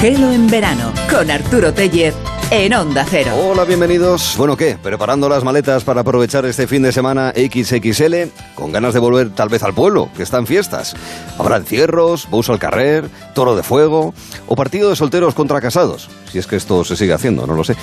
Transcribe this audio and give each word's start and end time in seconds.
Gelo 0.00 0.30
en 0.30 0.46
verano 0.46 0.92
con 1.10 1.28
Arturo 1.28 1.74
Tellez 1.74 2.14
en 2.52 2.72
Onda 2.72 3.04
Cero. 3.04 3.32
Hola, 3.34 3.64
bienvenidos. 3.64 4.36
Bueno, 4.38 4.56
¿qué? 4.56 4.78
Preparando 4.80 5.28
las 5.28 5.42
maletas 5.42 5.82
para 5.82 6.02
aprovechar 6.02 6.46
este 6.46 6.68
fin 6.68 6.82
de 6.82 6.92
semana 6.92 7.32
XXL, 7.34 8.30
con 8.54 8.70
ganas 8.70 8.94
de 8.94 9.00
volver 9.00 9.30
tal 9.30 9.48
vez 9.48 9.64
al 9.64 9.74
pueblo, 9.74 10.08
que 10.16 10.22
está 10.22 10.38
en 10.38 10.46
fiestas. 10.46 10.94
Habrá 11.36 11.56
encierros, 11.56 12.30
bus 12.30 12.48
al 12.48 12.60
carrer, 12.60 13.10
toro 13.34 13.56
de 13.56 13.64
fuego 13.64 14.14
o 14.46 14.54
partido 14.54 14.88
de 14.88 14.94
solteros 14.94 15.34
contra 15.34 15.60
casados, 15.60 16.08
si 16.30 16.38
es 16.38 16.46
que 16.46 16.54
esto 16.54 16.84
se 16.84 16.94
sigue 16.94 17.12
haciendo, 17.12 17.44
no 17.44 17.54
lo 17.54 17.64
sé. 17.64 17.74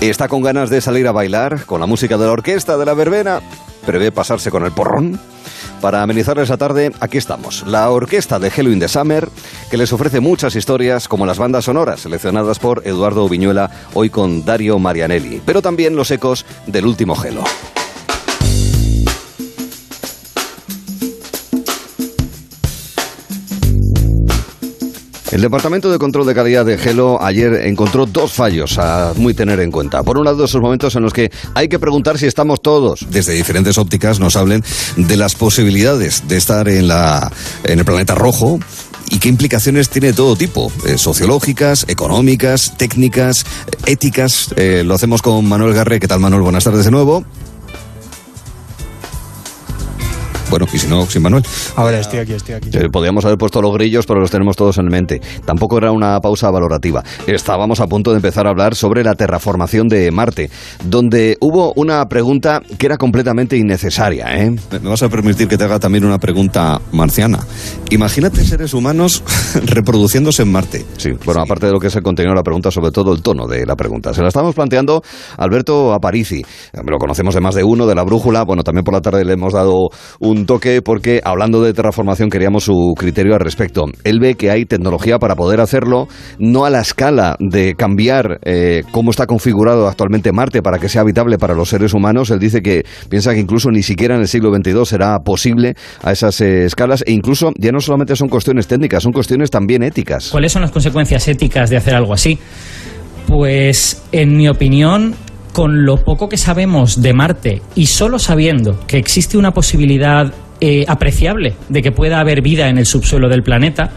Está 0.00 0.28
con 0.28 0.42
ganas 0.42 0.70
de 0.70 0.80
salir 0.80 1.08
a 1.08 1.12
bailar 1.12 1.64
con 1.66 1.80
la 1.80 1.86
música 1.86 2.16
de 2.16 2.26
la 2.26 2.32
orquesta 2.32 2.78
de 2.78 2.86
la 2.86 2.94
verbena, 2.94 3.40
prevé 3.84 4.12
pasarse 4.12 4.52
con 4.52 4.64
el 4.64 4.70
porrón. 4.70 5.18
Para 5.84 6.02
amenizar 6.02 6.38
esa 6.38 6.56
tarde, 6.56 6.92
aquí 6.98 7.18
estamos, 7.18 7.62
la 7.66 7.90
orquesta 7.90 8.38
de 8.38 8.48
Hello 8.48 8.72
in 8.72 8.80
the 8.80 8.88
Summer, 8.88 9.28
que 9.70 9.76
les 9.76 9.92
ofrece 9.92 10.18
muchas 10.18 10.56
historias 10.56 11.08
como 11.08 11.26
las 11.26 11.36
bandas 11.36 11.66
sonoras 11.66 12.00
seleccionadas 12.00 12.58
por 12.58 12.80
Eduardo 12.86 13.28
Viñuela, 13.28 13.70
hoy 13.92 14.08
con 14.08 14.46
Dario 14.46 14.78
Marianelli, 14.78 15.42
pero 15.44 15.60
también 15.60 15.94
los 15.94 16.10
ecos 16.10 16.46
del 16.66 16.86
último 16.86 17.14
Hello. 17.22 17.44
El 25.32 25.40
Departamento 25.40 25.90
de 25.90 25.98
Control 25.98 26.26
de 26.26 26.34
Calidad 26.34 26.64
de 26.64 26.78
Gelo 26.78 27.22
ayer 27.22 27.54
encontró 27.66 28.06
dos 28.06 28.32
fallos 28.32 28.78
a 28.78 29.12
muy 29.16 29.34
tener 29.34 29.58
en 29.60 29.70
cuenta. 29.70 30.02
Por 30.02 30.18
un 30.18 30.24
lado, 30.24 30.44
esos 30.44 30.60
momentos 30.60 30.94
en 30.96 31.02
los 31.02 31.12
que 31.12 31.30
hay 31.54 31.68
que 31.68 31.78
preguntar 31.78 32.18
si 32.18 32.26
estamos 32.26 32.60
todos. 32.62 33.06
Desde 33.10 33.32
diferentes 33.32 33.78
ópticas 33.78 34.20
nos 34.20 34.36
hablen 34.36 34.62
de 34.96 35.16
las 35.16 35.34
posibilidades 35.34 36.28
de 36.28 36.36
estar 36.36 36.68
en, 36.68 36.88
la, 36.88 37.32
en 37.64 37.78
el 37.78 37.84
planeta 37.84 38.14
rojo, 38.14 38.60
y 39.10 39.18
qué 39.18 39.28
implicaciones 39.28 39.90
tiene 39.90 40.12
todo 40.12 40.34
tipo, 40.34 40.72
eh, 40.86 40.98
sociológicas, 40.98 41.84
económicas, 41.88 42.74
técnicas, 42.76 43.44
éticas. 43.86 44.54
Eh, 44.56 44.82
lo 44.84 44.94
hacemos 44.94 45.20
con 45.20 45.46
Manuel 45.46 45.74
Garre. 45.74 46.00
¿Qué 46.00 46.08
tal, 46.08 46.20
Manuel? 46.20 46.42
Buenas 46.42 46.64
tardes 46.64 46.84
de 46.84 46.90
nuevo. 46.90 47.24
Bueno, 50.54 50.68
y 50.72 50.78
si 50.78 50.86
no, 50.86 51.04
sin 51.06 51.20
Manuel. 51.20 51.42
Ahora 51.74 51.98
estoy 51.98 52.20
aquí, 52.20 52.32
estoy 52.32 52.54
aquí. 52.54 52.70
Eh, 52.72 52.88
podríamos 52.88 53.24
haber 53.24 53.36
puesto 53.36 53.60
los 53.60 53.74
grillos, 53.74 54.06
pero 54.06 54.20
los 54.20 54.30
tenemos 54.30 54.54
todos 54.54 54.78
en 54.78 54.86
mente. 54.86 55.20
Tampoco 55.44 55.78
era 55.78 55.90
una 55.90 56.20
pausa 56.20 56.48
valorativa. 56.48 57.02
Estábamos 57.26 57.80
a 57.80 57.88
punto 57.88 58.12
de 58.12 58.18
empezar 58.18 58.46
a 58.46 58.50
hablar 58.50 58.76
sobre 58.76 59.02
la 59.02 59.16
terraformación 59.16 59.88
de 59.88 60.12
Marte, 60.12 60.50
donde 60.84 61.36
hubo 61.40 61.72
una 61.74 62.06
pregunta 62.06 62.62
que 62.78 62.86
era 62.86 62.98
completamente 62.98 63.56
innecesaria. 63.56 64.26
¿eh? 64.32 64.54
Me 64.80 64.90
vas 64.90 65.02
a 65.02 65.08
permitir 65.08 65.48
que 65.48 65.58
te 65.58 65.64
haga 65.64 65.80
también 65.80 66.04
una 66.04 66.18
pregunta 66.18 66.80
marciana. 66.92 67.40
Imagínate 67.90 68.44
seres 68.44 68.74
humanos 68.74 69.24
reproduciéndose 69.64 70.42
en 70.42 70.52
Marte. 70.52 70.84
Sí, 70.98 71.10
bueno, 71.24 71.40
aparte 71.40 71.66
de 71.66 71.72
lo 71.72 71.80
que 71.80 71.88
es 71.88 71.96
el 71.96 72.04
contenido 72.04 72.30
de 72.30 72.36
la 72.36 72.44
pregunta, 72.44 72.70
sobre 72.70 72.92
todo 72.92 73.12
el 73.12 73.22
tono 73.22 73.48
de 73.48 73.66
la 73.66 73.74
pregunta. 73.74 74.14
Se 74.14 74.22
la 74.22 74.28
estamos 74.28 74.54
planteando 74.54 75.02
Alberto 75.36 75.92
Aparici. 75.92 76.42
Lo 76.74 76.98
conocemos 76.98 77.34
de 77.34 77.40
más 77.40 77.56
de 77.56 77.64
uno, 77.64 77.88
de 77.88 77.96
la 77.96 78.04
brújula. 78.04 78.44
Bueno, 78.44 78.62
también 78.62 78.84
por 78.84 78.94
la 78.94 79.00
tarde 79.00 79.24
le 79.24 79.32
hemos 79.32 79.52
dado 79.52 79.88
un 80.20 80.43
toque 80.46 80.82
porque 80.82 81.20
hablando 81.24 81.62
de 81.62 81.72
terraformación 81.72 82.30
queríamos 82.30 82.64
su 82.64 82.94
criterio 82.96 83.34
al 83.34 83.40
respecto. 83.40 83.84
Él 84.04 84.20
ve 84.20 84.34
que 84.34 84.50
hay 84.50 84.64
tecnología 84.64 85.18
para 85.18 85.36
poder 85.36 85.60
hacerlo, 85.60 86.08
no 86.38 86.64
a 86.64 86.70
la 86.70 86.80
escala 86.80 87.36
de 87.38 87.74
cambiar 87.74 88.38
eh, 88.44 88.82
cómo 88.90 89.10
está 89.10 89.26
configurado 89.26 89.88
actualmente 89.88 90.32
Marte 90.32 90.62
para 90.62 90.78
que 90.78 90.88
sea 90.88 91.02
habitable 91.02 91.38
para 91.38 91.54
los 91.54 91.68
seres 91.68 91.94
humanos. 91.94 92.30
Él 92.30 92.38
dice 92.38 92.60
que 92.60 92.84
piensa 93.08 93.32
que 93.34 93.40
incluso 93.40 93.70
ni 93.70 93.82
siquiera 93.82 94.14
en 94.14 94.22
el 94.22 94.28
siglo 94.28 94.54
XXII 94.54 94.84
será 94.86 95.18
posible 95.20 95.74
a 96.02 96.12
esas 96.12 96.40
eh, 96.40 96.64
escalas 96.64 97.04
e 97.06 97.12
incluso 97.12 97.52
ya 97.56 97.70
no 97.70 97.80
solamente 97.80 98.16
son 98.16 98.28
cuestiones 98.28 98.66
técnicas, 98.66 99.02
son 99.02 99.12
cuestiones 99.12 99.50
también 99.50 99.82
éticas. 99.82 100.30
¿Cuáles 100.30 100.52
son 100.52 100.62
las 100.62 100.70
consecuencias 100.70 101.26
éticas 101.28 101.70
de 101.70 101.76
hacer 101.76 101.94
algo 101.94 102.12
así? 102.12 102.38
Pues, 103.26 104.02
en 104.12 104.36
mi 104.36 104.48
opinión, 104.48 105.14
con 105.54 105.86
lo 105.86 105.98
poco 105.98 106.28
que 106.28 106.36
sabemos 106.36 107.00
de 107.00 107.14
Marte 107.14 107.62
y 107.76 107.86
solo 107.86 108.18
sabiendo 108.18 108.80
que 108.88 108.98
existe 108.98 109.38
una 109.38 109.54
posibilidad 109.54 110.34
eh, 110.60 110.84
apreciable 110.88 111.54
de 111.68 111.80
que 111.80 111.92
pueda 111.92 112.18
haber 112.18 112.42
vida 112.42 112.68
en 112.68 112.76
el 112.76 112.86
subsuelo 112.86 113.28
del 113.28 113.44
planeta, 113.44 113.92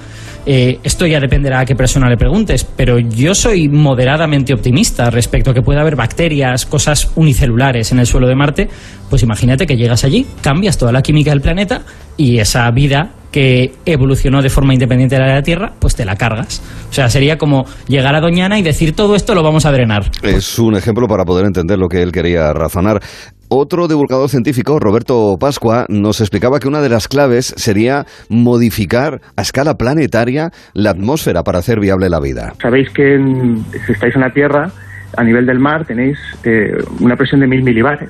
eh, 0.49 0.79
esto 0.81 1.05
ya 1.05 1.19
dependerá 1.19 1.59
a 1.59 1.65
qué 1.65 1.75
persona 1.75 2.09
le 2.09 2.15
preguntes, 2.15 2.63
pero 2.63 2.99
yo 2.99 3.35
soy 3.35 3.67
moderadamente 3.67 4.53
optimista 4.53 5.09
respecto 5.09 5.51
a 5.51 5.53
que 5.53 5.61
pueda 5.61 5.81
haber 5.81 5.97
bacterias, 5.97 6.65
cosas 6.65 7.11
unicelulares 7.15 7.91
en 7.91 7.99
el 7.99 8.05
suelo 8.05 8.29
de 8.29 8.35
Marte. 8.35 8.69
Pues 9.09 9.23
imagínate 9.23 9.67
que 9.67 9.75
llegas 9.75 10.05
allí, 10.05 10.25
cambias 10.41 10.77
toda 10.77 10.93
la 10.93 11.01
química 11.01 11.31
del 11.31 11.41
planeta 11.41 11.81
y 12.15 12.39
esa 12.39 12.71
vida 12.71 13.11
que 13.29 13.73
evolucionó 13.85 14.41
de 14.41 14.49
forma 14.49 14.73
independiente 14.73 15.15
de 15.15 15.21
la 15.21 15.27
de 15.27 15.33
la 15.33 15.43
Tierra, 15.43 15.73
pues 15.79 15.95
te 15.95 16.05
la 16.05 16.15
cargas. 16.15 16.61
O 16.89 16.93
sea, 16.93 17.09
sería 17.09 17.37
como 17.37 17.65
llegar 17.87 18.15
a 18.15 18.21
Doñana 18.21 18.57
y 18.57 18.61
decir 18.61 18.95
todo 18.95 19.15
esto 19.15 19.35
lo 19.35 19.43
vamos 19.43 19.65
a 19.65 19.71
drenar. 19.71 20.09
Es 20.23 20.57
un 20.59 20.77
ejemplo 20.77 21.07
para 21.07 21.25
poder 21.25 21.45
entender 21.45 21.77
lo 21.77 21.89
que 21.89 22.01
él 22.01 22.13
quería 22.13 22.53
razonar. 22.53 23.01
Otro 23.49 23.87
divulgador 23.87 24.27
científico, 24.29 24.77
Roberto 24.77 25.37
Pascua, 25.39 25.85
nos 25.87 26.19
explicaba 26.19 26.59
que 26.59 26.67
una 26.67 26.81
de 26.81 26.89
las 26.89 27.07
claves 27.07 27.53
sería 27.55 28.05
modificar 28.29 29.21
a 29.37 29.41
escala 29.41 29.75
planetaria 29.75 30.51
la 30.73 30.89
atmósfera 30.89 31.43
para 31.43 31.59
hacer 31.59 31.79
viable 31.79 32.09
la 32.09 32.19
vida. 32.19 32.53
Sabéis 32.61 32.89
que 32.89 33.15
en- 33.15 33.63
si 33.85 33.93
estáis 33.93 34.13
en 34.15 34.21
la 34.21 34.31
Tierra, 34.33 34.69
a 35.15 35.23
nivel 35.23 35.45
del 35.45 35.59
mar 35.59 35.85
tenéis 35.85 36.17
eh, 36.43 36.71
una 36.99 37.15
presión 37.15 37.39
de 37.39 37.47
mil 37.47 37.63
milibares. 37.63 38.09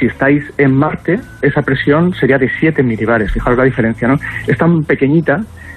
Si 0.00 0.06
estáis 0.06 0.42
en 0.58 0.74
Marte, 0.74 1.20
esa 1.42 1.62
presión 1.62 2.12
sería 2.14 2.36
de 2.38 2.50
7 2.58 2.82
milibares. 2.82 3.30
Fijaros 3.30 3.56
la 3.58 3.64
diferencia, 3.64 4.08
¿no? 4.08 4.16
Es 4.48 4.58
tan 4.58 4.82
pequeñita 4.82 5.36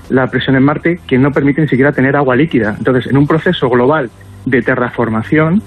la 0.09 0.25
presión 0.25 0.55
en 0.55 0.63
Marte 0.63 0.95
que 1.07 1.19
no 1.19 1.29
permite 1.29 1.61
ni 1.61 1.67
siquiera 1.67 1.91
tener 1.91 2.15
agua 2.15 2.35
líquida. 2.35 2.73
Entonces, 2.75 3.05
en 3.11 3.17
un 3.17 3.27
proceso 3.27 3.69
global 3.69 4.09
de 4.47 4.61
terraformación, 4.63 5.61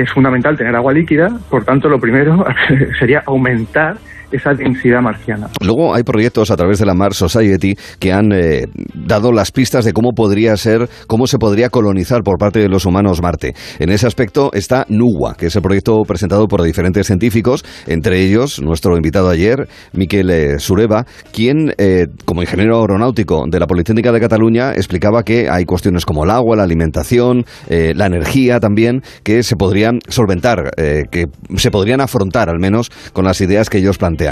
es 0.00 0.10
fundamental 0.12 0.56
tener 0.56 0.74
agua 0.74 0.92
líquida, 0.92 1.30
por 1.48 1.64
tanto, 1.64 1.88
lo 1.88 2.00
primero 2.00 2.44
sería 2.98 3.22
aumentar 3.26 3.96
esa 4.34 4.52
densidad 4.52 5.00
marciana. 5.00 5.48
Luego 5.60 5.94
hay 5.94 6.02
proyectos 6.02 6.50
a 6.50 6.56
través 6.56 6.78
de 6.78 6.86
la 6.86 6.94
Mars 6.94 7.16
Society 7.16 7.76
que 7.98 8.12
han 8.12 8.32
eh, 8.32 8.66
dado 8.94 9.32
las 9.32 9.52
pistas 9.52 9.84
de 9.84 9.92
cómo 9.92 10.10
podría 10.12 10.56
ser, 10.56 10.88
cómo 11.06 11.26
se 11.26 11.38
podría 11.38 11.70
colonizar 11.70 12.22
por 12.22 12.36
parte 12.36 12.58
de 12.58 12.68
los 12.68 12.84
humanos 12.84 13.22
Marte. 13.22 13.54
En 13.78 13.90
ese 13.90 14.06
aspecto 14.06 14.50
está 14.52 14.86
NUWA, 14.88 15.34
que 15.36 15.46
es 15.46 15.56
el 15.56 15.62
proyecto 15.62 16.02
presentado 16.02 16.48
por 16.48 16.62
diferentes 16.62 17.06
científicos, 17.06 17.64
entre 17.86 18.22
ellos 18.22 18.60
nuestro 18.60 18.96
invitado 18.96 19.28
ayer, 19.30 19.68
Miquel 19.92 20.30
eh, 20.30 20.58
Sureva, 20.58 21.06
quien, 21.32 21.72
eh, 21.78 22.06
como 22.24 22.42
ingeniero 22.42 22.80
aeronáutico 22.80 23.44
de 23.48 23.60
la 23.60 23.66
Politécnica 23.66 24.10
de 24.10 24.20
Cataluña, 24.20 24.72
explicaba 24.72 25.22
que 25.22 25.48
hay 25.48 25.64
cuestiones 25.64 26.04
como 26.04 26.24
el 26.24 26.30
agua, 26.30 26.56
la 26.56 26.64
alimentación, 26.64 27.44
la 27.68 28.06
energía 28.06 28.58
también, 28.60 29.02
que 29.22 29.42
se 29.42 29.56
podrían 29.56 30.00
solventar, 30.08 30.70
que 31.10 31.26
se 31.56 31.70
podrían 31.70 32.00
afrontar 32.00 32.48
al 32.48 32.58
menos 32.58 32.90
con 33.12 33.24
las 33.24 33.40
ideas 33.40 33.70
que 33.70 33.78
ellos 33.78 33.98
plantean. 33.98 34.23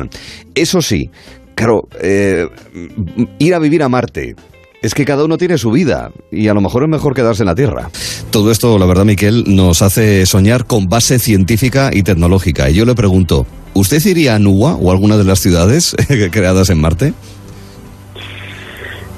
Eso 0.55 0.83
sí, 0.83 1.11
claro, 1.55 1.89
eh, 2.01 2.47
ir 3.39 3.55
a 3.55 3.59
vivir 3.59 3.83
a 3.83 3.89
Marte. 3.89 4.35
Es 4.83 4.95
que 4.95 5.05
cada 5.05 5.25
uno 5.25 5.39
tiene 5.39 5.59
su 5.59 5.71
vida 5.71 6.11
y 6.33 6.49
a 6.49 6.55
lo 6.55 6.61
mejor 6.61 6.83
es 6.83 6.89
mejor 6.89 7.15
quedarse 7.15 7.45
en 7.45 7.47
la 7.47 7.55
Tierra. 7.55 7.89
Todo 8.33 8.51
esto, 8.51 8.79
la 8.79 8.87
verdad, 8.87 9.05
Miquel, 9.05 9.45
nos 9.47 9.81
hace 9.81 10.27
soñar 10.27 10.67
con 10.67 10.89
base 10.89 11.21
científica 11.21 11.91
y 11.93 12.03
tecnológica. 12.03 12.69
Y 12.69 12.75
yo 12.75 12.85
le 12.85 12.97
pregunto, 12.97 13.47
¿usted 13.75 14.05
iría 14.05 14.35
a 14.35 14.39
Nuwa 14.41 14.75
o 14.75 14.91
alguna 14.91 15.17
de 15.17 15.25
las 15.25 15.39
ciudades 15.39 15.95
creadas 16.33 16.69
en 16.71 16.81
Marte? 16.81 17.15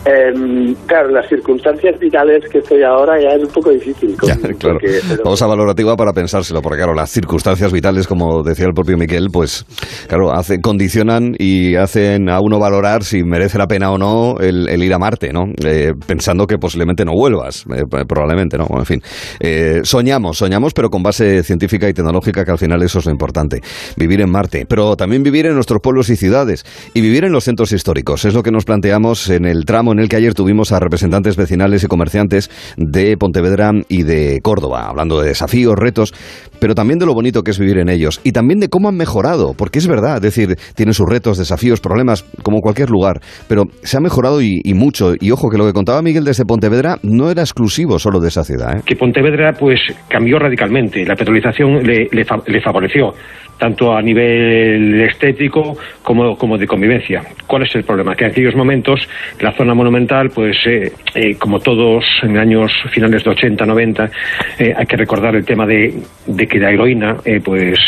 Em, 0.06 0.74
claro, 0.86 1.08
las 1.10 1.26
circunstancias 1.28 1.98
vitales 1.98 2.44
que 2.50 2.58
estoy 2.58 2.82
ahora 2.82 3.14
ya 3.20 3.30
es 3.36 3.42
un 3.42 3.48
poco 3.48 3.70
difícil. 3.70 4.14
con- 4.18 4.28
Ya, 4.28 4.36
claro. 4.36 4.78
porque- 4.80 5.00
pero- 5.08 5.22
Pausa 5.22 5.46
valorativa 5.46 5.96
para 5.96 6.12
pensárselo, 6.12 6.60
porque 6.60 6.76
claro, 6.78 6.92
las 6.94 7.08
circunstancias 7.10 7.72
vitales, 7.72 8.06
como 8.06 8.42
decía 8.42 8.66
el 8.66 8.74
propio 8.74 8.98
Miquel, 8.98 9.28
pues 9.32 9.64
claro, 10.06 10.30
hace, 10.32 10.60
condicionan 10.60 11.34
y 11.38 11.76
hacen 11.76 12.28
a 12.28 12.40
uno 12.40 12.58
valorar 12.58 13.02
si 13.02 13.22
merece 13.24 13.56
la 13.56 13.66
pena 13.66 13.90
o 13.92 13.98
no 13.98 14.36
el, 14.40 14.68
el 14.68 14.82
ir 14.82 14.92
a 14.92 14.98
Marte, 14.98 15.32
¿no? 15.32 15.44
Eh, 15.64 15.92
pensando 16.06 16.46
que 16.46 16.58
posiblemente 16.58 17.04
no 17.06 17.12
vuelvas, 17.12 17.64
eh, 17.74 17.84
probablemente, 18.06 18.58
¿no? 18.58 18.66
En 18.78 18.84
fin, 18.84 19.00
eh, 19.40 19.80
soñamos, 19.84 20.36
soñamos, 20.36 20.74
pero 20.74 20.90
con 20.90 21.02
base 21.02 21.42
científica 21.42 21.88
y 21.88 21.94
tecnológica, 21.94 22.44
que 22.44 22.50
al 22.50 22.58
final 22.58 22.82
eso 22.82 22.98
es 22.98 23.06
lo 23.06 23.12
importante. 23.12 23.60
Vivir 23.96 24.20
en 24.20 24.30
Marte, 24.30 24.66
pero 24.68 24.96
también 24.96 25.22
vivir 25.22 25.46
en 25.46 25.54
nuestros 25.54 25.80
pueblos 25.82 26.10
y 26.10 26.16
ciudades 26.16 26.64
y 26.92 27.00
vivir 27.00 27.24
en 27.24 27.32
los 27.32 27.44
centros 27.44 27.72
históricos. 27.72 28.26
Es 28.26 28.34
lo 28.34 28.42
que 28.42 28.50
nos 28.50 28.64
planteamos 28.66 29.30
en 29.30 29.46
el 29.46 29.64
tramo 29.64 29.93
en 29.94 30.00
el 30.00 30.08
que 30.08 30.16
ayer 30.16 30.34
tuvimos 30.34 30.72
a 30.72 30.80
representantes 30.80 31.36
vecinales 31.36 31.82
y 31.84 31.86
comerciantes 31.86 32.50
de 32.76 33.16
Pontevedra 33.16 33.72
y 33.88 34.02
de 34.02 34.40
Córdoba, 34.42 34.86
hablando 34.88 35.20
de 35.20 35.28
desafíos, 35.28 35.74
retos, 35.76 36.12
pero 36.60 36.74
también 36.74 36.98
de 36.98 37.06
lo 37.06 37.14
bonito 37.14 37.42
que 37.42 37.52
es 37.52 37.58
vivir 37.58 37.78
en 37.78 37.88
ellos 37.88 38.20
y 38.24 38.32
también 38.32 38.60
de 38.60 38.68
cómo 38.68 38.88
han 38.88 38.96
mejorado, 38.96 39.54
porque 39.56 39.78
es 39.78 39.86
verdad, 39.86 40.16
es 40.16 40.22
decir, 40.22 40.56
tienen 40.74 40.94
sus 40.94 41.08
retos, 41.08 41.38
desafíos, 41.38 41.80
problemas, 41.80 42.24
como 42.42 42.60
cualquier 42.60 42.90
lugar, 42.90 43.20
pero 43.48 43.64
se 43.82 43.96
ha 43.96 44.00
mejorado 44.00 44.40
y, 44.42 44.62
mucho. 44.74 45.12
Y 45.20 45.30
ojo, 45.30 45.50
que 45.50 45.58
lo 45.58 45.66
que 45.66 45.72
contaba 45.72 46.02
Miguel 46.02 46.24
desde 46.24 46.44
Pontevedra 46.44 46.98
no 47.02 47.30
era 47.30 47.42
exclusivo 47.42 47.98
solo 47.98 48.20
de 48.20 48.28
esa 48.28 48.44
ciudad. 48.44 48.76
¿eh? 48.76 48.82
que 48.84 48.96
Pontevedra 48.96 49.52
pues 49.52 49.80
cambió 50.08 50.38
radicalmente, 50.38 51.04
la 51.04 51.14
petrolización 51.14 51.82
le, 51.82 52.08
le 52.10 52.60
favoreció, 52.60 53.14
tanto 53.58 53.96
a 53.96 54.02
nivel 54.02 55.00
estético 55.02 55.76
como, 56.02 56.36
como 56.36 56.58
de 56.58 56.66
convivencia. 56.66 57.22
¿Cuál 57.46 57.62
es 57.62 57.74
el 57.74 57.84
problema? 57.84 58.14
Que 58.14 58.24
en 58.24 58.30
aquellos 58.30 58.54
momentos 58.54 59.08
la 59.40 59.52
zona 59.52 59.74
monumental, 59.74 60.30
pues 60.30 60.56
eh, 60.66 60.92
eh, 61.14 61.36
como 61.36 61.60
todos 61.60 62.04
en 62.22 62.36
años 62.38 62.72
finales 62.90 63.24
de 63.24 63.30
80, 63.30 63.66
90, 63.66 64.10
eh, 64.58 64.74
hay 64.76 64.86
que 64.86 64.96
recordar 64.96 65.34
el 65.36 65.44
tema 65.44 65.66
de, 65.66 65.94
de 66.26 66.46
que 66.46 66.58
la 66.58 66.70
heroína, 66.70 67.16
pues 67.44 67.78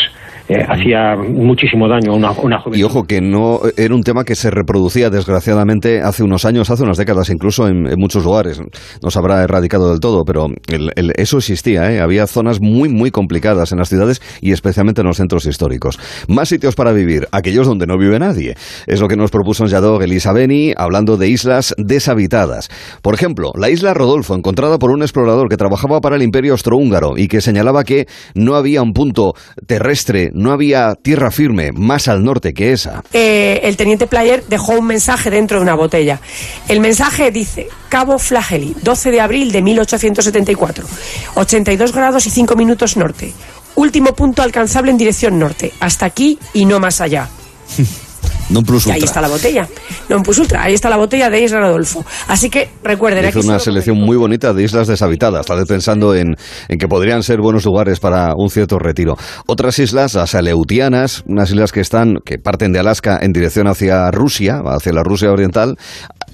eh, 0.49 0.63
hacía 0.67 1.15
muchísimo 1.15 1.87
daño 1.89 2.13
a 2.13 2.15
una, 2.15 2.31
una 2.31 2.63
Y 2.73 2.83
ojo, 2.83 3.03
que 3.03 3.19
no 3.19 3.59
era 3.75 3.93
un 3.93 4.03
tema 4.03 4.23
que 4.23 4.35
se 4.35 4.49
reproducía 4.49 5.09
desgraciadamente 5.09 6.01
hace 6.01 6.23
unos 6.23 6.45
años, 6.45 6.69
hace 6.69 6.83
unas 6.83 6.97
décadas 6.97 7.29
incluso 7.29 7.67
en, 7.67 7.83
muchos 7.97 8.23
lugares. 8.23 8.61
No 9.01 9.11
se 9.11 9.19
habrá 9.19 9.43
erradicado 9.43 9.89
del 9.91 9.99
todo, 9.99 10.23
pero 10.23 10.47
eso 11.15 11.37
existía. 11.37 11.91
¿eh? 11.91 11.99
Había 11.99 12.27
zonas 12.27 12.61
muy, 12.61 12.89
muy 12.89 13.11
complicadas 13.11 13.71
en 13.71 13.79
las 13.79 13.89
ciudades 13.89 14.21
y 14.41 14.51
especialmente 14.51 15.01
en 15.01 15.07
los 15.07 15.17
centros 15.17 15.45
históricos. 15.45 15.99
Más 16.27 16.49
sitios 16.49 16.75
para 16.75 16.93
vivir, 16.93 17.27
aquellos 17.31 17.67
donde 17.67 17.85
no 17.85 17.97
vive 17.97 18.17
nadie. 18.19 18.55
Es 18.85 19.01
lo 19.01 19.07
que 19.07 19.17
nos 19.17 19.31
propuso 19.31 19.65
Yadog 19.65 20.01
Elisabeni 20.01 20.73
hablando 20.77 21.17
de 21.17 21.27
islas 21.27 21.75
deshabitadas. 21.77 22.69
Por 23.01 23.13
ejemplo, 23.13 23.51
la 23.57 23.69
isla 23.69 23.93
Rodolfo, 23.93 24.35
encontrada 24.35 24.77
por 24.77 24.91
un 24.91 25.01
explorador 25.01 25.49
que 25.49 25.57
trabajaba 25.57 25.99
para 25.99 26.15
el 26.15 26.21
Imperio 26.21 26.53
Austrohúngaro 26.53 27.17
y 27.17 27.27
que 27.27 27.41
señalaba 27.41 27.83
que 27.83 28.07
no 28.33 28.55
había 28.55 28.81
un 28.81 28.93
punto 28.93 29.33
terrestre 29.65 30.31
no 30.37 30.51
había 30.51 30.95
tierra 30.95 31.31
firme 31.31 31.71
más 31.71 32.07
al 32.07 32.23
norte 32.23 32.53
que 32.53 32.71
esa. 32.71 33.03
Eh, 33.11 33.59
el 33.63 33.75
teniente 33.75 34.07
Player 34.07 34.43
dejó 34.47 34.73
un 34.73 34.87
mensaje 34.87 35.29
dentro 35.29 35.57
de 35.57 35.63
una 35.63 35.75
botella. 35.75 36.19
El 36.67 36.79
mensaje 36.79 37.31
dice, 37.31 37.67
Cabo 37.89 38.19
Flageli, 38.19 38.75
12 38.81 39.11
de 39.11 39.21
abril 39.21 39.51
de 39.51 39.61
1874, 39.61 40.85
82 41.35 41.93
grados 41.93 42.25
y 42.27 42.29
5 42.29 42.55
minutos 42.55 42.97
norte. 42.97 43.33
Último 43.75 44.13
punto 44.13 44.41
alcanzable 44.41 44.91
en 44.91 44.97
dirección 44.97 45.37
norte. 45.37 45.73
Hasta 45.79 46.05
aquí 46.05 46.39
y 46.53 46.65
no 46.65 46.79
más 46.79 47.01
allá. 47.01 47.29
Non 48.49 48.63
plus 48.63 48.85
ultra. 48.85 48.97
Y 48.97 49.01
ahí 49.01 49.03
está 49.03 49.21
la 49.21 49.27
botella. 49.27 49.67
Non 50.09 50.23
plus 50.23 50.39
ultra. 50.39 50.63
Ahí 50.63 50.73
está 50.73 50.89
la 50.89 50.97
botella 50.97 51.29
de 51.29 51.41
Isla 51.41 51.59
Rodolfo. 51.59 52.05
Así 52.27 52.49
que 52.49 52.69
recuerden. 52.83 53.25
Es 53.25 53.35
una 53.35 53.59
selección 53.59 53.97
muy 53.97 54.15
bonita 54.15 54.53
de 54.53 54.63
islas 54.63 54.87
deshabitadas. 54.87 55.45
Vez 55.47 55.67
pensando 55.67 56.15
en, 56.15 56.35
en, 56.69 56.77
que 56.77 56.87
podrían 56.87 57.23
ser 57.23 57.39
buenos 57.41 57.65
lugares 57.65 57.99
para 57.99 58.33
un 58.35 58.49
cierto 58.49 58.79
retiro. 58.79 59.17
Otras 59.47 59.79
islas, 59.79 60.13
las 60.13 60.35
aleutianas, 60.35 61.23
unas 61.25 61.49
islas 61.49 61.71
que 61.71 61.81
están, 61.81 62.17
que 62.23 62.37
parten 62.37 62.71
de 62.71 62.79
Alaska 62.79 63.19
en 63.21 63.33
dirección 63.33 63.67
hacia 63.67 64.11
Rusia, 64.11 64.61
hacia 64.65 64.93
la 64.93 65.03
Rusia 65.03 65.31
oriental. 65.31 65.75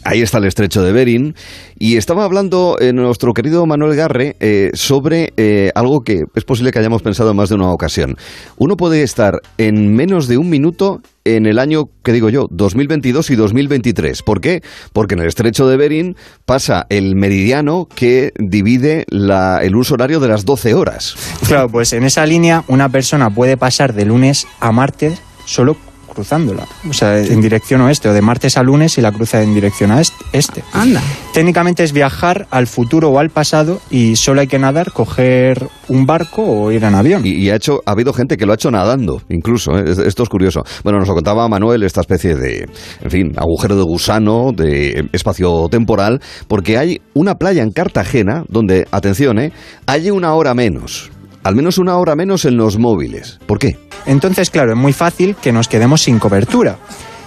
Ahí 0.05 0.21
está 0.21 0.37
el 0.37 0.45
estrecho 0.45 0.83
de 0.83 0.91
Bering. 0.91 1.35
Y 1.79 1.97
estaba 1.97 2.23
hablando 2.23 2.77
eh, 2.79 2.93
nuestro 2.93 3.33
querido 3.33 3.65
Manuel 3.65 3.95
Garre 3.95 4.35
eh, 4.39 4.71
sobre 4.73 5.33
eh, 5.37 5.71
algo 5.75 6.01
que 6.01 6.23
es 6.35 6.43
posible 6.43 6.71
que 6.71 6.79
hayamos 6.79 7.01
pensado 7.01 7.31
en 7.31 7.37
más 7.37 7.49
de 7.49 7.55
una 7.55 7.71
ocasión. 7.71 8.15
Uno 8.57 8.77
puede 8.77 9.03
estar 9.03 9.39
en 9.57 9.93
menos 9.93 10.27
de 10.27 10.37
un 10.37 10.49
minuto 10.49 11.01
en 11.25 11.45
el 11.45 11.57
año, 11.57 11.85
que 12.03 12.11
digo 12.11 12.29
yo, 12.29 12.47
2022 12.51 13.29
y 13.29 13.35
2023. 13.35 14.23
¿Por 14.23 14.41
qué? 14.41 14.61
Porque 14.91 15.15
en 15.15 15.21
el 15.21 15.27
estrecho 15.27 15.67
de 15.67 15.77
Bering 15.77 16.15
pasa 16.45 16.85
el 16.89 17.15
meridiano 17.15 17.87
que 17.93 18.31
divide 18.37 19.05
el 19.09 19.75
uso 19.75 19.93
horario 19.93 20.19
de 20.19 20.27
las 20.27 20.45
12 20.45 20.73
horas. 20.73 21.15
Claro, 21.47 21.69
pues 21.69 21.93
en 21.93 22.03
esa 22.03 22.25
línea 22.25 22.63
una 22.67 22.89
persona 22.89 23.29
puede 23.29 23.57
pasar 23.57 23.93
de 23.93 24.05
lunes 24.05 24.47
a 24.59 24.71
martes 24.71 25.21
solo 25.45 25.77
cruzándola, 26.13 26.65
o 26.89 26.93
sea, 26.93 27.19
en 27.19 27.41
dirección 27.41 27.81
oeste, 27.81 28.09
o 28.09 28.13
de 28.13 28.21
martes 28.21 28.57
a 28.57 28.63
lunes 28.63 28.97
y 28.97 29.01
la 29.01 29.11
cruza 29.11 29.41
en 29.41 29.53
dirección 29.53 29.91
a 29.91 30.01
este. 30.01 30.63
Anda. 30.73 31.01
Técnicamente 31.33 31.83
es 31.83 31.93
viajar 31.93 32.47
al 32.51 32.67
futuro 32.67 33.09
o 33.09 33.19
al 33.19 33.29
pasado 33.29 33.81
y 33.89 34.15
solo 34.15 34.41
hay 34.41 34.47
que 34.47 34.59
nadar, 34.59 34.91
coger 34.91 35.67
un 35.89 36.05
barco 36.05 36.43
o 36.43 36.71
ir 36.71 36.83
en 36.83 36.95
avión. 36.95 37.21
Y, 37.25 37.49
ha, 37.49 37.55
hecho, 37.55 37.81
ha 37.85 37.91
habido 37.91 38.13
gente 38.13 38.37
que 38.37 38.45
lo 38.45 38.51
ha 38.51 38.55
hecho 38.55 38.71
nadando, 38.71 39.21
incluso. 39.29 39.77
¿eh? 39.77 39.83
Esto 40.05 40.23
es 40.23 40.29
curioso. 40.29 40.63
Bueno, 40.83 40.99
nos 40.99 41.07
lo 41.07 41.15
contaba 41.15 41.47
Manuel, 41.47 41.83
esta 41.83 42.01
especie 42.01 42.35
de, 42.35 42.67
en 43.01 43.11
fin, 43.11 43.33
agujero 43.37 43.75
de 43.75 43.83
gusano, 43.83 44.51
de 44.55 45.09
espacio 45.11 45.67
temporal, 45.69 46.21
porque 46.47 46.77
hay 46.77 47.01
una 47.13 47.35
playa 47.35 47.63
en 47.63 47.71
Cartagena 47.71 48.43
donde, 48.49 48.87
atención, 48.91 49.39
¿eh? 49.39 49.51
hay 49.87 50.11
una 50.11 50.33
hora 50.33 50.53
menos 50.53 51.12
al 51.43 51.55
menos 51.55 51.77
una 51.77 51.97
hora 51.97 52.15
menos 52.15 52.45
en 52.45 52.57
los 52.57 52.77
móviles. 52.77 53.39
¿Por 53.45 53.59
qué? 53.59 53.77
Entonces, 54.05 54.49
claro, 54.49 54.71
es 54.71 54.77
muy 54.77 54.93
fácil 54.93 55.35
que 55.35 55.51
nos 55.51 55.67
quedemos 55.67 56.01
sin 56.01 56.19
cobertura. 56.19 56.77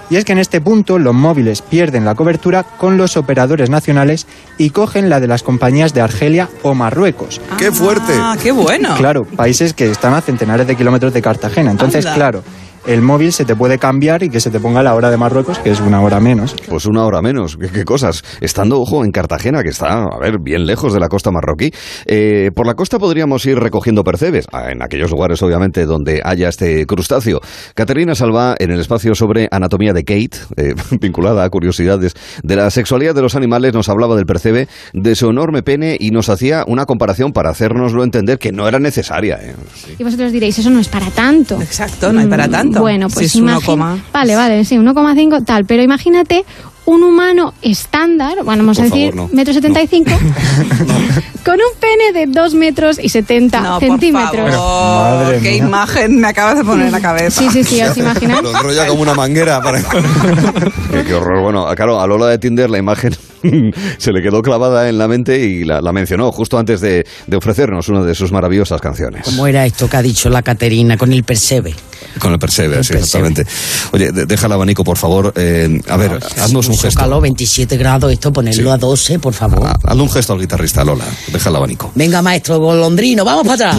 Y 0.08 0.16
es 0.16 0.24
que 0.24 0.32
en 0.32 0.38
este 0.38 0.60
punto 0.60 0.98
los 0.98 1.14
móviles 1.14 1.62
pierden 1.62 2.04
la 2.04 2.14
cobertura 2.14 2.62
con 2.62 2.96
los 2.96 3.16
operadores 3.16 3.70
nacionales 3.70 4.26
y 4.56 4.70
cogen 4.70 5.10
la 5.10 5.18
de 5.18 5.26
las 5.26 5.42
compañías 5.42 5.94
de 5.94 6.00
Argelia 6.00 6.48
o 6.62 6.74
Marruecos. 6.74 7.40
¡Qué 7.58 7.72
fuerte! 7.72 8.12
¡Ah, 8.16 8.36
qué 8.40 8.52
bueno! 8.52 8.94
Claro, 8.96 9.24
países 9.24 9.74
que 9.74 9.90
están 9.90 10.14
a 10.14 10.20
centenares 10.20 10.68
de 10.68 10.76
kilómetros 10.76 11.12
de 11.12 11.22
Cartagena. 11.22 11.72
Entonces, 11.72 12.06
claro, 12.06 12.44
el 12.86 13.02
móvil 13.02 13.32
se 13.32 13.44
te 13.44 13.56
puede 13.56 13.78
cambiar 13.78 14.22
y 14.22 14.30
que 14.30 14.40
se 14.40 14.50
te 14.50 14.60
ponga 14.60 14.82
la 14.82 14.94
hora 14.94 15.10
de 15.10 15.16
Marruecos, 15.16 15.58
que 15.58 15.70
es 15.70 15.80
una 15.80 16.00
hora 16.00 16.20
menos. 16.20 16.54
Pues 16.68 16.86
una 16.86 17.04
hora 17.04 17.20
menos, 17.20 17.56
qué, 17.56 17.84
cosas. 17.84 18.22
Estando, 18.40 18.80
ojo, 18.80 19.04
en 19.04 19.10
Cartagena, 19.10 19.62
que 19.62 19.70
está, 19.70 20.04
a 20.04 20.18
ver, 20.20 20.38
bien 20.40 20.66
lejos 20.66 20.92
de 20.92 21.00
la 21.00 21.08
costa 21.08 21.30
marroquí, 21.30 21.72
eh, 22.06 22.50
por 22.54 22.66
la 22.66 22.74
costa 22.74 22.98
podríamos 22.98 23.44
ir 23.46 23.58
recogiendo 23.58 24.04
percebes, 24.04 24.46
ah, 24.52 24.70
en 24.70 24.82
aquellos 24.82 25.10
lugares, 25.10 25.42
obviamente, 25.42 25.84
donde 25.84 26.20
haya 26.24 26.48
este 26.48 26.86
crustáceo. 26.86 27.40
Caterina 27.74 28.14
Salva, 28.14 28.54
en 28.58 28.70
el 28.70 28.80
espacio 28.80 29.14
sobre 29.14 29.48
anatomía 29.50 29.92
de 29.92 30.04
Kate, 30.04 30.38
eh, 30.56 30.74
vinculada 31.00 31.44
a 31.44 31.50
curiosidades 31.50 32.14
de 32.42 32.56
la 32.56 32.70
sexualidad 32.70 33.14
de 33.14 33.22
los 33.22 33.34
animales, 33.34 33.74
nos 33.74 33.88
hablaba 33.88 34.14
del 34.16 34.26
percebe, 34.26 34.68
de 34.92 35.14
su 35.14 35.28
enorme 35.28 35.62
pene 35.62 35.96
y 35.98 36.10
nos 36.10 36.28
hacía 36.28 36.64
una 36.66 36.86
comparación 36.86 37.32
para 37.32 37.50
hacernoslo 37.50 38.04
entender 38.04 38.38
que 38.38 38.52
no 38.52 38.68
era 38.68 38.78
necesaria. 38.78 39.38
¿eh? 39.40 39.54
Y 39.98 40.04
vosotros 40.04 40.30
diréis, 40.30 40.58
eso 40.58 40.70
no 40.70 40.80
es 40.80 40.88
para 40.88 41.10
tanto. 41.10 41.60
Exacto, 41.60 42.12
no 42.12 42.20
hay 42.20 42.26
para 42.26 42.48
tanto. 42.48 42.75
Bueno, 42.80 43.08
pues 43.08 43.32
si 43.32 43.40
Vale, 43.40 44.36
vale, 44.36 44.64
sí, 44.64 44.76
1,5 44.76 45.44
tal. 45.44 45.64
Pero 45.64 45.82
imagínate 45.82 46.44
un 46.86 47.02
humano 47.02 47.52
estándar, 47.62 48.44
bueno, 48.44 48.62
vamos 48.62 48.78
a 48.78 48.84
decir, 48.84 49.12
metro 49.32 49.52
75, 49.52 50.10
con 51.44 51.54
un 51.54 51.80
pene 51.80 52.12
de 52.12 52.26
2 52.26 52.54
metros 52.54 52.98
y 53.02 53.08
70 53.08 53.80
centímetros. 53.80 54.54
Por 54.54 55.40
qué 55.40 55.56
imagen 55.56 56.20
me 56.20 56.28
acabas 56.28 56.58
de 56.58 56.64
poner 56.64 56.86
en 56.86 56.92
la 56.92 57.00
cabeza. 57.00 57.40
Sí, 57.40 57.48
sí, 57.50 57.64
sí, 57.64 57.82
os 57.82 57.96
imagináis. 57.96 58.42
Lo 58.42 58.56
enrolla 58.56 58.86
como 58.86 59.02
una 59.02 59.14
manguera. 59.14 59.60
Para... 59.60 59.82
qué, 61.06 61.14
horror. 61.14 61.42
Bueno, 61.42 61.66
claro, 61.74 62.00
a 62.00 62.06
Lola 62.06 62.28
de 62.28 62.38
Tinder 62.38 62.70
la 62.70 62.78
imagen 62.78 63.16
se 63.98 64.12
le 64.12 64.22
quedó 64.22 64.42
clavada 64.42 64.88
en 64.88 64.98
la 64.98 65.08
mente 65.08 65.38
y 65.38 65.64
la, 65.64 65.80
mencionó 65.92 66.32
justo 66.32 66.58
antes 66.58 66.80
de, 66.80 67.06
ofrecernos 67.34 67.88
una 67.88 68.02
de 68.02 68.14
sus 68.14 68.32
maravillosas 68.32 68.80
canciones. 68.80 69.22
¿Cómo 69.24 69.46
era 69.46 69.66
esto 69.66 69.88
que 69.88 69.96
ha 69.96 70.02
dicho 70.02 70.28
la 70.28 70.42
Caterina 70.42 70.96
con 70.96 71.12
el 71.12 71.24
Percebe? 71.24 71.74
Con 72.18 72.32
el 72.32 72.38
Percebe, 72.38 72.82
sí, 72.82 72.94
exactamente. 72.94 73.46
Oye, 73.92 74.12
deja 74.12 74.46
el 74.46 74.52
abanico, 74.52 74.84
por 74.84 74.96
favor. 74.96 75.32
Eh, 75.36 75.80
a 75.88 75.96
ver, 75.96 76.20
haznos 76.40 76.68
un, 76.68 76.76
gesto. 76.76 77.00
Calor, 77.00 77.22
27 77.22 77.76
grados, 77.76 78.12
esto 78.12 78.32
ponerlo 78.32 78.72
a 78.72 78.78
12, 78.78 79.18
por 79.18 79.34
favor. 79.34 79.66
Ah, 79.66 79.78
hazle 79.82 80.02
un 80.02 80.10
gesto 80.10 80.32
al 80.32 80.40
guitarrista, 80.40 80.84
Lola. 80.84 81.04
Deja 81.32 81.50
el 81.50 81.56
abanico. 81.56 81.92
Venga, 81.94 82.22
maestro 82.22 82.58
golondrino, 82.58 83.24
vamos 83.24 83.46
para 83.46 83.70
atrás. 83.70 83.76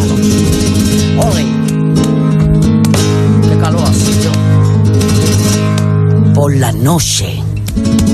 ¡Ole! 1.17 1.45
¡Qué 3.49 3.59
calor! 3.59 3.87
Por 6.33 6.55
la 6.55 6.71
noche 6.71 7.36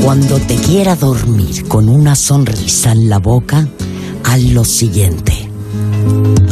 cuando 0.03 0.38
te 0.38 0.55
quiera 0.57 0.98
dormir 0.98 1.65
con 1.69 1.88
una 1.88 2.17
sonrisa 2.17 2.91
en 2.91 3.07
la 3.07 3.19
boca, 3.19 3.69
haz 4.25 4.41
lo 4.41 4.65
siguiente. 4.65 5.42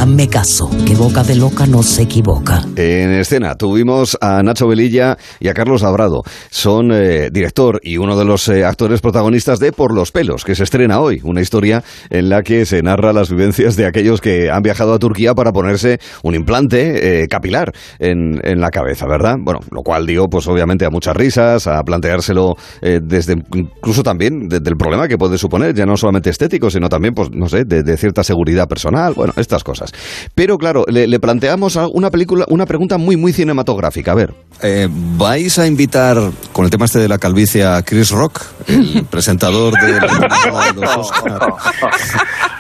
Hazme 0.01 0.27
caso, 0.27 0.67
que 0.87 0.95
boca 0.95 1.23
de 1.23 1.35
loca 1.35 1.67
no 1.67 1.83
se 1.83 2.01
equivoca. 2.01 2.63
En 2.75 3.11
escena 3.11 3.53
tuvimos 3.53 4.17
a 4.19 4.41
Nacho 4.41 4.67
Velilla 4.67 5.15
y 5.39 5.47
a 5.47 5.53
Carlos 5.53 5.83
Abrado. 5.83 6.23
Son 6.49 6.91
eh, 6.91 7.29
director 7.31 7.79
y 7.83 7.97
uno 7.97 8.17
de 8.17 8.25
los 8.25 8.47
eh, 8.47 8.65
actores 8.65 8.99
protagonistas 8.99 9.59
de 9.59 9.71
Por 9.71 9.93
los 9.93 10.11
pelos, 10.11 10.43
que 10.43 10.55
se 10.55 10.63
estrena 10.63 10.99
hoy. 10.99 11.21
Una 11.23 11.41
historia 11.41 11.83
en 12.09 12.29
la 12.29 12.41
que 12.41 12.65
se 12.65 12.81
narra 12.81 13.13
las 13.13 13.29
vivencias 13.29 13.75
de 13.75 13.85
aquellos 13.85 14.21
que 14.21 14.49
han 14.49 14.63
viajado 14.63 14.93
a 14.93 14.97
Turquía 14.97 15.35
para 15.35 15.51
ponerse 15.51 15.99
un 16.23 16.33
implante 16.33 17.21
eh, 17.21 17.27
capilar 17.27 17.71
en, 17.99 18.39
la 18.59 18.71
cabeza, 18.71 19.05
¿verdad? 19.05 19.35
Bueno, 19.39 19.59
lo 19.69 19.83
cual 19.83 20.07
dio, 20.07 20.27
pues 20.27 20.47
obviamente, 20.47 20.83
a 20.85 20.89
muchas 20.89 21.15
risas, 21.15 21.67
a 21.67 21.81
planteárselo 21.83 22.55
desde 22.81 23.35
incluso 23.53 24.03
también 24.03 24.47
desde 24.47 24.69
el 24.69 24.77
problema 24.77 25.07
que 25.07 25.17
puede 25.17 25.37
suponer, 25.37 25.73
ya 25.73 25.85
no 25.85 25.95
solamente 25.95 26.29
estético, 26.29 26.69
sino 26.69 26.89
también, 26.89 27.13
pues 27.13 27.29
no 27.31 27.47
sé, 27.47 27.65
de, 27.65 27.83
de 27.83 27.97
cierta 27.97 28.23
seguridad 28.23 28.67
personal. 28.67 29.13
Bueno, 29.13 29.33
estas 29.41 29.63
cosas. 29.63 29.91
Pero 30.35 30.57
claro, 30.57 30.85
le, 30.87 31.19
planteamos 31.19 31.77
una 31.91 32.09
película, 32.09 32.45
una 32.49 32.65
pregunta 32.65 32.97
muy, 32.97 33.17
muy 33.17 33.33
cinematográfica. 33.33 34.11
A 34.11 34.15
ver. 34.15 34.33
Eh, 34.63 34.87
¿Vais 34.89 35.57
a 35.57 35.65
invitar 35.65 36.17
con 36.51 36.65
el 36.65 36.71
tema 36.71 36.85
este 36.85 36.99
de 36.99 37.07
la 37.07 37.17
calvicie 37.17 37.65
a 37.65 37.81
Chris 37.81 38.11
Rock, 38.11 38.41
el 38.67 39.05
presentador 39.09 39.73
de, 39.73 39.93
los 40.75 41.11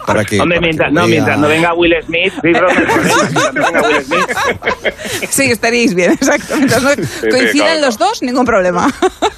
Para 0.05 0.25
que, 0.25 0.39
Hombre, 0.39 0.59
mientras, 0.59 0.91
no, 0.91 1.05
mientras 1.05 1.37
no 1.37 1.47
venga 1.47 1.73
Will 1.75 1.93
Smith, 2.03 2.33
Chris 2.41 2.57
Rock 2.59 2.73
no 3.53 3.61
venga 3.61 3.81
Will 3.87 4.03
Smith. 4.03 5.29
Sí, 5.29 5.51
estaréis 5.51 5.93
bien, 5.93 6.11
exacto. 6.13 6.55
Mientras 6.57 6.83
no 6.83 6.89
claro. 6.89 7.81
los 7.81 7.97
dos, 7.99 8.23
ningún 8.23 8.45
problema. 8.45 8.87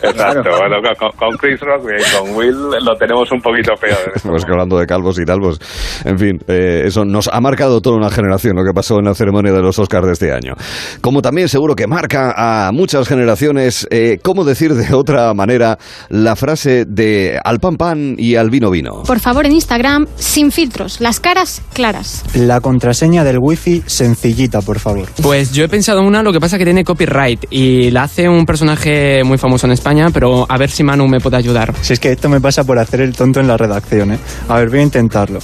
Exacto, 0.01 0.49
bueno, 0.57 0.77
con, 0.97 1.11
con 1.11 1.37
Chris 1.37 1.59
Rock 1.59 1.89
y 1.99 2.17
con 2.17 2.35
Will 2.35 2.55
lo 2.81 2.95
tenemos 2.95 3.29
un 3.31 3.41
poquito 3.41 3.73
peor. 3.75 4.13
Pues 4.23 4.45
que 4.45 4.51
hablando 4.51 4.77
de 4.77 4.87
calvos 4.87 5.19
y 5.19 5.25
tal, 5.25 5.39
pues, 5.41 5.59
en 6.05 6.17
fin, 6.17 6.39
eh, 6.47 6.83
eso 6.85 7.03
nos 7.03 7.27
ha 7.33 7.41
marcado 7.41 7.81
toda 7.81 7.97
una 7.97 8.11
generación 8.11 8.55
lo 8.55 8.63
que 8.63 8.73
pasó 8.73 8.99
en 8.99 9.05
la 9.05 9.15
ceremonia 9.15 9.51
de 9.51 9.61
los 9.61 9.79
Oscars 9.79 10.05
de 10.05 10.13
este 10.13 10.31
año. 10.31 10.53
Como 11.01 11.21
también 11.21 11.49
seguro 11.49 11.75
que 11.75 11.87
marca 11.87 12.33
a 12.37 12.71
muchas 12.71 13.07
generaciones, 13.07 13.87
eh, 13.89 14.19
¿cómo 14.21 14.43
decir 14.43 14.73
de 14.75 14.93
otra 14.93 15.33
manera 15.33 15.77
la 16.09 16.35
frase 16.35 16.85
de 16.85 17.39
al 17.43 17.59
pan 17.59 17.75
pan 17.75 18.15
y 18.17 18.35
al 18.35 18.49
vino 18.49 18.69
vino? 18.69 19.03
Por 19.03 19.19
favor, 19.19 19.45
en 19.45 19.53
Instagram, 19.53 20.05
sin 20.15 20.51
filtros, 20.51 21.01
las 21.01 21.19
caras 21.19 21.61
claras. 21.73 22.23
La 22.35 22.61
contraseña 22.61 23.23
del 23.23 23.37
wifi 23.39 23.83
sencillita, 23.85 24.61
por 24.61 24.79
favor. 24.79 25.07
Pues 25.21 25.51
yo 25.53 25.63
he 25.65 25.69
pensado 25.69 26.01
en 26.01 26.05
una, 26.05 26.21
lo 26.21 26.31
que 26.31 26.39
pasa 26.39 26.57
que 26.57 26.65
tiene 26.65 26.83
copyright 26.83 27.45
y 27.49 27.89
la 27.89 28.03
hace 28.03 28.29
un 28.29 28.45
personaje 28.45 29.23
muy 29.23 29.37
famoso 29.37 29.65
en 29.65 29.73
España, 29.73 30.07
pero 30.13 30.45
a 30.47 30.57
ver 30.57 30.69
si 30.69 30.83
Manu 30.83 31.07
me 31.07 31.19
puede 31.19 31.37
ayudar. 31.37 31.73
Si 31.81 31.93
es 31.93 31.99
que 31.99 32.11
esto 32.11 32.29
me 32.29 32.39
pasa 32.39 32.63
por 32.63 32.77
hacer 32.77 33.01
el 33.01 33.15
tonto 33.15 33.39
en 33.39 33.47
la 33.47 33.57
redacción, 33.57 34.11
¿eh? 34.11 34.19
A 34.47 34.57
ver, 34.57 34.69
voy 34.69 34.79
a 34.79 34.83
intentarlo. 34.83 35.39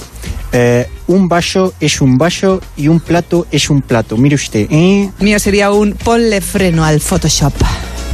Eh, 0.52 0.86
un 1.06 1.28
vaso 1.28 1.74
es 1.80 2.00
un 2.00 2.18
vaso 2.18 2.60
y 2.76 2.88
un 2.88 3.00
plato 3.00 3.46
es 3.50 3.70
un 3.70 3.82
plato. 3.82 4.16
Mire 4.16 4.34
usted, 4.34 4.66
¿eh? 4.70 5.10
Mío 5.20 5.38
sería 5.38 5.70
un 5.70 5.92
ponle 5.92 6.40
freno 6.40 6.84
al 6.84 7.00
Photoshop. 7.00 7.52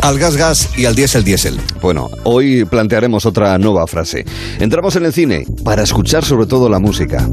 Al 0.02 0.18
gas 0.18 0.36
gas 0.36 0.68
y 0.76 0.84
al 0.84 0.94
diésel 0.94 1.24
diésel. 1.24 1.58
Bueno, 1.80 2.10
hoy 2.24 2.64
plantearemos 2.64 3.26
otra 3.26 3.56
nueva 3.58 3.86
frase. 3.86 4.24
Entramos 4.60 4.94
en 4.96 5.06
el 5.06 5.12
cine 5.12 5.46
para 5.64 5.82
escuchar 5.82 6.24
sobre 6.24 6.46
todo 6.46 6.68
la 6.68 6.78
música. 6.78 7.28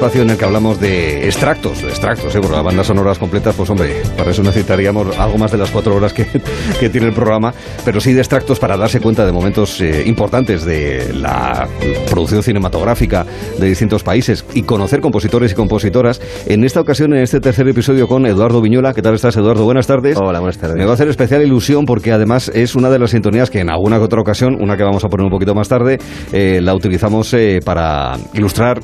Espacio 0.00 0.22
en 0.22 0.30
el 0.30 0.38
que 0.38 0.46
hablamos 0.46 0.80
de 0.80 1.26
extractos, 1.26 1.82
de 1.82 1.88
extractos, 1.88 2.34
¿eh? 2.34 2.38
porque 2.40 2.56
las 2.56 2.64
bandas 2.64 2.86
sonoras 2.86 3.18
completas, 3.18 3.54
pues 3.54 3.68
hombre, 3.68 4.00
para 4.16 4.30
eso 4.30 4.42
necesitaríamos 4.42 5.18
algo 5.18 5.36
más 5.36 5.52
de 5.52 5.58
las 5.58 5.70
cuatro 5.70 5.94
horas 5.94 6.14
que, 6.14 6.26
que 6.80 6.88
tiene 6.88 7.08
el 7.08 7.12
programa, 7.12 7.52
pero 7.84 8.00
sí 8.00 8.14
de 8.14 8.20
extractos 8.20 8.58
para 8.58 8.78
darse 8.78 8.98
cuenta 8.98 9.26
de 9.26 9.32
momentos 9.32 9.78
eh, 9.82 10.04
importantes 10.06 10.64
de 10.64 11.12
la 11.12 11.68
producción 12.08 12.42
cinematográfica 12.42 13.26
de 13.58 13.66
distintos 13.66 14.02
países 14.02 14.42
y 14.54 14.62
conocer 14.62 15.02
compositores 15.02 15.52
y 15.52 15.54
compositoras. 15.54 16.18
En 16.46 16.64
esta 16.64 16.80
ocasión, 16.80 17.12
en 17.12 17.20
este 17.20 17.38
tercer 17.38 17.68
episodio 17.68 18.08
con 18.08 18.24
Eduardo 18.24 18.62
Viñola. 18.62 18.94
¿Qué 18.94 19.02
tal 19.02 19.16
estás, 19.16 19.36
Eduardo? 19.36 19.64
Buenas 19.64 19.86
tardes. 19.86 20.16
Hola, 20.16 20.40
buenas 20.40 20.56
tardes. 20.56 20.76
Me 20.76 20.86
va 20.86 20.92
a 20.92 20.94
hacer 20.94 21.08
especial 21.08 21.42
ilusión 21.42 21.84
porque 21.84 22.10
además 22.10 22.50
es 22.54 22.74
una 22.74 22.88
de 22.88 22.98
las 22.98 23.10
sintonías 23.10 23.50
que 23.50 23.60
en 23.60 23.68
alguna 23.68 23.98
que 23.98 24.04
otra 24.04 24.22
ocasión, 24.22 24.56
una 24.62 24.78
que 24.78 24.82
vamos 24.82 25.04
a 25.04 25.08
poner 25.08 25.24
un 25.24 25.30
poquito 25.30 25.54
más 25.54 25.68
tarde, 25.68 25.98
eh, 26.32 26.60
la 26.62 26.74
utilizamos 26.74 27.34
eh, 27.34 27.60
para 27.62 28.14
ilustrar, 28.32 28.80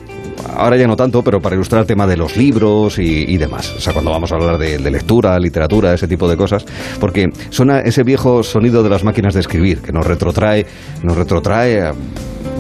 ahora 0.57 0.77
ya 0.77 0.87
no 0.87 0.97
tanto, 0.97 1.23
pero 1.23 1.41
para 1.41 1.55
ilustrar 1.55 1.83
el 1.83 1.87
tema 1.87 2.07
de 2.07 2.17
los 2.17 2.37
libros 2.37 2.99
y, 2.99 3.37
demás. 3.37 3.75
O 3.77 3.81
sea, 3.81 3.93
cuando 3.93 4.11
vamos 4.11 4.33
a 4.33 4.37
hablar 4.37 4.59
de, 4.59 4.79
de 4.79 4.91
lectura, 4.91 5.39
literatura, 5.39 5.95
ese 5.95 6.09
tipo 6.09 6.29
de 6.29 6.37
cosas, 6.37 6.65
porque 7.01 7.29
suena 7.51 7.81
ese 7.81 8.03
viejo 8.03 8.43
sonido 8.43 8.83
de 8.83 8.91
las 8.91 9.05
máquinas 9.05 9.35
de 9.35 9.41
escribir 9.41 9.83
que 9.83 9.93
nos 9.93 10.07
retrotrae, 10.07 10.67
nos 11.03 11.17
retrotrae 11.17 11.83
a 11.83 11.95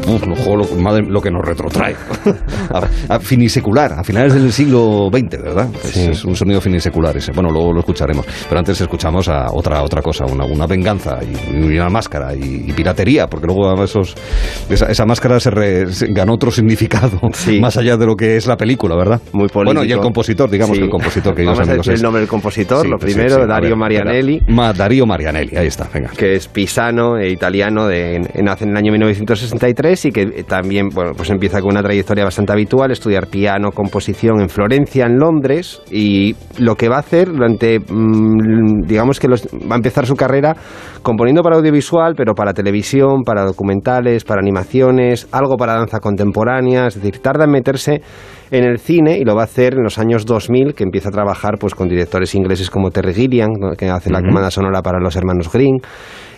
Uf, 0.06 0.24
lo, 0.26 0.56
lo- 0.56 0.76
madre- 0.76 1.06
lo 1.08 1.20
que 1.20 1.30
nos 1.30 1.44
retrotrae 1.44 1.94
a, 3.08 3.14
a 3.14 3.20
finisecular, 3.20 3.92
a 3.92 4.04
finales 4.04 4.34
del 4.34 4.52
siglo 4.52 5.08
XX, 5.12 5.42
¿verdad? 5.42 5.68
Es, 5.84 5.96
es 5.96 6.24
un 6.24 6.36
sonido 6.36 6.60
finisecular 6.60 7.16
ese. 7.16 7.32
Bueno, 7.32 7.50
luego 7.50 7.72
lo 7.72 7.80
escucharemos, 7.80 8.24
pero 8.48 8.58
antes 8.58 8.80
escuchamos 8.80 9.28
a 9.28 9.46
otra 9.52 9.82
otra 9.82 10.02
cosa, 10.02 10.24
una, 10.26 10.44
una 10.44 10.66
venganza 10.66 11.18
y, 11.22 11.56
y 11.56 11.76
una 11.78 11.88
máscara 11.88 12.34
y, 12.34 12.64
y 12.68 12.72
piratería, 12.72 13.26
porque 13.26 13.46
luego 13.46 13.82
esos, 13.82 14.14
esa, 14.70 14.86
esa 14.86 15.04
máscara 15.04 15.40
se, 15.40 15.50
re- 15.50 15.92
se 15.92 16.06
ganó 16.12 16.34
otro 16.34 16.50
significado 16.50 17.18
más 17.60 17.76
allá 17.76 17.96
de 17.96 18.06
lo 18.06 18.14
que 18.16 18.36
es 18.36 18.46
la 18.46 18.56
película, 18.56 18.94
¿verdad? 18.96 19.20
Muy 19.32 19.48
político. 19.48 19.64
Bueno, 19.64 19.84
y 19.84 19.92
el 19.92 19.98
compositor, 20.00 20.48
digamos 20.50 20.76
Sí. 20.76 20.80
que 20.80 20.84
el 20.84 20.90
compositor, 20.90 21.34
queridos 21.34 21.56
Vamos 21.58 21.68
a 21.68 21.72
amigos, 21.72 21.86
decir 21.86 21.94
es- 21.94 22.00
el 22.00 22.04
nombre 22.04 22.20
del 22.20 22.28
compositor, 22.28 22.82
Sí, 22.82 22.88
lo 22.88 22.98
sí, 22.98 23.04
primero, 23.06 23.36
sí, 23.42 23.46
Dario 23.48 23.76
Marianelli. 23.76 24.40
Ma- 24.48 24.72
Dario 24.72 25.06
Marianelli, 25.06 25.56
ahí 25.56 25.66
está, 25.68 25.88
venga. 25.92 26.10
que 26.16 26.34
es 26.34 26.46
pisano 26.48 27.16
e 27.18 27.30
italiano, 27.30 27.86
de, 27.88 28.20
nace 28.42 28.64
en 28.64 28.70
el 28.70 28.76
año 28.76 28.92
1963 28.92 29.95
y 30.04 30.12
que 30.12 30.22
eh, 30.22 30.44
también 30.46 30.88
bueno, 30.90 31.12
pues 31.16 31.30
empieza 31.30 31.60
con 31.60 31.70
una 31.72 31.82
trayectoria 31.82 32.24
bastante 32.24 32.52
habitual, 32.52 32.90
estudiar 32.90 33.28
piano, 33.28 33.70
composición 33.72 34.40
en 34.40 34.48
Florencia, 34.48 35.06
en 35.06 35.16
Londres, 35.18 35.80
y 35.90 36.34
lo 36.58 36.74
que 36.74 36.88
va 36.88 36.96
a 36.96 37.00
hacer 37.00 37.28
durante, 37.28 37.78
mm, 37.80 38.82
digamos 38.86 39.18
que 39.18 39.28
los- 39.28 39.46
va 39.46 39.74
a 39.74 39.76
empezar 39.76 40.06
su 40.06 40.14
carrera 40.16 40.54
componiendo 41.02 41.42
para 41.42 41.56
audiovisual, 41.56 42.14
pero 42.16 42.34
para 42.34 42.52
televisión, 42.52 43.22
para 43.24 43.44
documentales, 43.44 44.24
para 44.24 44.40
animaciones, 44.40 45.28
algo 45.32 45.56
para 45.56 45.74
danza 45.74 46.00
contemporánea, 46.00 46.88
es 46.88 46.96
decir, 46.96 47.18
tarda 47.20 47.44
en 47.44 47.50
meterse 47.50 48.00
en 48.50 48.64
el 48.64 48.78
cine 48.78 49.18
y 49.18 49.24
lo 49.24 49.34
va 49.34 49.42
a 49.42 49.44
hacer 49.44 49.74
en 49.74 49.82
los 49.82 49.98
años 49.98 50.24
2000, 50.24 50.74
que 50.74 50.84
empieza 50.84 51.08
a 51.08 51.12
trabajar 51.12 51.54
pues 51.58 51.74
con 51.74 51.88
directores 51.88 52.34
ingleses 52.34 52.70
como 52.70 52.90
Terry 52.90 53.12
Gilliam, 53.12 53.48
que 53.76 53.88
hace 53.88 54.10
la 54.10 54.18
Ujú. 54.20 54.32
banda 54.34 54.50
sonora 54.50 54.82
para 54.82 55.00
los 55.00 55.16
hermanos 55.16 55.50
Green, 55.52 55.78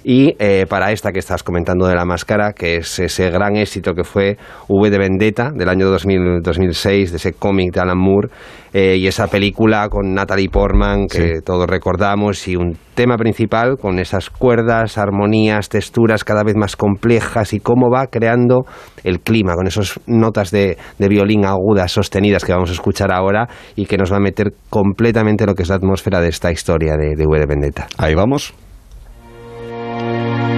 y 0.05 0.35
eh, 0.39 0.67
para 0.69 0.93
esta 0.93 1.13
que 1.13 1.19
estás 1.19 1.43
comentando 1.43 1.87
de 1.87 1.95
la 1.95 2.05
máscara, 2.05 2.53
que 2.53 2.77
es 2.77 2.99
ese 2.99 3.31
gran 3.31 3.57
éxito 3.57 3.95
que 3.95 4.05
fue 4.05 4.37
V 4.69 4.91
de 4.91 4.99
Vendetta 4.99 5.51
del 5.55 5.69
año 5.69 5.89
2000, 5.89 6.43
2006, 6.43 7.11
de 7.11 7.17
ese 7.17 7.33
cómic 7.33 7.73
de 7.73 7.81
Alan 7.81 7.99
Moore, 7.99 8.29
eh, 8.73 8.97
y 8.97 9.07
esa 9.07 9.29
película 9.29 9.89
con 9.89 10.15
Natalie 10.15 10.51
Portman 10.51 11.07
que 11.07 11.41
todos 11.45 11.67
recordamos, 11.67 12.47
y 12.49 12.57
un 12.57 12.77
tema 12.95 13.17
principal 13.17 13.77
con 13.81 13.99
esas 13.99 14.31
cuerdas, 14.31 14.99
armonías, 14.99 15.69
texturas 15.69 16.25
cada 16.25 16.43
vez 16.43 16.57
más 16.57 16.77
complejas 16.77 17.53
y 17.53 17.61
cómo 17.61 17.91
va 17.91 18.07
creando 18.09 18.67
el 19.05 19.21
clima 19.21 19.55
con 19.55 19.67
esas 19.67 20.01
notas 20.07 20.51
de, 20.51 20.77
de 20.99 21.09
violín 21.09 21.45
agudas, 21.45 21.93
sostenidas 21.93 22.45
que 22.45 22.53
vamos 22.53 22.71
a 22.71 22.75
escuchar 22.75 23.13
ahora 23.13 23.49
y 23.77 23.87
que 23.87 23.97
nos 23.97 24.13
va 24.13 24.17
a 24.17 24.21
meter 24.21 24.53
completamente 24.69 25.47
lo 25.47 25.55
que 25.55 25.63
es 25.63 25.69
la 25.69 25.77
atmósfera 25.77 26.21
de 26.21 26.29
esta 26.29 26.51
historia 26.51 26.97
de, 26.97 27.15
de 27.17 27.27
V 27.27 27.39
de 27.39 27.47
Vendetta. 27.47 27.87
Ahí 27.97 28.15
vamos. 28.15 28.53
Una 30.19 30.37
música 30.37 30.58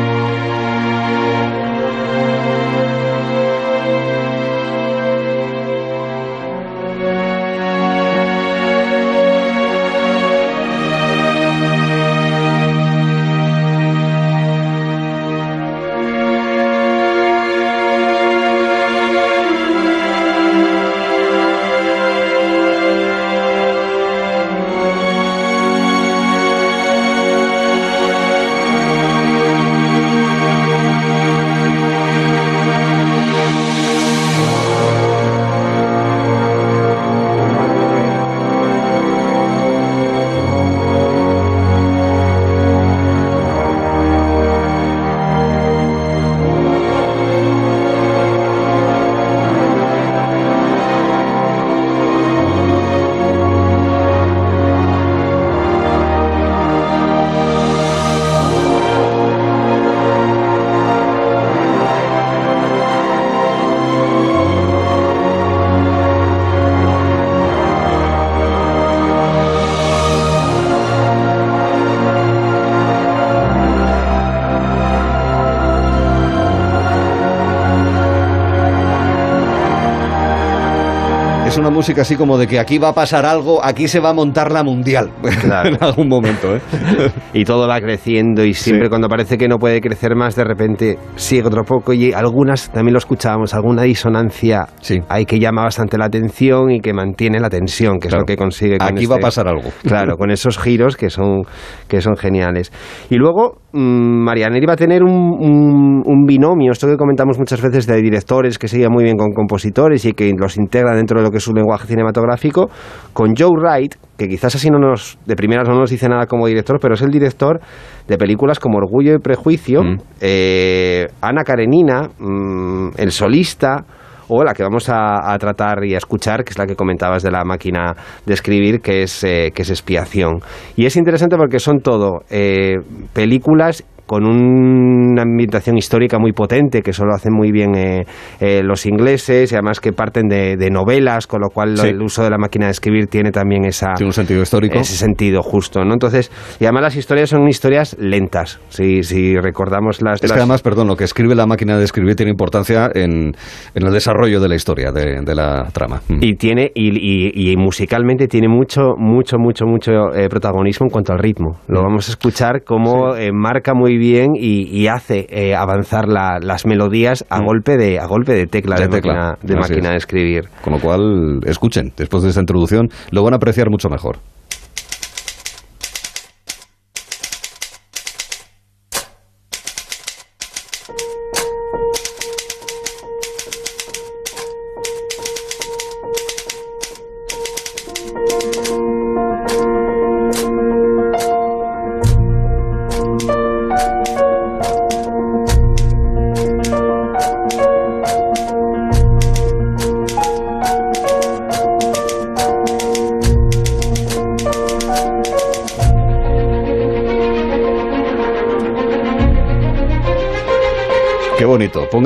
así 82.00 82.16
como 82.16 82.38
de 82.38 82.47
que 82.47 82.59
aquí 82.59 82.78
va 82.78 82.88
a 82.88 82.95
pasar 82.95 83.26
algo, 83.26 83.64
aquí 83.64 83.88
se 83.88 84.00
va 84.00 84.11
a 84.11 84.14
montar 84.14 84.52
la 84.52 84.62
mundial 84.62 85.11
en 85.64 85.83
algún 85.83 86.09
momento. 86.09 86.57
¿eh? 86.57 86.61
y 87.33 87.45
todo 87.45 87.69
va 87.69 87.80
creciendo 87.80 88.45
y 88.45 88.54
siempre 88.54 88.88
cuando 88.88 89.09
parece 89.09 89.38
que 89.38 89.49
no 89.49 89.59
puede 89.59 89.80
crecer 89.80 90.14
más, 90.16 90.37
de 90.37 90.45
repente 90.45 90.99
sigue 91.16 91.47
otro 91.47 91.64
poco 91.64 91.92
y 91.92 92.12
algunas, 92.12 92.71
también 92.71 92.95
lo 92.95 92.99
escuchábamos, 92.99 93.54
alguna 93.54 93.83
disonancia 93.83 94.69
hay 95.09 95.26
que 95.26 95.38
llama 95.38 95.62
bastante 95.62 95.99
la 95.99 96.07
atención 96.07 96.71
y 96.71 96.80
que 96.80 96.92
mantiene 96.92 97.40
la 97.40 97.49
tensión, 97.49 97.99
que 97.99 98.09
es 98.09 98.14
lo 98.14 98.25
que 98.25 98.37
consigue. 98.37 98.78
Con 98.78 98.88
aquí 98.88 99.07
va 99.07 99.16
a 99.16 99.19
este 99.19 99.26
pasar 99.26 99.49
algo. 99.49 99.71
Claro, 99.83 100.16
con 100.16 100.30
esos 100.30 100.59
giros 100.59 100.97
que 100.97 101.11
son, 101.11 101.42
que 101.88 102.00
son 102.00 102.16
geniales. 102.16 102.73
Y 103.09 103.16
luego, 103.16 103.60
Marianelli 103.73 104.67
va 104.67 104.73
a 104.73 104.77
tener 104.77 105.03
un, 105.03 106.03
un, 106.05 106.25
binomio, 106.25 106.73
esto 106.73 106.89
que 106.89 106.97
comentamos 106.97 107.39
muchas 107.39 107.62
veces 107.62 107.87
de 107.87 108.03
directores 108.03 108.59
que 108.59 108.67
se 108.67 108.79
llevan 108.79 108.93
muy 108.93 109.05
bien 109.05 109.17
con 109.17 109.33
compositores 109.33 110.05
y 110.05 110.12
que 110.12 110.33
los 110.37 110.57
integra 110.57 110.95
dentro 110.95 111.19
de 111.19 111.25
lo 111.25 111.31
que 111.31 111.39
es 111.39 111.45
su 111.45 111.53
lenguaje 111.53 111.87
cinematográfico, 111.87 112.69
con 113.12 113.35
Joe 113.37 113.50
Wright, 113.57 113.95
que 114.17 114.29
quizás 114.29 114.55
así 114.57 114.71
no 114.71 114.79
nos, 114.79 115.19
de 115.25 115.37
primeras 115.37 115.69
no 115.69 115.79
nos 115.79 115.91
dice 115.91 116.09
nada 116.09 116.27
como 116.27 116.47
director, 116.47 116.79
pero 116.81 116.95
es 116.95 117.03
el 117.03 117.11
director 117.11 117.61
de 118.09 118.19
películas 118.19 118.59
como 118.59 118.79
Orgullo 118.79 119.15
y 119.15 119.19
Prejuicio, 119.19 119.85
mm. 119.85 119.99
eh, 120.21 121.07
Ana 121.21 121.45
Karenina, 121.45 122.11
mm, 122.19 122.91
El 122.97 123.12
Solista, 123.12 123.85
o 124.31 124.45
la 124.45 124.55
que 124.55 124.63
vamos 124.63 124.89
a, 124.89 125.37
tratar 125.39 125.85
y 125.85 125.95
a 125.95 125.99
escuchar, 125.99 126.45
que 126.45 126.51
es 126.51 126.59
la 126.59 126.67
que 126.67 126.77
comentabas 126.77 127.23
de 127.23 127.31
la 127.31 127.45
máquina 127.45 127.95
de 128.25 128.35
escribir, 128.35 128.81
que 128.81 129.03
es, 129.03 129.25
eh, 129.25 129.51
que 129.55 129.63
es 129.63 129.71
expiación. 129.71 130.41
Y 130.77 130.87
es 130.87 130.97
interesante 130.97 131.37
porque 131.37 131.59
son 131.59 131.81
todo 131.81 132.21
eh, 132.31 132.77
películas 133.13 133.85
con 134.11 134.26
una 134.26 135.23
ambientación 135.23 135.79
histórica 135.79 136.19
muy 136.19 136.33
potente, 136.33 136.83
que 136.83 136.93
solo 136.93 137.14
hacen 137.14 137.33
muy 137.33 137.52
bien 137.52 137.76
eh, 137.76 138.07
eh, 138.40 138.61
los 138.61 138.85
ingleses, 138.85 139.52
y 139.52 139.55
además 139.55 139.79
que 139.79 139.93
parten 139.93 140.26
de, 140.26 140.69
novelas, 140.69 141.29
con 141.29 141.43
lo 141.43 141.49
cual 141.49 141.79
el 141.79 142.02
uso 142.02 142.25
de 142.25 142.31
la 142.31 142.37
máquina 142.37 142.67
de 142.67 142.73
escribir 142.73 143.07
tiene 143.07 143.31
también 143.31 143.64
esa... 143.64 143.95
Tiene 143.95 144.09
un 144.09 144.12
sentido 144.12 144.43
histórico. 144.43 144.81
Ese 144.81 144.97
sentido, 144.97 145.43
justo, 145.43 145.85
¿no? 145.85 145.93
Entonces, 145.93 146.33
y 146.59 146.64
además 146.64 146.83
las 146.83 146.97
historias 146.97 147.31
son 147.31 147.47
historias 147.47 147.97
lentas, 148.00 148.59
si, 148.69 149.05
si 149.05 149.37
recordamos 149.37 150.02
las... 150.02 150.21
Es 150.21 150.33
que 150.33 150.38
además, 150.38 150.61
perdón, 150.62 150.88
lo 150.88 150.97
que 150.97 151.05
escribe 151.05 151.37
la 151.37 151.47
máquina 151.47 151.79
de 151.79 151.85
escribir 151.85 152.17
tiene 152.17 152.33
importancia 152.33 152.90
en, 152.93 153.37
el 153.75 153.93
desarrollo 153.93 154.40
de 154.40 154.49
la 154.49 154.57
historia, 154.57 154.90
de, 154.90 155.35
la 155.37 155.69
trama. 155.73 156.00
Mm. 156.09 156.19
Y 156.21 156.35
tiene, 156.35 156.73
y, 156.75 157.55
musicalmente 157.57 158.26
tiene 158.26 158.49
mucho, 158.49 158.97
mucho, 158.99 159.38
mucho, 159.38 159.67
mucho 159.67 160.12
eh, 160.17 160.29
protagonismo 160.29 160.87
en 160.87 160.90
cuanto 160.90 161.12
al 161.12 161.21
ritmo. 161.21 161.61
Lo 161.69 161.83
mm. 161.83 161.85
vamos 161.85 162.09
a 162.09 162.11
escuchar 162.11 162.64
como 162.64 163.14
marca 163.33 163.73
muy 163.73 164.00
bien 164.00 164.30
y, 164.35 164.88
hace 164.88 165.26
eh, 165.30 165.54
avanzar 165.54 166.09
las 166.09 166.66
melodías 166.66 167.25
a, 167.30 167.40
mm. 167.40 167.45
golpe 167.45 167.76
de, 167.76 168.00
a 168.00 168.07
golpe 168.07 168.33
de 168.33 168.47
tecla 168.47 168.75
de, 168.76 168.88
máquina, 168.88 169.37
de, 169.42 169.54
máquina 169.54 169.90
de 169.90 169.97
escribir. 169.97 170.49
Con 170.62 170.73
lo 170.73 170.80
cual, 170.80 171.40
escuchen, 171.47 171.92
después 171.97 172.25
de 172.25 172.30
esta 172.30 172.40
introducción, 172.40 172.88
lo 173.12 173.23
van 173.23 173.35
a 173.35 173.37
apreciar 173.37 173.71
mucho 173.71 173.88
mejor. 173.88 174.16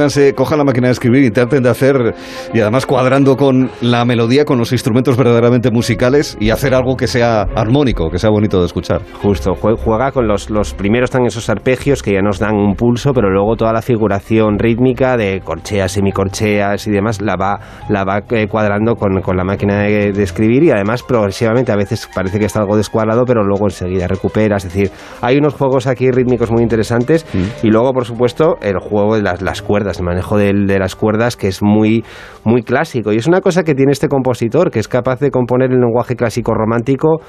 Pónganse, 0.04 0.34
cojan 0.34 0.58
la 0.58 0.64
máquina 0.64 0.88
de 0.88 0.92
escribir 0.92 1.24
y 1.24 1.30
traten 1.30 1.62
de 1.62 1.70
hacer, 1.70 2.14
y 2.52 2.60
además 2.60 2.84
cuadrando 2.84 3.36
con 3.36 3.70
la 3.80 4.04
melodía, 4.04 4.44
con 4.44 4.58
los 4.58 4.70
instrumentos 4.72 5.16
verdaderamente 5.16 5.70
musicales 5.70 6.36
y 6.38 6.50
hacer 6.50 6.74
algo 6.74 6.94
que 6.94 7.06
sea 7.06 7.46
armónico, 7.54 8.10
que 8.10 8.18
sea 8.18 8.28
bonito 8.28 8.60
de 8.60 8.66
escuchar. 8.66 9.00
Justo, 9.22 9.54
juega 9.54 10.12
con 10.12 10.28
los, 10.28 10.50
los 10.50 10.74
primeros 10.74 11.04
están 11.08 11.24
esos 11.24 11.48
arpegios 11.48 12.02
que 12.02 12.12
ya 12.12 12.20
nos 12.20 12.38
dan 12.38 12.54
un 12.54 12.74
pulso, 12.74 13.12
pero 13.14 13.30
luego 13.30 13.56
toda 13.56 13.72
la 13.72 13.80
figuración 13.80 14.58
rítmica 14.58 15.16
de 15.16 15.40
corcheas, 15.42 15.92
semicorcheas 15.92 16.86
y 16.86 16.90
demás 16.90 17.22
la 17.22 17.36
va, 17.36 17.60
la 17.88 18.04
va 18.04 18.22
eh, 18.30 18.46
cuadrando 18.46 18.96
con, 18.96 19.22
con, 19.22 19.38
la 19.38 19.44
máquina 19.44 19.78
de, 19.84 20.10
escribir 20.22 20.64
y 20.64 20.70
además 20.70 21.02
progresivamente 21.02 21.72
a 21.72 21.76
veces 21.76 22.08
parece 22.14 22.38
que 22.38 22.44
está 22.44 22.60
algo 22.60 22.76
descuadrado, 22.76 23.24
pero 23.24 23.42
luego 23.42 23.66
enseguida 23.66 24.06
recupera. 24.06 24.56
Es 24.56 24.64
decir, 24.64 24.90
hay 25.22 25.38
unos 25.38 25.54
juegos 25.54 25.86
aquí 25.86 26.10
rítmicos 26.10 26.50
muy 26.50 26.62
interesantes 26.62 27.24
mm. 27.32 27.66
y 27.66 27.70
luego, 27.70 27.92
por 27.92 28.04
supuesto, 28.04 28.56
el 28.60 28.78
juego 28.78 29.16
de 29.16 29.22
las, 29.22 29.40
las 29.40 29.62
cuerdas, 29.62 29.93
el 29.98 30.04
manejo 30.04 30.36
de, 30.36 30.52
las 30.78 30.96
cuerdas 30.96 31.36
que 31.36 31.48
es 31.48 31.62
muy, 31.62 32.04
muy 32.44 32.62
clásico. 32.62 33.12
Y 33.12 33.16
es 33.16 33.26
una 33.26 33.40
cosa 33.40 33.62
que 33.62 33.74
tiene 33.74 33.92
este 33.92 34.08
compositor, 34.08 34.70
que 34.70 34.78
es 34.78 34.88
capaz 34.88 35.20
de 35.20 35.30
componer 35.30 35.70
el 35.72 35.80
lenguaje 35.80 36.16
clásico 36.16 36.52
romántico 36.54 37.20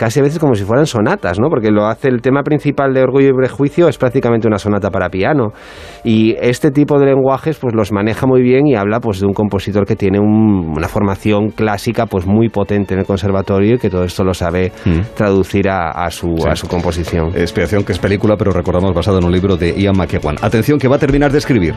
casi 0.00 0.18
a 0.18 0.22
veces 0.22 0.38
como 0.38 0.54
si 0.54 0.64
fueran 0.64 0.86
sonatas, 0.86 1.38
¿no? 1.38 1.50
Porque 1.50 1.70
lo 1.70 1.84
hace 1.84 2.08
el 2.08 2.22
tema 2.22 2.42
principal 2.42 2.94
de 2.94 3.02
Orgullo 3.02 3.28
y 3.28 3.32
Prejuicio 3.34 3.86
es 3.86 3.98
prácticamente 3.98 4.48
una 4.48 4.56
sonata 4.56 4.90
para 4.90 5.10
piano 5.10 5.52
y 6.04 6.34
este 6.40 6.70
tipo 6.70 6.98
de 6.98 7.04
lenguajes 7.04 7.58
pues 7.58 7.74
los 7.74 7.92
maneja 7.92 8.26
muy 8.26 8.40
bien 8.40 8.66
y 8.66 8.76
habla 8.76 9.00
pues 9.00 9.20
de 9.20 9.26
un 9.26 9.34
compositor 9.34 9.84
que 9.84 9.96
tiene 9.96 10.18
una 10.18 10.88
formación 10.88 11.50
clásica 11.50 12.06
pues 12.06 12.26
muy 12.26 12.48
potente 12.48 12.94
en 12.94 13.00
el 13.00 13.06
conservatorio 13.06 13.74
y 13.74 13.78
que 13.78 13.90
todo 13.90 14.04
esto 14.04 14.24
lo 14.24 14.32
sabe 14.32 14.72
mm. 14.86 15.14
traducir 15.14 15.68
a, 15.68 16.10
su, 16.10 16.34
a 16.48 16.56
su 16.56 16.66
composición. 16.66 17.36
Expiación 17.36 17.84
que 17.84 17.92
es 17.92 17.98
película 17.98 18.38
pero 18.38 18.52
recordamos 18.52 18.94
basado 18.94 19.18
en 19.18 19.24
un 19.26 19.32
libro 19.32 19.58
de 19.58 19.78
Ian 19.78 19.98
McEwan. 19.98 20.36
Atención 20.40 20.78
que 20.78 20.88
va 20.88 20.96
a 20.96 20.98
terminar 20.98 21.30
de 21.30 21.36
escribir 21.36 21.74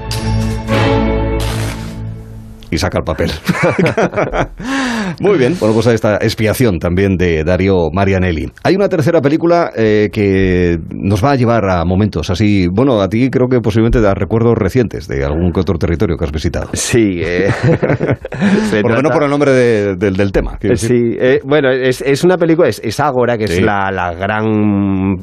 y 2.73 2.77
saca 2.77 2.97
el 2.97 3.03
papel. 3.03 3.31
Muy 5.19 5.37
bien, 5.37 5.55
bueno, 5.59 5.75
pues 5.75 5.87
esta 5.87 6.15
expiación 6.15 6.79
también 6.79 7.17
de 7.17 7.43
Dario 7.43 7.89
Marianelli. 7.93 8.51
Hay 8.63 8.75
una 8.75 8.89
tercera 8.89 9.21
película 9.21 9.71
eh, 9.75 10.09
que 10.11 10.79
nos 10.89 11.23
va 11.23 11.31
a 11.31 11.35
llevar 11.35 11.69
a 11.69 11.85
momentos 11.85 12.29
así, 12.29 12.67
bueno, 12.67 12.99
a 13.01 13.07
ti 13.07 13.29
creo 13.29 13.47
que 13.47 13.59
posiblemente 13.59 14.01
da 14.01 14.13
recuerdos 14.13 14.55
recientes 14.57 15.07
de 15.07 15.23
algún 15.23 15.51
otro 15.55 15.77
territorio 15.77 16.17
que 16.17 16.25
has 16.25 16.31
visitado. 16.31 16.69
Sí, 16.73 17.21
eh, 17.23 17.49
por 18.81 18.91
lo 18.91 18.97
menos 18.97 19.11
por 19.11 19.23
el 19.23 19.29
nombre 19.29 19.51
del 19.95 20.31
tema. 20.31 20.57
Sí, 20.75 21.15
eh, 21.19 21.39
bueno, 21.45 21.69
es, 21.69 22.23
una 22.23 22.37
película, 22.37 22.67
es, 22.67 22.81
es 22.83 22.99
Ágora, 22.99 23.37
que 23.37 23.45
es 23.45 23.61
la, 23.61 24.13
gran, 24.17 25.17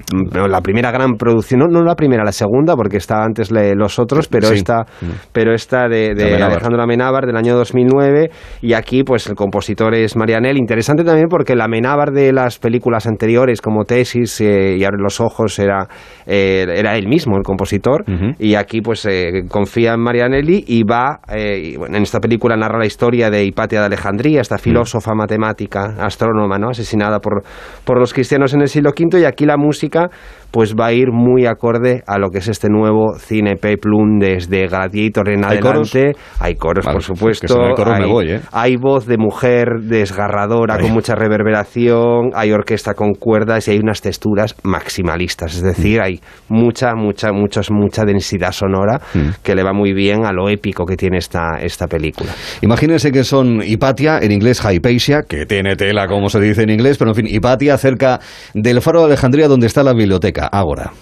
la 0.49 0.61
primera 0.61 0.91
gran 0.91 1.15
producción, 1.15 1.61
no, 1.69 1.83
la 1.83 1.97
primera, 1.97 2.25
la 2.25 2.33
segunda, 2.33 2.77
porque 2.77 2.99
estaba 2.99 3.25
antes 3.25 3.51
los 3.51 3.99
otros, 3.99 4.29
pero 4.29 4.49
esta, 4.49 4.87
pero 5.33 5.53
esta 5.53 5.89
de, 5.89 6.15
de 6.15 6.37
Alejandro 6.37 6.83
Amenábar 6.83 7.27
del 7.27 7.37
año 7.40 7.57
2009 7.57 8.31
y 8.62 8.74
aquí 8.74 9.03
pues 9.03 9.26
el 9.26 9.35
compositor 9.35 9.94
es 9.94 10.16
Marianel. 10.16 10.57
Interesante 10.57 11.05
también 11.05 11.29
porque 11.29 11.57
la 11.57 11.64
Amenábar 11.64 12.12
de 12.12 12.33
las 12.33 12.59
películas 12.59 13.07
anteriores 13.07 13.61
como 13.61 13.85
Tesis 13.85 14.40
eh, 14.40 14.76
y 14.79 14.85
Abre 14.85 14.98
los 15.00 15.20
Ojos 15.20 15.59
era, 15.59 15.88
eh, 16.26 16.66
era 16.68 16.96
él 16.96 17.09
mismo, 17.09 17.37
el 17.37 17.42
compositor, 17.42 18.05
y 18.38 18.55
aquí 18.55 18.81
pues 18.81 19.07
eh, 19.07 19.44
confía 19.48 19.94
en 19.94 20.00
Marianelli 20.00 20.64
y 20.66 20.83
va, 20.83 21.20
en 21.29 22.03
esta 22.03 22.20
película 22.20 22.57
narra 22.57 22.79
la 22.79 22.87
historia 22.87 23.31
de 23.31 23.44
Hipatia 23.44 23.81
de 23.81 23.87
Alejandría, 23.87 24.40
esta 24.40 24.59
filósofa 24.59 25.14
matemática, 25.14 25.96
astrónoma, 26.00 26.59
¿no? 26.59 26.70
asesinada 26.70 27.20
por, 27.20 27.42
por 27.85 27.98
los 27.98 28.12
cristianos 28.12 28.55
en 28.55 28.62
el 28.62 28.68
siglo 28.68 28.90
V 28.90 29.20
y 29.20 29.24
aquí 29.24 29.46
la 29.46 29.57
música 29.57 30.11
pues 30.51 30.75
va 30.75 30.87
a 30.87 30.93
ir 30.93 31.13
muy 31.13 31.47
acorde 31.47 32.03
a 32.07 32.19
lo 32.19 32.31
que 32.31 32.39
es 32.39 32.49
este 32.49 32.69
nuevo 32.69 33.15
cine 33.19 33.57
peplum 33.57 34.19
desde 34.19 34.67
Gladiator 34.67 35.29
en 35.31 35.45
adelante. 35.45 36.13
Hay 36.41 36.57
coros, 36.57 36.87
por 36.87 37.03
supuesto. 37.03 37.55
¿eh? 38.23 38.41
hay, 38.53 38.77
voz 38.77 39.07
de 39.07 39.17
mujer 39.17 39.81
desgarradora 39.83 40.79
con 40.79 40.93
mucha 40.93 41.15
reverberación, 41.15 42.31
hay 42.35 42.53
orquesta 42.53 42.95
con 42.95 43.15
cuerdas 43.15 43.69
y 43.69 43.73
hay 43.73 43.79
unas 43.79 44.01
texturas 44.01 44.57
maximalistas. 44.63 45.55
Es 45.55 45.63
decir, 45.63 46.01
hay 46.01 46.21
mucha, 46.49 46.95
mucha, 46.95 47.33
mucha, 47.33 47.61
mucha 47.71 48.05
densidad 48.05 48.53
sonora 48.53 49.01
mm. 49.15 49.43
que 49.43 49.55
le 49.55 49.63
va 49.63 49.73
muy 49.73 49.93
bien 49.93 50.25
a 50.25 50.33
lo 50.33 50.49
épico 50.49 50.85
que 50.85 50.97
tiene 50.97 51.19
esta, 51.19 51.59
esta 51.61 51.87
película. 51.87 52.33
Imagínense 52.63 53.13
que 53.13 53.25
son 53.25 53.63
Hipatia, 53.63 54.19
en 54.19 54.33
inglés 54.33 54.63
Hypatia, 54.65 55.23
que 55.23 55.47
tiene 55.47 55.77
tela 55.77 56.07
como 56.07 56.29
se 56.29 56.41
dice 56.41 56.63
en 56.63 56.71
inglés, 56.71 56.99
pero 56.99 57.11
en 57.11 57.15
fin, 57.15 57.27
Hipatia 57.29 57.77
cerca 57.79 58.19
del 58.55 58.81
faro 58.81 59.01
de 59.01 59.07
Alejandría 59.07 59.47
donde 59.47 59.67
está 59.67 59.83
la 59.83 59.93
biblioteca 59.93 60.39
ahora. 60.46 60.92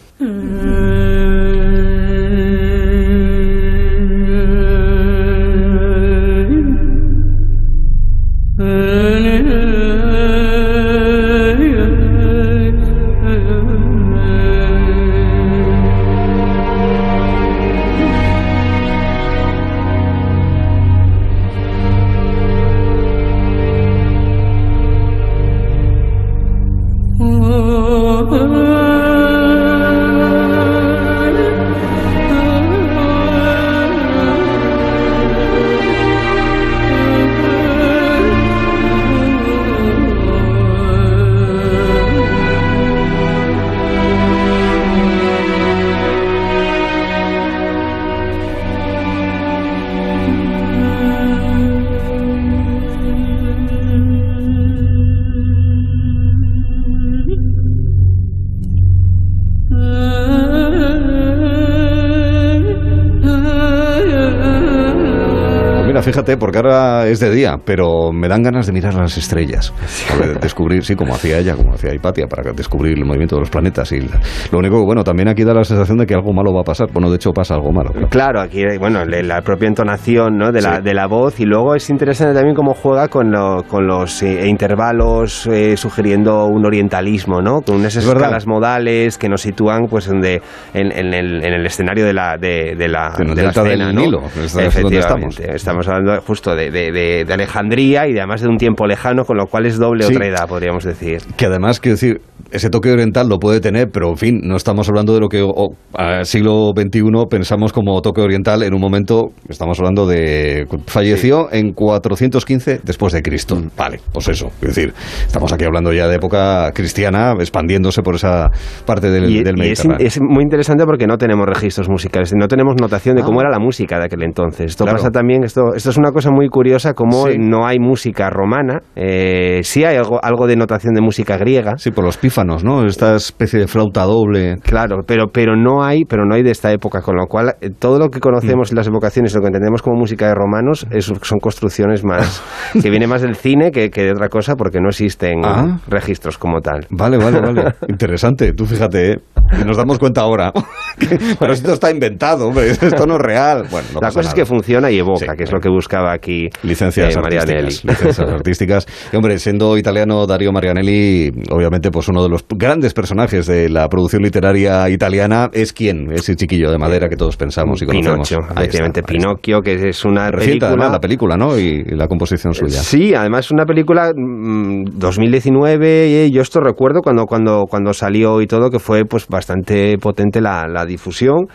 Fíjate, 66.28 66.36
porque 66.36 66.58
ahora 66.58 67.06
es 67.06 67.20
de 67.20 67.30
día, 67.30 67.56
pero 67.64 68.12
me 68.12 68.28
dan 68.28 68.42
ganas 68.42 68.66
de 68.66 68.72
mirar 68.72 68.94
las 68.94 69.16
estrellas. 69.16 69.72
descubrir, 70.42 70.84
sí, 70.84 70.94
como 70.94 71.14
hacía 71.14 71.38
ella, 71.38 71.54
como 71.54 71.72
hacía 71.72 71.94
Hipatia, 71.94 72.26
para 72.26 72.52
descubrir 72.52 72.98
el 72.98 73.04
movimiento 73.04 73.36
de 73.36 73.40
los 73.40 73.50
planetas. 73.50 73.90
Y 73.92 74.00
lo 74.00 74.58
único 74.58 74.78
que, 74.78 74.84
bueno, 74.84 75.04
también 75.04 75.28
aquí 75.28 75.44
da 75.44 75.54
la 75.54 75.64
sensación 75.64 75.98
de 75.98 76.06
que 76.06 76.14
algo 76.14 76.32
malo 76.32 76.52
va 76.52 76.60
a 76.60 76.64
pasar. 76.64 76.88
Bueno, 76.92 77.08
de 77.10 77.16
hecho 77.16 77.32
pasa 77.32 77.54
algo 77.54 77.72
malo. 77.72 77.92
Claro, 78.10 78.40
aquí, 78.40 78.62
bueno, 78.78 79.04
la 79.04 79.40
propia 79.42 79.68
entonación 79.68 80.36
¿no? 80.36 80.52
de, 80.52 80.60
la, 80.60 80.80
de 80.80 80.94
la 80.94 81.06
voz 81.06 81.40
y 81.40 81.44
luego 81.44 81.74
es 81.74 81.88
interesante 81.90 82.34
también 82.34 82.54
cómo 82.54 82.74
juega 82.74 83.08
con, 83.08 83.32
con 83.66 83.86
los 83.86 84.22
eh, 84.22 84.46
intervalos 84.46 85.46
eh, 85.46 85.76
sugiriendo 85.76 86.46
un 86.46 86.66
orientalismo, 86.66 87.40
¿no? 87.40 87.62
Con 87.62 87.76
unas 87.76 87.96
escalas 87.96 88.46
modales 88.46 89.18
que 89.18 89.28
nos 89.28 89.42
sitúan 89.42 89.86
pues 89.88 90.08
en, 90.08 90.24
en, 90.24 90.92
el, 90.92 91.44
en 91.44 91.52
el, 91.54 91.66
escenario 91.66 92.04
de 92.04 92.12
la, 92.12 92.36
de, 92.36 92.74
de 92.76 92.88
la, 92.88 93.14
de 93.16 93.42
la 93.42 93.50
escena, 93.50 93.86
del 93.86 93.94
Nilo, 93.94 94.22
Efectivamente, 94.36 94.98
estamos. 94.98 95.40
estamos 95.40 95.88
hablando 95.88 96.17
justo 96.20 96.54
de, 96.54 96.70
de, 96.70 97.26
Alejandría 97.32 98.08
y 98.08 98.16
además 98.18 98.40
de 98.40 98.48
un 98.48 98.56
tiempo 98.56 98.86
lejano, 98.86 99.24
con 99.24 99.36
lo 99.36 99.46
cual 99.46 99.66
es 99.66 99.78
doble 99.78 100.06
otra 100.06 100.26
edad, 100.26 100.48
podríamos 100.48 100.84
decir. 100.84 101.22
Que 101.36 101.46
además, 101.46 101.80
quiero 101.80 101.94
decir, 101.94 102.20
ese 102.50 102.70
toque 102.70 102.90
oriental 102.90 103.28
lo 103.28 103.38
puede 103.38 103.60
tener, 103.60 103.90
pero 103.92 104.08
en 104.10 104.16
fin, 104.16 104.40
no 104.42 104.56
estamos 104.56 104.88
hablando 104.88 105.14
de 105.14 105.20
lo 105.20 105.28
que 105.28 105.46
al 105.94 106.24
siglo 106.24 106.72
XXI 106.76 107.02
pensamos 107.28 107.72
como 107.72 108.00
toque 108.00 108.20
oriental 108.20 108.62
en 108.62 108.74
un 108.74 108.80
momento, 108.80 109.28
estamos 109.48 109.78
hablando 109.78 110.06
de... 110.06 110.66
falleció 110.86 111.52
en 111.52 111.72
415 111.72 112.80
después 112.82 113.12
de 113.12 113.22
Cristo. 113.22 113.56
Mm. 113.56 113.70
Vale, 113.76 114.00
pues 114.12 114.28
eso, 114.28 114.50
es 114.62 114.74
decir, 114.74 114.94
estamos 115.26 115.52
aquí 115.52 115.64
hablando 115.64 115.92
ya 115.92 116.08
de 116.08 116.16
época 116.16 116.72
cristiana, 116.72 117.32
expandiéndose 117.38 118.02
por 118.02 118.14
esa 118.14 118.50
parte 118.86 119.10
del, 119.10 119.56
Mediterráneo. 119.56 119.96
Es, 119.98 120.20
muy 120.20 120.42
interesante 120.42 120.84
porque 120.84 121.06
no 121.06 121.18
tenemos 121.18 121.46
registros 121.46 121.88
musicales, 121.88 122.32
no 122.34 122.48
tenemos 122.48 122.74
notación 122.80 123.16
de 123.16 123.22
cómo 123.22 123.40
ah. 123.40 123.44
era 123.44 123.50
la 123.50 123.58
música 123.58 123.98
de 123.98 124.06
aquel 124.06 124.22
entonces. 124.22 124.70
Esto 124.70 124.84
pasa 124.84 125.10
también, 125.10 125.44
esto, 125.44 125.74
esto 125.74 125.90
es 125.90 125.96
una 125.96 126.07
cosa 126.12 126.30
muy 126.30 126.48
curiosa, 126.48 126.94
como 126.94 127.26
no 127.38 127.66
hay 127.66 127.78
música 127.78 128.30
romana, 128.30 128.80
eh, 128.96 129.60
sí 129.62 129.84
hay 129.84 129.96
algo, 129.96 130.18
algo 130.22 130.46
de 130.46 130.56
notación 130.56 130.94
de 130.94 131.00
música 131.00 131.36
griega. 131.36 131.76
Sí, 131.78 131.90
por 131.90 132.04
los 132.04 132.16
pífanos, 132.16 132.64
¿no? 132.64 132.84
Esta 132.84 133.16
especie 133.16 133.60
de 133.60 133.66
flauta 133.66 134.04
doble. 134.04 134.56
Claro, 134.62 135.02
pero, 135.06 135.28
pero, 135.32 135.56
no, 135.56 135.82
hay, 135.82 136.04
pero 136.04 136.24
no 136.24 136.34
hay 136.34 136.42
de 136.42 136.50
esta 136.50 136.72
época, 136.72 137.02
con 137.02 137.16
lo 137.16 137.26
cual 137.26 137.54
eh, 137.60 137.70
todo 137.70 137.98
lo 137.98 138.08
que 138.08 138.20
conocemos 138.20 138.70
en 138.70 138.76
las 138.76 138.86
evocaciones, 138.86 139.34
lo 139.34 139.40
que 139.40 139.48
entendemos 139.48 139.82
como 139.82 139.96
música 139.96 140.28
de 140.28 140.34
romanos, 140.34 140.86
son 141.00 141.38
construcciones 141.38 142.04
más 142.04 142.42
que 142.82 142.90
viene 142.90 143.06
más 143.06 143.22
del 143.22 143.36
cine 143.36 143.70
que, 143.70 143.88
de 143.88 144.10
otra 144.12 144.28
cosa, 144.28 144.56
porque 144.56 144.80
no 144.80 144.88
existen 144.88 145.44
ah. 145.44 145.78
registros 145.88 146.38
como 146.38 146.60
tal. 146.60 146.86
Vale, 146.90 147.18
vale, 147.18 147.40
vale. 147.40 147.74
Interesante. 147.88 148.52
Tú 148.52 148.66
fíjate, 148.66 149.12
¿eh? 149.12 149.18
nos 149.64 149.76
damos 149.76 149.98
cuenta 149.98 150.20
ahora. 150.20 150.52
pero 151.38 151.52
esto 151.52 151.72
está 151.72 151.90
inventado, 151.90 152.48
hombre. 152.48 152.70
Esto 152.70 153.06
no 153.06 153.16
es 153.16 153.20
real. 153.20 153.64
Bueno, 153.70 153.88
la 154.00 154.08
cosa 154.08 154.28
es 154.28 154.34
que 154.34 154.44
funciona 154.44 154.90
y 154.90 154.98
evoca, 154.98 155.34
que 155.36 155.44
es 155.44 155.52
lo 155.52 155.60
que 155.60 155.68
buscaba 155.88 156.12
aquí 156.12 156.50
licencias 156.62 157.16
eh, 157.16 157.18
artísticas, 157.18 157.84
licencias 157.84 158.30
artísticas. 158.30 158.86
Y, 159.10 159.16
hombre, 159.16 159.38
siendo 159.38 159.78
italiano 159.78 160.26
Dario 160.26 160.52
Marianelli, 160.52 161.32
obviamente, 161.50 161.90
pues 161.90 162.08
uno 162.08 162.22
de 162.22 162.28
los 162.28 162.44
grandes 162.46 162.92
personajes 162.92 163.46
de 163.46 163.70
la 163.70 163.88
producción 163.88 164.22
literaria 164.22 164.90
italiana 164.90 165.48
es 165.50 165.72
quién, 165.72 166.12
ese 166.12 166.36
chiquillo 166.36 166.70
de 166.70 166.76
madera 166.76 167.08
que 167.08 167.16
todos 167.16 167.38
pensamos 167.38 167.80
y 167.80 167.86
conocemos. 167.86 168.28
Pinocchio, 168.28 168.54
efectivamente, 168.54 169.02
Pinocchio, 169.02 169.62
que 169.62 169.88
es 169.88 170.04
una 170.04 170.30
Reciente, 170.30 170.66
película... 170.66 170.68
Además, 170.68 170.92
la 170.92 171.00
película, 171.00 171.36
¿no? 171.38 171.58
Y, 171.58 171.84
la 171.84 172.06
composición 172.06 172.52
suya. 172.52 172.82
Sí, 172.82 173.14
además 173.14 173.50
una 173.50 173.64
película 173.64 174.12
2019, 174.14 176.26
mm, 176.28 176.30
yo 176.30 176.42
esto 176.42 176.60
recuerdo 176.60 177.00
cuando, 177.00 177.24
cuando, 177.24 177.64
cuando 177.64 177.94
salió 177.94 178.42
y 178.42 178.46
todo, 178.46 178.68
que 178.68 178.78
fue 178.78 179.06
pues 179.06 179.26
bastante 179.26 179.96
potente 179.96 180.42
la, 180.42 180.66
la 180.68 180.84
difusión. 180.84 181.46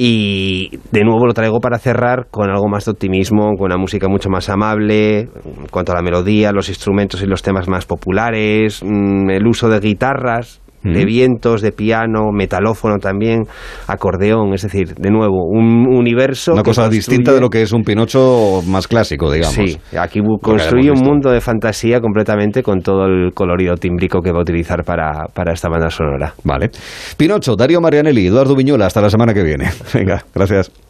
Y 0.00 0.78
de 0.92 1.02
nuevo 1.02 1.26
lo 1.26 1.34
traigo 1.34 1.58
para 1.58 1.80
cerrar 1.80 2.28
con 2.30 2.48
algo 2.48 2.68
más 2.68 2.84
de 2.84 2.92
optimismo, 2.92 3.56
con 3.56 3.66
una 3.66 3.76
música 3.76 4.08
mucho 4.08 4.30
más 4.30 4.48
amable, 4.48 5.22
en 5.22 5.66
cuanto 5.72 5.90
a 5.90 5.96
la 5.96 6.02
melodía, 6.02 6.52
los 6.52 6.68
instrumentos 6.68 7.20
y 7.20 7.26
los 7.26 7.42
temas 7.42 7.68
más 7.68 7.84
populares, 7.84 8.80
mm, 8.84 9.28
el 9.28 9.44
uso 9.44 9.68
de 9.68 9.80
guitarras, 9.80 10.60
de 10.92 11.04
vientos, 11.04 11.62
de 11.62 11.72
piano, 11.72 12.30
metalófono 12.32 12.98
también, 12.98 13.44
acordeón, 13.86 14.54
es 14.54 14.62
decir, 14.62 14.94
de 14.94 15.10
nuevo, 15.10 15.44
un 15.44 15.86
universo... 15.88 16.52
Una 16.52 16.62
cosa 16.62 16.88
distinta 16.88 17.32
de 17.32 17.40
lo 17.40 17.50
que 17.50 17.62
es 17.62 17.72
un 17.72 17.82
Pinocho 17.82 18.62
más 18.66 18.86
clásico, 18.86 19.30
digamos. 19.30 19.54
Sí, 19.54 19.78
aquí 19.98 20.20
construye 20.42 20.90
un 20.90 21.00
mundo 21.00 21.30
de 21.30 21.40
fantasía 21.40 22.00
completamente 22.00 22.62
con 22.62 22.80
todo 22.80 23.06
el 23.06 23.32
colorido 23.32 23.76
tímbrico 23.76 24.20
que 24.20 24.32
va 24.32 24.38
a 24.38 24.42
utilizar 24.42 24.84
para, 24.84 25.26
para 25.32 25.52
esta 25.52 25.68
banda 25.68 25.90
sonora. 25.90 26.34
Vale. 26.44 26.70
Pinocho, 27.16 27.56
Darío 27.56 27.80
Marianelli, 27.80 28.26
Eduardo 28.26 28.54
Viñola, 28.54 28.86
hasta 28.86 29.00
la 29.00 29.10
semana 29.10 29.34
que 29.34 29.42
viene. 29.42 29.70
Venga, 29.94 30.24
gracias. 30.34 30.87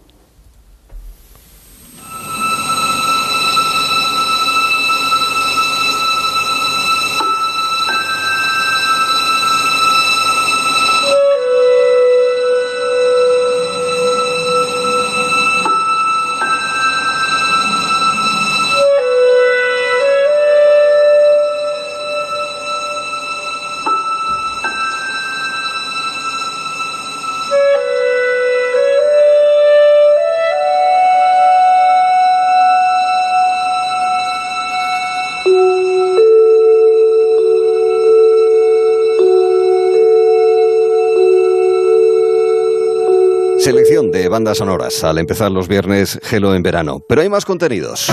Bandas 44.48 44.58
sonoras 44.58 45.04
al 45.04 45.18
empezar 45.18 45.50
los 45.50 45.68
viernes 45.68 46.18
Gelo 46.22 46.54
en 46.54 46.62
verano. 46.62 47.02
Pero 47.06 47.20
hay 47.20 47.28
más 47.28 47.44
contenidos. 47.44 48.10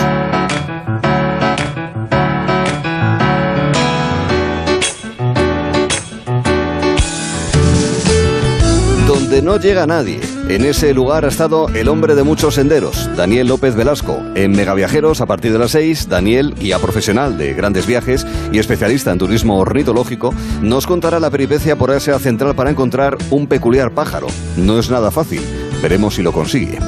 Donde 9.07 9.41
no 9.41 9.57
llega 9.57 9.87
nadie. 9.87 10.34
En 10.47 10.63
ese 10.63 10.93
lugar 10.93 11.25
ha 11.25 11.29
estado 11.29 11.69
el 11.69 11.87
hombre 11.87 12.13
de 12.13 12.21
muchos 12.21 12.55
senderos, 12.55 13.09
Daniel 13.15 13.47
López 13.47 13.75
Velasco. 13.75 14.21
En 14.35 14.51
Megaviajeros, 14.51 15.19
a 15.19 15.25
partir 15.25 15.51
de 15.51 15.57
las 15.57 15.71
6, 15.71 16.07
Daniel, 16.07 16.53
guía 16.53 16.77
profesional 16.77 17.35
de 17.37 17.53
grandes 17.55 17.87
viajes 17.87 18.27
y 18.51 18.59
especialista 18.59 19.11
en 19.11 19.17
turismo 19.17 19.57
ornitológico, 19.57 20.35
nos 20.61 20.85
contará 20.85 21.19
la 21.19 21.31
peripecia 21.31 21.75
por 21.75 21.89
Asia 21.89 22.19
Central 22.19 22.55
para 22.55 22.69
encontrar 22.69 23.17
un 23.31 23.47
peculiar 23.47 23.91
pájaro. 23.91 24.27
No 24.55 24.77
es 24.77 24.91
nada 24.91 25.09
fácil 25.09 25.41
Veremos 25.81 26.15
si 26.15 26.23
lo 26.23 26.31
consigue. 26.31 26.79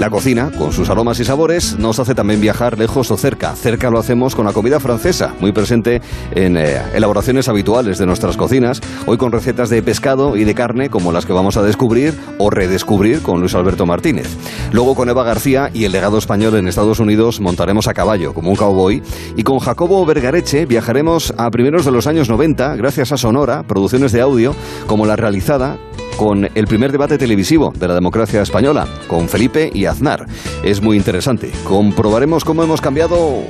La 0.00 0.08
cocina, 0.08 0.50
con 0.56 0.72
sus 0.72 0.88
aromas 0.88 1.20
y 1.20 1.26
sabores, 1.26 1.78
nos 1.78 1.98
hace 1.98 2.14
también 2.14 2.40
viajar 2.40 2.78
lejos 2.78 3.10
o 3.10 3.18
cerca. 3.18 3.54
Cerca 3.54 3.90
lo 3.90 3.98
hacemos 3.98 4.34
con 4.34 4.46
la 4.46 4.54
comida 4.54 4.80
francesa, 4.80 5.34
muy 5.40 5.52
presente 5.52 6.00
en 6.34 6.56
eh, 6.56 6.80
elaboraciones 6.94 7.50
habituales 7.50 7.98
de 7.98 8.06
nuestras 8.06 8.38
cocinas, 8.38 8.80
hoy 9.04 9.18
con 9.18 9.30
recetas 9.30 9.68
de 9.68 9.82
pescado 9.82 10.38
y 10.38 10.44
de 10.44 10.54
carne 10.54 10.88
como 10.88 11.12
las 11.12 11.26
que 11.26 11.34
vamos 11.34 11.58
a 11.58 11.62
descubrir 11.62 12.14
o 12.38 12.48
redescubrir 12.48 13.20
con 13.20 13.40
Luis 13.40 13.54
Alberto 13.54 13.84
Martínez. 13.84 14.38
Luego 14.72 14.94
con 14.94 15.10
Eva 15.10 15.22
García 15.22 15.68
y 15.74 15.84
el 15.84 15.92
legado 15.92 16.16
español 16.16 16.56
en 16.56 16.66
Estados 16.66 16.98
Unidos 16.98 17.38
montaremos 17.38 17.86
a 17.86 17.92
caballo 17.92 18.32
como 18.32 18.48
un 18.48 18.56
cowboy 18.56 19.02
y 19.36 19.42
con 19.42 19.58
Jacobo 19.58 20.06
Vergareche 20.06 20.64
viajaremos 20.64 21.34
a 21.36 21.50
primeros 21.50 21.84
de 21.84 21.90
los 21.90 22.06
años 22.06 22.30
90 22.30 22.74
gracias 22.76 23.12
a 23.12 23.18
Sonora, 23.18 23.64
producciones 23.64 24.12
de 24.12 24.22
audio 24.22 24.56
como 24.86 25.04
la 25.04 25.16
realizada 25.16 25.76
con 26.16 26.48
el 26.54 26.66
primer 26.66 26.92
debate 26.92 27.18
televisivo 27.18 27.72
de 27.76 27.88
la 27.88 27.94
democracia 27.94 28.42
española, 28.42 28.86
con 29.08 29.28
Felipe 29.28 29.70
y 29.72 29.86
Aznar. 29.86 30.26
Es 30.62 30.80
muy 30.80 30.96
interesante. 30.96 31.50
Comprobaremos 31.64 32.44
cómo 32.44 32.62
hemos 32.62 32.80
cambiado 32.80 33.44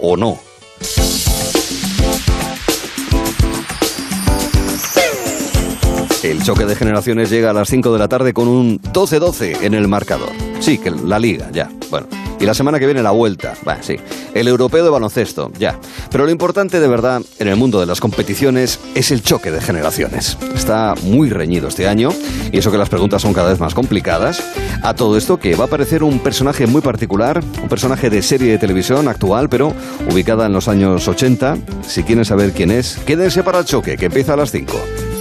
o 0.00 0.16
no. 0.16 0.38
El 6.22 6.40
choque 6.44 6.66
de 6.66 6.76
generaciones 6.76 7.30
llega 7.30 7.50
a 7.50 7.52
las 7.52 7.68
5 7.68 7.92
de 7.92 7.98
la 7.98 8.06
tarde 8.06 8.32
con 8.32 8.46
un 8.46 8.80
12-12 8.80 9.62
en 9.62 9.74
el 9.74 9.88
marcador. 9.88 10.30
Sí, 10.60 10.78
que 10.78 10.92
la 10.92 11.18
liga, 11.18 11.50
ya. 11.52 11.68
Bueno. 11.90 12.21
Y 12.42 12.44
la 12.44 12.54
semana 12.54 12.80
que 12.80 12.86
viene 12.86 13.04
la 13.04 13.12
vuelta. 13.12 13.54
Sí. 13.82 13.96
El 14.34 14.48
europeo 14.48 14.82
de 14.82 14.90
baloncesto, 14.90 15.52
ya. 15.60 15.78
Pero 16.10 16.24
lo 16.24 16.32
importante 16.32 16.80
de 16.80 16.88
verdad 16.88 17.22
en 17.38 17.46
el 17.46 17.54
mundo 17.54 17.78
de 17.78 17.86
las 17.86 18.00
competiciones 18.00 18.80
es 18.96 19.12
el 19.12 19.22
choque 19.22 19.52
de 19.52 19.60
generaciones. 19.60 20.36
Está 20.52 20.96
muy 21.04 21.30
reñido 21.30 21.68
este 21.68 21.86
año 21.86 22.10
y 22.50 22.58
eso 22.58 22.72
que 22.72 22.78
las 22.78 22.88
preguntas 22.88 23.22
son 23.22 23.32
cada 23.32 23.50
vez 23.50 23.60
más 23.60 23.74
complicadas. 23.74 24.42
A 24.82 24.94
todo 24.94 25.16
esto 25.16 25.38
que 25.38 25.54
va 25.54 25.64
a 25.64 25.66
aparecer 25.68 26.02
un 26.02 26.18
personaje 26.18 26.66
muy 26.66 26.82
particular, 26.82 27.40
un 27.62 27.68
personaje 27.68 28.10
de 28.10 28.22
serie 28.22 28.50
de 28.50 28.58
televisión 28.58 29.06
actual, 29.06 29.48
pero 29.48 29.72
ubicada 30.10 30.46
en 30.46 30.52
los 30.52 30.66
años 30.66 31.06
80. 31.06 31.58
Si 31.86 32.02
quieren 32.02 32.24
saber 32.24 32.50
quién 32.50 32.72
es, 32.72 32.98
quédense 33.06 33.44
para 33.44 33.60
el 33.60 33.66
choque 33.66 33.96
que 33.96 34.06
empieza 34.06 34.32
a 34.32 34.36
las 34.36 34.50
5. 34.50 35.11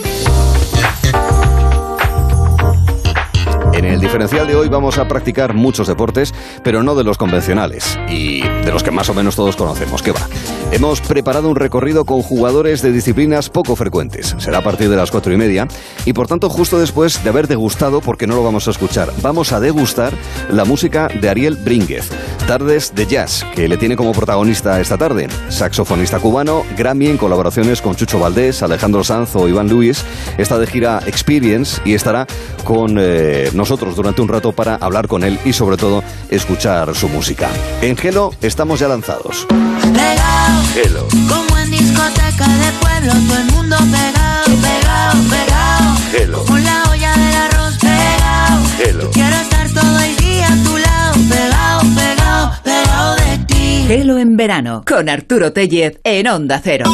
Diferencial 4.01 4.47
de 4.47 4.55
hoy 4.55 4.67
vamos 4.67 4.97
a 4.97 5.07
practicar 5.07 5.53
muchos 5.53 5.87
deportes, 5.87 6.33
pero 6.63 6.81
no 6.81 6.95
de 6.95 7.03
los 7.03 7.19
convencionales 7.19 7.99
y 8.09 8.41
de 8.41 8.71
los 8.71 8.81
que 8.81 8.89
más 8.89 9.07
o 9.09 9.13
menos 9.13 9.35
todos 9.35 9.55
conocemos. 9.55 10.01
¿Qué 10.01 10.11
va? 10.11 10.27
Hemos 10.71 11.01
preparado 11.01 11.47
un 11.47 11.55
recorrido 11.55 12.03
con 12.03 12.21
jugadores 12.23 12.81
de 12.81 12.91
disciplinas 12.91 13.49
poco 13.49 13.75
frecuentes. 13.75 14.35
Será 14.39 14.57
a 14.57 14.63
partir 14.63 14.89
de 14.89 14.95
las 14.95 15.11
cuatro 15.11 15.31
y 15.31 15.37
media 15.37 15.67
y 16.05 16.13
por 16.13 16.27
tanto 16.27 16.49
justo 16.49 16.79
después 16.79 17.23
de 17.23 17.29
haber 17.29 17.47
degustado, 17.47 18.01
porque 18.01 18.25
no 18.25 18.35
lo 18.35 18.43
vamos 18.43 18.67
a 18.67 18.71
escuchar, 18.71 19.11
vamos 19.21 19.51
a 19.51 19.59
degustar 19.59 20.13
la 20.49 20.65
música 20.65 21.07
de 21.07 21.29
Ariel 21.29 21.55
Brínguez. 21.55 22.09
Tardes 22.47 22.95
de 22.95 23.05
Jazz, 23.05 23.45
que 23.53 23.67
le 23.67 23.77
tiene 23.77 23.95
como 23.95 24.13
protagonista 24.13 24.81
esta 24.81 24.97
tarde. 24.97 25.27
Saxofonista 25.49 26.19
cubano, 26.19 26.63
Grammy 26.75 27.07
en 27.07 27.17
colaboraciones 27.17 27.81
con 27.81 27.95
Chucho 27.95 28.19
Valdés, 28.19 28.63
Alejandro 28.63 29.03
Sanz 29.03 29.35
o 29.35 29.47
Iván 29.47 29.69
Luis. 29.69 30.03
Está 30.37 30.57
de 30.57 30.65
gira 30.65 31.01
Experience 31.05 31.79
y 31.85 31.93
estará 31.93 32.25
con 32.63 32.97
eh, 32.99 33.49
nosotros 33.53 33.90
durante 33.95 34.21
un 34.21 34.27
rato 34.27 34.51
para 34.51 34.75
hablar 34.75 35.07
con 35.07 35.23
él 35.23 35.39
y 35.45 35.53
sobre 35.53 35.77
todo 35.77 36.03
escuchar 36.29 36.93
su 36.95 37.09
música. 37.09 37.49
En 37.81 37.97
Gelo 37.97 38.33
estamos 38.41 38.79
ya 38.79 38.87
lanzados. 38.87 39.47
Pegado, 39.81 40.63
Gelo. 40.73 41.07
como 41.27 41.57
en 41.57 41.71
discoteca 41.71 42.47
de 42.47 42.71
pueblo, 42.79 43.13
todo 43.27 43.37
el 43.39 43.51
mundo 43.51 43.77
pegado, 43.77 44.45
pegado, 44.61 45.23
pegado. 45.29 45.97
Gelo. 46.11 46.45
Con 46.45 46.63
la 46.63 46.83
olla 46.91 47.13
del 47.15 47.35
arroz 47.35 47.77
pegado. 47.79 48.65
Gelo. 48.77 49.11
Quiero 49.11 49.35
estar 49.35 49.69
todo 49.69 49.99
el 49.99 50.15
día 50.17 50.47
a 50.47 50.63
tu 50.63 50.77
lado, 50.77 51.13
pegado, 51.29 51.81
pegado, 51.95 52.51
pegado 52.63 53.15
de 53.15 53.45
ti. 53.45 53.85
Gelo 53.87 54.17
en 54.17 54.37
verano 54.37 54.83
con 54.87 55.09
Arturo 55.09 55.53
Tellez 55.53 55.99
en 56.03 56.27
Onda 56.27 56.61
Cero. 56.63 56.85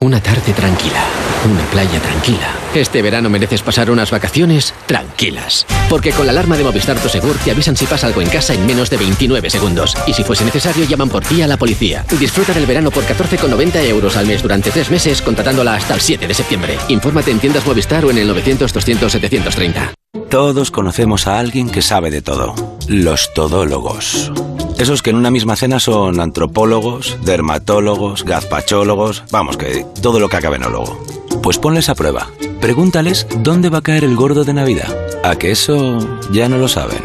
Una 0.00 0.22
tarde 0.22 0.52
tranquila, 0.52 1.04
una 1.44 1.60
playa 1.72 1.98
tranquila. 1.98 2.54
Este 2.72 3.02
verano 3.02 3.28
mereces 3.28 3.62
pasar 3.62 3.90
unas 3.90 4.12
vacaciones 4.12 4.72
tranquilas. 4.86 5.66
Porque 5.90 6.12
con 6.12 6.24
la 6.24 6.30
alarma 6.30 6.56
de 6.56 6.62
Movistar 6.62 6.96
Tu 7.00 7.08
Segur 7.08 7.36
te 7.38 7.50
avisan 7.50 7.76
si 7.76 7.84
pasa 7.84 8.06
algo 8.06 8.22
en 8.22 8.28
casa 8.28 8.54
en 8.54 8.64
menos 8.64 8.90
de 8.90 8.96
29 8.96 9.50
segundos. 9.50 9.96
Y 10.06 10.12
si 10.12 10.22
fuese 10.22 10.44
necesario, 10.44 10.84
llaman 10.84 11.08
por 11.08 11.24
ti 11.24 11.42
a 11.42 11.48
la 11.48 11.56
policía. 11.56 12.04
Disfruta 12.16 12.52
del 12.52 12.66
verano 12.66 12.92
por 12.92 13.02
14,90 13.02 13.84
euros 13.86 14.16
al 14.16 14.28
mes 14.28 14.40
durante 14.40 14.70
tres 14.70 14.88
meses, 14.88 15.20
contratándola 15.20 15.74
hasta 15.74 15.94
el 15.94 16.00
7 16.00 16.28
de 16.28 16.34
septiembre. 16.34 16.78
Infórmate 16.86 17.32
en 17.32 17.40
tiendas 17.40 17.66
Movistar 17.66 18.04
o 18.04 18.12
en 18.12 18.18
el 18.18 18.30
900-200-730. 18.30 19.94
Todos 20.30 20.70
conocemos 20.70 21.26
a 21.26 21.40
alguien 21.40 21.70
que 21.70 21.82
sabe 21.82 22.12
de 22.12 22.22
todo. 22.22 22.54
Los 22.86 23.34
todólogos. 23.34 24.30
Esos 24.78 25.02
que 25.02 25.10
en 25.10 25.16
una 25.16 25.32
misma 25.32 25.56
cena 25.56 25.80
son 25.80 26.20
antropólogos, 26.20 27.18
dermatólogos, 27.24 28.24
gazpachólogos, 28.24 29.24
vamos, 29.30 29.56
que 29.56 29.84
todo 30.00 30.20
lo 30.20 30.28
que 30.28 30.36
acabe 30.36 30.56
en 30.56 30.64
ólogo. 30.64 31.04
Pues 31.42 31.58
ponles 31.58 31.88
a 31.88 31.96
prueba. 31.96 32.28
Pregúntales 32.60 33.26
dónde 33.42 33.70
va 33.70 33.78
a 33.78 33.82
caer 33.82 34.04
el 34.04 34.14
gordo 34.14 34.44
de 34.44 34.54
Navidad. 34.54 34.96
A 35.24 35.36
que 35.36 35.50
eso 35.50 35.98
ya 36.30 36.48
no 36.48 36.58
lo 36.58 36.68
saben. 36.68 37.02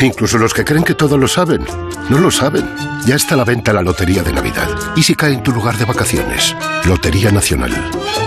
Incluso 0.00 0.38
los 0.38 0.54
que 0.54 0.64
creen 0.64 0.84
que 0.84 0.94
todo 0.94 1.18
lo 1.18 1.26
saben, 1.26 1.64
no 2.08 2.18
lo 2.18 2.30
saben. 2.30 2.68
Ya 3.04 3.16
está 3.16 3.34
a 3.34 3.38
la 3.38 3.44
venta 3.44 3.72
la 3.72 3.82
Lotería 3.82 4.22
de 4.22 4.32
Navidad. 4.32 4.68
¿Y 4.96 5.02
si 5.02 5.14
cae 5.14 5.32
en 5.32 5.42
tu 5.42 5.52
lugar 5.52 5.76
de 5.76 5.84
vacaciones? 5.84 6.54
Lotería 6.84 7.30
Nacional. 7.30 7.72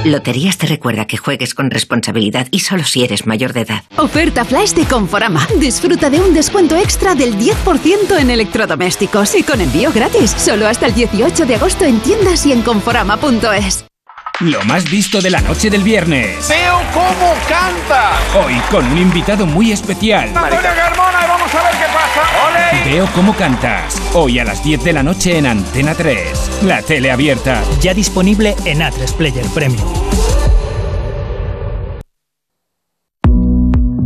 Loterías 0.03 0.57
te 0.57 0.67
recuerda 0.67 1.05
que 1.05 1.17
juegues 1.17 1.53
con 1.53 1.71
responsabilidad 1.71 2.47
y 2.51 2.59
solo 2.59 2.83
si 2.83 3.03
eres 3.03 3.25
mayor 3.25 3.53
de 3.53 3.61
edad. 3.61 3.83
Oferta 3.97 4.43
flash 4.43 4.71
de 4.73 4.85
Conforama. 4.85 5.47
Disfruta 5.59 6.09
de 6.09 6.19
un 6.19 6.33
descuento 6.33 6.75
extra 6.75 7.15
del 7.15 7.37
10% 7.37 8.19
en 8.19 8.29
electrodomésticos 8.31 9.35
y 9.35 9.43
con 9.43 9.61
envío 9.61 9.91
gratis. 9.93 10.31
Solo 10.31 10.67
hasta 10.67 10.87
el 10.87 10.93
18 10.93 11.45
de 11.45 11.55
agosto 11.55 11.85
en 11.85 11.99
tiendas 11.99 12.45
y 12.45 12.51
en 12.51 12.63
conforama.es. 12.63 13.85
Lo 14.41 14.63
más 14.63 14.89
visto 14.89 15.21
de 15.21 15.29
la 15.29 15.39
noche 15.41 15.69
del 15.69 15.83
viernes. 15.83 16.49
¡Veo 16.49 16.81
cómo 16.95 17.35
canta! 17.47 18.13
Hoy 18.43 18.55
con 18.71 18.83
un 18.87 18.97
invitado 18.97 19.45
muy 19.45 19.71
especial. 19.71 20.35
Antonio 20.35 20.69
Carmona, 20.75 21.27
vamos 21.53 21.67
a 21.67 21.71
ver 21.71 21.79
qué 21.79 21.93
pasa. 21.93 22.21
¡Ole! 22.47 22.91
Veo 22.91 23.07
cómo 23.13 23.35
cantas. 23.35 24.01
Hoy 24.13 24.39
a 24.39 24.45
las 24.45 24.63
10 24.63 24.83
de 24.83 24.93
la 24.93 25.03
noche 25.03 25.37
en 25.37 25.45
Antena 25.45 25.95
3. 25.95 26.63
La 26.63 26.81
tele 26.81 27.11
abierta. 27.11 27.61
Ya 27.79 27.93
disponible 27.93 28.55
en 28.65 28.79
A3 28.79 29.13
Player 29.13 29.45
Premium. 29.53 29.87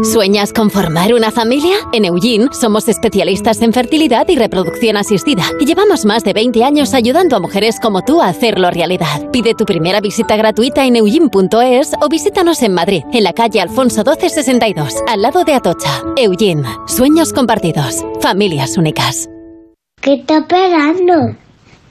¿Sueñas 0.00 0.52
con 0.52 0.70
formar 0.70 1.12
una 1.14 1.30
familia? 1.30 1.76
En 1.92 2.04
Eugene 2.04 2.48
somos 2.52 2.88
especialistas 2.88 3.60
en 3.62 3.72
fertilidad 3.72 4.26
y 4.28 4.36
reproducción 4.36 4.96
asistida 4.96 5.44
y 5.60 5.66
llevamos 5.66 6.04
más 6.04 6.24
de 6.24 6.32
20 6.32 6.64
años 6.64 6.94
ayudando 6.94 7.36
a 7.36 7.40
mujeres 7.40 7.78
como 7.80 8.02
tú 8.02 8.20
a 8.20 8.28
hacerlo 8.28 8.70
realidad. 8.70 9.30
Pide 9.32 9.54
tu 9.54 9.64
primera 9.64 10.00
visita 10.00 10.36
gratuita 10.36 10.84
en 10.86 10.96
eugene.es 10.96 11.92
o 12.00 12.08
visítanos 12.08 12.62
en 12.62 12.74
Madrid, 12.74 13.02
en 13.12 13.22
la 13.22 13.32
calle 13.32 13.60
Alfonso 13.60 13.98
1262, 13.98 14.94
al 15.06 15.22
lado 15.22 15.44
de 15.44 15.54
Atocha. 15.54 16.02
Eugene, 16.16 16.64
sueños 16.86 17.32
compartidos, 17.32 18.04
familias 18.20 18.76
únicas. 18.76 19.28
¿Qué 20.00 20.14
está 20.14 20.38
esperando? 20.38 21.36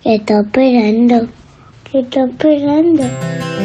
¿Qué 0.03 0.15
está 0.15 0.41
esperando? 0.41 1.27
¿Qué 1.91 1.99
está 1.99 2.23
esperando? 2.23 3.03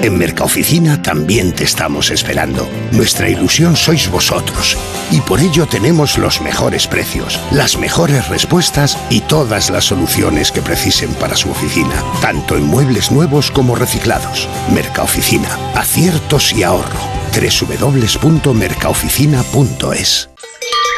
En 0.02 0.18
Mercaoficina 0.18 1.00
también 1.00 1.52
te 1.52 1.62
estamos 1.62 2.10
esperando. 2.10 2.68
Nuestra 2.90 3.28
ilusión 3.28 3.76
sois 3.76 4.10
vosotros. 4.10 4.76
Y 5.12 5.20
por 5.20 5.38
ello 5.38 5.66
tenemos 5.66 6.18
los 6.18 6.40
mejores 6.40 6.88
precios, 6.88 7.38
las 7.52 7.78
mejores 7.78 8.26
respuestas 8.28 8.98
y 9.10 9.20
todas 9.20 9.70
las 9.70 9.84
soluciones 9.84 10.50
que 10.50 10.60
precisen 10.60 11.14
para 11.14 11.36
su 11.36 11.48
oficina, 11.50 12.02
tanto 12.20 12.56
en 12.56 12.64
muebles 12.64 13.12
nuevos 13.12 13.52
como 13.52 13.76
reciclados. 13.76 14.48
Mercaoficina, 14.74 15.56
aciertos 15.76 16.52
y 16.52 16.64
ahorro. 16.64 16.98
www.mercaoficina.es 17.32 20.30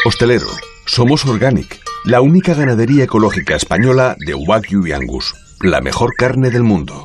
Hostelero, 0.07 0.49
somos 0.87 1.27
Organic, 1.27 1.79
la 2.05 2.23
única 2.23 2.55
ganadería 2.55 3.05
ecológica 3.05 3.55
española 3.55 4.17
de 4.19 4.35
Wagyu 4.35 4.87
y 4.87 4.93
Angus, 4.93 5.35
la 5.61 5.83
mejor 5.83 6.15
carne 6.15 6.49
del 6.51 6.63
mundo. 6.63 7.05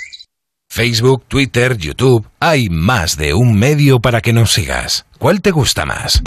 Facebook, 0.71 1.25
Twitter, 1.27 1.77
YouTube, 1.77 2.25
hay 2.39 2.69
más 2.69 3.17
de 3.17 3.33
un 3.33 3.59
medio 3.59 3.99
para 3.99 4.21
que 4.21 4.31
nos 4.31 4.53
sigas. 4.53 5.05
¿Cuál 5.19 5.41
te 5.41 5.51
gusta 5.51 5.85
más? 5.85 6.23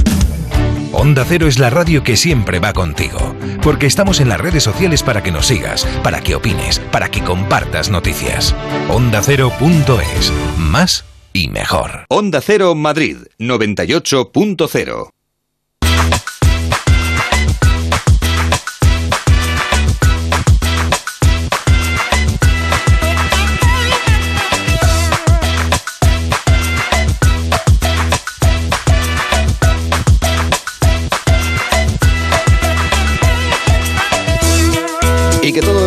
Onda 0.92 1.24
Cero 1.26 1.46
es 1.48 1.58
la 1.58 1.70
radio 1.70 2.02
que 2.02 2.18
siempre 2.18 2.58
va 2.58 2.74
contigo, 2.74 3.34
porque 3.62 3.86
estamos 3.86 4.20
en 4.20 4.28
las 4.28 4.38
redes 4.38 4.62
sociales 4.62 5.02
para 5.02 5.22
que 5.22 5.32
nos 5.32 5.46
sigas, 5.46 5.86
para 6.02 6.20
que 6.20 6.34
opines, 6.34 6.78
para 6.78 7.10
que 7.10 7.24
compartas 7.24 7.88
noticias. 7.88 8.54
OndaCero.es, 8.90 10.30
más 10.58 11.06
y 11.32 11.48
mejor. 11.48 12.04
Onda 12.10 12.42
Cero 12.42 12.74
Madrid 12.74 13.16
98.0 13.38 15.08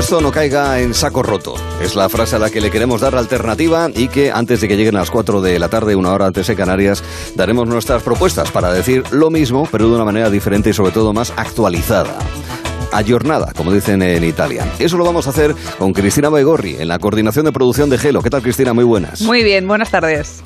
no 0.10 0.32
caiga 0.32 0.80
en 0.80 0.94
saco 0.94 1.22
roto. 1.22 1.56
Es 1.82 1.96
la 1.96 2.08
frase 2.08 2.38
a 2.38 2.40
la 2.40 2.50
que 2.50 2.62
le 2.62 2.72
queremos 2.72 3.02
dar 3.02 3.16
alternativa 3.16 3.90
y 3.94 4.08
que 4.08 4.32
antes 4.32 4.62
de 4.62 4.68
que 4.70 4.78
lleguen 4.78 4.96
las 4.96 5.12
4 5.12 5.42
de 5.42 5.60
la 5.60 5.68
tarde, 5.68 5.98
una 5.98 6.14
hora 6.14 6.28
antes 6.28 6.48
de 6.48 6.56
Canarias, 6.56 7.04
daremos 7.36 7.68
nuestras 7.68 8.04
propuestas 8.04 8.50
para 8.50 8.72
decir 8.72 9.04
lo 9.12 9.30
mismo, 9.30 9.68
pero 9.70 9.90
de 9.90 9.96
una 9.96 10.06
manera 10.06 10.30
diferente 10.30 10.70
y 10.70 10.74
sobre 10.74 10.94
todo 10.94 11.12
más 11.12 11.34
actualizada 11.36 12.18
ayornada, 12.94 13.52
como 13.56 13.74
dicen 13.74 14.02
en 14.02 14.24
Italia. 14.24 14.66
Eso 14.80 14.98
lo 14.98 15.04
vamos 15.04 15.28
a 15.28 15.32
hacer 15.32 15.54
con 15.78 15.92
Cristina 15.92 16.30
Baigorri 16.30 16.78
en 16.80 16.88
la 16.88 17.00
coordinación 17.00 17.44
de 17.44 17.52
producción 17.52 17.90
de 17.90 17.98
Gelo. 17.98 18.22
¿Qué 18.22 18.30
tal, 18.30 18.42
Cristina? 18.42 18.74
Muy 18.74 18.86
buenas. 18.86 19.22
Muy 19.22 19.44
bien, 19.44 19.68
buenas 19.68 19.92
tardes. 19.92 20.42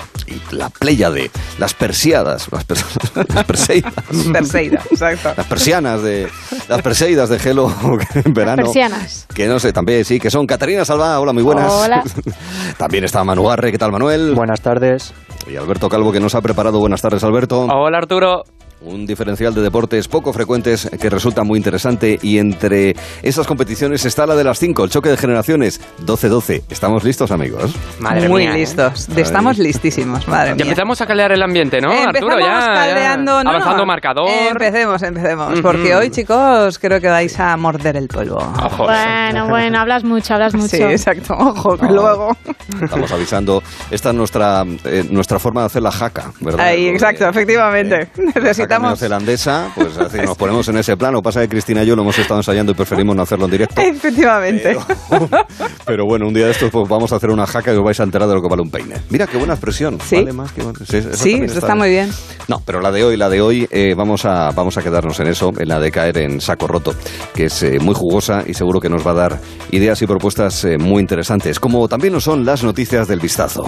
La 0.50 0.70
de 1.10 1.30
las 1.58 1.74
persiadas, 1.74 2.48
las, 2.52 2.64
per- 2.64 2.78
las 3.34 3.44
perseidas. 3.44 3.92
Perseida, 4.32 4.82
exacto. 4.90 5.32
Las 5.36 5.46
persianas 5.46 6.02
de 6.02 6.28
las 6.68 6.82
perseidas 6.82 7.28
de 7.28 7.38
Gelo 7.38 7.72
en 8.14 8.32
verano. 8.34 8.64
Persianas. 8.64 9.26
Que 9.34 9.46
no 9.46 9.58
sé, 9.58 9.72
también 9.72 10.04
sí, 10.04 10.18
que 10.20 10.30
son 10.30 10.46
Catarina 10.46 10.84
Salva, 10.84 11.18
hola, 11.20 11.32
muy 11.32 11.42
buenas. 11.42 11.72
Hola. 11.72 12.02
también 12.76 13.04
está 13.04 13.24
Manu 13.24 13.44
Garre, 13.44 13.72
¿qué 13.72 13.78
tal 13.78 13.92
Manuel? 13.92 14.34
Buenas 14.34 14.60
tardes. 14.60 15.12
Y 15.50 15.56
Alberto 15.56 15.88
Calvo 15.88 16.12
que 16.12 16.20
nos 16.20 16.34
ha 16.34 16.40
preparado. 16.40 16.78
Buenas 16.78 17.02
tardes, 17.02 17.24
Alberto. 17.24 17.62
Hola 17.62 17.98
Arturo. 17.98 18.44
Un 18.84 19.06
diferencial 19.06 19.54
de 19.54 19.62
deportes 19.62 20.08
poco 20.08 20.32
frecuentes 20.32 20.90
que 21.00 21.08
resulta 21.08 21.44
muy 21.44 21.56
interesante 21.56 22.18
y 22.20 22.38
entre 22.38 22.96
esas 23.22 23.46
competiciones 23.46 24.04
está 24.04 24.26
la 24.26 24.34
de 24.34 24.42
las 24.42 24.58
5, 24.58 24.84
el 24.84 24.90
choque 24.90 25.08
de 25.08 25.16
generaciones 25.16 25.80
12-12. 26.04 26.62
¿Estamos 26.68 27.04
listos, 27.04 27.30
amigos? 27.30 27.72
Madre 28.00 28.28
Muy 28.28 28.42
mía, 28.42 28.54
¿eh? 28.56 28.58
listos. 28.58 29.08
Estamos 29.16 29.58
listísimos, 29.58 30.26
madre 30.26 30.50
Ya 30.50 30.54
mía. 30.56 30.64
empezamos 30.64 31.00
a 31.00 31.06
caldear 31.06 31.30
el 31.30 31.42
ambiente, 31.42 31.80
¿no, 31.80 31.92
Arturo? 31.92 32.32
Empezamos 32.32 32.40
Ya, 32.40 32.60
ya. 32.60 32.74
caldeando, 32.74 33.44
no, 33.44 33.50
Avanzando 33.50 33.76
no. 33.78 33.86
marcador. 33.86 34.28
Empecemos, 34.50 35.02
empecemos. 35.02 35.52
Ujú. 35.52 35.62
Porque 35.62 35.94
hoy, 35.94 36.10
chicos, 36.10 36.78
creo 36.80 37.00
que 37.00 37.08
vais 37.08 37.38
a 37.38 37.56
morder 37.56 37.96
el 37.96 38.08
polvo. 38.08 38.38
Ojo. 38.38 38.84
Bueno, 38.84 39.48
bueno, 39.48 39.78
hablas 39.78 40.02
mucho, 40.02 40.34
hablas 40.34 40.54
mucho. 40.54 40.68
Sí, 40.76 40.82
exacto. 40.82 41.34
Ojo, 41.38 41.76
que 41.78 41.86
luego. 41.86 42.36
Estamos 42.82 43.12
avisando. 43.12 43.62
Esta 43.92 44.08
es 44.10 44.14
nuestra, 44.16 44.64
eh, 44.84 45.04
nuestra 45.08 45.38
forma 45.38 45.60
de 45.60 45.66
hacer 45.66 45.82
la 45.82 45.92
jaca, 45.92 46.32
¿verdad? 46.40 46.66
Ahí, 46.66 46.88
exacto, 46.88 47.28
efectivamente. 47.28 48.08
La 48.34 48.52
Necesitamos. 48.80 48.88
neozelandesa, 48.90 49.72
pues 49.74 49.96
así 49.98 50.18
nos 50.18 50.36
ponemos 50.38 50.68
en 50.68 50.78
ese 50.78 50.96
plano. 50.96 51.22
Pasa 51.22 51.40
que 51.42 51.48
Cristina 51.48 51.82
y 51.82 51.86
yo 51.86 51.96
lo 51.96 52.02
hemos 52.02 52.18
estado 52.18 52.40
ensayando 52.40 52.72
y 52.72 52.74
preferimos 52.74 53.14
no 53.16 53.22
hacerlo 53.22 53.44
en 53.46 53.50
directo. 53.50 53.80
Efectivamente. 53.80 54.76
Pero 55.86 56.04
bueno, 56.06 56.26
un 56.28 56.34
día 56.34 56.46
de 56.46 56.52
estos 56.52 56.70
pues 56.70 56.88
vamos 56.88 57.12
a 57.12 57.16
hacer 57.16 57.30
una 57.30 57.46
jaca 57.46 57.72
y 57.72 57.76
os 57.76 57.84
vais 57.84 57.98
a 58.00 58.02
enterar 58.04 58.28
de 58.28 58.34
lo 58.34 58.42
que 58.42 58.48
vale 58.48 58.62
un 58.62 58.70
peine. 58.70 58.96
Mira 59.10 59.26
qué 59.26 59.36
buena 59.36 59.54
expresión. 59.54 59.98
Sí. 60.04 60.16
Vale 60.16 60.32
más 60.32 60.52
que- 60.52 60.62
Sí, 60.62 60.96
esa 60.98 61.12
Sí, 61.16 61.34
eso 61.42 61.58
está 61.58 61.74
muy 61.74 61.90
bien. 61.90 62.10
No, 62.48 62.60
pero 62.64 62.80
la 62.80 62.90
de 62.90 63.04
hoy, 63.04 63.16
la 63.16 63.28
de 63.28 63.40
hoy, 63.40 63.68
eh, 63.70 63.94
vamos, 63.96 64.24
a, 64.24 64.50
vamos 64.52 64.76
a 64.76 64.82
quedarnos 64.82 65.18
en 65.20 65.28
eso, 65.28 65.52
en 65.58 65.68
la 65.68 65.78
de 65.80 65.90
caer 65.90 66.18
en 66.18 66.40
saco 66.40 66.66
roto, 66.66 66.94
que 67.34 67.46
es 67.46 67.62
eh, 67.62 67.78
muy 67.80 67.94
jugosa 67.94 68.42
y 68.46 68.54
seguro 68.54 68.80
que 68.80 68.88
nos 68.88 69.06
va 69.06 69.12
a 69.12 69.14
dar 69.14 69.40
ideas 69.70 70.00
y 70.02 70.06
propuestas 70.06 70.64
eh, 70.64 70.78
muy 70.78 71.00
interesantes, 71.00 71.58
como 71.60 71.86
también 71.88 72.12
lo 72.14 72.20
son 72.20 72.44
las 72.44 72.62
noticias 72.64 73.06
del 73.08 73.20
vistazo. 73.20 73.64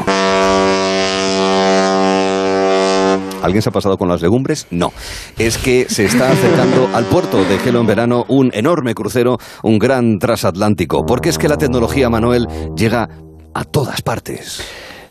¿Alguien 3.44 3.60
se 3.60 3.68
ha 3.68 3.72
pasado 3.72 3.98
con 3.98 4.08
las 4.08 4.22
legumbres? 4.22 4.66
No. 4.70 4.92
Es 5.38 5.58
que 5.58 5.86
se 5.88 6.06
está 6.06 6.30
acercando 6.30 6.88
al 6.94 7.04
puerto 7.04 7.44
de 7.44 7.58
Gelo 7.58 7.80
en 7.80 7.86
verano 7.86 8.24
un 8.28 8.50
enorme 8.54 8.94
crucero, 8.94 9.36
un 9.62 9.78
gran 9.78 10.18
transatlántico. 10.18 11.04
Porque 11.04 11.28
es 11.28 11.36
que 11.36 11.48
la 11.48 11.58
tecnología, 11.58 12.08
Manuel, 12.08 12.46
llega 12.74 13.08
a 13.52 13.64
todas 13.64 14.00
partes. 14.00 14.62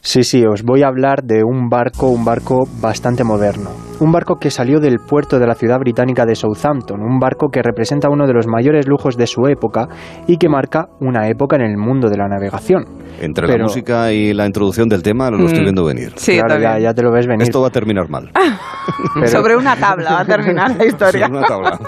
Sí, 0.06 0.24
sí, 0.24 0.44
os 0.46 0.63
voy 0.63 0.84
a 0.84 0.88
hablar 0.88 1.24
de 1.24 1.46
un 1.46 1.70
barco, 1.70 2.08
un 2.10 2.26
barco 2.26 2.68
bastante 2.82 3.24
moderno. 3.24 3.70
Un 4.02 4.12
barco 4.12 4.36
que 4.36 4.52
salió 4.52 4.82
del 4.82 4.98
puerto 5.00 5.39
de 5.39 5.48
la 5.48 5.56
ciudad 5.56 5.80
británica 5.80 6.26
de 6.26 6.36
Southampton, 6.36 7.00
un 7.02 7.20
barco 7.20 7.48
que 7.50 7.62
representa 7.62 8.10
uno 8.10 8.28
de 8.28 8.34
los 8.34 8.46
mayores 8.46 8.86
lujos 8.86 9.16
de 9.16 9.28
su 9.28 9.48
época 9.48 9.88
y 10.28 10.36
que 10.38 10.50
marca 10.50 10.88
una 11.00 11.30
época 11.30 11.56
en 11.56 11.62
el 11.62 11.78
mundo 11.78 12.10
de 12.10 12.18
la 12.18 12.28
navegación. 12.28 12.84
Entre 13.22 13.48
la 13.48 13.54
Pero- 13.54 13.63
música 13.66 14.12
y 14.12 14.34
la 14.34 14.46
introducción 14.46 14.89
del 14.89 15.04
tema 15.04 15.30
lo 15.32 15.46
estoy 15.46 15.62
Mm. 15.62 15.63
viendo 15.63 15.86
venir. 15.86 16.12
Sí, 16.18 16.38
claro, 16.38 16.60
ya, 16.62 16.80
ya 16.80 16.94
te 16.94 17.02
lo 17.02 17.10
ves 17.13 17.26
venir. 17.26 17.44
Esto 17.44 17.62
va 17.62 17.68
a 17.68 17.72
terminar 17.72 18.10
mal. 18.10 18.30
Pero- 19.16 19.28
Sobre 19.28 19.56
una 19.56 19.78
tabla 19.78 20.12
va 20.16 20.20
a 20.22 20.26
terminar 20.26 20.76
la 20.76 20.86
historia. 20.86 21.28
Sobre 21.28 21.38
una 21.38 21.48
tabla. 21.48 21.80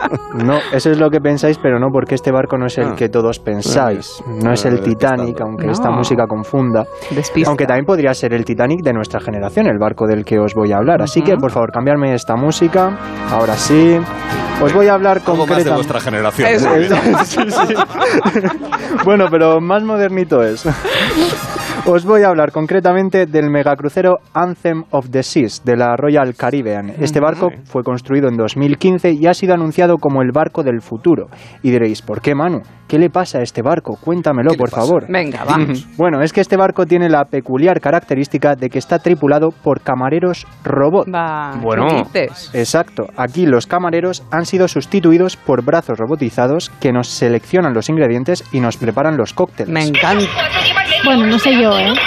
No, 0.46 0.58
eso 0.72 0.90
es 0.92 0.98
lo 1.00 1.10
que 1.10 1.20
pensáis, 1.20 1.58
pero 1.58 1.80
no, 1.80 1.88
porque 1.92 2.16
este 2.16 2.32
barco 2.32 2.58
no 2.58 2.68
es 2.68 2.78
el 2.78 2.90
Ah. 2.90 2.96
que 2.96 3.10
todos 3.10 3.40
pensáis. 3.40 4.24
No 4.42 4.54
es 4.54 4.66
Ah, 4.66 4.70
el 4.70 4.76
¿de 4.78 4.82
qué 4.84 4.90
Titanic, 4.92 5.42
aunque 5.42 5.66
No. 5.66 5.72
esta 5.74 5.90
música 5.92 6.26
confunda. 6.28 6.86
Despista. 7.14 7.50
Aunque 7.50 7.66
también 7.66 7.86
podría 7.86 8.05
ser 8.14 8.34
el 8.34 8.46
Titanic 8.46 8.82
de 8.84 8.94
nuestra 8.94 9.20
generación, 9.20 9.68
el 9.68 9.78
barco 9.80 10.06
del 10.08 10.24
que 10.26 10.40
os 10.40 10.54
voy 10.54 10.72
a 10.72 10.78
hablar. 10.78 11.02
Así 11.02 11.22
que, 11.22 11.36
por 11.38 11.52
favor, 11.52 11.72
cambiarme 11.72 12.14
esta 12.14 12.36
música. 12.36 12.98
Ahora 13.32 13.56
sí. 13.56 13.98
Os 14.62 14.74
voy 14.74 14.88
a 14.88 14.94
hablar 14.94 15.18
Algo 15.26 15.46
más 15.46 15.48
de 15.48 15.66
concretamente. 15.66 15.76
vuestra 15.76 16.00
generación. 16.00 16.50
Bien. 16.80 17.16
Sí, 17.26 17.40
sí. 17.50 17.74
bueno, 19.06 19.26
pero 19.30 19.60
más 19.60 19.84
modernito 19.84 20.42
es. 20.44 20.66
Os 21.88 22.04
voy 22.04 22.24
a 22.24 22.30
hablar 22.30 22.52
concretamente 22.52 23.28
del 23.28 23.52
megacrucero 23.52 24.18
Anthem 24.34 24.86
of 24.90 25.12
the 25.12 25.22
Seas 25.22 25.62
de 25.64 25.78
la 25.78 25.96
Royal 25.96 26.34
Caribbean. 26.36 26.90
Este 27.00 27.20
barco 27.20 27.50
fue 27.66 27.84
construido 27.84 28.28
en 28.28 28.38
2015 28.38 29.12
y 29.12 29.28
ha 29.28 29.36
sido 29.36 29.54
anunciado 29.54 29.98
como 30.00 30.24
el 30.24 30.32
barco 30.34 30.64
del 30.64 30.82
futuro. 30.82 31.28
Y 31.62 31.70
diréis, 31.70 32.02
¿por 32.02 32.22
qué, 32.22 32.34
Manu? 32.34 32.62
¿Qué 32.88 32.98
le 32.98 33.12
pasa 33.12 33.38
a 33.38 33.42
este 33.44 33.62
barco? 33.62 34.00
Cuéntamelo, 34.04 34.50
¿Qué 34.50 34.56
le 34.56 34.60
por 34.60 34.72
pasa? 34.72 34.82
favor. 34.82 35.06
Venga, 35.08 35.44
vamos. 35.44 35.88
Bueno, 35.96 36.24
es 36.24 36.34
que 36.34 36.42
este 36.42 36.58
barco 36.58 36.88
tiene 36.88 37.08
la 37.08 37.26
peculiar 37.26 37.80
característica 37.80 38.56
de 38.56 38.70
que 38.70 38.80
está 38.80 38.98
tripulado 38.98 39.50
por 39.50 39.82
camareros 39.82 40.48
robot. 40.64 41.08
Va. 41.14 41.52
Bueno. 41.62 41.86
¿qué 42.12 42.22
dices? 42.22 42.50
Exacto, 42.56 43.06
aquí 43.16 43.46
los 43.46 43.68
camareros 43.68 44.24
han 44.32 44.46
sido 44.46 44.68
sustituidos 44.68 45.38
por 45.38 45.64
brazos 45.64 46.00
robotizados 46.00 46.72
que 46.82 46.92
nos 46.92 47.10
seleccionan 47.10 47.76
los 47.76 47.90
ingredientes 47.90 48.44
y 48.52 48.60
nos 48.60 48.76
preparan 48.78 49.18
los 49.18 49.34
cócteles. 49.34 49.72
Me 49.72 49.84
encanta. 49.84 50.26
Bueno, 51.06 51.26
no 51.28 51.38
sé 51.40 51.52
yo, 51.54 51.78
¿eh? 51.78 51.92
Un 51.92 51.96
Harry 51.96 51.98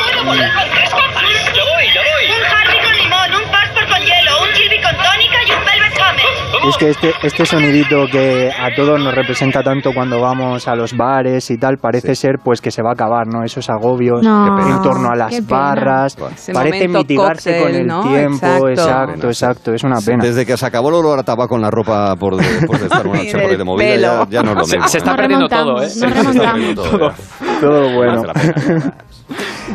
con 2.84 2.96
limón, 2.96 3.30
un 3.44 3.50
passport 3.50 3.88
con 3.88 4.00
hielo, 4.00 4.42
un 4.42 4.52
chili 4.54 4.76
con 4.82 4.92
tónica 4.96 5.37
y 5.46 5.50
un 5.52 5.64
velvet 5.64 5.92
hummus. 5.98 6.68
Es 6.68 6.76
que 6.76 6.90
este, 6.90 7.14
este 7.22 7.46
sonidito 7.46 8.06
que 8.11 8.50
a 8.50 8.74
todos 8.74 9.00
nos 9.00 9.14
representa 9.14 9.62
tanto 9.62 9.92
cuando 9.94 10.20
vamos 10.20 10.66
a 10.68 10.74
los 10.74 10.94
bares 10.96 11.50
y 11.50 11.56
tal, 11.58 11.78
parece 11.78 12.14
ser 12.14 12.37
pues 12.44 12.61
que 12.61 12.70
se 12.70 12.82
va 12.82 12.90
a 12.90 12.92
acabar, 12.94 13.26
¿no? 13.26 13.42
Esos 13.44 13.70
agobios 13.70 14.22
No, 14.22 14.58
en 14.68 14.82
torno 14.82 15.08
a 15.11 15.16
las 15.16 15.46
barras, 15.46 16.16
Ese 16.34 16.52
parece 16.52 16.88
mitigarse 16.88 17.61
con 17.62 17.74
el 17.74 17.87
¿no? 17.87 18.02
tiempo, 18.02 18.46
Exacto. 18.46 18.68
exacto, 18.68 19.26
exacto, 19.28 19.72
es 19.74 19.84
una 19.84 20.00
pena. 20.04 20.22
Desde 20.24 20.44
que 20.44 20.56
se 20.56 20.66
acabó 20.66 20.88
el 20.90 20.96
olor 20.96 21.18
a 21.18 21.22
tabaco 21.22 21.56
en 21.56 21.62
la 21.62 21.70
ropa 21.70 22.14
por 22.16 22.37
después 22.37 22.80
de 22.80 22.87
estar 22.87 23.06
una 23.06 23.18
noche 23.18 23.32
por 23.32 23.40
ahí 23.50 23.56
de 23.56 23.64
movida, 23.64 24.26
ya, 24.28 24.42
no 24.42 24.50
es 24.52 24.56
lo 24.58 24.64
Se, 24.64 24.76
mismo. 24.76 24.88
se 24.88 24.98
está 24.98 25.16
perdiendo 25.16 25.48
todo, 25.48 25.82
¿eh? 25.82 25.88
Se 25.88 26.06
está 26.06 26.52
perdiendo 26.52 26.82
todo. 26.82 27.12
Todo 27.61 27.94
bueno. 27.94 28.23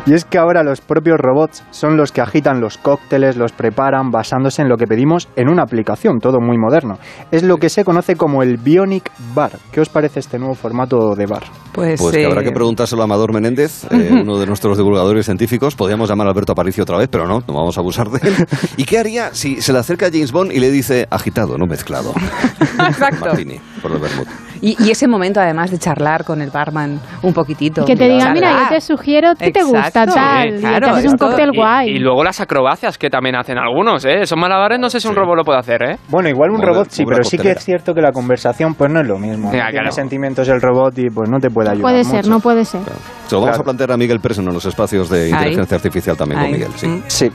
Y 0.06 0.12
es 0.12 0.24
que 0.24 0.38
ahora 0.38 0.62
los 0.62 0.80
propios 0.80 1.18
robots 1.18 1.62
son 1.70 1.96
los 1.96 2.12
que 2.12 2.20
agitan 2.20 2.60
los 2.60 2.76
cócteles, 2.78 3.36
los 3.36 3.52
preparan 3.52 4.10
basándose 4.10 4.60
en 4.60 4.68
lo 4.68 4.76
que 4.76 4.86
pedimos 4.86 5.28
en 5.36 5.48
una 5.48 5.62
aplicación, 5.62 6.18
todo 6.18 6.40
muy 6.40 6.58
moderno. 6.58 6.98
Es 7.30 7.42
lo 7.42 7.56
que 7.56 7.68
se 7.68 7.84
conoce 7.84 8.16
como 8.16 8.42
el 8.42 8.56
Bionic 8.58 9.10
Bar. 9.34 9.52
¿Qué 9.72 9.80
os 9.80 9.88
parece 9.88 10.20
este 10.20 10.38
nuevo 10.38 10.54
formato 10.54 11.14
de 11.14 11.26
bar? 11.26 11.44
Pues, 11.72 12.00
Pues 12.00 12.14
que 12.14 12.22
eh, 12.22 12.26
habrá 12.26 12.42
que 12.42 12.50
preguntárselo 12.50 13.02
a 13.02 13.04
Amador 13.04 13.32
Menéndez, 13.32 13.84
eh, 13.90 14.10
uno 14.12 14.38
de 14.38 14.46
nuestros 14.46 14.76
divulgadores 14.76 15.24
científicos. 15.24 15.74
Podríamos 15.74 16.08
llamar 16.10 16.26
a 16.26 16.30
Alberto 16.30 16.52
Aparicio 16.52 16.82
otra 16.82 16.98
vez, 16.98 17.08
pero 17.08 17.26
no, 17.26 17.40
no 17.46 17.54
vamos 17.54 17.76
a 17.78 17.80
abusar 17.80 18.10
de 18.10 18.28
él. 18.28 18.34
¿Y 18.76 18.84
qué 18.84 18.98
haría 18.98 19.32
si 19.32 19.62
se 19.62 19.72
le 19.72 19.78
acerca 19.78 20.06
a 20.06 20.10
James 20.10 20.32
Bond 20.32 20.52
y 20.52 20.60
le 20.60 20.70
dice 20.70 21.06
agitado, 21.10 21.56
no 21.56 21.66
mezclado? 21.66 22.12
Exacto. 22.60 23.26
Martini, 23.26 23.58
por 23.80 23.92
el 23.92 23.98
vermut. 23.98 24.28
Y, 24.66 24.82
y 24.82 24.90
ese 24.90 25.06
momento, 25.06 25.40
además, 25.40 25.70
de 25.70 25.78
charlar 25.78 26.24
con 26.24 26.40
el 26.40 26.50
barman 26.50 26.98
un 27.22 27.34
poquito. 27.34 27.82
Y 27.82 27.84
que 27.84 27.96
te 27.96 28.08
diga, 28.08 28.32
mira, 28.32 28.62
yo 28.62 28.68
te 28.70 28.80
sugiero, 28.80 29.34
¿qué 29.38 29.50
te 29.50 29.62
gusta 29.62 29.90
tal? 30.06 30.10
Sí, 30.50 30.56
y 30.56 30.60
claro, 30.60 30.86
te 30.86 30.92
haces 30.92 31.12
un 31.12 31.18
cóctel 31.18 31.50
Y- 31.52 31.56
guay. 31.58 31.88
Y, 31.90 31.98
luego 31.98 32.24
las 32.24 32.40
acrobacias 32.40 32.96
que 32.96 33.10
también 33.10 33.36
hacen 33.36 33.58
algunos, 33.58 34.06
¿eh? 34.06 34.22
Esos 34.22 34.38
malabares 34.38 34.78
no 34.80 34.88
sé 34.88 35.00
si 35.00 35.08
un 35.08 35.12
Sí. 35.12 35.20
robot 35.20 35.36
lo 35.36 35.44
puede 35.44 35.58
hacer, 35.58 35.82
¿eh? 35.82 35.96
Bueno, 36.08 36.30
igual 36.30 36.50
un 36.50 36.62
robot 36.62 36.86
sí, 36.88 37.04
pero 37.06 37.22
sí 37.24 37.36
que 37.36 37.50
es 37.50 37.62
cierto 37.62 37.92
que 37.92 38.00
la 38.00 38.10
conversación 38.12 38.74
pues 38.74 38.90
no 38.90 39.00
es 39.00 39.06
lo 39.06 39.18
mismo. 39.18 39.52
Ya, 39.52 39.64
no 39.64 39.64
tiene 39.64 39.70
claro. 39.72 39.90
sentimientos 39.92 40.48
el 40.48 40.62
robot 40.62 40.98
y 40.98 41.10
pues 41.10 41.28
no 41.28 41.38
te 41.40 41.50
puede 41.50 41.68
ayudar 41.68 41.82
puede 41.82 42.04
ser, 42.04 42.16
mucho. 42.22 42.30
no 42.30 42.40
puede 42.40 42.64
ser. 42.64 42.80
Se 43.26 43.34
lo 43.34 43.40
vamos 43.42 43.48
Claro. 43.50 43.60
a 43.60 43.64
plantear 43.64 43.92
a 43.92 43.96
Miguel 43.98 44.20
Preston 44.20 44.48
en 44.48 44.54
los 44.54 44.64
espacios 44.64 45.10
de 45.10 45.28
inteligencia 45.28 45.76
artificial 45.76 46.16
también 46.16 46.40
Ahí. 46.40 46.44
con 46.46 46.52
Miguel. 46.60 46.72
Sí. 46.76 47.02
Sí. 47.08 47.30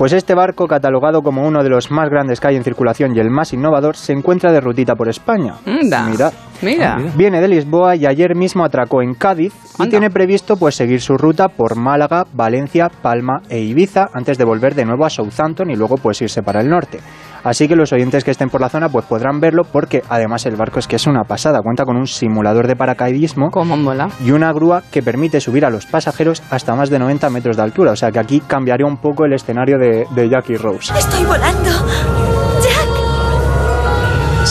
Pues 0.00 0.14
este 0.14 0.34
barco, 0.34 0.66
catalogado 0.66 1.20
como 1.20 1.46
uno 1.46 1.62
de 1.62 1.68
los 1.68 1.90
más 1.90 2.08
grandes 2.08 2.40
que 2.40 2.48
hay 2.48 2.56
en 2.56 2.64
circulación 2.64 3.14
y 3.14 3.20
el 3.20 3.28
más 3.28 3.52
innovador, 3.52 3.96
se 3.96 4.14
encuentra 4.14 4.50
de 4.50 4.58
rutita 4.58 4.94
por 4.94 5.10
España. 5.10 5.56
Anda. 5.66 6.08
Mirad. 6.08 6.32
Mira. 6.62 6.96
Viene 7.16 7.38
de 7.42 7.48
Lisboa 7.48 7.96
y 7.96 8.06
ayer 8.06 8.34
mismo 8.34 8.64
atracó 8.64 9.02
en 9.02 9.12
Cádiz 9.12 9.52
y 9.78 9.90
tiene 9.90 10.08
previsto 10.08 10.56
pues 10.56 10.74
seguir 10.74 11.02
su 11.02 11.18
ruta 11.18 11.48
por 11.48 11.76
Málaga, 11.76 12.24
Valencia, 12.32 12.88
Palma 12.88 13.42
e 13.50 13.60
Ibiza 13.60 14.08
antes 14.14 14.38
de 14.38 14.44
volver 14.44 14.74
de 14.74 14.86
nuevo 14.86 15.04
a 15.04 15.10
Southampton 15.10 15.70
y 15.70 15.76
luego 15.76 15.96
pues 15.98 16.22
irse 16.22 16.42
para 16.42 16.62
el 16.62 16.70
norte. 16.70 17.00
Así 17.44 17.68
que 17.68 17.76
los 17.76 17.92
oyentes 17.92 18.24
que 18.24 18.30
estén 18.30 18.48
por 18.50 18.60
la 18.60 18.68
zona 18.68 18.88
pues 18.88 19.04
podrán 19.06 19.40
verlo 19.40 19.62
porque 19.64 20.02
además 20.08 20.46
el 20.46 20.56
barco 20.56 20.78
es 20.78 20.86
que 20.86 20.96
es 20.96 21.06
una 21.06 21.24
pasada, 21.24 21.60
cuenta 21.62 21.84
con 21.84 21.96
un 21.96 22.06
simulador 22.06 22.66
de 22.66 22.76
paracaidismo 22.76 23.50
Como 23.50 23.76
mola. 23.76 24.08
y 24.24 24.30
una 24.32 24.52
grúa 24.52 24.82
que 24.90 25.02
permite 25.02 25.40
subir 25.40 25.64
a 25.64 25.70
los 25.70 25.86
pasajeros 25.86 26.42
hasta 26.50 26.74
más 26.74 26.90
de 26.90 26.98
90 26.98 27.30
metros 27.30 27.56
de 27.56 27.62
altura. 27.62 27.92
O 27.92 27.96
sea 27.96 28.10
que 28.10 28.18
aquí 28.18 28.40
cambiaría 28.40 28.86
un 28.86 28.98
poco 28.98 29.24
el 29.24 29.32
escenario 29.32 29.78
de, 29.78 30.06
de 30.14 30.28
Jackie 30.28 30.56
Rose. 30.56 30.92
Estoy 30.96 31.24
volando. 31.24 32.29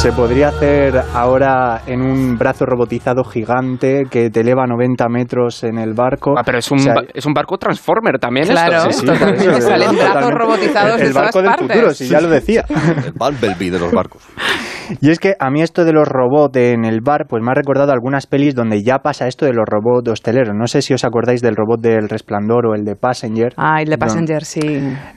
Se 0.02 0.14
podría 0.14 0.48
hacer 0.48 0.94
ahora 1.14 1.82
en 1.86 2.02
un 2.02 2.38
brazo 2.38 2.66
robotizado 2.66 3.26
gigante 3.26 4.04
que 4.10 4.30
te 4.30 4.40
eleva 4.42 4.66
90 4.66 5.10
metros 5.10 5.62
en 5.66 5.78
el 5.78 5.94
barco. 5.94 6.36
Ah, 6.38 6.44
pero 6.46 6.60
es 6.60 6.72
un, 6.72 6.80
O 6.80 6.82
sea, 6.82 6.94
ba- 6.94 7.04
es 7.14 7.26
un 7.26 7.34
barco 7.34 7.58
transformer 7.58 8.18
también 8.18 8.48
Claro, 8.48 8.90
esto. 8.90 9.02
sí, 9.02 9.06
totalmente. 9.06 9.50
eso, 9.58 9.62
Salen 9.68 9.96
brazos 9.98 10.32
robotizados 10.32 11.02
el 11.02 11.08
de 11.08 11.14
barco 11.14 11.32
todas 11.32 11.44
del 11.44 11.52
partes. 11.52 11.68
futuro, 11.76 11.94
si 11.94 12.08
ya 12.08 12.22
lo 12.22 12.30
decía. 12.30 12.64
El 12.70 13.12
Bumblebee 13.12 13.72
de 13.72 13.80
los 13.80 13.92
barcos. 13.92 14.24
Y 15.02 15.10
es 15.10 15.20
que 15.20 15.36
a 15.40 15.50
mí 15.50 15.62
esto 15.62 15.86
de 15.86 15.94
los 15.94 16.08
robots 16.08 16.58
en 16.58 16.86
el 16.86 17.02
bar, 17.02 17.26
pues 17.28 17.44
me 17.44 17.52
ha 17.52 17.54
recordado 17.54 17.92
algunas 17.92 18.28
pelis 18.28 18.56
donde 18.56 18.82
ya 18.84 19.00
pasa 19.00 19.28
esto 19.28 19.46
de 19.46 19.54
los 19.54 19.66
robots 19.68 20.10
hosteleros. 20.10 20.56
No 20.56 20.68
sé 20.68 20.82
si 20.82 20.94
os 20.94 21.04
acordáis 21.04 21.42
del 21.42 21.56
robot 21.56 21.80
del 21.82 22.10
Resplandor 22.10 22.66
o 22.68 22.76
el 22.76 22.84
de 22.84 22.96
Passenger. 22.96 23.54
Ah, 23.58 23.82
el 23.82 23.86
de 23.90 23.92
Don- 23.98 24.00
Passenger, 24.00 24.44
sí. 24.46 24.62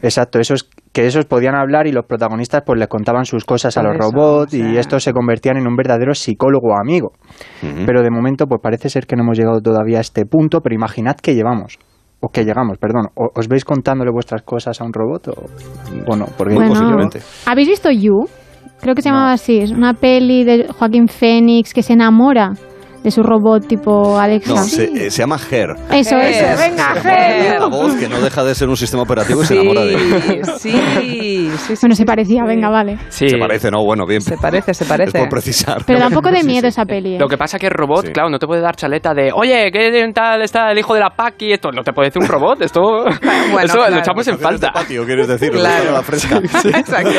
Exacto, 0.02 0.38
esos 0.38 0.68
que 0.92 1.06
esos 1.06 1.24
podían 1.24 1.54
hablar 1.54 1.86
y 1.86 1.92
los 1.92 2.04
protagonistas 2.04 2.62
pues 2.66 2.78
les 2.78 2.88
contaban 2.88 3.24
sus 3.24 3.44
cosas 3.44 3.76
a 3.78 3.82
los 3.82 3.94
eso, 3.96 4.10
robots 4.10 4.52
o 4.52 4.56
y 4.58 4.76
estos 4.76 5.02
se 5.02 5.12
convertían 5.14 5.56
en 5.56 5.66
un 5.66 5.74
verdadero 5.74 6.14
psicólogo 6.14 6.76
amigo. 6.78 7.12
Pero 7.86 8.02
de 8.02 8.10
momento 8.10 8.46
pues 8.46 8.60
parece 8.62 8.90
ser 8.90 9.06
que 9.06 9.16
no 9.16 9.22
hemos 9.22 9.38
llegado 9.38 9.60
todavía 9.62 9.98
a 9.98 10.00
este 10.02 10.26
punto, 10.26 10.60
pero 10.60 10.74
imaginad 10.74 11.16
que 11.16 11.34
llevamos 11.34 11.78
o 12.20 12.28
que 12.28 12.44
llegamos, 12.44 12.78
perdón, 12.78 13.06
o- 13.14 13.30
¿os 13.34 13.48
veis 13.48 13.64
contándole 13.64 14.10
vuestras 14.12 14.42
cosas 14.42 14.80
a 14.80 14.84
un 14.84 14.92
robot 14.92 15.28
o, 15.28 15.32
o 16.06 16.16
no? 16.16 16.26
Porque 16.36 16.54
Bueno, 16.54 16.68
posiblemente. 16.74 17.20
¿Habéis 17.46 17.68
visto 17.68 17.90
You? 17.90 18.26
Creo 18.82 18.96
que 18.96 19.02
se 19.02 19.10
llamaba 19.10 19.32
así. 19.32 19.60
Es 19.60 19.70
una 19.70 19.94
peli 19.94 20.42
de 20.42 20.66
Joaquín 20.66 21.06
Phoenix 21.06 21.72
que 21.72 21.84
se 21.84 21.92
enamora 21.92 22.56
de 23.02 23.10
su 23.10 23.22
robot 23.22 23.66
tipo 23.66 24.18
Alexa. 24.18 24.54
No, 24.54 24.62
se, 24.64 24.84
eh, 24.84 25.10
se 25.10 25.18
llama 25.22 25.36
Her. 25.50 25.70
Eso, 25.90 26.16
eso. 26.16 26.44
Venga, 26.58 26.94
Ger. 27.02 27.60
La 27.60 27.66
voz 27.66 27.94
que 27.96 28.08
no 28.08 28.20
deja 28.20 28.44
de 28.44 28.54
ser 28.54 28.68
un 28.68 28.76
sistema 28.76 29.02
operativo 29.02 29.42
y 29.42 29.46
se 29.46 29.54
enamora 29.54 29.84
de 29.84 29.94
él. 29.94 30.42
Sí, 30.58 30.70
sí, 31.00 31.50
sí. 31.66 31.74
Bueno, 31.82 31.94
se 31.94 32.04
parecía, 32.04 32.44
venga, 32.44 32.68
vale. 32.70 32.98
Sí. 33.08 33.28
Se 33.28 33.38
parece, 33.38 33.70
no, 33.70 33.84
bueno, 33.84 34.06
bien. 34.06 34.20
Se 34.20 34.36
parece, 34.36 34.72
se 34.74 34.84
Es 34.84 34.88
parece. 34.88 35.18
por 35.18 35.28
precisar. 35.28 35.82
Pero 35.86 35.98
da 35.98 36.08
un 36.08 36.14
poco 36.14 36.30
de 36.30 36.42
miedo 36.44 36.68
esa 36.68 36.84
peli. 36.84 37.16
¿eh? 37.16 37.18
Lo 37.18 37.26
que 37.28 37.36
pasa 37.36 37.58
que 37.58 37.66
el 37.66 37.72
robot, 37.72 38.10
claro, 38.12 38.30
no 38.30 38.38
te 38.38 38.46
puede 38.46 38.60
dar 38.60 38.76
chaleta 38.76 39.12
de, 39.14 39.32
oye, 39.34 39.70
¿qué 39.72 40.10
tal 40.14 40.42
está 40.42 40.70
el 40.70 40.78
hijo 40.78 40.94
de 40.94 41.00
la 41.00 41.10
Paki? 41.10 41.52
Esto 41.52 41.70
no 41.72 41.82
te 41.82 41.92
puede 41.92 42.08
decir 42.08 42.22
un 42.22 42.28
robot, 42.28 42.62
esto, 42.62 42.80
eso 43.08 43.18
claro. 43.74 43.90
lo 43.90 43.98
echamos 43.98 44.28
en 44.28 44.38
falta. 44.38 44.70
patio, 44.72 45.04
quieres 45.04 45.26
decir, 45.26 45.50
Claro. 45.50 45.92
la 45.92 46.02
fresca. 46.02 46.36
Exacto. 46.64 47.10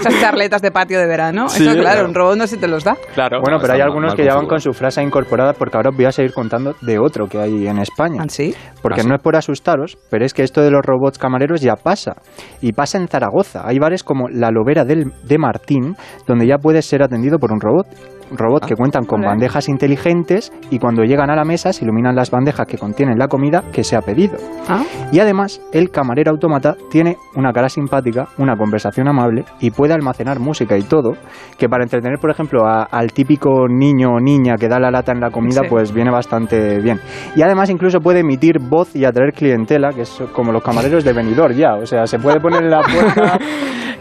Esas 0.00 0.20
charletas 0.20 0.60
de 0.62 0.70
patio 0.70 0.98
de 0.98 1.06
verano. 1.06 1.48
Sí, 1.48 1.62
Eso, 1.62 1.72
claro, 1.72 1.82
claro. 1.82 2.08
un 2.08 2.14
robot 2.14 2.36
no 2.36 2.46
se 2.46 2.56
te 2.58 2.68
los 2.68 2.84
da. 2.84 2.96
Claro. 3.14 3.40
Bueno, 3.40 3.58
pero 3.60 3.72
hay 3.74 3.80
algunos 3.80 4.14
que 4.14 4.24
ya 4.24 4.34
van 4.34 4.46
con 4.46 4.60
su 4.60 4.72
frase 4.72 5.02
incorporada 5.02 5.29
porque 5.58 5.76
ahora 5.76 5.90
os 5.90 5.96
voy 5.96 6.04
a 6.04 6.12
seguir 6.12 6.32
contando 6.32 6.74
de 6.80 6.98
otro 6.98 7.26
que 7.26 7.38
hay 7.38 7.66
en 7.66 7.78
España. 7.78 8.24
¿Sí? 8.28 8.54
Porque 8.82 9.00
¿Ah, 9.02 9.04
no 9.08 9.14
es 9.14 9.22
por 9.22 9.36
asustaros, 9.36 9.96
pero 10.10 10.24
es 10.24 10.34
que 10.34 10.42
esto 10.42 10.60
de 10.60 10.70
los 10.70 10.82
robots 10.84 11.18
camareros 11.18 11.60
ya 11.60 11.76
pasa. 11.76 12.16
Y 12.60 12.72
pasa 12.72 12.98
en 12.98 13.08
Zaragoza. 13.08 13.62
Hay 13.64 13.78
bares 13.78 14.02
como 14.02 14.28
La 14.28 14.50
Lobera 14.50 14.84
del, 14.84 15.12
de 15.24 15.38
Martín, 15.38 15.96
donde 16.26 16.46
ya 16.46 16.58
puedes 16.58 16.84
ser 16.86 17.02
atendido 17.02 17.38
por 17.38 17.52
un 17.52 17.60
robot. 17.60 17.86
Un 18.30 18.38
robot 18.38 18.64
que 18.66 18.74
cuentan 18.76 19.04
con 19.06 19.20
bandejas 19.22 19.68
inteligentes 19.68 20.52
y 20.70 20.78
cuando 20.78 21.02
llegan 21.02 21.30
a 21.30 21.36
la 21.36 21.44
mesa 21.44 21.72
se 21.72 21.84
iluminan 21.84 22.14
las 22.14 22.30
bandejas 22.30 22.66
que 22.66 22.78
contienen 22.78 23.18
la 23.18 23.26
comida 23.28 23.64
que 23.72 23.82
se 23.82 23.96
ha 23.96 24.00
pedido. 24.02 24.36
Ah. 24.68 24.82
Y 25.12 25.18
además, 25.18 25.60
el 25.72 25.90
camarero 25.90 26.30
autómata 26.30 26.76
tiene 26.90 27.16
una 27.34 27.52
cara 27.52 27.68
simpática, 27.68 28.28
una 28.38 28.56
conversación 28.56 29.08
amable 29.08 29.44
y 29.60 29.70
puede 29.70 29.94
almacenar 29.94 30.38
música 30.38 30.76
y 30.78 30.82
todo, 30.82 31.14
que 31.58 31.68
para 31.68 31.82
entretener, 31.82 32.18
por 32.20 32.30
ejemplo, 32.30 32.66
a- 32.66 32.84
al 32.84 33.12
típico 33.12 33.66
niño 33.68 34.14
o 34.14 34.20
niña 34.20 34.54
que 34.56 34.68
da 34.68 34.78
la 34.78 34.90
lata 34.90 35.12
en 35.12 35.20
la 35.20 35.30
comida, 35.30 35.62
Sí. 35.62 35.68
pues 35.68 35.92
viene 35.92 36.10
bastante 36.10 36.78
bien. 36.80 37.00
Y 37.34 37.42
además 37.42 37.68
incluso 37.70 37.98
puede 38.00 38.20
emitir 38.20 38.58
voz 38.60 38.94
y 38.94 39.04
atraer 39.04 39.32
clientela, 39.32 39.90
que 39.90 40.02
es 40.02 40.22
como 40.32 40.52
los 40.52 40.62
camareros 40.62 41.02
de 41.04 41.12
venidor 41.12 41.52
ya, 41.52 41.74
o 41.74 41.86
sea, 41.86 42.06
se 42.06 42.18
puede 42.18 42.38
poner 42.40 42.62
en 42.62 42.70
la 42.70 42.80
puerta 42.82 43.38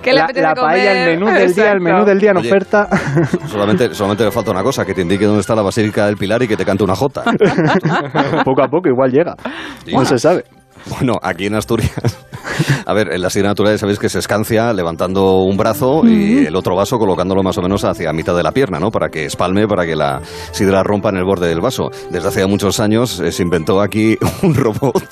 ¿Qué 0.02 0.14
le 0.14 0.20
la, 0.20 0.28
la 0.34 0.54
paella, 0.56 1.10
el 1.10 1.20
menú 1.20 1.26
del 1.26 1.36
día, 1.54 1.72
el 1.72 1.78
Exacto. 1.78 1.84
menú 1.84 2.06
del 2.06 2.20
día 2.20 2.32
en 2.32 2.38
Oye. 2.38 2.48
oferta. 2.48 2.88
Solamente, 3.48 3.94
solamente 3.94 4.19
le 4.24 4.32
falta 4.32 4.52
una 4.52 4.64
cosa, 4.64 4.86
que 4.86 4.94
te 4.94 5.02
indique 5.02 5.26
dónde 5.26 5.42
está 5.42 5.56
la 5.56 5.62
Basílica 5.62 6.06
del 6.06 6.18
Pilar 6.18 6.42
y 6.44 6.48
que 6.48 6.58
te 6.58 6.66
cante 6.66 6.84
una 6.84 6.96
jota. 6.96 7.24
poco 8.46 8.64
a 8.64 8.68
poco 8.68 8.90
igual 8.90 9.12
llega, 9.12 9.36
no 9.92 10.06
se 10.06 10.18
sabe. 10.18 10.44
Bueno, 10.88 11.14
aquí 11.22 11.46
en 11.46 11.56
Asturias, 11.56 11.92
a 12.86 12.94
ver, 12.94 13.12
en 13.14 13.22
la 13.22 13.30
sidra 13.30 13.50
natural 13.50 13.78
sabéis 13.78 14.00
que 14.00 14.10
se 14.10 14.20
escancia 14.20 14.74
levantando 14.74 15.44
un 15.44 15.56
brazo 15.58 16.02
y 16.06 16.46
el 16.46 16.56
otro 16.56 16.76
vaso 16.76 16.98
colocándolo 16.98 17.44
más 17.44 17.58
o 17.58 17.62
menos 17.62 17.84
hacia 17.84 18.12
mitad 18.14 18.36
de 18.36 18.44
la 18.44 18.52
pierna, 18.52 18.80
¿no? 18.80 18.90
Para 18.92 19.10
que 19.10 19.26
espalme, 19.26 19.68
para 19.68 19.86
que 19.86 19.96
la 19.96 20.22
sidra 20.52 20.82
rompa 20.84 21.10
en 21.10 21.18
el 21.18 21.26
borde 21.26 21.48
del 21.48 21.62
vaso. 21.62 21.92
Desde 22.10 22.28
hace 22.30 22.46
muchos 22.48 22.80
años 22.80 23.20
eh, 23.20 23.32
se 23.32 23.44
inventó 23.44 23.82
aquí 23.82 24.18
un 24.42 24.56
robot, 24.56 25.04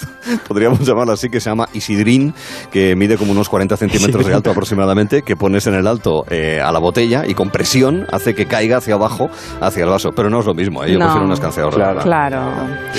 podríamos 0.47 0.79
llamarlo 0.85 1.13
así, 1.13 1.29
que 1.29 1.39
se 1.39 1.49
llama 1.49 1.67
Isidrín, 1.73 2.33
que 2.71 2.95
mide 2.95 3.17
como 3.17 3.31
unos 3.31 3.49
40 3.49 3.77
centímetros 3.77 4.25
de 4.25 4.33
alto 4.33 4.49
aproximadamente, 4.51 5.21
que 5.21 5.35
pones 5.35 5.67
en 5.67 5.75
el 5.75 5.85
alto 5.87 6.25
eh, 6.29 6.59
a 6.63 6.71
la 6.71 6.79
botella 6.79 7.23
y 7.27 7.33
con 7.33 7.49
presión 7.49 8.05
hace 8.11 8.33
que 8.33 8.45
caiga 8.45 8.77
hacia 8.77 8.95
abajo, 8.95 9.29
hacia 9.61 9.83
el 9.83 9.89
vaso. 9.89 10.11
Pero 10.15 10.29
no 10.29 10.39
es 10.39 10.45
lo 10.45 10.53
mismo, 10.53 10.83
¿eh? 10.83 10.93
Yo 10.93 10.99
No. 10.99 11.05
prefiero 11.05 11.25
una 11.25 11.33
escanciadora. 11.35 11.75
Claro. 11.75 12.01
Claro, 12.01 12.41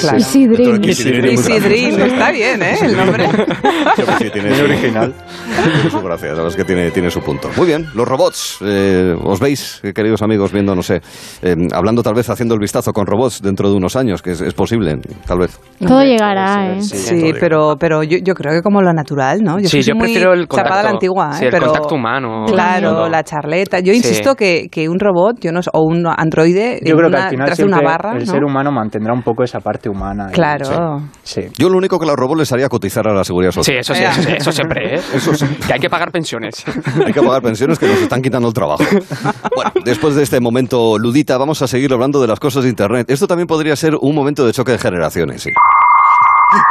claro. 0.00 0.18
Muy 0.18 0.90
Isidrín, 0.90 1.96
gracioso. 1.96 2.04
está 2.14 2.30
bien, 2.30 2.57
¿eh? 2.62 2.76
El 2.82 2.96
nombre. 2.96 3.26
Sí, 3.28 4.02
pues 4.04 4.16
sí, 4.18 4.30
tiene 4.30 4.54
su- 4.54 4.64
original. 4.64 5.14
tiene 5.62 5.90
su 5.90 6.00
gracia, 6.00 6.28
la 6.28 6.34
verdad 6.34 6.48
es 6.48 6.56
que 6.56 6.64
tiene, 6.64 6.90
tiene 6.90 7.10
su 7.10 7.20
punto. 7.20 7.48
Muy 7.56 7.66
bien, 7.66 7.86
los 7.94 8.06
robots, 8.06 8.58
eh, 8.62 9.14
os 9.24 9.40
veis, 9.40 9.80
eh, 9.82 9.92
queridos 9.92 10.22
amigos, 10.22 10.52
viendo, 10.52 10.74
no 10.74 10.82
sé, 10.82 11.00
eh, 11.42 11.54
hablando 11.72 12.02
tal 12.02 12.14
vez, 12.14 12.28
haciendo 12.30 12.54
el 12.54 12.60
vistazo 12.60 12.92
con 12.92 13.06
robots 13.06 13.40
dentro 13.42 13.70
de 13.70 13.76
unos 13.76 13.96
años, 13.96 14.22
que 14.22 14.32
es, 14.32 14.40
es 14.40 14.54
posible, 14.54 14.96
tal 15.26 15.38
vez. 15.38 15.58
Todo 15.86 16.02
llegará, 16.02 16.72
¿eh? 16.76 16.80
Sí, 16.82 17.32
pero, 17.40 17.76
pero 17.78 18.02
yo, 18.02 18.18
yo 18.22 18.34
creo 18.34 18.52
que 18.54 18.62
como 18.62 18.80
lo 18.82 18.92
natural, 18.92 19.42
¿no? 19.42 19.58
Sí, 19.60 19.68
soy 19.68 19.82
yo 19.82 19.94
prefiero 19.98 20.32
el 20.32 20.46
chapada 20.48 20.80
a 20.80 20.82
la 20.82 20.90
contacto- 20.90 20.94
antigua, 20.96 21.30
¿eh? 21.32 21.38
sí, 21.38 21.44
el 21.46 21.50
pero, 21.50 21.66
contacto 21.66 21.94
humano. 21.94 22.44
Claro, 22.46 22.90
Todo. 22.90 23.08
la 23.08 23.22
charleta. 23.22 23.80
Yo 23.80 23.92
Sí. 23.92 23.98
insisto 23.98 24.34
que, 24.34 24.68
que 24.70 24.88
un 24.88 24.98
robot, 24.98 25.38
yo 25.40 25.52
no 25.52 25.60
o 25.72 25.82
un 25.82 26.04
androide, 26.06 26.80
Yo 26.84 26.96
creo 26.96 27.10
que 27.10 27.16
una- 27.16 27.24
al 27.24 27.30
final 27.30 27.46
tras 27.46 27.58
una 27.60 27.68
siempre 27.78 27.86
barra, 27.86 28.12
el 28.12 28.24
¿no? 28.26 28.32
ser 28.32 28.44
humano 28.44 28.70
mantendrá 28.72 29.12
un 29.12 29.22
poco 29.22 29.42
esa 29.44 29.60
parte 29.60 29.88
humana. 29.88 30.26
y- 30.30 30.32
Claro. 30.32 31.00
Sí. 31.22 31.42
Yo 31.58 31.68
lo 31.68 31.76
único 31.78 31.98
que 31.98 32.04
a 32.04 32.08
los 32.08 32.16
robots 32.16 32.38
haría 32.52 32.68
cotizar 32.68 33.06
a 33.08 33.12
la 33.12 33.24
seguridad 33.24 33.52
social. 33.52 33.78
eso 33.78 33.94
sí, 33.94 34.02
eso, 34.04 34.22
sí, 34.22 34.32
eso 34.36 34.52
siempre, 34.52 34.96
¿eh? 34.96 35.00
Eso 35.14 35.34
sí. 35.34 35.46
Que 35.66 35.74
hay 35.74 35.80
que 35.80 35.90
pagar 35.90 36.10
pensiones. 36.10 36.64
Hay 37.06 37.12
que 37.12 37.20
pagar 37.22 37.42
pensiones 37.42 37.78
que 37.78 37.86
nos 37.86 37.98
están 37.98 38.22
quitando 38.22 38.48
el 38.48 38.54
trabajo. 38.54 38.84
Bueno, 39.54 39.72
después 39.84 40.14
de 40.14 40.22
este 40.22 40.38
momento 40.40 40.98
ludita, 40.98 41.36
vamos 41.36 41.60
a 41.62 41.66
seguir 41.66 41.92
hablando 41.92 42.20
de 42.20 42.28
las 42.28 42.38
cosas 42.38 42.62
de 42.62 42.68
Internet. 42.68 43.10
Esto 43.10 43.26
también 43.26 43.46
podría 43.48 43.74
ser 43.74 43.94
un 44.00 44.14
momento 44.14 44.46
de 44.46 44.52
choque 44.52 44.72
de 44.72 44.78
generaciones, 44.78 45.42
sí. 45.42 45.50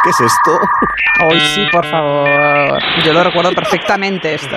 ¿Qué 0.03 0.09
es 0.09 0.19
esto? 0.21 0.57
Hoy 1.29 1.39
sí, 1.53 1.61
por 1.71 1.85
favor. 1.85 2.79
Yo 3.05 3.13
lo 3.13 3.23
recuerdo 3.23 3.51
perfectamente 3.51 4.33
esto. 4.35 4.55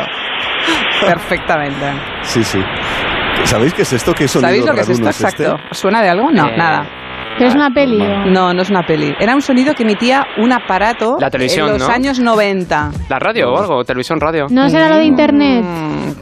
Perfectamente. 1.04 1.92
Sí, 2.22 2.44
sí. 2.44 2.60
¿Sabéis 3.44 3.74
qué 3.74 3.82
es 3.82 3.92
esto? 3.92 4.12
¿Qué 4.14 4.28
sonido 4.28 4.48
¿Sabéis 4.48 4.66
lo 4.66 4.74
que 4.74 4.80
es 4.80 4.88
esto? 4.88 5.08
este? 5.08 5.24
Exacto. 5.24 5.56
¿Suena 5.72 6.02
de 6.02 6.08
algo? 6.10 6.30
No, 6.30 6.48
Eh, 6.48 6.56
nada. 6.56 6.86
Es 7.46 7.54
una 7.54 7.70
peli. 7.70 8.00
¿o? 8.00 8.26
No, 8.30 8.52
no 8.52 8.62
es 8.62 8.70
una 8.70 8.82
peli. 8.86 9.12
Era 9.20 9.34
un 9.34 9.40
sonido 9.42 9.74
que 9.74 9.82
emitía 9.82 10.24
un 10.42 10.52
aparato 10.52 11.16
La 11.20 11.30
televisión, 11.30 11.66
en 11.68 11.72
los 11.74 11.88
¿no? 11.88 11.94
años 11.94 12.20
90. 12.20 12.90
¿La 13.08 13.18
radio 13.18 13.52
o 13.52 13.58
algo? 13.58 13.84
¿Televisión 13.84 14.20
radio? 14.20 14.46
¿No 14.50 14.68
será 14.68 14.88
lo 14.88 14.96
de 14.96 15.04
internet? 15.04 15.64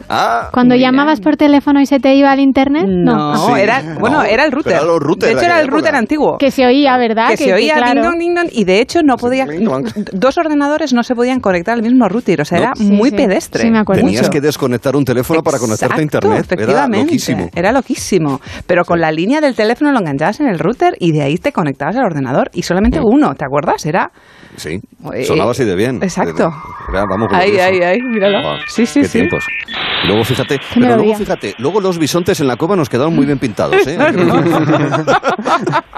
Ah, 0.08 0.48
Cuando 0.52 0.74
llamabas 0.74 1.20
por 1.20 1.36
teléfono 1.36 1.80
y 1.80 1.86
se 1.86 1.98
te 2.00 2.14
iba 2.14 2.30
al 2.30 2.40
internet? 2.40 2.84
No, 2.88 3.36
Sí. 3.36 3.60
era, 3.60 3.82
bueno, 4.00 4.18
No, 4.18 4.24
era 4.24 4.44
el 4.44 4.52
router. 4.52 4.72
era 4.74 4.84
los 4.84 4.98
routers 5.00 5.32
de 5.34 5.38
hecho, 5.38 5.46
era 5.46 5.60
el 5.60 5.68
router 5.68 5.88
época. 5.88 5.98
antiguo. 5.98 6.38
Que 6.38 6.50
se 6.50 6.64
oía, 6.66 6.96
¿verdad? 6.98 7.28
que 7.30 7.36
se 7.36 7.52
oía 7.52 7.74
claro. 7.76 8.00
ding 8.00 8.02
dong, 8.10 8.18
ding 8.18 8.34
dong, 8.34 8.48
y 8.52 8.64
de 8.64 8.80
hecho 8.80 9.02
no 9.02 9.16
podía 9.16 9.46
dos 10.12 10.38
ordenadores 10.38 10.92
no 10.92 11.02
se 11.02 11.14
podían 11.14 11.40
conectar 11.40 11.74
al 11.74 11.82
mismo 11.82 12.08
router 12.08 12.40
o 12.40 12.44
sea 12.44 12.58
No. 12.58 12.64
era 12.64 12.72
Sí, 12.76 12.84
muy 12.84 13.10
sí. 13.10 13.16
pedestre 13.16 13.62
Sí, 13.62 13.70
me 13.70 13.78
acuerdo. 13.80 14.02
Tenías 14.02 14.22
mucho. 14.22 14.30
que 14.30 14.40
desconectar 14.40 14.96
un 14.96 15.04
teléfono 15.04 15.42
para 15.42 15.58
conectarte 15.58 16.00
a 16.00 16.02
internet. 16.02 16.32
Era 16.32 16.40
efectivamente. 16.40 17.04
loquísimo. 17.06 17.50
Era 17.54 17.72
loquísimo. 17.72 18.40
Pero 18.66 18.84
con 18.84 19.00
la 19.00 19.10
línea 19.12 19.40
del 19.40 19.54
teléfono 19.54 19.92
lo 19.92 19.98
enganchabas 19.98 20.40
en 20.40 20.48
el 20.48 20.58
router 20.58 20.94
y 20.98 21.07
de 21.12 21.22
ahí 21.22 21.36
te 21.36 21.52
conectabas 21.52 21.96
al 21.96 22.04
ordenador. 22.04 22.50
Y 22.52 22.62
solamente 22.62 23.00
uno, 23.02 23.34
¿te 23.34 23.44
acuerdas? 23.44 23.84
Era. 23.86 24.10
Sí, 24.56 24.80
Eh, 25.14 25.24
sonaba 25.24 25.52
así 25.52 25.64
de 25.64 25.76
bien. 25.76 26.02
exacto. 26.02 26.50
Era, 26.88 27.04
vamos, 27.08 27.28
Ahí, 27.32 27.56
ahí, 27.58 27.80
ahí, 27.80 28.00
míralo. 28.00 28.58
Sí, 28.66 28.86
sí, 28.86 29.02
qué 29.02 29.08
sí. 29.08 29.18
tiempos. 29.18 29.44
Y 30.04 30.08
luego 30.08 30.24
fíjate, 30.24 30.58
pero 30.74 30.96
luego 30.96 31.14
fíjate, 31.14 31.54
luego 31.58 31.80
los 31.80 31.98
bisontes 31.98 32.40
en 32.40 32.48
la 32.48 32.56
cova 32.56 32.74
nos 32.76 32.88
quedaron 32.88 33.14
muy 33.14 33.26
bien 33.26 33.38
pintados, 33.38 33.86
¿eh? 33.86 33.96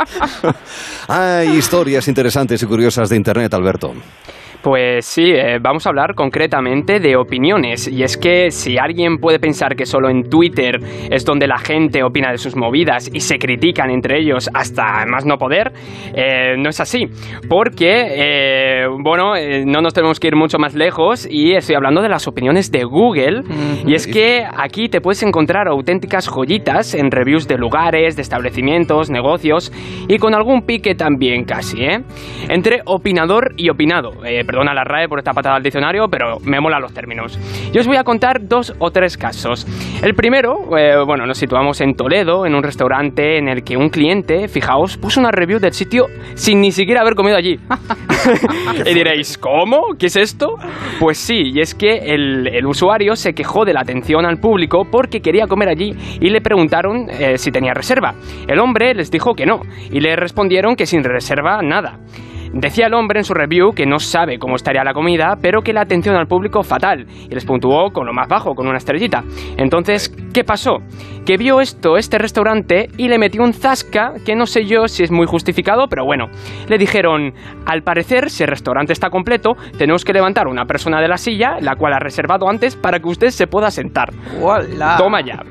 Hay 1.08 1.56
historias 1.56 2.06
interesantes 2.08 2.62
y 2.62 2.66
curiosas 2.66 3.08
de 3.08 3.16
internet, 3.16 3.52
Alberto. 3.54 3.92
Pues 4.62 5.06
sí, 5.06 5.32
eh, 5.32 5.58
vamos 5.60 5.86
a 5.86 5.90
hablar 5.90 6.14
concretamente 6.14 7.00
de 7.00 7.16
opiniones. 7.16 7.88
Y 7.88 8.02
es 8.02 8.16
que 8.16 8.50
si 8.50 8.76
alguien 8.76 9.18
puede 9.18 9.38
pensar 9.38 9.74
que 9.74 9.86
solo 9.86 10.10
en 10.10 10.28
Twitter 10.28 10.78
es 11.10 11.24
donde 11.24 11.46
la 11.46 11.58
gente 11.58 12.02
opina 12.02 12.30
de 12.30 12.38
sus 12.38 12.56
movidas 12.56 13.10
y 13.12 13.20
se 13.20 13.38
critican 13.38 13.90
entre 13.90 14.18
ellos 14.18 14.50
hasta 14.52 15.06
más 15.06 15.24
no 15.24 15.38
poder, 15.38 15.72
eh, 16.14 16.56
no 16.58 16.68
es 16.68 16.80
así. 16.80 17.06
Porque, 17.48 18.06
eh, 18.10 18.86
bueno, 19.02 19.34
eh, 19.36 19.64
no 19.66 19.80
nos 19.80 19.94
tenemos 19.94 20.20
que 20.20 20.28
ir 20.28 20.36
mucho 20.36 20.58
más 20.58 20.74
lejos 20.74 21.26
y 21.30 21.52
estoy 21.54 21.76
hablando 21.76 22.02
de 22.02 22.08
las 22.08 22.28
opiniones 22.28 22.70
de 22.70 22.84
Google. 22.84 23.42
Y 23.86 23.94
es 23.94 24.06
que 24.06 24.44
aquí 24.44 24.88
te 24.88 25.00
puedes 25.00 25.22
encontrar 25.22 25.68
auténticas 25.68 26.28
joyitas 26.28 26.94
en 26.94 27.10
reviews 27.10 27.48
de 27.48 27.56
lugares, 27.56 28.16
de 28.16 28.22
establecimientos, 28.22 29.10
negocios 29.10 29.72
y 30.08 30.18
con 30.18 30.34
algún 30.34 30.62
pique 30.62 30.94
también 30.94 31.44
casi, 31.44 31.82
¿eh? 31.82 32.02
Entre 32.48 32.80
opinador 32.84 33.54
y 33.56 33.70
opinado. 33.70 34.12
Perdona 34.50 34.74
la 34.74 34.82
RAE 34.82 35.08
por 35.08 35.20
esta 35.20 35.32
patada 35.32 35.54
al 35.54 35.62
diccionario, 35.62 36.08
pero 36.10 36.38
me 36.42 36.58
molan 36.58 36.82
los 36.82 36.92
términos. 36.92 37.38
Yo 37.72 37.82
os 37.82 37.86
voy 37.86 37.98
a 37.98 38.02
contar 38.02 38.48
dos 38.48 38.74
o 38.80 38.90
tres 38.90 39.16
casos. 39.16 39.64
El 40.02 40.14
primero, 40.14 40.76
eh, 40.76 40.96
bueno, 41.06 41.24
nos 41.24 41.38
situamos 41.38 41.80
en 41.80 41.94
Toledo, 41.94 42.44
en 42.46 42.56
un 42.56 42.64
restaurante 42.64 43.38
en 43.38 43.48
el 43.48 43.62
que 43.62 43.76
un 43.76 43.90
cliente, 43.90 44.48
fijaos, 44.48 44.96
puso 44.96 45.20
una 45.20 45.30
review 45.30 45.60
del 45.60 45.72
sitio 45.72 46.06
sin 46.34 46.60
ni 46.60 46.72
siquiera 46.72 47.02
haber 47.02 47.14
comido 47.14 47.36
allí. 47.36 47.60
y 48.86 48.92
diréis, 48.92 49.38
¿cómo? 49.38 49.94
¿Qué 49.96 50.06
es 50.06 50.16
esto? 50.16 50.56
Pues 50.98 51.16
sí, 51.16 51.52
y 51.54 51.60
es 51.60 51.76
que 51.76 51.98
el, 52.12 52.48
el 52.48 52.66
usuario 52.66 53.14
se 53.14 53.34
quejó 53.34 53.64
de 53.64 53.72
la 53.72 53.82
atención 53.82 54.26
al 54.26 54.38
público 54.38 54.82
porque 54.90 55.20
quería 55.20 55.46
comer 55.46 55.68
allí 55.68 55.92
y 56.20 56.28
le 56.28 56.40
preguntaron 56.40 57.06
eh, 57.08 57.38
si 57.38 57.52
tenía 57.52 57.72
reserva. 57.72 58.14
El 58.48 58.58
hombre 58.58 58.94
les 58.94 59.12
dijo 59.12 59.34
que 59.34 59.46
no 59.46 59.60
y 59.92 60.00
le 60.00 60.16
respondieron 60.16 60.74
que 60.74 60.86
sin 60.86 61.04
reserva 61.04 61.62
nada. 61.62 62.00
Decía 62.52 62.86
el 62.86 62.94
hombre 62.94 63.20
en 63.20 63.24
su 63.24 63.32
review 63.32 63.72
que 63.72 63.86
no 63.86 63.98
sabe 63.98 64.38
cómo 64.38 64.56
estaría 64.56 64.82
la 64.82 64.92
comida, 64.92 65.36
pero 65.40 65.62
que 65.62 65.72
la 65.72 65.82
atención 65.82 66.16
al 66.16 66.26
público 66.26 66.62
fatal, 66.62 67.06
y 67.08 67.32
les 67.32 67.44
puntuó 67.44 67.90
con 67.92 68.06
lo 68.06 68.12
más 68.12 68.28
bajo, 68.28 68.54
con 68.54 68.66
una 68.66 68.78
estrellita. 68.78 69.22
Entonces, 69.56 70.12
¿qué 70.32 70.42
pasó? 70.42 70.78
Que 71.26 71.36
vio 71.36 71.60
esto 71.60 71.96
este 71.96 72.18
restaurante 72.18 72.88
y 72.96 73.08
le 73.08 73.18
metió 73.18 73.42
un 73.42 73.52
zasca 73.52 74.14
que 74.24 74.34
no 74.34 74.46
sé 74.46 74.64
yo 74.64 74.88
si 74.88 75.02
es 75.04 75.10
muy 75.10 75.26
justificado, 75.26 75.86
pero 75.88 76.04
bueno. 76.04 76.26
Le 76.68 76.78
dijeron, 76.78 77.32
al 77.66 77.82
parecer, 77.82 78.30
si 78.30 78.42
el 78.42 78.48
restaurante 78.48 78.92
está 78.92 79.10
completo, 79.10 79.56
tenemos 79.78 80.04
que 80.04 80.12
levantar 80.12 80.48
una 80.48 80.64
persona 80.64 81.00
de 81.00 81.08
la 81.08 81.16
silla, 81.18 81.58
la 81.60 81.76
cual 81.76 81.92
ha 81.92 81.98
reservado 81.98 82.48
antes, 82.48 82.74
para 82.76 82.98
que 83.00 83.08
usted 83.08 83.28
se 83.30 83.46
pueda 83.46 83.70
sentar. 83.70 84.12
Toma 84.98 85.20
ya. 85.24 85.42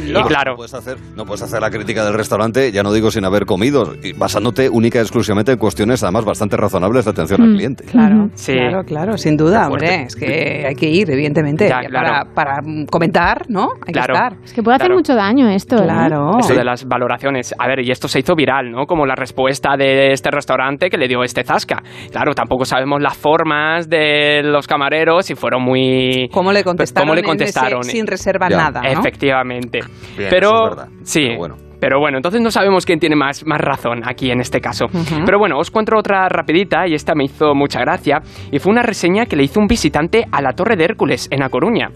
Y 0.00 0.12
claro, 0.24 0.52
No 0.52 0.56
puedes, 0.56 0.74
hacer, 0.74 0.96
no 1.14 1.24
puedes 1.24 1.42
hacer 1.42 1.60
la 1.60 1.70
crítica 1.70 2.04
del 2.04 2.14
restaurante, 2.14 2.72
ya 2.72 2.82
no 2.82 2.92
digo 2.92 3.10
sin 3.10 3.24
haber 3.24 3.44
comido, 3.46 3.94
y 4.02 4.12
basándote 4.12 4.68
única 4.68 4.98
y 4.98 5.02
exclusivamente 5.02 5.52
en 5.52 5.58
cuestiones 5.58 6.02
además 6.02 6.24
bastante 6.24 6.56
razonables 6.56 7.04
de 7.04 7.10
atención 7.10 7.42
al 7.42 7.54
cliente. 7.54 7.84
Claro, 7.84 8.30
Sí. 8.34 8.52
claro, 8.54 8.82
claro, 8.84 9.18
sin 9.18 9.36
duda, 9.36 9.66
hombre. 9.68 10.04
Es 10.04 10.16
que 10.16 10.64
hay 10.68 10.74
que 10.74 10.88
ir, 10.88 11.10
evidentemente. 11.10 11.68
Ya, 11.68 11.80
claro. 11.80 12.28
para, 12.34 12.56
para 12.56 12.62
mm, 12.62 12.86
comentar, 12.86 13.42
¿no? 13.48 13.68
Hay 13.86 13.92
Claro. 13.92 14.14
que 14.14 14.18
estar. 14.18 14.32
Es 14.44 14.52
que 14.52 14.62
puede 14.62 14.76
hacer 14.76 14.86
Claro. 14.88 14.98
mucho 14.98 15.14
daño 15.18 15.48
esto. 15.50 15.76
¿eh? 15.76 15.82
Claro. 15.84 16.38
Eso 16.40 16.54
de 16.54 16.64
las 16.64 16.86
valoraciones. 16.86 17.54
A 17.58 17.66
ver, 17.68 17.80
y 17.80 17.90
esto 17.90 18.08
se 18.08 18.20
hizo 18.20 18.34
viral, 18.34 18.70
¿no? 18.70 18.86
Como 18.86 19.04
la 19.06 19.14
respuesta 19.14 19.76
de 19.76 20.12
este 20.12 20.30
restaurante 20.30 20.88
que 20.90 20.96
le 20.96 21.06
dio 21.08 21.22
este 21.22 21.44
zasca. 21.44 21.82
Claro, 22.10 22.34
tampoco 22.34 22.64
sabemos 22.64 23.02
las 23.02 23.16
formas 23.16 23.88
de 23.88 24.42
los 24.42 24.66
camareros 24.66 25.26
si 25.26 25.34
fueron 25.34 25.62
muy... 25.62 26.28
¿Cómo 26.32 26.52
le 26.52 26.64
contestaron? 26.64 27.06
¿Cómo 27.08 27.14
le 27.14 27.20
en 27.20 27.24
ese 27.24 27.28
contestaron? 27.28 27.82
sin 27.84 28.06
reserva 28.06 28.48
Ya. 28.48 28.56
nada, 28.56 28.80
¿no? 28.82 28.88
Efectivamente. 28.88 29.80
Bien, 30.16 30.30
pero 30.30 30.48
eso 30.48 30.64
es 30.64 30.76
verdad. 30.76 30.88
sí. 31.02 31.20
Pero 31.26 31.38
bueno. 31.38 31.67
Pero 31.80 32.00
bueno, 32.00 32.18
entonces 32.18 32.40
no 32.40 32.50
sabemos 32.50 32.84
quién 32.84 32.98
tiene 32.98 33.16
más, 33.16 33.44
más 33.46 33.60
razón 33.60 34.02
aquí 34.04 34.30
en 34.30 34.40
este 34.40 34.60
caso. 34.60 34.86
Pero 35.24 35.38
bueno, 35.38 35.58
os 35.58 35.70
cuento 35.70 35.96
otra 35.96 36.28
rapidita 36.28 36.86
y 36.86 36.94
esta 36.94 37.14
me 37.14 37.24
hizo 37.24 37.54
mucha 37.54 37.80
gracia. 37.80 38.20
Y 38.50 38.58
fue 38.58 38.72
una 38.72 38.82
reseña 38.82 39.26
que 39.26 39.36
le 39.36 39.44
hizo 39.44 39.60
un 39.60 39.66
visitante 39.66 40.24
a 40.30 40.42
la 40.42 40.52
Torre 40.52 40.76
de 40.76 40.84
Hércules 40.84 41.28
en 41.30 41.42
A 41.42 41.48
Coruña. 41.48 41.90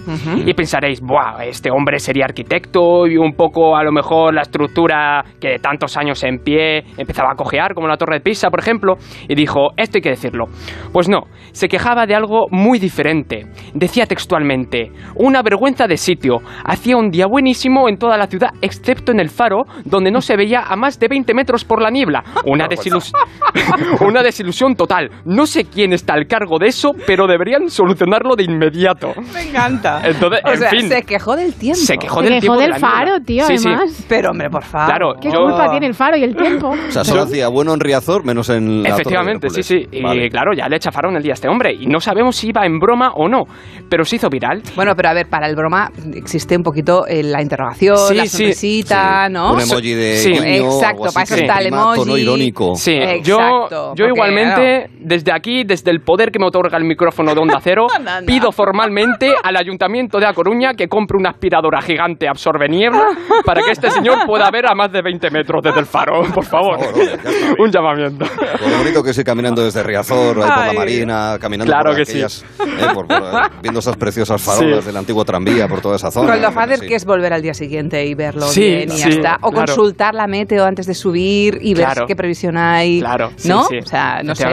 Y 0.45 0.53
pensaréis, 0.55 1.01
¡buah! 1.01 1.45
Este 1.45 1.71
hombre 1.71 1.99
sería 1.99 2.25
arquitecto 2.25 3.07
y 3.07 3.17
un 3.17 3.33
poco 3.35 3.77
a 3.77 3.83
lo 3.83 3.93
mejor 3.93 4.35
la 4.35 4.43
estructura 4.43 5.25
que 5.41 5.49
de 5.49 5.59
tantos 5.59 5.97
años 5.97 6.23
en 6.25 6.39
pie 6.39 6.85
empezaba 6.97 7.33
a 7.33 7.35
cojear, 7.35 7.75
como 7.75 7.89
la 7.89 7.97
Torre 7.97 8.17
de 8.17 8.21
Pisa, 8.21 8.51
por 8.51 8.61
ejemplo. 8.61 8.97
Y 9.29 9.35
dijo, 9.35 9.71
esto 9.77 9.99
hay 9.99 10.03
que 10.03 10.11
decirlo. 10.11 10.47
Pues 10.93 11.09
no, 11.09 11.25
se 11.53 11.69
quejaba 11.69 12.07
de 12.07 12.15
algo 12.15 12.47
muy 12.51 12.79
diferente. 12.79 13.47
Decía 13.75 14.07
textualmente, 14.07 14.91
una 15.17 15.43
vergüenza 15.43 15.87
de 15.87 15.97
sitio. 15.97 16.39
Hacía 16.65 16.97
un 16.97 17.11
día 17.11 17.27
buenísimo 17.27 17.89
en 17.89 17.99
toda 17.99 18.17
la 18.17 18.27
ciudad, 18.27 18.51
excepto 18.61 19.13
en 19.13 19.21
el 19.21 19.29
faro, 19.29 19.65
donde 19.85 20.11
no 20.11 20.21
se 20.21 20.37
veía 20.37 20.61
a 20.63 20.77
más 20.77 20.99
de 20.99 21.09
20 21.09 21.35
metros 21.35 21.65
por 21.65 21.81
la 21.83 21.91
niebla. 21.91 22.23
Una, 22.45 22.67
desilus- 22.69 23.13
una 24.01 24.23
desilusión 24.23 24.75
total. 24.77 25.11
No 25.25 25.47
sé 25.47 25.65
quién 25.65 25.93
está 25.93 26.15
al 26.15 26.27
cargo 26.27 26.59
de 26.59 26.69
eso, 26.69 26.93
pero 27.07 27.27
deberían 27.27 27.69
solucionarlo 27.71 28.37
de 28.37 28.45
inmediato. 28.45 29.13
Me 29.33 29.43
encanta. 29.49 30.01
Entonces, 30.05 30.41
o 30.45 30.51
en 30.51 30.59
sea, 30.59 30.71
fin. 30.71 30.89
se 30.89 31.03
quejó 31.03 31.37
del 31.37 31.55
tiempo. 31.55 31.81
Se 31.81 31.97
quejó 31.99 32.23
Se 32.23 32.25
del 32.31 32.41
quejó 32.41 32.41
tiempo 32.57 32.61
de 32.61 32.69
niebla. 32.69 32.79
faro, 32.89 33.21
tío, 33.21 33.47
Sí, 33.47 33.59
sí. 33.59 33.69
además. 33.69 34.05
Pero, 34.09 34.31
hombre, 34.31 34.51
por 34.51 34.65
favor. 34.65 34.87
Claro, 34.89 35.15
¿Qué 35.21 35.31
yo- 35.31 35.43
culpa 35.45 35.71
tiene 35.71 35.87
el 35.87 35.95
faro 35.95 36.17
y 36.17 36.25
el 36.25 36.37
tiempo? 36.37 36.69
O 36.71 36.91
sea, 36.91 37.05
solo 37.05 37.23
hacía 37.23 37.49
bueno 37.49 37.75
en 37.75 37.81
Riazor, 37.81 38.25
menos 38.25 38.49
en 38.51 38.83
la 38.83 38.91
Efectivamente, 38.91 39.49
Torre 39.49 39.63
sí, 39.63 39.75
de 39.75 39.89
sí. 39.91 39.99
Y 40.23 40.31
claro, 40.31 40.53
ya 40.55 40.69
le 40.69 40.79
chafaron 40.79 41.17
el 41.17 41.23
día 41.23 41.33
a 41.33 41.35
este 41.35 41.49
hombre. 41.49 41.73
Y 41.73 41.87
no 41.87 42.01
sabemos 42.01 42.37
si 42.37 42.49
iba 42.49 42.65
en 42.67 42.79
broma 42.79 43.13
o 43.15 43.29
no. 43.29 43.45
Pero 43.89 44.05
se 44.05 44.17
hizo 44.17 44.29
viral. 44.29 44.63
Bueno, 44.77 44.95
pero 44.97 45.09
a 45.11 45.15
ver, 45.15 45.29
para 45.29 45.47
el 45.49 45.55
broma 45.57 45.91
existe 46.15 46.57
un 46.57 46.63
poquito 46.63 47.07
eh, 47.07 47.23
la 47.23 47.43
interrogación, 47.43 47.97
Sí, 48.09 48.15
la 48.15 48.23
sí, 48.27 48.29
sonrisita, 48.39 49.29
¿no? 49.29 49.53
Emoji 49.63 49.95
de 49.95 50.17
Sí. 50.19 50.31
guiño, 50.33 50.45
Exacto, 50.73 51.05
para 51.13 51.25
eso 51.25 51.35
está 51.37 51.59
el 51.59 51.67
emoji. 51.67 51.99
tono 52.01 52.17
irónico. 52.17 52.75
Sí, 52.77 52.93
Exacto, 52.93 53.25
yo, 53.25 53.95
yo 53.95 54.07
igualmente, 54.07 54.91
desde 55.01 55.33
aquí, 55.33 55.65
desde 55.65 55.91
el 55.91 56.01
poder 56.01 56.31
que 56.31 56.39
me 56.39 56.47
otorga 56.47 56.77
el 56.79 56.85
micrófono 56.85 57.35
de 57.35 57.41
Onda 57.41 57.59
Cero, 57.63 57.87
No, 58.03 58.21
no. 58.21 58.27
pido 58.27 58.53
formalmente 58.53 59.33
al 59.43 59.57
Ayuntamiento 59.57 60.19
de 60.19 60.27
A 60.27 60.33
Coruña 60.33 60.75
que 60.75 60.89
compre 60.89 61.17
una 61.19 61.31
aspiradora 61.31 61.81
gigante 61.83 62.29
absorbe 62.29 62.69
niebla 62.69 63.07
para 63.45 63.63
que 63.63 63.71
este 63.71 63.91
señor 63.91 64.27
pueda 64.27 64.51
ver 64.51 64.67
a 64.67 64.75
más 64.75 64.91
de 64.93 65.03
20 65.03 65.31
metros 65.31 65.63
desde 65.63 65.81
el 65.81 65.87
faro, 65.87 66.23
por 66.35 66.45
favor. 66.45 66.79
Por. 66.79 67.61
Un 67.61 67.71
llamamiento. 67.71 68.25
Con 68.61 68.71
lo 68.71 68.79
bonito 68.79 69.03
que 69.03 69.11
es 69.11 69.19
ir 69.19 69.25
caminando 69.25 69.63
desde 69.65 69.83
Riazor, 69.83 70.39
ahí 70.43 70.49
por 70.51 70.67
la. 70.67 70.73
Marina, 70.73 71.37
caminando 71.41 71.71
Claro 71.73 71.91
por 71.91 71.97
que 71.99 72.05
sí. 72.05 72.13
aquellas, 72.13 72.45
eh, 72.61 72.87
por- 72.95 73.07
por, 73.07 73.17
eh, 73.17 73.49
viendo 73.63 73.81
esas 73.81 73.97
preciosas 73.97 74.41
farolas 74.43 74.81
Sí. 74.81 74.87
del 74.87 74.97
antiguo 74.97 75.25
tranvía 75.25 75.69
por 75.69 75.81
toda 75.81 75.97
esa 75.97 76.11
zona. 76.11 76.33
Con 76.33 76.41
lo 76.43 76.49
Sí. 76.49 76.55
fácil 76.55 76.81
que 76.89 76.95
es 76.95 77.05
volver 77.05 77.33
al 77.33 77.43
día 77.43 77.55
siguiente 77.55 78.05
y 78.05 78.15
verlo 78.15 78.43
Sí, 78.49 78.61
bien 78.63 78.91
y 78.93 78.97
ya 78.97 79.05
sí, 79.05 79.11
está. 79.11 79.39
O 79.43 79.52
claro. 79.53 79.67
consultar 79.67 80.15
la 80.15 80.27
meteo 80.27 80.65
antes 80.65 80.87
de 80.87 80.95
subir 80.95 81.59
y 81.61 81.75
ver 81.75 81.85
Claro. 81.87 82.07
qué 82.07 82.17
previsión 82.17 82.57
hay. 82.57 83.01
Claro, 83.01 83.31
sí, 83.37 83.49
¿No? 83.49 83.63
sí. 83.65 83.79
O 83.79 83.87
sea, 83.87 84.21
no 84.25 84.35
sé. 84.35 84.45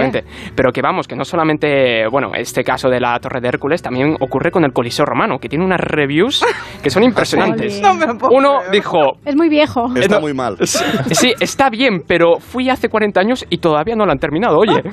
Pero 0.56 0.72
que 0.72 0.82
vamos, 0.82 1.08
que 1.08 1.16
no 1.16 1.24
solamente, 1.26 2.08
bueno, 2.12 2.32
este 2.36 2.64
caso 2.64 2.90
de 2.90 3.00
la 3.00 3.20
Torre 3.20 3.42
de 3.42 3.48
Hércules 3.50 3.82
también 3.82 4.16
ocurre 4.20 4.52
con 4.52 4.64
el 4.66 4.72
Coliseo 4.72 5.06
Romano, 5.06 5.38
que 5.40 5.50
tiene 5.50 5.66
unas 5.66 5.80
reviews 5.80 6.44
que 6.84 6.90
son 6.90 7.04
impresionantes. 7.10 7.82
No 7.82 7.94
me 7.96 8.06
puedo 8.16 8.36
Uno 8.36 8.58
creer. 8.60 8.72
dijo, 8.72 8.98
Es 9.26 9.36
muy 9.36 9.50
viejo. 9.50 9.86
Está 9.96 10.16
no. 10.16 10.22
muy 10.22 10.34
mal. 10.34 10.56
Sí, 10.62 10.84
sí, 11.12 11.34
está 11.40 11.70
bien, 11.70 12.04
pero 12.08 12.40
fui 12.40 12.70
hace 12.70 12.90
40 12.90 13.20
años 13.20 13.46
y 13.50 13.58
todavía 13.58 13.96
no 13.96 14.06
lo 14.06 14.12
han 14.12 14.20
terminado, 14.20 14.58
oye. 14.58 14.82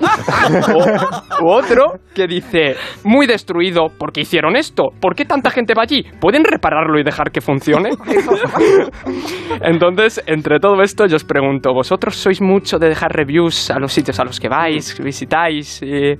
O, 1.40 1.44
u 1.44 1.50
otro 1.50 1.84
que 2.14 2.26
dice, 2.26 2.76
muy 3.04 3.26
destruido, 3.26 3.88
¿por 3.98 4.12
qué 4.12 4.20
hicieron 4.22 4.56
esto? 4.56 4.84
¿Por 5.00 5.14
qué 5.14 5.24
tanta 5.24 5.50
gente 5.50 5.74
va 5.76 5.82
allí? 5.82 6.04
¿Pueden 6.20 6.44
repararlo 6.44 6.98
y 6.98 7.04
dejar 7.04 7.30
que 7.30 7.40
funcione? 7.40 7.90
Entonces, 9.62 9.95
entre 10.26 10.58
todo 10.60 10.80
esto, 10.82 11.06
yo 11.06 11.16
os 11.16 11.24
pregunto, 11.24 11.72
¿vosotros 11.72 12.16
sois 12.16 12.40
mucho 12.40 12.78
de 12.78 12.88
dejar 12.88 13.12
reviews 13.12 13.70
a 13.70 13.78
los 13.78 13.92
sitios 13.92 14.18
a 14.20 14.24
los 14.24 14.38
que 14.40 14.48
vais, 14.48 14.98
visitáis? 15.02 15.80
Y... 15.82 16.14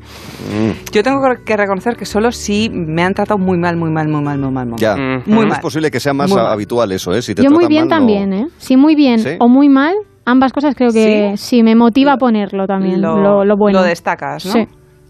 Yo 0.93 1.03
tengo 1.03 1.19
que 1.45 1.57
reconocer 1.57 1.97
que 1.97 2.05
solo 2.05 2.31
si 2.33 2.69
me 2.71 3.03
han 3.03 3.15
tratado 3.15 3.39
muy 3.39 3.59
mal, 3.59 3.77
muy 3.77 3.91
mal, 3.91 4.09
muy 4.09 4.23
mal, 4.23 4.39
muy 4.39 4.51
mal. 4.51 4.67
muy 4.67 4.73
mal. 4.73 4.81
Ya, 4.81 4.97
Mm. 4.97 5.23
Muy 5.27 5.45
es 5.45 5.51
mal. 5.53 5.61
posible 5.61 5.91
que 5.91 6.01
sea 6.01 6.13
más 6.15 6.31
Muy 6.31 6.41
mal. 6.41 6.53
habitual 6.53 6.91
eso, 6.93 7.13
¿eh? 7.13 7.23
Si 7.23 7.35
te 7.35 7.43
Yo 7.43 7.51
muy 7.51 7.67
bien 7.67 7.89
mal, 7.89 7.89
no- 7.91 7.97
también, 7.97 8.33
¿eh? 8.33 8.47
Sí, 8.59 8.77
muy 8.77 8.95
bien 8.95 9.19
¿Sí? 9.19 9.31
o 9.39 9.49
muy 9.49 9.69
mal, 9.69 9.95
ambas 10.25 10.53
cosas 10.53 10.75
creo 10.75 10.91
que 10.93 11.35
sí, 11.37 11.63
me 11.63 11.75
motiva 11.75 12.13
a 12.15 12.17
ponerlo 12.17 12.67
también, 12.67 13.01
lo, 13.03 13.45
lo 13.45 13.57
bueno. 13.57 13.81
Lo 13.81 13.85
destacas, 13.85 14.47
¿no? 14.47 14.53
Sí. 14.53 14.67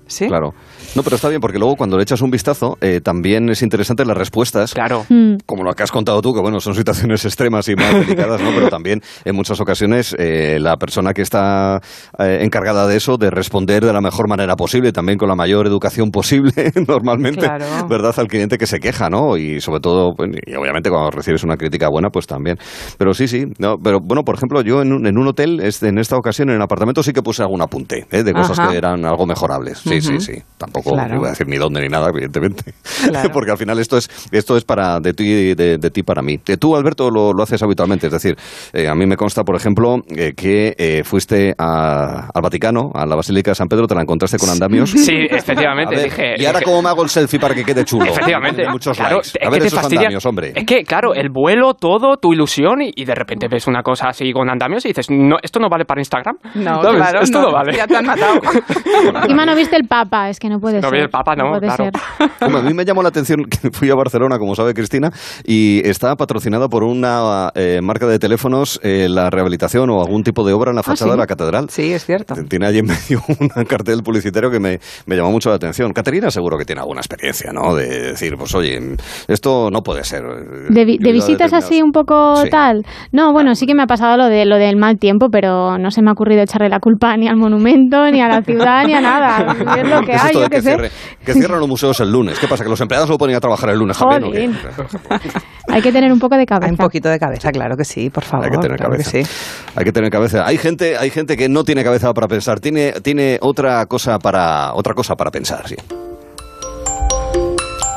¿Sí? 0.08 0.26
Claro. 0.28 0.52
No, 0.94 1.02
pero 1.02 1.16
está 1.16 1.28
bien 1.28 1.40
porque 1.40 1.58
luego 1.58 1.76
cuando 1.76 1.96
le 1.96 2.02
echas 2.02 2.20
un 2.22 2.30
vistazo 2.30 2.76
eh, 2.80 3.00
también 3.02 3.48
es 3.50 3.62
interesante 3.62 4.04
las 4.04 4.16
respuestas. 4.16 4.72
Claro. 4.74 5.04
Mm. 5.08 5.36
Como 5.46 5.62
lo 5.64 5.72
que 5.74 5.82
has 5.82 5.90
contado 5.92 6.20
tú, 6.22 6.34
que 6.34 6.40
bueno, 6.40 6.60
son 6.60 6.74
situaciones 6.74 7.24
extremas 7.24 7.68
y 7.68 7.76
más 7.76 7.92
delicadas, 7.94 8.40
¿no? 8.40 8.50
Pero 8.54 8.68
también 8.68 9.00
en 9.24 9.36
muchas 9.36 9.60
ocasiones 9.60 10.14
eh, 10.18 10.58
la 10.60 10.76
persona 10.76 11.12
que 11.12 11.22
está 11.22 11.80
eh, 12.18 12.38
encargada 12.42 12.86
de 12.86 12.96
eso, 12.96 13.16
de 13.18 13.30
responder 13.30 13.84
de 13.84 13.92
la 13.92 14.00
mejor 14.00 14.28
manera 14.28 14.56
posible, 14.56 14.92
también 14.92 15.18
con 15.18 15.28
la 15.28 15.34
mayor 15.34 15.66
educación 15.66 16.10
posible, 16.10 16.52
normalmente, 16.88 17.40
Claro. 17.40 17.64
¿verdad? 17.88 18.14
Al 18.16 18.28
cliente 18.28 18.58
que 18.58 18.66
se 18.66 18.78
queja, 18.80 19.08
¿no? 19.10 19.36
Y 19.36 19.60
sobre 19.60 19.80
todo, 19.80 20.14
pues, 20.16 20.30
y 20.46 20.54
obviamente 20.54 20.90
cuando 20.90 21.10
recibes 21.10 21.42
una 21.44 21.56
crítica 21.56 21.88
buena, 21.88 22.08
pues 22.10 22.26
también. 22.26 22.56
Pero 22.98 23.14
sí, 23.14 23.28
sí. 23.28 23.44
No, 23.58 23.76
pero 23.82 23.98
bueno, 24.00 24.22
por 24.24 24.34
ejemplo, 24.36 24.62
yo 24.62 24.82
en 24.82 24.92
un, 24.92 25.06
en 25.06 25.18
un 25.18 25.26
hotel, 25.28 25.60
este, 25.60 25.88
en 25.88 25.98
esta 25.98 26.16
ocasión, 26.16 26.48
en 26.50 26.56
el 26.56 26.62
apartamento, 26.62 27.02
sí 27.02 27.12
que 27.12 27.22
puse 27.22 27.42
algún 27.42 27.60
apunte, 27.62 28.06
¿eh? 28.10 28.22
De 28.22 28.32
cosas 28.32 28.58
Ajá. 28.58 28.70
que 28.70 28.76
eran 28.76 29.04
algo 29.04 29.26
mejorables. 29.26 29.78
Sí, 29.78 30.00
sí, 30.00 30.20
sí. 30.20 30.32
Tampoco 30.66 30.92
Claro. 30.92 31.18
voy 31.18 31.26
a 31.26 31.30
decir 31.30 31.46
ni 31.46 31.56
dónde 31.56 31.80
ni 31.80 31.88
nada, 31.88 32.08
evidentemente. 32.10 32.74
Claro. 33.08 33.30
Porque 33.32 33.50
al 33.52 33.58
final 33.58 33.78
esto 33.78 33.96
es, 33.96 34.08
esto 34.32 34.56
es 34.56 34.64
para 34.64 35.00
de 35.00 35.12
ti, 35.14 35.54
de, 35.54 35.78
de 35.78 35.90
ti 35.90 36.02
para 36.02 36.22
mí. 36.22 36.40
Eh, 36.46 36.56
Tú, 36.56 36.74
Alberto, 36.76 37.10
lo, 37.10 37.32
lo 37.32 37.42
haces 37.42 37.62
habitualmente. 37.62 38.06
Es 38.08 38.12
decir, 38.12 38.36
eh, 38.72 38.88
a 38.88 38.94
mí 38.94 39.06
me 39.06 39.16
consta, 39.16 39.44
por 39.44 39.54
ejemplo, 39.56 39.98
eh, 40.08 40.32
que 40.36 40.74
eh, 40.76 41.02
fuiste 41.04 41.54
a- 41.58 42.28
al 42.34 42.42
Vaticano, 42.42 42.90
a 42.94 43.06
la 43.06 43.14
Basílica 43.16 43.50
de 43.52 43.54
San 43.54 43.68
Pedro, 43.68 43.86
te 43.86 43.94
la 43.94 44.02
encontraste 44.02 44.38
con 44.38 44.48
andamios. 44.50 44.90
Sí, 44.90 45.26
efectivamente, 45.30 45.94
ver, 45.94 46.04
dije... 46.04 46.34
¿Y 46.38 46.44
ahora 46.46 46.58
dije- 46.58 46.64
cómo 46.70 46.82
me 46.82 46.88
hago 46.88 47.02
el 47.02 47.08
selfie 47.10 47.38
para 47.38 47.54
que 47.54 47.64
quede 47.64 47.84
chulo? 47.84 48.06
Efectivamente. 48.06 48.68
Muchos 48.68 48.96
Claro, 48.96 49.16
likes. 49.22 49.38
A 49.44 49.50
ver 49.50 49.62
esos 49.62 49.78
fastidia- 49.80 50.00
andamios, 50.00 50.26
hombre. 50.26 50.52
Es 50.54 50.64
que, 50.66 50.82
claro, 50.84 51.14
el 51.14 51.28
vuelo, 51.30 51.74
todo, 51.74 52.16
tu 52.16 52.32
ilusión, 52.32 52.82
y, 52.82 52.92
y 52.96 53.04
de 53.04 53.14
repente 53.14 53.46
ves 53.48 53.66
una 53.66 53.82
cosa 53.82 54.08
así 54.08 54.32
con 54.32 54.50
andamios 54.50 54.84
y 54.84 54.88
dices, 54.88 55.06
no, 55.10 55.36
esto 55.42 55.60
no 55.60 55.68
vale 55.68 55.84
para 55.84 56.00
Instagram. 56.00 56.36
No, 56.54 56.82
¿Sabes? 56.82 56.96
claro, 57.00 57.20
Esto 57.20 57.40
no, 57.40 57.46
no, 57.48 57.52
vale. 57.52 57.76
ya 57.76 57.86
te 57.86 57.96
han 57.96 58.06
matado. 58.06 58.40
Encima 59.22 59.46
no 59.46 59.54
viste 59.54 59.76
el 59.76 59.86
Papa, 59.86 60.28
es 60.30 60.38
que 60.40 60.48
no 60.48 60.55
puede 60.60 60.80
No 60.80 60.90
ser. 60.90 60.98
el 61.00 61.10
Papa, 61.10 61.34
no, 61.36 61.48
puede 61.50 61.66
claro. 61.68 61.84
ser. 61.84 61.92
A 62.40 62.48
mí 62.62 62.74
me 62.74 62.84
llamó 62.84 63.02
la 63.02 63.08
atención 63.10 63.44
que 63.44 63.70
fui 63.72 63.90
a 63.90 63.94
Barcelona, 63.94 64.38
como 64.38 64.54
sabe 64.54 64.74
Cristina, 64.74 65.10
y 65.44 65.80
está 65.88 66.14
patrocinado 66.16 66.68
por 66.68 66.82
una 66.84 67.50
eh, 67.54 67.80
marca 67.82 68.06
de 68.06 68.18
teléfonos 68.18 68.80
eh, 68.82 69.08
la 69.10 69.30
rehabilitación 69.30 69.90
o 69.90 70.00
algún 70.00 70.22
tipo 70.22 70.46
de 70.46 70.52
obra 70.52 70.70
en 70.70 70.76
la 70.76 70.80
Ah, 70.80 70.84
fachada 70.84 71.10
¿sí? 71.10 71.16
de 71.16 71.18
la 71.18 71.26
catedral. 71.26 71.70
Sí, 71.70 71.92
es 71.92 72.04
cierto. 72.04 72.34
Tiene 72.48 72.66
allí 72.66 72.78
en 72.78 72.86
medio 72.86 73.22
un 73.56 73.64
cartel 73.64 74.02
publicitario 74.02 74.50
que 74.50 74.60
me, 74.60 74.78
me 75.06 75.16
llamó 75.16 75.30
mucho 75.32 75.48
la 75.50 75.56
atención. 75.56 75.92
Caterina 75.92 76.30
seguro 76.30 76.56
que 76.58 76.64
tiene 76.64 76.80
alguna 76.80 77.00
experiencia, 77.00 77.52
¿no? 77.52 77.74
De 77.74 77.86
decir, 78.12 78.36
pues 78.36 78.54
oye, 78.54 78.96
esto 79.28 79.70
no 79.70 79.82
puede 79.82 80.04
ser. 80.04 80.22
De, 80.70 80.84
vi- 80.84 80.98
de 80.98 81.12
visitas 81.12 81.52
así 81.52 81.82
un 81.82 81.92
poco 81.92 82.36
Sí. 82.36 82.50
tal. 82.50 82.84
No, 83.12 83.32
bueno, 83.32 83.54
sí 83.54 83.66
que 83.66 83.74
me 83.74 83.82
ha 83.82 83.86
pasado 83.86 84.16
lo 84.16 84.26
de 84.26 84.44
lo 84.44 84.56
del 84.56 84.76
mal 84.76 84.98
tiempo, 84.98 85.28
pero 85.30 85.78
no 85.78 85.90
se 85.90 86.02
me 86.02 86.10
ha 86.10 86.12
ocurrido 86.12 86.42
echarle 86.42 86.68
la 86.68 86.80
culpa 86.80 87.16
ni 87.16 87.28
al 87.28 87.36
monumento, 87.36 88.10
ni 88.10 88.20
a 88.20 88.28
la 88.28 88.42
ciudad, 88.42 88.84
ni 88.86 88.94
a 88.94 89.00
nada. 89.00 89.56
Es 89.76 89.88
lo 89.88 90.00
que 90.00 90.06
¿Qué 90.06 90.12
es 90.12 90.22
hay, 90.24 90.32
que, 90.48 90.62
sé. 90.62 90.70
cierre- 90.70 90.90
que 91.24 91.32
cierran 91.34 91.60
los 91.60 91.68
museos 91.68 91.98
el 92.00 92.10
lunes? 92.10 92.38
¿Qué 92.38 92.46
pasa? 92.48 92.64
¿Que 92.64 92.70
los 92.70 92.80
empleados 92.80 93.08
lo 93.08 93.18
ponen 93.18 93.36
a 93.36 93.40
trabajar 93.40 93.70
el 93.70 93.78
lunes 93.78 93.96
también? 93.98 94.24
o 94.24 94.30
qué? 94.32 94.46
Jolín. 94.48 94.58
Hay 95.68 95.82
que 95.82 95.92
tener 95.92 96.12
un 96.12 96.18
poco 96.18 96.36
de 96.36 96.46
cabeza. 96.46 96.66
Hay 96.66 96.70
un 96.72 96.76
poquito 96.76 97.08
de 97.08 97.18
cabeza, 97.18 97.50
claro 97.52 97.76
que 97.76 97.84
sí, 97.84 98.08
por 98.10 98.24
favor. 98.24 98.46
Hay 98.46 98.52
que 98.52 98.58
tener 98.58 98.76
claro 98.78 98.92
que 98.96 99.02
cabeza. 99.02 99.28
sí. 99.30 99.70
Hay 99.74 99.84
que 99.84 99.92
tener 99.92 100.10
cabeza. 100.10 100.46
Hay 100.46 100.58
gente, 100.58 100.96
hay 100.96 101.10
gente 101.10 101.36
que 101.36 101.48
no 101.48 101.64
tiene 101.64 101.82
cabeza 101.84 102.12
para 102.14 102.28
pensar, 102.28 102.60
tiene, 102.60 102.92
tiene 103.02 103.38
otra 103.40 103.86
cosa 103.86 104.18
para 104.18 104.72
otra 104.74 104.94
cosa 104.94 105.16
para 105.16 105.30
pensar, 105.30 105.68
sí. 105.68 105.76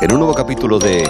En 0.02 0.14
un 0.14 0.20
nuevo 0.20 0.34
capítulo 0.34 0.80
de 0.80 1.10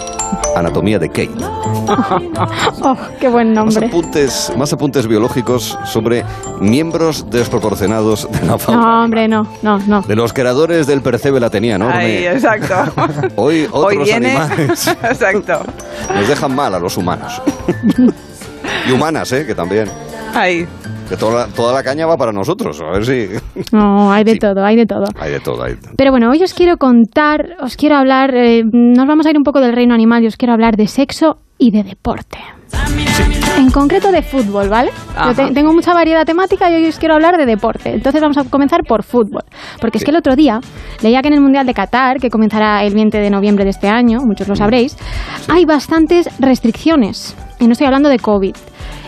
Anatomía 0.56 0.98
de 0.98 1.10
Kate, 1.10 1.30
Oh, 2.82 2.98
qué 3.20 3.28
buen 3.30 3.54
más 3.54 3.66
nombre. 3.66 3.86
apuntes, 3.88 4.52
más 4.58 4.74
apuntes 4.74 5.06
biológicos 5.08 5.78
sobre 5.86 6.24
miembros 6.60 7.30
desproporcionados 7.30 8.28
de 8.32 8.48
la 8.48 8.58
fauna. 8.58 8.82
No, 8.82 9.04
hombre, 9.04 9.28
no, 9.28 9.48
no, 9.62 9.78
no. 9.80 10.02
De 10.02 10.16
los 10.16 10.34
creadores 10.34 10.88
del 10.88 11.02
percebe 11.02 11.40
la 11.40 11.50
tenía 11.52 11.76
enorme. 11.76 11.96
Ahí, 11.98 12.26
exacto. 12.26 12.76
Hoy 13.36 13.68
otros 13.72 13.98
Hoy 14.00 14.04
viene. 14.06 14.32
animales 14.36 14.88
exacto. 15.04 15.62
nos 16.16 16.28
dejan 16.28 16.56
mal 16.56 16.74
a 16.74 16.80
los 16.80 16.98
humanos. 16.98 17.42
y 18.88 18.92
humanas, 18.92 19.32
¿eh? 19.34 19.46
Que 19.46 19.54
también. 19.54 19.88
Ahí. 20.34 20.68
Que 21.10 21.18
toda 21.18 21.48
la, 21.48 21.54
toda 21.54 21.74
la 21.74 21.82
caña 21.84 22.06
va 22.06 22.16
para 22.18 22.32
nosotros. 22.32 22.80
A 22.82 22.92
ver 22.92 23.06
si... 23.06 23.28
No, 23.72 24.12
hay 24.12 24.24
de 24.24 24.36
todo, 24.38 24.64
hay 24.64 24.76
de 24.76 24.86
todo. 24.86 25.06
Hay 25.20 25.32
de 25.32 25.40
todo, 25.40 25.64
hay 25.64 25.74
de 25.74 25.82
todo. 25.82 25.94
Pero 25.98 26.12
bueno, 26.12 26.30
hoy 26.30 26.44
os 26.44 26.54
quiero 26.54 26.78
contar, 26.78 27.56
os 27.62 27.76
quiero 27.76 27.96
hablar, 27.98 28.34
eh, 28.36 28.64
nos 28.72 29.08
vamos 29.08 29.26
a 29.26 29.32
ir 29.32 29.38
un 29.38 29.44
poco 29.44 29.60
del 29.60 29.74
reino 29.74 29.94
animal 29.96 30.24
y 30.24 30.28
os 30.28 30.38
quiero 30.38 30.54
hablar 30.54 30.76
de 30.76 30.86
sexo 30.88 31.38
y 31.58 31.72
de 31.72 31.84
deporte. 31.84 32.38
En 33.58 33.72
concreto 33.72 34.12
de 34.12 34.22
fútbol, 34.22 34.70
¿vale? 34.70 34.92
Yo 34.92 35.20
Ajá. 35.20 35.34
te- 35.34 35.54
tengo 35.54 35.74
mucha 35.74 35.94
variedad 35.94 36.26
temática 36.26 36.70
y 36.70 36.76
hoy 36.76 36.86
os 36.88 36.98
quiero 37.00 37.16
hablar 37.16 37.38
de 37.38 37.46
deporte. 37.46 37.90
Entonces 37.94 38.22
vamos 38.22 38.38
a 38.38 38.44
comenzar 38.46 38.82
por 38.88 39.04
fútbol. 39.04 39.42
Porque 39.82 39.98
es 39.98 40.04
que 40.06 40.12
el 40.12 40.18
otro 40.18 40.36
día 40.36 40.60
leía 41.02 41.22
que 41.22 41.28
en 41.28 41.34
el 41.34 41.42
Mundial 41.42 41.66
de 41.66 41.74
Qatar, 41.74 42.20
que 42.20 42.30
comenzará 42.30 42.84
el 42.84 42.94
20 42.94 43.18
de 43.20 43.30
noviembre 43.30 43.64
de 43.66 43.72
este 43.72 43.90
año, 43.90 44.20
muchos 44.26 44.48
lo 44.48 44.56
sabréis, 44.56 44.96
hay 45.50 45.66
bastantes 45.66 46.30
restricciones. 46.40 47.36
Y 47.60 47.66
no 47.66 47.74
estoy 47.74 47.88
hablando 47.88 48.08
de 48.10 48.20
COVID. 48.20 48.56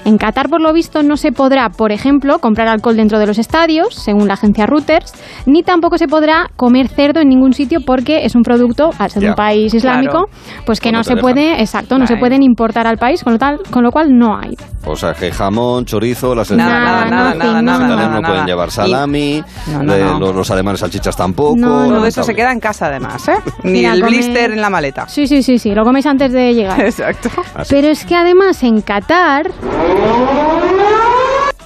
En 0.06 0.18
Qatar, 0.18 0.50
por 0.50 0.62
lo 0.62 0.74
visto, 0.74 1.04
no 1.04 1.16
se 1.18 1.32
podrá, 1.32 1.70
por 1.70 1.92
ejemplo, 1.92 2.40
comprar 2.40 2.68
alcohol 2.68 2.96
dentro 2.96 3.20
de 3.20 3.28
los 3.28 3.38
estadios, 3.38 3.94
según 3.94 4.28
la 4.28 4.34
agencia 4.34 4.66
Reuters, 4.66 5.14
ni 5.46 5.64
tampoco 5.64 5.98
se 5.98 6.08
podrá 6.08 6.48
comer 6.56 6.88
cerdo 6.88 7.20
en 7.22 7.30
ningún 7.30 7.54
sitio 7.54 7.80
porque 7.86 8.26
es 8.26 8.36
un 8.36 8.42
producto, 8.42 8.90
al 8.98 9.12
ser 9.12 9.24
Ya. 9.24 9.30
un 9.30 9.36
país 9.36 9.74
islámico, 9.74 10.26
Claro. 10.26 10.64
pues 10.66 10.80
que 10.80 10.92
no 10.92 11.04
se 11.04 11.16
dejan. 11.16 11.22
puede, 11.22 11.62
exacto, 11.62 11.98
no 12.00 12.08
se 12.08 12.18
pueden 12.18 12.42
importar 12.44 12.88
al 12.88 12.98
país, 12.98 13.24
con 13.24 13.34
lo, 13.34 13.40
tal, 13.40 13.60
con 13.70 13.84
lo 13.84 13.92
cual 13.92 14.10
no 14.18 14.38
hay. 14.38 14.56
O 14.86 14.96
sea, 14.96 15.14
que 15.14 15.32
jamón, 15.32 15.86
chorizo, 15.86 16.34
las 16.34 16.50
Nada, 16.52 16.80
nada, 16.80 17.06
nada, 17.06 17.34
nada, 17.36 17.62
nada, 17.62 17.86
italianos 17.86 17.98
nada, 17.98 18.20
no 18.22 18.28
pueden 18.28 18.46
llevar 18.48 18.68
Y- 18.70 18.72
salami, 18.72 19.44
No, 19.68 19.84
no, 19.84 19.94
de- 19.94 20.04
no. 20.04 20.20
Los, 20.20 20.36
los 20.36 20.52
alemanes 20.52 20.80
salchichas 20.80 21.16
tampoco. 21.16 21.56
No, 21.58 21.68
Todo 21.86 22.00
no. 22.00 22.06
eso 22.06 22.24
se 22.24 22.34
queda 22.34 22.52
en 22.52 22.60
casa 22.60 22.88
además, 22.88 23.28
¿eh? 23.30 23.34
Ni 23.64 23.72
Mira, 23.74 23.94
el 23.94 24.02
come- 24.02 24.12
blister 24.16 24.52
en 24.52 24.62
la 24.62 24.70
maleta. 24.72 25.08
Sí, 25.08 25.28
sí, 25.28 25.44
sí, 25.44 25.60
sí, 25.60 25.74
lo 25.76 25.84
coméis 25.84 26.08
antes 26.08 26.32
de 26.32 26.54
llegar. 26.54 26.80
Exacto. 26.86 27.30
Pero 27.70 27.88
es 27.90 28.04
que 28.06 28.16
además 28.16 28.64
en 28.64 28.82
Qatar, 28.82 29.52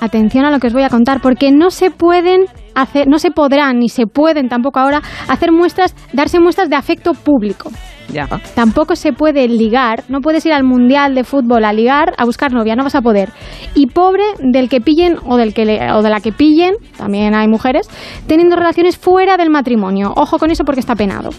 atención 0.01 0.45
a 0.45 0.51
lo 0.51 0.59
que 0.59 0.67
os 0.67 0.73
voy 0.73 0.83
a 0.83 0.89
contar, 0.89 1.19
porque 1.21 1.51
no 1.51 1.71
se 1.71 1.89
pueden 1.89 2.45
hacer, 2.75 3.07
no 3.07 3.17
se 3.19 3.31
podrán 3.31 3.79
ni 3.79 3.89
se 3.89 4.05
pueden 4.05 4.49
tampoco 4.49 4.79
ahora 4.79 5.01
hacer 5.27 5.51
muestras, 5.51 5.95
darse 6.13 6.39
muestras 6.39 6.69
de 6.69 6.75
afecto 6.75 7.13
público. 7.13 7.71
Ya. 8.13 8.27
Tampoco 8.53 8.95
se 8.95 9.13
puede 9.13 9.47
ligar, 9.47 10.03
no 10.09 10.21
puedes 10.21 10.45
ir 10.45 10.53
al 10.53 10.63
mundial 10.63 11.15
de 11.15 11.23
fútbol 11.23 11.65
a 11.65 11.73
ligar, 11.73 12.13
a 12.17 12.25
buscar 12.25 12.53
novia, 12.53 12.75
no 12.75 12.83
vas 12.83 12.93
a 12.93 13.01
poder. 13.01 13.29
Y 13.73 13.87
pobre 13.87 14.23
del 14.39 14.69
que 14.69 14.79
pillen 14.79 15.17
o 15.25 15.37
del 15.37 15.55
que 15.55 15.65
le- 15.65 15.91
o 15.91 16.03
de 16.03 16.09
la 16.11 16.19
que 16.19 16.31
pillen, 16.31 16.75
también 16.97 17.33
hay 17.33 17.47
mujeres, 17.47 17.89
teniendo 18.27 18.55
relaciones 18.55 18.97
fuera 18.97 19.37
del 19.37 19.49
matrimonio. 19.49 20.13
Ojo 20.15 20.37
con 20.37 20.51
eso 20.51 20.63
porque 20.65 20.81
está 20.81 20.95
penado. 20.95 21.31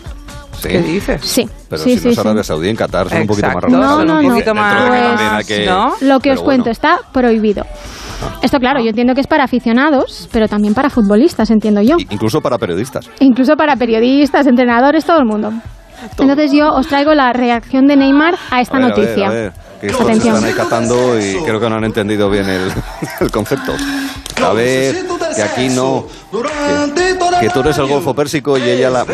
Sí. 0.60 0.68
¿Qué 0.68 0.80
dices? 0.82 1.20
Sí. 1.24 1.48
Pero 1.68 1.82
sí, 1.82 1.90
si 1.94 1.98
sí, 1.98 2.04
no 2.04 2.10
es 2.10 2.14
sí. 2.16 2.20
Arabia 2.20 2.42
Saudí, 2.44 2.68
en 2.68 2.76
Qatar 2.76 3.08
son 3.08 3.20
un 3.22 3.26
poquito 3.26 3.48
más. 3.48 3.64
No, 3.68 4.04
no, 4.04 4.18
un 4.18 4.22
no. 4.26 4.30
poquito 4.30 4.54
más. 4.54 4.88
Pues, 5.36 5.46
que- 5.46 5.66
¿no? 5.66 5.94
Lo 6.00 6.18
que 6.20 6.30
Pero 6.30 6.40
os 6.40 6.42
cuento 6.44 6.70
está 6.70 6.98
prohibido. 7.12 7.64
Esto, 8.42 8.58
claro, 8.58 8.80
yo 8.80 8.88
entiendo 8.90 9.14
que 9.14 9.20
es 9.20 9.26
para 9.26 9.44
aficionados, 9.44 10.28
pero 10.32 10.48
también 10.48 10.72
para 10.74 10.88
futbolistas, 10.88 11.50
entiendo 11.50 11.82
yo. 11.82 11.96
I- 11.98 12.06
Incluso 12.10 12.40
para 12.40 12.56
periodistas. 12.58 13.08
Incluso 13.20 13.56
para 13.56 13.76
periodistas, 13.76 14.46
entrenadores, 14.46 15.04
todo 15.04 15.18
el 15.18 15.26
mundo. 15.26 15.52
Entonces 16.18 16.52
yo 16.52 16.68
os 16.72 16.86
traigo 16.86 17.14
la 17.14 17.32
reacción 17.32 17.86
de 17.86 17.96
Neymar 17.96 18.34
a 18.50 18.60
esta 18.60 18.76
A 18.76 18.80
ver, 18.80 18.92
a 18.92 18.94
ver, 18.94 19.04
noticia. 19.06 19.26
a 19.28 19.30
ver, 19.30 19.52
que 19.80 19.86
estos 19.88 20.02
Atención. 20.02 20.34
están 20.36 20.48
ahí 20.48 20.54
catando 20.54 21.18
y 21.18 21.36
creo 21.44 21.58
que 21.60 21.68
no 21.68 21.76
han 21.76 21.84
entendido 21.84 22.30
bien 22.30 22.48
el, 22.48 22.70
el 23.20 23.30
concepto. 23.30 23.72
A 24.44 24.52
ver, 24.52 24.96
que 25.36 25.42
aquí 25.42 25.68
no. 25.68 26.04
Que, 26.32 27.46
que 27.46 27.50
tú 27.50 27.60
eres 27.60 27.78
el 27.78 27.86
Golfo 27.86 28.14
Pérsico 28.14 28.56
y 28.58 28.62
ella 28.62 28.90
la. 28.90 29.04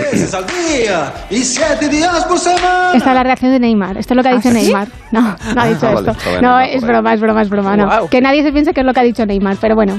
Esta 2.95 3.11
es 3.11 3.15
la 3.15 3.23
reacción 3.23 3.53
de 3.53 3.59
Neymar. 3.61 3.97
Esto 3.99 4.15
es 4.15 4.17
lo 4.17 4.23
que 4.23 4.29
ha 4.29 4.35
dicho 4.37 4.51
Neymar. 4.51 4.89
No, 5.11 5.21
no 5.21 5.61
ha 5.61 5.67
dicho 5.67 5.87
Ah, 5.87 5.95
vale, 5.95 6.11
esto. 6.11 6.31
bien, 6.31 6.43
No, 6.43 6.61
es 6.61 6.83
broma, 6.83 7.15
es 7.15 7.21
broma, 7.21 7.43
es 7.43 7.49
broma. 7.51 7.77
No. 7.77 7.85
Guau. 7.87 8.09
Que 8.09 8.21
nadie 8.21 8.43
se 8.43 8.53
piense 8.53 8.73
que 8.73 8.81
es 8.81 8.87
lo 8.87 8.93
que 8.93 9.01
ha 9.01 9.05
dicho 9.05 9.25
Neymar. 9.27 9.57
Pero 9.61 9.75
bueno, 9.75 9.99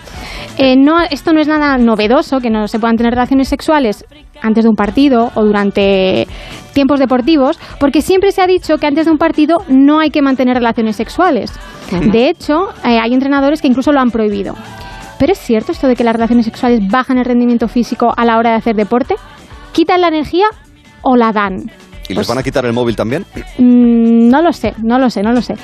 Eh, 0.58 0.76
no, 0.78 1.02
esto 1.02 1.34
no 1.34 1.40
es 1.42 1.48
nada 1.48 1.78
novedoso, 1.78 2.40
que 2.40 2.50
no 2.50 2.68
se 2.68 2.80
puedan 2.80 2.96
tener 2.98 3.14
relaciones 3.14 3.48
sexuales 3.48 4.06
antes 4.42 4.64
de 4.64 4.70
un 4.70 4.76
partido 4.76 5.32
o 5.36 5.44
durante 5.44 6.28
tiempos 6.74 7.00
deportivos, 7.00 7.60
porque 7.80 8.02
siempre 8.02 8.32
se 8.32 8.42
ha 8.42 8.48
dicho 8.48 8.78
que 8.78 8.88
antes 8.88 9.06
de 9.06 9.12
un 9.12 9.18
partido 9.18 9.58
no 9.68 10.00
hay 10.00 10.10
que 10.10 10.22
mantener 10.22 10.56
relaciones 10.58 10.96
sexuales. 10.96 11.52
De 12.12 12.30
hecho, 12.30 12.70
eh, 12.84 13.00
hay 13.00 13.14
entrenadores 13.14 13.62
que 13.62 13.68
incluso 13.68 13.92
lo 13.92 14.00
han 14.00 14.10
prohibido. 14.10 14.56
¿Pero 15.20 15.32
es 15.34 15.40
cierto 15.40 15.72
esto 15.72 15.88
de 15.88 15.96
que 15.96 16.04
las 16.04 16.14
relaciones 16.14 16.46
sexuales 16.46 16.82
bajan 16.90 17.18
el 17.18 17.26
rendimiento 17.26 17.68
físico 17.68 18.14
a 18.16 18.26
la 18.26 18.38
hora 18.38 18.52
de 18.52 18.56
hacer 18.58 18.76
deporte? 18.76 19.16
¿Quitan 19.72 20.02
la 20.02 20.08
energía 20.10 20.46
o 21.02 21.16
la 21.16 21.32
dan? 21.32 21.58
¿Y 22.10 22.14
les 22.16 22.28
van 22.28 22.38
a 22.38 22.44
quitar 22.44 22.66
el 22.66 22.74
móvil 22.74 22.98
también? 22.98 23.24
Mm, 23.58 24.28
no 24.30 24.42
lo 24.42 24.52
sé, 24.52 24.74
no 24.84 25.00
lo 25.00 25.10
sé, 25.10 25.22
no 25.24 25.32
lo 25.32 25.42
sé. 25.42 25.56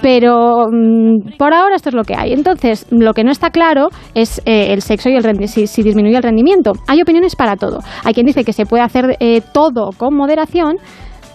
Pero 0.00 0.66
mm, 0.70 1.36
por 1.36 1.52
ahora 1.52 1.74
esto 1.74 1.88
es 1.88 1.94
lo 1.96 2.04
que 2.04 2.14
hay. 2.16 2.32
Entonces, 2.32 2.86
lo 2.90 3.12
que 3.14 3.24
no 3.24 3.32
está 3.32 3.50
claro 3.50 3.88
es 4.14 4.40
eh, 4.46 4.72
el 4.72 4.80
sexo 4.80 5.08
y 5.08 5.16
el 5.16 5.24
rendi- 5.24 5.48
si, 5.48 5.66
si 5.66 5.82
disminuye 5.82 6.16
el 6.16 6.22
rendimiento. 6.22 6.72
Hay 6.86 7.02
opiniones 7.02 7.34
para 7.34 7.56
todo. 7.56 7.80
Hay 8.04 8.14
quien 8.14 8.26
dice 8.26 8.44
que 8.44 8.52
se 8.52 8.64
puede 8.64 8.84
hacer 8.84 9.16
eh, 9.18 9.40
todo 9.52 9.90
con 9.96 10.14
moderación, 10.14 10.76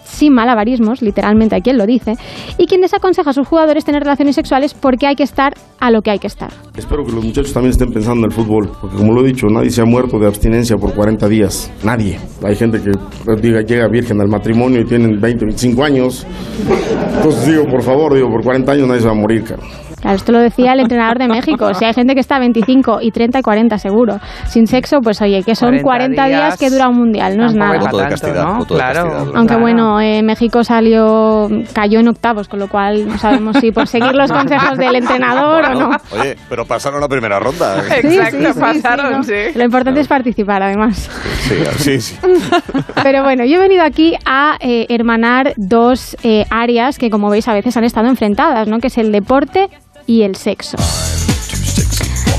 sin 0.04 0.32
malabarismos, 0.32 1.02
literalmente 1.02 1.54
hay 1.54 1.62
quien 1.62 1.78
lo 1.78 1.86
dice, 1.86 2.14
y 2.58 2.66
quien 2.66 2.80
desaconseja 2.80 3.30
a 3.30 3.32
sus 3.32 3.48
jugadores 3.48 3.84
tener 3.84 4.02
relaciones 4.02 4.34
sexuales 4.34 4.74
porque 4.74 5.06
hay 5.06 5.16
que 5.16 5.22
estar 5.22 5.54
a 5.80 5.90
lo 5.90 6.02
que 6.02 6.10
hay 6.10 6.18
que 6.18 6.26
estar. 6.26 6.50
Espero 6.76 7.04
que 7.04 7.12
los 7.12 7.24
muchachos 7.24 7.52
también 7.52 7.72
estén 7.72 7.92
pensando 7.92 8.26
en 8.26 8.32
el 8.32 8.32
fútbol, 8.32 8.70
porque 8.80 8.96
como 8.96 9.12
lo 9.12 9.24
he 9.24 9.28
dicho, 9.28 9.46
nadie 9.48 9.70
se 9.70 9.82
ha 9.82 9.84
muerto 9.84 10.18
de 10.18 10.26
abstinencia 10.26 10.76
por 10.76 10.94
40 10.94 11.28
días. 11.28 11.70
Nadie. 11.84 12.18
Hay 12.42 12.56
gente 12.56 12.80
que 12.80 12.90
diga, 13.40 13.60
llega 13.62 13.88
virgen 13.88 14.20
al 14.20 14.28
matrimonio 14.28 14.80
y 14.80 14.84
tienen 14.84 15.20
20, 15.20 15.44
25 15.46 15.84
años. 15.84 16.26
Entonces 17.16 17.46
digo, 17.46 17.64
por 17.64 17.82
favor, 17.82 18.14
digo, 18.14 18.28
por 18.28 18.42
40 18.42 18.72
años 18.72 18.88
nadie 18.88 19.00
se 19.00 19.06
va 19.06 19.12
a 19.12 19.16
morir, 19.16 19.44
cara. 19.44 19.62
Claro, 20.04 20.16
esto 20.18 20.32
lo 20.32 20.40
decía 20.40 20.74
el 20.74 20.80
entrenador 20.80 21.16
de 21.18 21.28
México. 21.28 21.72
Si 21.72 21.82
hay 21.86 21.94
gente 21.94 22.12
que 22.12 22.20
está 22.20 22.38
25 22.38 22.98
y 23.00 23.10
30 23.10 23.38
y 23.38 23.42
40 23.42 23.78
seguro. 23.78 24.18
Sin 24.48 24.66
sexo, 24.66 24.98
pues 25.00 25.22
oye, 25.22 25.42
que 25.42 25.54
son 25.54 25.70
40 25.80 25.82
40, 25.82 26.26
días, 26.26 26.40
días 26.40 26.58
que 26.58 26.68
dura 26.68 26.90
un 26.90 26.98
mundial, 26.98 27.38
no 27.38 27.46
es 27.46 27.54
nada. 27.54 27.76
es 27.76 27.80
Voto 27.84 27.96
de 27.96 28.02
tanto, 28.02 28.10
castidad, 28.20 28.44
¿no? 28.44 28.58
voto 28.58 28.74
de 28.74 28.80
Claro. 28.80 29.02
castidad. 29.08 29.32
Aunque 29.34 29.46
Claro. 29.54 29.60
bueno, 29.62 30.00
eh, 30.02 30.22
México 30.22 30.62
salió, 30.62 31.48
cayó 31.72 32.00
en 32.00 32.08
octavos, 32.08 32.48
con 32.48 32.58
lo 32.60 32.68
cual 32.68 33.08
no 33.08 33.16
sabemos 33.16 33.56
si 33.56 33.72
por 33.72 33.86
seguir 33.86 34.12
los 34.14 34.30
consejos 34.30 34.76
del 34.76 34.96
entrenador 34.96 35.64
o 35.70 35.74
no. 35.74 35.90
Oye, 36.20 36.36
pero 36.50 36.66
pasaron 36.66 37.00
la 37.00 37.08
primera 37.08 37.38
ronda. 37.40 37.78
¿eh? 37.88 38.00
Sí, 38.02 38.16
Exacto, 38.18 38.36
sí, 38.38 38.52
sí, 38.52 38.60
pasaron, 38.60 39.12
¿no? 39.12 39.22
sí. 39.22 39.32
Lo 39.54 39.64
importante 39.64 40.00
es 40.00 40.08
participar, 40.08 40.62
además. 40.62 41.08
Sí, 41.38 41.54
sí, 41.78 42.00
sí. 42.02 42.16
Pero 43.02 43.22
bueno, 43.22 43.46
yo 43.46 43.56
he 43.56 43.60
venido 43.60 43.82
aquí 43.84 44.14
a 44.26 44.56
eh, 44.60 44.84
hermanar 44.90 45.54
dos 45.56 46.14
eh, 46.22 46.44
áreas 46.50 46.98
que, 46.98 47.08
como 47.08 47.30
veis, 47.30 47.48
a 47.48 47.54
veces 47.54 47.74
han 47.78 47.84
estado 47.84 48.08
enfrentadas, 48.08 48.68
¿no? 48.68 48.80
Que 48.80 48.88
es 48.88 48.98
el 48.98 49.10
deporte 49.10 49.68
y 50.06 50.22
el 50.22 50.36
sexo. 50.36 50.76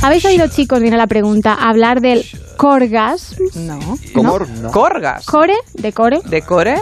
¿Habéis 0.01 0.25
oído, 0.25 0.47
chicos, 0.47 0.79
viene 0.79 0.97
la 0.97 1.07
pregunta, 1.07 1.53
hablar 1.55 1.99
del 2.01 2.23
corgasm? 2.57 3.35
No. 3.55 3.79
¿Cómo? 4.13 4.37
Corgas. 4.71 5.25
Core, 5.25 5.55
de 5.73 5.91
core, 5.93 6.19
¿De 6.25 6.41
core? 6.43 6.75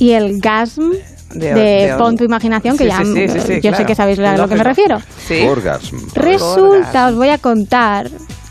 y 0.00 0.10
el 0.10 0.40
gasm 0.40 0.90
De- 1.34 1.54
de, 1.54 1.60
de- 1.88 1.94
pon 1.96 2.16
tu 2.16 2.24
imaginación, 2.24 2.76
que 2.76 2.84
Sí, 2.84 2.90
ya 2.90 2.98
sí, 2.98 3.04
sí, 3.14 3.28
sí, 3.28 3.40
sí, 3.54 3.60
yo 3.62 3.74
sé 3.74 3.84
que 3.84 3.94
sabéis 3.94 4.18
a 4.18 4.36
lo 4.36 4.48
que 4.48 4.56
me 4.56 4.64
refiero. 4.64 4.98
Sí. 5.26 5.46
Orgasm. 5.46 5.96
Resulta, 6.14 7.08
os 7.08 7.14
voy 7.16 7.28
a 7.28 7.38
contar 7.38 8.10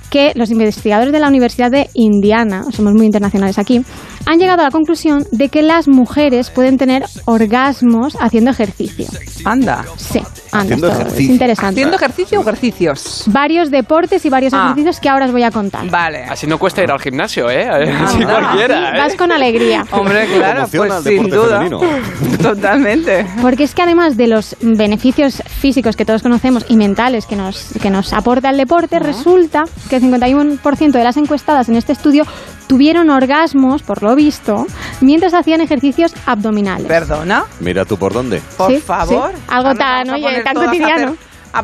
que 0.09 0.31
los 0.35 0.51
investigadores 0.51 1.11
de 1.11 1.19
la 1.19 1.27
Universidad 1.27 1.71
de 1.71 1.89
Indiana, 1.95 2.65
somos 2.71 2.93
muy 2.93 3.05
internacionales 3.07 3.57
aquí, 3.57 3.83
han 4.25 4.39
llegado 4.39 4.61
a 4.61 4.65
la 4.65 4.71
conclusión 4.71 5.25
de 5.31 5.49
que 5.49 5.61
las 5.61 5.87
mujeres 5.87 6.49
pueden 6.49 6.77
tener 6.77 7.03
orgasmos 7.25 8.15
haciendo 8.19 8.51
ejercicio. 8.51 9.05
Anda. 9.45 9.83
Sí, 9.97 10.19
anda. 10.51 10.63
Haciendo 10.75 10.87
es 10.87 10.93
ejercicio. 10.99 11.33
interesante. 11.33 11.81
¿Haciendo 11.81 11.95
ejercicio 11.97 12.39
o 12.39 12.41
ejercicios? 12.43 13.23
Varios 13.27 13.69
deportes 13.71 14.25
y 14.25 14.29
varios 14.29 14.53
Ah. 14.53 14.63
ejercicios 14.65 14.99
que 14.99 15.09
ahora 15.09 15.25
os 15.25 15.31
voy 15.31 15.43
a 15.43 15.51
contar. 15.51 15.89
Vale. 15.89 16.23
Así 16.23 16.47
no 16.47 16.57
cuesta 16.57 16.81
ir 16.83 16.91
al 16.91 16.99
gimnasio, 16.99 17.49
¿eh? 17.49 17.67
Así 17.69 18.23
cualquiera, 18.23 18.95
¿eh? 18.95 18.99
Vas 18.99 19.15
con 19.15 19.31
alegría. 19.31 19.85
Hombre, 19.91 20.25
claro, 20.27 20.67
Promociona 20.67 20.95
pues 20.95 21.05
el 21.05 21.13
sin 21.17 21.29
deporte 21.29 21.35
duda. 21.35 21.57
femenino. 21.57 22.37
Totalmente. 22.41 23.25
Porque 23.41 23.63
es 23.63 23.73
que 23.75 23.81
además 23.81 24.17
de 24.17 24.27
los 24.27 24.55
beneficios 24.61 25.41
físicos 25.47 25.95
que 25.95 26.05
todos 26.05 26.21
conocemos 26.23 26.65
y 26.69 26.77
mentales 26.77 27.25
que 27.25 27.35
nos, 27.35 27.65
que 27.81 27.89
nos 27.89 28.13
aporta 28.13 28.49
el 28.49 28.57
deporte, 28.57 28.99
resulta 28.99 29.63
que 29.89 29.97
el 29.97 30.01
51% 30.03 30.91
de 30.91 31.03
las 31.03 31.17
encuestadas 31.17 31.69
en 31.69 31.75
este 31.75 31.93
estudio 31.93 32.25
tuvieron 32.67 33.09
orgasmos, 33.09 33.83
por 33.83 34.01
lo 34.03 34.15
visto, 34.15 34.65
mientras 35.01 35.33
hacían 35.33 35.61
ejercicios 35.61 36.13
abdominales. 36.25 36.87
¿Perdona? 36.87 37.45
Mira 37.59 37.85
tú 37.85 37.97
por 37.97 38.13
dónde. 38.13 38.41
Por 38.57 38.71
Sí, 38.71 38.79
favor. 38.79 39.31
sí. 39.33 39.41
Algo 39.47 39.75
tan, 39.75 40.09
oye, 40.09 40.41
tan 40.43 40.55
cotidiano. 40.55 41.15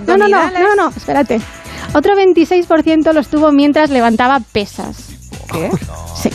No, 0.05 0.17
no, 0.17 0.27
no, 0.27 0.49
no, 0.51 0.75
no, 0.75 0.89
espérate. 0.89 1.41
Otro 1.93 2.13
26% 2.15 3.11
los 3.13 3.27
tuvo 3.29 3.51
mientras 3.51 3.89
levantaba 3.89 4.39
pesas. 4.51 5.09
¿Qué? 5.51 5.71
Sí. 6.15 6.29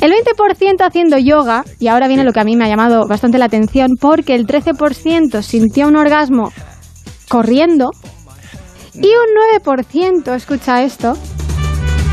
El 0.00 0.12
20% 0.12 0.86
haciendo 0.86 1.18
yoga, 1.18 1.64
y 1.80 1.88
ahora 1.88 2.06
viene 2.06 2.22
lo 2.22 2.32
que 2.32 2.38
a 2.38 2.44
mí 2.44 2.54
me 2.56 2.66
ha 2.66 2.68
llamado 2.68 3.08
bastante 3.08 3.36
la 3.38 3.46
atención, 3.46 3.96
porque 4.00 4.36
el 4.36 4.46
13% 4.46 5.42
sintió 5.42 5.88
un 5.88 5.96
orgasmo 5.96 6.52
corriendo 7.28 7.90
y 8.94 9.08
un 9.08 9.60
9%, 9.64 10.34
escucha 10.36 10.82
esto, 10.84 11.16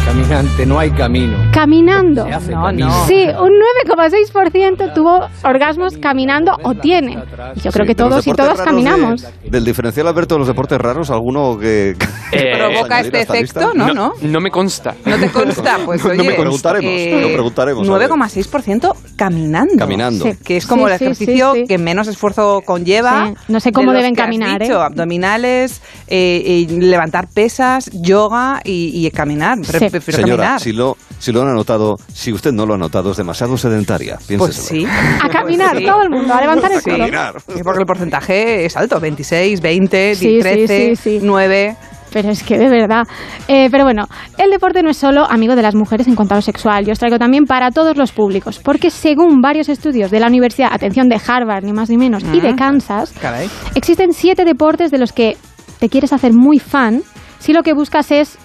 Caminante, 0.05 0.65
no 0.65 0.79
hay 0.79 0.91
camino. 0.91 1.35
caminando. 1.51 2.25
Se 2.25 2.33
hace 2.33 2.51
No, 2.51 2.63
camino. 2.63 2.87
no. 2.87 3.07
Sí, 3.07 3.25
un 3.39 3.51
9,6% 3.89 4.93
tuvo 4.93 5.27
orgasmos 5.43 5.97
caminando 5.97 6.55
o 6.63 6.73
tiene. 6.75 7.17
Y 7.55 7.61
yo 7.61 7.71
creo 7.71 7.85
que 7.85 7.93
Sí, 7.93 7.95
todos 7.95 8.27
y 8.27 8.31
todas 8.33 8.61
caminamos. 8.61 9.21
de- 9.43 9.49
del 9.49 9.65
diferencial, 9.65 10.07
Alberto, 10.07 10.35
de 10.35 10.39
los 10.39 10.47
deportes 10.47 10.79
raros, 10.79 11.09
¿alguno 11.09 11.57
que, 11.57 11.95
que 11.99 12.05
Eh, 12.37 12.57
¿Provoca 12.57 12.99
este 13.01 13.21
efecto? 13.21 13.73
No, 13.73 13.93
no. 13.93 14.13
No 14.21 14.39
me 14.41 14.51
consta. 14.51 14.95
¿No 15.05 15.17
te 15.17 15.29
consta? 15.29 15.77
Pues 15.85 16.03
No 16.03 16.11
oye, 16.11 16.23
me 16.23 16.33
preguntaremos, 16.35 16.91
eh, 16.91 17.19
lo 17.21 17.27
preguntaremos, 17.33 17.89
a 17.89 17.97
ver. 17.97 18.09
9,6% 18.09 18.93
caminando. 19.15 19.75
Caminando. 19.77 20.25
Sí. 20.25 20.31
Que 20.43 20.57
es 20.57 20.65
como 20.67 20.83
Sí, 20.87 20.93
el 20.93 20.95
ejercicio 21.01 21.53
sí, 21.53 21.61
sí. 21.61 21.67
que 21.67 21.77
menos 21.77 22.07
esfuerzo 22.07 22.61
conlleva. 22.65 23.27
Sí, 23.27 23.33
no 23.47 23.59
sé 23.59 23.71
cómo 23.71 23.91
de 23.91 23.97
deben 23.97 24.15
caminar, 24.15 24.61
dicho, 24.61 24.73
¿eh? 24.79 24.83
Abdominales, 24.83 25.81
eh, 26.07 26.65
levantar 26.69 27.27
pesas, 27.33 27.89
yoga 27.93 28.61
y, 28.63 29.05
y 29.05 29.11
caminar. 29.11 29.57
Prefiero 30.01 30.21
Señora, 30.23 30.43
caminar. 30.43 30.59
si 30.61 30.71
lo, 30.73 30.97
si 31.19 31.31
lo 31.31 31.41
han 31.41 31.49
anotado, 31.49 31.95
si 32.13 32.31
usted 32.33 32.51
no 32.51 32.65
lo 32.65 32.73
ha 32.73 32.77
notado, 32.77 33.11
es 33.11 33.17
demasiado 33.17 33.57
sedentaria. 33.57 34.15
Pues 34.15 34.27
Piénseselo. 34.27 34.67
sí. 34.67 34.85
A 35.23 35.29
caminar, 35.29 35.71
Pues 35.71 35.79
sí. 35.83 35.85
todo 35.89 36.01
el 36.03 36.09
mundo, 36.09 36.33
a 36.33 36.41
levantar 36.41 36.71
el 36.71 36.81
Sí. 36.81 36.91
culo. 36.91 37.05
Sí, 37.53 37.61
porque 37.63 37.79
el 37.79 37.85
porcentaje 37.85 38.65
es 38.65 38.75
alto, 38.77 38.99
26, 38.99 39.61
20, 39.61 40.15
Sí, 40.15 40.25
sí, 40.35 40.39
13, 40.39 40.95
sí, 40.95 41.19
sí. 41.19 41.19
9. 41.21 41.75
Pero 42.13 42.29
es 42.29 42.43
que 42.43 42.57
de 42.57 42.69
verdad. 42.69 43.03
Eh, 43.49 43.67
pero 43.69 43.83
bueno, 43.83 44.05
el 44.37 44.49
deporte 44.49 44.81
no 44.81 44.89
es 44.89 44.95
solo 44.95 45.25
amigo 45.29 45.53
de 45.57 45.61
las 45.61 45.75
mujeres 45.75 46.07
en 46.07 46.15
cuanto 46.15 46.33
a 46.33 46.37
lo 46.37 46.41
sexual. 46.41 46.85
Yo 46.85 46.93
os 46.93 46.99
traigo 46.99 47.19
también 47.19 47.43
para 47.43 47.71
todos 47.71 47.97
los 47.97 48.13
públicos. 48.13 48.59
Porque 48.63 48.89
según 48.89 49.41
varios 49.41 49.67
estudios 49.67 50.11
de 50.11 50.21
la 50.21 50.27
Universidad, 50.27 50.69
atención 50.71 51.09
de 51.09 51.19
Harvard, 51.27 51.65
ni 51.65 51.73
más 51.73 51.89
ni 51.89 51.97
menos, 51.97 52.23
y 52.31 52.39
de 52.39 52.49
Ah, 52.51 52.55
Kansas, 52.57 53.11
Caray. 53.19 53.49
existen 53.75 54.13
siete 54.13 54.45
deportes 54.45 54.91
de 54.91 54.97
los 54.97 55.11
que 55.11 55.35
te 55.79 55.89
quieres 55.89 56.13
hacer 56.13 56.31
muy 56.31 56.57
fan 56.59 57.01
si 57.39 57.51
lo 57.51 57.63
que 57.63 57.73
buscas 57.73 58.09
es, 58.11 58.37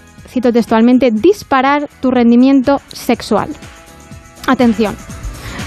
textualmente, 0.52 1.10
disparar 1.10 1.88
tu 2.00 2.10
rendimiento 2.10 2.80
sexual. 2.92 3.48
Atención. 4.46 4.96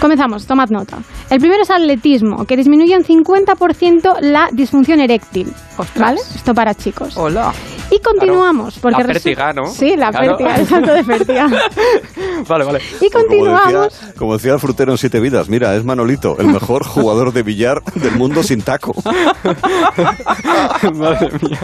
Comenzamos, 0.08 0.46
tomad 0.46 0.68
nota. 0.70 0.98
El 1.30 1.40
primero 1.40 1.64
es 1.64 1.72
atletismo, 1.72 2.44
que 2.44 2.58
disminuye 2.58 2.94
en 2.94 3.06
50% 3.06 4.20
la 4.20 4.50
disfunción 4.52 5.00
eréctil. 5.00 5.54
¿Vale? 5.98 6.20
Esto 6.36 6.54
para 6.54 6.74
chicos. 6.76 7.16
Hola. 7.16 7.54
Y 7.90 8.00
continuamos. 8.02 8.80
Porque 8.80 9.02
La 9.02 9.08
pértiga, 9.08 9.54
¿no? 9.54 9.66
Sí, 9.68 9.96
la 9.96 10.10
Claro. 10.10 10.36
pértiga, 10.36 10.56
el 10.58 10.68
salto 10.68 10.94
de 10.94 11.04
pértiga. 11.06 11.48
Vale, 12.50 12.66
vale. 12.66 12.82
Y 13.00 13.10
Como 13.10 13.24
continuamos. 13.26 13.94
decía, 13.94 14.14
como 14.18 14.34
decía 14.34 14.54
el 14.54 14.60
frutero 14.60 14.92
en 14.92 14.98
Siete 14.98 15.22
Vidas, 15.22 15.48
mira, 15.48 15.74
es 15.76 15.86
Manolito, 15.86 16.38
el 16.40 16.48
mejor 16.48 16.84
jugador 16.86 17.32
de 17.32 17.42
billar 17.44 17.82
del 17.96 18.18
mundo 18.18 18.44
sin 18.44 18.62
taco. 18.62 18.94
Madre 20.96 21.30
mía. 21.42 21.60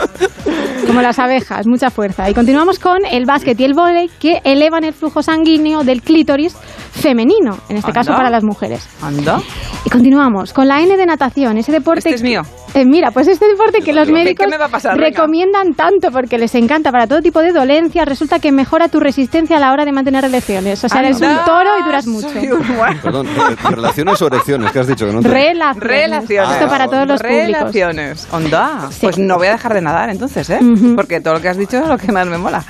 Como 0.88 1.02
las 1.02 1.20
abejas, 1.20 1.68
mucha 1.68 1.90
fuerza. 1.90 2.30
Y 2.30 2.34
continuamos 2.34 2.80
con 2.80 3.00
el 3.06 3.26
básquet 3.26 3.60
y 3.60 3.66
el 3.66 3.74
vóley 3.74 4.10
que 4.20 4.40
elevan 4.46 4.86
el 4.86 4.94
flujo 4.94 5.22
sanguíneo 5.22 5.84
del 5.84 6.02
clítoris 6.02 6.56
femenino, 6.92 7.58
en 7.68 7.78
este 7.78 7.92
caso 7.92 8.12
Anda. 8.12 8.24
Para 8.30 8.38
las 8.38 8.44
mujeres. 8.44 8.88
Anda. 9.02 9.42
Y 9.86 9.90
continuamos 9.90 10.54
con 10.54 10.68
la 10.68 10.82
N 10.82 10.96
de 10.96 11.06
natación, 11.06 11.58
ese 11.58 11.72
deporte... 11.72 12.00
Este 12.10 12.16
es 12.16 12.22
mío. 12.22 12.44
Eh, 12.76 12.86
mira, 12.86 13.10
pues 13.10 13.28
este 13.28 13.48
deporte 13.48 13.82
que 13.82 13.92
los 13.94 14.06
¿Qué- 14.06 14.14
médicos 14.14 14.46
qué 14.46 14.52
me 14.52 14.58
va 14.58 14.66
a 14.66 14.70
pasar? 14.70 14.94
Venga. 14.96 15.10
recomiendan 15.10 15.74
tanto 15.74 16.12
porque 16.12 16.38
les 16.38 16.54
encanta 16.54 16.92
para 16.92 17.08
todo 17.08 17.20
tipo 17.24 17.42
de 17.42 17.52
dolencias, 17.52 18.08
resulta 18.08 18.38
que 18.38 18.52
mejora 18.52 18.88
tu 18.90 19.00
resistencia 19.00 19.58
a 19.58 19.60
la 19.60 19.72
hora 19.74 19.86
de 19.86 19.92
mantener 19.92 20.22
relaciones. 20.24 20.84
O 20.84 20.90
sea, 20.90 21.00
eres 21.02 21.20
un 21.20 21.36
toro 21.46 21.70
y 21.80 21.84
duras 21.84 22.06
mucho. 22.06 22.30
soy 22.30 22.52
un 22.52 22.76
guay. 22.76 22.96
Perdón, 23.02 23.26
re- 23.36 23.70
¿relaciones 23.72 24.22
o 24.22 24.28
erecciones? 24.28 24.72
¿Qué 24.72 24.80
has 24.80 24.88
dicho? 24.88 25.08
Que 25.08 25.14
no 25.14 25.22
te- 25.22 25.28
Relaciones. 25.30 25.84
Relaciones. 25.84 26.52
Esto 26.58 26.68
para 26.70 26.88
todos 26.88 27.08
los 27.08 27.22
públicos. 27.22 27.48
Relaciones. 27.48 28.28
Onda. 28.32 28.88
Sí. 28.92 29.00
Pues 29.02 29.18
no 29.18 29.38
voy 29.38 29.48
a 29.48 29.52
dejar 29.54 29.74
de 29.74 29.82
nadar 29.82 30.10
entonces, 30.12 30.48
¿eh? 30.52 30.60
Porque 30.96 31.22
todo 31.22 31.34
lo 31.34 31.42
que 31.42 31.50
has 31.50 31.58
dicho 31.58 31.78
es 31.78 31.88
lo 31.88 31.98
que 31.98 32.12
más 32.12 32.28
me 32.28 32.38
mola. 32.38 32.64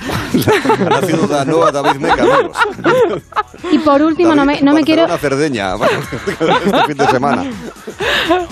Nacido 0.88 1.26
la 1.28 1.44
nueva 1.44 1.70
David 1.72 2.00
Meca, 2.00 2.22
amigos. 2.22 2.56
Y 3.70 3.78
por 3.80 4.00
último, 4.02 4.34
no 4.34 4.46
me, 4.46 4.62
no 4.62 4.72
me 4.72 4.82
quiero 4.82 5.06
Este 6.60 6.84
fin 6.86 6.96
de 6.96 7.06
semana. 7.06 7.44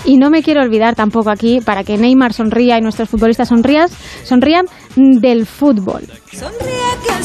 Y 0.05 0.17
no 0.17 0.29
me 0.29 0.43
quiero 0.43 0.61
olvidar 0.61 0.95
tampoco 0.95 1.29
aquí, 1.29 1.61
para 1.61 1.83
que 1.83 1.97
Neymar 1.97 2.33
sonría 2.33 2.77
y 2.77 2.81
nuestros 2.81 3.09
futbolistas 3.09 3.49
sonrías, 3.49 3.91
sonrían 4.23 4.65
del 4.95 5.45
fútbol. 5.45 6.03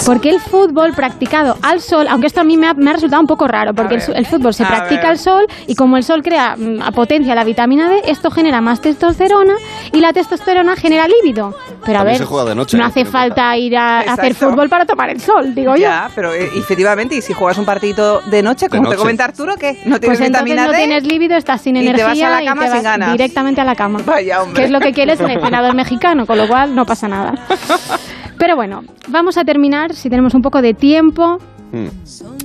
Porque 0.07 0.29
el 0.31 0.41
fútbol 0.41 0.93
practicado 0.93 1.57
al 1.63 1.81
sol, 1.81 2.07
aunque 2.09 2.27
esto 2.27 2.41
a 2.41 2.45
mí 2.45 2.57
me 2.57 2.67
ha, 2.69 2.75
me 2.75 2.91
ha 2.91 2.95
resultado 2.95 3.21
un 3.21 3.27
poco 3.27 3.47
raro, 3.47 3.73
porque 3.75 3.95
el, 3.97 4.01
su- 4.03 4.13
el 4.13 4.27
fútbol 4.27 4.53
se 4.53 4.65
a 4.65 4.69
practica 4.69 5.03
ver. 5.03 5.11
al 5.13 5.19
sol 5.19 5.47
y 5.67 5.75
como 5.75 5.97
el 5.97 6.03
sol 6.03 6.23
crea, 6.23 6.57
mm, 6.57 6.83
a 6.83 6.91
potencia 6.93 7.35
la 7.35 7.45
vitamina 7.45 7.89
D, 7.89 8.03
esto 8.07 8.31
genera 8.31 8.61
más 8.61 8.81
testosterona 8.81 9.55
y 9.93 10.01
la 10.01 10.13
testosterona 10.13 10.77
genera 10.77 11.07
líbido. 11.09 11.55
Pero 11.85 11.99
a 11.99 12.01
También 12.01 12.05
ver, 12.07 12.17
se 12.19 12.25
juega 12.25 12.49
de 12.51 12.55
noche, 12.55 12.77
no 12.77 12.85
¿eh? 12.85 12.87
hace 12.87 13.05
falta 13.05 13.57
ir 13.57 13.77
a, 13.77 13.99
a 13.99 14.01
hacer 14.01 14.33
Exacto. 14.33 14.51
fútbol 14.51 14.69
para 14.69 14.85
tomar 14.85 15.11
el 15.11 15.21
sol, 15.21 15.55
digo 15.55 15.75
yo. 15.77 15.83
Ya, 15.83 16.11
pero 16.15 16.33
eh, 16.35 16.51
efectivamente, 16.57 17.15
y 17.17 17.23
si 17.23 17.33
juegas 17.33 17.59
un 17.59 17.65
partidito 17.65 18.21
de 18.23 18.43
noche, 18.43 18.69
como 18.69 18.83
noche. 18.85 18.97
te 18.97 18.99
comenta 19.01 19.25
Arturo, 19.25 19.55
¿qué? 19.57 19.79
¿No 19.87 20.01
tienes 20.01 20.19
Pues 20.19 20.29
vitamina 20.29 20.67
no 20.67 20.73
D? 20.73 20.79
tienes 20.79 21.05
líbido, 21.07 21.37
estás 21.37 21.61
sin 21.63 21.77
y 21.77 21.81
te 21.81 21.91
energía 21.91 22.07
vas 22.07 22.21
a 22.23 22.31
la 22.37 22.43
y 22.43 22.47
cama 22.47 22.61
te 22.63 22.67
sin 22.69 22.75
vas 22.77 22.83
ganas. 22.85 23.13
directamente 23.13 23.61
a 23.61 23.65
la 23.65 23.75
cama. 23.75 24.01
Vaya, 24.05 24.43
hombre. 24.43 24.61
Que 24.61 24.65
es 24.67 24.71
lo 24.71 24.81
que 24.81 24.93
quiere 24.93 25.13
el 25.13 25.19
seleccionador 25.19 25.75
mexicano, 25.75 26.27
con 26.27 26.37
lo 26.39 26.47
cual 26.49 26.75
no 26.75 26.85
pasa 26.85 27.07
nada. 27.09 27.35
Pero 28.39 28.57
bueno, 28.57 28.85
vamos 29.09 29.37
a 29.39 29.45
terminar, 29.45 29.95
si 29.95 30.11
tenemos 30.11 30.35
un 30.35 30.43
poco 30.43 30.61
de 30.63 30.75
tiempo, 30.75 31.39
Hmm. 31.73 31.89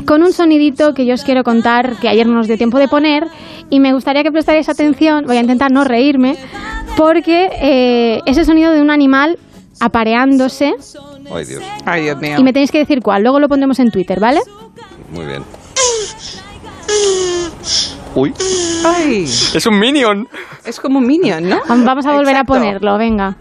con 0.06 0.24
un 0.24 0.34
sonidito 0.34 0.96
que 0.96 1.06
yo 1.06 1.14
os 1.14 1.24
quiero 1.24 1.44
contar, 1.44 1.98
que 1.98 2.10
ayer 2.10 2.26
no 2.26 2.34
nos 2.34 2.48
dio 2.48 2.58
tiempo 2.58 2.80
de 2.80 2.88
poner, 2.88 3.28
y 3.70 3.80
me 3.80 3.94
gustaría 3.94 4.24
que 4.24 4.32
prestarais 4.32 4.68
atención, 4.70 5.26
voy 5.28 5.38
a 5.38 5.42
intentar 5.42 5.72
no 5.72 5.84
reírme, 5.84 6.36
porque 6.98 7.48
eh, 7.62 8.22
es 8.26 8.38
el 8.40 8.46
sonido 8.46 8.72
de 8.72 8.82
un 8.82 8.90
animal 8.90 9.38
apareándose, 9.80 10.74
Ay, 11.32 11.46
Dios. 11.46 11.64
Ay, 11.86 12.04
Dios 12.06 12.18
mío. 12.20 12.36
y 12.40 12.44
me 12.44 12.54
tenéis 12.54 12.72
que 12.72 12.80
decir 12.80 13.02
cuál, 13.04 13.22
luego 13.22 13.40
lo 13.40 13.48
pondremos 13.48 13.78
en 13.78 13.92
Twitter, 13.92 14.20
¿vale? 14.20 14.40
Muy 15.14 15.26
bien. 15.28 15.44
Uy. 18.16 18.34
Ay, 18.84 19.24
Es 19.54 19.66
un 19.68 19.78
minion. 19.80 20.28
es 20.66 20.80
como 20.80 20.98
un 20.98 21.06
minion, 21.06 21.48
¿no? 21.48 21.60
Vamos 21.68 22.06
a 22.08 22.14
volver 22.14 22.30
Exacto. 22.36 22.54
a 22.54 22.58
ponerlo, 22.58 22.98
venga. 22.98 23.36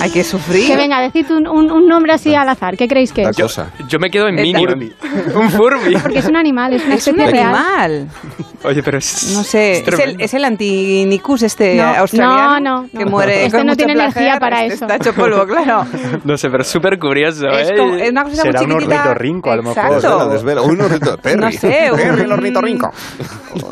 Hay 0.00 0.10
que 0.10 0.22
sufrir. 0.24 0.66
Que 0.66 0.76
venga, 0.76 1.00
decid 1.00 1.30
un, 1.30 1.46
un- 1.48 1.70
un 1.72 1.88
nombre 1.88 2.12
así 2.12 2.34
al 2.34 2.48
azar, 2.48 2.76
¿qué 2.76 2.86
creéis 2.86 3.12
que 3.12 3.24
La 3.24 3.30
es? 3.30 3.36
cosa. 3.36 3.70
Yo 3.88 3.98
me 3.98 4.10
quedo 4.10 4.28
en 4.28 4.36
minion. 4.36 4.92
un 5.34 5.50
Furby. 5.50 5.96
Porque 5.96 6.18
es 6.18 6.26
un 6.26 6.36
animal, 6.36 6.72
es 6.74 6.84
una 6.84 6.94
Es 6.94 7.06
un 7.08 7.18
especie 7.20 7.32
real. 7.42 7.54
animal. 7.54 8.08
Oye, 8.64 8.82
pero 8.82 8.98
es. 8.98 9.32
No 9.34 9.42
sé, 9.42 9.78
es 9.80 9.88
es 9.88 9.98
el, 9.98 10.20
es 10.20 10.34
el 10.34 10.44
antinicus 10.44 11.42
este 11.42 11.76
No, 11.76 11.84
australiano 11.84 12.60
no, 12.60 12.82
no, 12.82 12.88
que 12.90 13.04
no. 13.04 13.10
muere 13.10 13.44
Este 13.46 13.58
con 13.58 13.66
no 13.66 13.72
mucho 13.72 13.76
tiene 13.78 13.94
placer, 13.94 14.22
energía 14.22 14.40
para 14.40 14.62
este 14.64 14.74
eso. 14.74 14.84
Está 14.86 14.96
hecho 14.96 15.14
polvo, 15.14 15.46
claro. 15.46 15.86
No 16.24 16.36
sé, 16.36 16.50
pero 16.50 16.62
es 16.62 16.68
súper 16.68 16.98
curioso, 16.98 17.48
Es, 17.48 17.70
¿eh? 17.70 17.74
como- 17.76 17.94
es 17.96 18.10
una 18.10 18.24
cosa 18.24 18.42
Será 18.42 18.62
muy 18.62 18.70
un 18.70 18.82
ornitorrinco, 18.82 19.50
a 19.50 19.56
lo 19.56 19.62
mejor. 19.62 20.30
Desvela. 20.30 20.62
Uy, 20.62 20.74
un 20.74 20.80
ornito. 20.82 21.16
Perry. 21.18 21.40
No 21.40 21.50
sé, 21.52 21.90
un- 21.92 22.32
ornitorrinco. 22.32 22.92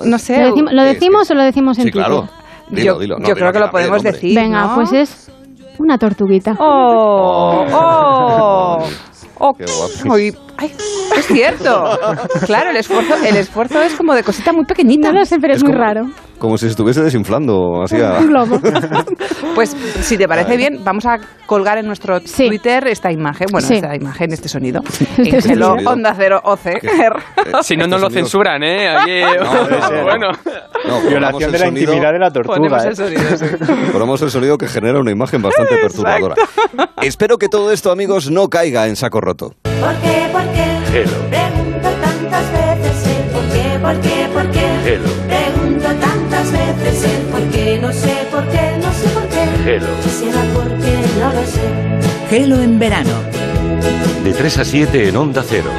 No 0.04 0.18
sé. 0.18 0.38
¿Lo, 0.38 0.46
decimos, 0.50 0.72
lo 0.72 0.82
Sí, 0.82 0.88
decimos 0.94 1.30
o 1.30 1.34
lo 1.34 1.42
decimos 1.42 1.78
en 1.78 1.84
Sí, 1.84 1.90
Twitter? 1.90 2.06
claro. 2.10 2.28
Dilo, 2.70 2.94
yo 2.94 2.98
dilo. 2.98 3.18
No, 3.18 3.28
yo 3.28 3.34
dilo 3.34 3.36
creo 3.36 3.52
que 3.52 3.58
lo 3.58 3.70
podemos 3.70 3.96
hombre. 3.98 4.12
decir. 4.12 4.34
Venga, 4.34 4.66
¿no? 4.66 4.74
pues 4.74 4.92
es 4.92 5.30
una 5.78 5.98
tortuguita. 5.98 6.56
¡Oh! 6.58 7.64
¡Oh! 7.72 8.86
¡Oh! 9.38 9.54
Qué 9.58 9.64
guapo. 9.64 10.14
Uy, 10.14 10.36
ay, 10.58 10.72
es 11.16 11.26
cierto. 11.26 11.98
Claro, 12.46 12.70
el 12.70 12.76
esfuerzo, 12.76 13.14
el 13.24 13.36
esfuerzo 13.36 13.82
es 13.82 13.94
como 13.94 14.14
de 14.14 14.22
cosita 14.22 14.52
muy 14.52 14.64
pequeñita. 14.64 15.12
No 15.12 15.20
lo 15.20 15.24
sé, 15.24 15.38
pero 15.40 15.52
es, 15.54 15.58
Es 15.58 15.64
muy 15.64 15.72
como- 15.72 15.84
raro. 15.84 16.06
Como 16.38 16.58
si 16.58 16.66
se 16.66 16.70
estuviese 16.72 17.00
desinflando. 17.02 17.82
Así 17.84 17.96
a- 18.02 18.18
Un 18.18 18.26
globo. 18.28 18.60
Pues 19.54 19.70
si 20.02 20.18
te 20.18 20.26
parece 20.28 20.56
bien, 20.56 20.80
vamos 20.84 21.06
a 21.06 21.16
colgar 21.46 21.78
en 21.78 21.86
nuestro 21.86 22.20
Twitter 22.20 22.86
esta 22.88 23.10
imagen, 23.12 23.46
bueno, 23.50 23.66
Sí. 23.66 23.74
esta 23.74 23.94
imagen, 23.94 24.32
este 24.32 24.48
sonido. 24.48 24.82
Este 25.16 25.40
sonido. 25.40 25.74
Onda 25.86 26.12
Cero 26.16 26.40
OCR. 26.44 27.22
Si 27.62 27.76
no, 27.76 27.86
no 27.86 27.98
lo 27.98 28.10
censuran, 28.10 28.62
¿eh? 28.62 28.88
Aquí, 28.96 29.20
bueno. 30.02 30.28
Violación 31.08 31.52
de 31.52 31.58
la 31.58 31.68
intimidad 31.68 32.12
de 32.12 32.18
la 32.18 32.30
tortuga. 32.30 32.56
Ponemos 32.56 32.84
¿eh? 32.84 32.88
el 32.88 32.96
sonido, 32.96 33.36
sí. 33.38 33.46
Ponemos 33.92 34.22
el 34.22 34.30
sonido 34.30 34.58
que 34.58 34.66
genera 34.66 34.98
una 34.98 35.12
imagen 35.12 35.40
bastante 35.40 35.76
perturbadora. 35.76 36.34
Espero 37.00 37.38
que 37.38 37.48
todo 37.48 37.70
esto, 37.72 37.90
amigos, 37.92 38.30
no 38.30 38.48
caiga 38.48 38.86
en 38.88 38.96
saco 38.96 39.20
roto. 39.20 39.54
¿Por 39.80 39.94
qué? 39.96 40.28
¿Por 40.32 40.42
qué? 40.52 40.66
Hello. 40.92 41.28
Pregunto 41.28 41.88
tantas 42.00 42.52
veces 42.52 43.06
el 43.06 43.24
por 43.30 43.42
qué, 43.52 43.78
por 43.80 44.00
qué, 44.00 44.28
por 44.32 44.50
qué. 44.50 44.66
Hello. 44.86 45.08
Pregunto 45.26 45.88
tantas 46.00 46.52
veces 46.52 47.04
el 47.04 47.22
por 47.26 47.42
qué, 47.50 47.78
no 47.78 47.92
sé 47.92 48.14
por 48.30 48.48
qué, 48.48 48.76
no 48.82 48.92
sé 48.92 49.08
por 49.08 49.28
qué. 49.28 49.74
Hello. 49.74 49.88
Si 50.02 50.10
será 50.10 50.42
porque 50.54 50.96
no 51.20 51.32
lo 51.32 51.44
sé. 51.46 52.28
Gelo 52.30 52.60
en 52.60 52.78
verano. 52.78 53.22
De 54.22 54.32
3 54.32 54.58
a 54.58 54.64
7 54.64 55.08
en 55.08 55.16
Onda 55.16 55.44
Cero. 55.46 55.70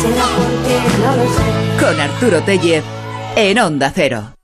Será 0.00 0.24
porque 0.36 0.76
no 0.98 1.16
lo 1.16 1.24
sé. 1.32 1.84
Con 1.84 2.00
Arturo 2.00 2.40
Tellez 2.42 2.84
en 3.36 3.58
Onda 3.58 3.92
Cero. 3.94 4.34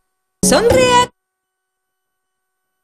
Sonríe. 0.44 1.17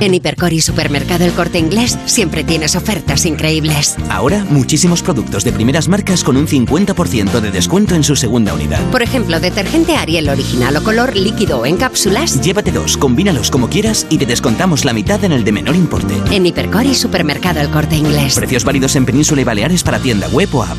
En 0.00 0.14
Hipercor 0.14 0.54
y 0.54 0.62
Supermercado 0.62 1.26
El 1.26 1.32
Corte 1.32 1.58
Inglés 1.58 1.98
siempre 2.06 2.42
tienes 2.42 2.74
ofertas 2.74 3.26
increíbles. 3.26 3.96
Ahora, 4.08 4.46
muchísimos 4.48 5.02
productos 5.02 5.44
de 5.44 5.52
primeras 5.52 5.88
marcas 5.88 6.24
con 6.24 6.38
un 6.38 6.46
50% 6.46 7.40
de 7.40 7.50
descuento 7.50 7.94
en 7.94 8.02
su 8.02 8.16
segunda 8.16 8.54
unidad. 8.54 8.80
Por 8.90 9.02
ejemplo, 9.02 9.40
detergente 9.40 9.94
Ariel 9.94 10.30
original 10.30 10.74
o 10.78 10.82
color 10.82 11.14
líquido 11.14 11.60
o 11.60 11.66
en 11.66 11.76
cápsulas. 11.76 12.40
Llévate 12.40 12.72
dos, 12.72 12.96
combínalos 12.96 13.50
como 13.50 13.68
quieras 13.68 14.06
y 14.08 14.16
te 14.16 14.24
descontamos 14.24 14.86
la 14.86 14.94
mitad 14.94 15.22
en 15.22 15.32
el 15.32 15.44
de 15.44 15.52
menor 15.52 15.76
importe. 15.76 16.14
En 16.34 16.46
Hipercor 16.46 16.86
y 16.86 16.94
Supermercado 16.94 17.60
El 17.60 17.68
Corte 17.68 17.96
Inglés. 17.96 18.34
Precios 18.34 18.64
válidos 18.64 18.96
en 18.96 19.04
Península 19.04 19.42
y 19.42 19.44
Baleares 19.44 19.82
para 19.82 19.98
tienda 19.98 20.28
web 20.28 20.48
o 20.54 20.62
app. 20.62 20.78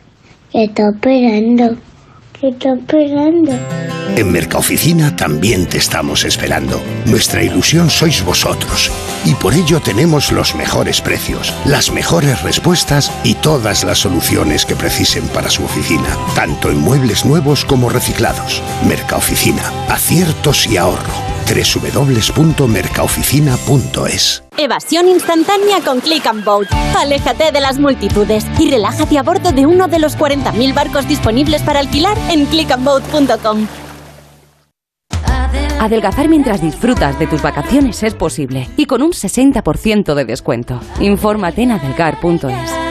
¿Qué 0.51 0.65
está 0.65 0.89
esperando? 0.89 1.77
¿Qué 2.37 2.49
está 2.49 2.73
esperando? 2.73 3.53
En 4.17 4.31
Mercaoficina 4.33 5.15
también 5.15 5.65
te 5.65 5.77
estamos 5.77 6.25
esperando. 6.25 6.81
Nuestra 7.05 7.41
ilusión 7.41 7.89
sois 7.89 8.21
vosotros. 8.25 8.91
Y 9.23 9.33
por 9.35 9.53
ello 9.53 9.79
tenemos 9.79 10.33
los 10.33 10.53
mejores 10.55 10.99
precios, 10.99 11.53
las 11.63 11.93
mejores 11.93 12.41
respuestas 12.41 13.11
y 13.23 13.35
todas 13.35 13.85
las 13.85 13.99
soluciones 13.99 14.65
que 14.65 14.75
precisen 14.75 15.25
para 15.29 15.49
su 15.49 15.63
oficina, 15.63 16.17
tanto 16.35 16.69
en 16.69 16.79
muebles 16.79 17.25
nuevos 17.25 17.63
como 17.63 17.89
reciclados. 17.89 18.61
Mercaoficina, 18.85 19.63
aciertos 19.87 20.67
y 20.67 20.75
ahorro. 20.75 21.30
www.mercaoficina.es 21.45 24.43
Evasión 24.57 25.07
instantánea 25.07 25.79
con 25.83 26.01
Click 26.01 26.27
and 26.27 26.43
Boat. 26.43 26.67
Aléjate 26.97 27.51
de 27.51 27.61
las 27.61 27.79
multitudes 27.79 28.45
y 28.59 28.69
relájate 28.69 29.17
a 29.17 29.23
bordo 29.23 29.51
de 29.51 29.65
uno 29.65 29.87
de 29.87 29.97
los 29.99 30.15
40.000 30.17 30.73
barcos 30.73 31.07
disponibles 31.07 31.61
para 31.63 31.79
alquilar 31.79 32.17
en 32.29 32.45
clickandboat.com. 32.45 33.67
Adelgazar 35.79 36.29
mientras 36.29 36.61
disfrutas 36.61 37.17
de 37.17 37.25
tus 37.25 37.41
vacaciones 37.41 38.03
es 38.03 38.13
posible 38.13 38.69
y 38.77 38.85
con 38.85 39.01
un 39.01 39.13
60% 39.13 40.13
de 40.13 40.25
descuento. 40.25 40.79
Infórmate 40.99 41.63
en 41.63 41.71
adelgar.es. 41.71 42.90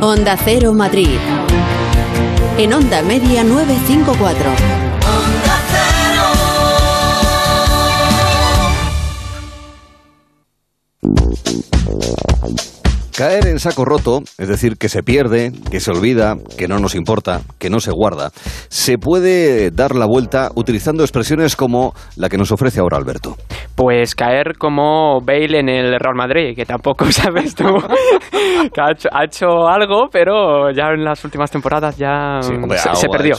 Onda 0.00 0.36
Cero 0.36 0.72
Madrid. 0.72 1.18
En 2.56 2.72
Onda 2.72 3.02
Media 3.02 3.42
954. 3.42 4.78
Caer 13.18 13.48
en 13.48 13.58
saco 13.58 13.84
roto, 13.84 14.20
es 14.38 14.46
decir, 14.46 14.76
que 14.78 14.88
se 14.88 15.02
pierde, 15.02 15.50
que 15.72 15.80
se 15.80 15.90
olvida, 15.90 16.36
que 16.56 16.68
no 16.68 16.78
nos 16.78 16.94
importa, 16.94 17.40
que 17.58 17.68
no 17.68 17.80
se 17.80 17.90
guarda, 17.90 18.30
se 18.68 18.96
puede 18.96 19.72
dar 19.72 19.96
la 19.96 20.06
vuelta 20.06 20.50
utilizando 20.54 21.02
expresiones 21.02 21.56
como 21.56 21.94
la 22.14 22.28
que 22.28 22.38
nos 22.38 22.52
ofrece 22.52 22.78
ahora 22.78 22.96
Alberto. 22.96 23.34
Pues 23.74 24.14
caer 24.14 24.56
como 24.56 25.20
Bale 25.20 25.58
en 25.58 25.68
el 25.68 25.98
Real 25.98 26.14
Madrid, 26.14 26.54
que 26.54 26.64
tampoco 26.64 27.06
sabes 27.10 27.56
tú. 27.56 27.64
que 28.72 28.80
ha 28.80 28.92
hecho, 28.92 29.08
ha 29.10 29.24
hecho 29.24 29.66
algo, 29.66 30.06
pero 30.12 30.70
ya 30.70 30.84
en 30.94 31.02
las 31.02 31.24
últimas 31.24 31.50
temporadas 31.50 31.96
ya 31.96 32.38
Sí, 32.40 32.54
hombre, 32.54 32.78
se, 32.78 33.08
perdió. 33.08 33.34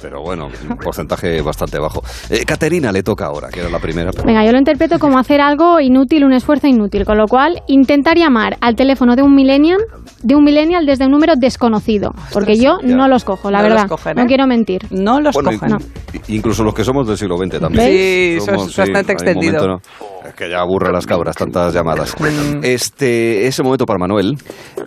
Pero 0.00 0.22
bueno, 0.22 0.48
un 0.68 0.76
porcentaje 0.76 1.40
bastante 1.42 1.78
bajo. 1.78 2.02
Eh, 2.30 2.44
Caterina 2.44 2.92
le 2.92 3.02
toca 3.02 3.26
ahora, 3.26 3.48
que 3.48 3.60
era 3.60 3.68
la 3.68 3.78
primera. 3.78 4.10
Venga, 4.24 4.44
yo 4.44 4.52
lo 4.52 4.58
interpreto 4.58 4.98
como 4.98 5.18
hacer 5.18 5.40
algo 5.40 5.80
inútil, 5.80 6.24
un 6.24 6.32
esfuerzo 6.32 6.66
inútil, 6.66 7.04
con 7.04 7.18
lo 7.18 7.26
cual 7.26 7.62
intentar 7.66 8.16
llamar 8.16 8.56
al 8.60 8.74
teléfono 8.76 9.16
de 9.16 9.22
un 9.22 9.34
millennial, 9.34 9.78
de 10.22 10.34
un 10.34 10.44
millennial 10.44 10.86
desde 10.86 11.04
un 11.06 11.12
número 11.12 11.34
desconocido, 11.36 12.10
porque 12.32 12.56
yo 12.56 12.78
ya. 12.82 12.94
no 12.96 13.08
los 13.08 13.24
cojo, 13.24 13.50
la 13.50 13.58
No 13.62 13.68
los 13.68 13.74
verdad. 13.74 13.88
cogen, 13.88 14.16
No 14.16 14.22
¿eh? 14.22 14.26
quiero 14.26 14.46
mentir. 14.46 14.82
No 14.90 15.20
los 15.20 15.34
Bueno, 15.34 15.50
cogen. 15.58 15.76
y- 16.28 16.36
Incluso 16.36 16.62
los 16.64 16.74
que 16.74 16.84
somos 16.84 17.06
del 17.06 17.16
siglo 17.16 17.36
XX 17.36 17.60
también. 17.60 17.84
Sí, 17.86 18.36
eso 18.38 18.52
es 18.54 18.76
bastante 18.76 19.12
extendido. 19.12 19.60
momento, 19.60 19.66
¿no? 19.68 20.28
Es 20.28 20.34
que 20.34 20.48
ya 20.50 20.60
aburre 20.60 20.92
las 20.92 21.06
cabras 21.06 21.34
tantas 21.36 21.72
llamadas. 21.74 22.14
Este, 22.62 23.46
ese 23.46 23.62
momento 23.62 23.86
para 23.86 23.98
Manuel. 23.98 24.36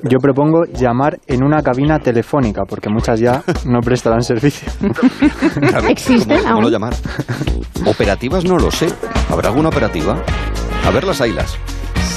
Yo 0.04 0.18
propongo 0.20 0.64
llamar 0.66 1.20
en 1.28 1.44
una 1.44 1.62
cabina 1.62 2.00
telefónica, 2.00 2.64
porque 2.68 2.90
muchas 2.90 3.20
ya 3.20 3.44
no 3.66 3.80
prestarán 3.82 4.22
servicio. 4.22 4.72
Claro, 5.60 5.88
¿Cómo, 6.28 6.44
cómo 6.44 6.62
lo 6.62 6.70
llamar? 6.70 6.94
Operativas 7.86 8.44
no 8.44 8.58
lo 8.58 8.72
sé. 8.72 8.88
¿Habrá 9.30 9.50
alguna 9.50 9.70
operativa? 9.70 10.22
A 10.86 10.92
ver 10.92 11.04
las 11.04 11.22
ailas. 11.22 11.56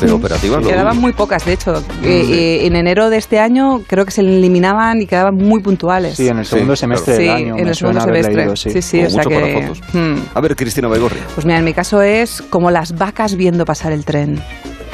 Pero 0.00 0.16
operativas 0.16 0.60
no. 0.60 0.68
Quedaban 0.68 0.98
muy 0.98 1.12
pocas, 1.12 1.44
de 1.44 1.52
hecho. 1.54 1.76
Eh, 2.02 2.26
eh, 2.28 2.66
en 2.66 2.74
enero 2.76 3.10
de 3.10 3.16
este 3.16 3.38
año 3.38 3.80
creo 3.86 4.04
que 4.04 4.10
se 4.10 4.20
eliminaban 4.22 5.00
y 5.00 5.06
quedaban 5.06 5.36
muy 5.36 5.60
puntuales. 5.60 6.16
Sí, 6.16 6.28
en 6.28 6.38
el 6.40 6.44
segundo 6.46 6.74
semestre 6.76 7.16
Sí, 7.16 7.22
del 7.22 7.30
año. 7.30 7.56
en 7.56 7.64
me 7.64 7.70
el 7.70 7.76
segundo 7.76 8.00
semestre. 8.00 8.34
leído, 8.34 8.56
sí. 8.56 8.70
Sí, 8.70 8.82
sí, 8.82 8.96
Como 8.98 9.06
o 9.06 9.10
sea 9.10 9.22
que... 9.24 9.62
fotos. 9.62 9.80
Hmm. 9.94 10.14
A 10.34 10.40
ver, 10.40 10.56
Cristina 10.56 10.88
Baigorri. 10.88 11.20
Pues 11.34 11.46
mira, 11.46 11.58
en 11.58 11.64
mi 11.64 11.72
caso 11.72 12.02
es 12.02 12.42
como 12.50 12.70
las 12.70 12.98
vacas 12.98 13.36
viendo 13.36 13.64
pasar 13.64 13.92
el 13.92 14.04
tren. 14.04 14.42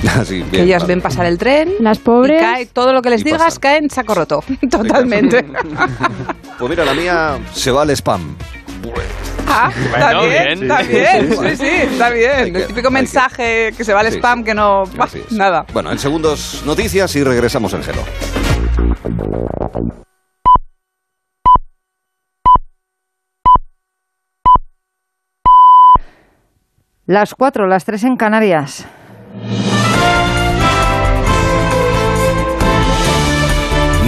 Así, 0.20 0.42
que 0.42 0.50
bien, 0.50 0.64
ellas 0.64 0.82
vale. 0.82 0.94
ven 0.94 1.02
pasar 1.02 1.26
el 1.26 1.38
tren. 1.38 1.72
Las 1.80 1.98
pobres. 1.98 2.40
Y 2.40 2.44
cae, 2.44 2.66
todo 2.66 2.92
lo 2.92 3.02
que 3.02 3.10
les 3.10 3.22
digas 3.24 3.58
cae 3.58 3.78
en 3.78 3.90
saco 3.90 4.14
roto. 4.14 4.42
Totalmente. 4.70 5.44
Pues 6.58 6.70
mira, 6.70 6.84
la 6.84 6.94
mía 6.94 7.38
se 7.52 7.70
va 7.70 7.82
al 7.82 7.90
spam. 7.90 8.36
Ah, 9.52 9.70
está 9.74 10.12
Bueno, 10.14 10.22
bien, 10.28 10.60
bien. 10.60 10.62
está 10.62 10.84
Sí, 10.84 10.88
bien. 10.88 11.28
sí, 11.30 11.36
Sí, 11.36 11.48
sí. 11.50 11.56
sí, 11.56 11.68
está 11.92 12.10
bien. 12.10 12.52
que- 12.52 12.60
El 12.62 12.66
típico 12.68 12.90
mensaje 12.90 13.72
que 13.76 13.84
se 13.84 13.92
va 13.92 14.00
al 14.00 14.06
Sí, 14.10 14.14
spam 14.18 14.44
que 14.44 14.54
no. 14.54 14.84
bah, 14.96 15.08
nada. 15.30 15.66
Bueno, 15.72 15.90
en 15.90 15.98
segundos 15.98 16.62
noticias 16.64 17.14
y 17.16 17.24
regresamos 17.24 17.72
en 17.74 17.82
Gelo. 17.82 18.02
Las 27.06 27.34
cuatro, 27.34 27.66
las 27.66 27.84
tres 27.84 28.04
en 28.04 28.16
Canarias. 28.16 28.86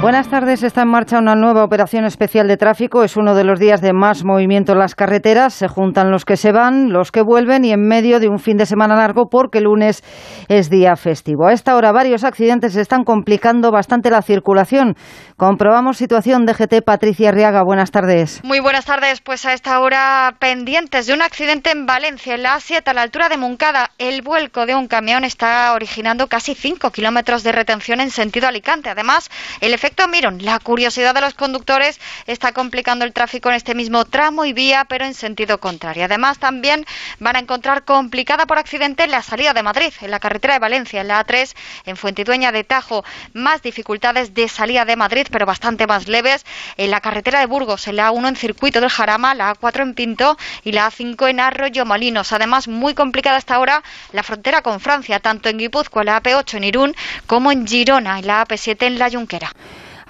Buenas 0.00 0.28
tardes. 0.28 0.62
Está 0.62 0.82
en 0.82 0.90
marcha 0.90 1.18
una 1.18 1.34
nueva 1.34 1.64
operación 1.64 2.04
especial 2.04 2.46
de 2.46 2.56
tráfico. 2.56 3.02
Es 3.02 3.16
uno 3.16 3.34
de 3.34 3.42
los 3.42 3.58
días 3.58 3.80
de 3.80 3.92
más 3.92 4.24
movimiento 4.24 4.70
en 4.70 4.78
las 4.78 4.94
carreteras. 4.94 5.54
Se 5.54 5.66
juntan 5.66 6.12
los 6.12 6.24
que 6.24 6.36
se 6.36 6.52
van, 6.52 6.92
los 6.92 7.10
que 7.10 7.20
vuelven 7.20 7.64
y 7.64 7.72
en 7.72 7.80
medio 7.80 8.20
de 8.20 8.28
un 8.28 8.38
fin 8.38 8.56
de 8.56 8.64
semana 8.64 8.94
largo 8.94 9.28
porque 9.28 9.58
el 9.58 9.64
lunes 9.64 10.04
es 10.46 10.70
día 10.70 10.94
festivo. 10.94 11.48
A 11.48 11.52
esta 11.52 11.74
hora 11.74 11.90
varios 11.90 12.22
accidentes 12.22 12.76
están 12.76 13.02
complicando 13.02 13.72
bastante 13.72 14.08
la 14.08 14.22
circulación. 14.22 14.94
Comprobamos 15.36 15.96
situación 15.96 16.46
de 16.46 16.54
GT 16.54 16.82
Patricia 16.86 17.30
Arriaga. 17.30 17.64
Buenas 17.64 17.90
tardes. 17.90 18.40
Muy 18.44 18.60
buenas 18.60 18.84
tardes. 18.84 19.20
Pues 19.20 19.46
a 19.46 19.52
esta 19.52 19.80
hora 19.80 20.36
pendientes 20.38 21.08
de 21.08 21.14
un 21.14 21.22
accidente 21.22 21.72
en 21.72 21.86
Valencia, 21.86 22.36
en 22.36 22.44
la 22.44 22.56
A7, 22.56 22.86
a 22.86 22.94
la 22.94 23.02
altura 23.02 23.28
de 23.28 23.36
Moncada. 23.36 23.90
El 23.98 24.22
vuelco 24.22 24.64
de 24.64 24.76
un 24.76 24.86
camión 24.86 25.24
está 25.24 25.72
originando 25.72 26.28
casi 26.28 26.54
5 26.54 26.92
kilómetros 26.92 27.42
de 27.42 27.50
retención 27.50 28.00
en 28.00 28.10
sentido 28.10 28.46
Alicante. 28.46 28.90
Además, 28.90 29.28
el 29.60 29.74
efecto 29.74 29.87
Miron, 30.08 30.44
la 30.44 30.58
curiosidad 30.58 31.14
de 31.14 31.20
los 31.20 31.34
conductores, 31.34 32.00
está 32.26 32.52
complicando 32.52 33.04
el 33.04 33.12
tráfico 33.12 33.48
en 33.48 33.56
este 33.56 33.74
mismo 33.74 34.04
tramo 34.04 34.44
y 34.44 34.52
vía, 34.52 34.86
pero 34.88 35.04
en 35.04 35.14
sentido 35.14 35.58
contrario. 35.58 36.04
Además, 36.04 36.38
también 36.38 36.86
van 37.18 37.36
a 37.36 37.40
encontrar 37.40 37.84
complicada 37.84 38.46
por 38.46 38.58
accidente 38.58 39.06
la 39.06 39.22
salida 39.22 39.54
de 39.54 39.62
Madrid, 39.62 39.92
en 40.00 40.10
la 40.10 40.20
carretera 40.20 40.54
de 40.54 40.60
Valencia, 40.60 41.00
en 41.00 41.08
la 41.08 41.24
A3, 41.24 41.54
en 41.86 41.96
Fuentidueña 41.96 42.52
de 42.52 42.64
Tajo. 42.64 43.04
Más 43.32 43.62
dificultades 43.62 44.34
de 44.34 44.48
salida 44.48 44.84
de 44.84 44.96
Madrid, 44.96 45.26
pero 45.30 45.46
bastante 45.46 45.86
más 45.86 46.08
leves, 46.08 46.44
en 46.76 46.90
la 46.90 47.00
carretera 47.00 47.40
de 47.40 47.46
Burgos, 47.46 47.88
en 47.88 47.96
la 47.96 48.10
A1 48.10 48.28
en 48.28 48.36
Circuito 48.36 48.80
del 48.80 48.90
Jarama, 48.90 49.34
la 49.34 49.54
A4 49.54 49.82
en 49.82 49.94
Pinto 49.94 50.36
y 50.64 50.72
la 50.72 50.90
A5 50.90 51.28
en 51.28 51.40
Arroyo 51.40 51.84
Molinos. 51.84 52.32
Además, 52.32 52.68
muy 52.68 52.94
complicada 52.94 53.36
hasta 53.36 53.54
ahora 53.54 53.82
la 54.12 54.22
frontera 54.22 54.62
con 54.62 54.80
Francia, 54.80 55.20
tanto 55.20 55.48
en 55.48 55.58
Guipúzcoa, 55.58 56.04
la 56.04 56.22
AP8 56.22 56.56
en 56.56 56.64
Irún, 56.64 56.96
como 57.26 57.52
en 57.52 57.66
Girona, 57.66 58.18
en 58.18 58.26
la 58.26 58.46
AP7 58.46 58.86
en 58.86 58.98
La 58.98 59.10
Junquera. 59.10 59.52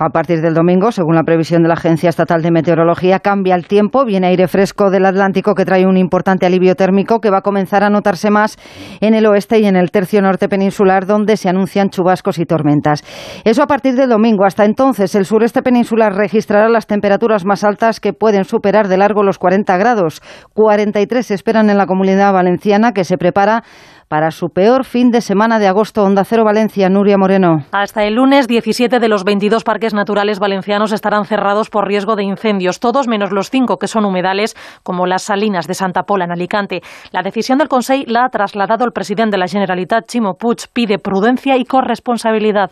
A 0.01 0.11
partir 0.11 0.41
del 0.41 0.55
domingo, 0.55 0.93
según 0.93 1.17
la 1.17 1.25
previsión 1.25 1.63
de 1.63 1.69
la 1.69 1.75
Agencia 1.75 2.09
Estatal 2.09 2.41
de 2.41 2.53
Meteorología, 2.53 3.19
cambia 3.19 3.57
el 3.57 3.67
tiempo. 3.67 4.05
Viene 4.05 4.29
aire 4.29 4.47
fresco 4.47 4.91
del 4.91 5.05
Atlántico 5.05 5.57
que 5.57 5.65
trae 5.65 5.87
un 5.87 5.97
importante 5.97 6.47
alivio 6.47 6.77
térmico 6.77 7.19
que 7.19 7.31
va 7.31 7.39
a 7.39 7.43
comenzar 7.43 7.83
a 7.83 7.91
notarse 7.91 8.31
más 8.31 8.59
en 9.01 9.15
el 9.15 9.27
oeste 9.27 9.59
y 9.59 9.67
en 9.67 9.75
el 9.75 9.91
tercio 9.91 10.23
norte 10.23 10.49
peninsular, 10.49 11.05
donde 11.05 11.37
se 11.37 11.49
anuncian 11.49 11.91
chubascos 11.91 12.39
y 12.39 12.47
tormentas. 12.47 13.03
Eso 13.43 13.61
a 13.61 13.67
partir 13.67 13.97
del 13.97 14.11
domingo. 14.11 14.45
Hasta 14.45 14.65
entonces, 14.65 15.17
el 15.17 15.25
sureste 15.25 15.63
peninsular 15.63 16.15
registrará 16.15 16.69
las 16.69 16.87
temperaturas 16.87 17.45
más 17.45 17.65
altas 17.65 17.99
que 17.99 18.13
pueden 18.13 18.45
superar 18.45 18.87
de 18.87 18.99
largo 18.99 19.25
los 19.25 19.39
40 19.39 19.77
grados. 19.79 20.23
43 20.55 21.27
se 21.27 21.35
esperan 21.35 21.71
en 21.71 21.77
la 21.77 21.87
comunidad 21.87 22.33
valenciana, 22.33 22.93
que 22.93 23.03
se 23.03 23.19
prepara 23.19 23.65
para 24.09 24.31
su 24.31 24.49
peor 24.49 24.85
fin 24.85 25.11
de 25.11 25.21
semana 25.21 25.59
de 25.59 25.69
agosto. 25.69 26.03
Onda 26.03 26.25
Cero 26.25 26.45
Valencia, 26.45 26.89
Nuria 26.89 27.19
Moreno. 27.19 27.65
Hasta 27.73 28.05
el 28.05 28.15
lunes, 28.15 28.49
17 28.49 28.99
de 28.99 29.09
los 29.09 29.25
22 29.25 29.65
parques 29.65 29.95
naturales 29.95 30.39
valencianos 30.39 30.93
estarán 30.93 31.25
cerrados 31.25 31.71
por 31.71 31.87
riesgo 31.87 32.17
de 32.17 32.25
incendios, 32.25 32.81
todos 32.81 33.07
menos 33.07 33.31
los 33.31 33.51
cinco 33.51 33.79
que 33.79 33.87
son 33.87 34.05
humedales, 34.05 34.57
como 34.83 35.07
las 35.07 35.23
Salinas 35.23 35.67
de 35.67 35.75
Santa 35.75 36.03
Pola 36.05 36.25
en 36.25 36.33
Alicante. 36.33 36.83
La 37.13 37.23
decisión 37.23 37.59
del 37.59 37.69
Consejo 37.69 38.05
la 38.07 38.25
ha 38.25 38.31
trasladado 38.31 38.85
el 38.85 38.93
presidente 38.93 39.33
de 39.33 39.39
la 39.39 39.49
Generalitat, 39.49 40.07
Chimo 40.07 40.35
Puig, 40.35 40.69
pide 40.73 40.99
prudencia 40.99 41.57
y 41.57 41.65
corresponsabilidad. 41.65 42.71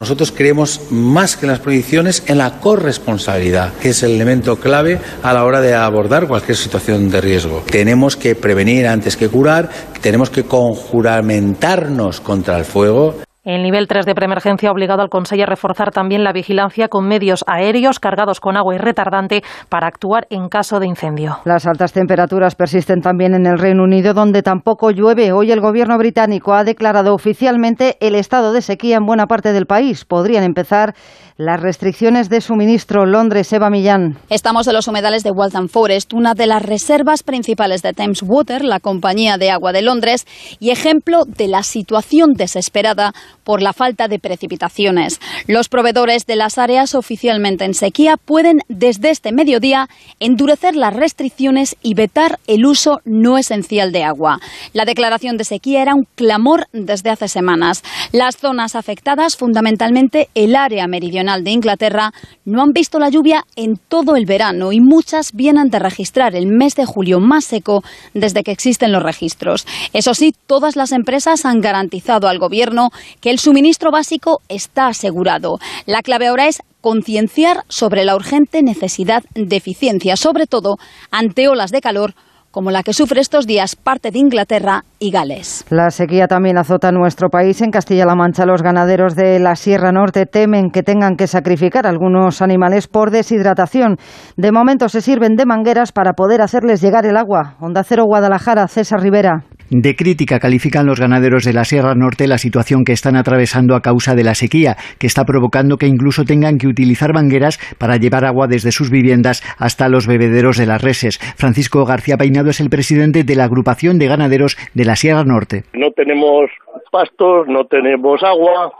Nosotros 0.00 0.30
creemos 0.30 0.92
más 0.92 1.36
que 1.36 1.46
en 1.46 1.50
las 1.50 1.58
prohibiciones 1.58 2.22
en 2.28 2.38
la 2.38 2.60
corresponsabilidad, 2.60 3.72
que 3.74 3.88
es 3.88 4.04
el 4.04 4.12
elemento 4.12 4.54
clave 4.54 5.00
a 5.24 5.32
la 5.32 5.44
hora 5.44 5.60
de 5.60 5.74
abordar 5.74 6.28
cualquier 6.28 6.56
situación 6.56 7.10
de 7.10 7.20
riesgo. 7.20 7.64
Tenemos 7.68 8.16
que 8.16 8.36
prevenir 8.36 8.86
antes 8.86 9.16
que 9.16 9.28
curar, 9.28 9.68
tenemos 10.00 10.30
que 10.30 10.44
conjuramentarnos 10.44 12.20
contra 12.20 12.56
el 12.58 12.64
fuego. 12.64 13.16
El 13.48 13.62
nivel 13.62 13.88
3 13.88 14.04
de 14.04 14.14
preemergencia 14.14 14.68
ha 14.68 14.72
obligado 14.72 15.00
al 15.00 15.08
Consejo 15.08 15.42
a 15.42 15.46
reforzar 15.46 15.90
también 15.90 16.22
la 16.22 16.34
vigilancia 16.34 16.88
con 16.88 17.08
medios 17.08 17.44
aéreos 17.46 17.98
cargados 17.98 18.40
con 18.40 18.58
agua 18.58 18.74
y 18.74 18.78
retardante 18.78 19.42
para 19.70 19.86
actuar 19.86 20.26
en 20.28 20.50
caso 20.50 20.80
de 20.80 20.86
incendio. 20.86 21.38
Las 21.46 21.66
altas 21.66 21.94
temperaturas 21.94 22.54
persisten 22.54 23.00
también 23.00 23.32
en 23.32 23.46
el 23.46 23.58
Reino 23.58 23.84
Unido, 23.84 24.12
donde 24.12 24.42
tampoco 24.42 24.90
llueve. 24.90 25.32
Hoy 25.32 25.50
el 25.50 25.62
gobierno 25.62 25.96
británico 25.96 26.52
ha 26.52 26.62
declarado 26.62 27.14
oficialmente 27.14 27.96
el 28.00 28.16
estado 28.16 28.52
de 28.52 28.60
sequía 28.60 28.98
en 28.98 29.06
buena 29.06 29.26
parte 29.26 29.54
del 29.54 29.64
país. 29.64 30.04
Podrían 30.04 30.44
empezar 30.44 30.94
las 31.38 31.60
restricciones 31.60 32.28
de 32.28 32.40
suministro. 32.40 33.06
Londres, 33.06 33.52
Eva 33.52 33.70
Millán. 33.70 34.18
Estamos 34.28 34.66
en 34.66 34.74
los 34.74 34.88
humedales 34.88 35.22
de 35.22 35.30
Waltham 35.30 35.68
Forest, 35.68 36.12
una 36.12 36.34
de 36.34 36.48
las 36.48 36.60
reservas 36.62 37.22
principales 37.22 37.80
de 37.80 37.92
Thames 37.92 38.24
Water, 38.24 38.64
la 38.64 38.80
compañía 38.80 39.38
de 39.38 39.52
agua 39.52 39.72
de 39.72 39.82
Londres, 39.82 40.26
y 40.58 40.70
ejemplo 40.70 41.22
de 41.24 41.46
la 41.46 41.62
situación 41.62 42.32
desesperada 42.34 43.12
por 43.44 43.62
la 43.62 43.72
falta 43.72 44.08
de 44.08 44.18
precipitaciones. 44.18 45.20
Los 45.46 45.68
proveedores 45.68 46.26
de 46.26 46.34
las 46.34 46.58
áreas 46.58 46.96
oficialmente 46.96 47.64
en 47.64 47.74
sequía 47.74 48.16
pueden 48.16 48.62
desde 48.68 49.10
este 49.10 49.30
mediodía 49.30 49.86
endurecer 50.18 50.74
las 50.74 50.92
restricciones 50.92 51.76
y 51.82 51.94
vetar 51.94 52.40
el 52.48 52.66
uso 52.66 52.98
no 53.04 53.38
esencial 53.38 53.92
de 53.92 54.02
agua. 54.02 54.40
La 54.72 54.84
declaración 54.84 55.36
de 55.36 55.44
sequía 55.44 55.82
era 55.82 55.94
un 55.94 56.08
clamor 56.16 56.66
desde 56.72 57.10
hace 57.10 57.28
semanas. 57.28 57.84
Las 58.10 58.36
zonas 58.36 58.74
afectadas, 58.74 59.36
fundamentalmente 59.36 60.30
el 60.34 60.56
área 60.56 60.88
meridional 60.88 61.27
de 61.36 61.50
Inglaterra, 61.50 62.12
no 62.44 62.62
han 62.62 62.72
visto 62.72 62.98
la 62.98 63.10
lluvia 63.10 63.44
en 63.56 63.76
todo 63.76 64.16
el 64.16 64.24
verano 64.24 64.72
y 64.72 64.80
muchas 64.80 65.32
vienen 65.32 65.68
de 65.68 65.78
registrar 65.78 66.34
el 66.34 66.46
mes 66.46 66.74
de 66.74 66.86
julio 66.86 67.20
más 67.20 67.44
seco 67.44 67.84
desde 68.14 68.42
que 68.42 68.50
existen 68.50 68.92
los 68.92 69.02
registros. 69.02 69.66
Eso 69.92 70.14
sí, 70.14 70.34
todas 70.46 70.76
las 70.76 70.92
empresas 70.92 71.44
han 71.44 71.60
garantizado 71.60 72.28
al 72.28 72.38
Gobierno 72.38 72.90
que 73.20 73.30
el 73.30 73.38
suministro 73.38 73.90
básico 73.90 74.40
está 74.48 74.86
asegurado. 74.86 75.58
La 75.86 76.02
clave 76.02 76.28
ahora 76.28 76.48
es 76.48 76.62
concienciar 76.80 77.64
sobre 77.68 78.04
la 78.04 78.16
urgente 78.16 78.62
necesidad 78.62 79.24
de 79.34 79.56
eficiencia, 79.56 80.16
sobre 80.16 80.46
todo 80.46 80.78
ante 81.10 81.48
olas 81.48 81.70
de 81.70 81.80
calor 81.80 82.14
como 82.50 82.70
la 82.70 82.82
que 82.82 82.92
sufre 82.92 83.20
estos 83.20 83.46
días 83.46 83.76
parte 83.76 84.10
de 84.10 84.18
Inglaterra 84.18 84.84
y 84.98 85.10
Gales. 85.10 85.64
La 85.70 85.90
sequía 85.90 86.26
también 86.26 86.58
azota 86.58 86.92
nuestro 86.92 87.28
país. 87.28 87.60
En 87.62 87.70
Castilla-La 87.70 88.14
Mancha, 88.14 88.46
los 88.46 88.62
ganaderos 88.62 89.14
de 89.14 89.38
la 89.38 89.56
Sierra 89.56 89.92
Norte 89.92 90.26
temen 90.26 90.70
que 90.70 90.82
tengan 90.82 91.16
que 91.16 91.26
sacrificar 91.26 91.86
algunos 91.86 92.42
animales 92.42 92.88
por 92.88 93.10
deshidratación. 93.10 93.96
De 94.36 94.52
momento 94.52 94.88
se 94.88 95.00
sirven 95.00 95.36
de 95.36 95.46
mangueras 95.46 95.92
para 95.92 96.12
poder 96.12 96.42
hacerles 96.42 96.80
llegar 96.80 97.06
el 97.06 97.16
agua. 97.16 97.56
Onda 97.60 97.84
Cero 97.84 98.04
Guadalajara, 98.06 98.68
César 98.68 99.00
Rivera. 99.00 99.44
De 99.70 99.96
crítica 99.96 100.40
califican 100.40 100.86
los 100.86 100.98
ganaderos 100.98 101.44
de 101.44 101.52
la 101.52 101.64
Sierra 101.64 101.94
Norte 101.94 102.26
la 102.26 102.38
situación 102.38 102.84
que 102.84 102.92
están 102.92 103.16
atravesando 103.16 103.74
a 103.74 103.82
causa 103.82 104.14
de 104.14 104.24
la 104.24 104.34
sequía, 104.34 104.76
que 104.98 105.06
está 105.06 105.24
provocando 105.26 105.76
que 105.76 105.86
incluso 105.86 106.24
tengan 106.24 106.56
que 106.56 106.68
utilizar 106.68 107.12
mangueras 107.12 107.58
para 107.78 107.96
llevar 107.96 108.24
agua 108.24 108.46
desde 108.46 108.72
sus 108.72 108.90
viviendas 108.90 109.42
hasta 109.58 109.90
los 109.90 110.06
bebederos 110.06 110.56
de 110.56 110.64
las 110.64 110.82
reses. 110.82 111.18
Francisco 111.36 111.84
García 111.84 112.16
Peinado 112.16 112.48
es 112.48 112.60
el 112.60 112.70
presidente 112.70 113.24
de 113.24 113.36
la 113.36 113.44
agrupación 113.44 113.98
de 113.98 114.08
ganaderos 114.08 114.56
de 114.74 114.84
la 114.86 114.96
Sierra 114.96 115.24
Norte. 115.24 115.64
No 115.74 115.90
tenemos 115.90 116.50
pastos, 116.90 117.46
no 117.46 117.66
tenemos 117.66 118.22
agua, 118.22 118.72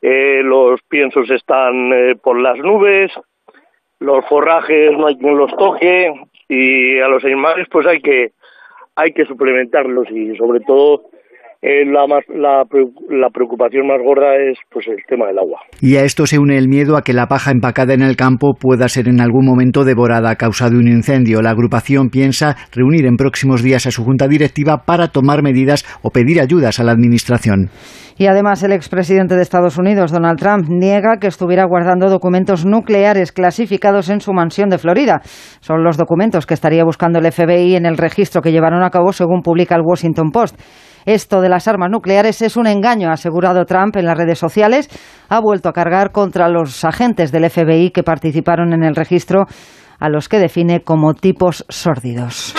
eh, 0.00 0.40
los 0.42 0.80
piensos 0.88 1.30
están 1.30 1.92
eh, 1.92 2.14
por 2.16 2.40
las 2.40 2.56
nubes, 2.58 3.12
los 4.00 4.24
forrajes 4.26 4.92
no 4.96 5.08
hay 5.08 5.16
quien 5.18 5.36
los 5.36 5.54
toque 5.54 6.12
y 6.48 6.98
a 6.98 7.08
los 7.08 7.22
animales 7.24 7.66
pues 7.70 7.86
hay 7.86 8.00
que 8.00 8.28
hay 8.98 9.12
que 9.12 9.24
suplementarlos 9.26 10.10
y 10.10 10.36
sobre 10.36 10.58
todo 10.60 11.04
eh, 11.60 11.84
la, 11.84 12.06
más, 12.06 12.22
la, 12.28 12.62
la, 13.10 13.30
preocupación 13.30 13.88
más 13.88 13.98
gorda 14.00 14.36
es 14.36 14.56
pues 14.70 14.86
el 14.86 14.98
tema 15.08 15.26
del 15.26 15.40
agua. 15.40 15.58
Y 15.80 15.96
a 15.96 16.04
esto 16.04 16.24
se 16.24 16.38
une 16.38 16.56
el 16.56 16.68
miedo 16.68 16.96
a 16.96 17.02
que 17.02 17.12
la 17.12 17.26
paja 17.26 17.50
empacada 17.50 17.94
en 17.94 18.02
el 18.02 18.14
campo 18.14 18.54
pueda 18.54 18.88
ser 18.88 19.08
en 19.08 19.20
algún 19.20 19.44
momento 19.44 19.84
devorada 19.84 20.30
a 20.30 20.36
causa 20.36 20.70
de 20.70 20.76
un 20.76 20.86
incendio. 20.86 21.42
La 21.42 21.50
agrupación 21.50 22.10
piensa 22.10 22.56
reunir 22.72 23.06
en 23.06 23.16
próximos 23.16 23.64
días 23.64 23.86
a 23.86 23.90
su 23.90 24.04
junta 24.04 24.28
directiva 24.28 24.84
para 24.86 25.08
tomar 25.08 25.42
medidas 25.42 25.84
o 26.02 26.10
pedir 26.10 26.40
ayudas 26.40 26.78
a 26.78 26.84
la 26.84 26.92
administración. 26.92 27.70
Y 28.18 28.26
además 28.26 28.62
el 28.62 28.72
expresidente 28.72 29.34
de 29.34 29.42
Estados 29.42 29.78
Unidos, 29.78 30.12
Donald 30.12 30.38
Trump, 30.38 30.68
niega 30.68 31.18
que 31.20 31.28
estuviera 31.28 31.64
guardando 31.64 32.08
documentos 32.08 32.66
nucleares 32.66 33.32
clasificados 33.32 34.10
en 34.10 34.20
su 34.20 34.32
mansión 34.32 34.68
de 34.68 34.78
Florida. 34.78 35.20
Son 35.60 35.84
los 35.84 35.96
documentos 35.96 36.44
que 36.44 36.54
estaría 36.54 36.84
buscando 36.84 37.20
el 37.20 37.32
FBI 37.32 37.76
en 37.76 37.86
el 37.86 37.96
registro 37.96 38.42
que 38.42 38.50
llevaron 38.50 38.82
a 38.82 38.90
cabo, 38.90 39.12
según 39.12 39.42
publica 39.42 39.76
el 39.76 39.82
Washington 39.84 40.30
Post. 40.32 40.60
Esto 41.08 41.40
de 41.40 41.48
las 41.48 41.66
armas 41.66 41.88
nucleares 41.90 42.42
es 42.42 42.58
un 42.58 42.66
engaño, 42.66 43.08
ha 43.08 43.14
asegurado 43.14 43.64
Trump 43.64 43.96
en 43.96 44.04
las 44.04 44.18
redes 44.18 44.38
sociales. 44.38 44.90
Ha 45.30 45.40
vuelto 45.40 45.70
a 45.70 45.72
cargar 45.72 46.12
contra 46.12 46.50
los 46.50 46.84
agentes 46.84 47.32
del 47.32 47.48
FBI 47.48 47.92
que 47.92 48.02
participaron 48.02 48.74
en 48.74 48.84
el 48.84 48.94
registro, 48.94 49.46
a 49.98 50.10
los 50.10 50.28
que 50.28 50.38
define 50.38 50.82
como 50.82 51.14
tipos 51.14 51.64
sórdidos. 51.70 52.54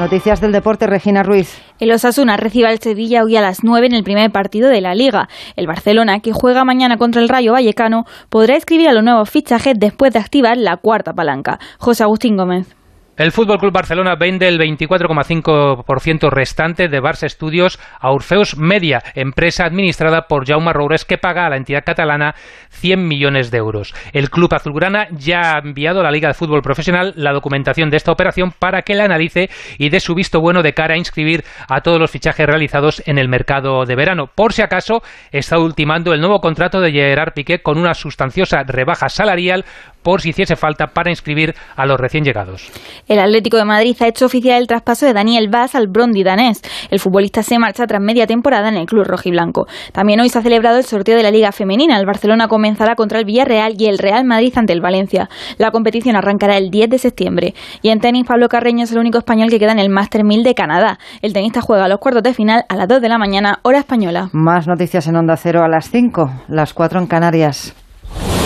Noticias 0.00 0.40
del 0.40 0.50
deporte, 0.50 0.88
Regina 0.88 1.22
Ruiz. 1.22 1.62
El 1.78 1.92
Osasuna 1.92 2.36
recibe 2.36 2.66
al 2.66 2.80
Sevilla 2.80 3.22
hoy 3.22 3.36
a 3.36 3.40
las 3.40 3.62
9 3.62 3.86
en 3.86 3.94
el 3.94 4.02
primer 4.02 4.32
partido 4.32 4.68
de 4.68 4.80
la 4.80 4.96
Liga. 4.96 5.28
El 5.54 5.68
Barcelona, 5.68 6.18
que 6.18 6.32
juega 6.32 6.64
mañana 6.64 6.96
contra 6.96 7.22
el 7.22 7.28
Rayo 7.28 7.52
Vallecano, 7.52 8.06
podrá 8.28 8.56
escribir 8.56 8.88
a 8.88 8.92
los 8.92 9.04
nuevos 9.04 9.30
fichajes 9.30 9.74
después 9.78 10.12
de 10.12 10.18
activar 10.18 10.56
la 10.56 10.78
cuarta 10.78 11.12
palanca. 11.12 11.60
José 11.78 12.02
Agustín 12.02 12.36
Gómez. 12.36 12.81
El 13.14 13.30
Fútbol 13.30 13.58
Club 13.58 13.74
Barcelona 13.74 14.14
vende 14.16 14.48
el 14.48 14.58
24,5% 14.58 16.30
restante 16.30 16.88
de 16.88 17.02
Barça 17.02 17.28
Studios 17.28 17.78
a 18.00 18.10
Orfeus 18.10 18.56
Media, 18.56 19.02
empresa 19.14 19.66
administrada 19.66 20.28
por 20.28 20.48
Jaume 20.48 20.72
Roures 20.72 21.04
que 21.04 21.18
paga 21.18 21.44
a 21.44 21.50
la 21.50 21.58
entidad 21.58 21.84
catalana 21.84 22.34
100 22.70 23.06
millones 23.06 23.50
de 23.50 23.58
euros. 23.58 23.94
El 24.14 24.30
club 24.30 24.54
azulgrana 24.54 25.08
ya 25.10 25.56
ha 25.56 25.58
enviado 25.58 26.00
a 26.00 26.04
la 26.04 26.10
Liga 26.10 26.28
de 26.28 26.34
Fútbol 26.34 26.62
Profesional 26.62 27.12
la 27.14 27.34
documentación 27.34 27.90
de 27.90 27.98
esta 27.98 28.12
operación 28.12 28.50
para 28.50 28.80
que 28.80 28.94
la 28.94 29.04
analice 29.04 29.50
y 29.76 29.90
dé 29.90 30.00
su 30.00 30.14
visto 30.14 30.40
bueno 30.40 30.62
de 30.62 30.72
cara 30.72 30.94
a 30.94 30.98
inscribir 30.98 31.44
a 31.68 31.82
todos 31.82 32.00
los 32.00 32.10
fichajes 32.10 32.46
realizados 32.46 33.02
en 33.04 33.18
el 33.18 33.28
mercado 33.28 33.84
de 33.84 33.94
verano. 33.94 34.30
Por 34.34 34.54
si 34.54 34.62
acaso, 34.62 35.02
está 35.32 35.58
ultimando 35.58 36.14
el 36.14 36.20
nuevo 36.20 36.40
contrato 36.40 36.80
de 36.80 36.92
Gerard 36.92 37.34
Piqué 37.34 37.60
con 37.60 37.76
una 37.76 37.92
sustanciosa 37.92 38.62
rebaja 38.62 39.10
salarial 39.10 39.66
por 40.02 40.20
si 40.20 40.30
hiciese 40.30 40.56
falta 40.56 40.88
para 40.88 41.10
inscribir 41.10 41.54
a 41.76 41.86
los 41.86 42.00
recién 42.00 42.24
llegados. 42.24 42.70
El 43.08 43.18
Atlético 43.18 43.56
de 43.56 43.64
Madrid 43.64 43.96
ha 44.00 44.06
hecho 44.06 44.26
oficial 44.26 44.60
el 44.60 44.66
traspaso 44.66 45.06
de 45.06 45.12
Daniel 45.12 45.48
Vaz 45.48 45.74
al 45.74 45.88
Brondi 45.88 46.22
danés. 46.22 46.62
El 46.90 47.00
futbolista 47.00 47.42
se 47.42 47.58
marcha 47.58 47.86
tras 47.86 48.00
media 48.00 48.26
temporada 48.26 48.68
en 48.68 48.76
el 48.76 48.86
club 48.86 49.04
rojiblanco. 49.04 49.66
También 49.92 50.20
hoy 50.20 50.28
se 50.28 50.38
ha 50.38 50.42
celebrado 50.42 50.78
el 50.78 50.84
sorteo 50.84 51.16
de 51.16 51.22
la 51.22 51.30
Liga 51.30 51.52
Femenina. 51.52 51.98
El 51.98 52.06
Barcelona 52.06 52.48
comenzará 52.48 52.94
contra 52.94 53.18
el 53.18 53.24
Villarreal 53.24 53.74
y 53.78 53.86
el 53.86 53.98
Real 53.98 54.24
Madrid 54.24 54.52
ante 54.56 54.72
el 54.72 54.80
Valencia. 54.80 55.28
La 55.58 55.70
competición 55.70 56.16
arrancará 56.16 56.56
el 56.56 56.70
10 56.70 56.90
de 56.90 56.98
septiembre. 56.98 57.54
Y 57.82 57.88
en 57.90 58.00
tenis, 58.00 58.24
Pablo 58.26 58.48
Carreño 58.48 58.84
es 58.84 58.92
el 58.92 58.98
único 58.98 59.18
español 59.18 59.50
que 59.50 59.58
queda 59.58 59.72
en 59.72 59.78
el 59.78 59.90
Master 59.90 60.24
1000 60.24 60.44
de 60.44 60.54
Canadá. 60.54 60.98
El 61.22 61.32
tenista 61.32 61.60
juega 61.60 61.88
los 61.88 61.98
cuartos 61.98 62.22
de 62.22 62.34
final 62.34 62.64
a 62.68 62.76
las 62.76 62.88
2 62.88 63.00
de 63.00 63.08
la 63.08 63.18
mañana, 63.18 63.58
hora 63.62 63.78
española. 63.78 64.30
Más 64.32 64.66
noticias 64.68 65.06
en 65.08 65.16
Onda 65.16 65.36
Cero 65.36 65.62
a 65.64 65.68
las 65.68 65.90
5, 65.90 66.30
las 66.48 66.72
4 66.72 67.00
en 67.00 67.06
Canarias. 67.06 67.74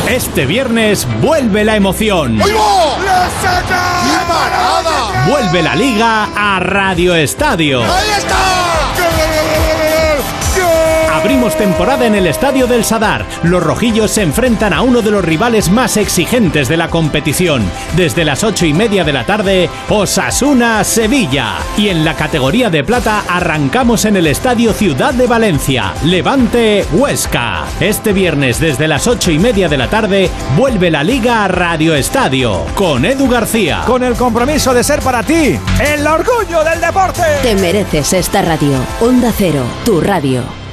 Este 0.09 0.47
viernes 0.47 1.07
vuelve 1.21 1.65
la 1.65 1.75
emoción. 1.75 2.39
Vuelve 5.29 5.63
la 5.63 5.75
liga 5.75 6.29
a 6.37 6.61
Radio 6.61 7.15
Estadio. 7.15 7.83
¡Ahí 7.83 8.11
está! 8.17 8.56
Abrimos 11.27 11.57
temporada 11.57 12.07
en 12.07 12.15
el 12.15 12.29
Estadio 12.29 12.69
del 12.69 12.85
Sadar. 12.85 13.27
Los 13.43 13.61
rojillos 13.61 14.13
se 14.13 14.23
enfrentan 14.23 14.73
a 14.73 14.83
uno 14.83 15.03
de 15.03 15.11
los 15.11 15.25
rivales 15.25 15.71
más 15.71 15.97
exigentes 15.97 16.69
de 16.69 16.77
la 16.77 16.87
competición. 16.87 17.69
Desde 17.97 18.25
las 18.25 18.45
ocho 18.45 18.65
y 18.65 18.73
media 18.73 19.03
de 19.03 19.13
la 19.13 19.27
tarde, 19.27 19.69
Osasuna 19.89 20.85
Sevilla. 20.85 21.55
Y 21.77 21.89
en 21.89 22.05
la 22.05 22.15
categoría 22.15 22.71
de 22.71 22.85
plata 22.85 23.25
arrancamos 23.29 24.05
en 24.05 24.15
el 24.15 24.29
Estadio 24.29 24.73
Ciudad 24.73 25.15
de 25.15 25.27
Valencia. 25.27 25.95
Levante 26.05 26.87
Huesca. 26.93 27.65
Este 27.81 28.13
viernes 28.13 28.61
desde 28.61 28.87
las 28.87 29.09
ocho 29.09 29.33
y 29.33 29.41
media 29.41 29.69
de 29.69 29.79
la 29.79 29.91
tarde 29.91 30.31
vuelve 30.57 30.93
la 30.93 31.03
Liga 31.03 31.45
a 31.45 31.49
Radio 31.49 31.97
Estadio 31.97 32.67
con 32.77 33.05
Edu 33.05 33.29
García. 33.29 33.83
Con 33.85 34.05
el 34.05 34.15
compromiso 34.15 34.73
de 34.73 34.85
ser 34.85 35.01
para 35.01 35.25
ti 35.25 35.59
el 35.81 36.07
orgullo 36.07 36.63
del 36.63 36.81
deporte. 36.81 37.23
Te 37.43 37.57
mereces 37.57 38.13
esta 38.13 38.43
radio. 38.43 38.79
Onda 39.01 39.33
Cero, 39.37 39.65
tu 39.85 40.01
radio. 40.01 40.66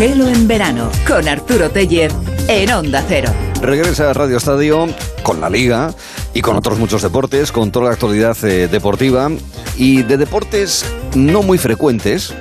Gelo 0.00 0.28
en 0.28 0.48
verano 0.48 0.90
con 1.06 1.28
Arturo 1.28 1.70
Tellez 1.70 2.10
en 2.48 2.72
Onda 2.72 3.04
Cero. 3.06 3.30
Regresa 3.60 4.08
a 4.08 4.14
Radio 4.14 4.38
Estadio 4.38 4.86
con 5.22 5.42
la 5.42 5.50
Liga 5.50 5.92
y 6.32 6.40
con 6.40 6.56
otros 6.56 6.78
muchos 6.78 7.02
deportes, 7.02 7.52
con 7.52 7.70
toda 7.70 7.88
la 7.88 7.92
actualidad 7.92 8.34
eh, 8.44 8.66
deportiva 8.66 9.30
y 9.76 10.02
de 10.02 10.16
deportes 10.16 10.86
no 11.14 11.42
muy 11.42 11.58
frecuentes, 11.58 12.32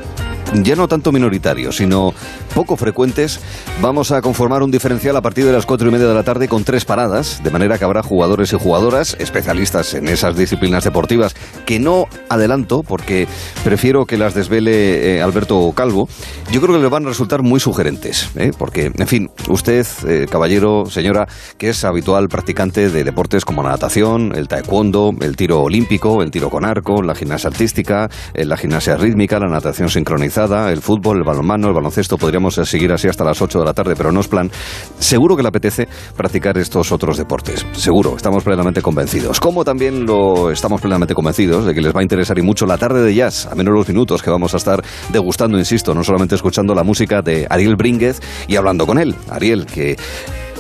ya 0.54 0.76
no 0.76 0.88
tanto 0.88 1.12
minoritarios, 1.12 1.78
sino 1.78 2.14
poco 2.54 2.76
frecuentes, 2.76 3.40
vamos 3.82 4.12
a 4.12 4.22
conformar 4.22 4.64
un 4.64 4.72
diferencial 4.72 5.16
a 5.16 5.22
partir 5.22 5.46
de 5.46 5.54
las 5.54 5.66
cuatro 5.66 5.88
y 5.88 5.92
media 5.92 6.08
de 6.08 6.14
la 6.14 6.24
tarde 6.24 6.48
con 6.48 6.64
tres 6.64 6.86
paradas, 6.86 7.42
de 7.44 7.52
manera 7.52 7.78
que 7.78 7.86
habrá 7.86 8.02
jugadores 8.02 8.52
y 8.54 8.58
jugadoras 8.58 9.16
especialistas 9.20 9.94
en 9.94 10.08
esas 10.08 10.36
disciplinas 10.36 10.84
deportivas 10.84 11.36
que 11.66 11.80
no 11.80 12.08
adelanto 12.30 12.84
porque 12.84 13.28
prefiero 13.64 14.06
que 14.06 14.18
las 14.18 14.34
desvele 14.34 15.16
eh, 15.16 15.22
Alberto 15.22 15.72
Calvo. 15.76 16.10
Yo 16.52 16.62
creo 16.62 16.76
que 16.76 16.82
les 16.82 16.90
van 16.90 17.06
a 17.06 17.10
resultar 17.10 17.44
muy 17.44 17.60
sugerentes, 17.60 18.30
¿eh? 18.36 18.52
porque, 18.58 18.92
en 18.96 19.08
fin, 19.08 19.30
usted, 19.48 19.86
eh, 20.08 20.26
caballero, 20.30 20.86
señora, 20.90 21.28
que 21.58 21.70
es 21.70 21.84
habitual 21.84 22.28
practicante 22.30 22.90
de 22.90 23.04
deportes 23.04 23.46
como 23.46 23.64
la 23.64 23.70
natación, 23.70 24.34
el 24.36 24.48
taekwondo, 24.48 25.14
el 25.22 25.36
tiro 25.36 25.62
olímpico, 25.62 26.24
el 26.24 26.32
tiro 26.32 26.50
con 26.50 26.66
arco, 26.66 27.02
la 27.02 27.16
gimnasia 27.16 27.50
artística, 27.50 28.10
la 28.34 28.58
gimnasia 28.58 28.98
rítmica, 28.98 29.40
la 29.40 29.48
natación 29.48 29.90
sincronizada, 29.90 30.39
el 30.46 30.82
fútbol, 30.82 31.18
el 31.18 31.24
balonmano, 31.24 31.68
el 31.68 31.74
baloncesto, 31.74 32.18
podría 32.18 32.40
a 32.40 32.66
seguir 32.66 32.92
así 32.94 33.08
hasta 33.08 33.26
las 33.26 33.42
8 33.42 33.60
de 33.60 33.66
la 33.66 33.74
tarde, 33.74 33.96
pero 33.98 34.12
no 34.12 34.22
es 34.22 34.28
plan. 34.28 34.50
Seguro 34.98 35.36
que 35.36 35.42
le 35.42 35.50
apetece 35.50 35.88
practicar 36.16 36.58
estos 36.58 36.92
otros 36.94 37.18
deportes. 37.18 37.66
Seguro, 37.74 38.16
estamos 38.16 38.44
plenamente 38.44 38.82
convencidos. 38.82 39.40
Como 39.40 39.66
también 39.66 40.06
lo 40.06 40.50
estamos 40.52 40.80
plenamente 40.80 41.14
convencidos 41.14 41.66
de 41.66 41.74
que 41.74 41.82
les 41.82 41.94
va 41.94 42.00
a 42.00 42.04
interesar 42.04 42.40
y 42.40 42.42
mucho 42.42 42.66
la 42.66 42.78
tarde 42.78 43.04
de 43.04 43.14
jazz, 43.14 43.48
a 43.48 43.56
menos 43.56 43.74
los 43.74 43.88
minutos 43.90 44.24
que 44.24 44.30
vamos 44.30 44.54
a 44.54 44.58
estar 44.58 44.82
degustando, 45.12 45.58
insisto, 45.58 45.94
no 45.94 46.04
solamente 46.04 46.36
escuchando 46.36 46.74
la 46.74 46.84
música 46.84 47.22
de 47.22 47.46
Ariel 47.50 47.76
Brínguez 47.76 48.22
y 48.48 48.56
hablando 48.56 48.88
con 48.88 48.98
él. 48.98 49.16
Ariel, 49.30 49.66
que 49.66 49.98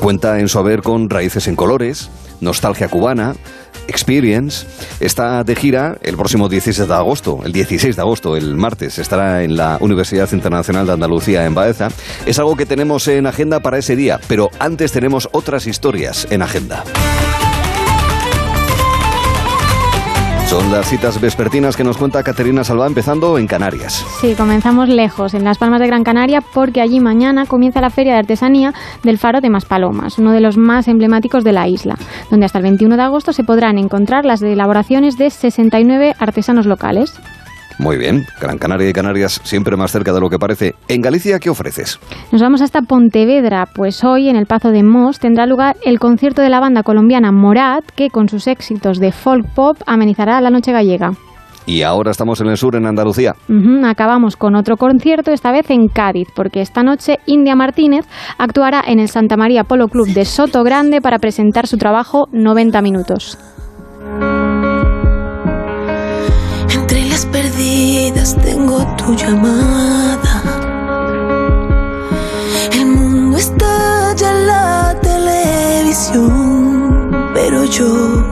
cuenta 0.01 0.39
en 0.39 0.49
su 0.49 0.59
haber 0.59 0.81
con 0.81 1.09
raíces 1.09 1.47
en 1.47 1.55
colores, 1.55 2.09
nostalgia 2.41 2.89
cubana, 2.89 3.35
Experience 3.89 4.65
está 4.99 5.43
de 5.43 5.55
gira 5.55 5.97
el 6.01 6.15
próximo 6.15 6.47
16 6.47 6.87
de 6.87 6.93
agosto, 6.93 7.41
el 7.43 7.51
16 7.51 7.95
de 7.95 8.01
agosto, 8.01 8.37
el 8.37 8.55
martes, 8.55 8.99
estará 8.99 9.43
en 9.43 9.57
la 9.57 9.77
Universidad 9.81 10.31
Internacional 10.31 10.85
de 10.85 10.93
Andalucía 10.93 11.45
en 11.45 11.55
Baeza. 11.55 11.89
Es 12.25 12.39
algo 12.39 12.55
que 12.55 12.65
tenemos 12.65 13.07
en 13.07 13.25
agenda 13.25 13.59
para 13.59 13.77
ese 13.77 13.95
día, 13.95 14.19
pero 14.27 14.51
antes 14.59 14.91
tenemos 14.91 15.27
otras 15.31 15.67
historias 15.67 16.27
en 16.29 16.41
agenda. 16.41 16.83
Son 20.49 20.71
las 20.71 20.89
citas 20.89 21.21
vespertinas 21.21 21.77
que 21.77 21.83
nos 21.83 21.99
cuenta 21.99 22.23
Caterina 22.23 22.63
Salva, 22.63 22.87
empezando 22.87 23.37
en 23.37 23.45
Canarias. 23.45 24.03
Sí, 24.19 24.33
comenzamos 24.33 24.89
lejos, 24.89 25.35
en 25.35 25.43
las 25.43 25.59
Palmas 25.59 25.79
de 25.79 25.85
Gran 25.85 26.03
Canaria, 26.03 26.41
porque 26.41 26.81
allí 26.81 26.99
mañana 26.99 27.45
comienza 27.45 27.81
la 27.81 27.91
Feria 27.91 28.13
de 28.13 28.17
Artesanía 28.17 28.73
del 29.03 29.19
Faro 29.19 29.41
de 29.41 29.51
Maspalomas, 29.51 30.17
uno 30.17 30.31
de 30.31 30.41
los 30.41 30.57
más 30.57 30.87
emblemáticos 30.87 31.43
de 31.43 31.53
la 31.53 31.67
isla, 31.67 31.99
donde 32.31 32.47
hasta 32.47 32.57
el 32.57 32.63
21 32.63 32.97
de 32.97 33.03
agosto 33.03 33.31
se 33.31 33.43
podrán 33.43 33.77
encontrar 33.77 34.25
las 34.25 34.41
elaboraciones 34.41 35.19
de 35.19 35.29
69 35.29 36.15
artesanos 36.17 36.65
locales. 36.65 37.13
Muy 37.79 37.97
bien, 37.97 38.25
Gran 38.41 38.57
Canaria 38.57 38.89
y 38.89 38.93
Canarias 38.93 39.39
siempre 39.45 39.77
más 39.77 39.93
cerca 39.93 40.11
de 40.11 40.19
lo 40.19 40.29
que 40.29 40.37
parece. 40.37 40.75
En 40.89 41.01
Galicia, 41.01 41.39
¿qué 41.39 41.49
ofreces? 41.49 41.97
Nos 42.29 42.41
vamos 42.41 42.61
hasta 42.61 42.81
Pontevedra, 42.81 43.69
pues 43.73 44.03
hoy 44.03 44.27
en 44.27 44.35
el 44.35 44.47
Pazo 44.47 44.71
de 44.71 44.83
Mos 44.83 45.17
tendrá 45.19 45.45
lugar 45.45 45.77
el 45.85 45.97
concierto 45.97 46.41
de 46.41 46.49
la 46.49 46.59
banda 46.59 46.83
colombiana 46.83 47.31
Morat, 47.31 47.85
que 47.95 48.09
con 48.09 48.27
sus 48.27 48.47
éxitos 48.47 48.99
de 48.99 49.13
folk 49.13 49.47
pop 49.55 49.77
amenizará 49.85 50.41
la 50.41 50.49
noche 50.49 50.73
gallega. 50.73 51.13
Y 51.65 51.83
ahora 51.83 52.11
estamos 52.11 52.41
en 52.41 52.47
el 52.47 52.57
sur, 52.57 52.75
en 52.75 52.85
Andalucía. 52.85 53.35
Acabamos 53.85 54.35
con 54.35 54.55
otro 54.55 54.75
concierto, 54.75 55.31
esta 55.31 55.51
vez 55.53 55.69
en 55.69 55.87
Cádiz, 55.87 56.27
porque 56.35 56.61
esta 56.61 56.83
noche 56.83 57.19
India 57.27 57.55
Martínez 57.55 58.05
actuará 58.37 58.83
en 58.85 58.99
el 58.99 59.07
Santa 59.07 59.37
María 59.37 59.63
Polo 59.63 59.87
Club 59.87 60.07
de 60.07 60.25
Soto 60.25 60.63
Grande 60.63 60.99
para 60.99 61.19
presentar 61.19 61.65
su 61.65 61.77
trabajo 61.77 62.27
90 62.33 62.81
minutos. 62.81 63.37
Tengo 68.25 68.85
tu 68.97 69.15
llamada. 69.15 70.43
El 72.73 72.85
mundo 72.85 73.37
estalla 73.37 74.29
en 74.31 74.47
la 74.47 74.95
televisión, 75.01 76.29
pero 77.33 77.63
yo 77.65 78.25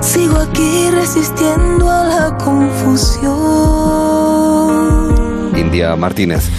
sigo 0.00 0.36
aquí 0.36 0.90
resistiendo 0.90 1.90
a 1.90 2.04
la 2.04 2.36
confusión. 2.36 3.28
India 5.56 5.96
Martínez, 5.96 6.50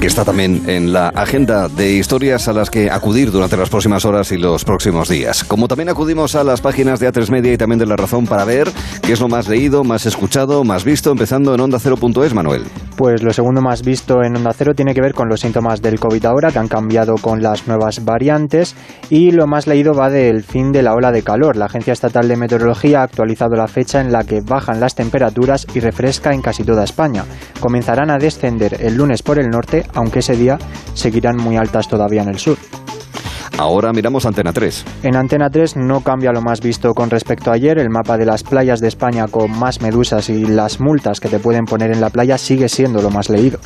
que 0.00 0.06
está 0.06 0.24
también 0.24 0.62
en 0.66 0.94
la 0.94 1.08
agenda 1.08 1.68
de 1.68 1.92
historias 1.92 2.48
a 2.48 2.54
las 2.54 2.70
que 2.70 2.90
acudir 2.90 3.30
durante 3.30 3.58
las 3.58 3.68
próximas 3.68 4.06
horas 4.06 4.32
y 4.32 4.38
los 4.38 4.64
próximos 4.64 5.10
días. 5.10 5.44
Como 5.44 5.68
también 5.68 5.90
acudimos 5.90 6.34
a 6.36 6.42
las 6.42 6.62
páginas 6.62 7.00
de 7.00 7.12
A3 7.12 7.30
Media 7.30 7.52
y 7.52 7.58
también 7.58 7.78
de 7.78 7.84
La 7.84 7.96
Razón 7.96 8.26
para 8.26 8.46
ver 8.46 8.70
qué 9.02 9.12
es 9.12 9.20
lo 9.20 9.28
más 9.28 9.46
leído, 9.46 9.84
más 9.84 10.06
escuchado, 10.06 10.64
más 10.64 10.84
visto, 10.84 11.10
empezando 11.10 11.54
en 11.54 11.60
onda0.es, 11.60 12.32
Manuel. 12.32 12.62
Pues 12.96 13.22
lo 13.22 13.32
segundo 13.32 13.60
más 13.60 13.82
visto 13.82 14.22
en 14.22 14.36
Onda 14.36 14.52
Cero 14.56 14.72
tiene 14.74 14.94
que 14.94 15.02
ver 15.02 15.12
con 15.12 15.28
los 15.28 15.40
síntomas 15.40 15.82
del 15.82 16.00
COVID 16.00 16.24
ahora, 16.24 16.50
que 16.50 16.58
han 16.58 16.68
cambiado 16.68 17.14
con 17.20 17.42
las 17.42 17.66
nuevas 17.66 18.04
variantes, 18.04 18.74
y 19.10 19.32
lo 19.32 19.46
más 19.46 19.66
leído 19.66 19.92
va 19.92 20.08
del 20.08 20.42
fin 20.42 20.72
de 20.72 20.82
la 20.82 20.94
ola 20.94 21.12
de 21.12 21.22
calor. 21.22 21.56
La 21.56 21.66
Agencia 21.66 21.92
Estatal 21.92 22.26
de 22.26 22.36
Meteorología 22.36 23.00
ha 23.00 23.04
actualizado 23.04 23.54
la 23.54 23.68
fecha 23.68 24.00
en 24.00 24.12
la 24.12 24.24
que 24.24 24.40
bajan 24.40 24.80
las 24.80 24.94
temperaturas 24.94 25.66
y 25.74 25.80
refresca 25.80 26.32
en 26.32 26.40
casi 26.40 26.64
toda 26.64 26.84
España. 26.84 27.24
Comenzarán 27.60 28.10
a 28.10 28.18
descender 28.18 28.78
el 28.80 28.96
lunes 28.96 29.22
por 29.22 29.38
el 29.38 29.50
norte, 29.50 29.84
aunque 29.94 30.20
ese 30.20 30.36
día 30.36 30.58
seguirán 30.94 31.36
muy 31.36 31.56
altas 31.56 31.88
todavía 31.88 32.22
en 32.22 32.28
el 32.28 32.38
sur. 32.38 32.56
Ahora 33.58 33.92
miramos 33.92 34.24
Antena 34.24 34.54
3. 34.54 34.84
En 35.02 35.16
Antena 35.16 35.50
3 35.50 35.76
no 35.76 36.00
cambia 36.00 36.32
lo 36.32 36.40
más 36.40 36.62
visto 36.62 36.94
con 36.94 37.10
respecto 37.10 37.50
a 37.50 37.54
ayer. 37.54 37.78
El 37.78 37.90
mapa 37.90 38.16
de 38.16 38.24
las 38.24 38.42
playas 38.42 38.80
de 38.80 38.88
España 38.88 39.26
con 39.28 39.50
más 39.50 39.82
medusas 39.82 40.30
y 40.30 40.46
las 40.46 40.80
multas 40.80 41.20
que 41.20 41.28
te 41.28 41.38
pueden 41.38 41.66
poner 41.66 41.92
en 41.92 42.00
la 42.00 42.08
playa 42.08 42.38
sigue 42.38 42.70
siendo 42.70 43.02
lo 43.02 43.10
más 43.10 43.28
leído. 43.28 43.58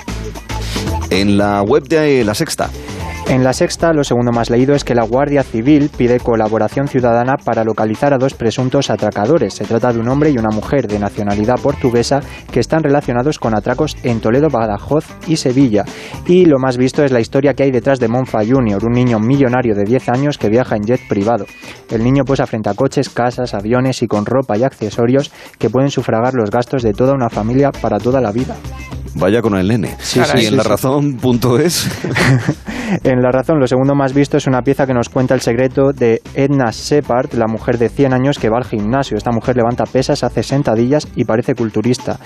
En 1.11 1.39
la 1.39 1.63
web 1.63 1.85
de 1.87 2.25
La 2.25 2.35
Sexta. 2.35 2.71
En 3.27 3.43
la 3.43 3.55
sexta, 3.55 3.93
lo 3.95 4.05
segundo 4.05 4.33
más 4.33 4.51
leído 4.51 4.75
es 4.75 4.85
que 4.85 4.95
la 4.95 5.03
Guardia 5.03 5.43
Civil 5.43 5.91
pide 5.97 6.21
colaboración 6.21 6.89
ciudadana 6.89 7.37
para 7.43 7.65
localizar 7.65 8.13
a 8.13 8.19
dos 8.19 8.35
presuntos 8.35 8.91
atracadores. 8.91 9.55
Se 9.55 9.65
trata 9.65 9.93
de 9.93 9.99
un 9.99 10.09
hombre 10.09 10.31
y 10.31 10.37
una 10.37 10.51
mujer 10.51 10.87
de 10.87 10.99
nacionalidad 10.99 11.59
portuguesa 11.61 12.21
que 12.53 12.61
están 12.61 12.83
relacionados 12.83 13.39
con 13.39 13.55
atracos 13.55 13.97
en 14.03 14.21
Toledo, 14.21 14.51
Badajoz 14.51 15.07
y 15.27 15.37
Sevilla. 15.37 15.85
Y 16.27 16.45
lo 16.45 16.59
más 16.59 16.77
visto 16.77 17.03
es 17.03 17.13
la 17.13 17.21
historia 17.21 17.55
que 17.55 17.63
hay 17.63 17.71
detrás 17.71 17.99
de 17.99 18.09
Monfa 18.09 18.45
Junior, 18.45 18.85
un 18.85 18.93
niño 18.93 19.19
millonario 19.19 19.75
de 19.75 19.85
10 19.85 20.11
años 20.11 20.39
que 20.39 20.51
viaja 20.51 20.77
en 20.77 20.85
jet 20.85 21.01
privado. 21.09 21.47
El 21.91 22.05
niño 22.05 22.25
pues 22.27 22.41
afrenta 22.41 22.75
coches, 22.75 23.09
casas, 23.09 23.55
aviones 23.55 24.03
y 24.03 24.07
con 24.07 24.27
ropa 24.27 24.59
y 24.59 24.65
accesorios 24.65 25.33
que 25.59 25.71
pueden 25.71 25.91
sufragar 25.91 26.35
los 26.35 26.51
gastos 26.51 26.83
de 26.83 26.93
toda 26.93 27.15
una 27.15 27.31
familia 27.31 27.73
para 27.73 27.99
toda 27.99 28.21
la 28.21 28.33
vida. 28.33 28.55
Vaya 29.15 29.43
con 29.43 29.57
el 29.57 29.69
nene. 29.69 29.97
Sí, 30.01 30.21
sí, 30.25 30.31
en 30.33 30.39
sí, 30.39 30.57
la 30.57 30.63
sí. 30.63 30.69
razón.es. 30.69 31.91
En 33.03 33.23
La 33.23 33.31
Razón, 33.31 33.59
lo 33.59 33.67
segundo 33.67 33.95
más 33.95 34.13
visto 34.13 34.37
es 34.37 34.47
una 34.47 34.63
pieza 34.63 34.87
que 34.87 34.95
nos 34.95 35.09
cuenta 35.09 35.35
el 35.35 35.41
secreto 35.41 35.93
de 35.93 36.21
Edna 36.35 36.71
Shepard, 36.71 37.33
la 37.35 37.47
mujer 37.47 37.79
de 37.79 37.89
100 37.89 38.13
años 38.13 38.39
que 38.39 38.51
va 38.51 38.59
al 38.59 38.65
gimnasio. 38.65 39.17
Esta 39.17 39.31
mujer 39.31 39.57
levanta 39.57 39.85
pesas, 39.85 40.23
hace 40.23 40.43
sentadillas 40.43 41.09
y 41.17 41.25
parece 41.25 41.55
culturista. 41.55 42.19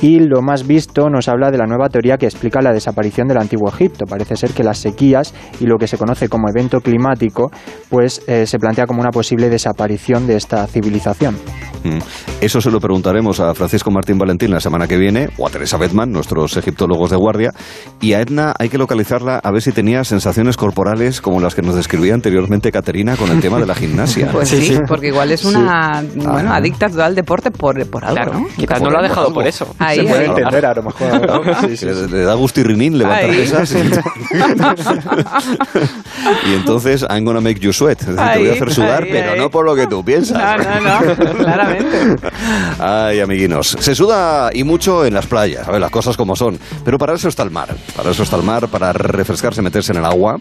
Y 0.00 0.20
lo 0.20 0.40
más 0.40 0.66
visto 0.66 1.10
nos 1.10 1.28
habla 1.28 1.50
de 1.50 1.58
la 1.58 1.66
nueva 1.66 1.88
teoría 1.88 2.16
que 2.16 2.26
explica 2.26 2.62
la 2.62 2.72
desaparición 2.72 3.26
del 3.26 3.38
antiguo 3.38 3.68
Egipto. 3.68 4.06
Parece 4.06 4.36
ser 4.36 4.50
que 4.52 4.62
las 4.62 4.78
sequías 4.78 5.34
y 5.60 5.66
lo 5.66 5.78
que 5.78 5.88
se 5.88 5.98
conoce 5.98 6.28
como 6.28 6.48
evento 6.48 6.80
climático, 6.80 7.50
pues 7.90 8.22
eh, 8.26 8.46
se 8.46 8.58
plantea 8.58 8.86
como 8.86 9.00
una 9.00 9.10
posible 9.10 9.48
desaparición 9.50 10.26
de 10.26 10.36
esta 10.36 10.66
civilización. 10.66 11.36
Mm. 11.82 11.98
Eso 12.40 12.60
se 12.60 12.70
lo 12.70 12.80
preguntaremos 12.80 13.40
a 13.40 13.54
Francisco 13.54 13.90
Martín 13.90 14.18
Valentín 14.18 14.50
la 14.50 14.60
semana 14.60 14.86
que 14.86 14.96
viene, 14.96 15.28
o 15.38 15.46
a 15.46 15.50
Teresa 15.50 15.76
Bedman, 15.76 16.12
nuestros 16.38 16.62
egiptólogos 16.62 17.10
de 17.10 17.16
guardia. 17.16 17.52
Y 18.00 18.12
a 18.14 18.20
Edna 18.20 18.54
hay 18.58 18.68
que 18.68 18.78
localizarla 18.78 19.40
a 19.42 19.50
ver 19.50 19.62
si 19.62 19.72
tenía 19.72 20.04
sensaciones 20.04 20.56
corporales 20.56 21.20
como 21.20 21.40
las 21.40 21.54
que 21.54 21.62
nos 21.62 21.74
describía 21.74 22.14
anteriormente 22.14 22.70
Caterina 22.72 23.16
con 23.16 23.30
el 23.30 23.40
tema 23.40 23.58
de 23.58 23.66
la 23.66 23.74
gimnasia. 23.74 24.26
Pues 24.34 24.48
sí, 24.48 24.76
porque 24.88 25.08
igual 25.08 25.30
es 25.30 25.44
una 25.44 26.02
bueno, 26.16 26.52
adicta 26.52 26.88
toda 26.88 27.06
al 27.06 27.14
deporte 27.14 27.50
por, 27.52 27.84
por 27.88 28.04
algo, 28.04 28.32
¿no? 28.34 28.46
Quizás 28.56 28.82
no 28.82 28.90
lo 28.90 28.98
ha 28.98 29.02
dejado 29.02 29.32
por 29.32 29.46
eso. 29.46 29.66
Ahí, 29.78 29.98
se 29.98 30.04
puede 30.04 30.24
ahí. 30.24 30.28
entender 30.30 30.66
a 30.66 30.74
lo 30.74 30.82
mejor. 30.82 31.26
¿no? 31.26 31.42
Sí, 31.68 31.76
sí, 31.76 31.86
Le, 31.86 31.94
sí. 31.94 32.08
le 32.10 32.24
da 32.24 32.34
gustirrinín 32.34 32.98
levantar 32.98 33.30
Ahí. 33.30 33.36
pesas. 33.36 33.72
Y, 33.72 33.78
y 36.50 36.54
entonces, 36.54 37.04
I'm 37.08 37.24
gonna 37.24 37.40
make 37.40 37.60
you 37.60 37.72
sweat. 37.72 38.00
Es 38.00 38.06
decir, 38.08 38.22
te 38.32 38.38
voy 38.38 38.48
a 38.48 38.52
Ahí, 38.52 38.56
hacer 38.56 38.72
sudar, 38.72 39.02
ahí, 39.04 39.08
pero 39.12 39.32
ahí. 39.32 39.38
no 39.38 39.50
por 39.50 39.64
lo 39.66 39.74
que 39.74 39.86
tú 39.86 40.04
piensas. 40.04 40.38
No, 40.38 40.80
no, 40.80 40.80
no, 40.80 41.34
claramente. 41.36 42.16
Ay, 42.78 43.20
amiguinos. 43.20 43.76
Se 43.78 43.94
suda 43.94 44.50
y 44.52 44.64
mucho 44.64 45.04
en 45.04 45.14
las 45.14 45.26
playas, 45.26 45.66
a 45.68 45.72
ver, 45.72 45.80
las 45.80 45.90
cosas 45.90 46.16
como 46.16 46.23
son. 46.34 46.58
Pero 46.84 46.98
para 46.98 47.14
eso 47.14 47.28
está 47.28 47.42
el 47.42 47.50
mar. 47.50 47.74
Para 47.96 48.10
eso 48.10 48.22
está 48.22 48.36
el 48.36 48.42
mar, 48.42 48.68
para 48.68 48.92
refrescarse, 48.92 49.62
meterse 49.62 49.92
en 49.92 49.98
el 49.98 50.04
agua. 50.04 50.38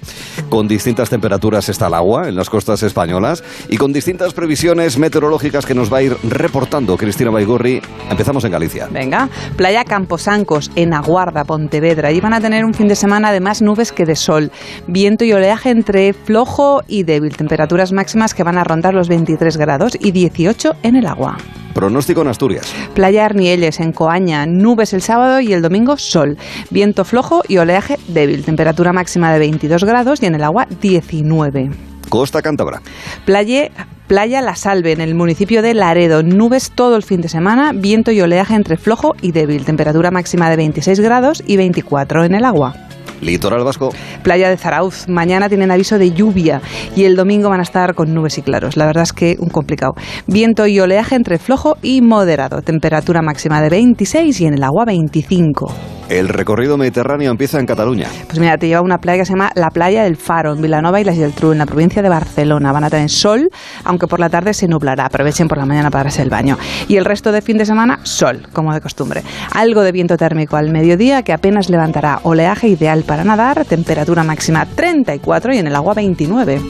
Con 0.49 0.67
distintas 0.67 1.09
temperaturas 1.09 1.69
está 1.69 1.87
el 1.87 1.93
agua 1.93 2.27
en 2.27 2.35
las 2.35 2.49
costas 2.49 2.83
españolas 2.83 3.43
y 3.69 3.77
con 3.77 3.93
distintas 3.93 4.33
previsiones 4.33 4.97
meteorológicas 4.97 5.65
que 5.65 5.75
nos 5.75 5.91
va 5.91 5.97
a 5.97 6.03
ir 6.03 6.17
reportando 6.23 6.97
Cristina 6.97 7.31
Baigorri. 7.31 7.81
Empezamos 8.09 8.43
en 8.45 8.51
Galicia. 8.51 8.87
Venga, 8.91 9.29
Playa 9.55 9.83
Camposancos, 9.83 10.71
en 10.75 10.93
Aguarda, 10.93 11.43
Pontevedra. 11.43 12.09
Allí 12.09 12.21
van 12.21 12.33
a 12.33 12.41
tener 12.41 12.65
un 12.65 12.73
fin 12.73 12.87
de 12.87 12.95
semana 12.95 13.31
de 13.31 13.39
más 13.39 13.61
nubes 13.61 13.91
que 13.91 14.05
de 14.05 14.15
sol. 14.15 14.51
Viento 14.87 15.25
y 15.25 15.33
oleaje 15.33 15.69
entre 15.69 16.13
flojo 16.13 16.81
y 16.87 17.03
débil. 17.03 17.35
Temperaturas 17.35 17.91
máximas 17.91 18.33
que 18.33 18.43
van 18.43 18.57
a 18.57 18.63
rondar 18.63 18.93
los 18.93 19.07
23 19.07 19.57
grados 19.57 19.97
y 19.99 20.11
18 20.11 20.73
en 20.83 20.95
el 20.95 21.05
agua. 21.05 21.37
Pronóstico 21.73 22.21
en 22.21 22.27
Asturias. 22.27 22.73
Playa 22.93 23.25
Arnielles, 23.25 23.79
en 23.79 23.91
Coaña. 23.91 24.45
Nubes 24.45 24.93
el 24.93 25.01
sábado 25.01 25.39
y 25.39 25.53
el 25.53 25.61
domingo 25.61 25.97
sol. 25.97 26.37
Viento 26.69 27.03
flojo 27.03 27.41
y 27.47 27.57
oleaje 27.57 27.97
débil. 28.07 28.45
Temperatura 28.45 28.93
máxima 28.93 29.33
de 29.33 29.39
22 29.39 29.83
grados 29.83 30.21
y 30.21 30.27
en 30.27 30.35
el 30.35 30.43
agua 30.43 30.67
19. 30.81 31.71
Costa 32.09 32.41
Cántabra. 32.41 32.81
Playa, 33.25 33.71
Playa 34.07 34.41
La 34.41 34.55
Salve, 34.55 34.91
en 34.91 35.01
el 35.01 35.15
municipio 35.15 35.61
de 35.61 35.73
Laredo. 35.73 36.21
Nubes 36.21 36.71
todo 36.71 36.95
el 36.95 37.03
fin 37.03 37.21
de 37.21 37.29
semana, 37.29 37.71
viento 37.73 38.11
y 38.11 38.21
oleaje 38.21 38.53
entre 38.53 38.77
flojo 38.77 39.15
y 39.21 39.31
débil. 39.31 39.65
Temperatura 39.65 40.11
máxima 40.11 40.49
de 40.49 40.57
26 40.57 40.99
grados 40.99 41.43
y 41.45 41.57
24 41.57 42.25
en 42.25 42.35
el 42.35 42.45
agua. 42.45 42.75
Litoral 43.23 43.63
Vasco. 43.63 43.89
Playa 44.23 44.49
de 44.49 44.57
Zarauz, 44.57 45.07
mañana 45.07 45.49
tienen 45.49 45.71
aviso 45.71 45.97
de 45.97 46.11
lluvia 46.11 46.61
y 46.95 47.05
el 47.05 47.15
domingo 47.15 47.49
van 47.49 47.59
a 47.59 47.63
estar 47.63 47.95
con 47.95 48.13
nubes 48.13 48.37
y 48.37 48.41
claros. 48.41 48.77
La 48.77 48.85
verdad 48.85 49.03
es 49.03 49.13
que 49.13 49.35
un 49.39 49.49
complicado. 49.49 49.93
Viento 50.27 50.67
y 50.67 50.79
oleaje 50.79 51.15
entre 51.15 51.39
flojo 51.39 51.77
y 51.81 52.01
moderado. 52.01 52.61
Temperatura 52.61 53.21
máxima 53.21 53.61
de 53.61 53.69
26 53.69 54.41
y 54.41 54.45
en 54.45 54.53
el 54.55 54.63
agua 54.63 54.85
25. 54.85 55.73
El 56.13 56.29
recorrido 56.29 56.77
mediterráneo 56.77 57.31
empieza 57.31 57.59
en 57.59 57.65
Cataluña. 57.65 58.07
Pues 58.27 58.37
mira, 58.37 58.55
te 58.59 58.67
lleva 58.67 58.79
a 58.79 58.83
una 58.83 58.99
playa 58.99 59.21
que 59.21 59.25
se 59.25 59.33
llama 59.33 59.51
la 59.55 59.71
Playa 59.71 60.03
del 60.03 60.15
Faro, 60.15 60.53
en 60.53 60.61
Vilanova 60.61 61.01
y 61.01 61.03
la 61.03 61.11
Geltrú, 61.11 61.53
en 61.53 61.57
la 61.57 61.65
provincia 61.65 62.03
de 62.03 62.09
Barcelona. 62.09 62.71
Van 62.71 62.83
a 62.83 62.91
tener 62.91 63.09
sol, 63.09 63.49
aunque 63.83 64.05
por 64.05 64.19
la 64.19 64.29
tarde 64.29 64.53
se 64.53 64.67
nublará. 64.67 65.07
Aprovechen 65.07 65.47
por 65.47 65.57
la 65.57 65.65
mañana 65.65 65.89
para 65.89 66.03
darse 66.03 66.21
el 66.21 66.29
baño. 66.29 66.59
Y 66.87 66.97
el 66.97 67.05
resto 67.05 67.31
de 67.31 67.41
fin 67.41 67.57
de 67.57 67.65
semana, 67.65 67.99
sol, 68.03 68.47
como 68.53 68.75
de 68.75 68.81
costumbre. 68.81 69.23
Algo 69.55 69.81
de 69.81 69.91
viento 69.91 70.15
térmico 70.15 70.55
al 70.55 70.69
mediodía 70.69 71.23
que 71.23 71.33
apenas 71.33 71.71
levantará 71.71 72.19
oleaje 72.21 72.67
ideal 72.67 73.03
para 73.07 73.23
nadar, 73.23 73.65
temperatura 73.65 74.23
máxima 74.23 74.67
34 74.67 75.55
y 75.55 75.57
en 75.57 75.65
el 75.65 75.75
agua 75.75 75.95
29. 75.95 76.61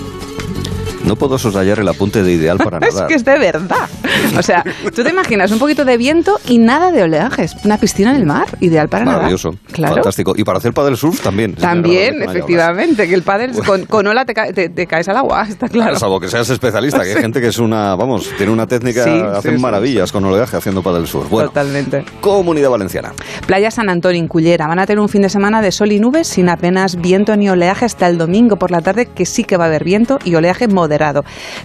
No 1.05 1.15
puedo 1.15 1.37
soslayar 1.37 1.79
el 1.79 1.87
apunte 1.87 2.23
de 2.23 2.33
ideal 2.33 2.57
para 2.57 2.77
Es 2.87 2.93
nadar. 2.93 3.07
que 3.07 3.15
es 3.15 3.25
de 3.25 3.37
verdad. 3.37 3.89
O 4.37 4.41
sea, 4.41 4.63
tú 4.95 5.03
te 5.03 5.09
imaginas 5.09 5.51
un 5.51 5.59
poquito 5.59 5.83
de 5.85 5.97
viento 5.97 6.39
y 6.47 6.57
nada 6.57 6.91
de 6.91 7.03
oleajes. 7.03 7.55
Una 7.65 7.77
piscina 7.77 8.11
en 8.11 8.17
el 8.17 8.25
mar, 8.25 8.47
ideal 8.61 8.89
para 8.89 9.05
Maravilloso. 9.05 9.51
nadar. 9.51 9.63
Claro. 9.71 9.93
Fantástico. 9.95 10.33
Y 10.37 10.43
para 10.43 10.59
hacer 10.59 10.73
paddle 10.73 10.95
surf 10.95 11.21
también. 11.21 11.55
También, 11.55 12.13
Señora, 12.15 12.31
efectivamente, 12.31 13.07
que 13.07 13.13
el 13.15 13.23
pádel 13.23 13.51
con, 13.65 13.85
con 13.85 14.07
ola 14.07 14.25
te, 14.25 14.33
ca- 14.33 14.51
te- 14.53 14.69
te 14.69 14.87
caes 14.87 15.07
al 15.09 15.17
agua, 15.17 15.43
está 15.49 15.67
claro. 15.67 15.95
Salvo 15.97 16.19
que 16.19 16.27
seas 16.27 16.49
especialista, 16.49 17.01
que 17.03 17.09
hay 17.09 17.15
Sí. 17.15 17.21
gente 17.21 17.41
que 17.41 17.47
es 17.47 17.59
una, 17.59 17.95
vamos, 17.95 18.29
tiene 18.37 18.51
una 18.51 18.65
técnica, 18.67 19.03
Sí, 19.03 19.09
hacen 19.09 19.51
sí, 19.51 19.57
sí, 19.57 19.61
maravillas 19.61 20.11
con 20.11 20.23
oleaje 20.25 20.57
haciendo 20.57 20.81
paddle 20.81 21.05
surf. 21.07 21.29
Bueno, 21.29 21.49
Totalmente. 21.49 22.05
Comunidad 22.21 22.69
Valenciana. 22.69 23.13
Playa 23.45 23.69
San 23.71 23.89
Antonio, 23.89 24.19
en 24.19 24.27
Cullera. 24.27 24.67
Van 24.67 24.79
a 24.79 24.85
tener 24.85 24.99
un 24.99 25.09
fin 25.09 25.21
de 25.21 25.29
semana 25.29 25.61
de 25.61 25.71
sol 25.71 25.91
y 25.91 25.99
nubes 25.99 26.27
sin 26.27 26.49
apenas 26.49 26.95
viento 27.01 27.35
ni 27.35 27.49
oleaje 27.49 27.85
hasta 27.85 28.07
el 28.07 28.17
domingo 28.17 28.55
por 28.55 28.71
la 28.71 28.81
tarde, 28.81 29.05
que 29.07 29.25
sí 29.25 29.43
que 29.43 29.57
va 29.57 29.65
a 29.65 29.67
haber 29.67 29.83
viento 29.83 30.17
y 30.23 30.35
oleaje 30.35 30.67
moderado. 30.67 30.92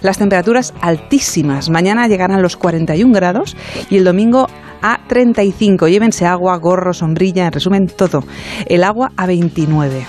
Las 0.01 0.17
temperaturas 0.17 0.73
altísimas. 0.81 1.69
Mañana 1.69 2.07
llegarán 2.07 2.37
a 2.37 2.41
los 2.41 2.57
41 2.57 3.13
grados 3.13 3.55
y 3.89 3.97
el 3.97 4.03
domingo 4.03 4.47
a 4.81 4.99
35. 5.07 5.87
Llévense 5.87 6.25
agua, 6.25 6.55
gorro, 6.57 6.93
sombrilla, 6.93 7.45
en 7.45 7.51
resumen 7.51 7.87
todo. 7.87 8.23
El 8.65 8.83
agua 8.83 9.11
a 9.17 9.25
29. 9.25 10.05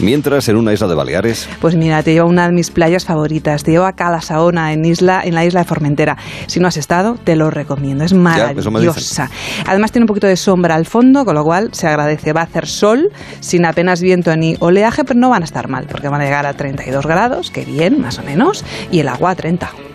Mientras, 0.00 0.48
en 0.48 0.56
una 0.56 0.72
isla 0.72 0.86
de 0.86 0.94
Baleares. 0.94 1.48
Pues 1.60 1.74
mira, 1.74 2.02
te 2.02 2.12
llevo 2.12 2.26
a 2.26 2.30
una 2.30 2.46
de 2.46 2.52
mis 2.52 2.70
playas 2.70 3.04
favoritas. 3.04 3.64
Te 3.64 3.72
llevo 3.72 3.84
a 3.84 3.92
Cala 3.92 4.20
Saona, 4.20 4.72
en, 4.72 4.84
isla, 4.84 5.22
en 5.24 5.34
la 5.34 5.44
isla 5.44 5.60
de 5.60 5.66
Formentera. 5.66 6.16
Si 6.46 6.60
no 6.60 6.68
has 6.68 6.76
estado, 6.76 7.16
te 7.22 7.36
lo 7.36 7.50
recomiendo. 7.50 8.04
Es 8.04 8.12
maravillosa. 8.12 9.30
Además, 9.66 9.92
tiene 9.92 10.04
un 10.04 10.08
poquito 10.08 10.26
de 10.26 10.36
sombra 10.36 10.76
al 10.76 10.86
fondo, 10.86 11.24
con 11.24 11.34
lo 11.34 11.44
cual 11.44 11.70
se 11.72 11.88
agradece. 11.88 12.32
Va 12.32 12.42
a 12.42 12.44
hacer 12.44 12.66
sol, 12.66 13.10
sin 13.40 13.64
apenas 13.64 14.00
viento 14.00 14.34
ni 14.36 14.56
oleaje, 14.60 15.04
pero 15.04 15.18
no 15.18 15.30
van 15.30 15.42
a 15.42 15.44
estar 15.44 15.68
mal, 15.68 15.86
porque 15.90 16.08
van 16.08 16.20
a 16.20 16.24
llegar 16.24 16.46
a 16.46 16.54
32 16.54 17.06
grados, 17.06 17.50
que 17.50 17.64
bien, 17.64 18.00
más 18.00 18.18
o 18.18 18.22
menos, 18.22 18.64
y 18.92 19.00
el 19.00 19.08
agua 19.08 19.30
a 19.30 19.34
30. 19.34 19.87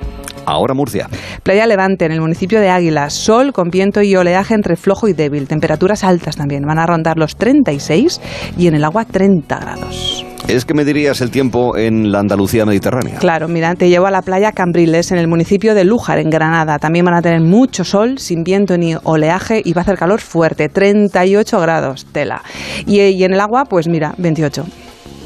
Ahora 0.46 0.74
Murcia. 0.74 1.08
Playa 1.44 1.66
Levante, 1.66 2.06
en 2.06 2.12
el 2.12 2.22
municipio 2.22 2.60
de 2.60 2.70
Águila. 2.70 3.10
Sol 3.10 3.54
con 3.54 3.70
viento 3.70 4.02
y 4.02 4.16
oleaje 4.16 4.54
entre 4.54 4.76
flojo 4.76 5.08
y 5.08 5.14
débil. 5.14 5.48
Temperaturas 5.48 6.04
altas 6.04 6.36
también. 6.36 6.64
Van 6.66 6.80
a 6.80 6.86
rondar 6.86 7.18
los 7.18 7.36
36 7.36 8.22
y 8.58 8.68
en 8.68 8.76
el 8.76 8.84
agua 8.84 9.06
30 9.06 9.60
grados. 9.60 10.26
¿Es 10.48 10.66
que 10.66 10.74
me 10.74 10.84
dirías 10.84 11.22
el 11.22 11.32
tiempo 11.32 11.78
en 11.78 12.12
la 12.12 12.20
Andalucía 12.20 12.66
mediterránea? 12.66 13.18
Claro, 13.20 13.48
mira, 13.48 13.76
te 13.76 13.88
llevo 13.88 14.08
a 14.08 14.12
la 14.12 14.22
playa 14.22 14.52
Cambriles, 14.52 15.12
en 15.14 15.18
el 15.18 15.28
municipio 15.28 15.74
de 15.74 15.86
Lújar, 15.86 16.20
en 16.20 16.30
Granada. 16.30 16.80
También 16.80 17.06
van 17.06 17.16
a 17.16 17.22
tener 17.22 17.40
mucho 17.40 17.86
sol, 17.86 18.18
sin 18.20 18.44
viento 18.44 18.78
ni 18.78 18.94
oleaje, 19.04 19.62
y 19.64 19.72
va 19.72 19.82
a 19.82 19.84
hacer 19.84 19.98
calor 19.98 20.20
fuerte, 20.20 20.68
38 20.68 21.60
grados, 21.62 22.06
tela. 22.12 22.42
Y, 22.86 23.00
y 23.00 23.24
en 23.24 23.34
el 23.34 23.40
agua, 23.40 23.64
pues 23.66 23.88
mira, 23.88 24.14
28. 24.18 24.66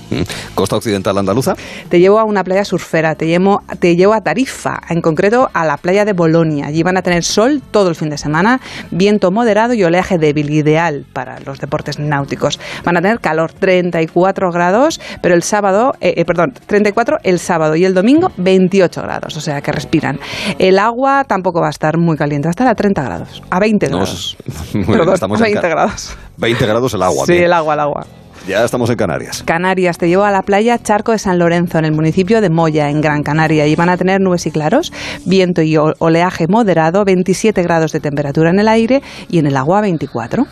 Costa 0.55 0.75
occidental 0.77 1.17
andaluza. 1.17 1.55
Te 1.89 1.99
llevo 1.99 2.19
a 2.19 2.23
una 2.23 2.43
playa 2.43 2.63
surfera, 2.65 3.15
te 3.15 3.27
llevo, 3.27 3.61
te 3.79 3.95
llevo 3.95 4.13
a 4.13 4.21
Tarifa, 4.21 4.79
en 4.89 5.01
concreto 5.01 5.49
a 5.53 5.65
la 5.65 5.77
playa 5.77 6.05
de 6.05 6.13
Bolonia. 6.13 6.67
Allí 6.67 6.83
van 6.83 6.97
a 6.97 7.01
tener 7.01 7.23
sol 7.23 7.61
todo 7.71 7.89
el 7.89 7.95
fin 7.95 8.09
de 8.09 8.17
semana, 8.17 8.59
viento 8.91 9.31
moderado 9.31 9.73
y 9.73 9.83
oleaje 9.83 10.17
débil, 10.17 10.49
ideal 10.51 11.05
para 11.13 11.39
los 11.41 11.59
deportes 11.59 11.99
náuticos. 11.99 12.59
Van 12.83 12.97
a 12.97 13.01
tener 13.01 13.19
calor, 13.19 13.51
34 13.53 14.51
grados, 14.51 14.99
pero 15.21 15.35
el 15.35 15.43
sábado, 15.43 15.93
eh, 16.01 16.13
eh, 16.17 16.25
perdón, 16.25 16.53
34 16.65 17.17
el 17.23 17.39
sábado 17.39 17.75
y 17.75 17.85
el 17.85 17.93
domingo 17.93 18.31
28 18.37 19.01
grados, 19.01 19.35
o 19.37 19.41
sea 19.41 19.61
que 19.61 19.71
respiran. 19.71 20.19
El 20.59 20.79
agua 20.79 21.23
tampoco 21.25 21.61
va 21.61 21.67
a 21.67 21.71
estar 21.71 21.97
muy 21.97 22.17
caliente, 22.17 22.47
va 22.47 22.51
a 22.51 22.51
estar 22.51 22.67
a 22.67 22.75
30 22.75 23.03
grados, 23.03 23.43
a 23.49 23.59
20 23.59 23.87
grados. 23.87 24.37
Perdón, 24.73 25.13
estamos 25.13 25.41
a 25.41 25.45
en 25.47 25.53
20 25.53 25.61
Ca- 25.61 25.67
grados. 25.69 26.15
20 26.37 26.65
grados 26.65 26.93
el 26.93 27.03
agua. 27.03 27.25
Sí, 27.25 27.33
el 27.37 27.53
agua, 27.53 27.73
el 27.73 27.79
agua. 27.79 28.07
Ya 28.47 28.63
estamos 28.63 28.89
en 28.89 28.95
Canarias. 28.95 29.43
Canarias, 29.43 29.97
te 29.97 30.07
llevo 30.07 30.23
a 30.23 30.31
la 30.31 30.41
playa 30.41 30.81
Charco 30.81 31.11
de 31.11 31.19
San 31.19 31.37
Lorenzo, 31.37 31.79
en 31.79 31.85
el 31.85 31.91
municipio 31.91 32.39
de 32.39 32.49
Moya, 32.49 32.89
en 32.89 33.01
Gran 33.01 33.21
Canaria. 33.21 33.67
Y 33.67 33.75
van 33.75 33.89
a 33.89 33.97
tener 33.97 34.21
nubes 34.21 34.45
y 34.45 34.51
claros, 34.51 34.93
viento 35.25 35.61
y 35.61 35.75
oleaje 35.75 36.47
moderado, 36.47 37.03
27 37.03 37.61
grados 37.61 37.91
de 37.91 37.99
temperatura 37.99 38.51
en 38.51 38.59
el 38.59 38.69
aire 38.69 39.03
y 39.29 39.39
en 39.39 39.47
el 39.47 39.57
agua 39.57 39.81
24. 39.81 40.47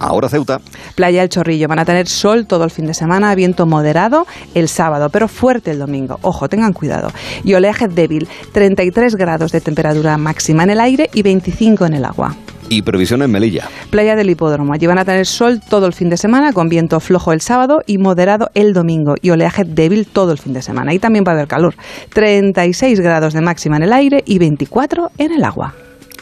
Ahora 0.00 0.28
Ceuta. 0.28 0.60
Playa 0.96 1.22
El 1.22 1.28
Chorrillo, 1.28 1.68
van 1.68 1.78
a 1.78 1.84
tener 1.84 2.08
sol 2.08 2.46
todo 2.46 2.64
el 2.64 2.70
fin 2.70 2.86
de 2.86 2.94
semana, 2.94 3.32
viento 3.36 3.64
moderado 3.64 4.26
el 4.54 4.68
sábado, 4.68 5.08
pero 5.10 5.28
fuerte 5.28 5.70
el 5.70 5.78
domingo. 5.78 6.18
Ojo, 6.22 6.48
tengan 6.48 6.72
cuidado. 6.72 7.12
Y 7.44 7.54
oleaje 7.54 7.86
débil, 7.86 8.28
33 8.52 9.14
grados 9.14 9.52
de 9.52 9.60
temperatura 9.60 10.18
máxima 10.18 10.64
en 10.64 10.70
el 10.70 10.80
aire 10.80 11.10
y 11.14 11.22
25 11.22 11.86
en 11.86 11.94
el 11.94 12.04
agua. 12.04 12.34
Y 12.68 12.82
previsión 12.82 13.22
en 13.22 13.30
Melilla. 13.30 13.68
Playa 13.90 14.16
del 14.16 14.30
Hipódromo. 14.30 14.72
Allí 14.72 14.86
van 14.86 14.98
a 14.98 15.04
tener 15.04 15.26
sol 15.26 15.60
todo 15.68 15.86
el 15.86 15.92
fin 15.92 16.08
de 16.08 16.16
semana, 16.16 16.52
con 16.52 16.68
viento 16.68 16.98
flojo 17.00 17.32
el 17.32 17.40
sábado 17.40 17.78
y 17.86 17.98
moderado 17.98 18.50
el 18.54 18.72
domingo, 18.72 19.14
y 19.20 19.30
oleaje 19.30 19.64
débil 19.64 20.06
todo 20.06 20.32
el 20.32 20.38
fin 20.38 20.52
de 20.52 20.62
semana. 20.62 20.92
Y 20.92 20.98
también 20.98 21.24
va 21.26 21.32
a 21.32 21.34
haber 21.34 21.48
calor. 21.48 21.74
36 22.12 23.00
grados 23.00 23.34
de 23.34 23.40
máxima 23.40 23.76
en 23.76 23.84
el 23.84 23.92
aire 23.92 24.22
y 24.26 24.38
24 24.38 25.10
en 25.18 25.32
el 25.32 25.44
agua. 25.44 25.74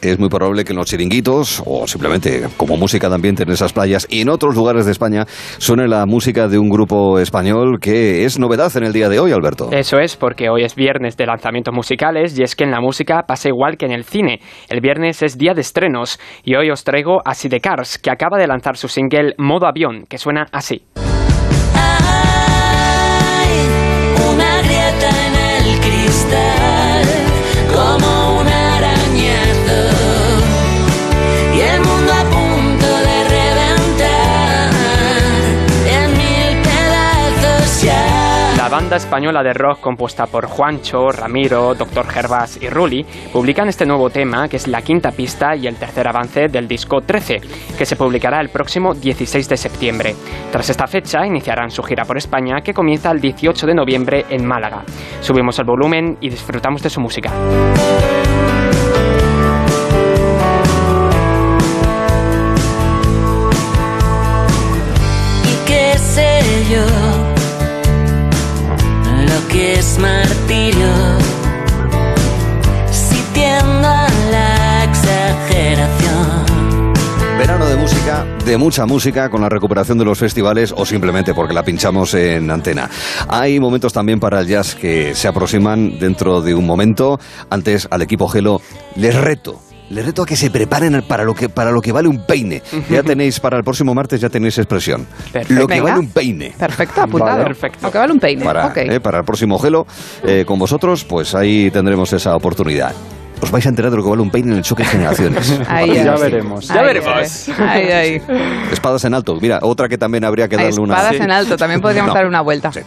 Es 0.05 0.19
muy 0.19 0.29
probable 0.29 0.65
que 0.65 0.73
en 0.73 0.77
los 0.77 0.87
chiringuitos, 0.87 1.63
o 1.65 1.87
simplemente 1.87 2.47
como 2.59 2.77
música 2.77 3.09
de 3.09 3.15
ambiente 3.15 3.45
en 3.45 3.51
esas 3.51 3.73
playas 3.73 4.07
y 4.11 4.21
en 4.21 4.29
otros 4.29 4.55
lugares 4.55 4.85
de 4.85 4.93
España, 4.93 5.25
suene 5.57 5.89
la 5.89 6.05
música 6.05 6.47
de 6.47 6.59
un 6.59 6.69
grupo 6.69 7.19
español 7.19 7.79
que 7.81 8.27
es 8.27 8.39
novedad 8.39 8.71
en 8.77 8.85
el 8.85 8.93
día 8.93 9.09
de 9.09 9.19
hoy, 9.19 9.33
Alberto. 9.33 9.71
Eso 9.73 9.99
es, 9.99 10.17
porque 10.17 10.51
hoy 10.51 10.63
es 10.63 10.75
viernes 10.75 11.17
de 11.17 11.25
lanzamientos 11.25 11.73
musicales 11.73 12.39
y 12.39 12.43
es 12.43 12.55
que 12.55 12.65
en 12.65 12.71
la 12.71 12.83
música 12.83 13.23
pasa 13.27 13.49
igual 13.49 13.79
que 13.79 13.87
en 13.87 13.93
el 13.93 14.05
cine. 14.05 14.41
El 14.69 14.83
viernes 14.83 15.23
es 15.23 15.39
día 15.39 15.55
de 15.55 15.63
estrenos 15.63 16.21
y 16.45 16.55
hoy 16.55 16.71
os 16.71 16.85
traigo 16.85 17.23
a 17.25 17.33
Sidecars, 17.33 17.99
que 17.99 18.11
acaba 18.11 18.37
de 18.37 18.47
lanzar 18.47 18.77
su 18.77 18.89
single 18.89 19.35
Modo 19.39 19.67
Avión, 19.67 20.05
que 20.07 20.19
suena 20.19 20.49
así. 20.53 20.83
Banda 38.85 38.97
española 38.97 39.43
de 39.43 39.55
rock 39.55 39.81
compuesta 39.81 40.27
por 40.27 40.45
Juancho, 40.45 41.11
Ramiro, 41.11 41.75
Dr. 41.75 42.07
Gervas 42.07 42.59
y 42.61 42.69
Ruli 42.69 43.03
publican 43.33 43.67
este 43.69 43.87
nuevo 43.87 44.11
tema, 44.11 44.47
que 44.47 44.59
es 44.59 44.69
la 44.69 44.83
quinta 44.83 45.11
pista 45.11 45.57
y 45.57 45.67
el 45.67 45.77
tercer 45.77 46.07
avance 46.07 46.49
del 46.49 46.69
disco 46.69 47.01
13, 47.01 47.41
que 47.79 47.87
se 47.87 47.97
publicará 47.97 48.43
el 48.43 48.51
próximo 48.51 48.93
16 48.93 49.49
de 49.49 49.57
septiembre. 49.57 50.15
Tras 50.53 50.69
esta 50.69 50.87
fecha 50.87 51.25
iniciarán 51.25 51.71
su 51.71 51.83
gira 51.83 52.05
por 52.05 52.19
España, 52.19 52.61
que 52.61 52.75
comienza 52.75 53.11
el 53.11 53.21
18 53.21 53.67
de 53.67 53.75
noviembre 53.75 54.27
en 54.29 54.45
Málaga. 54.45 54.83
Subimos 55.23 55.59
el 55.59 55.65
volumen 55.65 56.19
y 56.21 56.29
disfrutamos 56.29 56.83
de 56.83 56.91
su 56.91 57.01
música. 57.01 57.33
Que 69.55 69.75
es 69.75 69.99
martirio. 70.01 70.89
Si 72.91 73.23
tiendo 73.33 73.87
a 73.87 74.09
la 74.33 74.85
exageración. 74.85 76.45
Verano 77.39 77.67
de 77.67 77.77
música, 77.77 78.27
de 78.45 78.59
mucha 78.59 78.85
música, 78.85 79.31
con 79.31 79.43
la 79.43 79.49
recuperación 79.49 79.97
de 79.97 80.05
los 80.05 80.19
festivales 80.19 80.75
o 80.77 80.85
simplemente 80.85 81.35
porque 81.35 81.55
la 81.55 81.63
pinchamos 81.63 82.15
en 82.15 82.51
antena. 82.51 82.91
Hay 83.29 83.61
momentos 83.61 83.93
también 83.93 84.19
para 84.19 84.41
el 84.41 84.49
jazz 84.49 84.75
que 84.75 85.15
se 85.15 85.29
aproximan 85.29 86.01
dentro 86.01 86.41
de 86.41 86.55
un 86.55 86.67
momento. 86.67 87.21
Antes 87.49 87.87
al 87.91 88.03
equipo 88.03 88.27
Gelo 88.27 88.61
les 88.97 89.15
reto. 89.15 89.64
Les 89.91 90.05
reto 90.05 90.23
a 90.23 90.27
que 90.27 90.35
se 90.37 90.51
preparen 90.51 91.03
para 91.07 91.25
lo 91.25 91.35
que, 91.35 91.49
para 91.49 91.71
lo 91.71 91.81
que 91.83 91.93
vale 91.93 92.09
un 92.09 92.25
peine. 92.25 92.63
Ya 92.91 93.03
tenéis, 93.03 93.39
para 93.39 93.59
el 93.59 93.65
próximo 93.65 93.95
martes 93.95 94.21
ya 94.21 94.29
tenéis 94.31 94.57
expresión. 94.59 95.07
Lo 95.51 95.67
que 95.67 95.75
Venga. 95.75 95.91
vale 95.91 95.99
un 96.01 96.09
peine. 96.09 96.55
Perfecto, 96.59 97.03
apuntado. 97.03 97.33
Vale. 97.33 97.45
Perfecto. 97.45 97.79
Lo 97.83 97.93
que 97.93 97.99
vale 97.99 98.13
un 98.13 98.19
peine. 98.21 98.45
Para, 98.45 98.67
Ok. 98.67 98.77
eh, 98.79 99.01
para 99.01 99.19
el 99.19 99.25
próximo 99.25 99.59
Gelo, 99.59 99.87
eh, 100.25 100.45
con 100.47 100.59
vosotros, 100.59 101.05
pues 101.05 101.35
ahí 101.35 101.71
tendremos 101.71 102.13
esa 102.13 102.35
oportunidad. 102.35 102.93
Os 103.43 103.51
vais 103.51 103.67
a 103.67 103.69
enterar 103.69 103.91
de 103.91 103.99
lo 103.99 104.03
que 104.03 104.09
vale 104.09 104.23
un 104.23 104.31
peine 104.31 104.53
en 104.53 104.57
el 104.59 104.63
choque 104.65 104.85
de 104.85 104.89
generaciones. 104.89 105.61
Ahí, 105.69 105.91
ahí. 105.91 105.99
así. 105.99 106.05
Ya 106.07 106.15
veremos. 106.17 106.71
Ahí, 107.59 107.91
ahí. 107.91 108.23
Espadas 108.73 109.05
en 109.05 109.13
alto. 109.13 109.37
Mira, 109.39 109.59
otra 109.61 109.87
que 109.89 109.99
también 109.99 110.25
habría 110.25 110.49
que 110.49 110.57
darle 110.57 110.81
una. 110.81 110.95
espadas 110.97 111.21
en 111.21 111.31
alto, 111.31 111.57
también 111.59 111.81
podríamos 111.83 112.09
No. 112.09 112.15
dar 112.15 112.27
una 112.27 112.41
vuelta. 112.41 112.73
Sí, 112.73 112.81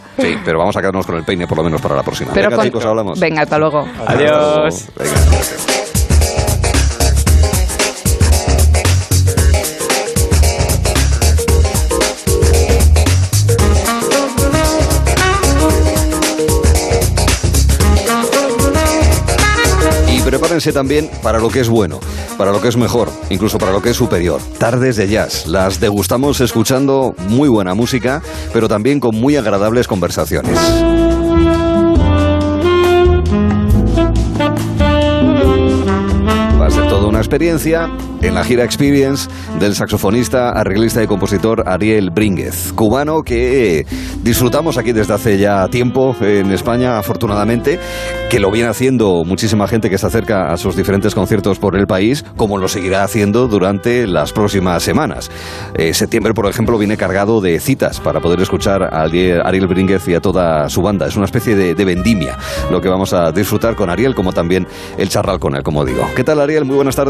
pero 0.44 0.58
vamos 0.58 0.76
a 0.76 0.80
quedarnos 0.80 1.06
con 1.06 1.16
el 1.16 1.22
peine 1.24 1.46
por 1.46 1.58
lo 1.58 1.64
menos 1.64 1.80
para 1.80 1.94
la 1.94 2.02
próxima. 2.02 2.32
Pero 2.34 2.46
Venga, 2.48 2.56
con- 2.56 2.64
chicos, 2.66 2.84
hablamos. 2.84 3.20
Venga, 3.20 3.42
hasta 3.42 3.56
luego. 3.58 3.86
Adiós. 4.06 4.88
Venga. 4.96 5.77
También 20.72 21.08
para 21.22 21.38
lo 21.38 21.48
que 21.48 21.60
es 21.60 21.68
bueno, 21.68 22.00
para 22.36 22.52
lo 22.52 22.60
que 22.60 22.68
es 22.68 22.76
mejor, 22.76 23.10
incluso 23.30 23.58
para 23.58 23.72
lo 23.72 23.80
que 23.80 23.90
es 23.90 23.96
superior. 23.96 24.40
Tardes 24.58 24.96
de 24.96 25.08
jazz. 25.08 25.46
Las 25.46 25.80
degustamos 25.80 26.40
escuchando 26.40 27.14
muy 27.28 27.48
buena 27.48 27.74
música, 27.74 28.22
pero 28.52 28.68
también 28.68 29.00
con 29.00 29.14
muy 29.16 29.36
agradables 29.36 29.86
conversaciones. 29.86 30.58
Una 37.18 37.24
experiencia 37.24 37.90
en 38.22 38.34
la 38.34 38.44
gira 38.44 38.62
Experience 38.62 39.28
del 39.58 39.74
saxofonista, 39.74 40.50
arreglista 40.50 41.02
y 41.02 41.08
compositor 41.08 41.64
Ariel 41.66 42.10
Brínguez, 42.10 42.72
cubano 42.74 43.22
que 43.22 43.84
disfrutamos 44.22 44.78
aquí 44.78 44.92
desde 44.92 45.14
hace 45.14 45.36
ya 45.36 45.66
tiempo 45.66 46.14
en 46.20 46.52
España, 46.52 46.96
afortunadamente, 46.96 47.80
que 48.30 48.38
lo 48.38 48.52
viene 48.52 48.68
haciendo 48.68 49.24
muchísima 49.24 49.66
gente 49.66 49.90
que 49.90 49.98
se 49.98 50.06
acerca 50.06 50.52
a 50.52 50.56
sus 50.56 50.76
diferentes 50.76 51.12
conciertos 51.16 51.58
por 51.58 51.76
el 51.76 51.88
país, 51.88 52.24
como 52.36 52.56
lo 52.56 52.68
seguirá 52.68 53.02
haciendo 53.02 53.48
durante 53.48 54.06
las 54.06 54.32
próximas 54.32 54.84
semanas. 54.84 55.28
Eh, 55.74 55.94
septiembre, 55.94 56.34
por 56.34 56.46
ejemplo, 56.46 56.78
viene 56.78 56.96
cargado 56.96 57.40
de 57.40 57.58
citas 57.58 57.98
para 57.98 58.20
poder 58.20 58.40
escuchar 58.40 58.94
a 58.94 59.02
Ariel 59.02 59.66
Brínguez 59.66 60.06
y 60.06 60.14
a 60.14 60.20
toda 60.20 60.68
su 60.68 60.82
banda. 60.82 61.06
Es 61.08 61.16
una 61.16 61.24
especie 61.24 61.56
de, 61.56 61.74
de 61.74 61.84
vendimia 61.84 62.36
lo 62.70 62.80
que 62.80 62.88
vamos 62.88 63.12
a 63.12 63.32
disfrutar 63.32 63.74
con 63.74 63.90
Ariel, 63.90 64.14
como 64.14 64.32
también 64.32 64.68
el 64.96 65.08
charral 65.08 65.40
con 65.40 65.56
él, 65.56 65.64
como 65.64 65.84
digo. 65.84 66.06
¿Qué 66.14 66.22
tal, 66.22 66.40
Ariel? 66.40 66.64
Muy 66.64 66.76
buenas 66.76 66.94
tardes. 66.94 67.07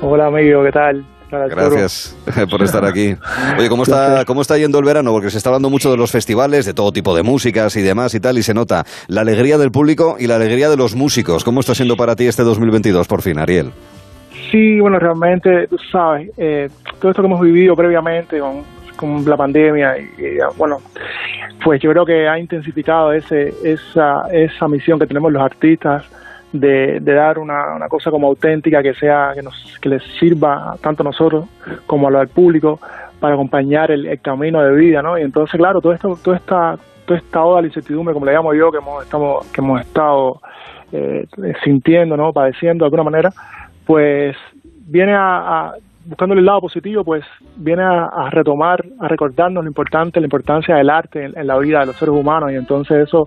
Hola 0.00 0.26
amigo, 0.26 0.62
¿qué 0.62 0.70
tal? 0.70 1.04
Gracias 1.28 2.16
por 2.50 2.62
estar 2.62 2.84
aquí. 2.84 3.16
Oye, 3.58 3.68
¿cómo 3.68 3.82
está, 3.82 4.24
¿cómo 4.24 4.42
está 4.42 4.56
yendo 4.56 4.78
el 4.78 4.84
verano? 4.84 5.10
Porque 5.10 5.30
se 5.30 5.38
está 5.38 5.50
hablando 5.50 5.70
mucho 5.70 5.90
de 5.90 5.96
los 5.96 6.12
festivales, 6.12 6.66
de 6.66 6.72
todo 6.72 6.92
tipo 6.92 7.16
de 7.16 7.24
músicas 7.24 7.74
y 7.76 7.82
demás 7.82 8.14
y 8.14 8.20
tal, 8.20 8.38
y 8.38 8.42
se 8.42 8.54
nota 8.54 8.84
la 9.08 9.22
alegría 9.22 9.58
del 9.58 9.72
público 9.72 10.16
y 10.20 10.28
la 10.28 10.36
alegría 10.36 10.70
de 10.70 10.76
los 10.76 10.94
músicos. 10.94 11.42
¿Cómo 11.42 11.60
está 11.60 11.74
siendo 11.74 11.96
para 11.96 12.14
ti 12.14 12.26
este 12.28 12.44
2022, 12.44 13.08
por 13.08 13.20
fin, 13.20 13.40
Ariel? 13.40 13.72
Sí, 14.52 14.78
bueno, 14.78 15.00
realmente, 15.00 15.66
tú 15.66 15.76
sabes, 15.90 16.30
eh, 16.38 16.68
todo 17.00 17.10
esto 17.10 17.20
que 17.20 17.26
hemos 17.26 17.40
vivido 17.40 17.74
previamente 17.74 18.38
con, 18.38 18.62
con 18.94 19.28
la 19.28 19.36
pandemia, 19.36 19.98
y, 19.98 20.38
bueno, 20.56 20.78
pues 21.62 21.82
yo 21.82 21.90
creo 21.90 22.06
que 22.06 22.28
ha 22.28 22.38
intensificado 22.38 23.12
ese, 23.12 23.52
esa, 23.64 24.28
esa 24.32 24.68
misión 24.68 24.98
que 25.00 25.08
tenemos 25.08 25.32
los 25.32 25.42
artistas 25.42 26.04
de, 26.52 27.00
dar 27.00 27.38
una, 27.38 27.74
una, 27.74 27.88
cosa 27.88 28.10
como 28.10 28.28
auténtica 28.28 28.82
que 28.82 28.94
sea 28.94 29.32
que 29.34 29.42
nos 29.42 29.78
que 29.80 29.88
les 29.88 30.02
sirva 30.18 30.76
tanto 30.80 31.02
a 31.02 31.04
nosotros 31.04 31.46
como 31.86 32.08
a 32.08 32.18
del 32.18 32.28
público 32.28 32.80
para 33.20 33.34
acompañar 33.34 33.90
el, 33.90 34.20
camino 34.20 34.62
de 34.62 34.74
vida 34.74 35.02
no 35.02 35.18
y 35.18 35.22
entonces 35.22 35.58
claro 35.58 35.80
todo 35.80 35.92
esto 35.92 36.18
toda 36.22 36.36
esta 36.36 36.78
toda 37.04 37.18
esta 37.18 37.44
oda 37.44 37.60
de 37.60 37.68
incertidumbre 37.68 38.14
como 38.14 38.24
le 38.24 38.32
llamo 38.32 38.54
yo 38.54 38.70
que 38.70 38.78
hemos 38.78 39.02
estamos 39.02 39.46
que 39.48 39.60
hemos 39.60 39.80
estado 39.80 40.40
eh, 40.92 41.26
sintiendo 41.64 42.16
no 42.16 42.32
padeciendo 42.32 42.84
de 42.84 42.86
alguna 42.86 43.04
manera 43.04 43.30
pues 43.84 44.36
viene 44.86 45.14
a, 45.14 45.72
buscándole 46.08 46.40
el 46.40 46.46
lado 46.46 46.62
positivo, 46.62 47.04
pues 47.04 47.22
viene 47.56 47.82
a, 47.82 48.30
retomar, 48.30 48.82
a 48.98 49.08
recordarnos 49.08 49.62
lo 49.62 49.68
importante, 49.68 50.20
la 50.20 50.26
importancia 50.26 50.76
del 50.76 50.88
arte 50.88 51.24
en, 51.24 51.46
la 51.46 51.58
vida 51.58 51.80
de 51.80 51.86
los 51.86 51.96
seres 51.96 52.14
humanos. 52.14 52.50
Y 52.50 52.54
entonces 52.54 53.06
eso, 53.06 53.26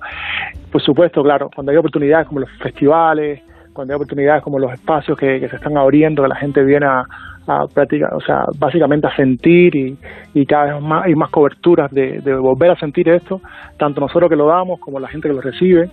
por 0.72 0.82
supuesto, 0.82 1.22
claro, 1.22 1.50
cuando 1.54 1.72
hay 1.72 1.78
oportunidades 1.78 2.28
como 2.28 2.40
los 2.40 2.50
festivales, 2.58 3.42
cuando 3.72 3.94
hay 3.94 3.96
oportunidades 3.98 4.42
como 4.42 4.58
los 4.58 4.74
espacios 4.74 5.16
que, 5.18 5.48
se 5.48 5.56
están 5.56 5.78
abriendo, 5.78 6.24
que 6.24 6.30
la 6.30 6.36
gente 6.36 6.64
viene 6.64 6.88
a, 6.88 7.04
a 7.48 7.68
practicar, 7.68 8.16
o 8.16 8.22
sea, 8.22 8.46
básicamente 8.58 9.06
a 9.06 9.16
sentir 9.16 9.76
y, 9.76 9.98
y 10.34 10.46
cada 10.48 10.74
vez 10.74 10.84
más 10.84 11.06
hay 11.06 11.14
más 11.14 11.30
coberturas 11.30 11.92
de, 11.92 12.20
volver 12.40 12.72
a 12.72 12.76
sentir 12.78 13.10
esto, 13.10 13.42
tanto 13.78 14.02
nosotros 14.02 14.28
que 14.28 14.36
lo 14.36 14.48
damos 14.48 14.80
como 14.80 15.00
la 15.00 15.08
gente 15.08 15.28
que 15.28 15.36
lo 15.36 15.42
recibe, 15.42 15.88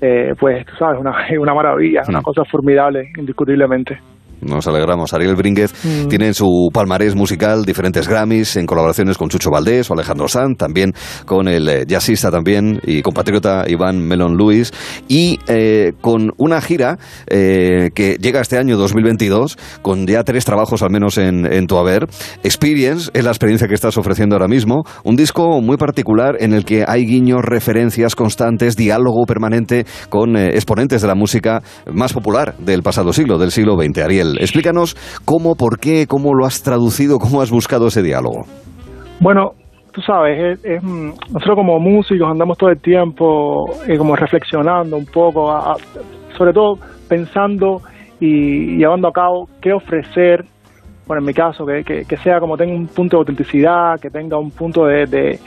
eh, 0.00 0.34
pues 0.40 0.64
tú 0.64 0.76
sabes, 0.76 0.98
una, 0.98 1.14
una 1.38 1.52
maravilla, 1.52 2.02
una 2.08 2.22
cosa 2.22 2.42
formidable, 2.46 3.12
indiscutiblemente. 3.18 4.00
Nos 4.42 4.66
alegramos. 4.66 5.14
Ariel 5.14 5.36
Brínguez 5.36 5.72
mm. 5.84 6.08
tiene 6.08 6.26
en 6.28 6.34
su 6.34 6.68
palmarés 6.72 7.14
musical 7.14 7.64
diferentes 7.64 8.08
Grammys 8.08 8.56
en 8.56 8.66
colaboraciones 8.66 9.16
con 9.16 9.28
Chucho 9.28 9.50
Valdés 9.50 9.90
o 9.90 9.94
Alejandro 9.94 10.28
Sanz, 10.28 10.58
también 10.58 10.92
con 11.26 11.48
el 11.48 11.68
eh, 11.68 11.84
jazzista 11.86 12.30
también 12.30 12.80
y 12.84 13.02
compatriota 13.02 13.64
Iván 13.68 14.00
Melon 14.00 14.36
Luis 14.36 14.72
y 15.08 15.38
eh, 15.46 15.92
con 16.00 16.32
una 16.38 16.60
gira 16.60 16.98
eh, 17.28 17.90
que 17.94 18.16
llega 18.20 18.40
este 18.40 18.58
año 18.58 18.76
2022 18.76 19.56
con 19.80 20.06
ya 20.06 20.24
tres 20.24 20.44
trabajos 20.44 20.82
al 20.82 20.90
menos 20.90 21.18
en, 21.18 21.46
en 21.46 21.66
tu 21.66 21.76
haber. 21.76 22.08
Experience 22.42 23.10
es 23.14 23.24
la 23.24 23.30
experiencia 23.30 23.68
que 23.68 23.74
estás 23.74 23.96
ofreciendo 23.96 24.34
ahora 24.34 24.48
mismo, 24.48 24.82
un 25.04 25.16
disco 25.16 25.60
muy 25.60 25.76
particular 25.76 26.36
en 26.40 26.52
el 26.52 26.64
que 26.64 26.84
hay 26.86 27.06
guiños, 27.06 27.42
referencias 27.42 28.16
constantes, 28.16 28.76
diálogo 28.76 29.24
permanente 29.24 29.86
con 30.08 30.36
exponentes 30.36 31.02
de 31.02 31.08
la 31.08 31.14
música 31.14 31.62
más 31.92 32.12
popular 32.12 32.56
del 32.58 32.82
pasado 32.82 33.12
siglo, 33.12 33.38
del 33.38 33.52
siglo 33.52 33.76
XX. 33.76 33.98
Ariel, 33.98 34.31
Explícanos 34.40 34.96
cómo, 35.24 35.54
por 35.54 35.78
qué, 35.78 36.06
cómo 36.06 36.34
lo 36.34 36.46
has 36.46 36.62
traducido, 36.62 37.18
cómo 37.18 37.40
has 37.40 37.50
buscado 37.50 37.88
ese 37.88 38.02
diálogo. 38.02 38.46
Bueno, 39.20 39.52
tú 39.92 40.00
sabes, 40.00 40.58
mm, 40.82 41.10
nosotros 41.32 41.56
como 41.56 41.78
músicos 41.78 42.28
andamos 42.28 42.58
todo 42.58 42.70
el 42.70 42.80
tiempo 42.80 43.66
eh, 43.86 43.96
como 43.96 44.16
reflexionando 44.16 44.96
un 44.96 45.06
poco, 45.06 45.54
sobre 46.36 46.52
todo 46.52 46.78
pensando 47.08 47.82
y 48.18 48.76
llevando 48.76 49.08
a 49.08 49.12
cabo 49.12 49.48
qué 49.60 49.72
ofrecer, 49.72 50.44
bueno, 51.06 51.20
en 51.20 51.26
mi 51.26 51.34
caso, 51.34 51.66
que, 51.66 51.84
que, 51.84 52.16
sea 52.18 52.40
como 52.40 52.56
tenga 52.56 52.74
un 52.74 52.86
punto 52.86 53.16
de 53.16 53.20
autenticidad, 53.20 54.00
que 54.00 54.08
tenga 54.08 54.38
un 54.38 54.50
punto 54.50 54.86
de, 54.86 55.38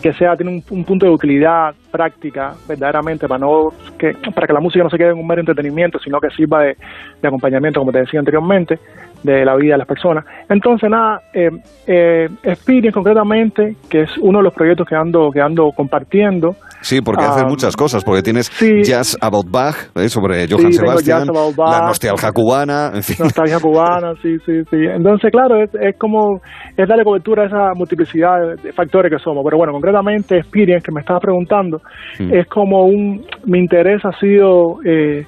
que 0.00 0.12
sea 0.12 0.36
tiene 0.36 0.62
un, 0.70 0.84
punto 0.84 1.06
de 1.06 1.12
utilidad 1.12 1.74
práctica 1.90 2.54
verdaderamente 2.68 3.26
para 3.26 3.38
no 3.38 3.72
que 3.98 4.14
para 4.34 4.46
que 4.46 4.52
la 4.52 4.60
música 4.60 4.84
no 4.84 4.90
se 4.90 4.98
quede 4.98 5.10
en 5.10 5.18
un 5.18 5.26
mero 5.26 5.40
entretenimiento 5.40 5.98
sino 5.98 6.20
que 6.20 6.30
sirva 6.30 6.62
de, 6.62 6.76
acompañamiento 7.22 7.80
como 7.80 7.92
te 7.92 8.00
decía 8.00 8.20
anteriormente 8.20 8.78
de 9.22 9.44
la 9.44 9.56
vida 9.56 9.74
de 9.74 9.78
las 9.78 9.86
personas. 9.88 10.24
Entonces 10.48 10.88
nada 10.88 11.22
eh, 11.34 11.50
eh, 11.86 12.28
Experience 12.44 12.92
concretamente 12.92 13.74
que 13.90 14.02
es 14.02 14.18
uno 14.18 14.38
de 14.38 14.44
los 14.44 14.54
proyectos 14.54 14.86
que 14.86 14.94
ando 14.94 15.30
que 15.32 15.40
ando 15.40 15.72
compartiendo 15.72 16.54
Sí, 16.80 17.00
porque 17.00 17.24
haces 17.24 17.42
ah, 17.44 17.48
muchas 17.48 17.76
cosas, 17.76 18.04
porque 18.04 18.22
tienes 18.22 18.50
Jazz 18.82 19.16
About 19.20 19.50
Bach 19.50 19.76
¿eh? 19.96 20.08
sobre 20.08 20.46
Johann 20.48 20.72
Sebastian, 20.72 21.28
la 21.56 21.80
nostalgia 21.86 22.32
cubana, 22.32 22.92
en 22.94 23.02
fin. 23.02 23.16
Nostalgia 23.20 23.58
cubana, 23.60 24.14
sí, 24.22 24.36
sí, 24.46 24.62
sí. 24.70 24.76
Entonces, 24.76 25.30
claro, 25.30 25.62
es, 25.62 25.70
es 25.74 25.96
como, 25.98 26.40
es 26.76 26.88
darle 26.88 27.04
cobertura 27.04 27.44
a 27.44 27.46
esa 27.46 27.74
multiplicidad 27.74 28.56
de 28.62 28.72
factores 28.72 29.10
que 29.10 29.18
somos. 29.18 29.44
Pero 29.44 29.56
bueno, 29.58 29.72
concretamente, 29.72 30.38
Experience, 30.38 30.84
que 30.84 30.92
me 30.92 31.00
estabas 31.00 31.22
preguntando, 31.22 31.80
mm. 32.18 32.34
es 32.34 32.46
como 32.46 32.84
un, 32.84 33.24
mi 33.46 33.58
interés 33.58 34.04
ha 34.04 34.12
sido... 34.18 34.78
Eh, 34.84 35.26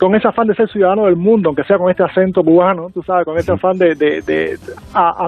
con 0.00 0.14
ese 0.14 0.26
afán 0.26 0.46
de 0.46 0.54
ser 0.54 0.66
ciudadano 0.70 1.04
del 1.04 1.16
mundo, 1.16 1.50
aunque 1.50 1.62
sea 1.64 1.76
con 1.76 1.90
este 1.90 2.02
acento 2.02 2.42
cubano, 2.42 2.88
tú 2.88 3.02
sabes, 3.02 3.26
con 3.26 3.36
ese 3.36 3.52
afán 3.52 3.76
de... 3.76 3.94
de, 3.94 4.56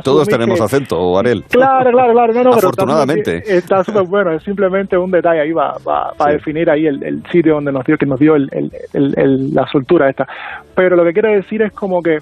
Todos 0.02 0.26
tenemos 0.26 0.58
acento, 0.62 1.18
Arel. 1.18 1.44
Claro, 1.50 1.90
claro, 1.90 2.12
claro. 2.14 2.32
No, 2.32 2.42
no, 2.44 2.50
Afortunadamente. 2.54 3.42
está 3.46 3.84
súper 3.84 4.04
bueno, 4.04 4.32
es 4.32 4.42
simplemente 4.42 4.96
un 4.96 5.10
detalle 5.10 5.42
ahí 5.42 5.52
para 5.52 5.74
va, 6.18 6.32
definir 6.32 6.70
ahí 6.70 6.86
el, 6.86 7.22
sitio 7.30 7.56
donde 7.56 7.70
nos 7.70 7.84
dio, 7.84 7.98
que 7.98 8.06
nos 8.06 8.18
dio 8.18 8.34
el, 8.34 8.70
la 9.54 9.66
soltura 9.70 10.08
esta. 10.08 10.26
Pero 10.74 10.96
lo 10.96 11.04
que 11.04 11.12
quiero 11.12 11.30
decir 11.30 11.60
es 11.60 11.72
como 11.72 12.00
que 12.02 12.20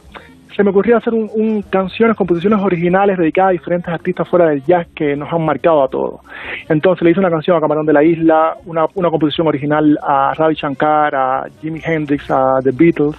se 0.55 0.65
me 0.65 0.71
ocurrió 0.71 0.97
hacer 0.97 1.15
un, 1.15 1.63
canciones, 1.71 2.17
composiciones 2.17 2.61
originales 2.61 3.19
dedicadas 3.19 3.51
a 3.51 3.53
diferentes 3.53 3.93
artistas 3.93 4.29
fuera 4.29 4.49
del 4.49 4.63
jazz 4.65 4.87
que 4.95 5.17
nos 5.17 5.33
han 5.33 5.45
marcado 5.45 5.83
a 5.85 5.89
todos. 5.89 6.21
Entonces 6.69 7.03
le 7.03 7.11
hice 7.11 7.21
una 7.21 7.31
canción 7.31 7.57
a 7.57 7.61
Camarón 7.61 7.87
de 7.87 7.93
la 7.93 8.03
Isla, 8.03 8.57
una, 8.67 8.87
una 8.95 9.11
composición 9.11 9.47
original 9.47 9.99
a 10.03 10.35
Ravi 10.35 10.55
Shankar, 10.55 11.15
a 11.15 11.45
Jimi 11.61 11.81
Hendrix, 11.85 12.31
a 12.31 12.59
The 12.63 12.71
Beatles, 12.73 13.17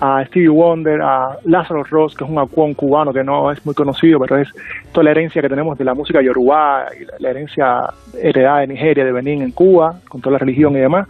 a 0.00 0.24
Stevie 0.26 0.48
Wonder, 0.48 1.00
a 1.02 1.36
Lázaro 1.44 1.84
Ross, 1.84 2.14
que 2.14 2.24
es 2.24 2.30
un 2.30 2.38
acuón 2.38 2.74
cubano 2.74 3.12
que 3.12 3.22
no 3.22 3.50
es 3.50 3.64
muy 3.64 3.74
conocido, 3.74 4.18
pero 4.20 4.38
es 4.38 4.48
toda 4.92 5.04
la 5.04 5.10
herencia 5.10 5.42
que 5.42 5.48
tenemos 5.48 5.76
de 5.78 5.84
la 5.84 5.94
música 5.94 6.22
yoruba 6.22 6.86
y 6.98 7.22
la, 7.22 7.30
herencia 7.30 7.84
heredada 8.20 8.60
de 8.60 8.66
Nigeria, 8.68 9.04
de 9.04 9.12
Benín 9.12 9.42
en 9.42 9.52
Cuba, 9.52 10.00
con 10.08 10.20
toda 10.20 10.32
la 10.32 10.38
religión 10.38 10.74
y 10.76 10.80
demás. 10.80 11.06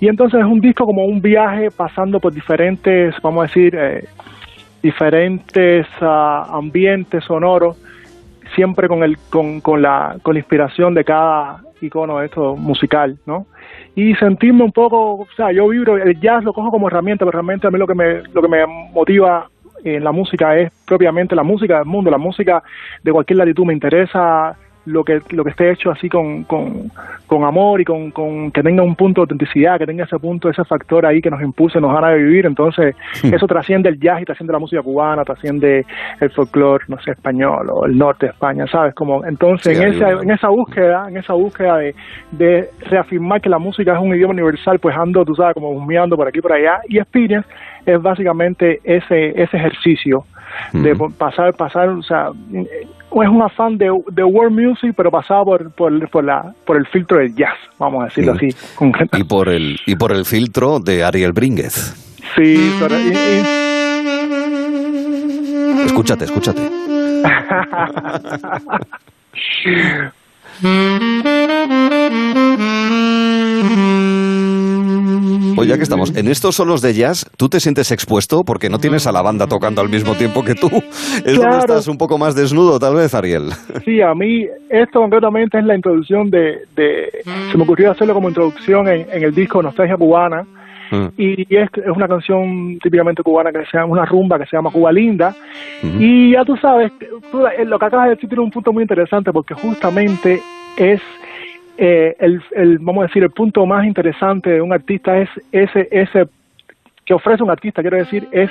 Y 0.00 0.08
entonces 0.08 0.40
es 0.40 0.46
un 0.46 0.60
disco 0.60 0.84
como 0.84 1.04
un 1.04 1.20
viaje 1.20 1.70
pasando 1.70 2.20
por 2.20 2.32
diferentes, 2.32 3.14
vamos 3.22 3.44
a 3.44 3.46
decir, 3.46 3.74
eh, 3.74 4.04
diferentes 4.84 5.86
ah, 6.02 6.46
ambientes 6.52 7.24
sonoros, 7.24 7.74
siempre 8.54 8.86
con, 8.86 9.02
el, 9.02 9.16
con, 9.30 9.62
con, 9.62 9.80
la, 9.80 10.18
con 10.22 10.34
la 10.34 10.40
inspiración 10.40 10.92
de 10.92 11.04
cada 11.04 11.62
icono 11.80 12.22
esto 12.22 12.54
musical, 12.54 13.16
¿no? 13.24 13.46
Y 13.94 14.14
sentirme 14.16 14.62
un 14.62 14.72
poco, 14.72 15.14
o 15.14 15.26
sea, 15.36 15.52
yo 15.52 15.68
vibro, 15.68 15.96
el 15.96 16.20
jazz 16.20 16.44
lo 16.44 16.52
cojo 16.52 16.70
como 16.70 16.88
herramienta, 16.88 17.24
pero 17.24 17.32
realmente 17.32 17.66
a 17.66 17.70
mí 17.70 17.78
lo 17.78 17.86
que 17.86 17.94
me, 17.94 18.22
lo 18.34 18.42
que 18.42 18.48
me 18.48 18.66
motiva 18.92 19.48
en 19.82 20.04
la 20.04 20.12
música 20.12 20.56
es 20.58 20.70
propiamente 20.86 21.34
la 21.34 21.42
música 21.42 21.78
del 21.78 21.86
mundo, 21.86 22.10
la 22.10 22.18
música 22.18 22.62
de 23.02 23.12
cualquier 23.12 23.38
latitud 23.38 23.64
me 23.64 23.72
interesa 23.72 24.54
lo 24.86 25.04
que 25.04 25.20
lo 25.30 25.44
que 25.44 25.50
esté 25.50 25.70
hecho 25.70 25.90
así 25.90 26.08
con, 26.08 26.44
con, 26.44 26.90
con 27.26 27.44
amor 27.44 27.80
y 27.80 27.84
con, 27.84 28.10
con, 28.10 28.50
que 28.50 28.62
tenga 28.62 28.82
un 28.82 28.94
punto 28.94 29.20
de 29.20 29.24
autenticidad, 29.24 29.78
que 29.78 29.86
tenga 29.86 30.04
ese 30.04 30.18
punto, 30.18 30.48
ese 30.48 30.64
factor 30.64 31.06
ahí 31.06 31.20
que 31.20 31.30
nos 31.30 31.42
impulse, 31.42 31.80
nos 31.80 31.92
gana 31.92 32.10
de 32.10 32.18
vivir. 32.18 32.46
Entonces, 32.46 32.94
eso 33.22 33.46
trasciende 33.46 33.88
el 33.88 33.98
jazz 33.98 34.22
y 34.22 34.24
trasciende 34.24 34.52
la 34.52 34.58
música 34.58 34.82
cubana, 34.82 35.24
trasciende 35.24 35.84
el 36.20 36.30
folclore, 36.30 36.84
no 36.88 36.98
sé, 37.00 37.12
español 37.12 37.68
o 37.70 37.86
el 37.86 37.96
norte 37.96 38.26
de 38.26 38.32
España, 38.32 38.66
¿sabes? 38.66 38.94
Como, 38.94 39.24
entonces, 39.24 39.78
en, 39.78 39.94
esa, 39.94 40.10
en 40.10 40.30
esa 40.30 40.48
búsqueda, 40.48 41.08
en 41.08 41.16
esa 41.16 41.32
búsqueda 41.32 41.78
de, 41.78 41.94
de 42.32 42.68
reafirmar 42.86 43.40
que 43.40 43.48
la 43.48 43.58
música 43.58 43.94
es 43.94 44.00
un 44.00 44.14
idioma 44.14 44.34
universal, 44.34 44.78
pues 44.78 44.96
ando, 44.96 45.24
tú 45.24 45.34
sabes, 45.34 45.54
como 45.54 45.70
humeando 45.70 46.16
por 46.16 46.28
aquí 46.28 46.40
por 46.40 46.52
allá. 46.52 46.80
Y 46.88 46.98
Experience 46.98 47.48
es 47.86 48.00
básicamente 48.00 48.80
ese, 48.84 49.30
ese 49.40 49.56
ejercicio 49.56 50.24
de 50.72 50.94
pasar, 51.18 51.54
pasar, 51.54 51.88
o 51.88 52.02
sea, 52.02 52.30
es 53.22 53.28
un 53.28 53.42
afán 53.42 53.78
de, 53.78 53.90
de 54.10 54.24
world 54.24 54.58
music, 54.58 54.94
pero 54.96 55.10
pasado 55.10 55.44
por, 55.44 55.70
por, 55.72 56.10
por, 56.10 56.24
la, 56.24 56.54
por 56.66 56.76
el 56.76 56.86
filtro 56.86 57.18
del 57.18 57.34
jazz, 57.34 57.54
vamos 57.78 58.02
a 58.02 58.04
decirlo 58.06 58.32
así. 58.32 58.48
Y 59.12 59.24
por 59.24 59.48
el 59.48 59.78
y 59.86 59.96
por 59.96 60.12
el 60.12 60.24
filtro 60.24 60.80
de 60.80 61.04
Ariel 61.04 61.32
Brínguez. 61.32 61.94
Sí, 62.36 62.72
Escúchate, 65.84 66.24
escúchate. 66.24 66.70
Oye, 75.56 75.68
ya 75.70 75.76
que 75.76 75.82
estamos, 75.82 76.16
en 76.16 76.28
estos 76.28 76.54
solos 76.56 76.80
de 76.82 76.94
jazz, 76.94 77.28
¿tú 77.36 77.48
te 77.48 77.60
sientes 77.60 77.90
expuesto? 77.92 78.44
Porque 78.44 78.68
no 78.68 78.78
tienes 78.78 79.06
a 79.06 79.12
la 79.12 79.22
banda 79.22 79.46
tocando 79.46 79.80
al 79.80 79.88
mismo 79.88 80.14
tiempo 80.14 80.44
que 80.44 80.54
tú. 80.54 80.68
Es 81.24 81.36
donde 81.36 81.58
estás 81.58 81.88
un 81.88 81.96
poco 81.98 82.18
más 82.18 82.34
desnudo, 82.34 82.78
tal 82.78 82.94
vez, 82.94 83.14
Ariel. 83.14 83.50
Sí, 83.84 84.00
a 84.00 84.14
mí 84.14 84.46
esto 84.68 85.00
concretamente 85.00 85.58
es 85.58 85.64
la 85.64 85.74
introducción 85.74 86.30
de... 86.30 86.60
Se 87.50 87.56
me 87.56 87.64
ocurrió 87.64 87.90
hacerlo 87.90 88.14
como 88.14 88.28
introducción 88.28 88.88
en, 88.88 89.06
el 89.10 89.34
disco 89.34 89.62
Nostalgia 89.62 89.96
Cubana, 89.96 90.44
Mm. 90.90 91.06
y 91.16 91.40
es, 91.56 91.70
es 91.76 91.96
una 91.96 92.06
canción 92.06 92.78
típicamente 92.82 93.22
cubana 93.22 93.50
que 93.50 93.64
se 93.70 93.78
llama 93.78 93.94
una 93.94 94.04
rumba 94.04 94.38
que 94.38 94.44
se 94.44 94.54
llama 94.54 94.70
Cuba 94.70 94.92
Linda 94.92 95.34
y 95.98 96.32
ya 96.32 96.44
tú 96.44 96.58
sabes 96.58 96.92
tú- 97.32 97.46
eh, 97.46 97.64
lo 97.64 97.78
que 97.78 97.86
acabas 97.86 98.04
de 98.08 98.14
decir 98.16 98.28
tiene 98.28 98.44
un 98.44 98.50
punto 98.50 98.70
muy 98.70 98.82
interesante 98.82 99.32
porque 99.32 99.54
justamente 99.54 100.42
es 100.76 101.00
eh, 101.78 102.14
el, 102.20 102.42
el 102.52 102.78
vamos 102.78 103.02
a 103.04 103.06
decir 103.06 103.22
el 103.22 103.30
punto 103.30 103.64
más 103.66 103.84
interesante 103.86 104.50
de 104.50 104.60
un 104.62 104.72
artista 104.72 105.18
es 105.18 105.28
ese 105.52 105.88
ese 105.90 106.26
que 107.04 107.14
ofrece 107.14 107.42
un 107.42 107.50
artista 107.50 107.82
quiero 107.82 107.96
decir 107.96 108.26
es 108.32 108.50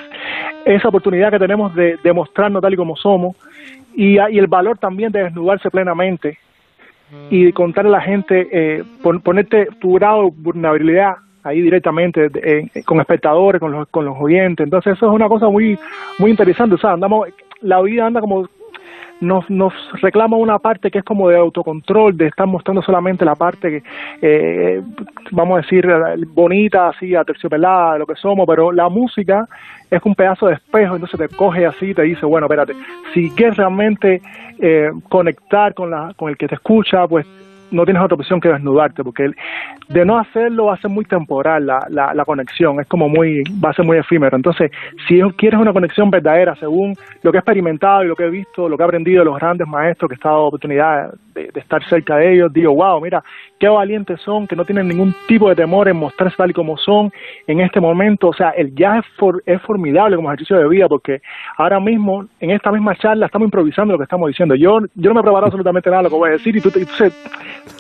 esa 0.66 0.90
oportunidad 0.90 1.32
que 1.32 1.40
tenemos 1.40 1.74
de, 1.76 1.98
de 2.04 2.14
mostrarnos 2.14 2.62
tal 2.62 2.74
y 2.74 2.78
como 2.78 2.96
somos 2.96 3.36
y, 3.96 4.14
y 4.20 4.38
el 4.40 4.48
valor 4.48 4.78
también 4.78 5.12
de 5.12 5.24
desnudarse 5.24 5.70
plenamente 5.70 6.38
y 7.30 7.52
contarle 7.52 7.90
a 7.90 8.00
la 8.00 8.02
gente, 8.02 8.48
eh, 8.52 8.84
pon- 9.04 9.22
ponerte 9.22 9.68
tu 9.80 9.94
grado 9.94 10.24
de 10.24 10.32
vulnerabilidad 10.36 11.14
ahí 11.44 11.62
directamente 11.62 12.30
eh, 12.34 12.70
con 12.86 13.00
espectadores, 13.00 13.60
con 13.60 13.72
los, 13.72 13.88
con 13.90 14.04
los 14.06 14.16
oyentes. 14.20 14.64
Entonces 14.64 14.94
eso 14.94 15.08
es 15.10 15.14
una 15.14 15.28
cosa 15.28 15.48
muy 15.48 15.78
muy 16.18 16.32
interesante. 16.32 16.74
O 16.74 16.78
sea, 16.80 16.94
andamos, 16.94 17.28
la 17.62 17.82
vida 17.84 18.08
anda 18.08 18.20
como 18.20 18.50
nos, 19.24 19.50
nos 19.50 19.74
reclama 20.02 20.38
una 20.38 20.60
parte 20.60 20.92
que 20.92 21.00
es 21.00 21.04
como 21.04 21.30
de 21.30 21.38
autocontrol, 21.38 22.16
de 22.16 22.28
estar 22.28 22.46
mostrando 22.48 22.82
solamente 22.82 23.26
la 23.26 23.36
parte, 23.36 23.72
que, 23.72 23.84
eh, 24.22 24.82
vamos 25.32 25.58
a 25.58 25.62
decir, 25.62 25.88
bonita, 26.28 26.90
así, 26.90 27.16
aterciopelada 27.16 27.98
lo 27.98 28.06
que 28.06 28.16
somos, 28.16 28.46
pero 28.48 28.72
la 28.72 28.90
música 28.90 29.48
es 29.90 30.02
un 30.04 30.16
pedazo 30.16 30.48
de 30.48 30.56
espejo, 30.56 30.96
entonces 30.96 31.20
te 31.20 31.36
coge 31.36 31.66
así 31.66 31.88
y 31.88 31.94
te 31.94 32.04
dice, 32.04 32.26
bueno, 32.26 32.48
espérate, 32.48 32.74
si 33.14 33.30
quieres 33.32 33.58
realmente 33.58 34.22
eh, 34.60 34.92
conectar 35.10 35.74
con, 35.74 35.90
la, 35.90 36.14
con 36.16 36.30
el 36.30 36.38
que 36.38 36.48
te 36.48 36.56
escucha, 36.56 37.08
pues 37.08 37.26
no 37.74 37.86
tienes 37.86 38.04
otra 38.04 38.16
opción 38.16 38.40
que 38.40 38.50
desnudarte, 38.50 39.04
porque 39.04 39.32
de 39.90 40.06
no 40.06 40.18
hacerlo 40.18 40.66
va 40.66 40.76
a 40.76 40.78
ser 40.78 40.92
muy 40.92 41.06
temporal 41.06 41.66
la, 41.66 41.80
la, 41.90 42.14
la 42.14 42.26
conexión, 42.26 42.80
es 42.80 42.88
como 42.88 43.10
muy, 43.10 43.44
va 43.64 43.72
a 43.72 43.74
ser 43.74 43.86
muy 43.86 43.98
efímero. 43.98 44.36
Entonces, 44.36 44.72
si 45.08 45.20
quieres 45.38 45.60
una 45.60 45.74
conexión 45.74 46.10
verdadera, 46.10 46.56
según 46.56 46.96
lo 47.22 47.32
que 47.32 47.38
he 47.38 47.40
experimentado 47.40 48.04
y 48.04 48.08
lo 48.08 48.16
que 48.16 48.26
he 48.26 48.30
visto, 48.30 48.70
lo 48.70 48.78
que 48.78 48.84
he 48.84 48.86
aprendido 48.86 49.20
de 49.20 49.26
los 49.26 49.40
grandes 49.40 49.68
maestros 49.68 50.10
que 50.10 50.16
he 50.16 50.18
estado 50.18 50.46
oportunidad 50.46 51.14
de, 51.34 51.50
de 51.52 51.60
estar 51.60 51.84
cerca 51.90 52.18
de 52.18 52.34
ellos, 52.34 52.52
digo, 52.54 52.74
wow, 52.76 53.00
mira, 53.02 53.24
qué 53.60 53.68
valientes 53.68 54.20
son, 54.22 54.48
que 54.48 54.56
no 54.56 54.66
tienen 54.66 54.88
ningún 54.88 55.14
tipo 55.28 55.50
de 55.50 55.56
temor 55.56 55.88
en 55.88 55.98
mostrarse 55.98 56.36
tal 56.38 56.50
y 56.52 56.54
como 56.54 56.78
son 56.78 57.12
en 57.48 57.60
este 57.62 57.80
momento. 57.80 58.28
O 58.30 58.34
sea, 58.34 58.50
el 58.52 58.74
jazz 58.76 59.00
es, 59.06 59.12
for- 59.18 59.42
es 59.46 59.62
formidable 59.62 60.16
como 60.16 60.30
ejercicio 60.30 60.58
de 60.58 60.68
vida, 60.68 60.88
porque 60.88 61.22
ahora 61.58 61.80
mismo, 61.80 62.26
en 62.40 62.52
esta 62.52 62.72
misma 62.72 62.96
charla, 62.96 63.26
estamos 63.26 63.46
improvisando 63.48 63.94
lo 63.94 63.98
que 63.98 64.04
estamos 64.04 64.28
diciendo. 64.28 64.56
Yo, 64.56 64.80
yo 64.96 65.10
no 65.10 65.14
me 65.16 65.20
he 65.20 65.24
preparado 65.24 65.46
absolutamente 65.46 65.90
nada 65.90 66.02
de 66.02 66.04
lo 66.04 66.10
que 66.10 66.16
voy 66.16 66.30
a 66.30 66.34
decir, 66.34 66.56
y 66.56 66.62
tú, 66.62 66.70
y 66.76 66.86
tú 66.86 66.94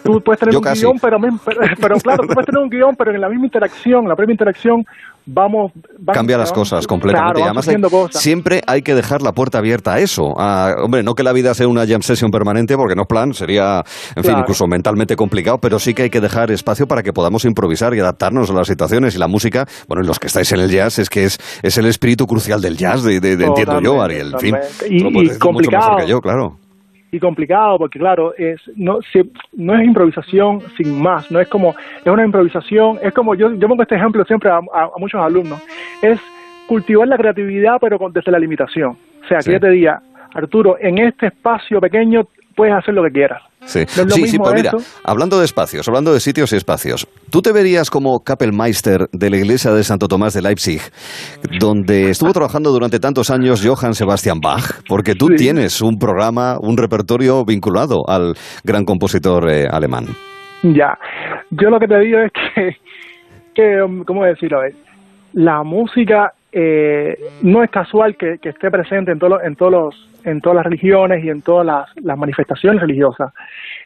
tú 0.03 0.21
puedes 0.21 0.39
tener 0.39 0.53
Yo 0.53 0.59
un 0.59 0.63
casi. 0.63 0.81
guion, 0.81 0.97
pero, 1.01 1.17
pero, 1.45 1.59
pero 1.81 1.95
claro, 1.97 2.23
tú 2.27 2.33
puedes 2.33 2.45
tener 2.45 2.61
un 2.61 2.69
guion, 2.69 2.95
pero 2.95 3.11
en 3.11 3.21
la 3.21 3.29
misma 3.29 3.45
interacción, 3.45 4.07
la 4.07 4.15
primera 4.15 4.33
interacción, 4.33 4.85
vamos... 5.25 5.71
van- 5.99 6.13
Cambia 6.13 6.37
las 6.37 6.51
cosas 6.51 6.85
completamente. 6.87 7.33
Claro, 7.33 7.39
y 7.39 7.41
van 7.41 7.49
además, 7.49 7.65
siempre 8.11 8.61
hay 8.67 8.81
que 8.81 8.93
dejar 8.95 9.21
la 9.21 9.31
puerta 9.31 9.57
abierta 9.59 9.93
a 9.93 9.99
eso. 9.99 10.33
A- 10.39 10.75
hombre, 10.83 11.03
no 11.03 11.13
que 11.15 11.23
la 11.23 11.33
vida 11.33 11.53
sea 11.53 11.67
una 11.67 11.85
jam 11.87 12.01
session 12.01 12.31
permanente, 12.31 12.75
porque 12.75 12.95
no 12.95 13.03
es 13.03 13.07
plan, 13.07 13.33
sería, 13.33 13.83
en 14.15 14.23
fin, 14.23 14.33
incluso 14.39 14.67
mentalmente 14.67 15.15
complicado, 15.15 15.57
pero 15.59 15.79
sí 15.79 15.93
que 15.93 16.03
hay 16.03 16.09
que 16.09 16.21
dejar 16.21 16.51
espacio 16.51 16.87
para 16.87 17.03
que 17.03 17.13
podamos 17.13 17.45
improvisar 17.45 17.93
y 17.95 17.99
adaptarnos 17.99 18.49
a 18.49 18.53
las 18.53 18.67
situaciones. 18.67 19.15
Y 19.15 19.19
la 19.19 19.27
música, 19.27 19.65
bueno, 19.87 20.03
y 20.03 20.07
los 20.07 20.19
que 20.19 20.27
estáis 20.27 20.51
en 20.51 20.59
el 20.59 20.69
jazz, 20.69 20.99
es 20.99 21.09
que 21.09 21.25
es, 21.25 21.37
es 21.61 21.77
el 21.77 21.85
espíritu 21.85 22.25
crucial 22.27 22.61
del 22.61 22.77
jazz, 22.77 23.03
de, 23.03 23.19
de- 23.19 23.37
de- 23.37 23.45
entiendo 23.45 23.79
yo, 23.81 24.01
Ariel. 24.01 24.33
En 24.33 24.39
fin, 24.39 24.55
Y- 24.89 25.33
y 25.33 25.37
complicado. 25.39 25.97
que 25.97 26.07
yo, 26.07 26.19
claro. 26.19 26.57
Y 27.13 27.19
complicado 27.19 27.77
porque 27.77 27.99
claro 27.99 28.33
es 28.37 28.59
no 28.75 28.99
si- 29.11 29.31
no 29.53 29.75
es 29.75 29.85
improvisación 29.85 30.61
sin 30.75 30.99
más 30.99 31.29
no 31.31 31.39
es 31.39 31.47
como 31.47 31.75
es 32.03 32.07
una 32.11 32.25
improvisación 32.25 32.97
es 33.03 33.13
como 33.13 33.35
yo 33.35 33.53
yo 33.53 33.67
pongo 33.67 33.83
este 33.83 33.95
ejemplo 33.95 34.25
siempre 34.25 34.49
a, 34.49 34.55
a- 34.55 34.85
a 34.85 34.99
muchos 34.99 35.21
alumnos 35.21 35.61
es 36.01 36.19
cultivar 36.67 37.07
la 37.07 37.15
creatividad 37.17 37.77
pero 37.79 37.99
con- 37.99 38.11
desde 38.11 38.31
la 38.31 38.39
limitación 38.39 38.97
o 39.23 39.27
sea 39.27 39.37
que 39.37 39.43
Sí. 39.43 39.51
yo 39.51 39.59
te 39.59 39.69
diga 39.69 40.01
Arturo 40.33 40.75
en 40.79 40.97
este 40.97 41.27
espacio 41.27 41.79
pequeño 41.79 42.25
puedes 42.55 42.73
hacer 42.75 42.93
lo 42.93 43.03
que 43.03 43.11
quieras 43.11 43.41
Sí, 43.65 43.79
No 43.97 44.09
sí, 44.09 44.27
sí, 44.27 44.37
pues 44.37 44.53
mira, 44.55 44.71
hablando 45.05 45.39
de 45.39 45.45
espacios, 45.45 45.87
hablando 45.87 46.13
de 46.13 46.19
sitios 46.19 46.51
y 46.51 46.57
espacios, 46.57 47.07
¿tú 47.29 47.41
te 47.41 47.53
verías 47.53 47.89
como 47.89 48.21
Kapellmeister 48.21 49.07
de 49.13 49.29
la 49.29 49.37
iglesia 49.37 49.71
de 49.71 49.85
Santo 49.85 50.09
Tomás 50.09 50.33
de 50.33 50.41
Leipzig, 50.41 50.81
donde 51.59 52.09
estuvo 52.09 52.33
trabajando 52.33 52.71
durante 52.71 52.99
tantos 52.99 53.29
años 53.29 53.65
Johann 53.65 53.93
Sebastian 53.95 54.39
Bach? 54.41 54.81
Porque 54.87 55.15
tú 55.15 55.27
tienes 55.29 55.81
un 55.81 55.97
programa, 55.97 56.57
un 56.59 56.77
repertorio 56.77 57.45
vinculado 57.45 58.03
al 58.09 58.35
gran 58.65 58.83
compositor 58.83 59.49
eh, 59.49 59.65
alemán. 59.69 60.07
Ya, 60.63 60.97
yo 61.51 61.69
lo 61.69 61.79
que 61.79 61.87
te 61.87 61.99
digo 61.99 62.19
es 62.19 62.31
que, 62.33 62.77
que 63.55 63.85
¿cómo 64.05 64.25
decirlo? 64.25 64.59
Ver, 64.59 64.75
la 65.33 65.63
música 65.63 66.33
eh, 66.51 67.17
no 67.41 67.63
es 67.63 67.69
casual 67.71 68.15
que, 68.17 68.37
que 68.41 68.49
esté 68.49 68.69
presente 68.69 69.11
en, 69.11 69.19
todos 69.19 69.31
los- 69.33 69.43
en, 69.43 69.55
todos 69.55 69.71
los, 69.71 70.09
en 70.25 70.41
todas 70.41 70.57
las 70.57 70.65
religiones 70.65 71.23
y 71.23 71.29
en 71.29 71.41
todas 71.41 71.65
las, 71.65 72.17
manifestaciones 72.17 72.81
religiosas. 72.81 73.33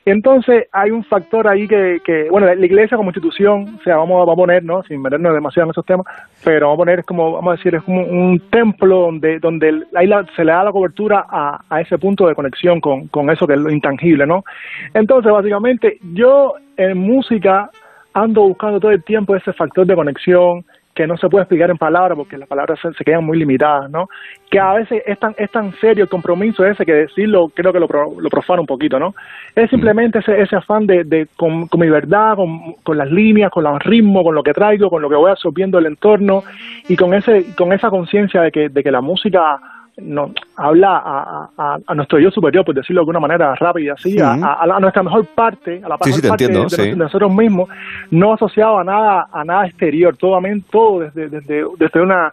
Entonces 0.06 0.68
hay 0.72 0.92
un 0.92 1.04
factor 1.04 1.48
ahí 1.48 1.68
que, 1.68 2.28
bueno, 2.30 2.48
la 2.54 2.66
iglesia 2.66 2.98
como 2.98 3.10
institución, 3.10 3.78
o 3.80 3.84
sea, 3.84 3.98
vamos, 3.98 4.28
a 4.28 4.36
poner, 4.36 4.64
¿no? 4.64 4.84
Sin 4.84 5.02
meternos 5.02 5.34
demasiado 5.34 5.68
en 5.68 5.72
esos 5.72 5.86
temas, 5.86 6.06
pero 6.44 6.68
vamos 6.68 6.78
a 6.78 6.84
poner, 6.84 7.00
es 7.00 7.06
como, 7.06 7.34
vamos 7.34 7.54
a 7.54 7.58
decir, 7.58 7.76
es 7.76 7.84
como 7.84 8.04
un 8.04 8.40
templo 8.50 9.02
donde, 9.02 9.40
donde 9.40 9.84
ahí 9.96 10.08
la- 10.08 10.26
se 10.36 10.44
le 10.44 10.52
da 10.52 10.64
la 10.64 10.72
cobertura 10.72 11.26
a, 11.30 11.62
a 11.70 11.82
ese 11.82 11.98
punto 11.98 12.28
de 12.28 12.36
conexión 12.36 12.80
con, 12.80 13.08
con 13.08 13.30
eso 13.30 13.48
que 13.48 13.54
es 13.54 13.60
lo 13.60 13.70
intangible, 13.70 14.26
¿no? 14.26 14.44
Entonces, 14.94 15.32
básicamente, 15.32 15.98
yo 16.14 16.54
en 16.78 16.98
música 16.98 17.70
ando 18.14 18.42
buscando 18.42 18.80
todo 18.80 18.92
el 18.92 19.04
tiempo 19.04 19.36
ese 19.36 19.54
factor 19.54 19.86
de 19.86 19.96
conexión 19.96 20.66
que 20.98 21.06
no 21.06 21.16
se 21.16 21.30
puede 21.30 21.44
explicar 21.44 21.70
en 21.70 21.78
palabras 21.78 22.18
porque 22.18 22.40
las 22.40 22.48
palabras 22.48 22.80
se, 22.82 22.92
se 22.92 23.04
quedan 23.04 23.24
muy 23.24 23.38
limitadas, 23.38 23.88
¿no? 23.92 24.10
Que 24.50 24.60
a 24.60 24.74
veces 24.74 25.04
es 25.06 25.20
tan, 25.20 25.36
es 25.38 25.52
tan 25.52 25.72
serio 25.74 26.06
el 26.06 26.10
compromiso 26.10 26.66
ese 26.66 26.88
que 26.88 26.94
decirlo 26.94 27.50
creo 27.54 27.72
que 27.72 27.80
lo, 27.80 27.88
lo 28.20 28.30
profana 28.30 28.62
un 28.62 28.66
poquito, 28.66 28.98
¿no? 28.98 29.14
Es 29.56 29.70
simplemente 29.70 30.18
ese, 30.18 30.42
ese 30.42 30.56
afán 30.56 30.88
de, 30.88 31.04
de 31.04 31.28
con, 31.36 31.68
con 31.68 31.80
mi 31.82 31.88
verdad, 31.88 32.36
con, 32.36 32.74
con 32.82 32.98
las 32.98 33.12
líneas, 33.12 33.52
con 33.52 33.64
los 33.64 33.78
ritmos, 33.84 34.24
con 34.24 34.34
lo 34.34 34.42
que 34.42 34.54
traigo, 34.54 34.90
con 34.90 35.04
lo 35.04 35.10
que 35.10 35.16
voy 35.16 35.30
absorbiendo 35.30 35.78
del 35.78 35.86
entorno 35.86 36.44
y 36.90 36.96
con 36.96 37.14
ese 37.14 37.54
con 37.56 37.72
esa 37.74 37.92
conciencia 37.92 38.42
de 38.42 38.52
que, 38.52 38.70
de 38.70 38.82
que 38.84 38.92
la 38.92 39.02
música 39.02 39.60
no, 40.00 40.32
habla 40.56 40.98
a, 40.98 41.50
a, 41.58 41.78
a 41.88 41.96
nuestro 41.96 42.20
yo 42.20 42.30
superior, 42.30 42.64
por 42.64 42.76
decirlo 42.76 43.00
de 43.00 43.04
alguna 43.04 43.20
manera 43.20 43.56
rápida, 43.56 43.94
así, 43.94 44.12
Sí. 44.12 44.20
a, 44.20 44.34
a- 44.34 44.76
a 44.76 44.80
nuestra 44.80 45.02
mejor 45.02 45.26
parte, 45.34 45.82
a 45.84 45.90
la 45.90 45.98
Sí, 46.02 46.12
mejor 46.12 46.28
parte 46.30 46.44
entiendo, 46.46 46.64
de, 46.70 46.70
sí. 46.70 46.90
de 46.92 46.96
nosotros 46.96 47.34
mismos, 47.34 47.68
no 48.12 48.34
asociado 48.34 48.78
a 48.78 48.84
nada 48.84 49.28
a 49.32 49.44
nada 49.44 49.66
exterior, 49.66 50.16
todo, 50.16 50.40
todo 50.70 51.00
desde, 51.00 51.30
desde, 51.30 51.64
desde 51.80 52.02
una, 52.02 52.32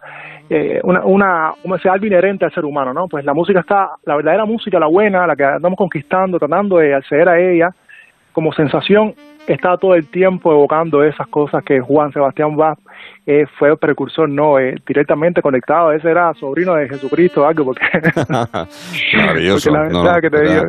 eh, 0.49 0.79
una, 0.83 1.03
una, 1.05 1.51
como 1.63 1.75
algo 1.75 2.05
inherente 2.05 2.45
al 2.45 2.53
ser 2.53 2.65
humano, 2.65 2.93
¿no? 2.93 3.07
Pues 3.07 3.25
la 3.25 3.33
música 3.33 3.61
está, 3.61 3.89
la 4.05 4.15
verdadera 4.15 4.45
música, 4.45 4.79
la 4.79 4.87
buena, 4.87 5.25
la 5.25 5.35
que 5.35 5.43
andamos 5.43 5.77
conquistando, 5.77 6.37
tratando 6.37 6.77
de 6.77 6.93
acceder 6.93 7.27
a 7.29 7.39
ella, 7.39 7.69
como 8.31 8.53
sensación, 8.53 9.13
está 9.47 9.77
todo 9.77 9.95
el 9.95 10.07
tiempo 10.07 10.51
evocando 10.51 11.03
esas 11.03 11.27
cosas 11.27 11.63
que 11.63 11.79
Juan 11.79 12.11
Sebastián 12.11 12.55
Bach 12.55 12.77
eh, 13.25 13.45
fue 13.57 13.69
el 13.69 13.77
precursor, 13.77 14.29
no, 14.29 14.59
eh, 14.59 14.75
directamente 14.85 15.41
conectado, 15.41 15.91
ese 15.91 16.09
era 16.09 16.33
sobrino 16.35 16.75
de 16.75 16.89
Jesucristo 16.89 17.45
algo, 17.45 17.65
porque, 17.65 17.85
Maravilloso. 19.17 19.71
porque 19.71 19.93
la 19.93 20.15
No, 20.15 20.21
que 20.21 20.29
te 20.29 20.41
digo, 20.41 20.63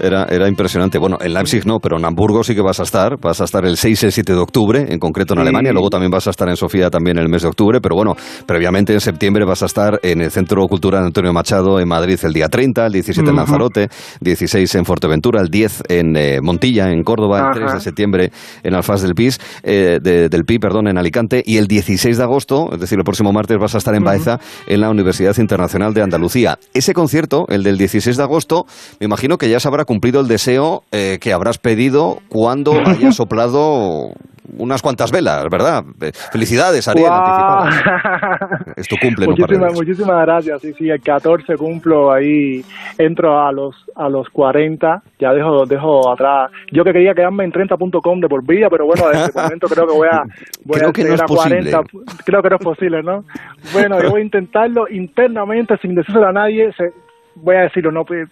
Era, 0.00 0.24
era 0.30 0.48
impresionante. 0.48 0.98
Bueno, 0.98 1.18
en 1.20 1.34
Leipzig 1.34 1.66
no, 1.66 1.80
pero 1.80 1.98
en 1.98 2.04
Hamburgo 2.04 2.44
sí 2.44 2.54
que 2.54 2.60
vas 2.60 2.80
a 2.80 2.84
estar. 2.84 3.18
Vas 3.20 3.40
a 3.40 3.44
estar 3.44 3.64
el 3.64 3.76
6 3.76 4.02
y 4.02 4.06
el 4.06 4.12
7 4.12 4.32
de 4.32 4.38
octubre, 4.38 4.86
en 4.88 4.98
concreto 4.98 5.34
en. 5.34 5.40
Alemania. 5.40 5.72
Luego 5.72 5.90
también 5.90 6.10
vas 6.10 6.26
a 6.26 6.30
estar 6.30 6.48
en 6.48 6.56
Sofía 6.56 6.90
también 6.90 7.18
en 7.18 7.24
el 7.24 7.28
mes 7.28 7.42
de 7.42 7.48
octubre. 7.48 7.80
Pero 7.80 7.94
bueno, 7.96 8.16
previamente 8.46 8.92
en 8.92 9.00
septiembre 9.00 9.44
vas 9.44 9.62
a 9.62 9.66
estar 9.66 9.98
en 10.02 10.20
el 10.20 10.30
Centro 10.30 10.66
Cultural 10.68 11.04
Antonio 11.04 11.32
Machado 11.32 11.80
en 11.80 11.88
Madrid 11.88 12.18
el 12.22 12.32
día 12.32 12.48
30, 12.48 12.86
el 12.86 12.92
17 12.92 13.28
en. 13.30 13.36
Lanzarote, 13.36 13.88
16 14.20 14.74
en 14.76 14.84
Fuerteventura, 14.84 15.40
el 15.40 15.48
10 15.48 15.82
en 15.88 16.16
eh, 16.16 16.40
Montilla, 16.42 16.90
en 16.90 17.02
Córdoba, 17.02 17.38
el 17.38 17.44
Ajá. 17.44 17.52
3 17.54 17.72
de 17.74 17.80
septiembre 17.80 18.30
en 18.62 18.74
Alfaz 18.74 19.02
del 19.02 19.14
Pis, 19.14 19.40
eh, 19.62 19.98
de- 20.02 20.28
del 20.28 20.44
Pi, 20.44 20.58
perdón, 20.58 20.88
en 20.88 20.98
Alicante. 20.98 21.42
Y 21.44 21.56
el 21.56 21.66
16 21.66 22.16
de 22.18 22.22
agosto, 22.22 22.70
es 22.72 22.80
decir, 22.80 22.98
el 22.98 23.04
próximo 23.04 23.32
martes, 23.32 23.58
vas 23.58 23.74
a 23.74 23.78
estar 23.78 23.94
en 23.94 24.04
Baeza, 24.04 24.38
en 24.66 24.80
la 24.80 24.90
Universidad 24.90 25.36
Internacional 25.38 25.94
de 25.94 26.02
Andalucía. 26.02 26.58
Ese 26.74 26.94
concierto, 26.94 27.46
el 27.48 27.62
del 27.62 27.78
16 27.78 28.16
de 28.16 28.22
agosto, 28.22 28.66
me 29.00 29.06
imagino 29.06 29.38
que 29.38 29.48
ya 29.48 29.60
se 29.60 29.68
habrá 29.68 29.84
cumplido 29.88 30.20
el 30.20 30.28
deseo 30.28 30.82
eh, 30.92 31.18
que 31.18 31.32
habrás 31.32 31.56
pedido 31.56 32.18
cuando 32.28 32.72
hayas 32.86 33.16
soplado 33.16 34.12
unas 34.58 34.82
cuantas 34.82 35.10
velas, 35.10 35.46
¿verdad? 35.50 35.82
Eh, 36.00 36.10
Felicidades, 36.30 36.86
Ariel, 36.88 37.08
cumple, 39.00 39.26
muchísimas, 39.28 39.72
muchísimas 39.74 40.26
gracias. 40.26 40.60
Sí, 40.60 40.72
sí, 40.78 40.90
el 40.90 41.00
14 41.00 41.56
cumplo 41.56 42.12
ahí, 42.12 42.62
entro 42.98 43.40
a 43.40 43.50
los 43.50 43.74
a 43.96 44.08
los 44.08 44.28
40, 44.30 45.02
ya 45.18 45.32
dejo 45.32 45.64
dejo 45.66 46.10
atrás. 46.10 46.50
Yo 46.72 46.84
que 46.84 46.92
quería 46.92 47.14
quedarme 47.14 47.44
en 47.44 47.52
30.com 47.52 48.20
de 48.20 48.28
por 48.28 48.46
vida, 48.46 48.68
pero 48.70 48.86
bueno, 48.86 49.08
desde 49.08 49.24
este 49.26 49.40
momento 49.40 49.68
creo 49.68 49.86
que 49.86 49.94
voy 49.94 50.08
a 50.10 50.22
voy 50.64 50.78
Creo 50.78 50.90
a 50.90 50.92
que 50.92 51.04
no 51.04 51.14
es 51.14 51.22
a 51.22 51.26
40. 51.26 51.80
Creo 52.24 52.42
que 52.42 52.48
no 52.50 52.56
es 52.56 52.64
posible, 52.64 53.02
¿no? 53.02 53.24
Bueno, 53.72 54.02
yo 54.02 54.10
voy 54.10 54.20
a 54.20 54.24
intentarlo 54.24 54.84
internamente 54.90 55.76
sin 55.80 55.94
decírselo 55.94 56.26
a 56.26 56.32
nadie. 56.32 56.70
Se, 56.76 56.92
voy 57.42 57.56
a 57.56 57.62
decirlo, 57.62 57.90
no, 57.90 58.04
pues, 58.04 58.28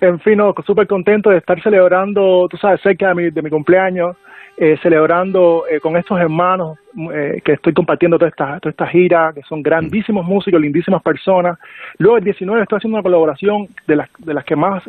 en 0.00 0.18
fin, 0.20 0.38
no, 0.38 0.54
súper 0.66 0.86
contento 0.86 1.30
de 1.30 1.38
estar 1.38 1.60
celebrando, 1.62 2.46
tú 2.48 2.56
sabes, 2.56 2.80
cerca 2.80 3.08
de 3.08 3.14
mi, 3.14 3.30
de 3.30 3.42
mi 3.42 3.50
cumpleaños, 3.50 4.16
eh, 4.58 4.78
celebrando 4.82 5.64
eh, 5.70 5.80
con 5.80 5.98
estos 5.98 6.18
hermanos 6.18 6.78
eh, 7.12 7.42
que 7.44 7.52
estoy 7.52 7.74
compartiendo 7.74 8.16
toda 8.16 8.30
esta, 8.30 8.58
toda 8.58 8.70
esta 8.70 8.86
gira, 8.86 9.30
que 9.34 9.42
son 9.42 9.62
grandísimos 9.62 10.24
músicos, 10.24 10.58
lindísimas 10.58 11.02
personas. 11.02 11.58
Luego 11.98 12.16
el 12.16 12.24
19 12.24 12.62
estoy 12.62 12.78
haciendo 12.78 12.96
una 12.96 13.02
colaboración 13.02 13.68
de 13.86 13.96
las, 13.96 14.08
de 14.16 14.32
las 14.32 14.46
que 14.46 14.56
más 14.56 14.82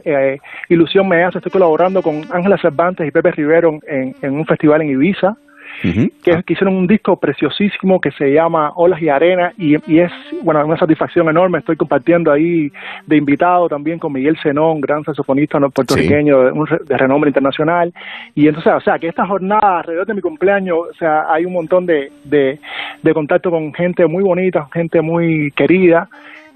ilusión 0.70 1.10
me 1.10 1.22
hace, 1.22 1.40
estoy 1.40 1.52
colaborando 1.52 2.02
con 2.02 2.22
Ángela 2.32 2.58
Cervantes 2.58 3.06
y 3.06 3.12
Pepe 3.12 3.32
Rivero 3.32 3.78
en, 3.86 4.16
en 4.22 4.34
un 4.36 4.46
festival 4.46 4.84
en 4.84 4.92
Ibiza 4.92 5.36
que, 5.82 6.44
hicieron 6.48 6.76
un 6.76 6.88
disco 6.88 7.18
preciosísimo 7.20 8.00
que 8.00 8.12
se 8.12 8.32
llama 8.34 8.72
Olas 8.76 9.02
y 9.02 9.10
Arena 9.10 9.54
y, 9.58 9.76
es, 9.76 10.12
bueno, 10.42 10.66
una 10.66 10.78
satisfacción 10.78 11.30
enorme. 11.30 11.60
Estoy 11.60 11.76
compartiendo 11.76 12.32
ahí 12.32 12.72
de 13.06 13.18
invitado 13.18 13.68
también 13.70 14.00
con 14.00 14.14
Miguel 14.14 14.38
Zenón, 14.42 14.82
gran 14.82 15.04
saxofonista 15.04 15.60
puertorriqueño 15.60 16.66
de, 16.86 16.98
renombre 16.98 17.30
internacional. 17.30 17.94
Y 18.36 18.48
entonces, 18.48 18.74
o 18.74 18.82
sea, 18.82 19.00
que 19.00 19.08
esta 19.08 19.26
jornada 19.26 19.80
alrededor 19.80 20.08
de 20.08 20.14
mi 20.14 20.22
cumpleaños, 20.22 20.78
o 20.92 20.94
sea, 20.94 21.32
hay 21.32 21.46
un 21.46 21.54
montón 21.54 21.86
de, 21.86 22.12
de, 22.24 22.60
de 23.02 23.14
contacto 23.14 23.52
con 23.52 23.74
gente 23.74 24.06
muy 24.08 24.24
bonita, 24.24 24.68
gente 24.74 25.02
muy 25.02 25.52
querida 25.52 26.10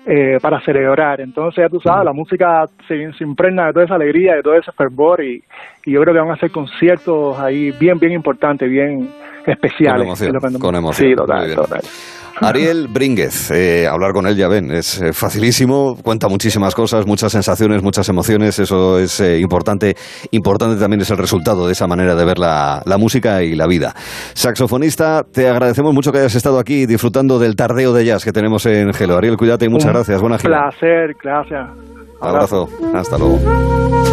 eh, 0.05 0.39
para 0.41 0.59
celebrar. 0.61 1.21
Entonces, 1.21 1.63
ya 1.63 1.69
tú 1.69 1.79
sabes, 1.79 2.05
la 2.05 2.13
música 2.13 2.65
se, 2.87 3.09
impregna 3.23 3.67
de 3.67 3.73
toda 3.73 3.85
esa 3.85 3.95
alegría, 3.95 4.35
de 4.35 4.43
todo 4.43 4.55
ese 4.55 4.71
fervor 4.71 5.23
y, 5.23 5.43
yo 5.85 6.01
creo 6.01 6.13
que 6.13 6.19
van 6.19 6.31
a 6.31 6.37
ser 6.37 6.51
conciertos 6.51 7.39
ahí 7.39 7.71
bien, 7.71 7.97
bien 7.99 8.13
importantes, 8.13 8.69
bien 8.69 9.09
especiales. 9.45 10.07
Con 10.59 10.75
emoción. 10.75 11.09
Sí, 11.09 11.15
total, 11.15 11.55
total. 11.55 11.81
Ariel 12.39 12.87
Brínguez, 12.87 13.51
eh, 13.51 13.87
hablar 13.87 14.13
con 14.13 14.25
él 14.27 14.35
ya 14.35 14.47
ven, 14.47 14.71
es 14.71 15.01
eh, 15.01 15.13
facilísimo, 15.13 15.95
cuenta 16.01 16.27
muchísimas 16.27 16.73
cosas, 16.73 17.05
muchas 17.05 17.31
sensaciones, 17.31 17.83
muchas 17.83 18.07
emociones, 18.09 18.57
eso 18.59 18.97
es 18.99 19.19
eh, 19.19 19.39
importante. 19.39 19.95
Importante 20.31 20.79
también 20.79 21.01
es 21.01 21.09
el 21.11 21.17
resultado 21.17 21.67
de 21.67 21.73
esa 21.73 21.87
manera 21.87 22.15
de 22.15 22.25
ver 22.25 22.39
la, 22.39 22.83
música 22.97 23.41
y 23.43 23.55
la 23.55 23.67
vida. 23.67 23.93
Saxofonista, 24.33 25.23
te 25.31 25.47
agradecemos 25.47 25.93
mucho 25.93 26.11
que 26.11 26.19
hayas 26.19 26.35
estado 26.35 26.59
aquí 26.59 26.85
disfrutando 26.85 27.39
del 27.39 27.55
tardeo 27.55 27.93
de 27.93 28.05
jazz 28.05 28.23
que 28.23 28.31
tenemos 28.31 28.65
en 28.65 28.93
Gelo. 28.93 29.17
Ariel, 29.17 29.37
cuídate 29.37 29.65
y 29.65 29.69
muchas 29.69 29.91
gracias. 29.91 30.21
Buena 30.21 30.37
gira. 30.37 30.69
placer, 30.69 31.15
gracias. 31.21 31.69
Abrazo. 32.21 32.67
Hasta 32.93 33.17
luego. 33.17 34.10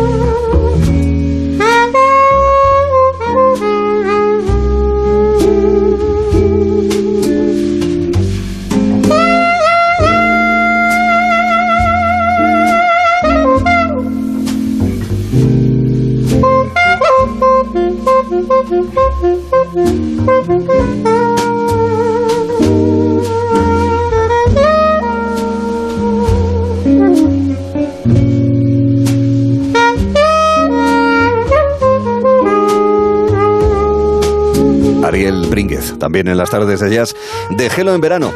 Ariel 35.05 35.47
Brínguez, 35.49 35.99
también 35.99 36.29
en 36.29 36.37
las 36.37 36.51
tardes 36.51 36.81
de 36.81 36.95
jazz 36.95 37.15
de 37.51 37.71
Gelo 37.71 37.95
en 37.95 38.01
verano. 38.01 38.33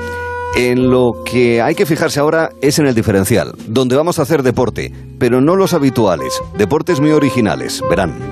En 0.55 0.91
lo 0.91 1.23
que 1.25 1.63
hay 1.63 1.75
que 1.75 1.87
fijarse 1.87 2.21
ahora 2.21 2.51
es 2.61 2.79
en 2.79 2.87
el 2.87 2.95
diferencial, 2.95 3.55
donde 3.67 3.97
vamos 3.97 4.19
a 4.19 4.23
hacer 4.23 4.43
deporte, 4.43 4.93
pero 5.19 5.41
no 5.41 5.57
los 5.57 5.73
habituales, 5.73 6.39
deportes 6.59 7.01
muy 7.01 7.13
originales, 7.13 7.83
verán. 7.89 8.32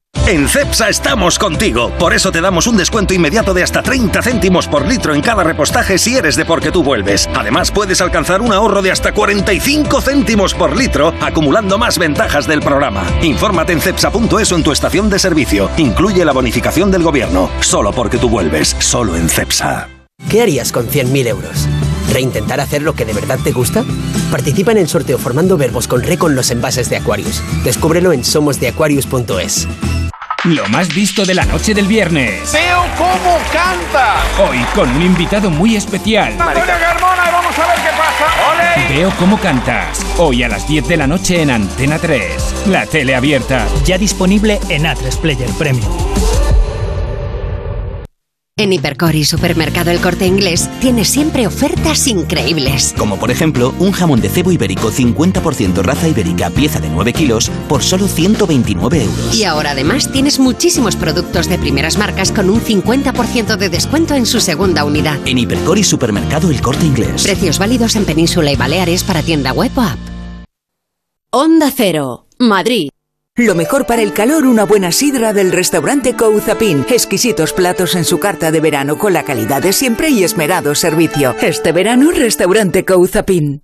En 0.31 0.47
CEPSA 0.47 0.87
estamos 0.87 1.37
contigo. 1.37 1.91
Por 1.99 2.13
eso 2.13 2.31
te 2.31 2.39
damos 2.39 2.65
un 2.65 2.77
descuento 2.77 3.13
inmediato 3.13 3.53
de 3.53 3.63
hasta 3.63 3.83
30 3.83 4.21
céntimos 4.21 4.65
por 4.65 4.87
litro 4.87 5.13
en 5.13 5.19
cada 5.19 5.43
repostaje 5.43 5.97
si 5.97 6.15
eres 6.15 6.37
de 6.37 6.45
porque 6.45 6.71
tú 6.71 6.83
vuelves. 6.83 7.29
Además, 7.35 7.69
puedes 7.69 7.99
alcanzar 7.99 8.41
un 8.41 8.53
ahorro 8.53 8.81
de 8.81 8.93
hasta 8.93 9.11
45 9.11 9.99
céntimos 9.99 10.53
por 10.53 10.77
litro, 10.77 11.13
acumulando 11.19 11.77
más 11.77 11.97
ventajas 11.97 12.47
del 12.47 12.61
programa. 12.61 13.05
Infórmate 13.21 13.73
en 13.73 13.81
cepsa.es 13.81 14.51
o 14.53 14.55
en 14.55 14.63
tu 14.63 14.71
estación 14.71 15.09
de 15.09 15.19
servicio. 15.19 15.69
Incluye 15.75 16.23
la 16.23 16.31
bonificación 16.31 16.91
del 16.91 17.03
gobierno. 17.03 17.49
Solo 17.59 17.91
porque 17.91 18.17
tú 18.17 18.29
vuelves. 18.29 18.73
Solo 18.79 19.17
en 19.17 19.27
CEPSA. 19.27 19.89
¿Qué 20.29 20.41
harías 20.41 20.71
con 20.71 20.87
100.000 20.87 21.27
euros? 21.27 21.67
¿Reintentar 22.09 22.61
hacer 22.61 22.83
lo 22.83 22.93
que 22.93 23.03
de 23.03 23.11
verdad 23.11 23.39
te 23.43 23.51
gusta? 23.51 23.83
Participa 24.31 24.71
en 24.71 24.77
el 24.77 24.87
sorteo 24.87 25.17
formando 25.17 25.57
verbos 25.57 25.89
con 25.89 26.01
re 26.01 26.17
con 26.17 26.35
los 26.35 26.51
envases 26.51 26.89
de 26.89 26.95
Aquarius. 26.95 27.43
Descúbrelo 27.65 28.13
en 28.13 28.23
somosdeaquarius.es. 28.23 29.67
Lo 30.45 30.67
más 30.69 30.91
visto 30.91 31.23
de 31.23 31.35
la 31.35 31.45
noche 31.45 31.75
del 31.75 31.85
viernes. 31.85 32.51
¡Veo 32.51 32.83
cómo 32.97 33.37
canta! 33.53 34.15
Hoy 34.43 34.57
con 34.73 34.89
un 34.89 35.03
invitado 35.03 35.51
muy 35.51 35.75
especial. 35.75 36.31
Antonio 36.39 36.73
Carmona, 36.79 37.29
vamos 37.31 37.59
a 37.59 37.67
ver 37.67 37.75
qué 37.75 37.89
pasa. 37.95 38.89
Veo 38.89 39.11
cómo 39.19 39.39
cantas. 39.39 40.03
Hoy 40.17 40.41
a 40.41 40.49
las 40.49 40.67
10 40.67 40.87
de 40.87 40.97
la 40.97 41.05
noche 41.05 41.43
en 41.43 41.51
Antena 41.51 41.99
3. 41.99 42.65
La 42.65 42.87
tele 42.87 43.13
abierta. 43.13 43.67
Ya 43.85 43.99
disponible 43.99 44.59
en 44.69 44.85
A3 44.85 45.15
Player 45.19 45.49
Premium. 45.59 45.91
En 48.61 48.71
Hipercor 48.71 49.15
y 49.15 49.25
Supermercado 49.25 49.89
El 49.89 49.99
Corte 49.99 50.27
Inglés 50.27 50.69
tienes 50.81 51.09
siempre 51.09 51.47
ofertas 51.47 52.05
increíbles. 52.07 52.93
Como 52.95 53.17
por 53.17 53.31
ejemplo, 53.31 53.73
un 53.79 53.91
jamón 53.91 54.21
de 54.21 54.29
cebo 54.29 54.51
ibérico 54.51 54.91
50% 54.91 55.81
raza 55.81 56.07
ibérica, 56.07 56.51
pieza 56.51 56.79
de 56.79 56.87
9 56.87 57.11
kilos, 57.11 57.49
por 57.67 57.81
solo 57.81 58.07
129 58.07 59.03
euros. 59.03 59.35
Y 59.35 59.45
ahora 59.45 59.71
además 59.71 60.11
tienes 60.11 60.37
muchísimos 60.37 60.95
productos 60.95 61.49
de 61.49 61.57
primeras 61.57 61.97
marcas 61.97 62.31
con 62.31 62.51
un 62.51 62.61
50% 62.61 63.57
de 63.57 63.69
descuento 63.69 64.13
en 64.13 64.27
su 64.27 64.39
segunda 64.39 64.85
unidad. 64.85 65.17
En 65.25 65.39
Hipercor 65.39 65.79
y 65.79 65.83
Supermercado 65.83 66.51
El 66.51 66.61
Corte 66.61 66.85
Inglés. 66.85 67.23
Precios 67.23 67.57
válidos 67.57 67.95
en 67.95 68.05
Península 68.05 68.51
y 68.51 68.57
Baleares 68.57 69.03
para 69.03 69.23
tienda 69.23 69.53
web 69.53 69.71
o 69.75 69.81
app. 69.81 69.97
Onda 71.31 71.71
Cero, 71.75 72.27
Madrid. 72.37 72.89
Lo 73.37 73.55
mejor 73.55 73.85
para 73.85 74.01
el 74.01 74.11
calor, 74.11 74.45
una 74.45 74.65
buena 74.65 74.91
sidra 74.91 75.31
del 75.31 75.53
restaurante 75.53 76.17
Couzapin. 76.17 76.85
Exquisitos 76.89 77.53
platos 77.53 77.95
en 77.95 78.03
su 78.03 78.19
carta 78.19 78.51
de 78.51 78.59
verano 78.59 78.97
con 78.97 79.13
la 79.13 79.23
calidad 79.23 79.61
de 79.61 79.71
siempre 79.71 80.09
y 80.09 80.25
esmerado 80.25 80.75
servicio. 80.75 81.33
Este 81.41 81.71
verano, 81.71 82.11
restaurante 82.11 82.83
Couzapin. 82.83 83.63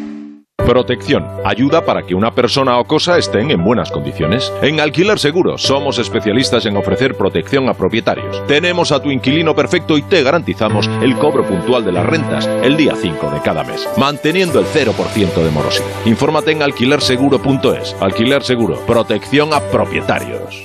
Protección. 0.71 1.27
Ayuda 1.43 1.83
para 1.83 2.03
que 2.03 2.15
una 2.15 2.33
persona 2.33 2.79
o 2.79 2.85
cosa 2.85 3.17
estén 3.17 3.51
en 3.51 3.61
buenas 3.61 3.91
condiciones. 3.91 4.53
En 4.61 4.79
Alquiler 4.79 5.19
Seguro 5.19 5.57
somos 5.57 5.99
especialistas 5.99 6.65
en 6.65 6.77
ofrecer 6.77 7.17
protección 7.17 7.67
a 7.67 7.73
propietarios. 7.73 8.41
Tenemos 8.47 8.93
a 8.93 9.01
tu 9.01 9.11
inquilino 9.11 9.53
perfecto 9.53 9.97
y 9.97 10.01
te 10.01 10.23
garantizamos 10.23 10.89
el 11.01 11.17
cobro 11.17 11.45
puntual 11.45 11.83
de 11.83 11.91
las 11.91 12.05
rentas 12.05 12.47
el 12.63 12.77
día 12.77 12.95
5 12.95 13.31
de 13.31 13.41
cada 13.41 13.65
mes, 13.65 13.85
manteniendo 13.97 14.61
el 14.61 14.65
0% 14.65 15.43
de 15.43 15.51
morosidad. 15.51 15.87
Infórmate 16.05 16.51
en 16.51 16.61
alquilerseguro.es. 16.61 17.97
Alquiler 17.99 18.41
Seguro. 18.41 18.77
Protección 18.85 19.53
a 19.53 19.59
propietarios. 19.59 20.63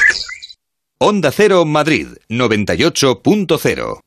Onda 0.97 1.29
Cero 1.31 1.65
Madrid 1.65 2.07
98.0 2.29 4.04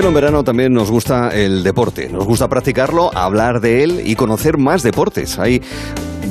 En 0.00 0.04
Gelo 0.04 0.08
en 0.08 0.14
Verano 0.14 0.44
también 0.44 0.72
nos 0.72 0.90
gusta 0.90 1.28
el 1.28 1.62
deporte, 1.62 2.08
nos 2.08 2.24
gusta 2.24 2.48
practicarlo, 2.48 3.14
hablar 3.14 3.60
de 3.60 3.84
él 3.84 4.00
y 4.02 4.16
conocer 4.16 4.56
más 4.56 4.82
deportes. 4.82 5.38
Hay 5.38 5.60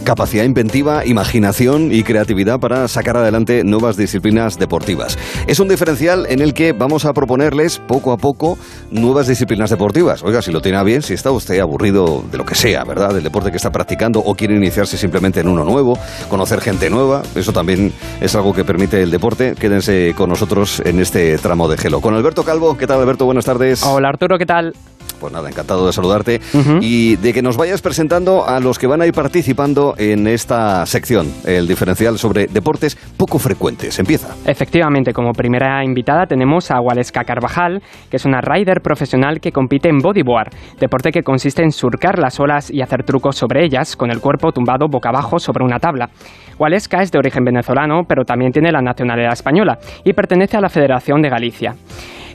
capacidad 0.03 0.43
inventiva, 0.43 1.05
imaginación 1.05 1.91
y 1.91 2.03
creatividad 2.03 2.59
para 2.59 2.87
sacar 2.87 3.17
adelante 3.17 3.63
nuevas 3.63 3.97
disciplinas 3.97 4.57
deportivas. 4.57 5.17
Es 5.47 5.59
un 5.59 5.67
diferencial 5.67 6.25
en 6.29 6.41
el 6.41 6.53
que 6.53 6.73
vamos 6.73 7.05
a 7.05 7.13
proponerles 7.13 7.79
poco 7.79 8.11
a 8.11 8.17
poco 8.17 8.57
nuevas 8.91 9.27
disciplinas 9.27 9.69
deportivas. 9.69 10.23
Oiga, 10.23 10.41
si 10.41 10.51
lo 10.51 10.61
tiene 10.61 10.83
bien, 10.83 11.01
si 11.01 11.13
está 11.13 11.31
usted 11.31 11.59
aburrido 11.59 12.23
de 12.31 12.37
lo 12.37 12.45
que 12.45 12.55
sea, 12.55 12.83
¿verdad? 12.83 13.13
Del 13.13 13.23
deporte 13.23 13.51
que 13.51 13.57
está 13.57 13.71
practicando 13.71 14.19
o 14.19 14.35
quiere 14.35 14.55
iniciarse 14.55 14.97
simplemente 14.97 15.41
en 15.41 15.47
uno 15.47 15.63
nuevo, 15.63 15.97
conocer 16.29 16.61
gente 16.61 16.89
nueva, 16.89 17.21
eso 17.35 17.53
también 17.53 17.91
es 18.21 18.35
algo 18.35 18.53
que 18.53 18.63
permite 18.63 19.01
el 19.01 19.11
deporte. 19.11 19.55
Quédense 19.55 20.13
con 20.15 20.29
nosotros 20.29 20.81
en 20.85 20.99
este 20.99 21.37
tramo 21.37 21.67
de 21.67 21.77
Gelo. 21.77 22.01
Con 22.01 22.13
Alberto 22.13 22.43
Calvo, 22.43 22.77
¿qué 22.77 22.87
tal 22.87 22.99
Alberto? 22.99 23.25
Buenas 23.25 23.45
tardes. 23.45 23.83
Hola 23.83 24.09
Arturo, 24.09 24.37
¿qué 24.37 24.45
tal? 24.45 24.73
Pues 25.19 25.33
nada, 25.33 25.49
encantado 25.49 25.85
de 25.85 25.93
saludarte 25.93 26.39
y 26.81 27.15
de 27.17 27.33
que 27.33 27.41
nos 27.41 27.57
vayas 27.57 27.81
presentando 27.81 28.47
a 28.47 28.59
los 28.59 28.79
que 28.79 28.87
van 28.87 29.01
a 29.01 29.07
ir 29.07 29.13
participando 29.13 29.95
en 29.97 30.27
esta 30.27 30.85
sección, 30.85 31.27
el 31.45 31.67
diferencial 31.67 32.17
sobre 32.17 32.47
deportes 32.47 32.95
poco 33.17 33.39
frecuentes. 33.39 33.99
Empieza. 33.99 34.35
Efectivamente, 34.45 35.13
como 35.13 35.33
primera 35.33 35.83
invitada 35.83 36.25
tenemos 36.25 36.71
a 36.71 36.79
Waleska 36.79 37.23
Carvajal, 37.23 37.81
que 38.09 38.17
es 38.17 38.25
una 38.25 38.41
rider 38.41 38.81
profesional 38.81 39.39
que 39.39 39.51
compite 39.51 39.89
en 39.89 39.97
bodyboard, 39.97 40.51
deporte 40.79 41.11
que 41.11 41.23
consiste 41.23 41.63
en 41.63 41.71
surcar 41.71 42.19
las 42.19 42.39
olas 42.39 42.71
y 42.71 42.81
hacer 42.81 43.03
trucos 43.03 43.35
sobre 43.35 43.65
ellas 43.65 43.95
con 43.95 44.11
el 44.11 44.21
cuerpo 44.21 44.51
tumbado 44.51 44.87
boca 44.87 45.09
abajo 45.09 45.39
sobre 45.39 45.63
una 45.63 45.79
tabla. 45.79 46.09
Waleska 46.57 47.01
es 47.01 47.11
de 47.11 47.19
origen 47.19 47.43
venezolano, 47.43 48.03
pero 48.07 48.23
también 48.23 48.51
tiene 48.51 48.71
la 48.71 48.81
nacionalidad 48.81 49.33
española 49.33 49.79
y 50.03 50.13
pertenece 50.13 50.57
a 50.57 50.61
la 50.61 50.69
Federación 50.69 51.21
de 51.21 51.29
Galicia. 51.29 51.75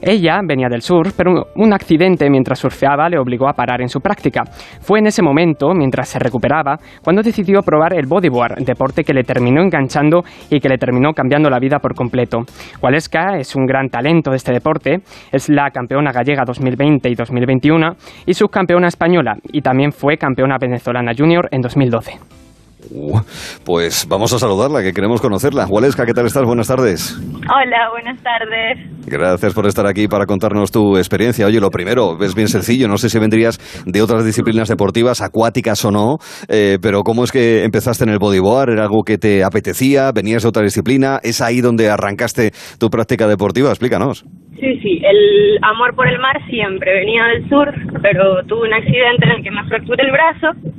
Ella 0.07 0.41
venía 0.45 0.69
del 0.69 0.83
surf, 0.83 1.15
pero 1.17 1.47
un 1.55 1.73
accidente 1.73 2.29
mientras 2.29 2.59
surfeaba 2.59 3.09
le 3.09 3.19
obligó 3.19 3.49
a 3.49 3.55
parar 3.55 3.81
en 3.81 3.89
su 3.89 4.01
práctica. 4.01 4.43
Fue 4.81 4.99
en 4.99 5.07
ese 5.07 5.23
momento, 5.23 5.73
mientras 5.73 6.11
se 6.11 6.19
recuperaba, 6.19 6.77
cuando 7.03 7.23
decidió 7.23 7.63
probar 7.63 7.95
el 7.95 8.07
bodyboard, 8.07 8.63
deporte 8.67 9.03
que 9.03 9.15
le 9.15 9.23
terminó 9.23 9.63
enganchando 9.63 10.23
y 10.51 10.61
que 10.61 10.69
le 10.69 10.77
terminó 10.77 11.13
cambiando 11.15 11.49
la 11.49 11.59
vida 11.59 11.79
por 11.79 11.95
completo. 11.95 12.45
Waleska 12.83 13.39
es 13.39 13.57
un 13.57 13.65
gran 13.65 13.89
talento 13.89 14.31
de 14.31 14.37
este 14.37 14.53
deporte, 14.53 15.01
es 15.33 15.49
la 15.49 15.71
campeona 15.71 16.13
gallega 16.13 16.45
2020 16.45 17.09
y 17.09 17.15
2021 17.15 17.97
y 18.27 18.35
subcampeona 18.35 18.89
española 18.89 19.39
y 19.45 19.63
también 19.63 19.91
fue 19.91 20.19
campeona 20.19 20.59
venezolana 20.61 21.13
junior 21.17 21.49
en 21.51 21.63
2012. 21.63 22.44
Uh, 22.91 23.21
pues 23.65 24.07
vamos 24.09 24.33
a 24.33 24.39
saludarla, 24.39 24.83
que 24.83 24.93
queremos 24.93 25.21
conocerla. 25.21 25.67
Waleska, 25.67 26.05
¿qué 26.07 26.13
tal 26.13 26.27
estás? 26.27 26.45
Buenas 26.45 26.69
tardes. 26.69 27.19
Hola, 27.19 27.91
buenas 27.91 28.23
tardes. 28.23 28.79
Gracias 29.07 29.55
por 29.55 29.67
estar 29.67 29.87
aquí 29.87 30.09
para 30.09 30.27
contarnos 30.27 30.71
tu 30.71 30.97
experiencia. 30.97 31.47
Oye, 31.47 31.61
lo 31.61 31.71
primero, 31.71 32.17
es 32.23 32.35
bien 32.35 32.49
sencillo, 32.49 32.89
no 32.89 32.97
sé 32.97 33.09
si 33.09 33.19
vendrías 33.19 33.59
de 33.87 34.03
otras 34.03 34.25
disciplinas 34.25 34.69
deportivas, 34.69 35.21
acuáticas 35.21 35.85
o 35.85 35.91
no, 35.91 36.17
eh, 36.49 36.79
pero 36.81 37.03
¿cómo 37.03 37.25
es 37.25 37.33
que 37.33 37.65
empezaste 37.65 38.05
en 38.05 38.11
el 38.11 38.19
bodyboard? 38.19 38.71
¿Era 38.71 38.83
algo 38.85 39.03
que 39.03 39.19
te 39.19 39.45
apetecía? 39.45 40.11
¿Venías 40.13 40.43
de 40.43 40.49
otra 40.49 40.63
disciplina? 40.63 41.19
¿Es 41.23 41.41
ahí 41.41 41.61
donde 41.61 41.91
arrancaste 41.91 42.53
tu 42.79 42.89
práctica 42.89 43.27
deportiva? 43.27 43.69
Explícanos. 43.69 44.25
Sí, 44.61 44.81
sí, 44.81 45.03
el 45.05 45.59
amor 45.63 45.95
por 45.95 46.09
el 46.09 46.19
mar 46.19 46.37
siempre. 46.49 46.95
Venía 46.95 47.25
del 47.27 47.49
sur, 47.49 47.69
pero 48.01 48.43
tuve 48.47 48.69
un 48.69 48.75
accidente 48.75 49.27
en 49.27 49.31
el 49.33 49.43
que 49.43 49.51
me 49.51 49.65
fracturé 49.69 50.05
el 50.05 50.13
brazo 50.13 50.75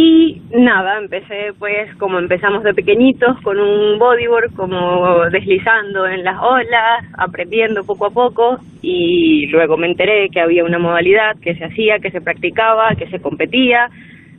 y 0.00 0.40
nada, 0.52 0.96
empecé 0.98 1.52
pues 1.58 1.92
como 1.96 2.20
empezamos 2.20 2.62
de 2.62 2.72
pequeñitos 2.72 3.36
con 3.40 3.58
un 3.58 3.98
bodyboard, 3.98 4.54
como 4.54 5.24
deslizando 5.28 6.06
en 6.06 6.22
las 6.22 6.40
olas, 6.40 7.04
aprendiendo 7.14 7.82
poco 7.82 8.06
a 8.06 8.10
poco. 8.10 8.58
Y 8.80 9.48
luego 9.48 9.76
me 9.76 9.88
enteré 9.88 10.28
que 10.30 10.40
había 10.40 10.62
una 10.62 10.78
modalidad 10.78 11.36
que 11.42 11.56
se 11.56 11.64
hacía, 11.64 11.98
que 11.98 12.12
se 12.12 12.20
practicaba, 12.20 12.94
que 12.94 13.08
se 13.08 13.20
competía, 13.20 13.90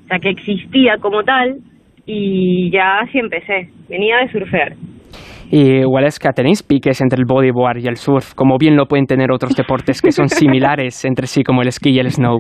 o 0.06 0.08
sea 0.08 0.20
que 0.20 0.30
existía 0.30 0.98
como 1.00 1.26
tal. 1.26 1.58
Y 2.06 2.72
ya 2.72 3.00
así 3.00 3.20
empecé, 3.20 3.70
venía 3.90 4.20
de 4.20 4.32
surfear. 4.32 4.76
Y 5.52 5.84
Waleska, 5.84 6.32
¿tenéis 6.32 6.62
piques 6.62 7.02
entre 7.02 7.20
el 7.20 7.26
bodyboard 7.26 7.78
y 7.80 7.88
el 7.88 7.96
surf, 7.96 8.34
como 8.36 8.58
bien 8.60 8.76
lo 8.76 8.86
pueden 8.86 9.08
tener 9.08 9.32
otros 9.32 9.56
deportes 9.56 10.02
que 10.02 10.12
son 10.12 10.30
similares 10.30 11.04
entre 11.06 11.26
sí, 11.26 11.44
como 11.44 11.64
el 11.64 11.70
esquí 11.70 11.90
y 11.90 12.00
el 12.00 12.12
snow? 12.12 12.40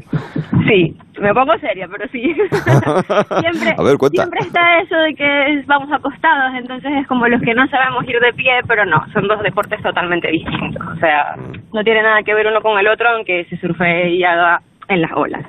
Sí, 0.67 0.95
me 1.19 1.33
pongo 1.33 1.57
seria, 1.57 1.87
pero 1.91 2.07
sí. 2.11 2.21
siempre, 3.41 3.73
A 3.77 3.83
ver, 3.83 3.97
cuenta. 3.97 4.23
siempre 4.23 4.39
está 4.41 4.79
eso 4.81 4.95
de 4.95 5.15
que 5.15 5.63
vamos 5.65 5.89
acostados, 5.91 6.53
entonces 6.55 6.91
es 7.01 7.07
como 7.07 7.27
los 7.27 7.41
que 7.41 7.53
no 7.55 7.65
sabemos 7.67 8.03
ir 8.07 8.19
de 8.19 8.33
pie, 8.33 8.59
pero 8.67 8.85
no, 8.85 9.03
son 9.11 9.27
dos 9.27 9.41
deportes 9.41 9.81
totalmente 9.81 10.29
distintos. 10.29 10.85
O 10.85 10.99
sea, 10.99 11.35
no 11.73 11.83
tiene 11.83 12.03
nada 12.03 12.21
que 12.23 12.35
ver 12.35 12.45
uno 12.47 12.61
con 12.61 12.77
el 12.77 12.87
otro, 12.87 13.09
aunque 13.09 13.45
se 13.45 13.57
surfe 13.57 14.09
y 14.11 14.23
haga 14.23 14.61
en 14.87 15.01
las 15.01 15.11
olas. 15.15 15.45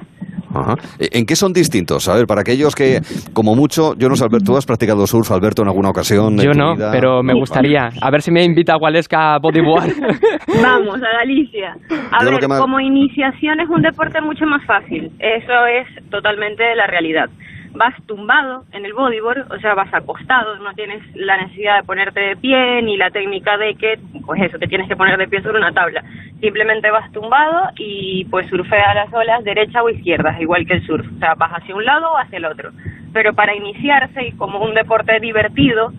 Ajá. 0.61 0.75
¿En 0.99 1.25
qué 1.27 1.37
son 1.37 1.53
distintos? 1.53 2.09
A 2.09 2.15
ver, 2.15 2.27
para 2.27 2.43
aquellos 2.43 2.75
que, 2.75 3.01
como 3.33 3.55
mucho, 3.55 3.95
yo 3.97 4.09
no 4.09 4.15
sé, 4.17 4.25
Alberto, 4.25 4.53
¿tú 4.53 4.57
has 4.57 4.67
practicado 4.67 5.07
surf, 5.07 5.31
Alberto, 5.33 5.63
en 5.63 5.69
alguna 5.69 5.91
ocasión? 5.91 6.37
Yo 6.39 6.53
no, 6.53 6.75
vida? 6.77 6.91
pero 6.93 7.23
me 7.23 7.35
gustaría. 7.35 7.91
A 8.01 8.11
ver 8.11 8.23
si 8.23 8.31
me 8.31 8.45
invita 8.45 8.77
Waleska 8.77 9.35
a 9.35 9.39
bodyboard. 9.39 9.91
Vamos, 10.63 10.97
a 11.03 11.19
Galicia. 11.19 11.75
A 12.13 12.25
Yo 12.25 12.31
ver, 12.31 12.49
más- 12.49 12.61
como 12.61 12.81
iniciación 12.81 13.61
es 13.61 13.69
un 13.69 13.83
deporte 13.83 14.21
mucho 14.21 14.45
más 14.47 14.65
fácil. 14.67 15.11
Eso 15.19 15.67
es 15.67 16.11
totalmente 16.11 16.63
la 16.77 16.87
realidad. 16.87 17.27
Vas 17.73 17.95
tumbado 18.07 18.65
en 18.73 18.85
el 18.85 18.93
bodyboard, 18.93 19.53
o 19.53 19.61
sea, 19.61 19.75
vas 19.75 19.93
acostado, 19.95 20.57
no 20.57 20.75
tienes 20.75 21.03
la 21.15 21.37
necesidad 21.37 21.77
de 21.77 21.85
ponerte 21.85 22.21
de 22.21 22.37
pie 22.37 22.83
ni 22.83 22.97
la 22.97 23.11
técnica 23.11 23.57
de 23.57 23.75
que, 23.75 23.99
pues 24.27 24.43
eso, 24.43 24.59
te 24.59 24.67
tienes 24.67 24.89
que 24.89 24.97
poner 24.97 25.17
de 25.17 25.29
pie 25.29 25.41
sobre 25.43 25.59
una 25.59 25.73
tabla. 25.73 26.03
Simplemente 26.41 26.91
vas 26.91 27.11
tumbado 27.13 27.71
y 27.77 28.25
pues 28.27 28.49
surfeas 28.49 28.95
las 28.95 29.13
olas 29.13 29.45
derecha 29.45 29.83
o 29.83 29.89
izquierda, 29.89 30.37
igual 30.41 30.67
que 30.67 30.75
el 30.75 30.87
surf. 30.87 31.07
O 31.15 31.19
sea, 31.19 31.35
vas 31.35 31.53
hacia 31.53 31.75
un 31.75 31.85
lado 31.85 32.11
o 32.11 32.19
hacia 32.19 32.39
el 32.39 32.45
otro. 32.45 32.71
Pero 33.13 33.35
para 33.35 33.55
iniciarse 33.55 34.27
y 34.27 34.33
como 34.33 34.63
un 34.63 34.75
deporte 34.75 35.21
divertido, 35.21 35.93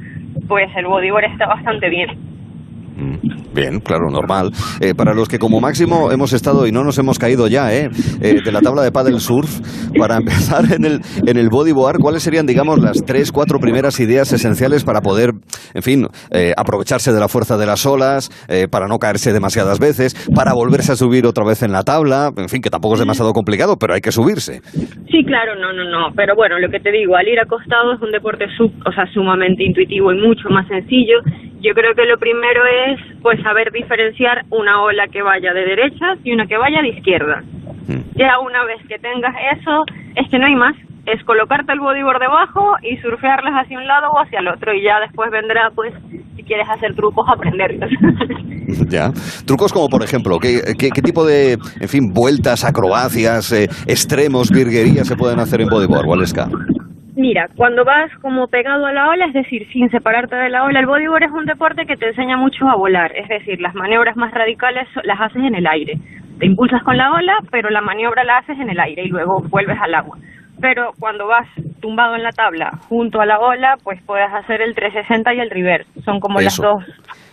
pues 0.48 0.70
el 0.76 0.86
bodyboard 0.86 1.26
está 1.26 1.48
bastante 1.48 1.90
bien. 1.90 2.10
Bien, 3.54 3.80
claro, 3.80 4.10
normal. 4.10 4.52
Eh, 4.80 4.94
para 4.96 5.14
los 5.14 5.28
que 5.28 5.38
como 5.38 5.60
máximo 5.60 6.12
hemos 6.12 6.34
estado 6.34 6.68
y 6.68 6.72
no 6.72 6.84
nos 6.84 6.98
hemos 6.98 7.20
caído 7.20 7.48
ya, 7.48 7.74
¿eh? 7.74 7.90
Eh, 8.22 8.40
de 8.44 8.52
la 8.52 8.62
tabla 8.62 8.82
de 8.82 8.92
paddle 8.92 9.20
surf, 9.20 9.60
para 9.98 10.18
empezar 10.18 10.72
en 10.72 10.86
el, 10.86 11.02
en 11.26 11.38
el 11.38 11.50
bodyboard, 11.50 12.00
¿cuáles 12.00 12.24
serían, 12.24 12.46
digamos, 12.46 12.80
las 12.80 13.04
tres, 13.06 13.32
cuatro 13.32 13.60
primeras 13.60 14.00
ideas 14.00 14.32
esenciales 14.32 14.84
para 14.84 15.02
poder, 15.02 15.32
en 15.74 15.82
fin, 15.82 16.08
eh, 16.32 16.54
aprovecharse 16.56 17.12
de 17.12 17.20
la 17.20 17.28
fuerza 17.28 17.58
de 17.58 17.66
las 17.66 17.86
olas, 17.86 18.30
eh, 18.48 18.68
para 18.72 18.88
no 18.88 18.98
caerse 19.00 19.34
demasiadas 19.34 19.80
veces, 19.80 20.16
para 20.34 20.54
volverse 20.54 20.94
a 20.94 20.96
subir 20.96 21.26
otra 21.26 21.46
vez 21.46 21.62
en 21.64 21.72
la 21.72 21.84
tabla, 21.84 22.32
en 22.38 22.48
fin, 22.48 22.62
que 22.62 22.70
tampoco 22.70 22.96
es 22.96 23.00
demasiado 23.02 23.34
complicado, 23.34 23.76
pero 23.78 23.94
hay 23.94 24.02
que 24.02 24.12
subirse. 24.12 24.62
Sí, 25.12 25.26
claro, 25.26 25.56
no, 25.60 25.74
no, 25.74 25.84
no. 25.90 26.14
Pero 26.16 26.36
bueno, 26.36 26.58
lo 26.60 26.70
que 26.70 26.80
te 26.80 26.92
digo, 26.92 27.16
al 27.16 27.28
ir 27.28 27.40
acostado 27.40 27.94
es 27.94 28.02
un 28.02 28.12
deporte 28.12 28.46
sub, 28.58 28.72
o 28.86 28.92
sea, 28.94 29.06
sumamente 29.14 29.64
intuitivo 29.64 30.14
y 30.14 30.20
mucho 30.20 30.50
más 30.50 30.68
sencillo. 30.68 31.20
Yo 31.62 31.74
creo 31.74 31.94
que 31.94 32.06
lo 32.06 32.18
primero 32.18 32.62
es 32.66 33.00
pues 33.22 33.41
saber 33.42 33.72
diferenciar 33.72 34.44
una 34.50 34.82
ola 34.82 35.08
que 35.08 35.22
vaya 35.22 35.54
de 35.54 35.66
derechas 35.66 36.20
y 36.24 36.32
una 36.34 36.48
que 36.48 36.58
vaya 36.58 36.82
de 36.82 36.90
izquierda. 36.90 37.44
Ya 38.16 38.40
una 38.40 38.64
vez 38.66 38.80
que 38.88 39.00
tengas 39.00 39.36
eso, 39.60 39.84
es 40.16 40.30
que 40.30 40.40
no 40.40 40.46
hay 40.46 40.56
más. 40.56 40.76
Es 41.06 41.24
colocarte 41.24 41.74
el 41.74 41.80
bodyboard 41.80 42.20
debajo 42.20 42.76
y 42.84 42.98
surfearlas 42.98 43.54
hacia 43.54 43.78
un 43.78 43.88
lado 43.88 44.12
o 44.12 44.20
hacia 44.20 44.40
el 44.40 44.48
otro. 44.48 44.74
Y 44.74 44.84
ya 44.84 45.00
después 45.00 45.32
vendrá, 45.32 45.72
pues, 45.74 45.94
si 46.36 46.44
quieres 46.44 46.70
hacer 46.70 46.96
trucos, 46.96 47.26
aprenderlos. 47.28 47.90
Ya. 48.88 49.12
Trucos 49.46 49.74
como, 49.74 49.90
por 49.90 50.02
ejemplo, 50.02 50.38
¿qué, 50.40 50.62
qué, 50.78 50.92
qué 50.92 51.02
tipo 51.02 51.26
de, 51.26 51.54
en 51.54 51.90
fin, 51.90 52.14
vueltas, 52.14 52.64
acrobacias, 52.64 53.52
eh, 53.52 53.68
extremos, 53.86 54.50
virguerías 54.50 55.08
se 55.08 55.18
pueden 55.18 55.40
hacer 55.40 55.60
en 55.62 55.68
bodyboard, 55.68 56.06
Waleska? 56.06 56.48
Mira, 57.22 57.50
cuando 57.56 57.86
vas 57.86 58.10
como 58.24 58.48
pegado 58.48 58.88
a 58.88 58.94
la 58.94 59.10
ola, 59.10 59.28
es 59.28 59.34
decir, 59.34 59.68
sin 59.72 59.92
separarte 59.92 60.36
de 60.36 60.50
la 60.50 60.64
ola, 60.64 60.80
el 60.80 60.88
bodyboard 60.88 61.22
es 61.22 61.32
un 61.32 61.46
deporte 61.46 61.86
que 61.86 61.96
te 61.96 62.08
enseña 62.08 62.36
mucho 62.36 62.68
a 62.68 62.76
volar, 62.76 63.16
es 63.16 63.28
decir, 63.28 63.62
las 63.62 63.76
maniobras 63.76 64.18
más 64.18 64.34
radicales 64.34 64.88
las 65.04 65.22
haces 65.22 65.44
en 65.44 65.54
el 65.54 65.68
aire. 65.68 66.00
Te 66.40 66.48
impulsas 66.48 66.82
con 66.82 66.98
la 66.98 67.14
ola, 67.14 67.38
pero 67.52 67.70
la 67.70 67.82
maniobra 67.82 68.24
la 68.24 68.40
haces 68.40 68.58
en 68.58 68.72
el 68.72 68.80
aire 68.80 69.04
y 69.04 69.10
luego 69.10 69.40
vuelves 69.52 69.78
al 69.80 69.94
agua. 69.94 70.18
Pero 70.62 70.94
cuando 71.00 71.28
vas 71.28 71.48
tumbado 71.82 72.16
en 72.16 72.24
la 72.24 72.32
tabla 72.32 72.72
junto 72.88 73.20
a 73.20 73.26
la 73.26 73.40
ola, 73.40 73.78
pues 73.84 74.02
puedes 74.04 74.32
hacer 74.32 74.62
el 74.62 74.76
360 74.76 75.34
y 75.34 75.40
el 75.40 75.50
reverse. 75.50 75.90
Son 76.06 76.20
como 76.20 76.40
Eso. 76.40 76.62
las 76.64 76.72
dos 76.72 76.84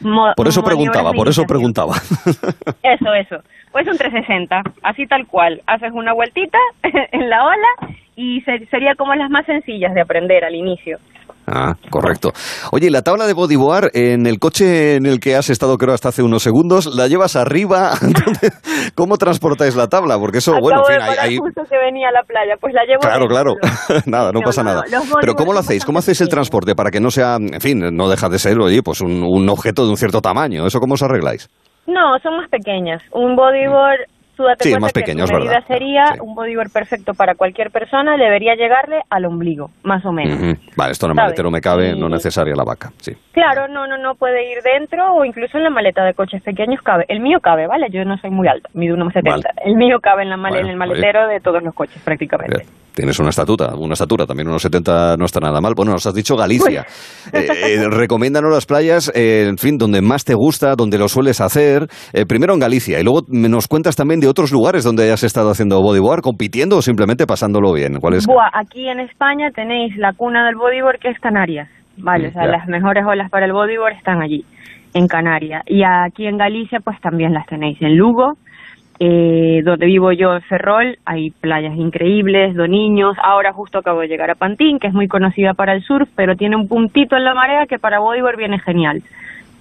mo- 0.00 0.32
Por 0.36 0.48
eso 0.48 0.62
preguntaba, 0.64 1.12
por 1.12 1.28
eso 1.28 1.44
preguntaba. 1.44 1.94
Eso, 2.82 3.14
eso. 3.14 3.36
Pues 3.72 3.86
un 3.86 3.98
360, 3.98 4.62
así 4.82 5.06
tal 5.06 5.26
cual. 5.26 5.60
Haces 5.66 5.92
una 5.92 6.12
vueltita 6.14 6.59
en 7.12 7.28
la 7.28 7.44
ola 7.44 7.92
y 8.16 8.40
se- 8.42 8.64
sería 8.66 8.94
como 8.94 9.14
las 9.14 9.28
más 9.30 9.44
sencillas 9.46 9.92
de 9.94 10.00
aprender 10.00 10.44
al 10.44 10.55
inicio. 10.55 10.98
Ah, 11.50 11.74
correcto. 11.90 12.32
Oye, 12.72 12.88
¿y 12.88 12.90
la 12.90 13.02
tabla 13.02 13.26
de 13.26 13.32
bodyboard 13.32 13.90
en 13.94 14.26
el 14.26 14.38
coche 14.38 14.96
en 14.96 15.06
el 15.06 15.18
que 15.18 15.34
has 15.34 15.48
estado 15.48 15.78
creo 15.78 15.94
hasta 15.94 16.10
hace 16.10 16.22
unos 16.22 16.42
segundos, 16.42 16.94
¿la 16.94 17.06
llevas 17.08 17.36
arriba? 17.36 17.92
¿Cómo 18.94 19.16
transportáis 19.16 19.74
la 19.76 19.88
tabla? 19.88 20.18
Porque 20.18 20.38
eso, 20.38 20.52
bueno, 20.60 20.80
en 20.80 20.86
fin, 20.86 20.96
de 20.96 21.02
hay, 21.02 21.08
parar 21.10 21.24
hay- 21.24 21.36
justo 21.38 21.62
que 21.68 21.78
venía 21.78 22.08
a 22.08 22.12
la 22.12 22.22
playa, 22.22 22.54
pues 22.60 22.74
la 22.74 22.84
llevo 22.84 23.00
Claro, 23.00 23.26
claro. 23.26 23.54
nada, 24.06 24.32
no, 24.32 24.40
No, 24.40 24.44
pasa 24.44 24.62
no, 24.62 24.70
nada. 24.70 24.82
Pero 25.20 25.34
¿cómo 25.34 25.52
lo 25.52 25.60
hacéis? 25.60 25.84
¿Cómo 25.84 25.98
hacéis 26.00 26.20
el 26.20 26.28
transporte 26.28 26.74
para 26.74 26.90
que 26.90 27.00
no 27.00 27.10
sea, 27.10 27.36
en 27.36 27.60
fin, 27.60 27.78
no 27.96 28.08
deja 28.08 28.28
de 28.28 28.38
ser, 28.38 28.58
oye, 28.58 28.82
pues 28.82 29.00
un, 29.00 29.22
un 29.22 29.48
objeto 29.48 29.84
de 29.84 29.90
un 29.90 29.96
cierto 29.96 30.20
tamaño? 30.20 30.66
¿Eso 30.66 30.80
cómo 30.80 30.94
os 30.94 31.02
arregláis? 31.02 31.48
No, 31.86 32.18
son 32.22 32.36
más 32.36 32.50
pequeñas. 32.50 33.02
Un 33.12 33.34
bodyboard, 33.34 34.00
tú 34.39 34.44
date 34.44 34.65
Sí, 34.65 34.70
cuenta 34.70 34.81
más 34.86 34.93
que 34.93 35.01
pequeño, 35.01 35.27
su 35.27 35.32
es 35.35 35.39
medida 35.39 35.52
verdad. 35.55 35.66
sería 35.66 36.05
un 36.23 36.35
bodyboard 36.35 36.70
perfecto 36.70 37.12
para 37.12 37.35
cualquier 37.35 37.70
persona, 37.70 38.16
debería 38.16 38.55
llegarle 38.55 39.02
al 39.10 39.24
ombligo, 39.27 39.70
más 39.82 40.05
o 40.06 40.12
menos. 40.12 40.39
Ujú. 40.39 40.55
Vale, 40.77 40.93
esto 40.93 41.06
en 41.06 41.10
el 41.10 41.16
¿Sabes? 41.16 41.27
maletero 41.31 41.51
me 41.51 41.60
cabe, 41.60 41.90
Y- 41.90 41.98
no 41.98 42.09
necesaria 42.09 42.55
la 42.55 42.62
vaca. 42.65 42.93
Sí. 42.98 43.12
Claro, 43.32 43.69
no, 43.69 43.86
no, 43.86 43.98
no 43.98 44.15
puede 44.15 44.51
ir 44.51 44.62
dentro 44.62 45.12
o 45.15 45.24
incluso 45.24 45.59
en 45.59 45.65
la 45.65 45.70
maleta 45.70 46.05
de 46.05 46.15
coches 46.15 46.40
pequeños 46.43 46.81
cabe. 46.82 47.05
El 47.09 47.20
mío 47.20 47.40
cabe, 47.40 47.66
¿vale? 47.66 47.89
Yo 47.90 48.05
no 48.05 48.16
soy 48.19 48.31
muy 48.31 48.48
alta, 48.48 48.69
mido 48.73 48.97
1,70. 48.97 49.23
Vale. 49.31 49.43
El 49.65 49.74
mío 49.74 49.98
cabe 50.01 50.23
en, 50.23 50.31
la 50.31 50.36
Bueno, 50.36 50.56
en 50.56 50.66
el 50.69 50.77
maletero 50.77 51.27
de 51.28 51.40
todos 51.40 51.62
los 51.62 51.74
coches 51.74 52.01
prácticamente. 52.02 52.65
Tienes 52.98 53.16
una 53.20 53.28
estatura, 53.28 53.76
una 53.78 53.92
estatura, 53.92 54.26
también 54.26 54.48
unos 54.48 54.60
70 54.60 55.18
no 55.18 55.24
está 55.24 55.38
nada 55.38 55.60
mal. 55.60 55.74
Bueno, 55.76 55.92
nos 55.92 56.04
has 56.04 56.14
dicho 56.14 56.34
Galicia. 56.34 56.84
Eh, 57.30 57.46
eh, 57.46 57.88
recomiéndanos 57.90 58.50
las 58.50 58.64
playas, 58.64 59.12
eh, 59.14 59.46
en 59.48 59.58
fin, 59.58 59.76
donde 59.76 60.00
más 60.00 60.24
te 60.24 60.34
gusta, 60.34 60.74
donde 60.76 60.96
lo 60.96 61.08
sueles 61.08 61.42
hacer. 61.42 61.86
Eh, 62.14 62.24
primero 62.26 62.54
en 62.54 62.60
Galicia 62.60 62.98
y 62.98 63.04
luego 63.04 63.20
nos 63.28 63.68
cuentas 63.68 63.96
también 63.96 64.18
de 64.18 64.28
otros 64.28 64.50
lugares 64.50 64.82
donde 64.82 65.04
hayas 65.04 65.22
estado 65.24 65.50
haciendo 65.50 65.80
bodyboard, 65.82 66.22
compitiendo 66.22 66.78
o 66.78 66.82
simplemente 66.82 67.26
pasándolo 67.26 67.72
bien. 67.74 68.00
¿Cuál 68.00 68.14
es? 68.14 68.26
Buah, 68.26 68.48
aquí 68.54 68.88
en 68.88 69.00
España 69.00 69.50
tenéis 69.54 69.94
la 69.98 70.14
cuna 70.14 70.46
del 70.46 70.56
bodyboard 70.56 71.00
que 71.00 71.10
es 71.10 71.20
Canarias, 71.20 71.68
¿vale? 71.98 72.28
O 72.28 72.32
sea, 72.32 72.44
ya. 72.44 72.50
las 72.50 72.66
mejores 72.66 73.04
olas 73.06 73.30
para 73.30 73.44
el 73.44 73.52
bodyboard 73.52 73.96
están 73.96 74.22
allí, 74.22 74.44
en 74.94 75.06
Canarias. 75.06 75.62
Y 75.66 75.82
aquí 75.84 76.26
en 76.26 76.38
Galicia 76.38 76.80
pues 76.82 76.98
también 77.02 77.34
las 77.34 77.46
tenéis 77.46 77.80
en 77.82 77.96
Lugo, 77.96 78.38
eh, 79.00 79.62
donde 79.64 79.86
vivo 79.86 80.10
yo 80.12 80.34
en 80.34 80.42
Ferrol, 80.42 80.98
hay 81.04 81.30
playas 81.30 81.76
increíbles, 81.76 82.54
niños. 82.56 83.16
Ahora 83.22 83.52
justo 83.52 83.78
acabo 83.78 84.00
de 84.00 84.08
llegar 84.08 84.30
a 84.30 84.34
Pantín, 84.34 84.78
que 84.78 84.88
es 84.88 84.92
muy 84.94 85.06
conocida 85.08 85.54
para 85.54 85.72
el 85.74 85.82
surf, 85.84 86.08
pero 86.16 86.36
tiene 86.36 86.56
un 86.56 86.66
puntito 86.68 87.16
en 87.16 87.24
la 87.24 87.34
marea 87.34 87.66
que 87.66 87.78
para 87.78 88.00
bodyboard 88.00 88.36
viene 88.36 88.58
genial. 88.58 89.02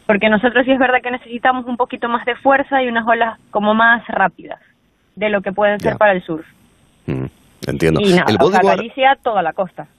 Porque 0.07 0.29
nosotros 0.29 0.65
sí 0.65 0.71
es 0.71 0.79
verdad 0.79 0.99
que 1.03 1.11
necesitamos 1.11 1.65
un 1.65 1.77
poquito 1.77 2.07
más 2.09 2.25
de 2.25 2.35
fuerza 2.35 2.81
y 2.81 2.87
unas 2.87 3.05
olas 3.07 3.37
como 3.51 3.73
más 3.73 4.07
rápidas 4.07 4.59
de 5.15 5.29
lo 5.29 5.41
que 5.41 5.51
pueden 5.51 5.79
ser 5.81 5.97
para 5.97 6.13
el 6.13 6.23
surf. 6.23 6.45
Mm, 7.07 7.25
entiendo. 7.67 7.99
Y 8.01 8.11
nada, 8.13 8.25
el 8.29 8.37
o 8.39 8.49
sea, 8.49 8.59
bodyboard 8.59 8.77
Galicia, 8.77 9.17
toda 9.21 9.41
la 9.41 9.53
costa, 9.53 9.83
Sí. 9.83 9.89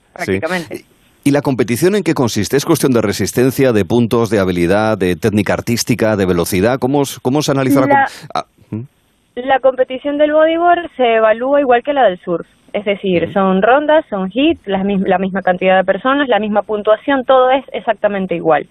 prácticamente. 0.41 0.85
¿Y 1.25 1.31
la 1.31 1.43
competición 1.43 1.95
en 1.95 2.03
qué 2.05 2.15
consiste? 2.15 2.57
¿Es 2.57 2.65
cuestión 2.65 2.93
de 2.93 3.03
resistencia, 3.03 3.73
de 3.73 3.85
puntos, 3.85 4.31
de 4.31 4.39
habilidad, 4.39 4.97
de 4.97 5.15
técnica 5.15 5.53
artística, 5.53 6.17
de 6.17 6.25
velocidad? 6.25 6.79
¿Cómo, 6.79 7.03
cómo 7.21 7.43
se 7.43 7.51
analiza 7.51 7.81
la, 7.83 7.87
La- 7.87 8.09
Ah. 8.35 8.45
La 9.45 9.61
competición 9.61 10.19
del 10.19 10.33
bodyboard 10.33 10.91
se 10.97 11.15
evalúa 11.17 11.61
igual 11.61 11.83
que 11.85 11.93
la 11.93 12.05
del 12.05 12.19
surf. 12.19 12.47
Es 12.73 12.85
decir, 12.85 13.33
son 13.33 13.63
rondas, 13.63 14.05
son 14.11 14.29
hits, 14.33 14.67
la, 14.67 14.83
la 14.83 15.19
misma 15.19 15.43
cantidad 15.43 15.77
de 15.77 15.85
personas, 15.85 16.29
la 16.29 16.41
misma 16.41 16.63
puntuación, 16.63 17.25
todo 17.25 17.51
es 17.51 17.65
exactamente 17.73 18.35
igual. 18.35 18.67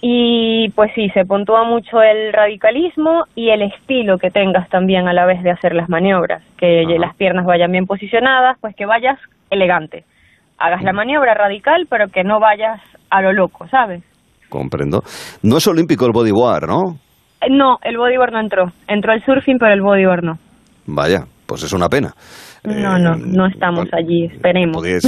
Y 0.00 0.68
pues 0.76 0.92
sí, 0.94 1.08
se 1.10 1.24
puntúa 1.24 1.64
mucho 1.64 2.00
el 2.00 2.32
radicalismo 2.32 3.24
y 3.34 3.50
el 3.50 3.62
estilo 3.62 4.18
que 4.18 4.30
tengas 4.30 4.68
también 4.68 5.08
a 5.08 5.12
la 5.12 5.26
vez 5.26 5.42
de 5.42 5.50
hacer 5.50 5.74
las 5.74 5.88
maniobras. 5.88 6.44
Que 6.56 6.84
las 6.98 7.16
piernas 7.16 7.44
vayan 7.44 7.72
bien 7.72 7.86
posicionadas, 7.86 8.56
pues 8.60 8.76
que 8.76 8.86
vayas 8.86 9.18
elegante. 9.50 10.04
Hagas 10.58 10.84
la 10.84 10.92
maniobra 10.92 11.34
radical, 11.34 11.86
pero 11.90 12.06
que 12.08 12.22
no 12.22 12.38
vayas 12.38 12.80
a 13.10 13.20
lo 13.20 13.32
loco, 13.32 13.66
¿sabes? 13.66 14.04
Comprendo. 14.48 15.00
No 15.42 15.56
es 15.56 15.66
olímpico 15.66 16.06
el 16.06 16.12
bodyboard, 16.12 16.68
¿no? 16.68 17.07
Eh, 17.40 17.46
No, 17.50 17.78
el 17.82 17.96
bodyboard 17.96 18.32
no 18.32 18.40
entró. 18.40 18.72
Entró 18.86 19.12
el 19.12 19.24
surfing, 19.24 19.58
pero 19.58 19.72
el 19.72 19.80
bodyboard 19.82 20.24
no. 20.24 20.38
Vaya, 20.86 21.24
pues 21.46 21.62
es 21.62 21.72
una 21.72 21.88
pena. 21.88 22.12
No, 22.64 22.98
no, 22.98 23.14
no 23.16 23.46
estamos 23.46 23.86
allí, 23.92 24.24
esperemos. 24.26 24.84
Eh, 24.84 24.98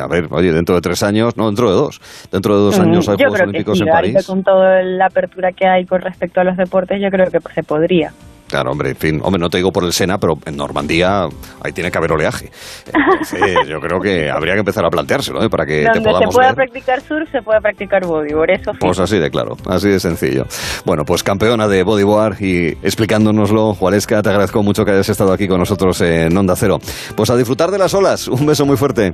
a 0.00 0.06
ver, 0.06 0.26
oye, 0.30 0.52
dentro 0.52 0.74
de 0.74 0.80
tres 0.82 1.02
años, 1.02 1.36
no, 1.36 1.46
dentro 1.46 1.70
de 1.70 1.76
dos. 1.76 2.00
Dentro 2.30 2.54
de 2.56 2.60
dos 2.66 2.78
Mm, 2.78 2.82
años 2.82 3.08
hay 3.08 3.16
yo 3.16 3.28
Juegos 3.28 3.40
Olímpicos 3.40 3.78
sí, 3.78 3.84
en 3.84 3.90
París. 3.90 4.26
con 4.26 4.44
toda 4.44 4.82
la 4.82 5.06
apertura 5.06 5.52
que 5.52 5.66
hay 5.66 5.86
con 5.86 6.00
respecto 6.02 6.40
a 6.40 6.44
los 6.44 6.56
deportes, 6.56 7.00
yo 7.00 7.08
creo 7.08 7.26
que 7.30 7.38
se 7.54 7.62
podría. 7.62 8.12
Claro, 8.48 8.72
hombre, 8.72 8.90
en 8.90 8.96
fin, 8.96 9.20
hombre, 9.22 9.38
no 9.38 9.48
te 9.50 9.58
digo 9.58 9.70
por 9.70 9.84
el 9.84 9.92
Sena, 9.92 10.18
pero 10.18 10.34
en 10.46 10.56
Normandía 10.56 11.26
ahí 11.62 11.72
tiene 11.72 11.90
que 11.90 11.98
haber 11.98 12.12
oleaje. 12.12 12.50
Entonces, 12.86 13.68
yo 13.68 13.78
creo 13.80 14.00
que 14.00 14.30
habría 14.30 14.54
que 14.54 14.60
empezar 14.60 14.84
a 14.84 14.88
planteárselo, 14.90 15.42
¿eh? 15.42 15.50
para 15.50 15.66
que 15.66 15.80
te 15.80 15.84
Donde 15.84 16.00
se 16.00 16.10
podamos 16.10 16.34
pueda 16.34 16.48
ver. 16.48 16.56
practicar 16.56 17.00
surf, 17.02 17.30
se 17.30 17.42
puede 17.42 17.60
practicar 17.60 18.04
bodyboard, 18.06 18.50
eso 18.50 18.72
sí. 18.72 18.78
Pues 18.80 18.98
así 18.98 19.18
de 19.18 19.30
claro, 19.30 19.56
así 19.66 19.88
de 19.88 20.00
sencillo. 20.00 20.46
Bueno, 20.84 21.04
pues 21.04 21.22
campeona 21.22 21.68
de 21.68 21.82
bodyboard 21.82 22.40
y 22.40 22.68
explicándonoslo, 22.82 23.74
Juaresca, 23.74 24.22
te 24.22 24.30
agradezco 24.30 24.62
mucho 24.62 24.84
que 24.84 24.92
hayas 24.92 25.08
estado 25.08 25.32
aquí 25.32 25.46
con 25.46 25.58
nosotros 25.58 26.00
en 26.00 26.36
Onda 26.36 26.56
Cero. 26.56 26.78
Pues 27.16 27.30
a 27.30 27.36
disfrutar 27.36 27.70
de 27.70 27.78
las 27.78 27.92
olas, 27.94 28.28
un 28.28 28.46
beso 28.46 28.64
muy 28.64 28.76
fuerte. 28.76 29.12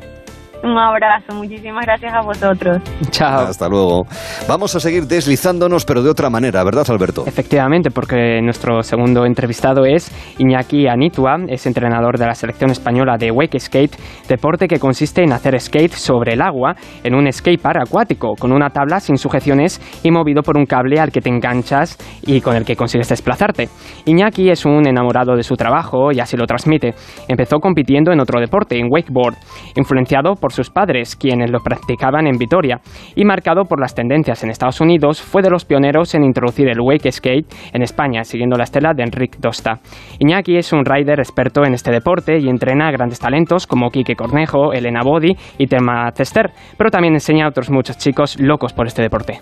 Un 0.65 0.79
abrazo, 0.79 1.35
muchísimas 1.35 1.85
gracias 1.85 2.15
a 2.15 2.23
vosotros. 2.23 2.79
Chao. 3.11 3.49
Hasta 3.49 3.69
luego. 3.69 4.07
Vamos 4.49 4.75
a 4.75 4.81
seguir 4.81 5.05
deslizándonos, 5.05 5.85
pero 5.85 6.03
de 6.03 6.09
otra 6.09 6.31
manera, 6.31 6.65
¿verdad, 6.65 6.87
Alberto? 6.89 7.25
Efectivamente, 7.27 7.91
porque 7.91 8.41
nuestro 8.41 8.83
segundo 8.83 9.27
entrevistado 9.27 9.85
es 9.85 10.11
Iñaki 10.39 10.89
Anitua, 10.89 11.37
es 11.49 11.67
entrenador 11.67 12.19
de 12.19 12.27
la 12.27 12.35
selección 12.35 12.71
española 12.71 13.17
de 13.19 13.31
Wake 13.31 13.61
Skate, 13.61 13.95
deporte 14.27 14.67
que 14.67 14.79
consiste 14.79 15.23
en 15.23 15.33
hacer 15.33 15.61
skate 15.61 15.93
sobre 15.93 16.33
el 16.33 16.41
agua 16.41 16.75
en 17.03 17.15
un 17.15 17.31
skatepark 17.31 17.83
acuático, 17.87 18.35
con 18.35 18.51
una 18.51 18.71
tabla 18.71 19.01
sin 19.01 19.19
sujeciones 19.19 19.83
y 20.03 20.11
movido 20.11 20.41
por 20.41 20.57
un 20.57 20.65
cable 20.65 20.99
al 20.99 21.13
que 21.13 21.21
te 21.21 21.29
enganchas 21.29 21.99
y 22.27 22.41
con 22.41 22.57
el 22.57 22.65
que 22.65 22.75
consigues 22.75 23.11
desplazarte. 23.11 23.69
Iñaki 24.07 24.49
es 24.49 24.65
un 24.65 24.87
enamorado 24.87 25.37
de 25.37 25.43
su 25.43 25.57
trabajo 25.57 26.11
y 26.11 26.21
así 26.21 26.39
lo 26.39 26.47
transmite. 26.47 26.95
Empezó 27.29 27.59
compitiendo 27.59 28.13
en 28.13 28.21
otro 28.21 28.41
deporte, 28.41 28.79
en 28.79 28.89
wakeboard, 28.91 29.35
influenciado 29.77 30.37
por 30.37 30.54
sus 30.55 30.71
padres, 30.71 31.17
quienes 31.17 31.51
lo 31.51 31.61
practicaban 31.61 32.27
en 32.27 32.39
Vitoria, 32.39 32.81
y 33.15 33.25
marcado 33.25 33.65
por 33.65 33.81
las 33.81 33.95
tendencias 33.95 34.43
en 34.43 34.51
Estados 34.51 34.81
Unidos, 34.81 35.21
fue 35.21 35.43
de 35.43 35.51
los 35.51 35.65
pioneros 35.65 36.15
en 36.15 36.25
introducir 36.25 36.69
el 36.69 36.81
wake 36.81 37.13
skate 37.13 37.47
en 37.73 37.83
España, 37.83 38.25
siguiendo 38.25 38.57
la 38.57 38.65
estela 38.65 38.93
de 38.95 39.03
Enric 39.03 39.37
Dosta. 39.39 39.81
Iñaki 40.19 40.57
es 40.57 40.73
un 40.73 40.85
rider 40.85 41.19
experto 41.19 41.65
en 41.65 41.75
este 41.75 41.91
deporte 41.91 42.39
y 42.39 42.49
entrena 42.49 42.89
a 42.89 42.93
grandes 42.93 43.19
talentos 43.19 43.67
como 43.67 43.91
Quique 43.91 44.15
Cornejo, 44.17 44.73
Elena 44.73 45.03
Bodi 45.03 45.37
y 45.59 45.67
Tema 45.67 46.11
Tester, 46.13 46.51
pero 46.79 46.91
también 46.91 47.15
enseña 47.15 47.47
a 47.47 47.49
otros 47.49 47.71
muchos 47.71 47.99
chicos 47.99 48.39
locos 48.41 48.73
por 48.73 48.87
este 48.87 49.03
deporte. 49.03 49.39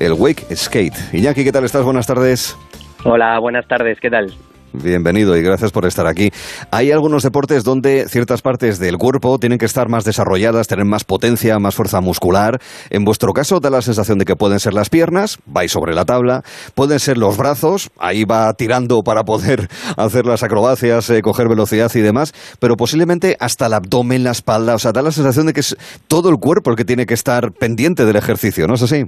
El 0.00 0.14
Wake 0.14 0.56
Skate. 0.56 1.14
Iñaki, 1.14 1.44
¿qué 1.44 1.52
tal 1.52 1.64
estás? 1.64 1.84
Buenas 1.84 2.06
tardes. 2.06 2.56
Hola, 3.04 3.38
buenas 3.38 3.66
tardes, 3.68 4.00
¿qué 4.00 4.10
tal? 4.10 4.34
Bienvenido 4.74 5.36
y 5.36 5.42
gracias 5.42 5.70
por 5.70 5.86
estar 5.86 6.06
aquí. 6.06 6.30
Hay 6.70 6.90
algunos 6.90 7.22
deportes 7.22 7.64
donde 7.64 8.08
ciertas 8.08 8.42
partes 8.42 8.78
del 8.78 8.98
cuerpo 8.98 9.38
tienen 9.38 9.58
que 9.58 9.66
estar 9.66 9.88
más 9.88 10.04
desarrolladas, 10.04 10.68
tener 10.68 10.84
más 10.84 11.04
potencia, 11.04 11.58
más 11.58 11.74
fuerza 11.74 12.00
muscular. 12.00 12.60
En 12.90 13.04
vuestro 13.04 13.32
caso 13.32 13.60
da 13.60 13.70
la 13.70 13.82
sensación 13.82 14.18
de 14.18 14.24
que 14.24 14.36
pueden 14.36 14.60
ser 14.60 14.74
las 14.74 14.90
piernas, 14.90 15.38
vais 15.46 15.70
sobre 15.70 15.94
la 15.94 16.04
tabla, 16.04 16.42
pueden 16.74 16.98
ser 16.98 17.18
los 17.18 17.36
brazos, 17.36 17.90
ahí 17.98 18.24
va 18.24 18.52
tirando 18.54 19.02
para 19.02 19.24
poder 19.24 19.68
hacer 19.96 20.26
las 20.26 20.42
acrobacias, 20.42 21.08
eh, 21.10 21.22
coger 21.22 21.48
velocidad 21.48 21.90
y 21.94 22.00
demás, 22.00 22.32
pero 22.58 22.76
posiblemente 22.76 23.36
hasta 23.40 23.66
el 23.66 23.74
abdomen, 23.74 24.24
la 24.24 24.32
espalda, 24.32 24.74
o 24.74 24.78
sea, 24.78 24.92
da 24.92 25.02
la 25.02 25.12
sensación 25.12 25.46
de 25.46 25.52
que 25.52 25.60
es 25.60 25.76
todo 26.08 26.28
el 26.30 26.36
cuerpo 26.36 26.70
el 26.70 26.76
que 26.76 26.84
tiene 26.84 27.06
que 27.06 27.14
estar 27.14 27.52
pendiente 27.52 28.04
del 28.04 28.16
ejercicio, 28.16 28.66
¿no 28.66 28.74
es 28.74 28.82
así? 28.82 29.04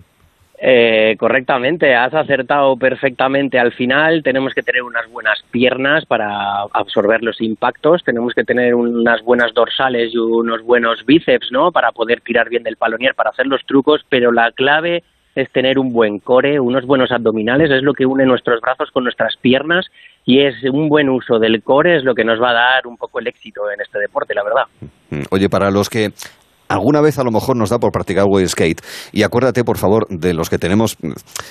Eh, 0.69 1.15
correctamente, 1.17 1.95
has 1.95 2.13
acertado 2.13 2.77
perfectamente 2.77 3.57
al 3.57 3.71
final. 3.71 4.25
Tenemos 4.25 4.53
que 4.53 4.65
tener 4.65 4.83
unas 4.83 5.09
buenas 5.09 5.41
piernas 5.53 6.05
para 6.07 6.63
absorber 6.73 7.23
los 7.23 7.41
impactos, 7.41 8.03
tenemos 8.03 8.35
que 8.35 8.43
tener 8.43 8.75
unas 8.75 9.23
buenas 9.23 9.55
dorsales 9.55 10.13
y 10.13 10.19
unos 10.19 10.63
buenos 10.65 11.07
bíceps, 11.07 11.53
¿no? 11.53 11.71
Para 11.71 11.93
poder 11.93 12.21
tirar 12.21 12.49
bien 12.49 12.65
del 12.65 12.77
palonier, 12.77 13.15
para 13.15 13.31
hacer 13.31 13.47
los 13.47 13.65
trucos, 13.65 14.05
pero 14.09 14.33
la 14.33 14.51
clave 14.51 15.05
es 15.37 15.49
tener 15.53 15.79
un 15.79 15.93
buen 15.93 16.19
core, 16.19 16.59
unos 16.59 16.85
buenos 16.85 17.13
abdominales, 17.13 17.71
es 17.71 17.85
lo 17.85 17.93
que 17.93 18.05
une 18.05 18.27
nuestros 18.27 18.61
brazos 18.61 18.91
con 18.91 19.05
nuestras 19.05 19.37
piernas 19.37 19.87
y 20.25 20.41
es 20.41 20.65
un 20.65 20.89
buen 20.89 21.09
uso 21.09 21.39
del 21.39 21.63
core 21.63 21.99
es 21.99 22.03
lo 22.03 22.17
que 22.17 22.25
nos 22.25 22.43
va 22.43 22.51
a 22.51 22.55
dar 22.55 22.87
un 22.89 22.97
poco 22.97 23.21
el 23.21 23.29
éxito 23.29 23.71
en 23.71 23.81
este 23.81 24.01
deporte, 24.01 24.35
la 24.35 24.43
verdad. 24.43 24.65
Oye, 25.31 25.49
para 25.49 25.71
los 25.71 25.89
que 25.89 26.11
alguna 26.69 27.01
vez 27.01 27.19
a 27.19 27.25
lo 27.25 27.31
mejor 27.31 27.57
nos 27.57 27.71
da 27.71 27.79
por 27.79 27.93
practicar 27.93 28.25
wave 28.27 28.49
skate. 28.49 28.81
Y 29.13 29.23
acuérdate, 29.23 29.65
por 29.65 29.79
favor, 29.79 30.07
de 30.09 30.35
los 30.35 30.51
que 30.51 30.59
tenemos 30.59 30.97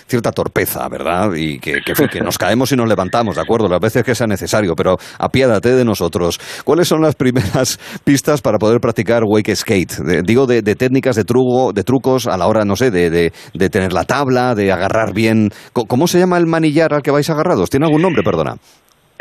cierta 0.08 0.32
torpeza, 0.32 0.88
¿verdad? 0.90 1.34
Y 1.36 1.60
que, 1.60 1.80
que, 1.82 2.22
nos 2.22 2.38
caemos 2.38 2.72
y 2.72 2.76
nos 2.76 2.88
levantamos, 2.88 3.36
¿de 3.36 3.42
acuerdo? 3.42 3.68
Las 3.68 3.80
veces 3.80 4.04
que 4.04 4.16
sea 4.16 4.28
necesario, 4.28 4.76
pero 4.76 4.98
apiádate 5.20 5.76
de 5.76 5.86
nosotros. 5.86 6.40
¿Cuáles 6.64 6.88
son 6.88 7.02
las 7.02 7.16
primeras 7.16 7.80
pistas 8.04 8.42
para 8.42 8.58
poder 8.58 8.80
practicar 8.80 9.24
wake 9.26 9.56
skate? 9.56 9.94
digo, 10.24 10.46
de, 10.48 10.62
técnicas, 10.76 11.16
de, 11.16 11.24
truco, 11.24 11.74
de 11.74 11.84
trucos 11.84 12.28
a 12.28 12.38
la 12.38 12.48
hora, 12.48 12.66
no 12.66 12.76
sé, 12.76 12.92
de, 12.92 13.10
de, 13.10 13.70
tener 13.70 13.94
la 13.94 14.06
tabla, 14.06 14.56
de 14.56 14.72
agarrar 14.72 15.14
bien. 15.14 15.50
¿Cómo 15.74 16.08
se 16.08 16.20
llama 16.20 16.38
el 16.38 16.46
manillar 16.46 16.94
al 16.94 17.02
que 17.02 17.12
vais 17.12 17.30
agarrados? 17.30 17.70
¿Tiene 17.70 17.86
algún 17.86 18.02
nombre, 18.02 18.24
perdona? 18.24 18.58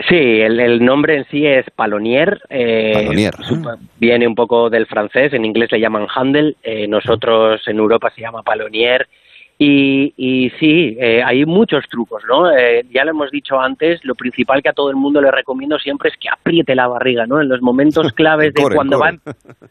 Sí, 0.08 0.40
el, 0.40 0.84
nombre 0.84 1.18
en 1.18 1.24
sí 1.30 1.46
es 1.46 1.66
palonier. 1.70 2.40
Eh, 2.50 3.30
viene 3.98 4.26
un 4.26 4.34
poco 4.34 4.68
del 4.68 4.86
francés, 4.86 5.32
en 5.32 5.44
inglés 5.44 5.70
le 5.70 5.80
llaman 5.80 6.08
handle, 6.12 6.56
eh, 6.62 6.88
nosotros 6.88 7.62
en 7.66 7.78
Europa 7.78 8.10
se 8.14 8.22
llama 8.22 8.42
palonier. 8.42 9.08
Y, 9.56 10.12
y 10.16 10.50
sí, 10.58 10.96
eh, 11.00 11.22
hay 11.22 11.46
muchos 11.46 11.84
trucos, 11.88 12.24
¿no? 12.28 12.50
Eh, 12.50 12.84
ya 12.92 13.04
lo 13.04 13.12
hemos 13.12 13.30
dicho 13.30 13.60
antes, 13.60 14.04
lo 14.04 14.16
principal 14.16 14.60
que 14.60 14.70
a 14.70 14.72
todo 14.72 14.90
el 14.90 14.96
mundo 14.96 15.20
le 15.20 15.30
recomiendo 15.30 15.78
siempre 15.78 16.10
es 16.10 16.16
que 16.16 16.28
apriete 16.28 16.74
la 16.74 16.88
barriga, 16.88 17.24
¿no? 17.26 17.40
En 17.40 17.48
los 17.48 17.62
momentos 17.62 18.12
claves 18.14 18.52
de 18.52 18.62
cuando 18.74 18.98
va... 18.98 19.12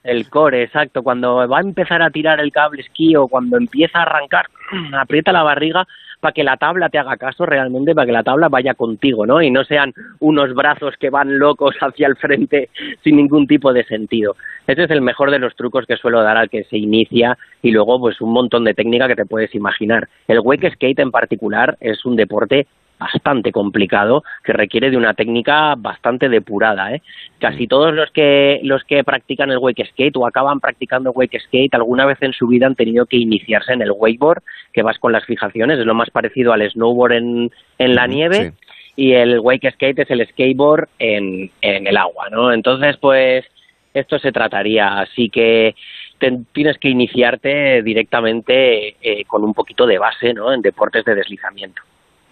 El 0.05 0.29
core, 0.29 0.63
exacto. 0.63 1.03
Cuando 1.03 1.47
va 1.49 1.57
a 1.57 1.61
empezar 1.61 2.01
a 2.01 2.11
tirar 2.11 2.39
el 2.39 2.53
cable 2.53 2.81
esquí 2.81 3.13
o 3.17 3.27
cuando 3.27 3.57
empieza 3.57 3.99
a 3.99 4.03
arrancar, 4.03 4.45
aprieta 4.97 5.33
la 5.33 5.43
barriga 5.43 5.85
para 6.23 6.33
que 6.33 6.45
la 6.45 6.55
tabla 6.55 6.87
te 6.87 6.97
haga 6.97 7.17
caso 7.17 7.45
realmente, 7.45 7.93
para 7.93 8.05
que 8.05 8.13
la 8.13 8.23
tabla 8.23 8.47
vaya 8.47 8.75
contigo, 8.75 9.25
¿no? 9.25 9.41
Y 9.41 9.51
no 9.51 9.65
sean 9.65 9.93
unos 10.21 10.53
brazos 10.53 10.95
que 10.97 11.09
van 11.09 11.37
locos 11.37 11.75
hacia 11.81 12.07
el 12.07 12.15
frente 12.15 12.69
sin 13.03 13.17
ningún 13.17 13.45
tipo 13.45 13.73
de 13.73 13.83
sentido. 13.83 14.37
Ese 14.65 14.83
es 14.83 14.91
el 14.91 15.01
mejor 15.01 15.31
de 15.31 15.39
los 15.39 15.53
trucos 15.57 15.85
que 15.85 15.97
suelo 15.97 16.23
dar 16.23 16.37
al 16.37 16.49
que 16.49 16.63
se 16.63 16.77
inicia 16.77 17.37
y 17.61 17.71
luego 17.71 17.99
pues 17.99 18.21
un 18.21 18.31
montón 18.31 18.63
de 18.63 18.73
técnica 18.73 19.09
que 19.09 19.17
te 19.17 19.25
puedes 19.25 19.53
imaginar. 19.53 20.07
El 20.29 20.39
wake 20.39 20.71
skate 20.71 20.99
en 20.99 21.11
particular 21.11 21.75
es 21.81 22.05
un 22.05 22.15
deporte 22.15 22.67
bastante 23.03 23.51
complicado 23.51 24.23
que 24.43 24.53
requiere 24.53 24.89
de 24.89 24.97
una 24.97 25.13
técnica 25.13 25.75
bastante 25.77 26.29
depurada. 26.29 26.93
¿eh? 26.93 27.01
Casi 27.39 27.67
todos 27.67 27.93
los 27.93 28.09
que 28.11 28.59
los 28.63 28.83
que 28.83 29.03
practican 29.03 29.51
el 29.51 29.57
wake 29.57 29.85
skate 29.91 30.15
o 30.15 30.25
acaban 30.25 30.59
practicando 30.59 31.11
wake 31.11 31.39
skate 31.39 31.73
alguna 31.73 32.05
vez 32.05 32.17
en 32.21 32.33
su 32.33 32.47
vida 32.47 32.65
han 32.65 32.75
tenido 32.75 33.05
que 33.05 33.17
iniciarse 33.17 33.73
en 33.73 33.81
el 33.81 33.91
wakeboard, 33.91 34.41
que 34.71 34.83
vas 34.83 34.97
con 34.99 35.11
las 35.11 35.25
fijaciones, 35.25 35.79
es 35.79 35.85
lo 35.85 35.93
más 35.93 36.09
parecido 36.09 36.53
al 36.53 36.69
snowboard 36.69 37.13
en, 37.13 37.51
en 37.77 37.95
la 37.95 38.07
nieve. 38.07 38.53
Y 38.95 39.13
el 39.13 39.39
wake 39.39 39.71
skate 39.71 39.99
es 39.99 40.11
el 40.11 40.25
skateboard 40.27 40.87
en, 40.99 41.49
en 41.61 41.87
el 41.87 41.97
agua, 41.97 42.29
¿no? 42.29 42.53
Entonces, 42.53 42.95
pues, 42.97 43.43
esto 43.91 44.19
se 44.19 44.31
trataría. 44.31 44.99
Así 44.99 45.29
que 45.29 45.73
tienes 46.51 46.77
que 46.77 46.89
iniciarte 46.89 47.81
directamente 47.81 48.95
eh, 49.01 49.25
con 49.25 49.43
un 49.43 49.53
poquito 49.53 49.87
de 49.87 49.97
base, 49.97 50.33
¿no? 50.33 50.53
En 50.53 50.61
deportes 50.61 51.03
de 51.05 51.15
deslizamiento. 51.15 51.81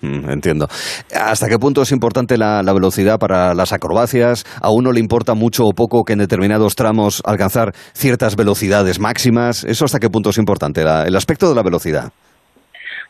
Mm, 0.02 0.30
entiendo. 0.32 0.66
¿Hasta 1.14 1.48
qué 1.48 1.58
punto 1.60 1.84
es 1.84 1.92
importante 1.92 2.38
la, 2.38 2.62
velocidad 2.74 3.20
para 3.20 3.54
las 3.54 3.72
acrobacias? 3.74 4.46
¿A 4.62 4.72
uno 4.72 4.92
le 4.92 5.00
importa 5.00 5.36
mucho 5.36 5.66
o 5.66 5.74
poco 5.74 6.04
que 6.04 6.14
en 6.14 6.20
determinados 6.20 6.76
tramos 6.76 7.22
alcanzar 7.26 7.74
ciertas 7.94 8.36
velocidades 8.36 9.00
máximas? 9.00 9.64
¿Eso 9.64 9.86
hasta 9.86 10.00
qué 10.00 10.10
punto 10.10 10.32
es 10.32 10.38
importante, 10.38 10.82
el 10.82 11.16
aspecto 11.16 11.50
de 11.50 11.56
la 11.56 11.64
velocidad? 11.64 12.12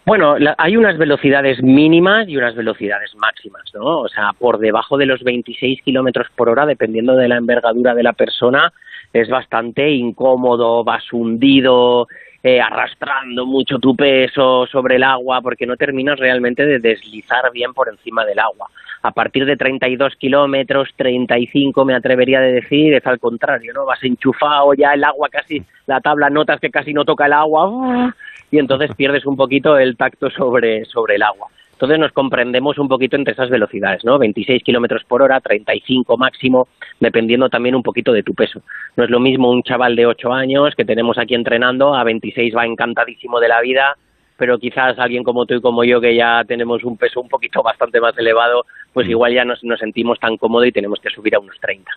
Bueno, 0.03 0.34
hay 0.57 0.76
unas 0.76 0.97
velocidades 0.97 1.61
mínimas 1.61 2.27
y 2.27 2.35
unas 2.35 2.55
velocidades 2.55 3.11
máximas, 3.15 3.61
¿no? 3.76 3.99
O 3.99 4.07
sea, 4.07 4.31
por 4.38 4.57
debajo 4.57 4.97
de 4.97 5.05
los 5.05 5.22
26 5.22 5.84
kilómetros 5.84 6.27
por 6.35 6.49
hora, 6.49 6.65
dependiendo 6.65 7.15
de 7.15 7.27
la 7.27 7.38
envergadura 7.38 7.93
de 7.93 8.01
la 8.01 8.13
persona, 8.13 8.73
es 9.13 9.30
bastante 9.30 9.91
incómodo, 9.91 10.84
vas 10.84 11.03
hundido, 11.13 12.07
eh, 12.43 12.59
arrastrando 12.59 13.45
mucho 13.45 13.77
tu 13.77 13.95
peso 13.95 14.65
sobre 14.68 14.95
el 14.95 15.03
agua 15.03 15.41
porque 15.41 15.65
no 15.65 15.76
terminas 15.76 16.19
realmente 16.19 16.65
de 16.65 16.80
deslizar 16.80 17.51
bien 17.51 17.73
por 17.73 17.89
encima 17.89 18.26
del 18.26 18.39
agua. 18.39 18.68
A 19.03 19.11
partir 19.11 19.45
de 19.45 19.57
32 19.57 20.15
kilómetros, 20.15 20.89
35 20.95 21.85
me 21.85 21.95
atrevería 21.95 22.39
a 22.39 22.41
decir, 22.41 22.93
es 22.93 23.05
al 23.07 23.19
contrario, 23.19 23.73
¿no? 23.73 23.85
Vas 23.85 24.03
enchufado 24.03 24.73
ya 24.73 24.93
el 24.93 25.03
agua 25.03 25.27
casi, 25.30 25.63
la 25.88 26.01
tabla 26.01 26.30
notas 26.30 26.59
que 26.59 26.69
casi 26.69 26.93
no 26.93 27.05
toca 27.05 27.26
el 27.26 27.34
agua 27.34 28.13
y 28.51 28.59
entonces 28.59 28.93
pierdes 28.95 29.26
un 29.26 29.38
poquito 29.38 29.77
el 29.77 29.97
tacto 29.97 30.30
sobre, 30.30 30.85
sobre 30.85 31.15
el 31.15 31.23
agua. 31.23 31.47
Entonces 31.82 31.99
nos 31.99 32.12
comprendemos 32.12 32.78
un 32.78 32.88
poquito 32.88 33.16
entre 33.16 33.34
esas 33.34 33.49
velocidades, 33.49 34.06
¿no? 34.06 34.20
26 34.20 34.62
kilómetros 34.62 35.03
por 35.03 35.24
hora, 35.24 35.40
35 35.40 36.16
máximo, 36.16 36.68
dependiendo 36.99 37.49
también 37.49 37.74
un 37.74 37.82
poquito 37.82 38.12
de 38.12 38.22
tu 38.22 38.36
peso. 38.36 38.62
No 38.95 39.03
es 39.03 39.10
lo 39.10 39.20
mismo 39.20 39.49
un 39.49 39.64
chaval 39.64 39.95
de 39.95 40.06
8 40.06 40.32
años 40.32 40.76
que 40.78 40.86
tenemos 40.86 41.18
aquí 41.18 41.34
entrenando, 41.34 41.95
a 41.95 42.03
26 42.03 42.56
va 42.56 42.68
encantadísimo 42.68 43.40
de 43.40 43.48
la 43.48 43.62
vida, 43.62 43.95
pero 44.38 44.60
quizás 44.60 44.99
alguien 44.99 45.24
como 45.24 45.48
tú 45.48 45.56
y 45.56 45.62
como 45.62 45.84
yo 45.84 45.99
que 45.99 46.16
ya 46.16 46.44
tenemos 46.48 46.84
un 46.84 46.98
peso 46.98 47.20
un 47.20 47.28
poquito 47.28 47.64
bastante 47.64 47.99
más 47.99 48.16
elevado, 48.16 48.66
pues 48.94 49.08
mm. 49.08 49.10
igual 49.10 49.34
ya 49.34 49.44
nos, 49.44 49.64
nos 49.64 49.80
sentimos 49.80 50.20
tan 50.20 50.38
cómodos 50.38 50.68
y 50.68 50.72
tenemos 50.72 50.99
que 50.99 51.10
subir 51.10 51.34
a 51.34 51.40
unos 51.40 51.56
30. 51.60 51.91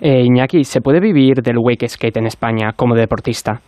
Eh, 0.00 0.22
Iñaki, 0.22 0.64
¿se 0.64 0.80
puede 0.80 1.00
vivir 1.00 1.42
del 1.42 1.58
wake 1.58 1.90
skate 1.90 2.16
en 2.16 2.26
España 2.26 2.72
como 2.72 2.94
deportista? 2.94 3.60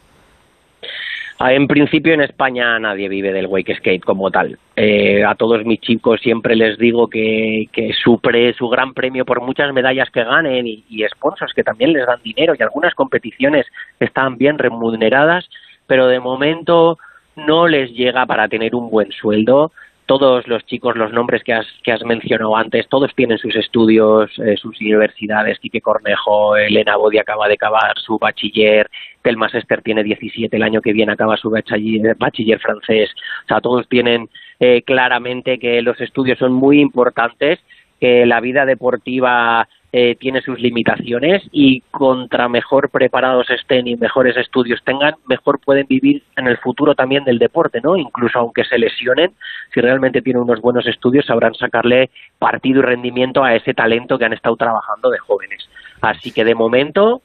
Ah, 1.38 1.52
en 1.52 1.66
principio 1.66 2.14
en 2.14 2.22
España 2.22 2.78
nadie 2.78 3.10
vive 3.10 3.30
del 3.30 3.46
wake 3.46 3.76
skate 3.76 4.02
como 4.02 4.30
tal. 4.30 4.58
Eh, 4.74 5.22
a 5.22 5.34
todos 5.34 5.66
mis 5.66 5.80
chicos 5.80 6.20
siempre 6.22 6.56
les 6.56 6.78
digo 6.78 7.08
que, 7.08 7.68
que 7.72 7.92
su, 7.92 8.18
su 8.56 8.68
gran 8.68 8.94
premio 8.94 9.26
por 9.26 9.42
muchas 9.42 9.70
medallas 9.74 10.08
que 10.10 10.24
ganen 10.24 10.66
y, 10.66 10.84
y 10.88 11.04
sponsors 11.08 11.52
que 11.52 11.62
también 11.62 11.92
les 11.92 12.06
dan 12.06 12.22
dinero 12.22 12.54
y 12.58 12.62
algunas 12.62 12.94
competiciones 12.94 13.66
están 14.00 14.38
bien 14.38 14.56
remuneradas, 14.56 15.46
pero 15.86 16.06
de 16.06 16.20
momento 16.20 16.98
no 17.36 17.68
les 17.68 17.90
llega 17.92 18.24
para 18.24 18.48
tener 18.48 18.74
un 18.74 18.88
buen 18.88 19.12
sueldo 19.12 19.72
todos 20.06 20.46
los 20.46 20.64
chicos, 20.66 20.96
los 20.96 21.12
nombres 21.12 21.42
que 21.42 21.52
has, 21.52 21.66
que 21.82 21.92
has 21.92 22.04
mencionado 22.04 22.56
antes, 22.56 22.88
todos 22.88 23.14
tienen 23.14 23.38
sus 23.38 23.54
estudios, 23.56 24.30
eh, 24.38 24.56
sus 24.56 24.80
universidades. 24.80 25.58
Quique 25.58 25.80
Cornejo, 25.80 26.56
Elena 26.56 26.96
Bodi 26.96 27.18
acaba 27.18 27.48
de 27.48 27.54
acabar 27.54 27.98
su 27.98 28.18
bachiller, 28.18 28.88
Telma 29.22 29.48
Sester 29.48 29.82
tiene 29.82 30.04
17, 30.04 30.56
el 30.56 30.62
año 30.62 30.80
que 30.80 30.92
viene 30.92 31.12
acaba 31.12 31.36
su 31.36 31.50
bachiller, 31.50 32.16
bachiller 32.16 32.60
francés. 32.60 33.10
O 33.44 33.48
sea, 33.48 33.60
todos 33.60 33.88
tienen 33.88 34.28
eh, 34.60 34.82
claramente 34.82 35.58
que 35.58 35.82
los 35.82 36.00
estudios 36.00 36.38
son 36.38 36.52
muy 36.52 36.80
importantes, 36.80 37.58
que 38.00 38.26
la 38.26 38.40
vida 38.40 38.64
deportiva 38.64 39.68
eh, 39.98 40.14
tiene 40.14 40.42
sus 40.42 40.60
limitaciones 40.60 41.42
y 41.52 41.80
contra 41.90 42.50
mejor 42.50 42.90
preparados 42.90 43.48
estén 43.48 43.86
y 43.86 43.96
mejores 43.96 44.36
estudios 44.36 44.84
tengan, 44.84 45.14
mejor 45.26 45.58
pueden 45.58 45.86
vivir 45.88 46.22
en 46.36 46.48
el 46.48 46.58
futuro 46.58 46.94
también 46.94 47.24
del 47.24 47.38
deporte, 47.38 47.80
¿no? 47.80 47.96
Incluso 47.96 48.38
aunque 48.38 48.64
se 48.64 48.76
lesionen, 48.76 49.32
si 49.72 49.80
realmente 49.80 50.20
tienen 50.20 50.42
unos 50.42 50.60
buenos 50.60 50.86
estudios, 50.86 51.24
sabrán 51.24 51.54
sacarle 51.54 52.10
partido 52.38 52.80
y 52.80 52.82
rendimiento 52.82 53.42
a 53.42 53.54
ese 53.54 53.72
talento 53.72 54.18
que 54.18 54.26
han 54.26 54.34
estado 54.34 54.56
trabajando 54.56 55.08
de 55.08 55.16
jóvenes. 55.16 55.66
Así 56.02 56.30
que 56.30 56.44
de 56.44 56.54
momento 56.54 57.22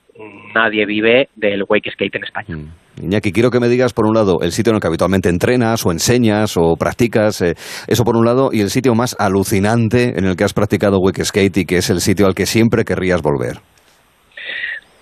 nadie 0.55 0.85
vive 0.85 1.27
del 1.35 1.65
wake 1.67 1.91
skate 1.91 2.15
en 2.15 2.23
España. 2.23 2.55
Mm. 2.55 2.71
Iñaki, 3.01 3.31
quiero 3.31 3.49
que 3.49 3.59
me 3.59 3.67
digas, 3.67 3.93
por 3.93 4.05
un 4.05 4.13
lado, 4.13 4.41
el 4.41 4.51
sitio 4.51 4.71
en 4.71 4.75
el 4.75 4.81
que 4.81 4.87
habitualmente 4.87 5.29
entrenas 5.29 5.85
o 5.85 5.91
enseñas 5.91 6.55
o 6.55 6.75
practicas, 6.75 7.41
eh, 7.41 7.55
eso 7.87 8.03
por 8.03 8.15
un 8.15 8.25
lado, 8.25 8.49
y 8.51 8.61
el 8.61 8.69
sitio 8.69 8.93
más 8.93 9.15
alucinante 9.17 10.17
en 10.17 10.25
el 10.25 10.35
que 10.35 10.43
has 10.43 10.53
practicado 10.53 10.99
wake 10.99 11.25
skate 11.25 11.57
y 11.57 11.65
que 11.65 11.77
es 11.77 11.89
el 11.89 12.01
sitio 12.01 12.27
al 12.27 12.35
que 12.35 12.45
siempre 12.45 12.85
querrías 12.85 13.21
volver. 13.21 13.59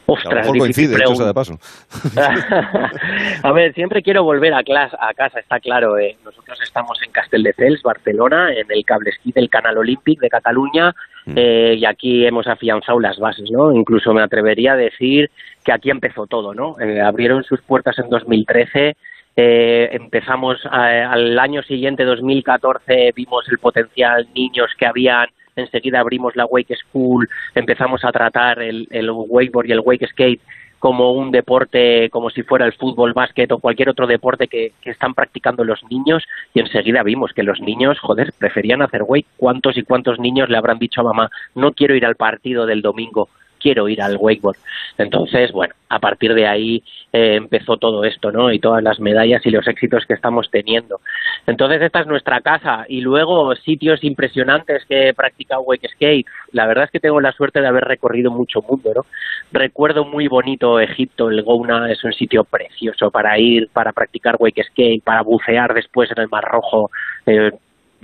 Ostras, 0.09 0.47
a 0.47 0.51
coincide, 0.51 0.95
de 0.97 1.33
paso. 1.33 1.53
a 3.43 3.51
ver, 3.51 3.73
siempre 3.73 4.01
quiero 4.01 4.23
volver 4.23 4.53
a, 4.53 4.63
clase, 4.63 4.95
a 4.99 5.13
casa, 5.13 5.39
está 5.39 5.59
claro. 5.59 5.97
Eh. 5.97 6.17
Nosotros 6.25 6.59
estamos 6.61 6.99
en 7.05 7.11
Castelldefels, 7.11 7.81
Barcelona, 7.83 8.51
en 8.53 8.65
el 8.69 8.83
cable 8.83 9.11
esquí 9.11 9.31
del 9.31 9.49
Canal 9.49 9.77
Olímpic 9.77 10.19
de 10.19 10.29
Cataluña, 10.29 10.93
mm. 11.25 11.33
eh, 11.35 11.75
y 11.77 11.85
aquí 11.85 12.25
hemos 12.25 12.47
afianzado 12.47 12.99
las 12.99 13.17
bases, 13.19 13.49
¿no? 13.51 13.71
Incluso 13.71 14.13
me 14.13 14.23
atrevería 14.23 14.73
a 14.73 14.77
decir 14.77 15.29
que 15.63 15.71
aquí 15.71 15.91
empezó 15.91 16.25
todo, 16.25 16.53
¿no? 16.53 16.79
Eh, 16.79 17.01
abrieron 17.01 17.43
sus 17.43 17.61
puertas 17.61 17.97
en 17.99 18.09
2013. 18.09 18.95
empezamos 19.35 20.57
al 20.69 21.39
año 21.39 21.61
siguiente, 21.63 22.03
2014, 22.03 23.13
vimos 23.15 23.47
el 23.49 23.57
potencial 23.59 24.27
niños 24.33 24.71
que 24.77 24.85
habían 24.85 25.27
enseguida 25.59 25.99
abrimos 25.99 26.35
la 26.35 26.45
Wake 26.45 26.75
School, 26.75 27.27
empezamos 27.55 28.03
a 28.03 28.11
tratar 28.11 28.61
el, 28.61 28.87
wakeboard 29.11 29.67
y 29.67 29.71
el 29.71 29.81
wake 29.83 30.07
skate 30.07 30.41
como 30.79 31.11
un 31.11 31.29
deporte, 31.31 32.09
como 32.09 32.29
si 32.29 32.41
fuera 32.43 32.65
el 32.65 32.73
fútbol, 32.73 33.13
básquet 33.13 33.51
o 33.51 33.59
cualquier 33.59 33.89
otro 33.89 34.07
deporte 34.07 34.47
que, 34.47 34.71
que, 34.81 34.91
están 34.91 35.13
practicando 35.13 35.65
los 35.65 35.83
niños 35.89 36.23
y 36.53 36.61
enseguida 36.61 37.03
vimos 37.03 37.33
que 37.33 37.43
los 37.43 37.59
niños, 37.59 37.99
joder, 37.99 38.31
preferían 38.39 38.81
hacer 38.81 39.03
wake. 39.05 39.27
¿Cuántos 39.35 39.77
y 39.77 39.83
cuántos 39.83 40.19
niños 40.19 40.49
le 40.49 40.57
habrán 40.57 40.79
dicho 40.79 41.01
a 41.01 41.03
mamá, 41.03 41.29
no 41.53 41.73
quiero 41.73 41.95
ir 41.95 42.05
al 42.05 42.15
partido 42.15 42.65
del 42.65 42.81
domingo, 42.81 43.27
quiero 43.59 43.87
ir 43.89 44.01
al 44.01 44.17
wakeboard. 44.17 44.57
Entonces, 44.97 45.51
bueno, 45.51 45.73
a 45.89 45.99
partir 45.99 46.33
de 46.33 46.47
ahí 46.47 46.83
eh, 47.11 47.35
empezó 47.35 47.77
todo 47.77 48.03
esto, 48.03 48.31
¿no? 48.31 48.51
Y 48.51 48.59
todas 48.59 48.83
las 48.83 48.99
medallas 48.99 49.45
y 49.45 49.51
los 49.51 49.67
éxitos 49.67 50.05
que 50.05 50.13
estamos 50.13 50.49
teniendo. 50.51 50.99
Entonces, 51.47 51.81
esta 51.81 52.01
es 52.01 52.07
nuestra 52.07 52.41
casa. 52.41 52.85
Y 52.87 53.01
luego, 53.01 53.55
sitios 53.55 54.03
impresionantes 54.03 54.85
que 54.85 55.09
he 55.09 55.13
practicado 55.13 55.61
wake 55.61 55.89
skate. 55.89 56.25
La 56.51 56.67
verdad 56.67 56.85
es 56.85 56.91
que 56.91 56.99
tengo 56.99 57.19
la 57.21 57.31
suerte 57.31 57.61
de 57.61 57.67
haber 57.67 57.85
recorrido 57.85 58.31
mucho 58.31 58.61
mundo, 58.61 58.91
¿no? 58.95 59.05
Recuerdo 59.51 60.05
muy 60.05 60.27
bonito 60.27 60.79
Egipto, 60.79 61.29
el 61.29 61.43
Gouna 61.43 61.91
es 61.91 62.03
un 62.03 62.13
sitio 62.13 62.43
precioso 62.43 63.09
para 63.09 63.37
ir, 63.39 63.69
para 63.73 63.91
practicar 63.91 64.35
wake 64.39 64.63
skate, 64.63 65.03
para 65.03 65.21
bucear 65.21 65.73
después 65.73 66.11
en 66.11 66.21
el 66.21 66.29
Mar 66.29 66.43
Rojo. 66.43 66.91
Eh, 67.25 67.51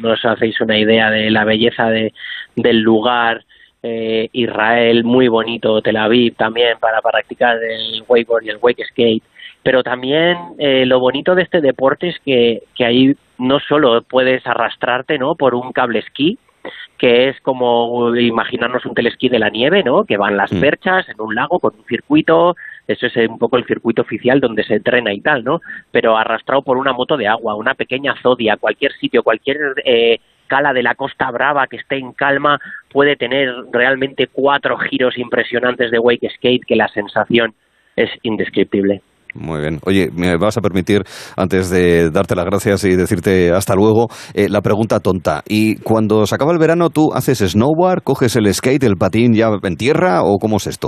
no 0.01 0.11
os 0.11 0.25
hacéis 0.25 0.59
una 0.61 0.77
idea 0.77 1.09
de 1.09 1.29
la 1.31 1.45
belleza 1.45 1.89
de, 1.89 2.13
del 2.55 2.79
lugar 2.81 3.45
eh, 3.87 4.29
Israel, 4.33 5.03
muy 5.03 5.27
bonito, 5.27 5.79
Tel 5.81 5.97
Aviv 5.97 6.35
también 6.35 6.79
para 6.79 7.01
practicar 7.01 7.57
el 7.61 8.03
wakeboard 8.07 8.43
y 8.43 8.49
el 8.49 8.57
wake 8.59 8.83
skate. 8.85 9.23
Pero 9.61 9.83
también 9.83 10.37
eh, 10.57 10.85
lo 10.87 10.99
bonito 10.99 11.35
de 11.35 11.43
este 11.43 11.61
deporte 11.61 12.09
es 12.09 12.19
que, 12.25 12.63
que 12.75 12.83
ahí 12.83 13.15
no 13.37 13.59
solo 13.59 14.01
puedes 14.01 14.45
arrastrarte 14.47 15.19
¿no? 15.19 15.35
por 15.35 15.53
un 15.53 15.71
cable 15.71 15.99
esquí, 15.99 16.39
que 16.97 17.29
es 17.29 17.39
como 17.41 18.15
imaginarnos 18.15 18.85
un 18.85 18.95
telesquí 18.95 19.29
de 19.29 19.37
la 19.37 19.49
nieve, 19.49 19.83
¿no? 19.83 20.05
Que 20.05 20.17
van 20.17 20.37
las 20.37 20.51
mm. 20.51 20.59
perchas 20.59 21.07
en 21.09 21.21
un 21.21 21.35
lago 21.35 21.59
con 21.59 21.75
un 21.75 21.85
circuito, 21.85 22.55
eso 22.87 23.05
es 23.05 23.15
un 23.29 23.37
poco 23.37 23.57
el 23.57 23.65
circuito 23.65 24.01
oficial 24.01 24.39
donde 24.39 24.63
se 24.63 24.75
entrena 24.75 25.13
y 25.13 25.21
tal, 25.21 25.43
¿no? 25.43 25.61
Pero 25.91 26.17
arrastrado 26.17 26.63
por 26.63 26.77
una 26.77 26.93
moto 26.93 27.17
de 27.17 27.27
agua, 27.27 27.53
una 27.53 27.75
pequeña 27.75 28.15
zodia, 28.21 28.57
cualquier 28.57 28.93
sitio, 28.93 29.21
cualquier 29.21 29.75
eh, 29.83 30.19
cala 30.55 30.71
de 30.71 30.83
la 30.83 30.95
Costa 30.95 31.29
Brava 31.31 31.67
que 31.67 31.77
esté 31.77 31.97
en 31.97 32.13
calma 32.13 32.59
puede 32.89 33.17
tener 33.17 33.49
realmente 33.73 34.27
cuatro 34.31 34.77
giros 34.77 35.17
impresionantes 35.17 35.91
de 35.91 35.99
wake 35.99 36.29
skate 36.37 36.63
que 36.65 36.77
la 36.77 36.87
sensación 36.87 37.53
es 37.97 38.09
indescriptible. 38.23 39.01
Muy 39.33 39.59
bien. 39.59 39.79
Oye, 39.85 40.07
me 40.15 40.37
vas 40.37 40.57
a 40.57 40.61
permitir, 40.61 41.01
antes 41.35 41.69
de 41.69 42.09
darte 42.09 42.35
las 42.35 42.45
gracias 42.45 42.85
y 42.85 42.95
decirte 42.95 43.51
hasta 43.51 43.75
luego, 43.75 44.07
eh, 44.33 44.47
la 44.49 44.61
pregunta 44.61 45.01
tonta. 45.01 45.41
¿Y 45.45 45.75
cuando 45.81 46.25
se 46.25 46.35
acaba 46.35 46.53
el 46.53 46.57
verano, 46.57 46.89
tú 46.89 47.11
haces 47.13 47.39
snowboard, 47.39 48.01
coges 48.03 48.37
el 48.37 48.51
skate, 48.53 48.83
el 48.83 48.95
patín 48.95 49.33
ya 49.33 49.49
en 49.61 49.75
tierra 49.75 50.21
o 50.23 50.37
cómo 50.37 50.55
es 50.55 50.67
esto? 50.67 50.87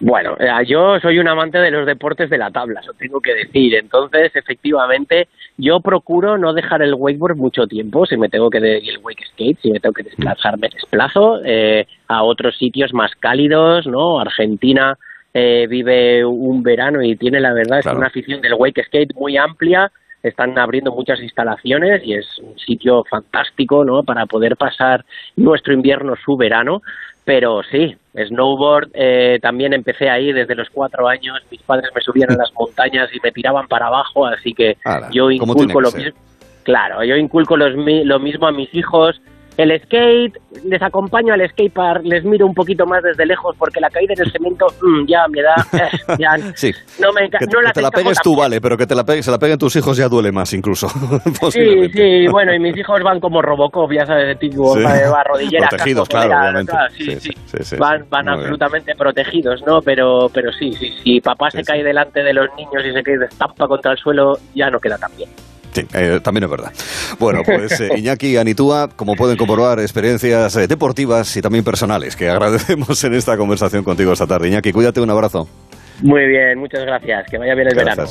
Bueno, 0.00 0.34
eh, 0.40 0.50
yo 0.66 0.98
soy 1.00 1.20
un 1.20 1.28
amante 1.28 1.58
de 1.58 1.70
los 1.70 1.86
deportes 1.86 2.28
de 2.30 2.36
la 2.36 2.50
tabla, 2.50 2.80
eso 2.80 2.92
tengo 2.98 3.20
que 3.20 3.32
decir. 3.32 3.76
Entonces, 3.76 4.32
efectivamente, 4.34 5.28
yo 5.58 5.80
procuro 5.80 6.38
no 6.38 6.52
dejar 6.52 6.82
el 6.82 6.94
wakeboard 6.94 7.36
mucho 7.36 7.66
tiempo. 7.66 8.06
Si 8.06 8.16
me 8.16 8.28
tengo 8.28 8.50
que 8.50 8.58
ir 8.58 8.90
el 8.90 8.98
wake 9.02 9.24
skate, 9.32 9.58
si 9.60 9.70
me 9.70 9.80
tengo 9.80 9.92
que 9.92 10.02
desplazar, 10.02 10.58
me 10.58 10.68
desplazo 10.68 11.40
eh, 11.44 11.86
a 12.08 12.22
otros 12.22 12.56
sitios 12.56 12.92
más 12.92 13.12
cálidos, 13.18 13.86
¿no? 13.86 14.20
Argentina 14.20 14.98
eh, 15.32 15.66
vive 15.68 16.24
un 16.24 16.62
verano 16.62 17.02
y 17.02 17.16
tiene 17.16 17.40
la 17.40 17.52
verdad 17.52 17.80
es 17.80 17.86
una 17.86 18.06
afición 18.06 18.40
del 18.40 18.54
wake 18.54 18.84
skate 18.84 19.14
muy 19.14 19.36
amplia 19.36 19.90
están 20.28 20.58
abriendo 20.58 20.92
muchas 20.92 21.20
instalaciones 21.20 22.02
y 22.04 22.14
es 22.14 22.26
un 22.38 22.58
sitio 22.58 23.04
fantástico 23.04 23.84
¿no? 23.84 24.02
para 24.02 24.26
poder 24.26 24.56
pasar 24.56 25.04
nuestro 25.36 25.72
invierno, 25.72 26.14
su 26.24 26.36
verano. 26.36 26.82
Pero 27.26 27.60
sí, 27.64 27.96
snowboard 28.14 28.90
eh, 28.94 29.40
también 29.42 29.72
empecé 29.72 30.08
ahí 30.08 30.32
desde 30.32 30.54
los 30.54 30.70
cuatro 30.70 31.08
años. 31.08 31.40
Mis 31.50 31.60
padres 31.60 31.90
me 31.92 32.00
subían 32.00 32.30
a 32.30 32.36
las 32.36 32.54
montañas 32.58 33.10
y 33.12 33.18
me 33.20 33.32
tiraban 33.32 33.66
para 33.66 33.88
abajo, 33.88 34.26
así 34.26 34.54
que 34.54 34.78
yo 35.10 35.32
inculco 35.32 35.80
lo 35.80 35.90
mismo. 35.90 36.18
Claro, 36.62 37.02
yo 37.02 37.16
inculco 37.16 37.56
lo 37.56 38.18
mismo 38.20 38.46
a 38.46 38.52
mis 38.52 38.72
hijos 38.74 39.20
el 39.56 39.80
skate, 39.82 40.38
les 40.64 40.82
acompaño 40.82 41.32
al 41.32 41.48
skatepark, 41.48 42.04
les 42.04 42.24
miro 42.24 42.46
un 42.46 42.54
poquito 42.54 42.84
más 42.86 43.02
desde 43.02 43.24
lejos 43.24 43.56
porque 43.58 43.80
la 43.80 43.88
caída 43.88 44.14
en 44.14 44.22
el 44.22 44.32
cemento, 44.32 44.66
mm, 44.82 45.06
ya 45.06 45.26
me 45.28 45.42
da, 45.42 45.54
eh, 45.72 46.16
ya 46.18 46.36
sí. 46.54 46.72
no 47.00 47.12
me 47.12 47.30
que, 47.30 47.38
no 47.46 47.72
te 47.72 47.82
la 47.82 47.90
pegues 47.90 48.18
tú, 48.22 48.36
vale, 48.36 48.60
pero 48.60 48.76
que 48.76 48.86
te 48.86 48.94
la 48.94 49.04
se 49.22 49.30
la 49.30 49.38
peguen 49.38 49.58
tus 49.58 49.74
hijos 49.76 49.96
ya 49.96 50.08
duele 50.08 50.32
más 50.32 50.52
incluso. 50.52 50.88
sí, 51.50 51.88
sí, 51.92 52.26
bueno, 52.28 52.54
y 52.54 52.58
mis 52.58 52.76
hijos 52.76 53.02
van 53.02 53.20
como 53.20 53.40
Robocop, 53.40 53.90
ya 53.92 54.04
sabes, 54.04 54.26
de 54.26 54.34
tipo, 54.36 54.74
sí. 54.74 54.82
rodillera, 55.24 55.68
protegidos, 55.68 56.08
claro, 56.08 56.38
obviamente. 56.38 56.72
sí, 56.96 57.32
sí, 57.62 57.76
van, 57.76 58.04
van 58.10 58.28
absolutamente 58.28 58.94
protegidos, 58.94 59.62
¿no? 59.66 59.80
Pero, 59.80 60.28
pero 60.32 60.52
sí, 60.52 60.72
sí, 60.72 60.92
si 61.02 61.20
papá 61.20 61.50
se 61.50 61.62
cae 61.62 61.82
delante 61.82 62.22
de 62.22 62.32
los 62.32 62.48
niños 62.56 62.84
y 62.84 62.92
se 62.92 63.02
cae 63.02 63.18
de 63.18 63.26
estampa 63.26 63.66
contra 63.66 63.92
el 63.92 63.98
suelo, 63.98 64.38
ya 64.54 64.70
no 64.70 64.78
queda 64.78 64.98
tan 64.98 65.16
bien. 65.16 65.30
Sí, 65.76 65.86
eh, 65.92 66.20
también 66.22 66.44
es 66.44 66.50
verdad. 66.50 66.72
Bueno, 67.18 67.42
pues 67.44 67.78
eh, 67.82 67.90
Iñaki 67.98 68.38
Anitúa, 68.38 68.88
como 68.96 69.14
pueden 69.14 69.36
comprobar, 69.36 69.78
experiencias 69.78 70.56
eh, 70.56 70.66
deportivas 70.66 71.36
y 71.36 71.42
también 71.42 71.64
personales 71.64 72.16
que 72.16 72.30
agradecemos 72.30 73.04
en 73.04 73.12
esta 73.12 73.36
conversación 73.36 73.84
contigo 73.84 74.10
esta 74.10 74.26
tarde. 74.26 74.48
Iñaki, 74.48 74.72
cuídate, 74.72 75.02
un 75.02 75.10
abrazo. 75.10 75.46
Muy 76.02 76.26
bien, 76.28 76.58
muchas 76.58 76.80
gracias. 76.80 77.26
Que 77.30 77.36
vaya 77.36 77.54
bien 77.54 77.68
el 77.68 77.76
verano. 77.76 78.04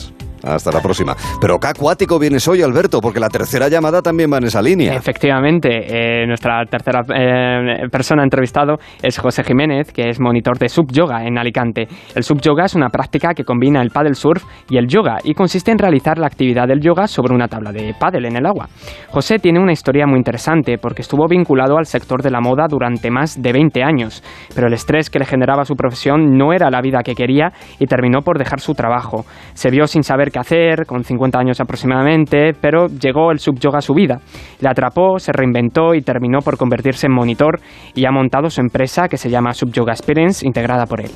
Hasta 0.45 0.71
la 0.71 0.79
próxima. 0.79 1.15
Pero 1.41 1.59
qué 1.59 1.67
acuático 1.67 2.19
vienes 2.19 2.47
hoy, 2.47 2.61
Alberto, 2.61 3.01
porque 3.01 3.19
la 3.19 3.29
tercera 3.29 3.67
llamada 3.67 4.01
también 4.01 4.31
va 4.31 4.37
en 4.37 4.45
esa 4.45 4.61
línea. 4.61 4.93
Efectivamente, 4.93 5.69
eh, 5.69 6.27
nuestra 6.27 6.63
tercera 6.65 7.01
eh, 7.15 7.87
persona 7.91 8.23
entrevistado 8.23 8.77
es 9.01 9.17
José 9.17 9.43
Jiménez, 9.43 9.91
que 9.91 10.09
es 10.09 10.19
monitor 10.19 10.59
de 10.59 10.69
sub 10.69 10.91
yoga 10.91 11.25
en 11.25 11.37
Alicante. 11.37 11.87
El 12.13 12.23
sub 12.23 12.39
yoga 12.41 12.65
es 12.65 12.75
una 12.75 12.89
práctica 12.89 13.33
que 13.33 13.43
combina 13.43 13.81
el 13.81 13.89
paddle 13.89 14.13
surf 14.13 14.43
y 14.69 14.77
el 14.77 14.87
yoga 14.87 15.17
y 15.23 15.33
consiste 15.33 15.71
en 15.71 15.79
realizar 15.79 16.17
la 16.19 16.27
actividad 16.27 16.67
del 16.67 16.79
yoga 16.79 17.07
sobre 17.07 17.33
una 17.33 17.47
tabla 17.47 17.71
de 17.71 17.95
paddle 17.99 18.27
en 18.27 18.37
el 18.37 18.45
agua. 18.45 18.69
José 19.09 19.39
tiene 19.39 19.59
una 19.59 19.71
historia 19.71 20.05
muy 20.05 20.17
interesante 20.17 20.77
porque 20.77 21.01
estuvo 21.01 21.27
vinculado 21.27 21.77
al 21.77 21.85
sector 21.85 22.21
de 22.21 22.29
la 22.29 22.41
moda 22.41 22.67
durante 22.69 23.09
más 23.09 23.41
de 23.41 23.51
20 23.51 23.83
años, 23.83 24.23
pero 24.53 24.67
el 24.67 24.73
estrés 24.73 25.09
que 25.09 25.19
le 25.19 25.25
generaba 25.25 25.65
su 25.65 25.75
profesión 25.75 26.37
no 26.37 26.53
era 26.53 26.69
la 26.69 26.81
vida 26.81 27.01
que 27.03 27.15
quería 27.15 27.51
y 27.79 27.87
terminó 27.87 28.21
por 28.21 28.37
dejar 28.37 28.59
su 28.59 28.73
trabajo. 28.73 29.25
Se 29.53 29.69
vio 29.69 29.87
sin 29.87 30.03
saber 30.03 30.31
qué 30.35 30.39
hacer, 30.39 30.85
con 30.85 31.03
50 31.03 31.39
años 31.39 31.61
aproximadamente, 31.61 32.51
pero 32.59 32.87
llegó 32.87 33.31
el 33.31 33.39
subyoga 33.39 33.77
a 33.77 33.81
su 33.81 33.93
vida. 33.93 34.19
Le 34.59 34.67
atrapó, 34.67 35.17
se 35.17 35.31
reinventó 35.31 35.93
y 35.93 36.01
terminó 36.01 36.39
por 36.39 36.57
convertirse 36.57 37.07
en 37.07 37.13
monitor 37.13 37.59
y 37.93 38.05
ha 38.05 38.11
montado 38.11 38.49
su 38.49 38.59
empresa 38.59 39.07
que 39.07 39.15
se 39.15 39.29
llama 39.29 39.53
Subyoga 39.53 39.93
Experience, 39.93 40.45
integrada 40.45 40.85
por 40.87 40.99
él. 40.99 41.11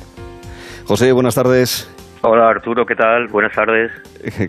José, 0.86 1.12
buenas 1.12 1.34
tardes. 1.34 1.86
Hola 2.22 2.48
Arturo, 2.48 2.86
¿qué 2.86 2.94
tal? 2.94 3.26
Buenas 3.30 3.52
tardes. 3.52 3.92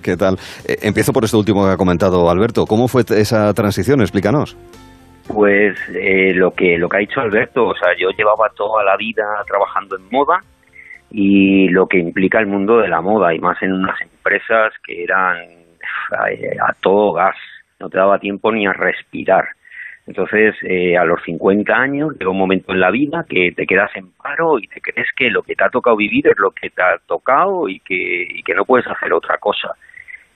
¿Qué 0.01 0.15
tal? 0.15 0.35
Eh, 0.65 0.77
empiezo 0.83 1.11
por 1.11 1.25
esto 1.25 1.37
último 1.37 1.65
que 1.65 1.71
ha 1.71 1.77
comentado 1.77 2.29
Alberto. 2.29 2.65
¿Cómo 2.65 2.87
fue 2.87 3.01
esa 3.01 3.53
transición? 3.53 3.99
Explícanos. 3.99 4.57
Pues 5.27 5.77
eh, 5.89 6.33
lo 6.33 6.51
que 6.51 6.77
lo 6.77 6.87
que 6.87 6.97
ha 6.97 6.99
dicho 6.99 7.19
Alberto, 7.19 7.63
o 7.67 7.75
sea, 7.75 7.89
yo 7.99 8.09
llevaba 8.17 8.49
toda 8.55 8.83
la 8.83 8.95
vida 8.97 9.23
trabajando 9.47 9.97
en 9.97 10.03
moda 10.11 10.39
y 11.11 11.67
lo 11.69 11.87
que 11.87 11.99
implica 11.99 12.39
el 12.39 12.47
mundo 12.47 12.77
de 12.79 12.87
la 12.87 13.01
moda 13.01 13.33
y 13.33 13.39
más 13.39 13.61
en 13.61 13.73
unas 13.73 13.99
empresas 14.01 14.73
que 14.85 15.03
eran 15.03 15.37
a, 16.11 16.73
todo 16.81 17.13
gas, 17.13 17.35
no 17.79 17.89
te 17.89 17.97
daba 17.97 18.19
tiempo 18.19 18.51
ni 18.51 18.65
a 18.65 18.73
respirar. 18.73 19.45
Entonces, 20.07 20.55
eh, 20.63 20.97
a 20.97 21.05
los 21.05 21.21
50 21.23 21.73
años 21.73 22.13
llega 22.17 22.31
un 22.31 22.37
momento 22.37 22.73
en 22.73 22.79
la 22.79 22.91
vida 22.91 23.25
que 23.27 23.51
te 23.51 23.65
quedas 23.65 23.91
en 23.95 24.11
paro 24.11 24.57
y 24.57 24.67
te 24.67 24.81
crees 24.81 25.07
que 25.15 25.29
lo 25.29 25.43
que 25.43 25.55
te 25.55 25.63
ha 25.63 25.69
tocado 25.69 25.95
vivir 25.95 26.27
es 26.27 26.37
lo 26.37 26.51
que 26.51 26.69
te 26.69 26.81
ha 26.81 26.97
tocado 27.05 27.69
y 27.69 27.79
que, 27.79 28.23
y 28.29 28.41
que 28.43 28.55
no 28.55 28.65
puedes 28.65 28.87
hacer 28.87 29.13
otra 29.13 29.37
cosa. 29.37 29.69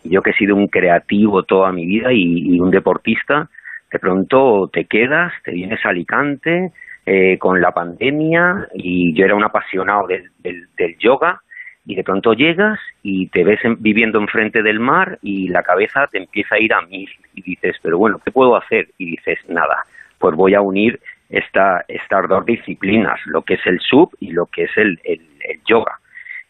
Yo 0.04 0.22
que 0.22 0.32
he 0.32 0.36
sido 0.36 0.56
un 0.56 0.68
creativo 0.68 1.44
toda 1.44 1.72
mi 1.72 1.86
vida 1.86 2.14
y, 2.14 2.56
y 2.56 2.60
un 2.60 2.70
deportista, 2.70 3.50
de 3.92 4.00
pronto 4.00 4.70
te 4.72 4.86
quedas, 4.86 5.34
te 5.44 5.52
vienes 5.52 5.84
a 5.84 5.90
Alicante, 5.90 6.72
eh, 7.06 7.38
con 7.38 7.62
la 7.62 7.72
pandemia 7.72 8.68
y 8.74 9.14
yo 9.14 9.26
era 9.26 9.36
un 9.36 9.44
apasionado 9.44 10.08
del, 10.08 10.32
del, 10.42 10.98
yoga 10.98 11.40
y 11.86 11.94
de 11.94 12.04
pronto 12.04 12.34
llegas 12.34 12.80
y 13.04 13.28
te 13.28 13.44
ves 13.44 13.60
viviendo 13.78 14.20
enfrente 14.20 14.64
del 14.64 14.80
mar 14.80 15.20
y 15.22 15.50
la 15.50 15.62
cabeza 15.62 16.08
te 16.08 16.18
empieza 16.18 16.56
a 16.56 16.60
ir 16.60 16.74
a 16.74 16.82
mil 16.82 17.08
y 17.36 17.42
dices, 17.44 17.78
pero 17.84 18.00
bueno, 18.00 18.20
¿qué 18.26 18.32
puedo 18.32 18.56
hacer? 18.56 18.88
Y 18.98 19.12
dices, 19.12 19.38
nada, 19.48 19.84
pues 20.18 20.36
voy 20.36 20.56
a 20.56 20.62
unir 20.62 21.00
esta, 21.30 21.86
estas 21.88 22.28
dos 22.28 22.46
disciplinas, 22.46 23.20
lo 23.26 23.44
que 23.44 23.54
es 23.54 23.66
el 23.68 23.80
sub 23.80 24.10
y 24.20 24.32
lo 24.32 24.48
que 24.48 24.64
es 24.64 24.76
el, 24.76 25.00
el, 25.04 25.22
yoga. 25.68 26.00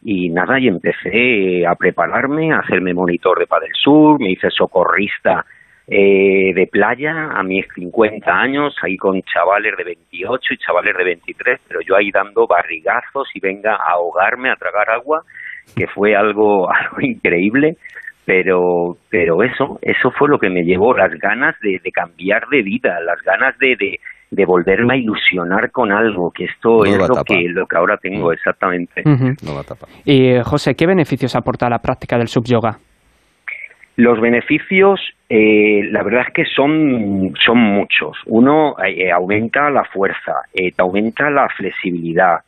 Y 0.02 0.30
nada, 0.30 0.60
y 0.60 0.68
empecé 0.68 1.66
a 1.66 1.76
prepararme, 1.76 2.54
a 2.54 2.60
hacerme 2.60 2.94
monitor 2.94 3.40
de 3.40 3.48
Padel 3.48 3.74
Sur, 3.74 4.22
me 4.22 4.32
hice 4.32 4.50
socorrista 4.52 5.46
eh, 5.88 6.54
de 6.56 6.68
playa 6.68 7.32
a 7.32 7.44
mis 7.44 7.66
50 7.76 8.32
años, 8.32 8.76
ahí 8.82 8.98
con 8.98 9.22
chavales 9.22 9.78
de 9.78 9.84
28 9.84 10.54
y 10.54 10.58
chavales 10.58 10.98
de 10.98 11.04
23, 11.04 11.60
pero 11.68 11.82
yo 11.82 11.96
ahí 11.96 12.10
dando 12.12 12.48
barrigazos 12.48 13.30
y 13.36 13.40
venga 13.40 13.76
a 13.76 13.92
ahogarme, 13.92 14.50
a 14.50 14.56
tragar 14.56 14.90
agua, 14.90 15.22
que 15.76 15.86
fue 15.88 16.16
algo, 16.16 16.70
algo 16.74 17.02
increíble 17.02 17.78
pero 18.26 18.98
pero 19.08 19.44
eso 19.44 19.78
eso 19.84 20.10
fue 20.18 20.28
lo 20.28 20.40
que 20.40 20.50
me 20.50 20.64
llevó 20.64 20.98
las 20.98 21.12
ganas 21.20 21.56
de, 21.62 21.80
cambiar 21.92 22.48
de 22.48 22.64
vida 22.64 23.00
las 23.02 23.22
ganas 23.22 23.56
de, 23.60 24.00
de, 24.32 24.46
volverme 24.46 24.96
a 24.96 24.98
ilusionar 24.98 25.70
con 25.70 25.92
algo 25.92 26.32
que 26.32 26.46
esto 26.46 26.84
es 26.86 26.98
lo 26.98 27.24
que 27.24 27.48
lo 27.50 27.68
que 27.68 27.78
ahora 27.78 27.98
tengo 27.98 28.30
mm. 28.30 28.34
exactamente. 28.34 29.04
Y 30.06 30.42
José 30.44 30.74
qué 30.74 30.88
beneficios 30.88 31.36
aporta 31.36 31.70
la 31.70 31.78
práctica 31.78 32.18
del 32.18 32.28
subyoga 32.28 32.80
los 33.98 34.20
beneficios, 34.20 35.00
eh, 35.30 35.82
la 35.90 36.04
verdad 36.04 36.26
es 36.28 36.34
que 36.34 36.46
son, 36.46 37.34
son 37.46 37.58
muchos. 37.58 38.18
Uno, 38.26 38.76
eh, 38.86 39.12
aumenta 39.12 39.70
la 39.70 39.86
fuerza, 39.86 40.34
eh, 40.54 40.72
te 40.72 40.82
aumenta 40.82 41.30
la 41.30 41.48
flexibilidad, 41.50 42.40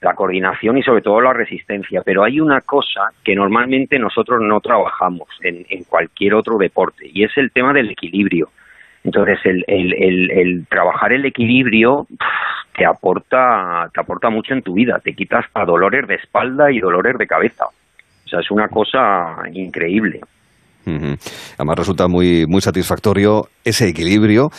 la 0.00 0.14
coordinación 0.14 0.78
y 0.78 0.82
sobre 0.82 1.02
todo 1.02 1.20
la 1.20 1.34
resistencia. 1.34 2.02
Pero 2.04 2.24
hay 2.24 2.40
una 2.40 2.60
cosa 2.62 3.10
que 3.22 3.34
normalmente 3.34 3.98
nosotros 3.98 4.40
no 4.42 4.60
trabajamos 4.60 5.28
en, 5.42 5.66
en 5.68 5.84
cualquier 5.84 6.34
otro 6.34 6.56
deporte 6.56 7.06
y 7.12 7.24
es 7.24 7.36
el 7.36 7.50
tema 7.52 7.72
del 7.72 7.90
equilibrio. 7.90 8.48
Entonces, 9.04 9.38
el, 9.44 9.62
el, 9.66 10.30
el, 10.30 10.66
trabajar 10.66 11.12
el 11.12 11.26
equilibrio 11.26 12.06
te 12.74 12.86
aporta, 12.86 13.90
te 13.92 14.00
aporta 14.00 14.30
mucho 14.30 14.54
en 14.54 14.62
tu 14.62 14.72
vida, 14.72 14.98
te 15.04 15.12
quitas 15.12 15.44
a 15.52 15.66
dolores 15.66 16.08
de 16.08 16.14
espalda 16.14 16.72
y 16.72 16.80
dolores 16.80 17.18
de 17.18 17.26
cabeza. 17.26 17.66
O 17.66 18.28
sea, 18.28 18.40
es 18.40 18.50
una 18.50 18.68
cosa 18.68 19.42
increíble. 19.52 20.20
Además 20.86 21.76
resulta 21.76 22.08
muy, 22.08 22.46
muy 22.46 22.60
satisfactorio 22.60 23.48
ese 23.64 23.88
equilibrio 23.88 24.50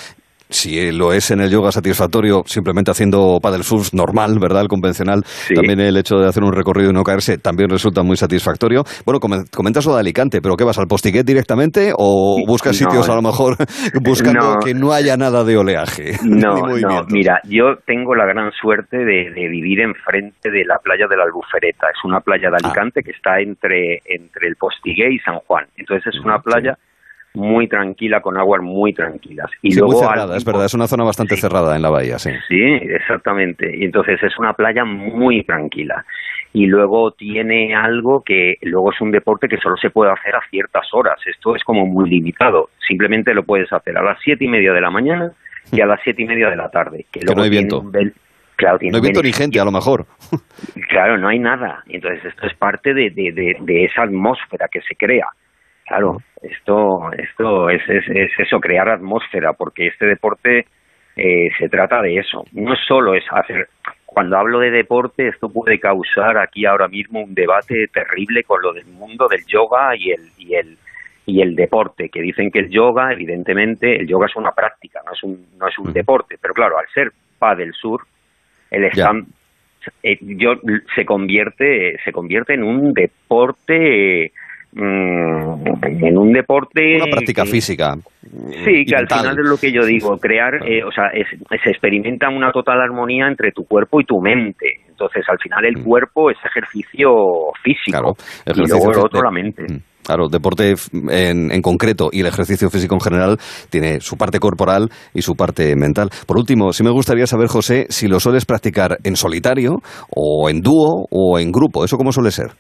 si 0.50 0.92
lo 0.92 1.14
es 1.14 1.32
en 1.32 1.42
el 1.42 1.50
yoga 1.50 1.72
satisfactorio, 1.72 2.44
simplemente 2.46 2.92
haciendo 2.92 3.40
paddle 3.42 3.64
surf 3.64 3.94
normal, 3.94 4.38
¿verdad? 4.40 4.62
El 4.62 4.68
convencional, 4.68 5.24
también 5.54 5.80
el 5.80 5.98
hecho 5.98 6.18
de 6.18 6.28
hacer 6.28 6.44
un 6.44 6.54
recorrido 6.54 6.92
y 6.92 6.94
no 6.94 7.04
caerse 7.04 7.38
también 7.38 7.70
resulta 7.70 8.04
muy 8.04 8.16
satisfactorio. 8.16 8.84
Bueno, 9.06 9.20
comentas 9.20 9.86
lo 9.86 9.94
de 9.94 10.00
Alicante, 10.00 10.42
pero 10.42 10.56
¿qué 10.56 10.64
vas 10.64 10.78
al 10.78 10.88
postiguet 10.88 11.26
directamente 11.26 11.92
o 11.98 12.38
buscas 12.46 12.76
sitios 12.76 13.10
a 13.10 13.16
lo 13.16 13.22
mejor 13.22 13.56
buscando 14.02 14.58
que 14.64 14.74
no 14.74 14.92
haya 14.92 15.18
nada 15.18 15.44
de 15.44 15.58
oleaje? 15.58 16.14
No, 16.36 16.56
no, 16.56 17.04
mira, 17.10 17.40
yo 17.46 17.78
tengo 17.86 18.14
la 18.14 18.26
gran 18.26 18.52
suerte 18.52 18.98
de, 18.98 19.32
vivir 19.50 19.80
enfrente 19.80 20.52
de 20.52 20.66
la 20.66 20.78
playa 20.80 21.06
de 21.10 21.16
la 21.16 21.24
Albufereta. 21.24 21.88
Es 21.88 22.04
una 22.04 22.20
playa 22.20 22.50
de 22.50 22.58
ah. 22.62 22.66
Alicante 22.66 23.02
que 23.02 23.12
está 23.12 23.40
entre, 23.40 24.02
entre 24.06 24.48
el 24.48 24.56
postiguet 24.58 25.12
y 25.12 25.20
San 25.20 25.40
Juan. 25.48 25.66
Entonces 25.78 26.14
es 26.14 26.20
una 26.26 26.40
playa 26.40 26.78
muy 27.36 27.68
tranquila, 27.68 28.22
con 28.22 28.38
aguas 28.38 28.62
muy 28.62 28.94
tranquilas. 28.94 29.50
Y 29.62 29.76
luego 29.76 29.94
muy 29.94 30.02
cerrada, 30.02 30.38
es 30.38 30.46
verdad, 30.46 30.66
es 30.66 30.74
una 30.74 30.88
zona 30.88 31.04
bastante 31.04 31.36
cerrada 31.36 31.76
en 31.76 31.82
la 31.82 31.90
bahía, 31.90 32.18
sí. 32.20 32.32
Sí, 32.48 32.64
exactamente. 32.64 33.76
Y 33.76 33.86
entonces 33.86 34.22
es 34.24 34.38
una 34.38 34.54
playa 34.54 34.86
muy 34.86 35.44
tranquila. 35.44 36.06
Y 36.54 36.68
luego 36.68 37.12
tiene 37.12 37.76
algo 37.76 38.24
que 38.24 38.56
luego 38.62 38.92
es 38.92 39.02
un 39.02 39.12
deporte 39.12 39.48
que 39.48 39.58
solo 39.58 39.76
se 39.76 39.90
puede 39.90 40.12
hacer 40.12 40.36
a 40.36 40.42
ciertas 40.50 40.88
horas. 40.94 41.20
Esto 41.26 41.56
es 41.56 41.64
como 41.64 41.86
muy 41.86 42.10
limitado. 42.10 42.70
Simplemente 42.88 43.34
lo 43.34 43.44
puedes 43.44 43.72
hacer 43.74 43.98
a 43.98 44.04
las 44.04 44.18
siete 44.24 44.46
y 44.46 44.48
media 44.48 44.72
de 44.72 44.80
la 44.80 44.90
mañana 44.90 45.32
y 45.72 45.82
a 45.82 45.86
las 45.86 46.00
siete 46.04 46.24
y 46.24 46.26
media 46.26 46.50
de 46.50 46.56
la 46.56 46.70
tarde. 46.70 47.06
Que, 47.12 47.22
no 47.26 47.42
hay 47.42 47.50
viento. 47.50 47.84
Claro, 48.56 48.78
no 48.82 48.96
hay 48.96 49.02
viento 49.02 49.22
ni 49.22 49.34
gente, 49.34 49.60
a 49.60 49.66
lo 49.66 49.72
mejor. 49.72 50.06
Claro, 50.90 51.18
no 51.18 51.28
hay 51.28 51.40
nada. 51.40 51.84
Entonces, 51.90 52.24
esto 52.24 52.48
es 52.48 52.56
parte 52.56 52.94
de, 52.94 53.10
de, 53.10 53.58
de 53.60 53.84
esa 53.84 54.04
atmósfera 54.04 54.70
que 54.72 54.80
se 54.80 54.96
crea. 54.96 55.28
Claro, 55.86 56.18
esto, 56.52 57.12
esto 57.18 57.70
es, 57.70 57.82
es, 57.88 58.32
eso, 58.38 58.60
crear 58.60 58.90
atmósfera, 58.90 59.54
porque 59.54 59.88
este 59.88 60.06
deporte 60.06 60.66
eh, 61.16 61.50
se 61.58 61.70
trata 61.70 62.02
de 62.02 62.18
eso. 62.18 62.44
No 62.54 62.76
solo 62.76 63.16
es 63.16 63.24
hacer. 63.32 63.68
Cuando 64.06 64.38
hablo 64.38 64.60
de 64.60 64.72
deporte, 64.72 65.28
esto 65.28 65.50
puede 65.50 65.80
causar 65.80 66.38
aquí 66.38 66.66
ahora 66.66 66.88
mismo 66.88 67.22
un 67.22 67.34
debate 67.34 67.88
terrible 67.94 68.44
con 68.44 68.62
lo 68.62 68.74
del 68.74 68.86
mundo 68.86 69.28
del 69.28 69.46
yoga 69.46 69.96
y 69.98 70.12
el, 70.12 70.22
y 70.38 70.56
el, 70.56 70.78
y 71.26 71.42
el 71.42 71.56
deporte, 71.56 72.10
que 72.10 72.22
dicen 72.22 72.52
que 72.52 72.60
el 72.60 72.70
yoga, 72.70 73.12
evidentemente, 73.12 73.98
el 74.00 74.08
yoga 74.08 74.28
es 74.28 74.36
una 74.36 74.52
práctica, 74.52 75.02
no 75.06 75.14
es 75.14 75.24
un, 75.24 75.46
no 75.58 75.68
es 75.68 75.78
un 75.80 75.92
deporte, 75.92 76.38
pero 76.42 76.54
claro, 76.54 76.78
al 76.78 76.88
ser 76.94 77.12
pa 77.40 77.56
del 77.56 77.74
sur, 77.74 78.02
el 78.72 78.86
stand, 78.86 79.28
eh, 80.04 80.18
yo, 80.22 80.54
se 80.96 81.06
convierte, 81.06 81.98
se 82.04 82.12
convierte 82.12 82.54
en 82.54 82.64
un 82.64 82.94
deporte 82.94 84.32
Mm, 84.76 86.06
en 86.06 86.18
un 86.18 86.34
deporte... 86.34 86.98
Una 86.98 87.10
práctica 87.10 87.46
física. 87.46 87.96
Sí, 88.22 88.84
que 88.86 88.96
al 88.96 89.08
final 89.08 89.40
es 89.40 89.50
lo 89.50 89.58
que 89.58 89.72
yo 89.72 89.86
digo, 89.86 90.18
crear, 90.18 90.56
eh, 90.68 90.84
o 90.84 90.92
sea, 90.92 91.06
se 91.64 91.70
experimenta 91.70 92.28
una 92.30 92.52
total 92.52 92.82
armonía 92.82 93.28
entre 93.28 93.52
tu 93.52 93.64
cuerpo 93.64 94.02
y 94.02 94.04
tu 94.04 94.20
mente. 94.20 94.82
Entonces, 94.90 95.24
al 95.30 95.38
final 95.40 95.66
el 95.66 95.78
mm. 95.78 95.84
cuerpo 95.84 96.30
es 96.30 96.38
ejercicio 96.46 97.10
físico 97.64 98.18
y 98.46 98.68
luego 98.68 98.92
el 98.92 99.00
otro 99.00 99.22
la 99.22 99.32
mente. 99.32 99.64
Mm. 99.64 99.80
Claro, 100.04 100.28
deporte 100.30 100.76
en, 101.10 101.52
en, 101.52 101.62
concreto 101.62 102.10
y 102.12 102.20
el 102.20 102.28
ejercicio 102.28 102.70
físico 102.70 102.94
en 102.94 103.02
general 103.02 103.38
tiene 103.72 104.02
su 104.02 104.18
parte 104.18 104.40
corporal 104.40 104.90
y 105.16 105.22
su 105.22 105.36
parte 105.36 105.76
mental. 105.76 106.10
Por 106.28 106.38
último, 106.38 106.74
sí 106.74 106.84
me 106.84 106.92
gustaría 106.92 107.26
saber, 107.26 107.48
José, 107.48 107.88
si 107.90 108.08
lo 108.08 108.20
sueles 108.20 108.46
practicar 108.46 108.98
en 109.04 109.16
solitario 109.16 109.78
o 110.16 110.48
en 110.50 110.62
dúo 110.62 111.08
o 111.10 111.40
en 111.40 111.52
grupo. 111.52 111.84
¿Eso 111.84 111.98
cómo 111.98 112.12
suele 112.12 112.30
ser? 112.30 112.52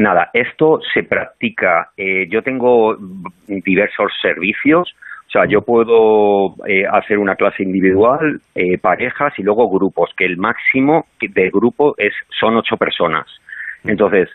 Nada, 0.00 0.30
esto 0.32 0.80
se 0.94 1.02
practica. 1.02 1.90
Eh, 1.94 2.26
yo 2.30 2.40
tengo 2.40 2.96
diversos 3.46 4.10
servicios. 4.22 4.94
O 5.28 5.30
sea, 5.30 5.44
yo 5.44 5.60
puedo 5.60 6.54
eh, 6.66 6.86
hacer 6.90 7.18
una 7.18 7.36
clase 7.36 7.62
individual, 7.62 8.40
eh, 8.54 8.78
parejas 8.78 9.34
y 9.36 9.42
luego 9.42 9.68
grupos, 9.68 10.08
que 10.16 10.24
el 10.24 10.38
máximo 10.38 11.04
del 11.20 11.50
grupo 11.50 11.94
es 11.98 12.14
son 12.40 12.56
ocho 12.56 12.78
personas. 12.78 13.26
Entonces, 13.84 14.30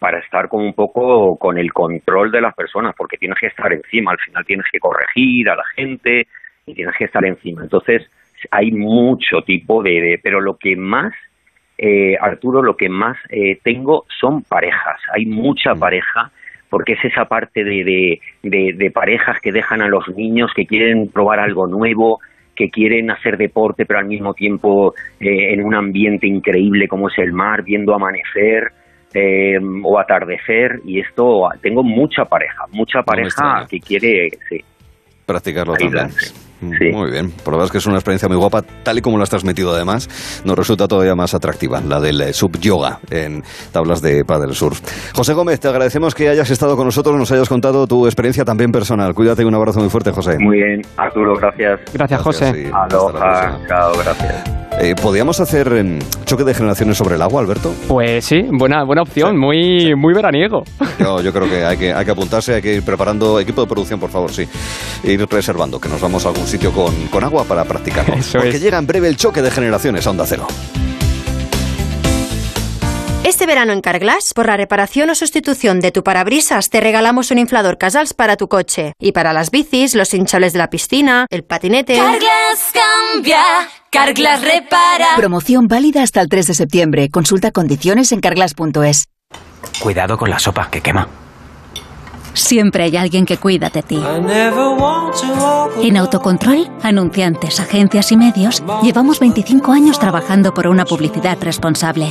para 0.00 0.18
estar 0.18 0.48
como 0.48 0.64
un 0.64 0.74
poco 0.74 1.36
con 1.38 1.56
el 1.56 1.72
control 1.72 2.32
de 2.32 2.40
las 2.40 2.54
personas, 2.54 2.94
porque 2.96 3.16
tienes 3.16 3.38
que 3.38 3.46
estar 3.48 3.72
encima, 3.72 4.10
al 4.10 4.18
final 4.18 4.44
tienes 4.44 4.66
que 4.72 4.80
corregir 4.80 5.50
a 5.50 5.56
la 5.56 5.64
gente 5.76 6.26
y 6.66 6.74
tienes 6.74 6.96
que 6.96 7.04
estar 7.04 7.24
encima. 7.24 7.62
Entonces, 7.62 8.02
hay 8.50 8.72
mucho 8.72 9.42
tipo 9.42 9.82
de 9.84 10.20
pero 10.22 10.40
lo 10.40 10.56
que 10.56 10.74
más 10.76 11.12
eh, 11.78 12.16
Arturo, 12.20 12.60
lo 12.60 12.76
que 12.76 12.88
más 12.88 13.16
eh, 13.30 13.58
tengo 13.62 14.04
son 14.20 14.42
parejas. 14.42 15.00
Hay 15.14 15.26
mucha 15.26 15.74
pareja 15.74 16.32
porque 16.68 16.94
es 16.94 17.04
esa 17.04 17.24
parte 17.24 17.64
de, 17.64 18.20
de, 18.42 18.90
parejas 18.90 19.38
que 19.40 19.52
dejan 19.52 19.80
a 19.80 19.88
los 19.88 20.06
niños, 20.14 20.50
que 20.54 20.66
quieren 20.66 21.08
probar 21.08 21.40
algo 21.40 21.66
nuevo, 21.66 22.18
que 22.54 22.68
quieren 22.68 23.10
hacer 23.10 23.38
deporte, 23.38 23.86
pero 23.86 24.00
al 24.00 24.06
mismo 24.06 24.34
tiempo 24.34 24.92
eh, 25.18 25.54
en 25.54 25.64
un 25.64 25.74
ambiente 25.74 26.26
increíble 26.26 26.86
como 26.86 27.08
es 27.08 27.18
el 27.18 27.32
mar, 27.32 27.62
viendo 27.62 27.94
amanecer 27.94 28.72
o 29.82 29.98
atardecer. 29.98 30.80
Y 30.84 31.00
esto, 31.00 31.48
tengo 31.62 31.82
mucha 31.82 32.24
pareja, 32.26 32.64
mucha 32.70 33.02
pareja 33.02 33.66
que 33.70 33.80
quiere 33.80 34.28
practicarlo 35.24 35.74
Muy 36.60 37.10
bien, 37.10 37.30
por 37.30 37.52
lo 37.52 37.58
menos 37.58 37.70
que 37.70 37.78
es 37.78 37.86
una 37.86 37.96
experiencia 37.96 38.28
muy 38.28 38.36
guapa, 38.36 38.62
tal 38.82 38.98
y 38.98 39.00
como 39.00 39.16
lo 39.16 39.22
has 39.22 39.30
transmitido 39.30 39.74
además, 39.74 40.08
nos 40.44 40.56
resulta 40.56 40.88
todavía 40.88 41.14
más 41.14 41.34
atractiva, 41.34 41.80
la 41.80 42.00
del 42.00 42.20
eh, 42.20 42.32
sub-yoga 42.32 42.98
en 43.10 43.42
tablas 43.72 44.02
de 44.02 44.24
Padel 44.24 44.54
Surf. 44.54 44.80
José 45.14 45.34
Gómez, 45.34 45.60
te 45.60 45.68
agradecemos 45.68 46.14
que 46.14 46.28
hayas 46.28 46.50
estado 46.50 46.76
con 46.76 46.86
nosotros, 46.86 47.16
nos 47.16 47.30
hayas 47.32 47.48
contado 47.48 47.86
tu 47.86 48.06
experiencia 48.06 48.44
también 48.44 48.72
personal. 48.72 49.14
Cuídate 49.14 49.42
y 49.42 49.44
un 49.44 49.54
abrazo 49.54 49.80
muy 49.80 49.88
fuerte, 49.88 50.10
José. 50.10 50.36
Muy 50.38 50.56
bien, 50.56 50.82
Arturo, 50.96 51.34
gracias. 51.34 51.80
Gracias, 51.92 52.20
José. 52.20 52.70
Aloha, 52.72 53.58
chao, 53.68 53.92
gracias. 54.02 54.67
Eh, 54.80 54.94
¿Podríamos 54.94 55.40
hacer 55.40 55.72
em, 55.72 55.98
choque 56.24 56.44
de 56.44 56.54
generaciones 56.54 56.96
sobre 56.96 57.16
el 57.16 57.22
agua, 57.22 57.40
Alberto? 57.40 57.74
Pues 57.88 58.24
sí, 58.24 58.44
buena, 58.48 58.84
buena 58.84 59.02
opción, 59.02 59.36
muy, 59.36 59.96
muy 59.96 60.14
veraniego. 60.14 60.62
Yo, 61.00 61.20
yo 61.20 61.32
creo 61.32 61.48
que 61.48 61.64
hay, 61.64 61.76
que 61.76 61.92
hay 61.92 62.04
que 62.04 62.10
apuntarse, 62.12 62.54
hay 62.54 62.62
que 62.62 62.74
ir 62.74 62.82
preparando 62.84 63.40
equipo 63.40 63.60
de 63.60 63.66
producción, 63.66 63.98
por 63.98 64.10
favor, 64.10 64.32
sí. 64.32 64.46
Ir 65.02 65.26
reservando, 65.28 65.80
que 65.80 65.88
nos 65.88 66.00
vamos 66.00 66.24
a 66.26 66.28
algún 66.28 66.46
sitio 66.46 66.72
con, 66.72 66.94
con 67.08 67.24
agua 67.24 67.44
para 67.44 67.64
practicarlo. 67.64 68.14
Porque 68.32 68.60
llega 68.60 68.78
en 68.78 68.86
breve 68.86 69.08
el 69.08 69.16
choque 69.16 69.42
de 69.42 69.50
generaciones 69.50 70.06
a 70.06 70.10
Onda 70.10 70.24
Cero. 70.26 70.46
Este 73.28 73.44
verano 73.44 73.74
en 73.74 73.82
Carglass, 73.82 74.32
por 74.34 74.46
la 74.46 74.56
reparación 74.56 75.10
o 75.10 75.14
sustitución 75.14 75.80
de 75.80 75.92
tu 75.92 76.02
parabrisas, 76.02 76.70
te 76.70 76.80
regalamos 76.80 77.30
un 77.30 77.36
inflador 77.36 77.76
Casals 77.76 78.14
para 78.14 78.38
tu 78.38 78.48
coche. 78.48 78.94
Y 78.98 79.12
para 79.12 79.34
las 79.34 79.50
bicis, 79.50 79.94
los 79.94 80.14
hinchables 80.14 80.54
de 80.54 80.58
la 80.60 80.70
piscina, 80.70 81.26
el 81.28 81.44
patinete. 81.44 81.98
Carglass 81.98 82.72
cambia, 82.72 83.42
Carglass 83.90 84.40
repara. 84.40 85.08
Promoción 85.16 85.68
válida 85.68 86.02
hasta 86.02 86.22
el 86.22 86.30
3 86.30 86.46
de 86.46 86.54
septiembre. 86.54 87.10
Consulta 87.10 87.50
condiciones 87.50 88.12
en 88.12 88.20
carglass.es. 88.20 89.04
Cuidado 89.78 90.16
con 90.16 90.30
la 90.30 90.38
sopa 90.38 90.70
que 90.70 90.80
quema. 90.80 91.06
Siempre 92.32 92.84
hay 92.84 92.96
alguien 92.96 93.26
que 93.26 93.36
cuida 93.36 93.68
de 93.68 93.82
ti. 93.82 94.02
En 95.82 95.96
Autocontrol, 95.98 96.70
anunciantes, 96.82 97.60
agencias 97.60 98.10
y 98.10 98.16
medios, 98.16 98.62
llevamos 98.82 99.20
25 99.20 99.70
años 99.70 99.98
trabajando 99.98 100.54
por 100.54 100.66
una 100.66 100.86
publicidad 100.86 101.36
responsable. 101.42 102.10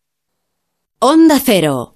Onda 1.03 1.39
Cero. 1.39 1.95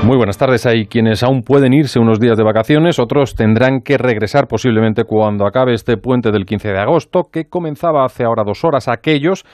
Muy 0.06 0.18
buenas 0.18 0.38
tardes. 0.38 0.68
Hay 0.68 0.86
quienes 0.86 1.24
aún 1.24 1.42
pueden 1.42 1.74
irse 1.74 1.98
unos 1.98 2.20
días 2.20 2.38
de 2.38 2.44
vacaciones, 2.44 3.00
otros 3.00 3.34
tendrán 3.34 3.82
que 3.82 3.98
regresar 3.98 4.46
posiblemente 4.48 5.04
cuando 5.04 5.48
acabe 5.48 5.74
este 5.74 5.98
puente 5.98 6.30
del 6.32 6.46
15 6.46 6.74
de 6.74 6.78
agosto, 6.78 7.24
que 7.34 7.46
comenzaba 7.46 8.06
hace 8.06 8.24
ahora 8.24 8.44
dos 8.46 8.64
horas. 8.64 8.88
Aquellos 8.88 9.46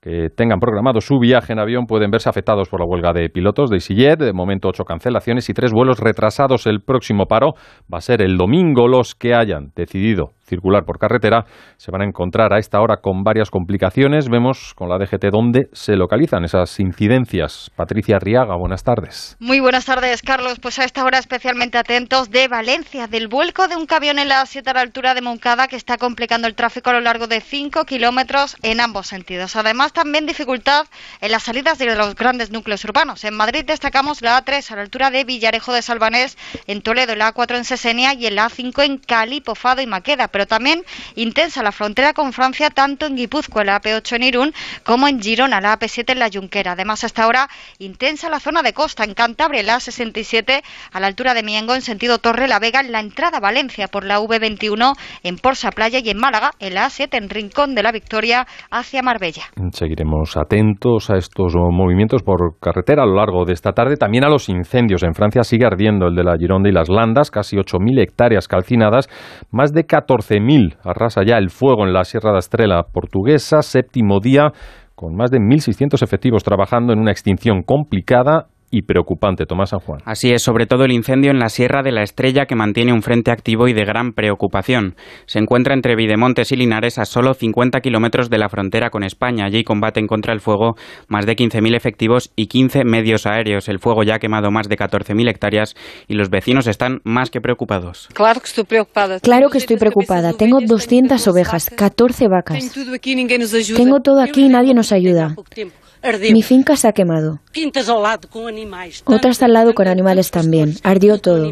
que 0.00 0.30
tengan 0.34 0.60
programado 0.60 1.02
su 1.02 1.18
viaje 1.18 1.52
en 1.52 1.58
avión 1.58 1.84
pueden 1.84 2.10
verse 2.10 2.30
afectados 2.30 2.70
por 2.70 2.80
la 2.80 2.86
huelga 2.86 3.12
de 3.12 3.28
pilotos 3.28 3.68
de 3.68 3.76
EasyJet. 3.76 4.18
De 4.18 4.32
momento, 4.32 4.68
ocho 4.68 4.84
cancelaciones 4.84 5.50
y 5.50 5.52
tres 5.52 5.72
vuelos 5.72 6.00
retrasados. 6.00 6.66
El 6.66 6.80
próximo 6.80 7.26
paro 7.26 7.52
va 7.92 7.98
a 7.98 8.00
ser 8.00 8.22
el 8.22 8.38
domingo. 8.38 8.88
Los 8.88 9.14
que 9.14 9.34
hayan 9.34 9.72
decidido 9.76 10.30
circular 10.52 10.84
por 10.84 10.98
carretera 10.98 11.46
se 11.78 11.90
van 11.90 12.02
a 12.02 12.04
encontrar 12.04 12.52
a 12.52 12.58
esta 12.58 12.80
hora 12.80 12.98
con 12.98 13.24
varias 13.24 13.50
complicaciones. 13.50 14.28
Vemos 14.28 14.74
con 14.74 14.90
la 14.90 14.98
DGT 14.98 15.30
dónde 15.32 15.68
se 15.72 15.96
localizan 15.96 16.44
esas 16.44 16.78
incidencias. 16.78 17.70
Patricia 17.74 18.18
Riaga, 18.18 18.54
buenas 18.56 18.84
tardes. 18.84 19.36
Muy 19.40 19.60
buenas 19.60 19.86
tardes, 19.86 20.20
Carlos. 20.20 20.60
Pues 20.60 20.78
a 20.78 20.84
esta 20.84 21.04
hora 21.04 21.18
especialmente 21.18 21.78
atentos 21.78 22.30
de 22.30 22.48
Valencia, 22.48 23.06
del 23.06 23.28
vuelco 23.28 23.66
de 23.66 23.76
un 23.76 23.86
camión 23.86 24.18
en 24.18 24.28
la 24.28 24.42
A7 24.42 24.68
a 24.68 24.74
la 24.74 24.80
altura 24.80 25.14
de 25.14 25.22
Moncada 25.22 25.68
que 25.68 25.76
está 25.76 25.96
complicando 25.96 26.46
el 26.46 26.54
tráfico 26.54 26.90
a 26.90 26.92
lo 26.92 27.00
largo 27.00 27.26
de 27.26 27.40
5 27.40 27.84
kilómetros 27.84 28.56
en 28.62 28.80
ambos 28.80 29.06
sentidos. 29.06 29.56
Además, 29.56 29.94
también 29.94 30.26
dificultad 30.26 30.86
en 31.20 31.32
las 31.32 31.44
salidas 31.44 31.78
de 31.78 31.96
los 31.96 32.14
grandes 32.14 32.50
núcleos 32.50 32.84
urbanos. 32.84 33.24
En 33.24 33.34
Madrid 33.34 33.64
destacamos 33.66 34.20
la 34.20 34.42
A3 34.42 34.70
a 34.70 34.76
la 34.76 34.82
altura 34.82 35.10
de 35.10 35.24
Villarejo 35.24 35.72
de 35.72 35.80
Salvanés, 35.80 36.36
en 36.66 36.82
Toledo 36.82 37.16
la 37.16 37.32
A4 37.32 37.56
en 37.56 37.64
Sesenia 37.64 38.14
y 38.14 38.26
en 38.26 38.36
la 38.36 38.48
A5 38.48 38.84
en 38.84 38.98
Cali, 38.98 39.40
Pofado 39.40 39.80
y 39.80 39.86
Maqueda. 39.86 40.28
Pero 40.28 40.41
también 40.46 40.82
intensa 41.14 41.62
la 41.62 41.72
frontera 41.72 42.12
con 42.12 42.32
Francia 42.32 42.70
tanto 42.70 43.06
en 43.06 43.16
Guipúzcoa, 43.16 43.64
la 43.64 43.80
AP8 43.80 44.16
en 44.16 44.22
Irún, 44.22 44.52
como 44.84 45.08
en 45.08 45.20
Girona, 45.20 45.60
la 45.60 45.78
AP7 45.78 46.12
en 46.12 46.18
la 46.18 46.30
Junquera. 46.32 46.72
Además, 46.72 47.04
hasta 47.04 47.24
ahora 47.24 47.48
intensa 47.78 48.28
la 48.28 48.40
zona 48.40 48.62
de 48.62 48.72
costa, 48.72 49.04
en 49.04 49.14
Cantabria, 49.14 49.62
la 49.62 49.76
A67 49.76 50.62
a 50.92 51.00
la 51.00 51.06
altura 51.06 51.34
de 51.34 51.42
Miengo, 51.42 51.74
en 51.74 51.82
sentido 51.82 52.18
Torre 52.18 52.48
la 52.48 52.58
Vega, 52.58 52.80
en 52.80 52.92
la 52.92 53.00
entrada 53.00 53.38
a 53.38 53.40
Valencia 53.40 53.88
por 53.88 54.04
la 54.04 54.20
V21 54.20 54.94
en 55.22 55.36
Porsa 55.36 55.70
Playa 55.70 56.00
y 56.02 56.10
en 56.10 56.18
Málaga, 56.18 56.50
en 56.58 56.74
la 56.74 56.86
A7 56.86 57.16
en 57.16 57.28
Rincón 57.28 57.74
de 57.74 57.82
la 57.82 57.92
Victoria 57.92 58.46
hacia 58.70 59.02
Marbella. 59.02 59.44
Seguiremos 59.72 60.36
atentos 60.36 61.10
a 61.10 61.16
estos 61.16 61.54
movimientos 61.54 62.22
por 62.22 62.58
carretera 62.60 63.02
a 63.02 63.06
lo 63.06 63.16
largo 63.16 63.44
de 63.44 63.52
esta 63.52 63.72
tarde. 63.72 63.96
También 63.96 64.24
a 64.24 64.28
los 64.28 64.48
incendios. 64.48 65.02
En 65.02 65.14
Francia 65.14 65.44
sigue 65.44 65.66
ardiendo 65.66 66.06
el 66.06 66.14
de 66.14 66.24
la 66.24 66.36
Gironda 66.36 66.68
y 66.68 66.72
las 66.72 66.88
Landas, 66.88 67.30
casi 67.30 67.56
8.000 67.56 68.02
hectáreas 68.02 68.48
calcinadas, 68.48 69.08
más 69.50 69.72
de 69.72 69.84
14.000 70.22 70.76
arrasa 70.84 71.22
ya 71.24 71.38
el 71.38 71.50
fuego 71.50 71.86
en 71.86 71.92
la 71.92 72.04
Sierra 72.04 72.32
de 72.32 72.38
Estrela 72.38 72.84
portuguesa, 72.92 73.62
séptimo 73.62 74.20
día 74.20 74.52
con 74.94 75.16
más 75.16 75.30
de 75.30 75.38
1.600 75.38 76.02
efectivos 76.02 76.44
trabajando 76.44 76.92
en 76.92 77.00
una 77.00 77.10
extinción 77.10 77.62
complicada 77.62 78.46
y 78.72 78.82
preocupante, 78.82 79.46
Tomás 79.46 79.70
San 79.70 79.80
Juan. 79.80 80.00
Así 80.06 80.32
es, 80.32 80.42
sobre 80.42 80.66
todo 80.66 80.84
el 80.84 80.92
incendio 80.92 81.30
en 81.30 81.38
la 81.38 81.50
Sierra 81.50 81.82
de 81.82 81.92
la 81.92 82.02
Estrella 82.02 82.46
que 82.46 82.56
mantiene 82.56 82.92
un 82.92 83.02
frente 83.02 83.30
activo 83.30 83.68
y 83.68 83.74
de 83.74 83.84
gran 83.84 84.14
preocupación. 84.14 84.96
Se 85.26 85.38
encuentra 85.38 85.74
entre 85.74 85.94
Videmontes 85.94 86.50
y 86.52 86.56
Linares 86.56 86.98
a 86.98 87.04
solo 87.04 87.34
50 87.34 87.80
kilómetros 87.80 88.30
de 88.30 88.38
la 88.38 88.48
frontera 88.48 88.88
con 88.88 89.04
España. 89.04 89.44
Allí 89.44 89.62
combaten 89.62 90.06
contra 90.06 90.32
el 90.32 90.40
fuego 90.40 90.74
más 91.06 91.26
de 91.26 91.36
15.000 91.36 91.76
efectivos 91.76 92.32
y 92.34 92.46
15 92.46 92.84
medios 92.84 93.26
aéreos. 93.26 93.68
El 93.68 93.78
fuego 93.78 94.04
ya 94.04 94.14
ha 94.14 94.18
quemado 94.18 94.50
más 94.50 94.70
de 94.70 94.76
14.000 94.76 95.28
hectáreas 95.28 95.74
y 96.08 96.14
los 96.14 96.30
vecinos 96.30 96.66
están 96.66 97.02
más 97.04 97.30
que 97.30 97.42
preocupados. 97.42 98.08
Claro 98.14 98.40
que 98.40 98.46
estoy 98.46 98.64
preocupada. 98.64 99.20
Claro 99.20 99.50
que 99.50 99.58
estoy 99.58 99.76
preocupada. 99.76 100.32
Tengo 100.32 100.60
200 100.60 101.28
ovejas, 101.28 101.68
14 101.68 102.28
vacas. 102.28 102.72
Tengo 103.76 104.00
todo 104.00 104.22
aquí 104.22 104.46
y 104.46 104.48
nadie 104.48 104.72
nos 104.72 104.92
ayuda. 104.92 105.36
Mi 106.32 106.42
finca 106.42 106.76
se 106.76 106.88
ha 106.88 106.92
quemado. 106.92 107.40
Otras 109.04 109.42
al 109.42 109.52
lado 109.52 109.74
con 109.74 109.86
animales 109.86 110.30
también. 110.30 110.76
Ardió 110.82 111.18
todo. 111.18 111.44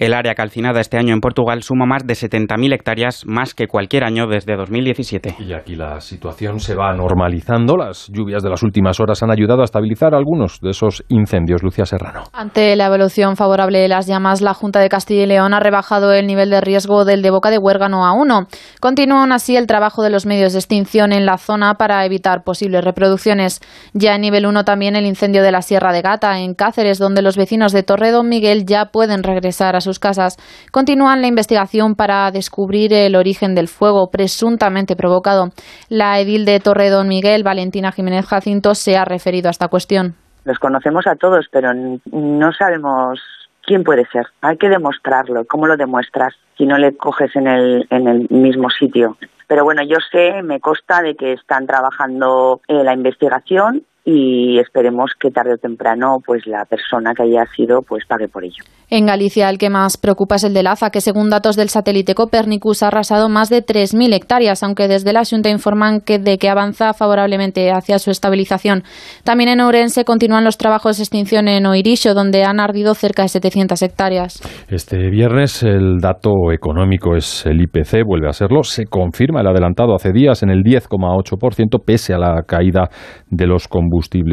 El 0.00 0.14
área 0.14 0.34
calcinada 0.34 0.80
este 0.80 0.96
año 0.96 1.12
en 1.12 1.20
Portugal 1.20 1.62
suma 1.62 1.84
más 1.84 2.06
de 2.06 2.14
70.000 2.14 2.72
hectáreas, 2.72 3.26
más 3.26 3.52
que 3.52 3.66
cualquier 3.66 4.02
año 4.02 4.26
desde 4.26 4.56
2017. 4.56 5.36
Y 5.40 5.52
aquí 5.52 5.76
la 5.76 6.00
situación 6.00 6.58
se 6.58 6.74
va 6.74 6.94
normalizando. 6.94 7.76
Las 7.76 8.08
lluvias 8.08 8.42
de 8.42 8.48
las 8.48 8.62
últimas 8.62 8.98
horas 8.98 9.22
han 9.22 9.30
ayudado 9.30 9.60
a 9.60 9.64
estabilizar 9.64 10.14
algunos 10.14 10.58
de 10.62 10.70
esos 10.70 11.04
incendios. 11.08 11.62
Lucía 11.62 11.84
Serrano. 11.84 12.22
Ante 12.32 12.74
la 12.76 12.86
evolución 12.86 13.36
favorable 13.36 13.78
de 13.78 13.88
las 13.88 14.06
llamas, 14.06 14.40
la 14.40 14.54
Junta 14.54 14.80
de 14.80 14.88
Castilla 14.88 15.24
y 15.24 15.26
León 15.26 15.52
ha 15.52 15.60
rebajado 15.60 16.14
el 16.14 16.26
nivel 16.26 16.48
de 16.48 16.62
riesgo 16.62 17.04
del 17.04 17.20
de 17.20 17.30
Boca 17.30 17.50
de 17.50 17.58
Huérgano 17.58 18.06
a 18.06 18.14
1. 18.14 18.46
Continúa 18.80 19.20
aún 19.20 19.32
así 19.32 19.58
el 19.58 19.66
trabajo 19.66 20.02
de 20.02 20.08
los 20.08 20.24
medios 20.24 20.54
de 20.54 20.60
extinción 20.60 21.12
en 21.12 21.26
la 21.26 21.36
zona 21.36 21.74
para 21.74 22.06
evitar 22.06 22.42
posibles 22.42 22.82
reproducciones. 22.82 23.60
Ya 23.92 24.14
en 24.14 24.22
nivel 24.22 24.46
1 24.46 24.64
también 24.64 24.96
el 24.96 25.04
incendio 25.04 25.42
de 25.42 25.52
la 25.52 25.60
Sierra 25.60 25.92
de 25.92 26.00
Gata, 26.00 26.38
en 26.40 26.54
Cáceres, 26.54 26.98
donde 26.98 27.20
los 27.20 27.36
vecinos 27.36 27.72
de 27.72 27.82
Torre 27.82 28.12
Don 28.12 28.30
Miguel 28.30 28.64
ya 28.64 28.86
pueden 28.86 29.22
regresar 29.22 29.76
a 29.76 29.82
casas. 29.98 30.36
Continúan 30.70 31.20
la 31.20 31.28
investigación 31.28 31.94
para 31.94 32.30
descubrir 32.30 32.92
el 32.92 33.16
origen 33.16 33.54
del 33.54 33.68
fuego 33.68 34.10
presuntamente 34.10 34.96
provocado. 34.96 35.50
La 35.88 36.20
edil 36.20 36.44
de 36.44 36.60
Torre 36.60 36.90
Don 36.90 37.08
Miguel, 37.08 37.42
Valentina 37.42 37.92
Jiménez 37.92 38.26
Jacinto, 38.26 38.74
se 38.74 38.96
ha 38.96 39.04
referido 39.04 39.48
a 39.48 39.50
esta 39.50 39.68
cuestión. 39.68 40.14
Los 40.44 40.58
conocemos 40.58 41.06
a 41.06 41.16
todos, 41.16 41.46
pero 41.50 41.72
no 41.74 42.52
sabemos 42.52 43.20
quién 43.62 43.84
puede 43.84 44.06
ser. 44.06 44.26
Hay 44.40 44.56
que 44.56 44.68
demostrarlo. 44.68 45.44
¿Cómo 45.44 45.66
lo 45.66 45.76
demuestras 45.76 46.34
si 46.56 46.66
no 46.66 46.78
le 46.78 46.96
coges 46.96 47.34
en 47.36 47.46
el, 47.46 47.86
en 47.90 48.08
el 48.08 48.26
mismo 48.30 48.70
sitio? 48.70 49.16
Pero 49.46 49.64
bueno, 49.64 49.82
yo 49.82 49.96
sé, 50.12 50.42
me 50.42 50.60
consta 50.60 51.02
de 51.02 51.16
que 51.16 51.32
están 51.32 51.66
trabajando 51.66 52.60
en 52.68 52.84
la 52.84 52.94
investigación 52.94 53.82
y 54.04 54.58
esperemos 54.58 55.12
que 55.18 55.30
tarde 55.30 55.54
o 55.54 55.58
temprano 55.58 56.18
pues 56.24 56.46
la 56.46 56.64
persona 56.64 57.12
que 57.14 57.24
haya 57.24 57.44
sido 57.54 57.82
pues 57.82 58.04
pague 58.06 58.28
por 58.28 58.44
ello. 58.44 58.64
En 58.88 59.06
Galicia 59.06 59.48
el 59.48 59.58
que 59.58 59.70
más 59.70 59.96
preocupa 59.96 60.36
es 60.36 60.44
el 60.44 60.54
de 60.54 60.64
Laza, 60.64 60.90
que 60.90 61.00
según 61.00 61.30
datos 61.30 61.54
del 61.54 61.68
satélite 61.68 62.14
Copernicus 62.14 62.82
ha 62.82 62.88
arrasado 62.88 63.28
más 63.28 63.48
de 63.48 63.64
3.000 63.64 64.14
hectáreas, 64.14 64.62
aunque 64.64 64.88
desde 64.88 65.12
la 65.12 65.22
Junta 65.24 65.48
informan 65.48 66.00
que 66.00 66.18
de 66.18 66.38
que 66.38 66.48
avanza 66.48 66.92
favorablemente 66.92 67.70
hacia 67.70 68.00
su 68.00 68.10
estabilización. 68.10 68.82
También 69.22 69.50
en 69.50 69.60
Ourense 69.60 70.04
continúan 70.04 70.44
los 70.44 70.58
trabajos 70.58 70.96
de 70.96 71.04
extinción 71.04 71.46
en 71.46 71.66
Oirisho, 71.66 72.14
donde 72.14 72.42
han 72.42 72.58
ardido 72.58 72.94
cerca 72.94 73.22
de 73.22 73.28
700 73.28 73.80
hectáreas. 73.82 74.40
Este 74.68 75.10
viernes 75.10 75.62
el 75.62 75.98
dato 76.00 76.50
económico 76.52 77.14
es 77.14 77.46
el 77.46 77.60
IPC, 77.60 78.04
vuelve 78.04 78.28
a 78.28 78.32
serlo, 78.32 78.64
se 78.64 78.86
confirma 78.86 79.42
el 79.42 79.46
adelantado 79.46 79.94
hace 79.94 80.10
días 80.10 80.42
en 80.42 80.50
el 80.50 80.64
10,8% 80.64 81.84
pese 81.84 82.14
a 82.14 82.18
la 82.18 82.42
caída 82.42 82.88
de 83.28 83.46
los 83.46 83.68
combustibles. 83.68 83.89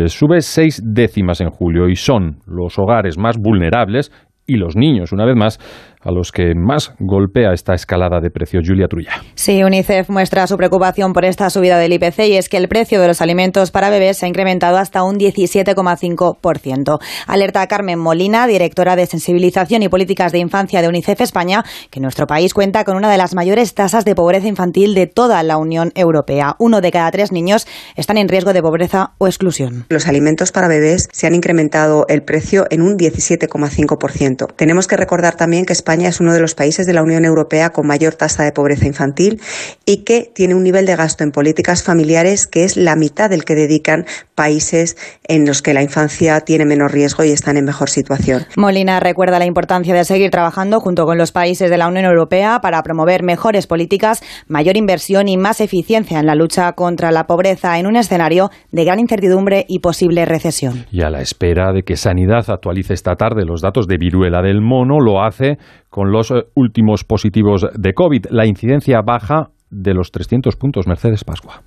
Sube 0.09 0.41
seis 0.41 0.81
décimas 0.83 1.41
en 1.41 1.49
julio 1.49 1.89
y 1.89 1.95
son 1.95 2.39
los 2.45 2.77
hogares 2.79 3.17
más 3.17 3.37
vulnerables 3.37 4.11
y 4.45 4.55
los 4.55 4.75
niños, 4.75 5.11
una 5.11 5.25
vez 5.25 5.35
más, 5.35 5.59
a 6.07 6.11
los 6.11 6.31
que 6.31 6.53
más 6.55 6.93
golpea 6.99 7.51
esta 7.53 7.73
escalada 7.73 8.21
de 8.21 8.29
precios. 8.29 8.63
Julia 8.65 8.87
Trulla. 8.87 9.21
Sí, 9.35 9.61
UNICEF 9.61 10.09
muestra 10.09 10.47
su 10.47 10.55
preocupación 10.55 11.11
por 11.11 11.25
esta 11.25 11.49
subida 11.49 11.77
del 11.77 11.91
IPC 11.93 12.19
y 12.19 12.37
es 12.37 12.47
que 12.47 12.55
el 12.55 12.69
precio 12.69 13.01
de 13.01 13.07
los 13.07 13.21
alimentos 13.21 13.71
para 13.71 13.89
bebés 13.89 14.17
se 14.17 14.25
ha 14.25 14.29
incrementado 14.29 14.77
hasta 14.77 15.03
un 15.03 15.17
17,5%. 15.17 16.99
Alerta 17.27 17.61
a 17.61 17.67
Carmen 17.67 17.99
Molina, 17.99 18.47
directora 18.47 18.95
de 18.95 19.05
Sensibilización 19.05 19.83
y 19.83 19.89
Políticas 19.89 20.31
de 20.31 20.39
Infancia 20.39 20.81
de 20.81 20.87
UNICEF 20.87 21.19
España, 21.19 21.65
que 21.89 21.99
nuestro 21.99 22.25
país 22.25 22.53
cuenta 22.53 22.85
con 22.85 22.95
una 22.95 23.11
de 23.11 23.17
las 23.17 23.35
mayores 23.35 23.73
tasas 23.73 24.05
de 24.05 24.15
pobreza 24.15 24.47
infantil 24.47 24.93
de 24.93 25.07
toda 25.07 25.43
la 25.43 25.57
Unión 25.57 25.91
Europea. 25.93 26.55
Uno 26.57 26.79
de 26.79 26.91
cada 26.91 27.11
tres 27.11 27.33
niños 27.33 27.67
están 27.97 28.17
en 28.17 28.29
riesgo 28.29 28.53
de 28.53 28.61
pobreza 28.61 29.11
o 29.17 29.27
exclusión. 29.27 29.85
Los 29.89 30.07
alimentos 30.07 30.53
para 30.53 30.69
bebés 30.69 31.09
se 31.11 31.27
han 31.27 31.35
incrementado 31.35 32.05
el 32.07 32.23
precio 32.23 32.65
en 32.69 32.81
un 32.81 32.97
17,5%. 32.97 34.55
Tenemos 34.55 34.87
que 34.87 34.95
recordar 34.95 35.35
también 35.35 35.65
que 35.65 35.73
España 35.73 35.96
es 36.05 36.19
uno 36.19 36.33
de 36.33 36.39
los 36.39 36.55
países 36.55 36.85
de 36.85 36.93
la 36.93 37.03
Unión 37.03 37.25
Europea 37.25 37.69
con 37.69 37.87
mayor 37.87 38.15
tasa 38.15 38.43
de 38.43 38.51
pobreza 38.51 38.85
infantil 38.85 39.41
y 39.85 40.03
que 40.03 40.31
tiene 40.33 40.55
un 40.55 40.63
nivel 40.63 40.85
de 40.85 40.95
gasto 40.95 41.23
en 41.23 41.31
políticas 41.31 41.83
familiares 41.83 42.47
que 42.47 42.63
es 42.63 42.77
la 42.77 42.95
mitad 42.95 43.29
del 43.29 43.45
que 43.45 43.55
dedican 43.55 44.05
países 44.35 44.97
en 45.27 45.45
los 45.45 45.61
que 45.61 45.73
la 45.73 45.81
infancia 45.81 46.41
tiene 46.41 46.65
menos 46.65 46.91
riesgo 46.91 47.23
y 47.23 47.31
están 47.31 47.57
en 47.57 47.65
mejor 47.65 47.89
situación. 47.89 48.43
Molina 48.55 48.99
recuerda 48.99 49.39
la 49.39 49.45
importancia 49.45 49.95
de 49.95 50.05
seguir 50.05 50.29
trabajando 50.29 50.79
junto 50.79 51.05
con 51.05 51.17
los 51.17 51.31
países 51.31 51.69
de 51.69 51.77
la 51.77 51.87
Unión 51.87 52.05
Europea 52.05 52.59
para 52.61 52.83
promover 52.83 53.23
mejores 53.23 53.67
políticas, 53.67 54.21
mayor 54.47 54.77
inversión 54.77 55.27
y 55.27 55.37
más 55.37 55.61
eficiencia 55.61 56.19
en 56.19 56.25
la 56.25 56.35
lucha 56.35 56.73
contra 56.73 57.11
la 57.11 57.25
pobreza 57.25 57.79
en 57.79 57.87
un 57.87 57.95
escenario 57.95 58.49
de 58.71 58.85
gran 58.85 58.99
incertidumbre 58.99 59.65
y 59.67 59.79
posible 59.79 60.25
recesión. 60.25 60.85
Y 60.91 61.01
a 61.01 61.09
la 61.09 61.21
espera 61.21 61.73
de 61.73 61.83
que 61.83 61.95
Sanidad 61.95 62.49
actualice 62.49 62.93
esta 62.93 63.15
tarde 63.15 63.45
los 63.45 63.61
datos 63.61 63.87
de 63.87 63.97
viruela 63.97 64.41
del 64.41 64.61
mono, 64.61 64.99
lo 64.99 65.23
hace 65.23 65.57
con 65.89 66.11
los 66.11 66.31
eh, 66.31 66.45
últimos 66.55 67.03
positivos 67.03 67.67
de 67.73 67.93
COVID. 67.93 68.27
La 68.29 68.45
incidencia 68.45 69.01
baja 69.01 69.51
de 69.69 69.93
los 69.93 70.11
300 70.11 70.55
puntos. 70.55 70.87
Mercedes 70.87 71.23
Pascua 71.23 71.63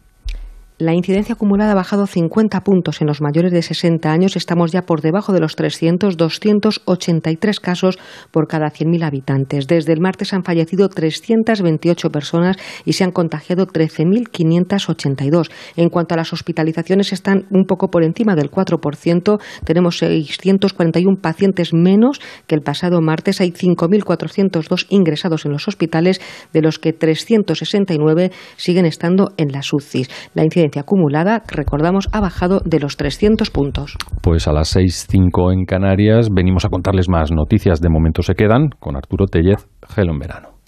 la 0.80 0.94
incidencia 0.94 1.34
acumulada 1.34 1.72
ha 1.72 1.74
bajado 1.74 2.06
50 2.06 2.60
puntos 2.62 3.02
en 3.02 3.06
los 3.06 3.20
mayores 3.20 3.52
de 3.52 3.60
60 3.60 4.10
años. 4.10 4.34
Estamos 4.34 4.72
ya 4.72 4.82
por 4.82 5.02
debajo 5.02 5.32
de 5.32 5.40
los 5.40 5.54
300, 5.54 6.16
283 6.16 7.60
casos 7.60 7.98
por 8.30 8.48
cada 8.48 8.68
100.000 8.68 9.04
habitantes. 9.04 9.66
Desde 9.66 9.92
el 9.92 10.00
martes 10.00 10.32
han 10.32 10.42
fallecido 10.42 10.88
328 10.88 12.08
personas 12.08 12.56
y 12.86 12.94
se 12.94 13.04
han 13.04 13.12
contagiado 13.12 13.66
13.582. 13.66 15.50
En 15.76 15.90
cuanto 15.90 16.14
a 16.14 16.16
las 16.16 16.32
hospitalizaciones, 16.32 17.12
están 17.12 17.44
un 17.50 17.66
poco 17.66 17.88
por 17.88 18.02
encima 18.02 18.34
del 18.34 18.50
4%. 18.50 19.38
Tenemos 19.64 19.98
641 19.98 21.16
pacientes 21.20 21.74
menos 21.74 22.20
que 22.46 22.54
el 22.54 22.62
pasado 22.62 23.02
martes. 23.02 23.42
Hay 23.42 23.52
5.402 23.52 24.86
ingresados 24.88 25.44
en 25.44 25.52
los 25.52 25.68
hospitales, 25.68 26.22
de 26.54 26.62
los 26.62 26.78
que 26.78 26.94
369 26.94 28.30
siguen 28.56 28.86
estando 28.86 29.32
en 29.36 29.52
las 29.52 29.72
UCIs. 29.74 30.08
La 30.32 30.42
incidencia 30.42 30.69
acumulada, 30.78 31.42
recordamos, 31.48 32.08
ha 32.12 32.20
bajado 32.20 32.60
de 32.64 32.78
los 32.78 32.96
300 32.96 33.50
puntos. 33.50 33.96
Pues 34.22 34.46
a 34.46 34.52
las 34.52 34.76
6.05 34.76 35.52
en 35.52 35.64
Canarias 35.64 36.28
venimos 36.30 36.64
a 36.64 36.68
contarles 36.68 37.08
más 37.08 37.32
noticias. 37.32 37.80
De 37.80 37.88
momento 37.88 38.22
se 38.22 38.34
quedan 38.34 38.68
con 38.78 38.96
Arturo 38.96 39.26
Tellez, 39.26 39.66
Gelo 39.88 40.12
en 40.12 40.18
verano 40.18 40.59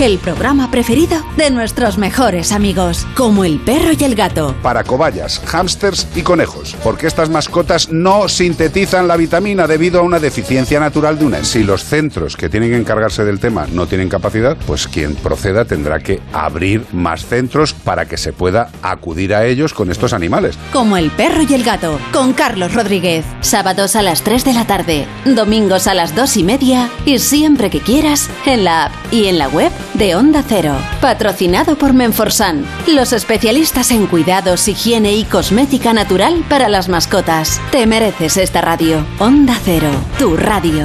el 0.00 0.18
programa 0.18 0.70
preferido 0.70 1.22
de 1.36 1.50
nuestros 1.50 1.98
mejores 1.98 2.52
amigos, 2.52 3.06
como 3.16 3.44
el 3.44 3.58
perro 3.58 3.90
y 3.98 4.04
el 4.04 4.14
gato. 4.14 4.54
Para 4.62 4.82
cobayas, 4.82 5.42
hámsters 5.44 6.06
y 6.14 6.22
conejos, 6.22 6.74
porque 6.82 7.06
estas 7.06 7.28
mascotas 7.28 7.90
no 7.90 8.28
sintetizan 8.28 9.08
la 9.08 9.16
vitamina 9.16 9.66
debido 9.66 10.00
a 10.00 10.02
una 10.02 10.18
deficiencia 10.18 10.80
natural 10.80 11.18
de 11.18 11.26
una. 11.26 11.44
Si 11.44 11.62
los 11.62 11.84
centros 11.84 12.36
que 12.36 12.48
tienen 12.48 12.70
que 12.70 12.78
encargarse 12.78 13.24
del 13.24 13.40
tema 13.40 13.66
no 13.66 13.86
tienen 13.86 14.08
capacidad, 14.08 14.56
pues 14.66 14.88
quien 14.88 15.14
proceda 15.16 15.66
tendrá 15.66 16.00
que 16.00 16.20
abrir 16.32 16.86
más 16.92 17.26
centros 17.26 17.74
para 17.74 18.06
que 18.06 18.16
se 18.16 18.32
pueda 18.32 18.70
acudir 18.82 19.34
a 19.34 19.44
ellos 19.44 19.74
con 19.74 19.90
estos 19.90 20.12
animales. 20.12 20.56
Como 20.72 20.96
el 20.96 21.10
perro 21.10 21.42
y 21.42 21.52
el 21.52 21.64
gato, 21.64 21.98
con 22.12 22.32
Carlos 22.32 22.72
Rodríguez. 22.72 23.24
Sábados 23.40 23.96
a 23.96 24.02
las 24.02 24.22
3 24.22 24.44
de 24.44 24.54
la 24.54 24.66
tarde, 24.66 25.06
domingos 25.26 25.86
a 25.86 25.94
las 25.94 26.14
2 26.14 26.38
y 26.38 26.44
media 26.44 26.88
y 27.04 27.18
siempre 27.18 27.68
que 27.68 27.80
quieras 27.80 28.30
en 28.46 28.64
la 28.64 28.86
app 28.86 28.92
y 29.10 29.26
en 29.26 29.38
la 29.38 29.48
web 29.48 29.70
de 29.94 30.14
Onda 30.14 30.44
Cero. 30.46 30.76
Patrocinado 31.00 31.76
por 31.76 31.92
Menforsan, 31.92 32.64
los 32.86 33.12
especialistas 33.12 33.90
en 33.90 34.06
cuidados, 34.06 34.68
higiene 34.68 35.14
y 35.14 35.24
cosmética 35.24 35.92
natural 35.92 36.44
para 36.48 36.68
las 36.68 36.88
mascotas. 36.88 37.60
Te 37.70 37.86
mereces 37.86 38.36
esta 38.36 38.60
radio. 38.60 39.04
Onda 39.18 39.58
Cero, 39.64 39.90
tu 40.18 40.36
radio. 40.36 40.84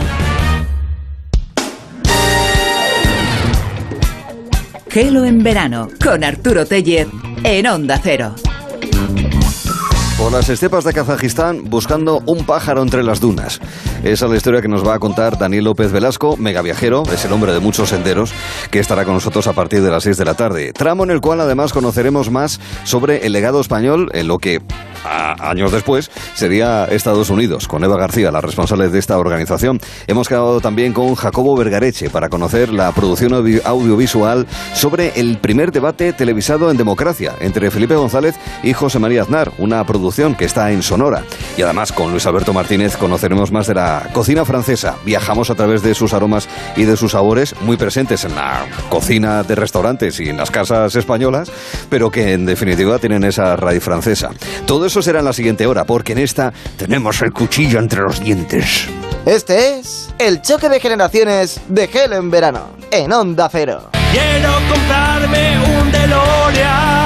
Gelo 4.89 5.25
en 5.25 5.43
verano 5.43 5.89
con 6.01 6.23
Arturo 6.23 6.65
Tellez 6.65 7.07
en 7.43 7.67
Onda 7.67 7.99
Cero 8.01 8.35
por 10.17 10.31
las 10.31 10.47
estepas 10.49 10.83
de 10.83 10.93
Kazajistán 10.93 11.65
buscando 11.65 12.21
un 12.25 12.45
pájaro 12.45 12.81
entre 12.81 13.03
las 13.03 13.19
dunas. 13.19 13.59
Esa 14.03 14.25
es 14.25 14.31
la 14.31 14.37
historia 14.37 14.61
que 14.61 14.67
nos 14.67 14.85
va 14.85 14.95
a 14.95 14.99
contar 14.99 15.37
Daniel 15.37 15.65
López 15.65 15.91
Velasco, 15.91 16.37
mega 16.37 16.61
viajero, 16.61 17.03
es 17.11 17.25
el 17.25 17.33
hombre 17.33 17.53
de 17.53 17.59
muchos 17.59 17.89
senderos, 17.89 18.33
que 18.71 18.79
estará 18.79 19.03
con 19.03 19.15
nosotros 19.15 19.47
a 19.47 19.53
partir 19.53 19.81
de 19.81 19.91
las 19.91 20.03
6 20.03 20.17
de 20.17 20.25
la 20.25 20.33
tarde. 20.35 20.71
Tramo 20.73 21.03
en 21.03 21.11
el 21.11 21.21
cual 21.21 21.41
además 21.41 21.73
conoceremos 21.73 22.31
más 22.31 22.59
sobre 22.85 23.25
el 23.25 23.33
legado 23.33 23.59
español 23.59 24.09
en 24.13 24.27
lo 24.27 24.37
que 24.37 24.61
años 25.05 25.71
después 25.71 26.09
sería 26.33 26.85
Estados 26.85 27.29
Unidos, 27.29 27.67
con 27.67 27.83
Eva 27.83 27.97
García, 27.97 28.31
la 28.31 28.41
responsable 28.41 28.89
de 28.89 28.97
esta 28.97 29.17
organización. 29.19 29.79
Hemos 30.07 30.27
quedado 30.27 30.61
también 30.61 30.93
con 30.93 31.13
Jacobo 31.15 31.55
Vergareche 31.55 32.09
para 32.09 32.29
conocer 32.29 32.69
la 32.69 32.91
producción 32.91 33.33
audiovisual 33.33 34.47
sobre 34.73 35.19
el 35.19 35.37
primer 35.37 35.71
debate 35.71 36.13
televisado 36.13 36.71
en 36.71 36.77
democracia 36.77 37.33
entre 37.39 37.69
Felipe 37.69 37.95
González 37.95 38.35
y 38.63 38.73
José 38.73 38.97
María 38.97 39.21
Aznar, 39.21 39.51
una 39.59 39.83
producción 39.85 40.04
que 40.37 40.45
está 40.45 40.71
en 40.71 40.83
Sonora. 40.83 41.23
Y 41.57 41.63
además 41.63 41.91
con 41.91 42.11
Luis 42.11 42.27
Alberto 42.27 42.53
Martínez 42.53 42.95
conoceremos 42.95 43.51
más 43.51 43.65
de 43.65 43.73
la 43.73 44.07
cocina 44.13 44.45
francesa. 44.45 44.95
Viajamos 45.03 45.49
a 45.49 45.55
través 45.55 45.81
de 45.81 45.95
sus 45.95 46.13
aromas 46.13 46.47
y 46.75 46.83
de 46.83 46.95
sus 46.95 47.13
sabores 47.13 47.55
muy 47.61 47.75
presentes 47.75 48.23
en 48.23 48.35
la 48.35 48.67
cocina 48.89 49.41
de 49.41 49.55
restaurantes 49.55 50.19
y 50.19 50.29
en 50.29 50.37
las 50.37 50.51
casas 50.51 50.95
españolas, 50.95 51.51
pero 51.89 52.11
que 52.11 52.33
en 52.33 52.45
definitiva 52.45 52.99
tienen 52.99 53.23
esa 53.23 53.55
raíz 53.55 53.83
francesa. 53.83 54.29
Todo 54.67 54.85
eso 54.85 55.01
será 55.01 55.19
en 55.19 55.25
la 55.25 55.33
siguiente 55.33 55.65
hora, 55.65 55.85
porque 55.85 56.11
en 56.11 56.19
esta 56.19 56.53
tenemos 56.77 57.21
el 57.23 57.33
cuchillo 57.33 57.79
entre 57.79 58.01
los 58.01 58.19
dientes. 58.19 58.87
Este 59.25 59.79
es 59.79 60.13
el 60.19 60.43
choque 60.43 60.69
de 60.69 60.79
generaciones 60.79 61.59
de 61.67 61.87
Gelo 61.87 62.15
en 62.17 62.29
verano, 62.29 62.69
en 62.91 63.11
Onda 63.11 63.49
Cero. 63.51 63.89
Quiero 64.11 64.53
comprarme 64.69 65.57
un 65.79 65.91
DeLorean 65.91 67.04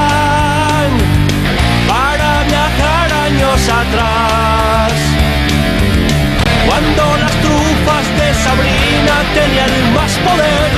años 3.40 3.70
atrás. 3.70 4.94
Cuando 6.68 7.18
las 7.18 7.32
trufas 7.42 8.06
de 8.18 8.34
Sabrina 8.34 9.16
tenían 9.34 9.94
más 9.94 10.12
poder 10.18 10.72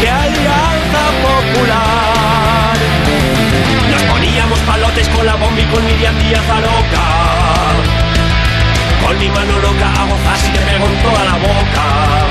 que 0.00 0.08
Alianza 0.08 1.02
Popular. 1.26 2.76
Nos 3.90 4.02
poníamos 4.02 4.58
palotes 4.60 5.08
con 5.08 5.26
la 5.26 5.34
bomba 5.34 5.60
y 5.60 5.64
con 5.64 5.84
Miriam 5.84 6.18
Díaz 6.18 6.44
loca. 6.48 7.06
Con 9.04 9.18
mi 9.18 9.28
mano 9.28 9.58
loca 9.58 9.92
hago 10.02 10.16
fácil 10.24 10.50
y 10.50 10.58
te 10.58 10.60
pego 10.60 10.86
en 10.86 11.02
toda 11.02 11.24
la 11.24 11.36
boca. 11.36 11.84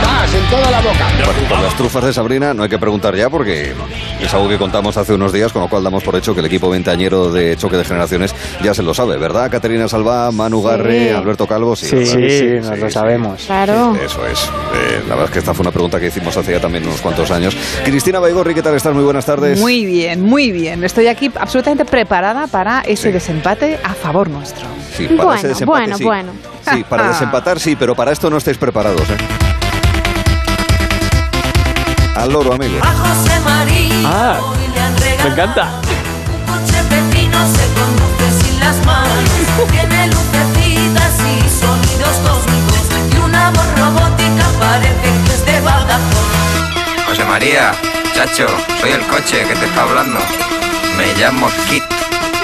Más, 0.05 0.33
en 0.33 0.45
toda 0.49 0.71
la 0.71 0.81
boca. 0.81 1.07
Bueno, 1.25 1.49
con 1.49 1.63
las 1.63 1.75
trufas 1.75 2.03
de 2.03 2.13
Sabrina 2.13 2.53
no 2.53 2.63
hay 2.63 2.69
que 2.69 2.79
preguntar 2.79 3.15
ya 3.15 3.29
porque 3.29 3.73
es 4.25 4.33
algo 4.33 4.49
que 4.49 4.57
contamos 4.57 4.97
hace 4.97 5.13
unos 5.13 5.31
días, 5.31 5.53
con 5.53 5.61
lo 5.61 5.67
cual 5.67 5.83
damos 5.83 6.03
por 6.03 6.15
hecho 6.15 6.33
que 6.33 6.39
el 6.39 6.47
equipo 6.47 6.69
veinteañero 6.69 7.31
de 7.31 7.55
Choque 7.57 7.77
de 7.77 7.85
Generaciones 7.85 8.33
ya 8.63 8.73
se 8.73 8.81
lo 8.81 8.93
sabe, 8.93 9.17
¿verdad? 9.17 9.51
Caterina 9.51 9.87
Salva, 9.87 10.31
Manu 10.31 10.63
Garre, 10.63 11.13
Alberto 11.13 11.45
Calvo, 11.47 11.75
sí. 11.75 11.87
Sí, 11.87 12.05
sí, 12.05 12.47
nos 12.61 12.79
lo 12.79 12.89
sabemos. 12.89 13.43
Claro. 13.45 13.95
Eso 14.03 14.25
es. 14.25 14.43
Eh, 14.43 15.01
la 15.07 15.15
verdad 15.15 15.25
es 15.25 15.31
que 15.31 15.39
esta 15.39 15.53
fue 15.53 15.61
una 15.61 15.71
pregunta 15.71 15.99
que 15.99 16.07
hicimos 16.07 16.35
hace 16.35 16.53
ya 16.53 16.59
también 16.59 16.85
unos 16.87 17.01
cuantos 17.01 17.29
años. 17.29 17.55
Cristina 17.83 18.19
Baigorri, 18.19 18.55
¿qué 18.55 18.63
tal 18.63 18.75
estás? 18.75 18.93
Muy 18.95 19.03
buenas 19.03 19.25
tardes. 19.25 19.59
Muy 19.59 19.85
bien, 19.85 20.21
muy 20.21 20.51
bien. 20.51 20.83
Estoy 20.83 21.07
aquí 21.07 21.31
absolutamente 21.39 21.85
preparada 21.85 22.47
para 22.47 22.81
ese 22.81 23.11
desempate 23.11 23.79
a 23.83 23.93
favor 23.93 24.29
nuestro. 24.29 24.65
Sí, 24.97 25.07
para 25.07 25.35
ese 25.35 25.49
desempate, 25.49 25.93
sí. 25.95 26.05
Sí, 26.73 26.83
para 26.89 27.07
desempatar 27.09 27.59
sí, 27.59 27.75
pero 27.75 27.95
para 27.95 28.11
esto 28.11 28.29
no 28.29 28.37
estáis 28.37 28.57
preparados, 28.57 29.07
¿eh? 29.09 29.54
Al 32.15 32.31
loro, 32.31 32.53
amigo. 32.53 32.79
A 32.81 32.93
José 32.93 33.39
María 33.41 33.85
Ah, 34.05 34.39
hoy 34.41 34.67
le 34.73 34.81
han 34.81 34.97
regalado 34.97 35.23
me 35.23 35.33
encanta. 35.33 35.81
Un 36.31 36.45
coche 36.45 36.83
pepino 36.89 37.37
se 37.47 37.65
conduce 37.75 38.43
sin 38.43 38.59
las 38.59 38.77
manos. 38.85 39.29
Tiene 39.71 40.07
lucecitas 40.07 41.13
y 41.19 41.49
sonidos 41.49 42.15
cósmicos. 42.25 42.85
Y 43.13 43.17
una 43.17 43.49
voz 43.51 43.67
robótica 43.79 44.45
parece 44.59 45.09
que 45.25 45.33
es 45.33 45.45
de 45.45 45.59
Vodafone. 45.61 47.05
José 47.07 47.25
María, 47.25 47.73
chacho, 48.13 48.47
soy 48.79 48.91
el 48.91 49.01
coche 49.07 49.43
que 49.47 49.55
te 49.55 49.65
está 49.65 49.81
hablando. 49.83 50.19
Me 50.97 51.13
llamo 51.19 51.47
Kit. 51.69 51.83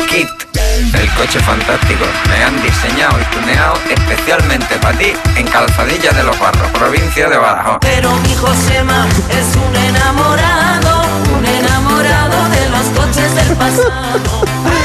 Kit. 0.10 0.51
El 0.94 1.10
coche 1.14 1.40
fantástico. 1.42 2.06
Me 2.28 2.44
han 2.44 2.62
diseñado 2.62 3.20
y 3.20 3.24
tuneado 3.36 3.74
especialmente 3.90 4.76
para 4.78 4.98
ti 4.98 5.14
en 5.36 5.48
Calzadilla 5.48 6.12
de 6.12 6.24
los 6.24 6.40
Barros, 6.40 6.72
provincia 6.72 7.30
de 7.30 7.38
Badajoz. 7.38 7.78
Pero 7.82 8.12
mi 8.18 8.36
Josema 8.36 9.08
es 9.30 9.56
un 9.56 9.76
enamorado, 9.76 11.04
un 11.38 11.46
enamorado 11.46 12.50
de 12.50 12.70
los 12.70 12.86
coches 12.98 13.36
del 13.36 13.56
pasado. 13.56 14.81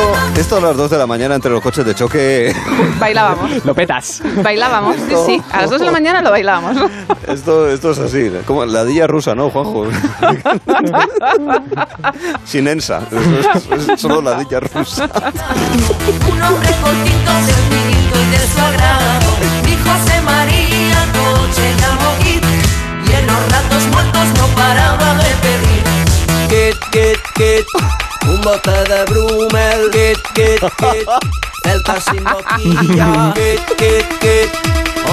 Esto, 0.00 0.40
esto 0.40 0.56
a 0.56 0.60
las 0.60 0.76
2 0.76 0.90
de 0.90 0.98
la 0.98 1.06
mañana 1.06 1.34
entre 1.34 1.50
los 1.50 1.60
coches 1.62 1.84
de 1.84 1.94
choque. 1.94 2.54
Bailábamos. 2.98 3.62
Lo 3.66 3.74
petas. 3.74 4.22
Bailábamos, 4.42 4.96
sí, 4.96 5.14
sí. 5.26 5.42
A 5.52 5.62
las 5.62 5.70
2 5.70 5.80
de 5.80 5.86
la 5.86 5.92
mañana 5.92 6.22
lo 6.22 6.30
bailábamos. 6.30 6.76
Esto, 7.28 7.68
esto 7.68 7.90
es 7.90 7.98
así, 7.98 8.32
como 8.46 8.64
la 8.64 8.84
dilla 8.84 9.06
rusa, 9.06 9.34
¿no, 9.34 9.50
Juanjo? 9.50 9.88
Sin 12.44 12.66
ensa, 12.66 13.02
es, 13.10 13.90
es 13.90 14.00
solo 14.00 14.22
la 14.22 14.38
dilla 14.38 14.60
rusa. 14.60 15.04
Un 15.04 16.42
hombre 16.42 16.70
cortito, 16.82 17.32
sencillito 17.46 18.20
y 18.20 18.30
de 18.30 18.38
su 18.38 18.60
agrado. 18.60 19.30
Mi 19.64 19.76
José 19.76 20.20
María, 20.22 21.06
Kit. 22.22 22.44
Y 23.06 23.12
en 23.12 23.26
los 23.26 23.52
ratos 23.52 23.86
muertos 23.92 24.26
no 24.38 24.46
paraba 24.56 25.14
de 25.14 25.34
pedir. 25.42 25.82
Kit, 26.48 26.78
kit, 26.90 27.20
kit. 27.34 28.09
Un 28.28 28.40
bote 28.40 28.76
de 28.90 29.04
Brumel. 29.10 29.90
Kit, 29.90 30.20
kit, 30.34 30.62
kit. 30.76 31.08
Celta 31.64 32.00
sin 32.00 32.24
boquilla. 32.24 33.32
Kit, 33.34 33.64
kit, 33.76 34.06
kit. 34.20 34.50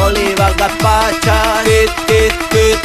Oliva 0.04 0.50
gazpacha. 0.58 1.38
Kit, 1.64 1.92
kit, 2.08 2.36
kit. 2.50 2.80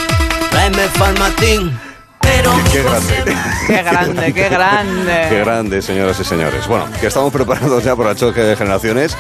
Tráeme 0.51 0.89
farmatín. 0.99 1.92
Pero 2.23 2.51
Qué 2.73 2.83
grande. 2.83 3.15
Qué 3.67 3.83
grande, 3.83 4.33
qué 4.33 4.49
grande. 4.49 5.27
Qué 5.29 5.39
grande, 5.41 5.83
señoras 5.83 6.19
y 6.21 6.25
señores. 6.25 6.67
Bueno, 6.67 6.87
que 7.01 7.07
estamos 7.07 7.33
preparados 7.33 7.85
ya 7.85 7.95
para 7.95 8.11
el 8.11 8.17
choque 8.17 8.41
de 8.41 8.57
generaciones. 8.57 9.17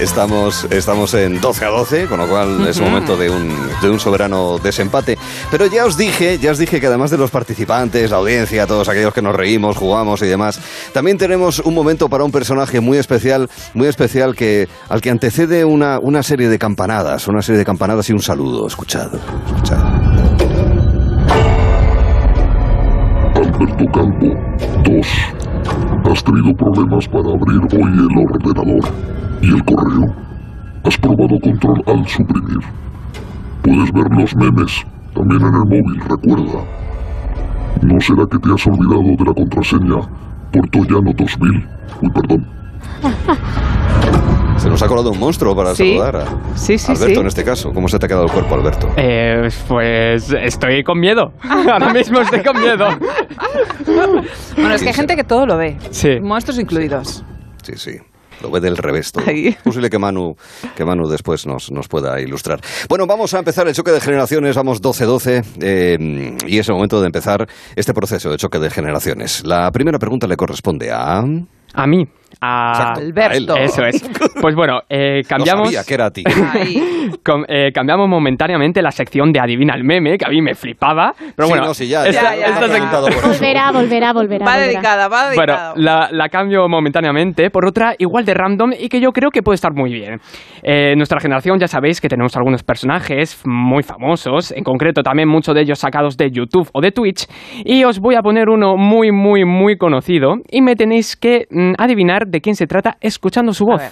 Estamos, 0.00 0.66
estamos 0.70 1.14
en 1.14 1.40
12 1.40 1.64
a 1.64 1.68
12, 1.68 2.06
con 2.06 2.18
lo 2.18 2.26
cual 2.28 2.66
es 2.68 2.76
Ujú. 2.78 2.86
momento 2.88 3.16
de 3.16 3.30
un, 3.30 3.54
de 3.80 3.90
un 3.90 3.98
soberano 4.00 4.58
desempate. 4.58 5.16
Pero 5.50 5.66
ya 5.66 5.86
os 5.86 5.96
dije, 5.96 6.38
ya 6.38 6.50
os 6.50 6.58
dije 6.58 6.80
que 6.80 6.86
además 6.88 7.10
de 7.10 7.18
los 7.18 7.30
participantes, 7.30 8.10
la 8.10 8.18
audiencia, 8.18 8.66
todos 8.66 8.88
aquellos 8.88 9.14
que 9.14 9.22
nos 9.22 9.34
reímos, 9.34 9.76
jugamos 9.76 10.20
y 10.22 10.26
demás, 10.26 10.60
también 10.92 11.16
tenemos 11.18 11.60
un 11.60 11.74
momento 11.74 12.08
para 12.08 12.24
un 12.24 12.32
personaje 12.32 12.80
muy 12.80 12.98
especial, 12.98 13.48
muy 13.74 13.88
especial 13.88 14.34
que 14.34 14.68
al 14.88 15.00
que 15.00 15.10
antecede 15.10 15.64
una, 15.64 15.98
una 16.00 16.22
serie 16.22 16.48
de 16.48 16.58
campanadas, 16.58 17.28
una 17.28 17.42
serie 17.42 17.58
de 17.58 17.64
campanadas 17.64 18.08
y 18.10 18.12
un 18.12 18.20
saludo. 18.22 18.66
Escuchad, 18.66 19.08
escuchad. 19.46 19.95
Alberto 23.56 23.86
Calvo, 23.90 24.36
2. 24.84 25.06
Has 26.10 26.22
tenido 26.24 26.54
problemas 26.54 27.08
para 27.08 27.30
abrir 27.30 27.62
hoy 27.72 27.90
el 27.90 28.18
ordenador 28.18 28.84
y 29.40 29.48
el 29.48 29.64
correo. 29.64 30.14
Has 30.84 30.98
probado 30.98 31.40
control 31.40 31.82
al 31.86 32.06
suprimir. 32.06 32.58
Puedes 33.62 33.92
ver 33.92 34.10
los 34.10 34.36
memes 34.36 34.86
también 35.14 35.40
en 35.40 35.54
el 35.54 35.64
móvil, 35.64 36.00
recuerda. 36.00 36.64
¿No 37.80 37.98
será 37.98 38.26
que 38.26 38.38
te 38.38 38.52
has 38.52 38.66
olvidado 38.66 39.02
de 39.02 39.24
la 39.24 39.34
contraseña 39.34 40.00
Portollano 40.52 41.12
2000? 41.14 41.66
Uy, 42.02 42.10
perdón. 42.10 42.46
Se 44.58 44.68
nos 44.70 44.82
ha 44.82 44.88
colado 44.88 45.10
un 45.10 45.18
monstruo 45.18 45.54
para 45.54 45.74
Sí. 45.74 45.90
saludar 45.96 46.16
a 46.16 46.56
Sí, 46.56 46.78
sí, 46.78 46.90
Alberto 46.92 47.14
sí. 47.14 47.20
en 47.20 47.26
este 47.26 47.44
caso. 47.44 47.70
¿Cómo 47.72 47.88
se 47.88 47.98
te 47.98 48.06
ha 48.06 48.08
quedado 48.08 48.24
el 48.24 48.32
cuerpo, 48.32 48.54
Alberto? 48.54 48.88
Eh, 48.96 49.48
pues 49.68 50.32
estoy 50.32 50.82
con 50.82 50.98
miedo. 50.98 51.32
Ahora 51.42 51.92
mismo 51.92 52.20
estoy 52.20 52.42
con 52.42 52.60
miedo. 52.60 52.86
Bueno, 54.56 54.74
es 54.74 54.82
que 54.82 54.88
hay 54.88 54.94
gente 54.94 55.16
que 55.16 55.24
todo 55.24 55.46
lo 55.46 55.56
ve. 55.56 55.76
Sí. 55.90 56.18
Monstruos 56.20 56.58
incluidos. 56.58 57.24
Sí, 57.62 57.72
sí. 57.76 57.92
Lo 58.42 58.50
ve 58.50 58.60
del 58.60 58.76
revés 58.76 59.12
todo. 59.12 59.24
Es 59.28 59.56
posible 59.56 59.88
que 59.88 59.98
Manu, 59.98 60.34
que 60.74 60.84
Manu 60.84 61.08
después 61.08 61.46
nos, 61.46 61.70
nos 61.70 61.88
pueda 61.88 62.20
ilustrar. 62.20 62.60
Bueno, 62.88 63.06
vamos 63.06 63.32
a 63.34 63.38
empezar 63.38 63.66
el 63.68 63.74
choque 63.74 63.92
de 63.92 64.00
generaciones. 64.00 64.54
Vamos 64.56 64.82
12-12. 64.82 65.44
eh, 65.62 66.36
y 66.46 66.58
es 66.58 66.68
el 66.68 66.74
momento 66.74 67.00
de 67.00 67.06
empezar 67.06 67.46
este 67.76 67.94
proceso 67.94 68.30
de 68.30 68.36
choque 68.36 68.58
de 68.58 68.70
generaciones. 68.70 69.42
La 69.46 69.70
primera 69.70 69.98
pregunta 69.98 70.26
le 70.26 70.36
corresponde 70.36 70.90
a... 70.90 71.22
A 71.74 71.86
mí. 71.86 72.06
A 72.48 72.92
Alberto. 72.94 73.54
a. 73.54 73.60
Eso 73.60 73.84
es. 73.84 74.02
Pues 74.40 74.54
bueno, 74.54 74.80
eh, 74.88 75.22
cambiamos. 75.28 75.68
sabía 75.68 75.82
que 75.84 75.94
era 75.94 76.06
a 76.06 76.10
ti. 76.10 76.22
Com- 77.24 77.44
eh, 77.48 77.72
cambiamos 77.72 78.08
momentáneamente 78.08 78.82
la 78.82 78.90
sección 78.90 79.32
de 79.32 79.40
Adivina 79.40 79.74
el 79.74 79.82
meme, 79.82 80.18
que 80.18 80.24
a 80.26 80.28
mí 80.28 80.40
me 80.42 80.54
flipaba. 80.54 81.14
Pero 81.34 81.48
bueno, 81.48 81.64
no. 81.64 81.72
Volverá, 83.22 83.72
volverá, 83.72 84.12
volverá. 84.12 84.44
Va 84.44 84.52
volverá. 84.52 84.56
dedicada, 84.66 85.08
va 85.08 85.34
Bueno, 85.34 85.52
dedicada. 85.54 85.74
la, 85.76 86.08
la 86.12 86.28
cambio 86.28 86.68
momentáneamente 86.68 87.50
por 87.50 87.66
otra 87.66 87.94
igual 87.98 88.24
de 88.24 88.34
random 88.34 88.72
y 88.78 88.88
que 88.88 89.00
yo 89.00 89.10
creo 89.12 89.30
que 89.30 89.42
puede 89.42 89.54
estar 89.56 89.72
muy 89.72 89.92
bien. 89.92 90.20
Eh, 90.62 90.94
nuestra 90.96 91.20
generación 91.20 91.58
ya 91.58 91.68
sabéis 91.68 92.00
que 92.00 92.08
tenemos 92.08 92.36
algunos 92.36 92.62
personajes 92.62 93.40
muy 93.44 93.82
famosos, 93.82 94.52
en 94.52 94.64
concreto 94.64 95.02
también 95.02 95.28
muchos 95.28 95.54
de 95.54 95.62
ellos 95.62 95.78
sacados 95.78 96.16
de 96.16 96.30
YouTube 96.30 96.68
o 96.72 96.80
de 96.80 96.92
Twitch, 96.92 97.26
y 97.64 97.84
os 97.84 97.98
voy 98.00 98.14
a 98.16 98.22
poner 98.22 98.48
uno 98.48 98.76
muy, 98.76 99.12
muy, 99.12 99.44
muy 99.44 99.76
conocido 99.76 100.36
y 100.50 100.60
me 100.60 100.76
tenéis 100.76 101.16
que 101.16 101.46
mm, 101.50 101.72
adivinar 101.78 102.26
de 102.26 102.35
quién 102.40 102.56
se 102.56 102.66
trata 102.66 102.96
escuchando 103.00 103.52
su 103.52 103.64
voz. 103.64 103.82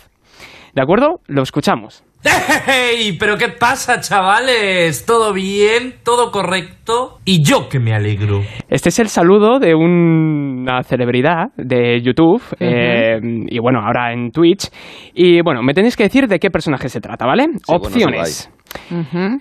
¿De 0.74 0.82
acuerdo? 0.82 1.20
Lo 1.26 1.42
escuchamos. 1.42 2.02
¡Hey! 2.66 3.16
¿Pero 3.18 3.36
qué 3.36 3.48
pasa, 3.48 4.00
chavales? 4.00 5.04
¿Todo 5.06 5.32
bien? 5.32 5.94
¿Todo 6.02 6.30
correcto? 6.30 7.18
Y 7.24 7.44
yo 7.44 7.68
que 7.68 7.78
me 7.78 7.94
alegro. 7.94 8.40
Este 8.68 8.88
es 8.88 8.98
el 8.98 9.08
saludo 9.08 9.58
de 9.58 9.74
una 9.74 10.82
celebridad 10.82 11.48
de 11.56 12.00
YouTube 12.02 12.42
eh, 12.58 13.20
y 13.22 13.58
bueno, 13.58 13.80
ahora 13.80 14.12
en 14.12 14.30
Twitch. 14.30 14.68
Y 15.14 15.42
bueno, 15.42 15.62
me 15.62 15.74
tenéis 15.74 15.96
que 15.96 16.04
decir 16.04 16.26
de 16.26 16.38
qué 16.38 16.50
personaje 16.50 16.88
se 16.88 17.00
trata, 17.00 17.26
¿vale? 17.26 17.46
bueno, 17.46 17.60
Opciones. 17.68 18.50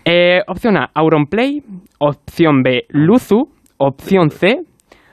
Eh, 0.05 0.41
opción 0.47 0.77
A, 0.77 0.91
Auronplay. 0.93 1.63
Opción 1.99 2.61
B, 2.63 2.85
Luzu. 2.89 3.49
Opción 3.77 4.29
C, 4.29 4.59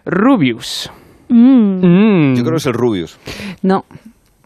Rubius. 0.04 0.90
Mm. 1.31 2.35
Yo 2.35 2.43
creo 2.43 2.52
que 2.52 2.59
es 2.59 2.66
el 2.66 2.74
Rubius. 2.74 3.19
No. 3.62 3.85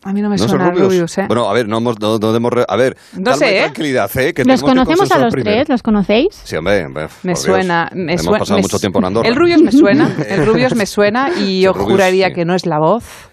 A 0.07 0.13
mí 0.13 0.21
no 0.21 0.29
me 0.29 0.37
¿No 0.37 0.37
es 0.37 0.43
el 0.43 0.49
suena 0.51 0.71
Rubius? 0.71 0.87
Rubius, 0.89 1.19
¿eh? 1.19 1.25
Bueno, 1.29 1.49
a 1.49 1.55
ver, 1.55 1.67
no 1.67 1.79
hemos... 1.79 1.99
No, 1.99 2.19
no 2.19 2.35
hemos 2.37 2.53
re- 2.53 2.67
a 2.69 2.77
ver, 2.77 2.95
No 3.17 3.25
calma 3.25 3.37
sé, 3.39 3.53
y 3.55 3.57
¿eh? 3.57 3.61
tranquilidad, 3.63 4.11
¿eh? 4.19 4.35
Que 4.35 4.45
¿Los 4.45 4.61
que 4.63 4.69
conocemos 4.69 5.11
a 5.11 5.19
los 5.19 5.33
primero. 5.33 5.57
tres? 5.57 5.69
¿Los 5.71 5.83
conocéis? 5.83 6.29
Sí, 6.45 6.57
hombre, 6.57 6.87
Me 6.89 7.09
Dios. 7.23 7.41
suena, 7.41 7.89
me 7.95 8.13
Hemos 8.13 8.23
suena. 8.25 8.39
pasado 8.41 8.59
me 8.59 8.63
mucho 8.63 8.79
tiempo 8.79 8.99
en 8.99 9.05
Andorra. 9.07 9.27
El 9.29 9.35
Rubius 9.35 9.63
me 9.63 9.73
suena, 9.73 10.11
el 10.29 10.45
Rubius 10.47 10.75
me 10.75 10.85
suena 10.85 11.31
y 11.39 11.63
yo 11.63 11.73
juraría 11.73 12.27
sí. 12.29 12.35
que 12.35 12.45
no 12.45 12.55
es 12.55 12.67
la 12.67 12.79
voz. 12.79 13.31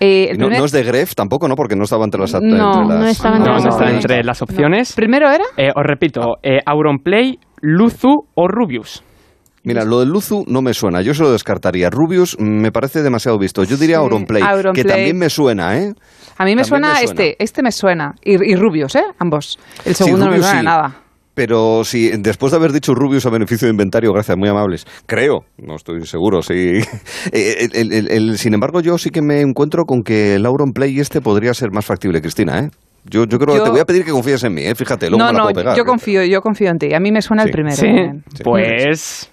Eh, 0.00 0.28
el 0.30 0.36
Y 0.36 0.38
no, 0.38 0.46
primer- 0.46 0.58
no 0.60 0.64
es 0.64 0.72
de 0.72 0.82
Gref 0.82 1.14
tampoco, 1.14 1.46
¿no? 1.46 1.56
Porque 1.56 1.76
no 1.76 1.84
estaba 1.84 2.04
entre 2.06 2.20
las... 2.22 2.32
No, 2.32 2.38
entre 2.40 2.54
las- 2.54 2.98
no 2.98 3.06
estaba 3.06 3.36
entre 3.36 3.52
No, 3.52 3.58
las 3.58 3.66
opciones. 3.66 3.94
entre 3.96 4.24
las 4.24 4.42
opciones. 4.42 4.92
¿Primero 4.94 5.30
era? 5.30 5.44
Eh, 5.58 5.68
os 5.76 5.84
repito, 5.84 6.38
eh, 6.42 6.60
Auronplay, 6.64 7.38
Luzu 7.60 8.24
o 8.34 8.48
Rubius. 8.48 9.04
Mira, 9.64 9.84
lo 9.84 10.00
del 10.00 10.08
Luzu 10.08 10.44
no 10.48 10.60
me 10.60 10.74
suena, 10.74 11.02
yo 11.02 11.14
se 11.14 11.22
lo 11.22 11.30
descartaría. 11.32 11.88
Rubius 11.88 12.36
me 12.40 12.72
parece 12.72 13.02
demasiado 13.02 13.38
visto. 13.38 13.62
Yo 13.64 13.76
diría 13.76 13.96
Sí, 13.96 14.02
Auronplay, 14.02 14.42
Auronplay. 14.42 14.82
que 14.84 14.88
también 14.88 15.16
me 15.18 15.30
suena, 15.30 15.78
¿eh? 15.78 15.92
A 16.38 16.44
mí 16.44 16.56
me 16.56 16.64
suena, 16.64 16.88
me 16.88 16.94
suena. 16.94 17.10
este, 17.10 17.36
este 17.42 17.62
me 17.62 17.70
suena. 17.70 18.14
Y, 18.24 18.32
y 18.52 18.56
Rubius, 18.56 18.96
¿eh? 18.96 19.04
Ambos. 19.18 19.58
El 19.84 19.94
Sí, 19.94 20.04
segundo 20.04 20.26
no 20.26 20.32
me 20.32 20.38
suena 20.38 20.58
sí. 20.60 20.64
nada. 20.64 20.96
Pero 21.34 21.82
si 21.84 22.10
después 22.18 22.50
de 22.50 22.58
haber 22.58 22.72
dicho 22.72 22.92
Rubius 22.94 23.24
a 23.24 23.30
beneficio 23.30 23.66
de 23.66 23.70
inventario, 23.72 24.12
gracias, 24.12 24.36
muy 24.36 24.48
amables, 24.50 24.84
creo, 25.06 25.44
no 25.58 25.76
estoy 25.76 26.04
seguro, 26.06 26.42
sí. 26.42 26.54
Eh, 27.32 27.68
el- 27.72 27.74
el- 27.74 27.92
el- 27.92 28.10
el- 28.10 28.38
sin 28.38 28.52
embargo, 28.54 28.80
yo 28.80 28.98
sí 28.98 29.08
que 29.10 29.22
me 29.22 29.40
encuentro 29.40 29.84
con 29.84 30.02
que 30.02 30.34
el 30.34 30.44
Auronplay 30.44 30.98
este 30.98 31.20
podría 31.22 31.54
ser 31.54 31.70
más 31.70 31.86
factible, 31.86 32.20
Cristina, 32.20 32.58
¿eh? 32.58 32.70
Yo, 33.04 33.24
yo 33.24 33.38
creo 33.38 33.56
Yo- 33.56 33.64
te 33.64 33.70
voy 33.70 33.80
a 33.80 33.84
pedir 33.86 34.04
que 34.04 34.10
confíes 34.10 34.44
en 34.44 34.52
mí, 34.54 34.62
¿eh? 34.62 34.74
Fíjate, 34.74 35.08
luego 35.08 35.24
no, 35.24 35.32
me 35.32 35.32
la 35.32 35.38
no, 35.38 35.44
puedo 35.46 35.54
pegar. 35.54 35.76
yo 35.76 35.84
confío, 35.84 36.22
yo 36.24 36.40
confío 36.42 36.68
en 36.70 36.78
ti. 36.78 36.92
A 36.94 37.00
mí 37.00 37.10
me 37.10 37.22
suena 37.22 37.44
el 37.44 37.50
primero. 37.50 37.76
Sí, 37.76 37.86
pues... 38.44 39.31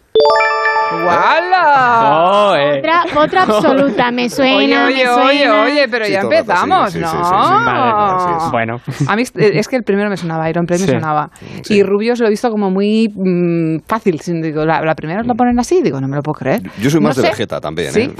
¡Wala! 1.06 2.10
Oh, 2.52 2.56
eh. 2.56 2.80
Otra, 2.80 3.04
otra 3.16 3.44
absoluta, 3.44 4.12
me 4.12 4.30
suena, 4.30 4.56
Oye, 4.58 4.68
me 4.68 4.84
oye, 4.86 5.06
suena. 5.06 5.24
oye, 5.26 5.50
oye, 5.50 5.88
pero 5.90 6.06
Sí, 6.06 6.12
ya 6.12 6.22
empezamos, 6.22 6.92
sí, 6.92 7.00
¿no? 7.00 7.08
sí. 7.12 7.18
Vale. 7.22 8.50
Bueno. 8.52 8.82
A 9.08 9.16
mí 9.16 9.22
eh, 9.36 9.52
es 9.54 9.68
que 9.68 9.76
el 9.76 9.84
primero 9.84 10.10
me 10.10 10.18
sonaba, 10.18 10.50
Iron 10.50 10.66
Play 10.66 10.80
me 10.80 10.86
Sí. 10.88 10.92
sonaba. 10.92 11.30
Y 11.70 11.84
Rubius 11.84 12.20
lo 12.20 12.28
he 12.28 12.30
visto 12.30 12.50
como 12.50 12.70
muy 12.72 13.08
mm, 13.14 13.82
fácil. 13.88 14.20
Digo, 14.42 14.66
la, 14.66 14.82
la 14.82 14.96
primera 14.96 15.22
os 15.22 15.28
la 15.28 15.36
ponen 15.36 15.60
así, 15.60 15.82
digo, 15.82 16.02
no 16.02 16.08
me 16.08 16.16
lo 16.16 16.22
puedo 16.24 16.36
creer. 16.40 16.62
Yo 16.82 16.90
soy 16.90 17.00
más 17.02 17.16
No 17.16 17.22
de 17.24 17.28
sé. 17.28 17.34
Vegeta 17.34 17.62
también, 17.62 17.92
Sí. 17.92 18.02
¿eh? 18.02 18.16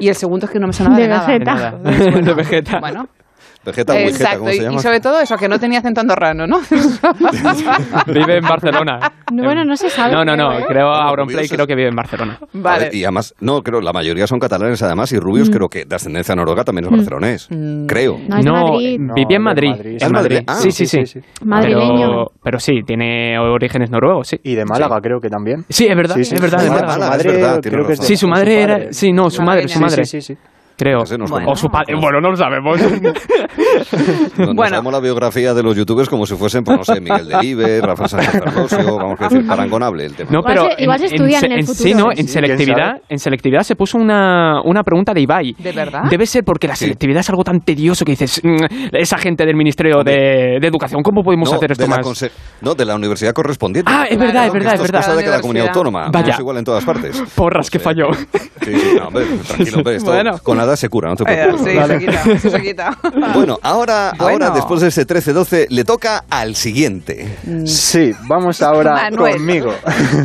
Y 0.00 0.08
el 0.08 0.14
segundo 0.16 0.46
es 0.46 0.52
que 0.52 0.58
no 0.58 0.66
me 0.66 0.72
sonaba 0.72 0.96
de, 0.96 1.02
De 1.02 1.08
nada. 1.08 1.26
Vegeta. 1.26 2.20
De 2.20 2.34
Vegeta. 2.34 2.80
Bueno, 2.80 3.02
Vegeta 3.02 3.17
Vegeta, 3.64 3.98
exacto. 4.00 4.38
¿cómo 4.38 4.50
se 4.50 4.56
y- 4.56 4.60
llama? 4.60 4.76
Y 4.76 4.78
sobre 4.80 5.00
todo 5.00 5.20
eso, 5.20 5.36
que 5.36 5.48
no 5.48 5.58
tenía 5.58 5.80
acento 5.80 6.00
andorrano, 6.00 6.46
¿no? 6.46 6.60
Vive 8.06 8.36
en 8.38 8.44
Barcelona. 8.48 8.98
Bueno, 9.32 9.64
no 9.64 9.76
se 9.76 9.90
sabe. 9.90 10.12
No, 10.14 10.24
no, 10.24 10.36
no. 10.36 10.48
creo, 10.50 10.60
¿eh? 10.60 10.64
Creo 10.68 10.86
No, 10.86 10.94
Auronplay 10.94 11.48
creo 11.48 11.66
que 11.66 11.74
vive 11.74 11.88
en 11.88 11.96
Barcelona. 11.96 12.38
A 12.64 12.78
ver, 12.78 12.94
y 12.94 13.04
además, 13.04 13.34
no, 13.40 13.62
creo, 13.62 13.80
la 13.80 13.92
mayoría 13.92 14.26
son 14.26 14.38
catalanes 14.38 14.82
además, 14.82 15.12
y 15.12 15.18
Rubius 15.18 15.50
creo 15.50 15.68
que 15.68 15.84
de 15.84 15.94
ascendencia 15.96 16.34
noruega 16.34 16.64
también 16.64 16.86
es 16.86 16.90
barcelonés. 16.90 17.48
Creo. 17.86 18.18
No, 18.28 18.38
es 18.38 18.46
Madrid. 18.46 18.94
en 18.94 19.06
No, 19.06 19.14
de 19.14 19.38
Madrid. 19.38 19.70
Madrid. 19.70 19.90
En 19.90 19.96
¿Es 19.96 20.10
Madrid. 20.12 20.34
Madrid? 20.36 20.44
Ah, 20.46 20.54
sí, 20.56 20.70
sí, 20.72 20.86
sí. 20.86 21.06
sí, 21.06 21.20
sí. 21.20 21.44
Madrileño. 21.44 22.08
Pero, 22.08 22.32
pero 22.42 22.60
sí, 22.60 22.80
tiene 22.86 23.38
orígenes 23.38 23.90
noruegos, 23.90 24.28
sí. 24.28 24.40
Y 24.42 24.54
de 24.54 24.64
Málaga 24.64 24.98
creo 25.02 25.20
que 25.20 25.28
también. 25.28 25.64
Sí, 25.68 25.86
es 25.86 25.96
verdad, 25.96 26.16
Sí, 26.16 26.24
sí. 26.24 26.34
es 26.34 26.40
verdad, 26.40 26.64
es 26.64 26.70
verdad. 26.70 26.86
Málaga, 26.86 27.16
es 27.16 27.24
verdad, 27.24 27.60
creo 27.62 27.82
que 27.84 27.90
de- 27.90 27.96
Sí, 27.96 28.16
su 28.16 28.28
madre 28.28 28.62
era. 28.62 28.92
Sí, 28.92 29.12
no, 29.12 29.28
su 29.30 29.42
madre, 29.42 29.68
su 29.68 29.80
madre. 29.80 30.04
Sí, 30.04 30.20
sí, 30.22 30.34
sí. 30.34 30.40
Creo. 30.78 31.02
Bueno. 31.28 31.50
O 31.50 31.56
su 31.56 31.68
padre. 31.68 31.94
Bueno, 32.00 32.20
no 32.20 32.30
lo 32.30 32.36
sabemos. 32.36 32.80
Nos, 32.80 32.92
nos 34.38 34.54
Bueno. 34.54 34.76
damos 34.76 34.92
la 34.92 35.00
biografía 35.00 35.52
de 35.54 35.62
los 35.62 35.76
youtubers 35.76 36.08
como 36.08 36.24
si 36.24 36.36
fuesen, 36.36 36.62
pues 36.62 36.78
no 36.78 36.84
sé, 36.84 37.00
Miguel 37.00 37.28
Deliver, 37.28 37.82
Rafael 37.86 38.08
Sánchez 38.08 38.30
Ferlosio, 38.30 38.96
vamos 38.96 39.20
a 39.20 39.24
decir, 39.28 39.46
parangonable 39.46 40.04
el 40.06 40.14
tema. 40.14 40.30
No, 40.30 40.38
Igual 40.38 40.54
pero 40.54 40.70
se- 40.76 40.82
igual 40.82 40.98
se 41.00 41.06
estudian 41.06 41.44
en 41.46 41.52
el 41.52 41.66
futuro. 41.66 41.82
Sí, 41.88 41.94
no, 41.94 42.04
Sí, 42.12 42.20
en 42.20 42.26
sí, 42.28 42.32
selectividad, 42.32 43.00
en 43.08 43.18
selectividad 43.18 43.62
se 43.62 43.74
puso 43.76 43.98
una, 43.98 44.60
una 44.64 44.82
pregunta 44.84 45.12
de 45.12 45.20
Ibai. 45.22 45.56
¿De 45.58 45.72
verdad? 45.72 46.02
Debe 46.08 46.26
ser 46.26 46.44
porque 46.44 46.68
la 46.68 46.76
Sí. 46.76 46.84
selectividad 46.84 47.20
es 47.20 47.30
algo 47.30 47.42
tan 47.44 47.60
tedioso 47.60 48.04
que 48.04 48.12
dices, 48.12 48.40
"Mm, 48.44 48.56
esa 48.92 49.18
gente 49.18 49.44
del 49.44 49.56
Ministerio 49.56 50.04
de, 50.04 50.58
de 50.60 50.66
Educación, 50.68 51.02
¿cómo 51.02 51.22
podemos 51.22 51.50
no, 51.50 51.56
hacer 51.56 51.72
esto 51.72 51.86
la 51.88 51.96
más? 51.96 52.30
no, 52.60 52.74
de 52.74 52.84
la 52.84 52.94
universidad 52.94 53.32
correspondiente. 53.32 53.90
Ah, 53.92 54.04
es 54.04 54.16
Claro, 54.16 54.26
verdad, 54.32 54.46
es 54.46 54.52
verdad, 54.52 54.74
es 54.74 54.82
verdad. 54.82 55.00
cosa 55.00 55.16
de 55.16 55.22
que 55.24 55.30
la 55.30 55.36
La 55.36 55.40
comunidad 55.42 55.66
autónoma 55.68 56.08
Vaya. 56.12 56.26
no 56.28 56.32
es 56.34 56.38
igual 56.40 56.56
en 56.58 56.64
todas 56.64 56.84
partes. 56.84 57.20
Porras 57.34 57.68
que 57.70 57.78
Sí. 57.78 57.84
falló. 57.84 58.12
Sí, 58.12 58.74
sí, 58.74 58.96
no, 58.98 59.08
hombre, 59.08 59.24
tranquilo, 59.46 59.78
hombre, 59.78 59.96
esto 59.96 60.10
Bueno. 60.12 60.38
con 60.42 60.58
nada 60.68 60.76
se 60.76 60.88
cura, 60.88 61.08
no 61.10 61.16
te 61.16 61.24
Eh, 61.24 61.44
preocupes. 61.44 61.72
sí, 61.72 61.86
se 61.88 61.98
quita, 61.98 62.22
eso 62.32 62.50
se 62.50 62.60
quita. 62.62 62.98
Bueno, 63.34 63.58
ahora, 63.62 64.12
Bueno. 64.18 64.46
ahora 64.46 64.50
después 64.50 64.80
de 64.80 64.88
ese 64.88 65.06
13-12, 65.06 65.66
le 65.70 65.84
toca 65.84 66.24
al 66.30 66.54
siguiente. 66.54 67.36
Sí, 67.64 68.12
vamos 68.28 68.62
ahora 68.62 68.92
Manuel. 69.10 69.34
conmigo. 69.36 69.72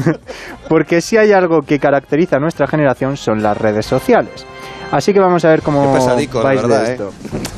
Porque 0.69 1.01
si 1.01 1.17
hay 1.17 1.31
algo 1.31 1.61
que 1.61 1.79
caracteriza 1.79 2.37
a 2.37 2.39
nuestra 2.39 2.67
generación 2.67 3.17
son 3.17 3.41
las 3.43 3.57
redes 3.57 3.85
sociales. 3.85 4.45
Así 4.93 5.11
que 5.11 5.19
vamos 5.19 5.43
a 5.43 5.49
ver 5.49 5.61
cómo 5.63 5.81
Qué 5.81 6.39
vais 6.43 6.61
verdad, 6.61 6.83
de 6.83 6.89
¿eh? 6.89 6.91
esto. 6.93 7.11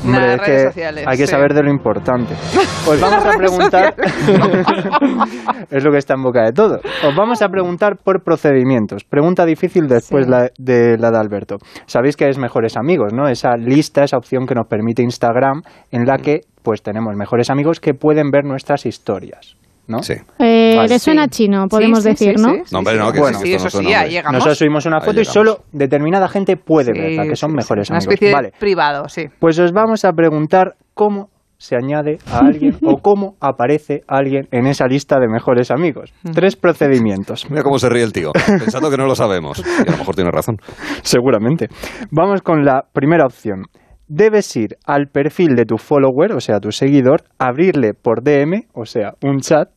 Nada, 0.06 0.34
Hombre, 0.34 0.34
es 0.36 0.40
redes 0.40 0.62
que 0.64 0.68
sociales, 0.70 1.06
hay 1.08 1.18
que 1.18 1.26
sí. 1.28 1.32
saber 1.32 1.54
de 1.54 1.64
lo 1.64 1.70
importante. 1.70 2.34
Os 2.88 3.02
vamos 3.02 3.26
a 3.26 3.38
preguntar... 3.38 3.96
es 5.70 5.84
lo 5.84 5.92
que 5.92 5.98
está 5.98 6.14
en 6.14 6.24
boca 6.24 6.44
de 6.44 6.54
todo. 6.54 6.80
Os 7.08 7.16
vamos 7.16 7.42
a 7.42 7.50
preguntar 7.50 7.98
por 7.98 8.24
procedimientos. 8.24 9.04
Pregunta 9.04 9.46
difícil 9.46 9.88
después 9.88 10.26
Sí. 10.26 10.32
la- 10.32 10.50
de 10.58 10.98
la 10.98 11.12
de 11.12 11.18
Alberto. 11.18 11.58
Sabéis 11.88 12.16
que 12.16 12.30
es 12.30 12.38
Mejores 12.38 12.78
Amigos, 12.78 13.14
¿no? 13.14 13.28
Esa 13.28 13.58
lista, 13.58 14.04
esa 14.04 14.18
opción 14.18 14.46
que 14.46 14.56
nos 14.56 14.68
permite 14.68 15.02
Instagram 15.04 15.62
en 15.92 16.06
la 16.06 16.18
que 16.18 16.42
pues 16.64 16.82
tenemos 16.82 17.16
mejores 17.16 17.50
amigos 17.50 17.80
que 17.80 17.94
pueden 17.94 18.32
ver 18.32 18.44
nuestras 18.44 18.86
historias, 18.86 19.56
¿no? 19.88 20.02
Sí. 20.04 20.14
Eh, 20.40 20.74
Vale. 20.78 20.90
le 20.90 21.00
suena 21.00 21.28
chino, 21.28 21.68
podemos 21.68 22.00
Sí, 22.04 22.16
sí, 22.16 22.26
decir, 22.26 22.38
sí, 22.40 22.44
¿no? 22.46 22.54
sí, 22.54 22.62
sí, 22.66 22.70
No, 22.74 22.80
hombre, 22.80 22.98
no, 22.98 23.12
que 23.12 23.20
Bueno. 23.20 23.40
sí, 23.40 23.54
eso 23.54 23.66
no 23.82 23.88
sí, 23.88 23.94
ahí 23.94 24.10
llegamos. 24.12 24.34
Nosotros 24.34 24.58
subimos 24.58 24.86
una 24.86 25.00
foto 25.02 25.22
y 25.22 25.26
solo 25.26 25.60
determinada 25.72 26.28
gente 26.28 26.58
puede 26.58 26.94
Sí, 26.94 27.00
verla, 27.00 27.24
que 27.26 27.36
son 27.36 27.52
sí, 27.52 27.56
mejores 27.58 27.88
sí. 27.88 27.94
Una 27.94 27.98
amigos. 28.00 28.14
especie 28.14 28.34
Vale. 28.34 28.48
de 28.52 28.58
privado, 28.60 29.08
sí. 29.10 29.26
Pues 29.40 29.60
os 29.60 29.72
vamos 29.72 30.04
a 30.06 30.12
preguntar 30.14 30.76
cómo 30.94 31.30
se 31.58 31.76
añade 31.78 32.18
a 32.32 32.40
alguien 32.40 32.76
o 32.86 32.98
cómo 32.98 33.36
aparece 33.40 34.02
alguien 34.08 34.48
en 34.52 34.68
esa 34.68 34.88
lista 34.88 35.20
de 35.20 35.28
mejores 35.30 35.72
amigos. 35.72 36.14
Tres 36.34 36.56
procedimientos. 36.58 37.50
Mira 37.50 37.64
cómo 37.64 37.80
se 37.80 37.88
ríe 37.90 38.04
el 38.04 38.12
tío, 38.12 38.32
pensando 38.48 38.90
que 38.92 38.98
no 38.98 39.06
lo 39.06 39.16
sabemos. 39.16 39.64
Y 39.66 39.88
a 39.88 39.92
lo 39.92 39.98
mejor 39.98 40.16
tiene 40.16 40.32
razón. 40.32 40.58
Seguramente. 41.02 41.70
Vamos 42.12 42.42
con 42.42 42.66
la 42.66 42.84
primera 42.92 43.26
opción. 43.26 43.64
Debes 44.08 44.56
ir 44.56 44.78
al 44.86 45.08
perfil 45.08 45.56
de 45.56 45.66
tu 45.66 45.78
follower, 45.78 46.34
o 46.34 46.40
sea, 46.40 46.60
tu 46.60 46.72
seguidor, 46.72 47.24
abrirle 47.40 47.94
por 47.94 48.22
DM, 48.24 48.68
o 48.74 48.86
sea, 48.86 49.14
un 49.24 49.40
chat, 49.40 49.70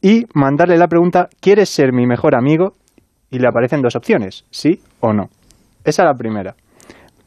y 0.00 0.26
mandarle 0.32 0.78
la 0.78 0.86
pregunta, 0.86 1.28
¿quieres 1.40 1.68
ser 1.68 1.92
mi 1.92 2.06
mejor 2.06 2.36
amigo? 2.36 2.74
Y 3.30 3.40
le 3.40 3.48
aparecen 3.48 3.82
dos 3.82 3.96
opciones, 3.96 4.44
sí 4.50 4.80
o 5.00 5.12
no. 5.12 5.24
Esa 5.84 6.02
es 6.02 6.06
la 6.06 6.14
primera. 6.14 6.54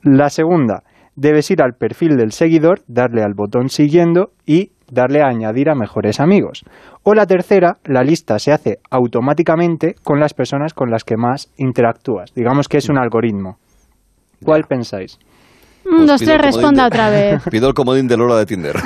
La 0.04 0.30
segunda, 0.30 0.84
debes 1.16 1.52
ir 1.52 1.62
al 1.62 1.74
perfil 1.74 2.16
del 2.16 2.32
seguidor, 2.32 2.82
darle 2.88 3.24
al 3.24 3.34
botón 3.34 3.70
siguiendo 3.70 4.32
y 4.46 4.72
darle 4.90 5.22
a 5.22 5.28
añadir 5.28 5.70
a 5.70 5.76
mejores 5.76 6.20
amigos. 6.20 6.64
O 7.04 7.14
la 7.14 7.26
tercera, 7.26 7.78
la 7.86 8.04
lista 8.04 8.40
se 8.40 8.52
hace 8.52 8.80
automáticamente 8.90 9.96
con 10.04 10.20
las 10.20 10.34
personas 10.34 10.74
con 10.74 10.90
las 10.90 11.04
que 11.04 11.18
más 11.18 11.52
interactúas. 11.58 12.34
Digamos 12.34 12.68
que 12.68 12.78
es 12.78 12.90
un 12.90 12.98
algoritmo. 12.98 13.58
¿Cuál 14.44 14.64
pensáis? 14.64 15.20
Dos, 15.92 16.08
Pues 16.08 16.22
pido 16.22 16.34
tres, 16.38 16.42
responda 16.56 16.84
de- 16.84 16.88
otra 16.88 17.10
vez. 17.10 17.44
Pido 17.52 17.68
el 17.68 17.74
comodín 17.74 18.08
de 18.08 18.18
Lola 18.18 18.38
de 18.38 18.46
Tinder. 18.46 18.76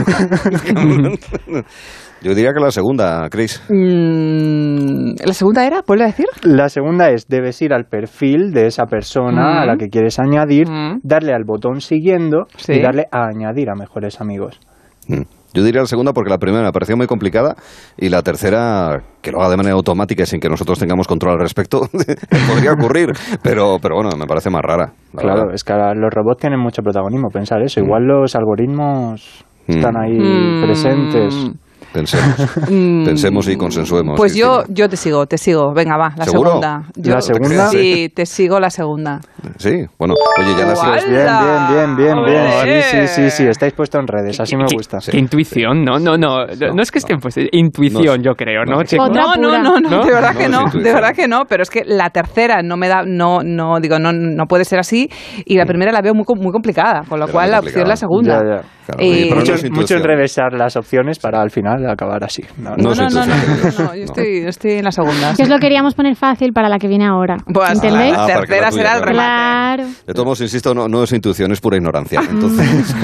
Yo 2.22 2.34
diría 2.34 2.54
que 2.54 2.60
la 2.60 2.72
segunda, 2.72 3.28
Chris. 3.30 3.62
Mm, 3.70 5.16
¿La 5.24 5.34
segunda 5.34 5.66
era? 5.66 5.82
¿Puedes 5.84 6.08
decir? 6.08 6.26
La 6.44 6.70
segunda 6.70 7.10
es, 7.12 7.28
debes 7.28 7.62
ir 7.62 7.74
al 7.74 7.86
perfil 7.86 8.52
de 8.52 8.66
esa 8.68 8.86
persona 8.86 9.62
a 9.62 9.66
la 9.66 9.76
Mm. 9.76 9.78
que 9.78 9.90
quieres 9.90 10.18
añadir, 10.20 10.68
Mm. 10.68 11.02
darle 11.04 11.34
al 11.34 11.44
botón 11.46 11.82
siguiendo 11.82 12.46
Sí. 12.58 12.74
y 12.74 12.82
darle 12.82 13.06
a 13.12 13.28
añadir 13.28 13.70
a 13.70 13.76
mejores 13.76 14.22
amigos. 14.22 14.60
Mm. 15.08 15.22
Yo 15.56 15.64
diría 15.64 15.82
la 15.82 15.88
segunda 15.88 16.12
porque 16.14 16.30
la 16.30 16.38
primera 16.38 16.64
me 16.64 16.72
pareció 16.72 16.96
muy 16.98 17.08
complicada 17.08 17.56
y 17.98 18.10
la 18.10 18.22
tercera, 18.22 19.02
que 19.22 19.32
lo 19.32 19.40
haga 19.40 19.52
de 19.52 19.58
manera 19.58 19.76
automática 19.76 20.24
y 20.24 20.26
sin 20.26 20.40
que 20.40 20.50
nosotros 20.50 20.78
tengamos 20.78 21.08
control 21.08 21.34
al 21.34 21.40
respecto, 21.40 21.82
podría 22.48 22.74
ocurrir. 22.74 23.10
Pero, 23.42 23.78
pero 23.82 23.96
bueno, 23.96 24.12
me 24.18 24.26
parece 24.28 24.50
más 24.50 24.62
rara. 24.62 24.92
la 25.14 25.22
Claro, 25.22 25.40
verdad. 25.42 25.56
es 25.56 25.64
que 25.64 25.74
ahora 25.74 25.94
los 25.96 26.14
robots 26.14 26.42
tienen 26.42 26.60
mucho 26.60 26.82
protagonismo, 26.82 27.30
pensar 27.30 27.62
eso. 27.62 27.80
Igual 27.80 28.04
los 28.06 28.36
algoritmos 28.36 29.46
están 29.68 29.96
ahí 29.98 30.18
Mm. 30.20 30.62
presentes. 30.64 31.52
Pensemos. 31.96 32.36
Pensemos 33.06 33.48
y 33.48 33.56
consensuemos. 33.56 34.16
Pues 34.18 34.36
yo, 34.36 34.56
Cristina. 34.58 34.76
yo 34.76 34.90
te 34.90 34.98
sigo, 34.98 35.26
te 35.26 35.38
sigo. 35.38 35.74
Venga, 35.74 35.96
va, 35.98 36.14
la 36.18 36.26
¿Seguro? 36.26 36.50
segunda. 36.50 36.82
Yo- 36.96 37.14
¿La 37.14 37.22
segunda? 37.22 37.68
Sí, 37.70 38.12
te 38.14 38.26
sigo 38.26 38.60
la 38.60 38.70
segunda. 38.70 39.22
Sí, 39.58 39.86
bueno, 39.98 40.14
oye, 40.40 40.56
ya 40.60 40.66
la 40.66 40.76
sigo. 40.76 40.92
Bien, 40.94 41.16
bien, 41.16 41.96
bien, 41.96 42.16
bien, 42.26 42.66
bien. 42.66 42.82
Sí, 42.84 43.08
sí, 43.08 43.08
sí, 43.08 43.30
sí, 43.30 43.44
estáis 43.48 43.72
puestos 43.74 44.02
en 44.02 44.08
redes, 44.08 44.40
así 44.42 44.58
me 44.58 44.66
Qué- 44.66 44.76
gusta. 44.76 44.98
Qué 45.10 45.18
intuición, 45.18 45.84
no, 45.86 45.98
no, 46.00 46.18
no. 46.18 46.46
No, 46.46 46.82
es 46.82 46.92
que 46.92 47.00
estén 47.00 47.20
pues 47.20 47.36
intuición, 47.52 48.22
yo 48.22 48.34
creo, 48.34 48.66
¿no, 48.66 48.84
chicos? 48.84 49.10
No, 49.12 49.36
no, 49.36 49.58
no, 49.58 49.80
no, 49.80 49.90
¿No? 49.90 50.06
de 50.06 50.12
verdad 50.12 50.34
No 50.34 50.40
que 50.40 50.50
no, 50.50 50.66
de 50.84 50.94
verdad 50.94 51.16
que 51.16 51.28
no, 51.30 51.46
pero 51.48 51.64
es 51.64 51.70
que 51.70 51.84
la 51.86 52.10
tercera 52.10 52.62
no 52.62 52.76
me 52.76 52.90
da, 52.90 53.04
no, 53.06 53.40
no, 53.44 53.80
digo, 53.80 54.00
no, 54.00 54.12
no 54.12 54.46
puede 54.48 54.66
ser 54.66 54.80
así 54.80 55.10
y 55.46 55.56
la 55.58 55.66
primera 55.66 55.92
la 55.94 56.02
veo 56.02 56.14
muy, 56.14 56.26
com- 56.26 56.40
muy 56.40 56.52
complicada, 56.52 57.04
con 57.08 57.20
lo 57.20 57.28
cual 57.30 57.52
la 57.52 57.60
opción 57.60 57.84
es 57.84 57.88
la 57.88 57.96
segunda. 57.96 58.34
Ya, 58.44 58.56
ya. 58.58 58.62
Claro, 58.86 59.00
Eh, 59.02 59.28
no 59.32 59.38
Mucho, 59.38 59.54
es 59.54 59.64
mucho 59.64 59.68
intuición. 59.68 60.00
enrevesar 60.02 60.54
las 60.54 60.76
opciones 60.76 61.18
para 61.20 61.42
al 61.42 61.50
final 61.50 61.85
acabar 61.94 62.24
así. 62.24 62.44
No, 62.58 62.72
No 62.78 62.96
No, 62.96 62.96
no, 62.96 63.10
no, 63.10 63.26
no, 63.26 63.36
intuición. 63.36 63.74
no, 63.78 63.84
no, 63.86 63.96
yo 63.96 64.04
estoy, 64.06 64.42
yo 64.44 64.50
estoy 64.50 64.72
en 64.74 64.84
la 64.84 64.92
segunda. 64.92 65.34
Que 65.36 65.44
os 65.44 65.50
lo 65.50 65.60
queríamos 65.60 65.94
poner 65.96 66.16
fácil 66.16 66.54
para 66.54 66.70
la 66.70 66.80
que 66.80 66.88
viene 66.88 67.06
ahora. 67.06 67.38
Pues, 67.52 67.72
¿Entendéis? 67.72 68.14
Ah, 68.18 68.28
La 68.28 68.28
la 68.28 68.40
tercera 68.46 68.72
será 68.72 68.94
el 68.96 69.02
claro. 69.02 69.06
remate. 69.06 69.84
Claro. 69.84 69.84
De 70.08 70.14
todos 70.14 70.26
modos, 70.26 70.42
insisto, 70.42 70.74
no, 70.74 70.88
no 70.88 71.04
es 71.04 71.12
intuición, 71.12 71.52
es 71.52 71.60
pura 71.62 71.78
ignorancia. 71.78 72.22
Entonces, 72.30 72.96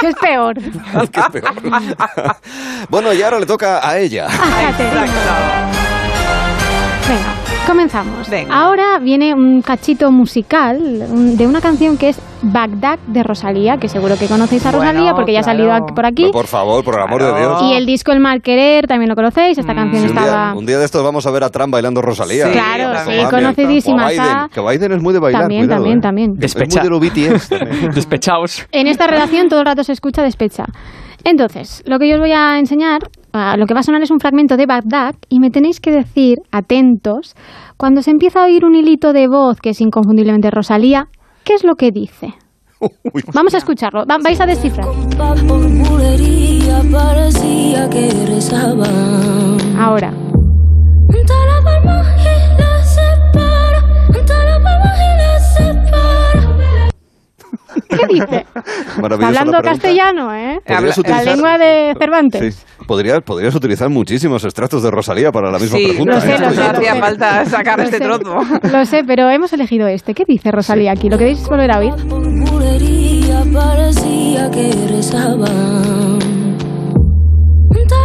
¿Qué 0.00 0.08
es 0.08 0.14
peor? 0.16 0.56
¿qué 1.10 1.20
es 1.20 1.28
peor? 1.30 1.54
bueno, 2.88 3.12
y 3.12 3.22
ahora 3.22 3.40
le 3.40 3.46
toca 3.46 3.86
a 3.86 3.98
ella. 3.98 4.26
A 4.28 4.70
Venga. 7.60 7.66
Comenzamos. 7.66 8.30
Ahora 8.50 8.98
viene 9.00 9.34
un 9.34 9.62
cachito 9.62 10.10
musical 10.10 10.78
de 11.36 11.46
una 11.46 11.60
canción 11.60 11.96
que 11.96 12.10
es 12.10 12.20
Bagdad 12.42 12.98
de 13.06 13.22
Rosalía, 13.22 13.76
que 13.76 13.88
seguro 13.88 14.16
que 14.18 14.26
conocéis 14.26 14.64
a 14.66 14.72
Rosalía 14.72 15.00
Bueno, 15.02 15.16
porque 15.16 15.32
ya 15.32 15.40
ha 15.40 15.42
salido 15.42 15.70
por 15.94 16.06
aquí. 16.06 16.22
Pero 16.24 16.32
por 16.32 16.46
favor, 16.46 16.82
por 16.84 16.94
el 16.96 17.02
amor 17.02 17.22
de 17.22 17.38
Dios. 17.38 17.62
Y 17.62 17.74
el 17.74 17.86
disco 17.86 18.12
El 18.12 18.20
Mal 18.20 18.40
Querer 18.42 18.86
también 18.86 19.08
lo 19.10 19.14
conocéis. 19.14 19.58
Esta 19.58 19.74
canción 19.74 20.02
Si 20.02 20.10
un, 20.10 20.16
estaba. 20.18 20.50
día, 20.52 20.58
un 20.58 20.66
día 20.66 20.78
de 20.78 20.84
estos 20.84 21.02
vamos 21.04 21.26
a 21.26 21.30
ver 21.30 21.44
a 21.44 21.50
Trump 21.50 21.72
bailando 21.72 22.00
Rosalía. 22.02 22.46
Sí, 22.46 22.52
Claro, 22.52 22.98
sí, 23.04 23.16
conocidísima 23.30 24.08
Biden, 24.08 24.48
que 24.52 24.60
Biden 24.60 24.92
es 24.92 25.02
muy 25.02 25.12
de 25.12 25.20
bailar. 25.20 25.42
También, 25.42 25.62
cuidado, 25.66 25.80
también, 25.82 25.98
¿eh? 25.98 26.00
también. 26.00 26.34
Es 26.40 26.56
muy 26.56 26.66
de 26.66 26.90
lo 26.90 26.98
BTS. 27.00 27.48
también. 27.50 27.90
Despechaos. 27.94 28.66
En 28.72 28.86
esta 28.86 29.06
redacción 29.06 29.48
todo 29.48 29.60
el 29.60 29.66
rato 29.66 29.84
se 29.84 29.92
escucha 29.92 30.22
despecha. 30.22 30.64
Entonces, 31.24 31.82
lo 31.86 31.98
que 31.98 32.08
yo 32.08 32.14
os 32.14 32.20
voy 32.20 32.32
a 32.32 32.58
enseñar, 32.58 33.00
ah, 33.32 33.56
lo 33.56 33.66
que 33.66 33.74
va 33.74 33.80
a 33.80 33.82
sonar 33.82 34.02
es 34.02 34.10
un 34.10 34.20
fragmento 34.20 34.56
de 34.56 34.66
Bagdad 34.66 35.14
y 35.28 35.40
me 35.40 35.50
tenéis 35.50 35.80
que 35.80 35.90
decir, 35.90 36.38
atentos, 36.50 37.34
cuando 37.76 38.02
se 38.02 38.10
empieza 38.10 38.40
a 38.40 38.44
oír 38.46 38.64
un 38.64 38.74
hilito 38.74 39.12
de 39.12 39.28
voz 39.28 39.60
que 39.60 39.70
es 39.70 39.80
inconfundiblemente 39.80 40.50
Rosalía, 40.50 41.08
¿qué 41.44 41.54
es 41.54 41.64
lo 41.64 41.74
que 41.74 41.90
dice? 41.90 42.34
Vamos 43.34 43.54
a 43.54 43.58
escucharlo, 43.58 44.04
va- 44.06 44.18
vais 44.22 44.40
a 44.40 44.46
descifrar. 44.46 44.86
Ahora. 49.78 50.29
¿Qué 57.88 58.06
dice? 58.08 58.46
Hablando 59.02 59.60
castellano, 59.62 60.34
¿eh? 60.34 60.60
Podrías 60.66 60.96
La 60.96 61.02
utilizar- 61.02 61.24
lengua 61.24 61.58
de 61.58 61.94
Cervantes. 61.98 62.54
Sí. 62.54 62.64
Podrías, 62.86 63.20
podrías 63.22 63.54
utilizar 63.54 63.88
muchísimos 63.88 64.42
extractos 64.44 64.82
de 64.82 64.90
Rosalía 64.90 65.30
para 65.32 65.50
la 65.50 65.58
misma 65.58 65.78
Sí, 65.78 65.86
pregunta. 65.88 66.14
lo 66.14 66.20
sé, 66.20 66.34
¿eh? 66.34 66.38
lo 66.40 66.50
sé, 66.50 66.62
hacía 66.62 66.94
falta 66.96 67.44
sacar 67.46 67.78
Lo 67.78 67.84
este 67.84 67.98
sé. 67.98 68.04
trozo. 68.04 68.40
Lo 68.72 68.84
sé, 68.84 69.04
pero 69.06 69.28
hemos 69.30 69.52
elegido 69.52 69.86
este. 69.86 70.14
¿Qué 70.14 70.24
dice 70.26 70.50
Rosalía 70.50 70.92
aquí? 70.92 71.08
¿Lo 71.08 71.18
queréis 71.18 71.46
volver 71.48 71.70
a 71.70 71.78
oír? 71.78 71.92
Parecía 73.52 74.50
que 74.50 74.70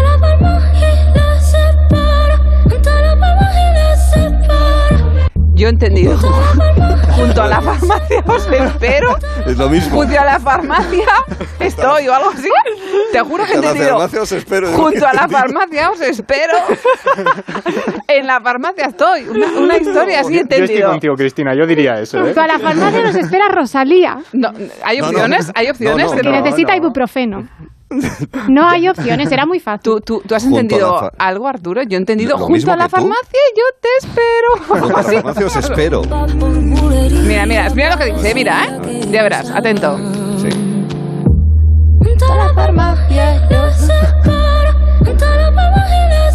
la 0.03 0.19
palma 0.19 0.61
y 0.74 1.18
la 1.18 1.40
separa, 1.40 2.38
la 2.66 3.19
palma 3.19 3.48
y 3.52 3.74
la 3.76 3.94
separa. 3.94 3.94
Yo 5.56 5.67
he 5.67 5.72
entendido. 5.72 6.17
Junto 7.16 7.42
a 7.43 7.48
la 7.48 7.61
farmacia 7.61 8.24
os 8.27 8.48
espero. 8.51 9.16
Es 9.45 9.58
lo 9.58 9.69
mismo. 9.69 9.95
Junto 9.98 10.19
a 10.19 10.25
la 10.25 10.40
farmacia 10.40 11.06
estoy 11.59 12.08
o 12.09 12.14
algo 12.14 12.32
así. 12.32 12.50
Te 13.14 13.19
juro 13.22 13.45
que 13.45 13.53
he 13.53 13.58
A 13.58 13.61
la 13.61 13.67
entendido. 13.69 13.90
farmacia 13.92 14.22
os 14.22 14.32
espero. 14.34 14.67
Junto 14.74 15.08
a 15.08 15.14
la 15.14 15.27
farmacia 15.30 15.92
os 15.92 16.01
espero. 16.01 16.53
En 18.08 18.27
la 18.27 18.42
farmacia 18.42 18.88
estoy. 18.88 19.24
Una, 19.30 19.48
una 19.58 19.77
historia 19.77 20.19
así 20.19 20.34
he 20.34 20.38
Yo 20.38 20.42
estoy 20.43 20.59
entendido. 20.59 20.90
contigo, 20.92 21.16
Cristina, 21.16 21.56
yo 21.56 21.66
diría 21.66 22.01
eso. 22.01 22.17
¿eh? 22.19 22.22
Junto 22.24 22.42
a 22.42 22.48
la 22.48 22.59
farmacia 22.59 23.01
nos 23.01 23.16
espera 23.16 23.48
Rosalía. 23.48 24.17
No, 24.34 24.51
¿Hay 24.84 24.98
No, 24.98 25.03
no. 25.06 25.09
opciones? 25.11 25.51
¿Hay 25.56 25.69
opciones? 25.69 26.11
No, 26.11 26.17
que 26.17 26.24
no? 26.24 26.32
necesita 26.42 26.75
ibuprofeno. 26.75 27.48
No 28.48 28.67
hay 28.69 28.88
opciones, 28.88 29.32
era 29.32 29.45
muy 29.45 29.59
fácil. 29.59 29.83
¿Tú, 29.83 30.01
tú, 30.01 30.24
tú 30.27 30.35
has 30.35 30.43
entendido 30.45 31.11
algo, 31.17 31.48
Arturo? 31.48 31.83
Yo 31.83 31.98
he 31.98 31.99
entendido 31.99 32.38
Lo 32.38 32.45
junto 32.45 32.72
a 32.72 32.77
la 32.77 32.90
farmacia 32.90 33.40
yo 33.56 33.64
te 33.82 33.90
espero. 33.99 34.65
Junto 34.67 34.98
a 34.98 35.01
la 35.01 35.03
farmacia 35.03 35.45
os 35.45 35.56
espero. 35.56 36.01
Mira, 37.25 37.45
mira, 37.45 37.69
mira 37.69 37.90
lo 37.91 37.98
que 37.98 38.14
dice, 38.14 38.33
mira, 38.33 38.65
¿eh? 38.65 39.01
Ya 39.11 39.24
verás, 39.24 39.49
atento. 39.49 39.98
Sí. 40.41 40.49
Junto 41.99 42.32
a 42.32 42.35
la 42.38 42.53
farmacia 42.53 43.35
y 43.35 43.53
la 43.53 43.74
separa, 43.74 44.74
junto 44.99 45.25
a 45.25 45.35
la 45.35 45.49
y 45.49 45.51
separa. 45.51 46.34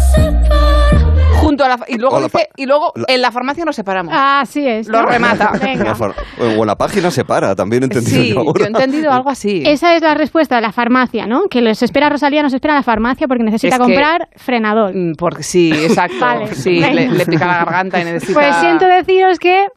Junto 1.51 1.65
a 1.65 1.67
la... 1.67 1.79
Y 1.87 1.97
luego 1.97 2.21
dice, 2.21 2.47
y 2.55 2.65
luego 2.65 2.93
en 3.07 3.21
la 3.21 3.29
farmacia 3.29 3.65
nos 3.65 3.75
separamos. 3.75 4.13
Así 4.15 4.65
es. 4.65 4.87
Lo 4.87 5.01
¿no? 5.01 5.07
remata. 5.07 5.51
En 5.61 5.79
la 5.83 5.93
Venga. 5.93 6.15
O 6.57 6.63
la 6.65 6.75
página 6.77 7.11
se 7.11 7.25
para, 7.25 7.55
también 7.55 7.83
he 7.83 7.85
entendido 7.87 8.21
Sí, 8.21 8.29
yo 8.29 8.35
yo 8.35 8.39
ahora. 8.41 8.63
he 8.63 8.67
entendido 8.67 9.11
algo 9.11 9.29
así. 9.29 9.63
Esa 9.65 9.95
es 9.95 10.01
la 10.01 10.13
respuesta 10.13 10.55
de 10.55 10.61
la 10.61 10.71
farmacia, 10.71 11.27
¿no? 11.27 11.41
Que 11.49 11.61
les 11.61 11.83
espera 11.83 12.09
Rosalía, 12.09 12.41
nos 12.41 12.53
espera 12.53 12.73
la 12.75 12.83
farmacia 12.83 13.27
porque 13.27 13.43
necesita 13.43 13.75
Es 13.75 13.79
que- 13.81 13.85
comprar 13.85 14.29
frenador. 14.37 14.95
Mm, 14.95 15.13
Porque 15.17 15.43
sí, 15.43 15.71
exacto. 15.73 16.15
Vale, 16.21 16.53
sí, 16.55 16.79
le, 16.79 17.09
le 17.09 17.25
pica 17.25 17.45
la 17.45 17.57
garganta 17.65 17.99
y 17.99 18.05
necesita... 18.05 18.39
Pues 18.39 18.55
siento 18.57 18.85
deciros 18.85 19.39
que 19.39 19.67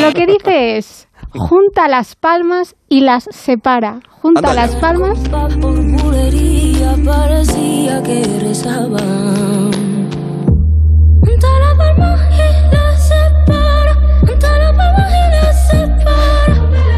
lo 0.00 0.12
que 0.12 0.26
dice 0.26 0.76
es 0.78 1.08
junta 1.30 1.88
las 1.88 2.16
palmas 2.16 2.74
y 2.88 3.00
las 3.00 3.24
separa. 3.30 4.00
Junta 4.22 4.54
las 4.54 4.74
palmas. 4.76 5.18
Por 11.96 12.33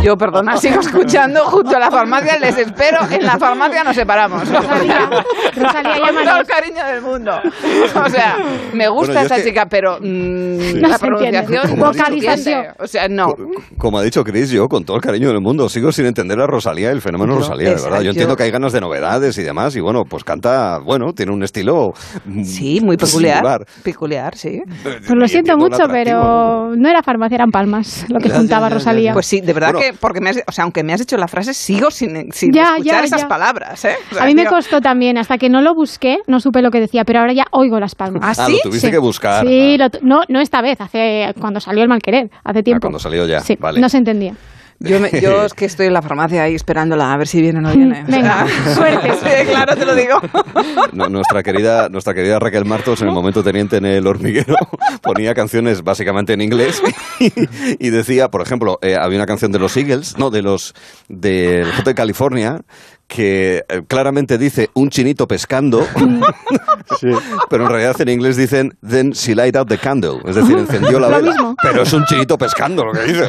Yo, 0.07 0.17
perdona, 0.17 0.57
sigo 0.59 0.79
escuchando 0.79 1.41
junto 1.47 1.75
a 1.77 1.81
la 1.81 1.91
farmacia, 1.91 2.39
les 2.39 2.57
espero, 2.57 2.99
en 3.11 3.27
la 3.27 3.39
farmacia 3.39 3.83
nos 3.83 3.97
separamos. 3.97 4.49
Rosalía, 4.49 5.09
Rosalía, 5.57 5.97
Con 6.15 6.25
todo 6.25 6.39
el 6.39 6.47
cariño 6.47 6.85
del 6.87 7.03
mundo. 7.03 7.33
O 8.05 8.09
sea, 8.09 8.37
me 8.73 8.89
gusta 8.89 9.13
Bueno, 9.15 9.21
esta 9.23 9.37
que- 9.37 9.43
chica, 9.43 9.67
pero 9.69 9.99
mm, 10.01 10.81
No 10.81 10.89
la 10.89 10.99
pronunciación... 10.99 11.79
Vocalización. 11.81 12.67
O 12.79 12.87
sea, 12.87 13.09
no. 13.09 13.35
Como 13.79 13.99
ha 13.99 14.03
dicho 14.05 14.23
Chris, 14.23 14.51
yo 14.51 14.69
con 14.69 14.85
todo 14.85 14.97
el 14.97 15.03
cariño 15.03 15.27
del 15.29 15.41
mundo 15.41 15.69
sigo 15.69 15.91
sin 15.91 16.07
entender 16.07 16.39
a 16.41 16.47
Rosalía, 16.47 16.93
el 16.93 17.01
fenómeno 17.01 17.33
No, 17.33 17.39
Rosalía, 17.41 17.71
de 17.75 17.83
verdad. 17.83 18.01
Yo 18.03 18.11
entiendo 18.11 18.37
que 18.37 18.45
hay 18.45 18.53
ganas 18.53 18.73
de 18.73 18.81
novedades 18.81 19.37
y 19.39 19.43
demás, 19.43 19.75
y 19.75 19.81
bueno, 19.81 20.03
pues 20.09 20.23
canta, 20.23 20.79
bueno, 20.85 21.13
tiene 21.15 21.33
un 21.33 21.43
estilo 21.43 21.93
mm, 22.27 22.45
Sí, 22.45 22.81
muy 22.81 22.97
peculiar. 22.97 23.39
singular. 23.39 23.67
Peculiar, 23.83 24.37
sí. 24.37 24.61
Pues 24.85 25.11
lo 25.11 25.25
Y 25.25 25.29
siento 25.29 25.57
mucho, 25.57 25.89
pero 25.91 26.71
no 26.77 26.89
era 26.89 27.03
farmacia, 27.03 27.35
eran 27.35 27.51
palmas 27.51 28.07
lo 28.09 28.21
que 28.21 28.29
ya, 28.29 28.37
juntaba 28.37 28.67
ya, 28.67 28.71
ya, 28.71 28.75
Rosalía. 28.77 29.13
Pues 29.13 29.27
sí, 29.27 29.41
de 29.41 29.53
verdad 29.53 29.73
Bueno. 29.73 29.81
que, 29.93 29.96
porque 30.01 30.21
me 30.21 30.31
has, 30.31 30.43
o 30.47 30.53
sea, 30.53 30.65
aunque 30.65 30.83
me 30.83 30.93
has 30.93 31.01
hecho 31.01 31.17
la 31.17 31.29
frase, 31.29 31.55
sigo 31.55 31.91
sin, 31.91 32.33
sin 32.33 32.53
Ya, 32.53 32.63
escuchar 32.77 32.85
ya, 32.85 33.05
esas 33.05 33.23
ya. 33.23 33.29
palabras, 33.29 33.85
¿eh? 33.85 33.97
O 34.11 34.15
sea, 34.15 34.23
a 34.25 34.27
mí 34.27 34.35
me 34.35 34.43
digo, 34.43 34.55
costó 34.55 34.81
también, 34.81 35.19
hasta 35.19 35.39
que 35.39 35.49
no 35.49 35.61
lo 35.61 35.75
busqué, 35.75 36.19
no 36.27 36.41
supe 36.41 36.63
lo 36.63 36.71
que 36.71 36.81
decía, 36.81 37.05
pero 37.05 37.21
ahora 37.21 37.33
ya 37.33 37.45
oigo 37.51 37.79
las 37.81 37.95
palmas. 37.95 38.23
¿Ah, 38.25 38.31
Ah, 38.45 38.47
sí? 38.47 38.53
lo 38.53 38.59
tuviste 38.71 38.89
Sí. 38.89 38.91
que 38.93 38.99
buscar. 38.99 39.47
Sí, 39.47 39.77
lo 39.79 39.91
tu- 39.91 39.99
no, 40.03 40.23
no 40.29 40.41
esta 40.41 40.61
vez, 40.63 40.81
hace 40.81 41.33
cuando 41.41 41.61
salió 41.61 41.83
el 41.83 41.89
mal 41.89 42.01
querer, 42.01 42.31
hace 42.45 42.59
Ah, 42.59 42.63
tiempo. 42.63 42.81
cuando 42.83 42.99
salió 42.99 43.27
ya, 43.27 43.41
Sí, 43.41 43.57
vale. 43.59 43.81
no 43.81 43.89
se 43.89 43.99
entendía. 43.99 44.35
Yo, 44.79 45.01
me- 45.01 45.11
yo 45.21 45.45
es 45.45 45.55
que 45.55 45.65
estoy 45.65 45.87
en 45.87 45.95
la 45.95 46.03
farmacia 46.03 46.43
ahí 46.43 46.55
esperándola 46.55 47.13
a 47.13 47.17
ver 47.17 47.27
si 47.27 47.41
viene 47.41 47.59
o 47.59 47.63
no 47.63 47.73
viene. 47.73 48.05
Venga, 48.09 48.47
suerte. 48.75 49.13
Sí, 49.17 49.47
claro, 49.49 49.75
te 49.77 49.85
lo 49.87 49.95
digo. 49.95 50.21
No, 50.93 51.09
nuestra 51.09 51.43
querida 51.43 51.89
nuestra 51.89 52.13
querida 52.15 52.39
Raquel 52.39 52.65
Martos 52.65 53.01
en 53.03 53.09
el 53.09 53.15
momento 53.15 53.43
teniente 53.43 53.79
en 53.79 53.87
el 53.87 54.07
hormiguero 54.07 54.55
ponía 55.03 55.35
canciones 55.35 55.83
básicamente 55.83 56.33
en 56.35 56.41
inglés 56.43 56.83
y, 57.79 57.91
decía 57.91 58.29
por 58.29 58.43
ejemplo 58.43 58.79
eh, 58.83 58.97
había 58.97 59.19
una 59.19 59.27
canción 59.27 59.53
de 59.53 59.59
los 59.59 59.77
Eagles 59.77 60.17
no 60.19 60.31
de 60.31 60.43
los 60.43 60.75
del 61.09 61.67
Hotel 61.81 61.95
California 61.95 62.61
que 63.07 63.65
eh, 63.69 63.83
claramente 63.87 64.37
dice 64.37 64.71
un 64.75 64.91
chinito 64.91 65.29
pescando 65.29 65.87
pero 67.49 67.65
en 67.65 67.71
realidad 67.71 68.01
en 68.01 68.09
inglés 68.09 68.37
dicen 68.37 68.77
then 68.87 69.11
she 69.13 69.35
light 69.35 69.55
out 69.57 69.69
the 69.69 69.79
candle 69.79 70.19
es 70.27 70.35
decir 70.35 70.59
encendió 70.59 70.99
la 70.99 71.09
vela 71.09 71.55
pero 71.63 71.83
es 71.83 71.93
un 71.93 72.05
chinito 72.05 72.37
pescando 72.37 72.85
lo 72.85 72.93
que 72.93 73.03
dice 73.05 73.29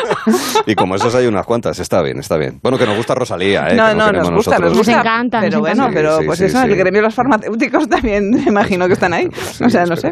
y 0.66 0.74
como 0.74 0.96
esas 0.96 1.14
hay 1.14 1.26
unas 1.26 1.46
cuantas 1.46 1.78
está 1.78 2.02
bien 2.02 2.18
está 2.18 2.36
bien 2.36 2.58
bueno 2.62 2.76
que 2.76 2.86
nos 2.86 2.96
gusta 2.96 3.14
Rosalía 3.14 3.68
¿eh? 3.68 3.76
No, 3.76 3.86
que 3.88 3.94
no, 3.94 4.12
nos 4.12 4.30
gusta, 4.30 4.58
nos 4.58 4.70
nosotros. 4.72 4.76
gusta. 4.78 4.92
Nos 4.92 5.00
encanta, 5.00 5.40
Pero 5.40 5.52
nos 5.52 5.60
bueno, 5.60 5.88
pero 5.92 6.18
Sí, 6.18 6.26
pues 6.26 6.38
sí, 6.38 6.44
eso, 6.46 6.58
sí. 6.60 6.64
el 6.64 6.76
gremio 6.76 7.00
de 7.00 7.06
los 7.06 7.14
farmacéuticos 7.14 7.88
también 7.88 8.30
me 8.30 8.42
imagino 8.42 8.86
que 8.86 8.94
están 8.94 9.12
ahí. 9.12 9.28
Sí, 9.52 9.64
o 9.64 9.70
sea, 9.70 9.86
no 9.86 9.96
sé. 9.96 10.10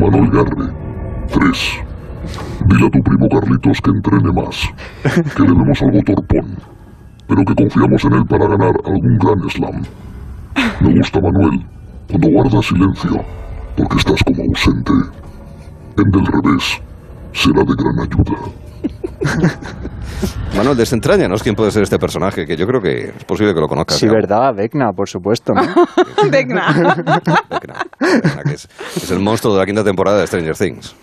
Manuel 0.00 0.30
Garre. 0.30 0.72
3. 1.32 1.87
Dile 2.68 2.86
a 2.86 2.90
tu 2.90 3.02
primo 3.02 3.28
Carlitos 3.30 3.80
que 3.80 3.90
entrene 3.90 4.30
más. 4.30 4.68
Que 5.34 5.42
le 5.42 5.54
vemos 5.54 5.80
algo 5.80 6.02
torpón. 6.02 6.56
Pero 7.26 7.44
que 7.44 7.54
confiamos 7.54 8.04
en 8.04 8.12
él 8.12 8.26
para 8.26 8.46
ganar 8.46 8.74
algún 8.84 9.18
gran 9.18 9.48
slam. 9.48 9.82
Me 10.80 10.98
gusta 10.98 11.18
Manuel. 11.20 11.64
Cuando 12.10 12.28
guardas 12.28 12.66
silencio. 12.66 13.24
Porque 13.74 13.96
estás 13.96 14.22
como 14.22 14.42
ausente. 14.42 14.92
En 15.96 16.10
del 16.10 16.26
revés. 16.26 16.82
Será 17.32 17.64
de 17.64 17.74
gran 17.74 18.00
ayuda. 18.00 18.38
Manuel, 20.56 20.76
desentrañanos 20.76 21.42
quién 21.42 21.54
puede 21.54 21.70
ser 21.70 21.82
este 21.84 21.98
personaje, 21.98 22.44
que 22.44 22.56
yo 22.56 22.66
creo 22.66 22.80
que 22.80 23.12
es 23.16 23.24
posible 23.24 23.54
que 23.54 23.60
lo 23.60 23.68
conozcas. 23.68 23.98
Sí, 23.98 24.06
ya. 24.06 24.12
verdad, 24.12 24.52
Vecna, 24.56 24.90
por 24.92 25.08
supuesto. 25.08 25.52
¿no? 25.54 25.62
Vecna. 26.30 26.72
Vecna, 26.96 27.84
Vecna, 28.00 28.42
que 28.44 28.54
es, 28.54 28.68
es 28.96 29.10
el 29.12 29.20
monstruo 29.20 29.52
de 29.54 29.60
la 29.60 29.66
quinta 29.66 29.84
temporada 29.84 30.18
de 30.18 30.26
Stranger 30.26 30.56
Things. 30.56 30.96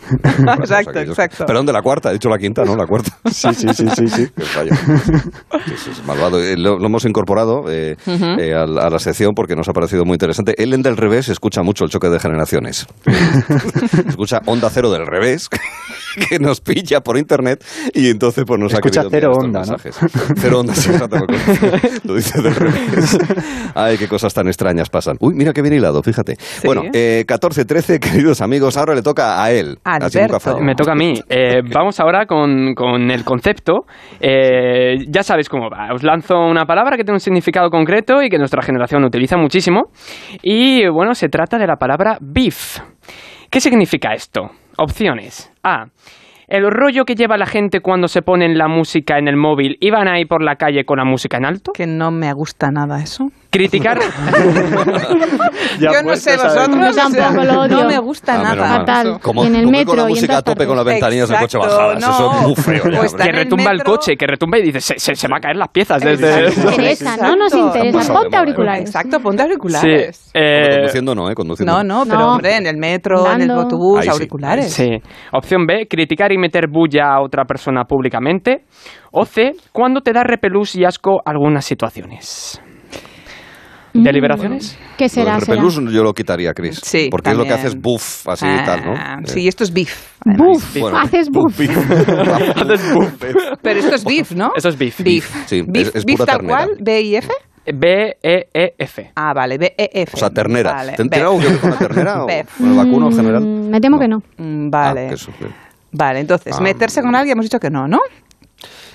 Exacto, 0.60 0.90
Aquellos- 0.92 1.10
exacto. 1.18 1.46
Perdón, 1.46 1.66
de 1.68 1.74
la 1.74 1.82
cuarta, 1.82 2.10
he 2.10 2.14
dicho 2.14 2.28
la 2.30 2.38
quinta, 2.38 2.66
¿no? 2.66 2.76
La 2.76 2.86
cuarta. 2.88 3.12
Sí, 3.32 3.48
sí, 3.54 3.68
sí, 3.74 3.88
sí, 3.96 4.08
sí. 4.10 4.28
Qué 4.36 4.44
fallo. 4.44 4.72
Sí, 4.76 5.74
sí, 5.78 5.90
es 5.92 6.06
malvado. 6.06 6.42
Eh, 6.42 6.58
Lo, 6.58 6.78
lo 6.78 6.88
hemos 6.88 7.06
incorporado 7.06 7.70
eh, 7.70 7.96
eh, 8.08 8.54
a, 8.54 8.66
la- 8.66 8.88
a 8.88 8.90
la 8.90 9.00
sección 9.00 9.34
porque 9.36 9.56
nos 9.56 9.70
ha 9.70 9.74
parecido 9.74 10.04
muy 10.04 10.16
interesante. 10.16 10.56
Él 10.62 10.74
en 10.74 10.82
del 10.82 10.98
revés 10.98 11.30
escucha 11.30 11.62
mucho 11.62 11.86
el 11.86 11.92
choque 11.92 12.10
de 12.10 12.20
generaciones. 12.20 12.88
escucha 14.08 14.42
Onda 14.48 14.70
Cero 14.70 14.92
del 14.92 15.06
revés. 15.06 15.50
que 16.30 16.40
nos 16.40 16.62
pilla 16.62 17.02
por 17.02 17.18
internet 17.18 17.64
y 17.94 18.10
entonces 18.10 18.44
pues 18.46 18.60
nos 18.60 18.74
Escucha 18.74 19.02
ha 19.02 19.04
querido 19.10 19.34
cero 19.34 19.46
onda, 19.46 19.60
mensajes. 19.60 19.98
Cero 20.38 20.60
onda, 20.60 20.74
lo 22.04 22.16
dice 22.16 22.42
del 22.42 22.56
revés. 22.56 23.18
Ay, 23.76 23.98
qué 23.98 24.08
cosas 24.08 24.34
tan 24.34 24.48
extrañas 24.48 24.90
pasan. 24.90 25.18
Uy, 25.20 25.34
mira 25.36 25.54
qué 25.54 25.62
bien 25.62 25.76
hilado, 25.76 26.02
fíjate. 26.02 26.38
Bueno, 26.64 26.84
eh, 26.94 27.26
14-13, 27.28 28.00
queridos 28.00 28.42
amigos, 28.42 28.78
ahora 28.78 28.96
le 28.96 29.02
toca 29.02 29.44
a 29.44 29.52
él. 29.52 29.78
Falla. 29.84 30.60
Me 30.62 30.76
toca 30.76 30.92
a 30.94 30.96
mí. 30.96 31.14
Eh, 31.30 31.62
vamos 31.74 32.00
ahora 32.00 32.26
con, 32.26 32.74
con 32.76 33.12
el 33.12 33.24
concepto. 33.24 33.86
Eh, 34.20 35.06
ya 35.10 35.24
sabéis 35.24 35.50
cómo 35.50 35.70
va. 35.70 35.94
Os 35.94 36.04
lanzo 36.04 36.36
una 36.36 36.66
palabra 36.66 36.98
que 36.98 37.04
tiene 37.04 37.16
un 37.16 37.20
significado 37.20 37.70
concreto 37.70 38.22
y 38.22 38.30
que 38.30 38.38
nuestra 38.38 38.62
generación 38.62 39.04
utiliza 39.04 39.38
muchísimo. 39.38 39.92
Y 40.42 40.88
bueno, 40.88 41.14
se 41.14 41.30
trata 41.30 41.58
de 41.58 41.68
la 41.68 41.76
palabra 41.78 42.18
beef. 42.22 42.80
¿Qué 43.50 43.60
significa 43.62 44.14
esto? 44.14 44.50
Opciones. 44.78 45.52
A. 45.66 45.88
El 46.48 46.70
rollo 46.70 47.06
que 47.06 47.16
lleva 47.16 47.38
la 47.38 47.48
gente 47.48 47.80
cuando 47.80 48.08
se 48.08 48.22
ponen 48.22 48.58
la 48.58 48.68
música 48.68 49.18
en 49.18 49.28
el 49.28 49.36
móvil 49.36 49.78
y 49.82 49.90
van 49.90 50.08
ahí 50.08 50.26
por 50.26 50.44
la 50.44 50.58
calle 50.58 50.86
con 50.86 51.00
la 51.00 51.04
música 51.04 51.38
en 51.38 51.46
alto. 51.46 51.74
Que 51.74 51.88
no 51.88 52.12
me 52.12 52.32
gusta 52.34 52.70
nada 52.70 53.02
eso. 53.02 53.32
Criticar. 53.56 53.98
Yo 55.80 56.04
no 56.04 56.16
sé 56.16 56.36
vosotros. 56.38 56.96
Yo 56.96 56.96
tampoco 56.96 57.44
lo 57.46 57.62
odio. 57.62 57.78
No 57.82 57.88
me 57.88 57.98
gusta 58.00 58.34
Ah, 58.36 58.44
nada. 58.56 58.80
Fatal. 58.80 59.20
Como, 59.22 59.44
Y 59.44 59.48
en 59.48 59.56
el 59.56 59.68
metro 59.68 59.88
con 59.88 59.98
la 59.98 60.02
y 60.04 60.06
en 60.06 60.10
música 60.10 60.38
a 60.38 60.42
tope 60.42 60.66
con 60.68 60.76
las 60.76 60.86
ventanillas 60.86 61.30
del 61.30 61.40
coche 61.40 61.58
Exacto, 61.58 61.78
bajadas. 61.78 62.04
Eso 62.04 62.32
no. 62.32 62.32
es 62.36 62.42
muy 62.48 62.56
feo. 62.56 62.84
ya, 62.92 63.00
Pues 63.00 63.14
que 63.14 63.32
retumba 63.32 63.72
el 63.72 63.84
coche, 63.84 64.16
que 64.18 64.28
retumba 64.28 64.58
y 64.60 64.64
dices, 64.64 64.84
se, 64.86 65.00
se, 65.00 65.16
se 65.16 65.28
va 65.28 65.38
a 65.38 65.40
caer 65.40 65.56
las 65.56 65.70
piezas 65.70 66.02
desde... 66.02 66.26
No 66.36 66.42
nos 66.42 66.58
interesa, 66.58 67.18
no 67.18 67.36
nos 67.36 67.54
interesa. 67.56 68.14
Ponte 68.14 68.36
auriculares. 68.38 68.82
Exacto, 68.90 69.20
ponte 69.20 69.44
Sí. 69.44 69.50
auriculares. 69.50 70.32
eh, 70.34 70.62
Hombre, 70.62 70.76
conduciendo 70.76 71.16
no, 71.16 71.30
¿eh? 71.30 71.36
Conduciendo 71.36 71.74
No, 71.74 71.84
no, 71.84 72.04
pero 72.06 72.20
No. 72.20 72.32
hombre, 72.34 72.58
en 72.58 72.68
el 72.68 72.78
metro, 72.78 73.32
en 73.32 73.42
el 73.42 73.52
autobús, 73.52 74.00
Ahí 74.00 74.04
sí, 74.06 74.10
auriculares. 74.10 74.74
Sí. 74.74 74.90
Opción 75.32 75.66
B, 75.66 75.88
criticar 75.90 76.32
y 76.32 76.38
meter 76.38 76.68
bulla 76.70 77.14
a 77.14 77.22
otra 77.22 77.46
persona 77.46 77.86
públicamente. 77.86 78.66
O 79.12 79.26
C, 79.26 79.54
cuando 79.72 80.02
te 80.02 80.12
da 80.12 80.24
repelús 80.24 80.76
y 80.76 80.84
asco 80.84 81.22
algunas 81.26 81.64
situaciones. 81.66 82.62
¿Deliberaciones? 84.04 84.78
¿Qué 84.98 85.06
Lo 85.06 85.10
será? 85.10 85.40
repelús 85.40 85.76
yo 85.92 86.04
lo 86.04 86.14
quitaría, 86.14 86.54
Chris. 86.54 86.80
Sí, 86.84 87.08
Porque 87.10 87.32
es 87.32 87.38
lo 87.38 87.44
que 87.44 87.50
también. 87.50 87.68
hace 87.68 87.76
es 87.78 87.82
buff, 87.82 88.28
así 88.28 88.46
y 88.46 88.66
tal, 88.66 88.86
¿no? 88.86 88.94
Ah, 88.96 89.18
Eh, 89.24 89.28
Sí, 89.28 89.48
esto 89.48 89.64
es 89.64 89.74
beef. 89.74 90.12
Buf, 90.26 90.78
Bueno, 90.80 90.98
haces 91.02 91.30
buf. 91.30 91.60
Haces 92.56 92.94
buff. 92.94 93.24
Pero 93.62 93.80
esto 93.80 93.96
es 93.96 94.04
beef, 94.04 94.32
¿no? 94.34 94.52
Eso 94.56 94.70
es 94.70 94.78
beef. 94.78 95.02
Beef. 95.02 95.48
Sí, 95.48 95.62
Beef, 95.68 95.88
es, 95.90 95.96
es 95.96 96.06
beef 96.06 96.18
pura 96.20 96.26
tal 96.26 96.38
ternera. 96.40 96.66
cual, 96.66 96.78
B 96.82 97.02
I 97.02 97.16
F. 97.18 97.30
B-E-E-F. 97.74 99.12
Ah, 99.16 99.34
vale, 99.34 99.58
B 99.58 99.74
E 99.78 99.90
F. 100.04 100.12
O 100.14 100.18
sea, 100.20 100.30
ternera. 100.30 100.72
Vale, 100.74 100.94
¿Te-. 100.94 101.04
¿Tiene 101.10 101.26
algo 101.26 101.40
que 101.40 101.58
con 101.58 101.70
la 101.72 101.78
ternera 101.78 102.24
o 102.24 102.28
con 102.28 102.70
el 102.70 102.76
vacuno 102.78 103.08
en 103.10 103.16
general? 103.16 103.42
Mm, 103.44 103.70
Me 103.70 103.80
temo 103.82 103.98
que 104.00 104.08
no. 104.08 104.20
Mm, 104.38 104.70
Vale. 104.70 105.02
Ah, 105.06 105.08
que 105.10 105.14
eso, 105.16 105.32
sí. 105.40 105.46
Vale, 105.92 106.20
entonces, 106.20 106.54
Ah, 106.58 106.62
meterse 106.62 107.02
con 107.02 107.16
alguien 107.16 107.34
hemos 107.38 107.46
dicho 107.46 107.60
que 107.60 107.70
no, 107.70 107.88
¿no? 107.88 108.00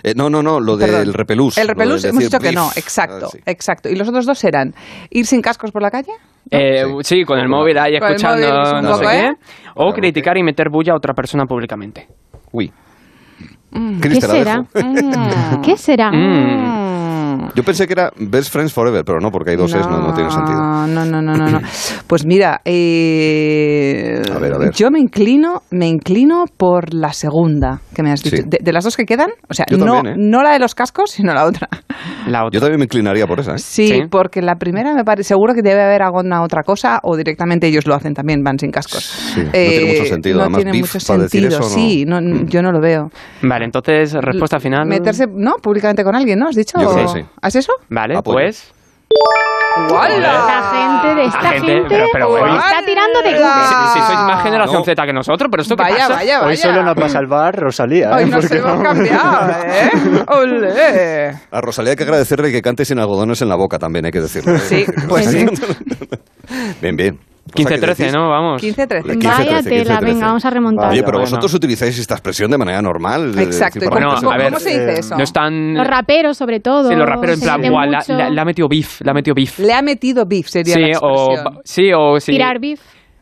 Eh, 0.03 0.15
no, 0.17 0.31
no, 0.31 0.43
no, 0.43 0.61
lo 0.61 0.79
Perdón. 0.79 1.01
del 1.01 1.15
repelús. 1.15 1.59
El 1.59 1.67
lo 1.67 1.69
de 1.69 1.75
repelús 1.75 2.05
hemos 2.05 2.23
dicho 2.25 2.39
que 2.39 2.53
no, 2.53 2.71
exacto, 2.77 3.27
Ah, 3.27 3.31
sí. 3.33 3.39
exacto. 3.47 3.89
¿Y 3.89 3.97
los 3.97 4.09
otros 4.09 4.27
dos 4.27 4.43
eran 4.45 4.75
ir 5.11 5.27
sin 5.27 5.41
cascos 5.43 5.71
por 5.73 5.83
la 5.83 5.91
calle? 5.91 6.13
Eh, 6.51 6.85
sí. 7.03 7.25
con 7.25 7.39
el 7.39 7.49
móvil 7.49 7.79
ahí 7.79 7.99
Con 7.99 8.09
escuchando 8.13 8.47
móvil, 8.49 8.77
un 8.77 8.83
no 8.83 8.95
sé 8.97 9.03
poco, 9.05 9.11
qué. 9.11 9.27
¿eh? 9.27 9.33
O 9.77 9.93
criticar 9.93 10.37
y 10.39 10.43
meter 10.43 10.69
bulla 10.71 10.93
a 10.95 10.97
otra 10.97 11.13
persona 11.15 11.45
públicamente. 11.45 12.09
Uy. 12.53 12.73
¿Qué 13.73 14.01
Cris, 14.01 14.19
te 14.21 14.27
la 14.27 14.33
será? 14.35 14.65
¿Qué 15.63 15.77
será? 15.77 16.11
Mm. 17.41 17.49
Yo 17.55 17.63
pensé 17.63 17.87
que 17.87 17.93
era 17.95 18.11
Best 18.19 18.53
Friends 18.53 18.73
Forever, 18.73 19.05
pero 19.05 19.19
no, 19.21 19.31
porque 19.31 19.51
hay 19.51 19.57
dos 19.57 19.73
es, 19.75 19.87
no, 19.87 19.99
no 19.99 20.13
tiene 20.15 20.31
sentido. 20.31 20.59
No, 20.61 20.87
no, 20.87 21.05
no, 21.05 21.23
no, 21.23 21.35
no. 21.49 21.61
Pues 22.07 22.27
mira, 22.27 22.61
eh, 22.65 24.21
A 24.35 24.39
ver, 24.39 24.53
a 24.55 24.59
ver. 24.59 24.71
yo 24.73 24.91
me 24.91 24.99
inclino, 25.01 25.63
me 25.71 25.87
inclino 25.89 26.45
por 26.57 26.93
la 26.93 27.13
segunda 27.13 27.81
que 27.95 28.03
me 28.03 28.11
has 28.13 28.23
dicho. 28.23 28.37
Sí. 28.39 28.43
De, 28.47 28.59
de 28.61 28.73
las 28.73 28.85
dos 28.85 28.97
que 28.97 29.05
quedan, 29.07 29.31
o 29.49 29.55
sea, 29.55 29.65
Yo 29.71 29.79
no, 29.79 29.95
también, 29.95 30.15
¿eh? 30.15 30.19
no 30.19 30.43
la 30.43 30.53
de 30.53 30.59
los 30.59 30.75
cascos, 30.75 31.11
sino 31.13 31.33
la 31.35 31.45
otra. 31.47 31.69
La 32.27 32.45
otra. 32.45 32.51
Yo 32.57 32.61
también 32.61 32.79
me 32.79 32.85
inclinaría 32.85 33.27
por 33.27 33.41
esa, 33.41 33.55
¿eh? 33.55 33.59
Sí, 33.59 34.03
porque 34.11 34.43
la 34.43 34.57
primera 34.57 34.93
me 34.95 35.05
parece 35.05 35.29
seguro 35.29 35.55
que 35.55 35.63
debe 35.63 35.83
haber 35.83 36.03
alguna 36.03 36.43
otra 36.43 36.63
cosa 36.63 36.99
o 37.03 37.17
directamente 37.17 37.67
ellos 37.69 37.87
lo 37.87 37.95
hacen 37.95 38.15
también, 38.15 38.43
van 38.43 38.59
sin 38.59 38.71
cascos. 38.71 39.35
Eh, 39.37 39.43
no 39.45 39.51
tiene 39.53 39.93
mucho 39.99 40.05
sentido, 40.07 40.37
No 40.37 40.43
además, 40.43 40.59
tiene 40.63 40.73
beef, 40.73 40.95
mucho 40.95 41.07
para 41.07 41.23
decir 41.23 41.41
sentido, 41.43 41.61
eso, 41.61 41.69
no. 41.69 41.75
sí, 41.75 42.05
no, 42.07 42.47
yo 42.47 42.63
no 42.63 42.73
lo 42.73 42.81
veo. 42.81 43.11
Vale, 43.43 43.65
entonces, 43.65 44.13
respuesta 44.15 44.59
final. 44.59 44.87
Meterse, 44.87 45.27
¿no? 45.33 45.55
Públicamente 45.63 46.03
con 46.05 46.15
alguien, 46.17 46.39
¿no? 46.39 46.49
¿Has 46.49 46.57
dicho? 46.57 46.79
Yo 46.81 46.91
creo 46.93 47.05
¿O- 47.11 47.15
que 47.15 47.21
sí. 47.23 47.27
¿Has 47.43 47.55
eso? 47.57 47.73
Vale, 47.89 48.17
Apoyo. 48.17 48.35
pues. 48.35 48.73
Esta 49.83 50.71
gente 50.73 51.15
de 51.17 51.25
esta 51.27 51.43
La 51.43 51.51
gente, 51.51 51.67
gente 51.73 51.89
pero- 51.89 52.07
pero 52.13 52.29
bueno. 52.31 52.55
está 52.57 52.85
tirando 52.85 53.23
de 53.23 53.31
Si, 53.31 53.35
Google. 53.37 53.93
si 53.93 53.99
sois 54.01 54.19
más 54.21 54.43
generación 54.43 54.79
No. 54.81 54.85
Z 54.85 55.07
que 55.07 55.13
nosotros, 55.13 55.49
pero 55.51 55.63
esto 55.63 55.77
qué 55.77 55.83
Vaya, 55.83 55.97
pasa? 55.97 56.15
vaya, 56.15 56.41
Hoy 56.41 56.47
vaya. 56.47 56.63
solo 56.63 56.83
nos 56.83 56.97
va 56.97 57.07
a 57.07 57.09
salvar 57.09 57.57
Rosalía. 57.59 58.11
Hoy 58.15 58.23
¿eh? 58.23 58.27
nos 58.27 58.41
Porque 58.41 58.59
hemos 58.59 58.77
no- 58.77 58.83
cambiado, 58.83 59.51
¿eh? 59.51 59.91
¡Olé! 60.29 61.33
A 61.51 61.61
Rosalía 61.61 61.91
hay 61.93 61.97
que 61.97 62.03
agradecerle 62.05 62.53
que 62.53 62.63
cante 62.63 62.85
sin 62.85 62.99
algodones 62.99 63.41
en 63.43 63.49
la 63.49 63.57
boca 63.57 63.79
también, 63.79 64.05
hay 64.07 64.13
que 64.13 64.21
decirlo. 64.21 64.55
¿eh? 64.55 64.59
Sí, 64.61 64.87
pues 65.09 65.27
sí. 65.31 65.47
Bien, 66.81 66.97
bien. 66.97 67.21
Cosa 67.53 67.69
que 67.69 67.81
15-13, 67.81 67.97
decís- 67.97 68.13
¿no? 68.13 68.29
Vamos. 68.29 68.63
15-13. 68.63 69.03
15, 69.13 69.29
Vaya 69.29 69.45
13, 69.63 69.71
tela, 69.71 69.99
15, 69.99 70.05
venga, 70.05 70.27
vamos 70.27 70.45
a 70.45 70.51
remontar. 70.51 70.91
Oye, 70.91 71.01
pero 71.03 71.13
Bueno. 71.19 71.31
vosotros 71.31 71.55
utilizáis 71.55 71.99
esta 71.99 72.15
expresión 72.15 72.51
de 72.51 72.59
manera 72.59 72.81
normal. 72.83 73.37
Exacto. 73.39 73.81
decir, 73.81 73.83
¿Y 73.83 73.91
para 73.91 74.15
cómo, 74.17 74.31
a 74.31 74.37
ver, 74.37 74.47
cómo 74.49 74.61
se 74.61 74.71
dice 74.71 75.01
eso? 75.01 75.17
No 75.17 75.25
están. 75.25 75.75
Los 75.75 75.87
raperos, 75.87 76.37
sobre 76.37 76.61
todo. 76.61 76.89
Sí, 76.91 76.95
los 76.95 77.09
raperos 77.09 77.37
en 77.37 77.41
plan, 77.43 77.57
meten 77.61 77.73
"Buah, 77.73 77.87
la, 77.87 78.05
la- 78.09 78.31
la 78.31 78.43
ha 78.43 78.45
metido 78.45 78.69
beef, 78.69 79.01
la 79.01 79.11
ha 79.11 79.15
metido 79.15 79.35
beef. 79.35 79.59
Le 79.59 79.73
ha 79.73 79.83
metido 79.83 80.25
beef, 80.27 80.47
sería 80.49 80.75
Sí 80.75 80.81
la 80.81 80.99
o, 81.01 81.33
expresión. 81.33 81.61
sí, 81.65 81.91
o 81.97 82.21
sí. 82.21 82.33
Tirar 82.33 82.61
beef. 82.61 82.81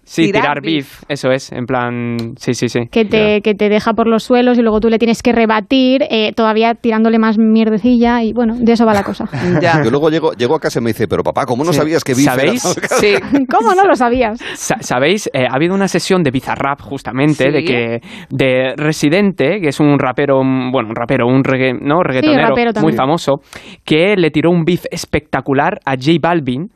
Sí, 0.08 0.24
Tirar 0.26 0.42
tirar, 0.42 0.62
beef. 0.62 1.00
beef. 1.00 1.02
Eso 1.10 1.30
es, 1.30 1.52
en 1.52 1.66
plan. 1.66 2.16
Sí, 2.38 2.54
sí, 2.54 2.68
sí. 2.70 2.80
Que 2.90 3.04
te, 3.04 3.42
que 3.42 3.54
te 3.54 3.68
deja 3.68 3.92
por 3.92 4.06
los 4.06 4.22
suelos 4.24 4.56
y 4.58 4.62
luego 4.62 4.80
tú 4.80 4.88
le 4.88 4.98
tienes 4.98 5.22
que 5.22 5.32
rebatir, 5.32 6.02
eh, 6.10 6.32
todavía 6.34 6.74
tirándole 6.74 7.18
más 7.18 7.36
mierdecilla 7.38 8.22
y 8.22 8.32
bueno, 8.32 8.54
de 8.58 8.72
eso 8.72 8.86
va 8.86 8.94
la 8.94 9.02
cosa. 9.02 9.26
Ya. 9.60 9.82
Yo 9.84 9.90
luego 9.90 10.08
llego, 10.08 10.32
llego 10.32 10.54
a 10.54 10.60
casa 10.60 10.78
y 10.78 10.82
me 10.82 10.90
dice, 10.90 11.06
pero 11.08 11.22
papá, 11.22 11.44
¿cómo 11.44 11.62
no 11.62 11.72
Sí. 11.72 11.78
sabías 11.78 12.02
que 12.04 12.14
beef 12.14 12.24
¿Sabéis? 12.24 12.62
tal?" 12.62 12.74
Sí. 13.00 13.14
¿Cómo 13.54 13.74
no 13.74 13.84
lo 13.84 13.94
sabías? 13.96 14.40
Sa- 14.54 14.78
¿Sabéis? 14.80 15.28
Eh, 15.34 15.44
ha 15.44 15.54
habido 15.54 15.74
una 15.74 15.88
sesión 15.88 16.22
de 16.22 16.30
Bizarrap 16.30 16.80
justamente, 16.80 17.44
Sí. 17.44 17.50
de 17.50 17.64
que 17.64 18.00
de 18.30 18.74
Residente, 18.76 19.60
que 19.60 19.68
es 19.68 19.78
un 19.80 19.98
rapero, 19.98 20.36
bueno, 20.38 20.88
un 20.88 20.94
rapero, 20.96 21.26
un 21.26 21.44
regga- 21.44 21.78
¿no? 21.80 22.02
reggaetonero 22.02 22.48
rapero 22.48 22.70
muy 22.80 22.94
famoso, 22.94 23.40
que 23.84 24.16
le 24.16 24.30
tiró 24.30 24.50
un 24.50 24.64
beef 24.64 24.84
espectacular 24.90 25.80
a 25.84 25.92
J 25.96 26.12
Balvin. 26.20 26.68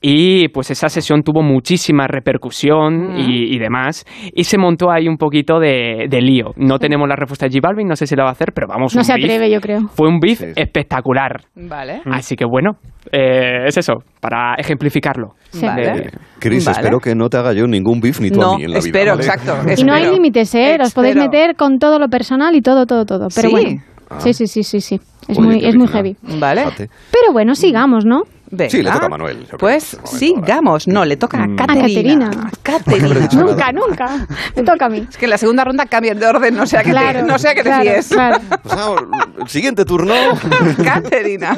Y 0.00 0.48
pues 0.48 0.70
esa 0.70 0.88
sesión 0.88 1.22
tuvo 1.22 1.42
muchísima 1.42 2.06
repercusión 2.06 3.16
y, 3.18 3.54
y 3.54 3.58
demás. 3.58 4.04
Y 4.34 4.44
se 4.44 4.58
montó 4.58 4.90
ahí 4.90 5.08
un 5.08 5.16
poquito 5.16 5.58
de, 5.58 6.06
de 6.08 6.20
lío. 6.20 6.50
No 6.56 6.78
tenemos 6.78 7.08
la 7.08 7.16
respuesta 7.16 7.46
de 7.46 7.52
J 7.52 7.66
Balvin, 7.66 7.88
no 7.88 7.96
sé 7.96 8.06
si 8.06 8.14
la 8.16 8.24
va 8.24 8.30
a 8.30 8.32
hacer, 8.32 8.52
pero 8.54 8.66
vamos. 8.68 8.94
No 8.94 9.00
un 9.00 9.04
se 9.04 9.14
beef. 9.14 9.24
atreve, 9.24 9.50
yo 9.50 9.60
creo. 9.60 9.88
Fue 9.94 10.08
un 10.08 10.18
beef 10.20 10.42
espectacular. 10.56 11.42
Vale. 11.54 12.02
Así 12.06 12.36
que 12.36 12.44
bueno, 12.44 12.72
eh, 13.12 13.64
es 13.66 13.76
eso, 13.76 13.94
para 14.20 14.54
ejemplificarlo. 14.56 15.34
Sí. 15.50 15.64
Vale. 15.66 16.10
Cris, 16.38 16.64
Vale. 16.64 16.78
espero 16.78 16.98
que 17.00 17.14
no 17.14 17.28
te 17.28 17.36
haga 17.38 17.52
yo 17.52 17.66
ningún 17.66 18.00
beef 18.00 18.20
ni 18.20 18.30
tú 18.30 18.40
No, 18.40 18.52
a 18.54 18.56
mí 18.58 18.64
en 18.64 18.70
la 18.72 18.78
vida. 18.80 18.86
espero, 18.86 19.10
¿vale? 19.12 19.24
exacto. 19.24 19.52
Y 19.80 19.84
no 19.84 19.92
hay 19.94 20.02
espero. 20.02 20.12
límites, 20.14 20.54
¿eh? 20.54 20.76
Os 20.80 20.92
podéis 20.94 21.16
Espero. 21.16 21.30
meter 21.30 21.56
con 21.56 21.78
todo 21.78 21.98
lo 21.98 22.08
personal 22.08 22.54
y 22.54 22.60
todo, 22.60 22.86
todo, 22.86 23.04
todo. 23.04 23.28
Pero 23.34 23.48
¿Sí? 23.48 23.54
bueno. 23.54 23.80
Ah. 24.10 24.20
Sí, 24.20 24.32
sí, 24.34 24.46
sí, 24.46 24.62
sí, 24.62 24.80
sí. 24.80 25.00
Es 25.28 25.38
Oye, 25.38 25.46
muy, 25.48 25.64
es 25.64 25.74
muy 25.76 25.86
heavy. 25.88 26.16
Vale. 26.38 26.64
Pero 26.76 27.32
bueno, 27.32 27.54
sigamos, 27.54 28.04
¿no? 28.04 28.22
Venga. 28.56 28.70
Sí, 28.70 28.82
le 28.82 28.90
toca 28.90 29.06
a 29.06 29.08
Manuel, 29.08 29.46
Pues 29.58 29.94
momento 29.94 30.16
sigamos. 30.18 30.88
No, 30.88 31.04
le 31.04 31.16
toca 31.16 31.38
a 31.38 31.44
A 31.44 31.56
Caterina. 31.56 32.30
Caterina. 32.30 32.50
Caterina. 32.62 33.42
Nunca, 33.42 33.72
nunca. 33.72 34.26
Me 34.56 34.62
toca 34.62 34.86
a 34.86 34.88
mí. 34.88 35.06
Es 35.08 35.16
que 35.16 35.26
en 35.26 35.30
la 35.30 35.38
segunda 35.38 35.64
ronda 35.64 35.86
cambian 35.86 36.18
de 36.18 36.26
orden, 36.26 36.54
no 36.54 36.66
sé 36.66 36.78
a 36.78 36.82
qué 36.82 36.90
Claro, 36.90 37.20
te, 37.20 37.26
no 37.26 37.38
sé 37.38 37.48
a 37.48 37.54
qué 37.54 37.62
te 37.62 37.68
claro, 37.68 37.82
fíes. 37.82 38.08
claro. 38.08 38.38
Pues, 38.62 38.74
ah, 38.76 38.94
el 39.40 39.48
siguiente 39.48 39.84
turno. 39.84 40.14
Caterina. 40.84 41.56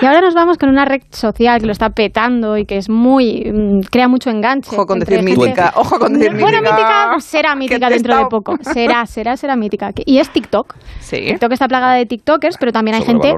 Y 0.00 0.06
ahora 0.06 0.20
nos 0.20 0.34
vamos 0.34 0.58
con 0.58 0.68
una 0.68 0.84
red 0.84 1.02
social 1.10 1.60
que 1.60 1.66
lo 1.66 1.72
está 1.72 1.90
petando 1.90 2.56
y 2.56 2.64
que 2.64 2.76
es 2.76 2.88
muy. 2.88 3.50
mm, 3.52 3.80
crea 3.90 4.08
mucho 4.08 4.30
enganche. 4.30 4.74
Ojo 4.74 4.86
con 4.86 4.98
decir 5.00 5.22
mítica. 5.22 5.72
Ojo 5.76 5.98
con 5.98 6.12
decir 6.14 6.32
Bueno, 6.32 6.58
mítica. 6.58 6.76
mítica 6.76 7.20
será 7.20 7.54
mítica 7.54 7.88
te 7.88 7.94
dentro 7.94 8.16
de 8.16 8.26
poco. 8.26 8.56
Será, 8.62 9.06
será, 9.06 9.36
será 9.36 9.56
mítica. 9.56 9.90
Y 10.04 10.18
es 10.18 10.30
TikTok. 10.30 10.74
Sí. 11.00 11.16
TikTok 11.26 11.52
está 11.52 11.68
plagada 11.68 11.94
de 11.94 12.06
TikTokers, 12.06 12.56
pero 12.58 12.72
también 12.72 12.96
hay 12.96 13.02
gente. 13.02 13.34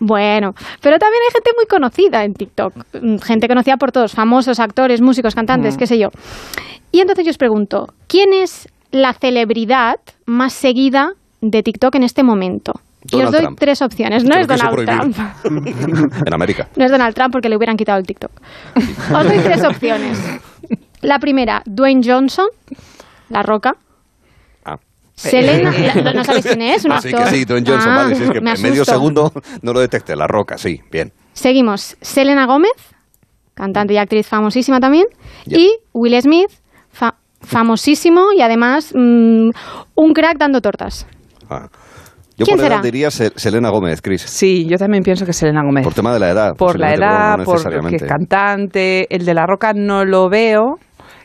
Bueno, 0.00 0.54
pero 0.80 0.98
también 0.98 1.22
hay 1.28 1.32
gente 1.32 1.50
muy 1.56 1.66
conocida 1.66 2.24
en 2.24 2.34
TikTok. 2.34 2.72
Mm, 3.00 3.18
Gente 3.18 3.48
conocida 3.48 3.76
por 3.76 3.92
todos, 3.92 4.12
famosos, 4.12 4.58
actores, 4.58 5.00
músicos, 5.00 5.34
cantantes, 5.34 5.76
Mm. 5.76 5.78
qué 5.78 5.86
sé 5.86 5.98
yo. 5.98 6.08
Y 6.90 7.00
entonces 7.00 7.24
yo 7.26 7.30
os 7.30 7.38
pregunto, 7.38 7.92
¿quién 8.08 8.32
es 8.32 8.68
la 8.90 9.12
celebridad 9.12 9.96
más 10.26 10.52
seguida 10.54 11.12
de 11.42 11.62
TikTok 11.62 11.94
en 11.96 12.02
este 12.02 12.22
momento? 12.22 12.72
y 13.12 13.16
os 13.22 13.30
doy 13.30 13.40
Trump. 13.40 13.58
tres 13.58 13.80
opciones. 13.80 14.24
No 14.24 14.36
es 14.36 14.46
Donald. 14.46 14.84
Trump. 14.84 15.16
en 16.26 16.34
América. 16.34 16.68
No 16.76 16.84
es 16.84 16.90
Donald 16.90 17.14
Trump 17.14 17.32
porque 17.32 17.48
le 17.48 17.56
hubieran 17.56 17.76
quitado 17.78 17.98
el 17.98 18.06
TikTok. 18.06 18.30
Os 19.14 19.24
doy 19.26 19.38
tres 19.38 19.64
opciones. 19.64 20.18
La 21.00 21.18
primera, 21.18 21.62
Dwayne 21.64 22.02
Johnson, 22.04 22.46
La 23.30 23.42
Roca. 23.42 23.76
Selena, 25.28 25.70
la- 26.02 26.12
no 26.12 26.24
sabéis 26.24 26.46
quién 26.46 26.62
es, 26.62 26.84
un 26.84 26.92
Ah, 26.92 27.00
sí, 27.00 27.08
actor. 27.08 27.24
que 27.24 27.30
sí, 27.36 27.44
Dwayne 27.44 27.70
Johnson, 27.70 27.92
Ah, 27.92 27.96
vale, 27.96 28.14
sí, 28.14 28.22
es 28.24 28.30
que 28.30 28.40
me 28.40 28.52
en 28.52 28.62
medio 28.62 28.84
segundo 28.84 29.32
no 29.62 29.72
lo 29.72 29.80
detecté. 29.80 30.16
La 30.16 30.26
roca, 30.26 30.56
sí, 30.58 30.80
bien. 30.90 31.12
Seguimos, 31.32 31.96
Selena 32.00 32.46
Gómez, 32.46 32.72
cantante 33.54 33.94
y 33.94 33.98
actriz 33.98 34.26
famosísima 34.26 34.80
también, 34.80 35.04
Ya. 35.46 35.58
y 35.58 35.70
Will 35.92 36.20
Smith, 36.22 36.50
fa- 36.90 37.16
famosísimo 37.40 38.32
y 38.36 38.40
además 38.42 38.92
mm, 38.94 39.50
un 39.94 40.12
crack 40.14 40.38
dando 40.38 40.60
tortas. 40.60 41.06
Ah. 41.48 41.68
Yo 42.36 42.46
¿Quién 42.46 42.56
por 42.56 42.64
edad 42.66 42.76
será? 42.76 42.82
diría 42.82 43.10
Se- 43.10 43.32
Selena 43.36 43.68
Gómez, 43.68 44.00
Cris. 44.00 44.22
Sí, 44.22 44.64
yo 44.66 44.78
también 44.78 45.02
pienso 45.02 45.26
que 45.26 45.32
es 45.32 45.36
Selena 45.36 45.62
Gómez. 45.62 45.84
Por 45.84 45.92
tema 45.92 46.14
de 46.14 46.20
la 46.20 46.30
edad. 46.30 46.56
Por 46.56 46.78
la 46.78 46.94
edad, 46.94 47.36
no 47.36 47.44
porque 47.44 47.96
es 47.96 48.02
cantante. 48.04 49.14
El 49.14 49.26
de 49.26 49.34
La 49.34 49.44
Roca 49.46 49.74
no 49.74 50.06
lo 50.06 50.30
veo. 50.30 50.78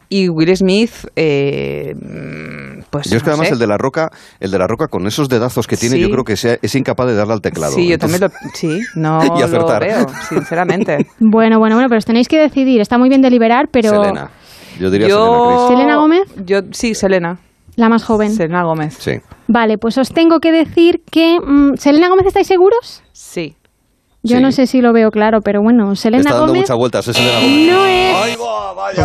Y 0.09 0.29
Will 0.29 0.55
Smith, 0.55 0.91
eh, 1.15 1.93
mm, 1.95 2.83
pues 2.89 3.09
Yo 3.09 3.17
es 3.17 3.23
que 3.23 3.27
no 3.29 3.33
además 3.33 3.47
sé. 3.49 3.53
el 3.53 3.59
de 3.59 3.67
la 3.67 3.77
roca, 3.77 4.09
el 4.39 4.51
de 4.51 4.59
la 4.59 4.67
roca 4.67 4.87
con 4.87 5.07
esos 5.07 5.27
dedazos 5.29 5.65
que 5.67 5.77
tiene, 5.77 5.95
Sí. 5.95 6.01
yo 6.01 6.09
creo 6.09 6.23
que 6.23 6.37
sea- 6.37 6.57
es 6.61 6.75
incapaz 6.75 7.07
de 7.07 7.15
darle 7.15 7.33
al 7.33 7.41
teclado. 7.41 7.73
Sí, 7.73 7.87
yo 7.87 7.97
también 7.97 8.21
lo... 8.21 8.29
Sí, 8.53 8.79
no 8.95 9.19
Y 9.23 9.27
lo 9.27 9.45
acertar. 9.45 9.81
veo, 9.83 10.05
sinceramente. 10.29 11.07
Bueno, 11.19 11.59
bueno, 11.59 11.75
bueno, 11.75 11.89
pero 11.89 11.97
os 11.97 12.05
tenéis 12.05 12.27
que 12.27 12.39
decidir. 12.39 12.81
Está 12.81 12.97
muy 12.97 13.09
bien 13.09 13.21
deliberar, 13.21 13.67
pero 13.71 13.89
Selena. 13.89 14.29
Yo 14.79 14.89
diría 14.91 15.07
yo... 15.07 15.67
Selena. 15.69 15.77
¿Selena 15.79 15.97
Gómez? 15.97 16.27
Yo, 16.45 16.59
sí, 16.71 16.93
Selena. 16.95 17.37
la 17.75 17.89
más 17.89 18.03
joven. 18.03 18.31
Selena 18.33 18.63
Gómez. 18.63 18.95
Sí. 18.99 19.13
Vale, 19.47 19.77
pues 19.77 19.97
os 19.97 20.09
tengo 20.13 20.39
que 20.39 20.51
decir 20.51 21.01
que... 21.11 21.39
mm, 21.39 21.75
¿Selena 21.77 22.09
Gómez 22.09 22.27
estáis 22.27 22.47
seguros? 22.47 23.03
Sí. 23.11 23.55
Yo 24.25 24.37
Sí. 24.37 24.41
no 24.43 24.51
sé 24.51 24.65
si 24.67 24.81
lo 24.81 24.91
veo 24.91 25.11
claro, 25.11 25.41
pero 25.41 25.61
bueno, 25.61 25.95
Selena 25.95 26.21
Está 26.21 26.31
dando 26.33 26.47
Gómez 26.47 26.61
muchas 26.63 26.77
vueltas, 26.77 27.07
es 27.07 27.15
Selena 27.15 27.39
Gómez. 27.39 27.67
no 27.71 27.85
es... 27.85 28.37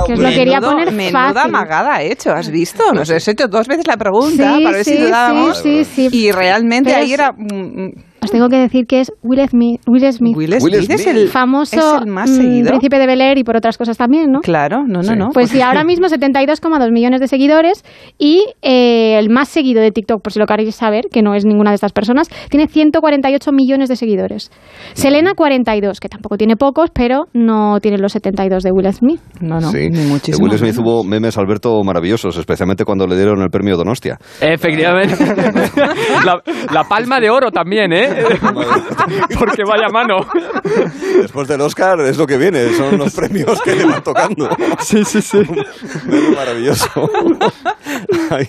que 0.06 0.12
os 0.14 0.18
lo 0.18 0.28
quería 0.28 0.60
Menudo- 0.60 0.70
poner 0.72 0.92
menuda 0.92 1.32
fácil. 1.32 1.38
amagada 1.54 1.94
ha 1.96 2.02
hecho, 2.02 2.32
¿has 2.32 2.50
visto? 2.50 2.92
Nos 2.92 3.10
has 3.10 3.26
hecho 3.28 3.46
dos 3.48 3.66
veces 3.68 3.86
la 3.86 3.96
pregunta 3.96 4.56
Sí, 4.56 4.64
para 4.64 4.76
ver 4.76 4.84
sí, 4.84 4.96
si 4.96 5.02
dudábamos. 5.02 5.58
sí, 5.58 5.84
sí, 5.84 6.08
sí. 6.10 6.16
Y 6.26 6.32
realmente 6.32 6.90
Pero 6.90 7.02
ahí 7.02 7.12
era... 7.12 7.32
mm, 7.32 7.54
mm, 7.54 7.92
Os 8.22 8.30
tengo 8.30 8.48
que 8.48 8.56
decir 8.56 8.86
que 8.86 9.00
es 9.00 9.12
Will 9.22 9.40
Smith. 9.48 9.80
Will 9.86 10.12
Smith. 10.12 10.36
Will 10.36 10.52
Smith 10.60 10.62
Will 10.62 10.90
es 10.90 11.06
el 11.06 11.28
famoso 11.28 11.76
es 11.96 12.02
el 12.02 12.06
más 12.10 12.30
mm, 12.30 12.34
seguido. 12.34 12.68
príncipe 12.68 12.98
de 12.98 13.06
Bel 13.06 13.20
Air 13.20 13.38
y 13.38 13.44
por 13.44 13.56
otras 13.56 13.78
cosas 13.78 13.96
también, 13.96 14.30
¿no? 14.30 14.40
Claro, 14.40 14.82
no, 14.86 14.98
no, 14.98 15.02
Sí. 15.02 15.16
no. 15.16 15.30
Pues 15.32 15.50
sí, 15.50 15.60
ahora 15.62 15.84
mismo 15.84 16.06
72,2 16.06 16.90
millones 16.92 17.20
de 17.20 17.28
seguidores 17.28 17.84
y 18.18 18.44
eh, 18.62 19.16
el 19.18 19.30
más 19.30 19.48
seguido 19.48 19.80
de 19.80 19.90
TikTok, 19.90 20.22
por 20.22 20.32
si 20.32 20.38
lo 20.38 20.46
queréis 20.46 20.74
saber, 20.74 21.06
que 21.12 21.22
no 21.22 21.34
es 21.34 21.44
ninguna 21.46 21.70
de 21.70 21.76
estas 21.76 21.92
personas, 21.92 22.28
tiene 22.50 22.66
148 22.68 23.52
millones 23.52 23.88
de 23.88 23.96
seguidores. 23.96 24.50
Selena 24.94 25.32
42, 25.34 26.00
que 26.00 26.08
tampoco 26.08 26.36
tiene 26.36 26.56
pocos, 26.56 26.90
pero 26.92 27.26
no 27.32 27.80
tiene 27.80 27.98
los 27.98 28.12
72 28.12 28.62
de 28.62 28.70
Will 28.72 28.92
Smith. 28.92 29.20
No, 29.40 29.60
no, 29.60 29.70
Sí. 29.70 29.88
ni 29.90 29.98
De 29.98 30.06
muchísimo. 30.06 30.46
Will 30.46 30.58
Smith 30.58 30.74
menos. 30.76 30.78
hubo 30.78 31.04
memes, 31.04 31.38
Alberto, 31.38 31.82
maravillosos, 31.84 32.36
especialmente 32.36 32.84
cuando 32.84 33.06
le 33.06 33.16
dieron 33.16 33.40
el 33.42 33.50
premio 33.50 33.76
Donostia. 33.76 34.18
Efectivamente. 34.40 35.14
la, 36.24 36.40
la 36.72 36.84
palma 36.84 37.20
de 37.20 37.30
oro 37.30 37.50
también, 37.50 37.92
¿eh? 37.92 38.09
Porque 39.38 39.62
vaya 39.64 39.88
mano. 39.92 40.16
Después 41.22 41.48
del 41.48 41.60
Oscar 41.60 42.00
es 42.00 42.16
lo 42.16 42.26
que 42.26 42.36
viene, 42.36 42.72
son 42.74 42.98
los 42.98 43.14
premios 43.14 43.60
que 43.62 43.74
le 43.74 43.84
van 43.84 44.02
tocando. 44.02 44.48
Sí, 44.80 45.04
sí, 45.04 45.20
sí. 45.22 45.42
Maravilloso. 46.34 46.88
Ay, 48.30 48.48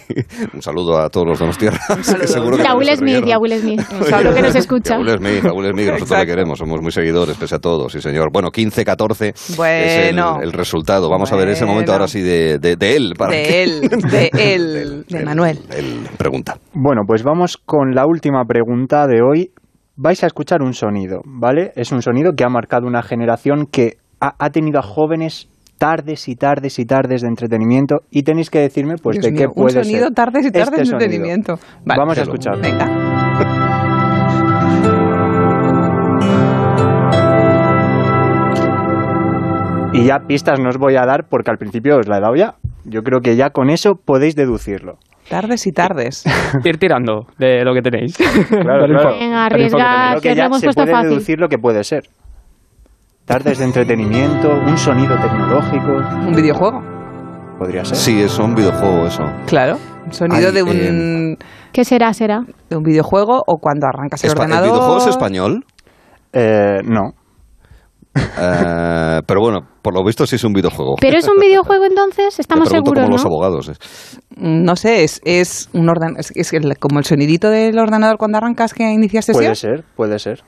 un 0.53 0.61
saludo 0.61 0.99
a 0.99 1.09
todos 1.09 1.27
los 1.27 1.39
Donostierras. 1.39 1.79
que 2.19 2.27
seguro 2.27 2.57
que 2.57 2.63
Y 2.63 2.65
a 2.67 2.75
Will 2.75 2.95
Smith, 2.95 3.25
y 3.25 3.31
a 3.31 3.37
Will 3.39 3.59
Smith. 3.59 3.81
Seguro 3.81 4.33
que 4.33 4.41
nos 4.41 4.55
escucha. 4.55 4.95
Y 4.95 4.97
a 4.97 4.99
Will 4.99 5.17
Smith, 5.17 5.45
a 5.45 5.53
Will 5.53 5.71
Smith, 5.71 5.85
que 5.85 5.91
nosotros 5.91 6.09
le 6.09 6.15
Exacto. 6.15 6.25
queremos, 6.25 6.59
somos 6.59 6.81
muy 6.81 6.91
seguidores, 6.91 7.37
pese 7.37 7.55
a 7.55 7.59
todo, 7.59 7.89
sí 7.89 8.01
señor. 8.01 8.29
Bueno, 8.31 8.49
15-14 8.51 9.33
es 9.33 9.55
Bueno. 9.57 10.37
el, 10.39 10.47
el 10.47 10.53
resultado. 10.53 11.09
Vamos 11.09 11.31
a 11.31 11.35
ver 11.35 11.49
ese 11.49 11.65
momento 11.65 11.91
ahora 11.93 12.07
sí 12.07 12.21
de, 12.21 12.59
de, 12.59 12.75
de 12.75 12.95
él. 12.95 13.13
Para 13.17 13.31
De 13.35 13.43
que- 13.43 13.63
él, 13.63 13.81
de 14.11 14.29
él, 14.33 15.05
de 15.07 15.25
Manuel. 15.25 15.59
Él 15.75 16.07
pregunta. 16.17 16.57
Bueno, 16.73 17.01
pues 17.05 17.23
vamos 17.23 17.57
con 17.57 17.93
la 17.95 18.05
última 18.05 18.43
pregunta 18.45 19.07
de 19.07 19.21
hoy. 19.21 19.50
Vais 19.97 20.23
a 20.23 20.27
escuchar 20.27 20.61
un 20.61 20.73
sonido, 20.73 21.21
¿vale? 21.25 21.73
Es 21.75 21.91
un 21.91 22.01
sonido 22.01 22.31
que 22.35 22.43
ha 22.45 22.49
marcado 22.49 22.87
una 22.87 23.01
generación 23.03 23.65
que 23.65 23.97
ha, 24.19 24.33
ha 24.39 24.49
tenido 24.49 24.79
a 24.79 24.81
jóvenes 24.83 25.49
tardes 25.77 26.29
y 26.29 26.35
tardes 26.35 26.79
y 26.79 26.85
tardes 26.85 27.21
de 27.21 27.27
entretenimiento 27.27 28.01
y 28.09 28.23
tenéis 28.23 28.49
que 28.49 28.59
decirme 28.59 28.95
pues 29.01 29.15
Dios 29.15 29.25
de 29.25 29.31
qué 29.33 29.47
mío, 29.47 29.49
un 29.49 29.63
puede 29.63 29.83
sonido 29.83 30.05
ser 30.05 30.13
tardes 30.13 30.45
y 30.45 30.51
tardes 30.51 30.67
este 30.69 30.79
de 30.79 30.85
sonido. 30.85 30.97
entretenimiento. 31.05 31.55
Vale. 31.85 31.99
Vamos 31.99 32.17
a 32.17 32.21
escucharlo. 32.21 32.61
Venga. 32.61 32.87
Y 39.93 40.05
ya 40.05 40.19
pistas 40.25 40.59
no 40.59 40.69
os 40.69 40.77
voy 40.77 40.95
a 40.95 41.05
dar 41.05 41.27
porque 41.29 41.51
al 41.51 41.57
principio 41.57 41.97
os 41.97 42.07
la 42.07 42.19
he 42.19 42.21
dado 42.21 42.35
ya. 42.35 42.55
Yo 42.85 43.01
creo 43.01 43.19
que 43.19 43.35
ya 43.35 43.49
con 43.49 43.69
eso 43.69 43.95
podéis 43.95 44.35
deducirlo. 44.35 44.99
Tardes 45.31 45.65
y 45.65 45.71
tardes. 45.71 46.23
Ir 46.63 46.77
tirando 46.77 47.25
de 47.39 47.63
lo 47.63 47.73
que 47.73 47.81
tenéis. 47.81 48.17
Claro, 48.17 48.85
claro. 48.87 49.11
Venga, 49.17 49.45
arriesga. 49.45 50.15
que 50.21 50.29
que 50.29 50.35
ya 50.35 50.49
se 50.53 50.69
puede 50.71 50.91
fácil. 50.91 51.09
deducir 51.09 51.39
lo 51.39 51.47
que 51.47 51.57
puede 51.57 51.83
ser. 51.83 52.03
Tardes 53.25 53.59
de 53.59 53.65
entretenimiento, 53.65 54.49
un 54.51 54.77
sonido 54.77 55.15
tecnológico, 55.17 55.93
Un 56.27 56.33
videojuego. 56.35 56.81
podría 57.57 57.85
ser. 57.85 57.95
Sí, 57.95 58.21
es 58.21 58.37
un 58.39 58.53
videojuego 58.55 59.05
eso. 59.07 59.23
Claro. 59.47 59.77
Un 60.05 60.11
sonido 60.13 60.49
Ay, 60.49 60.53
de 60.53 60.63
un, 60.63 61.37
¿Qué 61.71 61.85
será, 61.85 62.11
será? 62.13 62.41
de 62.69 62.75
un 62.75 62.83
videojuego 62.83 63.41
o 63.47 63.57
cuando 63.59 63.87
arrancas 63.87 64.23
el 64.23 64.31
Espa- 64.31 64.39
ordenador. 64.41 64.65
¿El 64.65 64.71
videojuego 64.71 64.97
es 64.97 65.07
español? 65.07 65.65
Eh, 66.33 66.79
no. 66.83 67.11
Eh, 68.15 69.21
pero 69.25 69.39
bueno, 69.41 69.59
por 69.81 69.93
lo 69.95 70.03
visto 70.03 70.25
sí 70.25 70.35
es 70.35 70.43
un 70.43 70.53
videojuego. 70.53 70.95
¿Pero 70.99 71.17
es 71.17 71.27
un 71.27 71.37
videojuego 71.39 71.85
entonces? 71.85 72.39
Estamos 72.39 72.69
pregunto 72.69 72.89
seguros, 72.91 73.03
como 73.05 73.13
los 73.17 73.23
¿no? 73.23 73.29
abogados. 73.29 73.69
eh. 73.69 73.73
No 74.37 74.75
sé, 74.75 75.03
es, 75.03 75.21
es 75.23 75.69
un 75.73 75.89
orden, 75.89 76.15
es, 76.17 76.31
es 76.35 76.51
el- 76.53 76.77
como 76.77 76.99
el 76.99 77.05
sonidito 77.05 77.49
del 77.49 77.77
ordenador 77.79 78.17
cuando 78.17 78.37
arrancas 78.37 78.73
que 78.73 78.83
inicias 78.91 79.27
Puede 79.31 79.55
sesión. 79.55 79.77
ser, 79.77 79.85
puede 79.95 80.19
ser. 80.19 80.41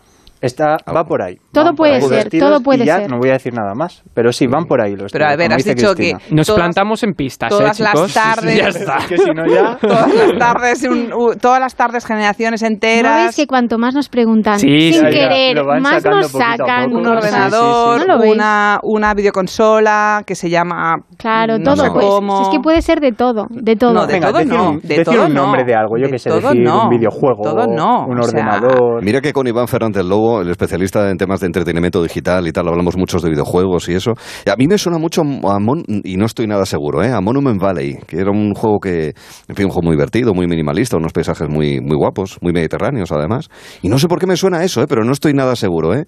Está, 0.43 0.77
va 0.93 1.03
por 1.05 1.21
ahí. 1.21 1.37
Todo 1.51 1.73
puede 1.73 2.01
ser, 2.01 2.29
todo 2.29 2.59
puede 2.61 2.83
y 2.83 2.87
ya 2.87 2.97
ser. 2.99 3.09
No 3.09 3.17
voy 3.17 3.29
a 3.29 3.33
decir 3.33 3.53
nada 3.53 3.73
más, 3.75 4.03
pero 4.13 4.31
sí, 4.31 4.45
van 4.45 4.65
por 4.65 4.81
ahí 4.81 4.95
los 4.95 5.11
Pero 5.11 5.25
a 5.25 5.35
ver, 5.35 5.53
has 5.53 5.63
dicho 5.63 5.93
Cristina. 5.95 6.19
que 6.19 6.35
Nos 6.35 6.47
todas- 6.47 6.59
plantamos 6.61 7.01
en 7.03 7.13
pistas, 7.13 7.49
todas 7.49 7.79
¿eh, 7.79 7.83
las 7.83 7.93
chicos? 7.93 8.13
tardes- 8.13 8.57
Ya 8.57 8.67
está. 8.67 8.97
Es 8.97 9.05
que 9.07 9.17
si 9.17 9.31
no 9.31 9.45
ya... 9.47 9.77
todas 9.81 10.13
las 10.13 10.37
tardes, 10.37 10.83
un- 10.83 11.13
u- 11.13 11.35
todas 11.35 11.59
las 11.59 11.75
tardes 11.75 12.05
generaciones 12.05 12.61
¿No 12.61 12.67
enteras. 12.67 13.23
veis 13.23 13.35
que 13.35 13.47
cuanto 13.47 13.77
más 13.77 13.95
nos 13.95 14.09
preguntan, 14.09 14.59
Sí, 14.59 14.93
sin 14.93 15.05
querer, 15.05 15.63
más 15.79 16.03
nos 16.03 16.27
sacan 16.31 16.93
un 16.93 17.07
ordenador, 17.07 17.99
¿No 17.99 18.05
lo 18.05 18.19
veis? 18.19 18.33
una, 18.35 18.79
una 18.83 19.13
videoconsola 19.13 20.23
que 20.25 20.35
se 20.35 20.49
llama 20.49 20.95
Claro, 21.17 21.57
no 21.57 21.63
todo. 21.75 21.85
sé 21.85 21.91
pues, 21.91 22.05
cómo. 22.05 22.41
Es 22.43 22.49
que 22.49 22.59
puede 22.59 22.81
ser 22.81 22.99
de 22.99 23.11
todo, 23.11 23.47
de 23.49 23.75
todo. 23.75 23.93
No, 23.93 24.05
de 24.07 24.13
Venga, 24.13 24.27
todo 24.29 24.39
decir 24.39 24.53
no, 24.53 24.71
de 24.73 24.87
decir 24.87 25.03
todo 25.05 25.25
un 25.27 25.33
nombre 25.33 25.61
no. 25.61 25.67
de 25.67 25.75
algo, 25.75 25.97
yo 25.97 26.09
que 26.09 26.19
sé, 26.19 26.29
todo 26.29 26.41
decir 26.41 26.61
no, 26.63 26.83
un 26.83 26.89
videojuego, 26.89 27.67
no, 27.67 28.05
un 28.07 28.19
ordenador... 28.19 29.03
Mira 29.03 29.21
que 29.21 29.31
con 29.33 29.47
Iván 29.47 29.67
Fernández 29.67 30.03
Lobo, 30.03 30.32
el 30.41 30.49
especialista 30.49 31.09
en 31.09 31.17
temas 31.17 31.39
de 31.39 31.47
entretenimiento 31.47 32.01
digital 32.01 32.47
y 32.47 32.51
tal, 32.51 32.67
hablamos 32.67 32.97
muchos 32.97 33.21
de 33.21 33.29
videojuegos 33.29 33.89
y 33.89 33.93
eso. 33.93 34.13
Y 34.45 34.49
a 34.49 34.55
mí 34.55 34.67
me 34.67 34.77
suena 34.77 34.97
mucho 34.97 35.21
a 35.21 35.59
Mon- 35.59 35.83
y 36.03 36.17
no 36.17 36.25
estoy 36.25 36.47
nada 36.47 36.65
seguro, 36.65 37.03
¿eh? 37.03 37.11
a 37.11 37.21
Monument 37.21 37.61
Valley, 37.61 37.97
que 38.07 38.17
era 38.17 38.31
un 38.31 38.53
juego 38.53 38.79
que, 38.79 39.13
en 39.47 39.55
fin, 39.55 39.65
un 39.65 39.71
juego 39.71 39.83
muy 39.87 39.95
divertido, 39.95 40.33
muy 40.33 40.47
minimalista, 40.47 40.97
unos 40.97 41.13
paisajes 41.13 41.47
muy, 41.49 41.79
muy 41.81 41.95
guapos, 41.95 42.37
muy 42.41 42.53
mediterráneos 42.53 43.11
además. 43.11 43.49
Y 43.81 43.89
no 43.89 43.99
sé 43.99 44.07
por 44.07 44.19
qué 44.19 44.27
me 44.27 44.37
suena 44.37 44.63
eso, 44.63 44.81
¿eh? 44.81 44.85
pero 44.87 45.03
no 45.03 45.11
estoy 45.11 45.33
nada 45.33 45.55
seguro, 45.55 45.93
¿eh? 45.93 46.05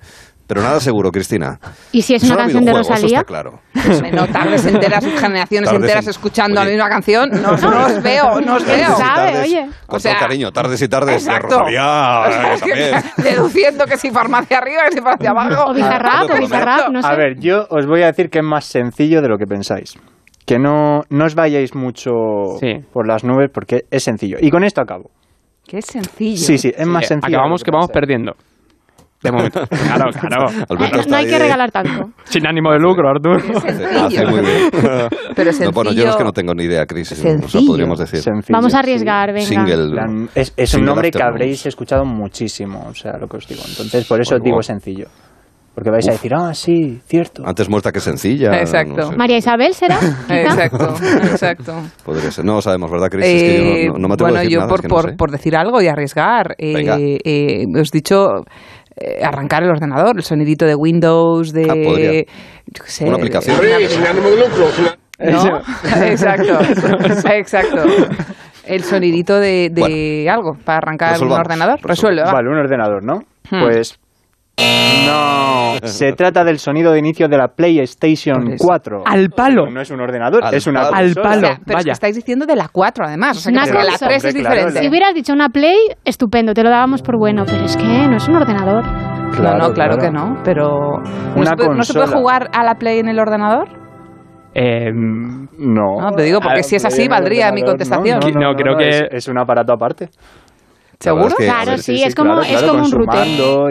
Pero 0.48 0.62
nada 0.62 0.80
seguro, 0.80 1.10
Cristina. 1.12 1.58
¿Y 1.92 2.04
si 2.04 2.14
es 2.16 2.24
una 2.24 2.38
canción 2.38 2.64
de 2.66 2.72
Rosalía? 2.74 3.18
está 3.20 3.24
claro. 3.24 3.60
Hombre, 3.76 4.12
no 4.12 4.28
tardes 4.28 4.64
enteras, 4.68 5.04
generaciones 5.04 5.70
Tardes 5.70 5.82
enteras 5.82 6.06
en- 6.06 6.10
escuchando 6.12 6.62
Oye. 6.62 6.70
la 6.70 6.76
misma 6.76 6.90
canción. 6.90 7.30
No, 7.42 7.58
no 7.58 7.86
os 7.88 8.04
veo, 8.04 8.42
no 8.42 8.56
os 8.56 8.64
¿Quién 8.64 8.78
veo. 8.78 8.96
sabe? 8.96 9.32
tardes, 9.32 9.44
oye. 9.44 9.66
Con 9.88 9.98
O 9.98 10.00
sea, 10.00 10.12
todo 10.14 10.22
cariño, 10.22 10.52
tardes 10.52 10.82
y 10.84 10.88
tardes 10.88 11.26
de. 11.26 11.40
Rosalía, 11.40 12.20
O 12.28 12.32
sea, 12.32 12.54
es 12.54 12.62
que 12.62 12.94
deduciendo 13.24 13.86
que 13.86 13.98
si 13.98 14.12
farmacia 14.12 14.60
arriba, 14.60 14.84
que 14.90 14.98
si 14.98 15.02
farmacia 15.02 15.32
abajo. 15.32 15.72
O 15.72 15.74
Bizarrap, 15.74 16.30
o 16.32 16.38
Bizarrap, 16.38 16.90
no 16.92 17.02
sé. 17.02 17.08
A 17.08 17.16
ver, 17.16 17.40
yo 17.40 17.66
os 17.70 17.86
voy 17.88 18.04
a 18.04 18.08
decir 18.08 18.30
que 18.30 18.40
es 18.40 18.46
más 18.46 18.66
sencillo 18.66 19.22
de 19.24 19.30
lo 19.30 19.38
que 19.38 19.46
pensáis. 19.48 19.98
Que 20.46 20.60
no, 20.60 21.02
no 21.10 21.26
os 21.26 21.34
vayáis 21.34 21.74
mucho 21.74 22.12
Sí. 22.60 22.76
por 22.94 23.08
las 23.08 23.24
nubes 23.24 23.50
porque 23.52 23.86
es 23.90 24.04
sencillo. 24.04 24.38
Y 24.40 24.52
con 24.52 24.64
esto 24.64 24.80
acabo. 24.82 25.10
Qué 25.68 25.82
sencillo. 25.82 26.38
Sí, 26.38 26.60
sí, 26.60 26.72
es 26.78 26.86
más 26.86 27.08
sencillo. 27.08 27.36
Acabamos 27.36 27.64
que 27.64 27.72
vamos 27.72 27.90
perdiendo. 27.92 28.34
De 29.24 29.32
momento. 29.32 29.62
Claro, 29.70 30.12
claro. 30.12 30.48
Alberto 30.70 30.96
no 30.98 31.02
está 31.02 31.18
hay 31.18 31.26
que 31.28 31.36
ahí- 31.36 31.42
regalar 31.42 31.72
tanto. 31.72 32.12
Sin 32.26 32.46
ánimo 32.46 32.72
de 32.72 32.80
lucro, 32.80 33.10
Artur. 33.10 33.38
Hace 33.38 34.26
muy 34.28 34.42
bien. 34.42 34.70
Pero 35.36 35.52
No, 35.52 35.72
bueno, 35.72 35.92
yo 35.92 36.04
sencillo- 36.04 36.10
es 36.10 36.16
que 36.18 36.24
no 36.24 36.32
tengo 36.32 36.54
ni 36.54 36.64
idea, 36.66 36.86
Cris. 36.86 37.12
O 37.14 37.16
sea, 37.16 37.32
Sencillo. 37.32 37.68
podríamos 37.68 37.98
decir. 38.00 38.20
Sencillo, 38.20 38.56
Vamos 38.56 38.74
a 38.74 38.78
sí. 38.78 38.80
arriesgar, 38.84 39.34
venga. 39.34 39.46
Single. 39.48 39.90
plan, 39.92 40.30
Es, 40.36 40.54
es 40.56 40.74
un 40.74 40.80
Single 40.80 40.86
nombre 40.86 41.12
que 41.12 41.24
habréis 41.24 41.66
escuchado 41.66 42.06
muchísimo, 42.06 42.86
o 42.90 42.94
sea, 42.94 43.18
lo 43.18 43.28
que 43.28 43.38
os 43.38 43.48
digo. 43.48 43.62
Entonces, 43.68 44.06
por 44.06 44.20
eso 44.22 44.32
Bueno. 44.32 44.44
os 44.44 44.46
digo 44.46 44.62
sencillo. 44.62 45.08
Porque 45.74 45.90
vais 45.90 46.08
a 46.08 46.12
decir, 46.14 46.32
ah, 46.34 46.54
sí, 46.54 47.02
cierto. 47.06 47.44
Antes 47.46 47.68
muerta 47.70 47.92
que 47.92 48.00
sencilla. 48.00 48.58
Exacto. 48.60 48.96
no 48.96 49.10
sé. 49.12 49.16
María 49.18 49.36
Isabel 49.38 49.74
será. 49.74 49.98
Exacto, 50.30 50.96
exacto. 51.24 51.74
Podría 52.06 52.32
ser. 52.32 52.46
No 52.46 52.62
sabemos, 52.62 52.90
¿verdad, 52.90 53.10
Cris? 53.10 53.26
Es 53.26 53.42
que 53.42 53.82
Eh, 53.82 53.86
yo 53.88 53.92
no, 53.94 54.00
no 54.00 54.08
me 54.08 54.14
atrevo 54.14 54.30
bueno, 54.30 54.38
a 54.38 54.42
decir 54.42 54.54
yo 54.54 54.60
nada, 54.62 54.70
por, 54.70 54.80
es 54.80 54.82
que 54.84 54.88
no 54.88 54.96
por, 54.96 55.10
sé. 55.10 55.16
por 55.18 55.32
decir 55.32 55.56
algo 55.58 55.82
y 55.82 55.88
arriesgar, 55.88 56.56
eh, 56.58 57.18
eh, 57.26 57.66
os 57.78 57.90
he 57.94 57.98
dicho 57.98 58.28
eh, 58.98 59.24
arrancar 59.24 59.64
el 59.64 59.70
ordenador, 59.70 60.16
el 60.18 60.24
sonidito 60.24 60.66
de 60.66 60.76
Windows, 60.76 61.52
de... 61.52 61.64
Ah, 61.70 61.74
podría. 61.84 62.24
yo 62.24 62.84
qué 62.84 62.90
sé, 62.92 63.06
Una 63.06 63.18
aplicación. 63.18 63.58
una- 63.60 63.78
¿No? 65.18 65.58
exacto, 66.06 66.60
exacto. 67.32 67.84
El 68.66 68.84
sonidito 68.84 69.40
de, 69.40 69.70
de 69.72 70.30
algo 70.30 70.58
para 70.66 70.80
arrancar 70.80 71.22
un 71.22 71.32
ordenador. 71.32 71.80
Resuelve, 71.84 72.22
va. 72.24 72.34
Vale, 72.34 72.50
un 72.50 72.58
ordenador, 72.58 73.04
¿no? 73.04 73.20
Hmm. 73.50 73.62
Pues 73.64 73.98
No, 74.58 75.76
se 75.88 76.14
trata 76.14 76.44
del 76.44 76.60
sonido 76.60 76.92
de 76.92 77.00
inicio 77.00 77.28
de 77.28 77.38
la 77.38 77.50
PlayStation 77.50 78.56
4. 78.58 79.04
Al 79.06 79.30
palo. 79.30 79.70
No 79.70 79.82
es 79.82 79.92
un 79.92 80.00
ordenador, 80.02 80.44
Al 80.44 80.54
es 80.54 80.66
una 80.68 80.84
palo. 80.90 80.96
Al 80.96 81.14
palo. 81.16 81.48
Pero 81.66 81.80
es 81.80 81.86
que 81.86 81.92
estáis 81.92 82.16
diciendo 82.16 82.46
de 82.46 82.56
la 82.56 82.70
4 82.72 83.06
además. 83.08 83.38
O 83.38 83.40
sea, 83.42 83.52
que 83.52 83.58
la 83.58 83.66
consola. 83.66 83.98
3 84.10 84.26
es 84.26 84.34
claro, 84.36 84.50
diferente. 84.56 84.80
Si 84.80 84.88
hubieras 84.90 85.14
dicho 85.14 85.34
una 85.34 85.50
Play, 85.50 85.78
estupendo, 86.06 86.54
te 86.54 86.64
lo 86.64 86.70
dábamos 86.70 87.02
por 87.02 87.18
bueno, 87.18 87.44
pero 87.46 87.66
es 87.66 87.76
que 87.78 87.84
no 87.84 88.16
es 88.18 88.28
un 88.28 88.36
ordenador. 88.36 88.84
no, 88.86 89.58
no, 89.58 89.74
claro, 89.74 89.98
que 89.98 90.10
no, 90.12 90.42
pero... 90.44 91.00
¿no 91.00 91.36
Una 91.36 91.50
se, 91.52 91.56
puede, 91.56 91.76
¿No 91.76 91.84
se 91.84 91.94
puede 91.94 92.08
jugar 92.08 92.50
a 92.54 92.64
la 92.64 92.76
Play 92.76 93.00
en 93.00 93.10
el 93.10 93.20
ordenador? 93.20 93.68
Eh, 94.54 94.90
no. 94.94 96.00
No, 96.00 96.12
te 96.16 96.24
digo, 96.24 96.40
porque 96.40 96.62
Ah, 96.62 96.64
si 96.64 96.78
es 96.78 96.86
así, 96.86 97.10
valdría 97.10 97.52
mi 97.52 97.62
contestación. 97.64 98.20
No, 98.22 98.28
no, 98.30 98.40
No, 98.40 98.52
no, 98.52 98.56
creo 98.56 98.74
no, 98.74 98.78
que- 98.80 98.88
Es, 98.88 99.04
es 99.12 99.28
un 99.28 99.38
aparato 99.38 99.74
aparte. 99.74 100.10
¿Seguro? 101.00 101.28
es 101.30 101.36
que- 101.36 101.46
Claro, 101.46 101.72
ver, 101.72 101.80
sí, 101.80 101.98
sí, 101.98 102.04
es 102.04 102.16
como, 102.16 102.34
claro, 102.34 102.42
es 102.44 102.50
claro, 102.50 102.68
como 102.68 102.84
un 102.86 102.92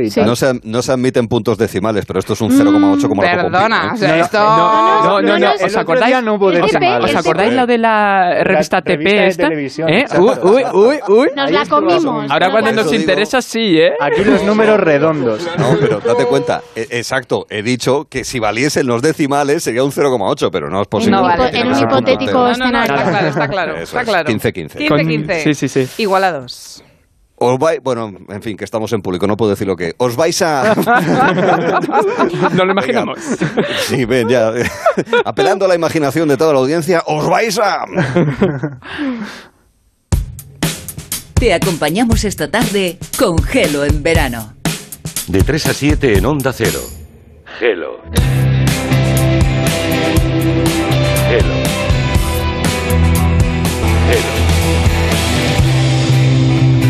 y 0.04 0.10
Sí. 0.10 0.20
No 0.20 0.36
se, 0.36 0.60
no 0.62 0.82
se 0.82 0.92
admiten 0.92 1.26
puntos 1.28 1.58
decimales, 1.58 2.04
pero 2.06 2.18
esto 2.20 2.32
es 2.34 2.40
un 2.40 2.50
0,8 2.50 3.08
como 3.08 3.22
la 3.22 3.30
Perdona, 3.36 3.80
Copopín, 3.82 3.90
o 3.90 3.94
¿eh? 3.94 3.98
sea, 3.98 4.18
esto... 4.18 4.38
No, 4.38 5.20
no, 5.22 5.38
no, 5.38 5.52
el 5.52 5.64
¿os 5.64 5.76
acordáis? 5.76 6.22
no 6.22 6.34
hubo 6.34 6.46
¿Os 6.46 7.14
acordáis 7.14 7.52
lo 7.52 7.66
de 7.66 7.78
la 7.78 8.42
revista 8.44 8.80
revista 8.80 8.82
TP 8.82 9.26
esta? 9.26 9.48
¿Eh? 9.48 10.04
Uy, 10.18 10.34
uy, 10.42 10.62
uy, 10.72 10.96
uy. 11.08 11.28
Nos 11.36 11.50
la 11.50 11.66
comimos. 11.66 12.30
Ahora 12.30 12.50
cuando 12.50 12.72
nos 12.72 12.92
interesa, 12.92 13.42
sí, 13.42 13.78
¿eh? 13.78 13.92
Aquí 14.00 14.24
los 14.24 14.42
números 14.44 14.80
redondos. 14.80 15.46
No, 15.58 15.76
pero 15.80 16.00
date 16.00 16.26
cuenta, 16.26 16.62
e- 16.74 16.86
exacto, 16.90 17.46
he 17.50 17.62
dicho 17.62 18.06
que 18.08 18.24
si 18.24 18.38
valiesen 18.38 18.86
los 18.86 19.02
decimales 19.02 19.62
sería 19.62 19.84
un 19.84 19.92
0,8, 19.92 20.50
pero 20.50 20.68
no 20.70 20.80
es 20.82 20.88
posible. 20.88 21.16
No 21.16 21.30
En 21.30 21.68
un 21.68 21.78
hipotético. 21.78 22.32
No, 22.32 22.38
no, 22.40 22.46
no, 22.46 22.82
escenario. 22.82 22.94
claro, 22.94 23.28
está 23.28 23.48
claro. 23.48 23.76
Está 23.76 24.00
es, 24.02 24.08
claro. 24.08 24.28
15-15. 24.28 24.74
15-15. 24.88 25.42
Sí, 25.42 25.54
sí, 25.54 25.68
sí. 25.68 25.88
Igual 26.02 26.24
a 26.24 26.32
2. 26.32 26.84
Os 27.36 27.58
vais, 27.58 27.80
bueno, 27.82 28.12
en 28.28 28.42
fin, 28.42 28.56
que 28.56 28.64
estamos 28.64 28.92
en 28.92 29.02
público, 29.02 29.26
no 29.26 29.36
puedo 29.36 29.50
decir 29.50 29.66
lo 29.66 29.74
que. 29.76 29.94
Os 29.98 30.14
vais 30.16 30.40
a. 30.42 30.74
No 32.54 32.64
lo 32.64 32.72
imaginamos. 32.72 33.18
Sí, 33.86 34.04
ven, 34.04 34.28
ya. 34.28 34.52
Apelando 35.24 35.64
a 35.64 35.68
la 35.68 35.74
imaginación 35.74 36.28
de 36.28 36.36
toda 36.36 36.52
la 36.52 36.60
audiencia, 36.60 37.02
os 37.06 37.28
vais 37.28 37.58
a. 37.58 37.84
Te 41.34 41.52
acompañamos 41.52 42.24
esta 42.24 42.50
tarde 42.50 42.98
con 43.18 43.42
Gelo 43.42 43.84
en 43.84 44.02
verano. 44.02 44.54
De 45.26 45.42
3 45.42 45.66
a 45.66 45.74
7 45.74 46.18
en 46.18 46.26
Onda 46.26 46.52
Cero. 46.52 46.80
Hello. 47.60 48.00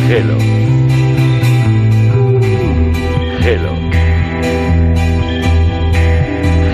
Hello. 0.06 0.36
Hello. 3.40 3.74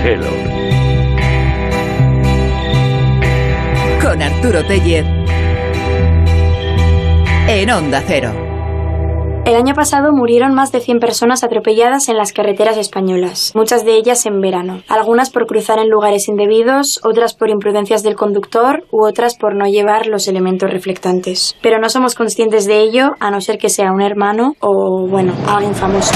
Hello. 0.03 0.31
Con 4.01 4.21
Arturo 4.21 4.65
Tellez. 4.65 5.05
En 7.47 7.71
Onda 7.71 8.03
Cero. 8.05 8.50
El 9.43 9.55
año 9.55 9.73
pasado 9.73 10.11
murieron 10.13 10.53
más 10.53 10.71
de 10.71 10.79
100 10.79 10.99
personas 10.99 11.43
atropelladas 11.43 12.09
en 12.09 12.17
las 12.17 12.31
carreteras 12.31 12.77
españolas, 12.77 13.51
muchas 13.55 13.83
de 13.83 13.95
ellas 13.95 14.25
en 14.27 14.39
verano, 14.39 14.83
algunas 14.87 15.31
por 15.31 15.47
cruzar 15.47 15.79
en 15.79 15.89
lugares 15.89 16.27
indebidos, 16.27 16.99
otras 17.03 17.33
por 17.33 17.49
imprudencias 17.49 18.03
del 18.03 18.15
conductor 18.15 18.85
u 18.91 19.03
otras 19.05 19.35
por 19.35 19.55
no 19.55 19.65
llevar 19.65 20.05
los 20.05 20.27
elementos 20.27 20.69
reflectantes. 20.69 21.55
Pero 21.61 21.79
no 21.79 21.89
somos 21.89 22.13
conscientes 22.13 22.65
de 22.65 22.81
ello 22.81 23.15
a 23.19 23.31
no 23.31 23.41
ser 23.41 23.57
que 23.57 23.69
sea 23.69 23.91
un 23.91 24.01
hermano 24.01 24.53
o, 24.59 25.07
bueno, 25.09 25.33
alguien 25.47 25.73
famoso. 25.73 26.13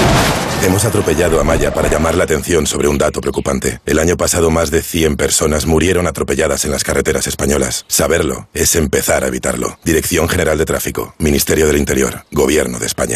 Hemos 0.64 0.84
atropellado 0.84 1.40
a 1.40 1.44
Maya 1.44 1.74
para 1.74 1.90
llamar 1.90 2.14
la 2.14 2.24
atención 2.24 2.66
sobre 2.66 2.88
un 2.88 2.96
dato 2.96 3.20
preocupante. 3.20 3.80
El 3.84 3.98
año 3.98 4.16
pasado 4.16 4.50
más 4.50 4.70
de 4.70 4.82
100 4.82 5.16
personas 5.16 5.66
murieron 5.66 6.06
atropelladas 6.06 6.64
en 6.64 6.70
las 6.70 6.82
carreteras 6.82 7.26
españolas. 7.26 7.84
Saberlo 7.88 8.48
es 8.54 8.74
empezar 8.74 9.24
a 9.24 9.28
evitarlo. 9.28 9.78
Dirección 9.84 10.28
General 10.28 10.56
de 10.56 10.64
Tráfico, 10.64 11.14
Ministerio 11.18 11.66
del 11.66 11.76
Interior, 11.76 12.24
Gobierno 12.32 12.78
de 12.78 12.86
España. 12.86 13.15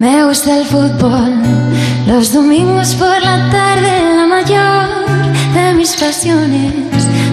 Me 0.00 0.24
gusta 0.24 0.58
el 0.58 0.64
fútbol, 0.64 1.42
los 2.06 2.32
domingos 2.32 2.94
por 2.94 3.20
la 3.20 3.50
tarde, 3.50 4.16
la 4.16 4.26
mayor 4.26 4.88
de 5.52 5.74
mis 5.74 5.94
pasiones, 5.94 6.72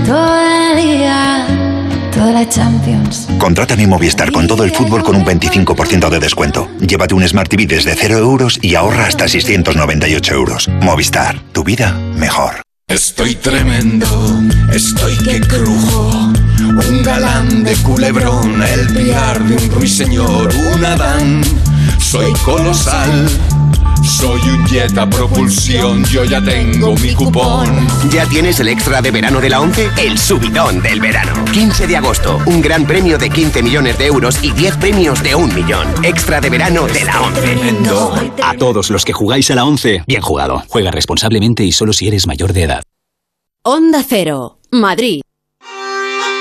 todo 0.06 0.38
el 0.38 0.84
día, 0.84 1.48
toda 2.12 2.34
la 2.34 2.50
Champions. 2.50 3.30
Contrata 3.38 3.78
mi 3.78 3.88
Movistar 3.88 4.34
con 4.34 4.48
todo 4.48 4.66
el 4.66 4.72
fútbol 4.72 5.02
con 5.02 5.16
un 5.16 5.24
25% 5.24 6.10
de 6.10 6.20
descuento. 6.20 6.68
Llévate 6.86 7.14
un 7.14 7.26
Smart 7.26 7.50
TV 7.50 7.68
desde 7.68 7.96
0 7.96 8.18
euros 8.18 8.60
y 8.62 8.76
ahorra 8.76 9.06
hasta 9.06 9.30
698 9.30 10.34
euros. 10.34 10.68
Movistar, 10.82 11.40
tu 11.54 11.64
vida 11.64 11.94
mejor. 12.18 12.56
Estoy 12.90 13.36
tremendo, 13.36 14.42
estoy 14.74 15.16
que 15.20 15.40
crujo. 15.40 16.34
Un 16.90 17.02
galán 17.02 17.64
de 17.64 17.78
culebrón, 17.78 18.62
el 18.62 18.88
piar 18.94 19.42
de 19.42 19.56
un 19.56 19.72
ruiseñor, 19.72 20.54
un 20.76 20.84
Adán. 20.84 21.42
Soy 22.10 22.32
colosal, 22.46 23.28
soy 24.02 24.40
un 24.40 24.66
jet 24.66 24.98
a 24.98 25.10
propulsión, 25.10 26.06
yo 26.06 26.24
ya 26.24 26.42
tengo 26.42 26.96
mi 26.96 27.14
cupón. 27.14 27.86
¿Ya 28.10 28.26
tienes 28.26 28.62
el 28.62 28.70
extra 28.70 29.02
de 29.02 29.12
verano 29.12 29.42
de 29.42 29.50
la 29.50 29.60
11? 29.60 29.90
El 29.98 30.18
subidón 30.18 30.82
del 30.82 31.02
verano. 31.02 31.34
15 31.52 31.86
de 31.86 31.98
agosto, 31.98 32.40
un 32.46 32.62
gran 32.62 32.88
premio 32.88 33.18
de 33.18 33.30
15 33.30 33.62
millones 33.62 33.98
de 33.98 34.06
euros 34.06 34.42
y 34.42 34.52
10 34.54 34.78
premios 34.78 35.22
de 35.22 35.36
un 35.36 35.54
millón. 35.54 35.86
Extra 36.02 36.40
de 36.40 36.50
verano 36.50 36.88
de 36.88 37.04
la 37.04 37.22
11. 37.24 37.58
A 38.42 38.54
todos 38.56 38.90
los 38.90 39.04
que 39.04 39.12
jugáis 39.12 39.52
a 39.52 39.56
la 39.56 39.66
11, 39.66 40.04
bien 40.08 40.22
jugado. 40.22 40.64
Juega 40.70 40.92
responsablemente 40.92 41.66
y 41.66 41.74
solo 41.74 41.92
si 41.92 42.08
eres 42.08 42.26
mayor 42.26 42.54
de 42.54 42.64
edad. 42.64 42.84
Onda 43.64 44.02
Cero, 44.08 44.60
Madrid. 44.72 45.20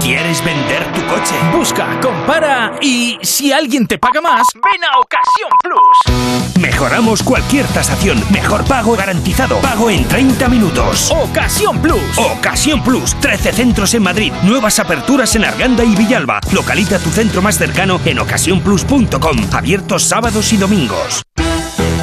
¿Quieres 0.00 0.42
vender 0.42 0.84
tu 0.92 1.06
coche? 1.06 1.34
Busca, 1.54 2.00
compara 2.00 2.72
y 2.80 3.18
si 3.22 3.52
alguien 3.52 3.86
te 3.86 3.98
paga 3.98 4.20
más, 4.20 4.46
ven 4.54 4.82
a 4.84 4.98
Ocasión 4.98 5.50
Plus. 5.62 6.58
Mejoramos 6.58 7.22
cualquier 7.22 7.66
tasación. 7.66 8.22
Mejor 8.30 8.64
pago 8.64 8.96
garantizado. 8.96 9.58
Pago 9.60 9.90
en 9.90 10.08
30 10.08 10.48
minutos. 10.48 11.10
Ocasión 11.10 11.80
Plus. 11.82 12.16
Ocasión 12.16 12.82
Plus. 12.82 13.14
13 13.20 13.52
centros 13.52 13.92
en 13.94 14.02
Madrid. 14.02 14.32
Nuevas 14.42 14.78
aperturas 14.78 15.34
en 15.36 15.44
Arganda 15.44 15.84
y 15.84 15.94
Villalba. 15.94 16.40
Localiza 16.52 16.98
tu 16.98 17.10
centro 17.10 17.42
más 17.42 17.58
cercano 17.58 18.00
en 18.04 18.18
ocasiónplus.com. 18.18 19.36
Abiertos 19.52 20.04
sábados 20.04 20.52
y 20.52 20.56
domingos. 20.56 21.22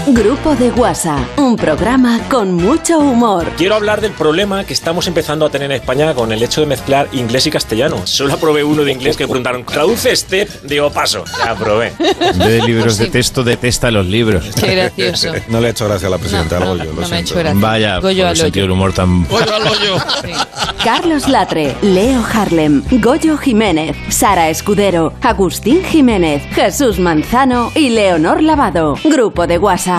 Grupo 0.09 0.55
de 0.55 0.69
Guasa, 0.69 1.17
un 1.35 1.57
programa 1.57 2.21
con 2.29 2.53
mucho 2.53 2.97
humor. 2.97 3.45
Quiero 3.57 3.75
hablar 3.75 3.99
del 3.99 4.13
problema 4.13 4.63
que 4.63 4.71
estamos 4.71 5.05
empezando 5.05 5.45
a 5.45 5.49
tener 5.49 5.69
en 5.69 5.81
España 5.81 6.13
con 6.13 6.31
el 6.31 6.41
hecho 6.41 6.61
de 6.61 6.67
mezclar 6.67 7.09
inglés 7.11 7.45
y 7.47 7.51
castellano. 7.51 8.07
Solo 8.07 8.35
aprobé 8.35 8.63
uno 8.63 8.85
de 8.85 8.93
inglés 8.93 9.17
que 9.17 9.27
preguntaron, 9.27 9.65
¿traduce 9.65 10.13
este? 10.13 10.47
Digo, 10.63 10.89
paso. 10.91 11.25
Ya 11.37 11.51
aprobé. 11.51 11.91
De 12.35 12.61
libros 12.61 12.97
de 12.97 13.07
texto, 13.07 13.43
detesta 13.43 13.91
los 13.91 14.05
libros. 14.05 14.45
Qué 14.57 14.75
gracioso. 14.75 15.33
No 15.49 15.59
le 15.59 15.67
he 15.67 15.71
hecho 15.71 15.87
gracia 15.87 16.07
a 16.07 16.11
la 16.11 16.17
presidenta 16.17 16.59
No, 16.59 16.67
Goyo, 16.67 16.85
lo 16.85 17.01
no 17.01 17.07
me 17.07 17.15
ha 17.15 17.19
hecho 17.19 17.35
gracia. 17.35 17.59
Vaya, 17.59 17.99
Goyo 17.99 18.23
por 18.23 18.27
al 18.27 18.31
el 18.31 18.37
sentido 18.37 18.63
del 18.63 18.71
humor 18.71 18.93
tan... 18.93 19.25
Carlos 20.83 21.27
Latre, 21.27 21.75
Leo 21.81 22.23
Harlem, 22.33 22.81
Goyo 23.01 23.37
Jiménez, 23.37 23.95
Sara 24.09 24.49
Escudero, 24.49 25.13
Agustín 25.21 25.83
Jiménez, 25.83 26.43
Jesús 26.53 26.97
Manzano 26.97 27.71
y 27.75 27.89
Leonor 27.89 28.41
Lavado. 28.41 28.95
Grupo 29.03 29.47
de 29.47 29.57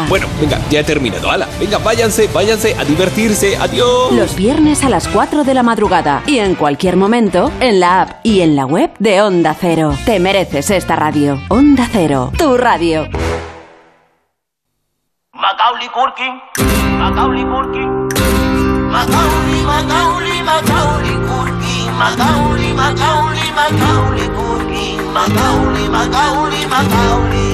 Bueno, 0.08 0.26
venga, 0.40 0.58
ya 0.70 0.80
he 0.80 0.84
terminado. 0.84 1.30
Hala, 1.30 1.48
venga, 1.58 1.78
váyanse, 1.78 2.28
váyanse 2.28 2.74
a 2.78 2.84
divertirse. 2.84 3.56
Adiós. 3.56 4.12
Los 4.12 4.36
viernes 4.36 4.84
a 4.84 4.88
las 4.88 5.08
4 5.08 5.44
de 5.44 5.54
la 5.54 5.62
madrugada 5.62 6.22
y 6.26 6.38
en 6.38 6.54
cualquier 6.54 6.96
momento 6.96 7.50
en 7.60 7.80
la 7.80 8.02
app 8.02 8.20
y 8.22 8.40
en 8.40 8.56
la 8.56 8.66
web 8.66 8.90
de 8.98 9.22
Onda 9.22 9.56
Cero. 9.58 9.94
Te 10.04 10.20
mereces 10.20 10.70
esta 10.70 10.96
radio. 10.96 11.40
Onda 11.48 11.88
Cero, 11.90 12.32
tu 12.36 12.56
radio. 12.56 13.08
Macaulay 15.32 15.88
Culkin, 15.88 16.40
Macaulay 16.98 17.44
Culkin, 17.44 18.08
Macaulay, 18.90 19.62
Macaulay, 19.64 20.42
Macaulay 20.42 21.16
Culkin, 21.28 21.92
Macaulay, 21.96 22.74
Macaulay, 22.74 23.52
Macaulay 23.54 24.28
Culkin, 24.28 25.12
Macaulay, 25.12 25.88
Macaulay, 25.88 26.66
Macaulay. 26.66 27.48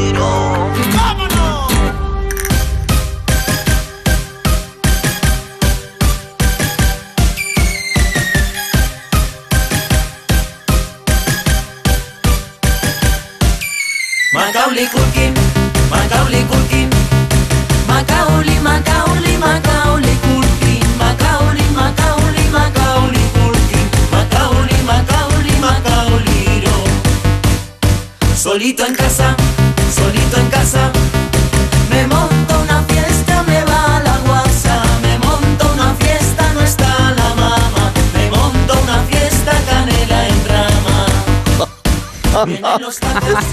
Casa, 30.65 30.91
me 31.91 32.07
monto 32.07 32.60
una 32.62 32.83
fiesta, 32.84 33.43
me 33.43 33.62
va 33.65 34.01
la 34.02 34.17
guasa, 34.26 34.83
me 35.02 35.18
monto 35.18 35.73
una 35.75 35.94
fiesta, 35.97 36.52
no 36.55 36.60
está 36.62 36.86
la 37.10 37.34
mamá, 37.34 37.93
me 38.15 38.31
monto 38.31 38.73
una 38.83 38.99
fiesta, 39.02 39.52
canela 39.68 40.28
en 40.28 40.49
rama. 40.49 42.47
Vienen 42.47 42.81
los 42.81 42.99
tacos, 42.99 43.44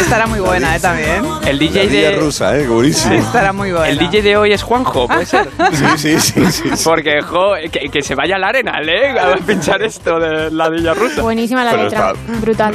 Estará 0.00 0.26
muy 0.26 0.40
buena, 0.40 0.74
¿eh? 0.76 0.80
También. 0.80 1.24
El 1.46 1.58
DJ 1.60 1.84
La 1.84 1.90
de... 2.10 2.16
rusa, 2.16 2.56
¿eh? 2.58 2.66
Buenísimo. 2.66 3.14
Estará 3.14 3.52
muy 3.52 3.70
buena. 3.70 3.88
El 3.88 3.98
DJ 3.98 4.22
de 4.22 4.36
hoy 4.36 4.52
es 4.52 4.62
Juanjo, 4.64 5.06
puede 5.06 5.24
ser. 5.26 5.48
Sí, 5.96 6.18
sí, 6.18 6.20
sí. 6.20 6.46
sí, 6.50 6.62
sí. 6.76 6.82
Porque, 6.84 7.22
jo, 7.22 7.52
que, 7.70 7.88
que 7.90 8.02
se 8.02 8.14
vaya 8.16 8.36
al 8.36 8.44
Arenal, 8.44 8.88
¿eh? 8.88 9.18
A 9.18 9.36
pinchar 9.36 9.82
esto 9.82 10.18
de 10.18 10.50
la 10.50 10.68
Villa 10.68 10.94
Rusa. 10.94 11.22
Buenísima 11.22 11.62
la 11.64 11.70
Pero 11.70 11.82
letra. 11.84 12.10
está- 12.12 12.40
Brutal. 12.40 12.74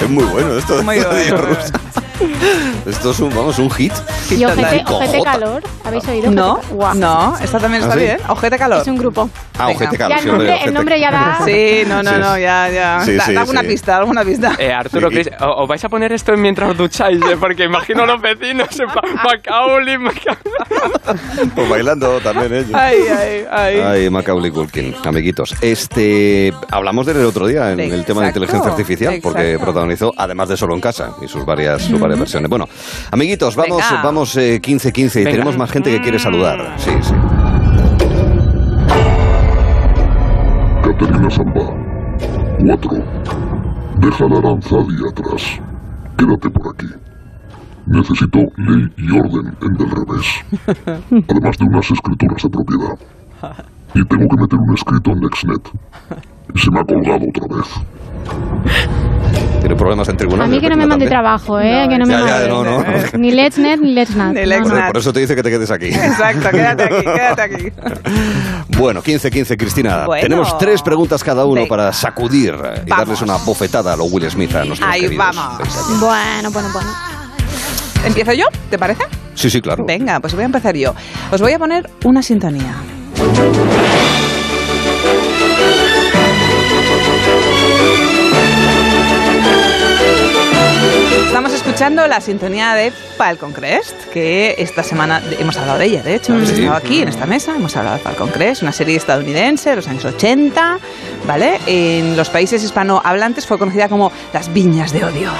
Es 0.00 0.08
muy 0.08 0.24
bueno 0.24 0.56
esto 0.58 0.76
de 0.78 0.82
Muy 0.82 0.98
bueno. 1.00 1.36
rusa. 1.38 1.72
Esto 2.86 3.10
es 3.10 3.20
un, 3.20 3.30
vamos, 3.34 3.58
un 3.58 3.70
hit. 3.70 3.92
Y 4.30 4.44
ojete, 4.44 4.84
ojete 4.86 5.22
calor. 5.22 5.62
¿Habéis 5.84 6.06
oído? 6.08 6.30
No, 6.30 6.60
Guau. 6.70 6.94
no, 6.94 7.36
esta 7.42 7.58
también 7.58 7.82
está 7.82 7.94
¿Ah, 7.94 7.98
sí? 7.98 8.04
bien. 8.04 8.18
Ojete 8.28 8.58
calor. 8.58 8.82
Es 8.82 8.88
un 8.88 8.96
grupo. 8.96 9.30
Ah, 9.58 9.68
ojete 9.68 9.92
Ya 9.92 9.98
calor. 9.98 10.16
el 10.18 10.22
sí, 10.22 10.28
hombre, 10.28 10.46
nombre, 10.46 10.52
ojete 10.54 10.68
el 10.68 10.74
nombre 10.74 11.00
ya 11.00 11.10
da. 11.10 11.38
Sí, 11.44 11.82
no, 11.88 12.02
no, 12.02 12.18
no, 12.18 12.38
ya, 12.38 12.68
ya. 12.68 13.00
Sí, 13.04 13.14
Da- 13.16 13.24
sí, 13.24 13.32
da 13.34 13.40
alguna 13.40 13.60
sí. 13.62 13.66
pista, 13.68 13.96
alguna 13.96 14.24
pista. 14.24 14.52
Eh, 14.58 14.72
Arturo, 14.72 15.08
os 15.56 15.68
vais 15.68 15.84
a 15.84 15.88
poner 15.88 16.12
esto 16.12 16.36
mientras 16.36 16.70
os 16.70 16.76
ducháis, 16.76 17.20
¿eh? 17.22 17.36
porque 17.38 17.64
imagino 17.64 18.02
a 18.02 18.06
los 18.06 18.20
vecinos 18.20 18.68
en 18.78 18.86
Macaulay, 18.86 19.98
Macaulay. 19.98 21.48
Pues 21.54 21.68
bailando 21.68 22.20
también 22.20 22.52
ellos. 22.54 22.70
Ay, 22.74 22.96
ay, 23.18 23.44
ay. 23.50 23.80
Ay, 23.80 24.10
Macaulay 24.10 24.50
Culkin, 24.50 24.94
amiguitos. 25.04 25.54
Este, 25.60 26.52
hablamos 26.70 27.06
del 27.06 27.24
otro 27.24 27.46
día 27.46 27.72
en 27.72 27.80
el 27.80 28.04
tema 28.04 28.22
de 28.22 28.28
inteligencia 28.28 28.70
artificial, 28.70 29.18
porque 29.22 29.58
protagonizó, 29.60 30.12
además 30.16 30.48
de 30.48 30.56
Solo 30.56 30.74
en 30.74 30.80
Casa 30.80 31.10
y 31.22 31.28
sus 31.28 31.44
varias, 31.44 31.82
sus 31.82 31.98
varias 31.98 32.07
versiones. 32.16 32.48
Bueno, 32.48 32.66
amiguitos, 33.10 33.56
vamos, 33.56 33.82
Venga. 33.90 34.02
vamos 34.02 34.36
eh, 34.36 34.60
15-15 34.62 35.16
y 35.20 35.24
Venga. 35.24 35.30
tenemos 35.32 35.58
más 35.58 35.70
gente 35.70 35.90
que 35.90 36.00
quiere 36.00 36.18
saludar. 36.18 36.74
Sí, 36.78 36.90
sí. 37.02 37.14
Caterina 40.82 41.30
Samba. 41.30 41.74
4. 42.60 42.90
Deja 44.00 44.24
la 44.28 44.38
Aranzadi 44.38 44.96
atrás. 45.08 45.60
Quédate 46.16 46.50
por 46.50 46.74
aquí. 46.74 46.86
Necesito 47.86 48.38
ley 48.56 48.86
y 48.96 49.18
orden 49.18 49.56
en 49.62 49.74
del 49.74 49.90
revés. 49.90 50.26
Además 51.28 51.58
de 51.58 51.64
unas 51.64 51.90
escrituras 51.90 52.42
de 52.42 52.50
propiedad. 52.50 52.98
Y 53.94 54.04
tengo 54.04 54.28
que 54.28 54.36
meter 54.36 54.58
un 54.58 54.74
escrito 54.74 55.10
en 55.12 55.20
Nextnet. 55.20 55.70
Y 56.54 56.58
se 56.58 56.70
me 56.70 56.80
ha 56.80 56.84
colgado 56.84 57.24
otra 57.28 57.56
vez. 57.56 57.68
¿Tiene 59.60 59.74
problemas 59.74 60.08
en 60.08 60.14
A 60.14 60.18
tribunales? 60.18 60.50
mí 60.50 60.60
que 60.60 60.68
no 60.68 60.76
me 60.76 60.86
mande 60.86 61.04
también? 61.06 61.10
trabajo, 61.10 61.58
¿eh? 61.60 61.86
que 61.88 61.98
no 61.98 62.06
me 62.06 62.12
Ya, 62.12 62.18
ya, 62.20 62.24
mande. 62.26 62.48
no, 62.48 62.64
no. 62.64 62.84
Ni 63.18 63.30
Let's 63.32 63.58
Net 63.58 63.80
ni 63.80 63.92
Let's 63.92 64.14
Not. 64.14 64.28
Ni 64.34 64.40
No, 64.42 64.46
Let's 64.46 64.68
no. 64.68 64.74
Not. 64.76 64.86
Por 64.86 64.96
eso 64.98 65.12
te 65.12 65.20
dice 65.20 65.34
que 65.34 65.42
te 65.42 65.50
quedes 65.50 65.70
aquí. 65.70 65.86
Exacto, 65.88 66.48
quédate 66.50 66.84
aquí, 66.84 67.04
quédate 67.04 67.42
aquí. 67.42 67.72
Bueno, 68.78 69.02
15-15, 69.02 69.56
Cristina. 69.58 70.04
Bueno. 70.06 70.22
Tenemos 70.22 70.56
tres 70.56 70.82
preguntas 70.82 71.24
cada 71.24 71.44
uno 71.44 71.56
Venga. 71.56 71.68
para 71.68 71.92
sacudir 71.92 72.54
eh, 72.54 72.82
y 72.86 72.88
Vamos. 72.90 72.98
darles 73.08 73.22
una 73.22 73.36
bofetada 73.38 73.94
a 73.94 73.96
los 73.96 74.12
Will 74.12 74.30
Smith 74.30 74.54
a 74.54 74.64
nuestros 74.64 74.88
Ahí 74.88 75.00
queridos. 75.00 75.26
vamos. 75.34 75.58
Bueno, 76.00 76.50
bueno, 76.52 76.68
bueno. 76.72 76.88
¿Empiezo 78.06 78.32
yo? 78.34 78.44
¿Te 78.70 78.78
parece? 78.78 79.02
Sí, 79.34 79.50
sí, 79.50 79.60
claro. 79.60 79.84
Venga, 79.84 80.20
pues 80.20 80.32
voy 80.34 80.44
a 80.44 80.46
empezar 80.46 80.76
yo. 80.76 80.94
Os 81.32 81.40
voy 81.40 81.52
a 81.54 81.58
poner 81.58 81.90
una 82.04 82.22
sintonía. 82.22 82.76
Escuchando 91.78 92.08
la 92.08 92.20
sintonía 92.20 92.74
de 92.74 92.90
Falcon 92.90 93.52
Crest, 93.52 93.94
que 94.12 94.56
esta 94.58 94.82
semana 94.82 95.22
hemos 95.38 95.56
hablado 95.58 95.78
de 95.78 95.84
ella, 95.84 96.02
de 96.02 96.16
hecho. 96.16 96.34
Hemos 96.34 96.48
Sí. 96.48 96.56
estado 96.62 96.76
aquí 96.76 97.02
en 97.02 97.08
esta 97.08 97.24
mesa, 97.24 97.54
hemos 97.54 97.76
hablado 97.76 97.98
de 97.98 98.02
Falcon 98.02 98.30
Crest, 98.30 98.62
una 98.62 98.72
serie 98.72 98.96
estadounidense 98.96 99.70
de 99.70 99.76
los 99.76 99.86
años 99.86 100.04
80, 100.04 100.80
¿vale? 101.24 101.60
En 101.68 102.16
los 102.16 102.30
países 102.30 102.64
hispanohablantes 102.64 103.46
fue 103.46 103.60
conocida 103.60 103.88
como 103.88 104.10
Las 104.32 104.52
Viñas 104.52 104.92
de 104.92 105.04
Odio. 105.04 105.30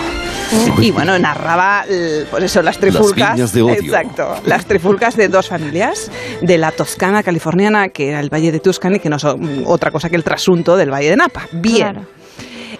Y 0.80 0.92
bueno, 0.92 1.18
narraba, 1.18 1.84
pues 2.30 2.44
eso, 2.44 2.62
las 2.62 2.78
trifulcas. 2.78 3.34
viñas 3.34 3.52
de 3.52 3.62
odio. 3.62 3.74
Exacto. 3.74 4.36
Las 4.46 4.64
trifulcas 4.64 5.16
de 5.16 5.26
dos 5.26 5.48
familias, 5.48 6.08
de 6.40 6.56
la 6.56 6.70
Toscana 6.70 7.24
californiana, 7.24 7.88
que 7.88 8.10
era 8.10 8.20
el 8.20 8.32
Valle 8.32 8.52
de 8.52 8.60
Tuscany, 8.60 9.00
que 9.00 9.08
no 9.08 9.16
es 9.16 9.24
otra 9.64 9.90
cosa 9.90 10.08
que 10.08 10.14
el 10.14 10.22
trasunto 10.22 10.76
del 10.76 10.92
Valle 10.92 11.10
de 11.10 11.16
Napa. 11.16 11.48
Bien. 11.50 11.78
Claro. 11.94 12.06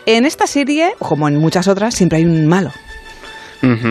En 0.07 0.27
esta 0.27 0.47
serie, 0.47 0.93
como 1.01 1.27
en 1.27 1.37
muchas 1.39 1.67
otras, 1.67 1.93
siempre 1.97 2.19
hay 2.19 2.25
un 2.25 2.47
malo. 2.47 2.71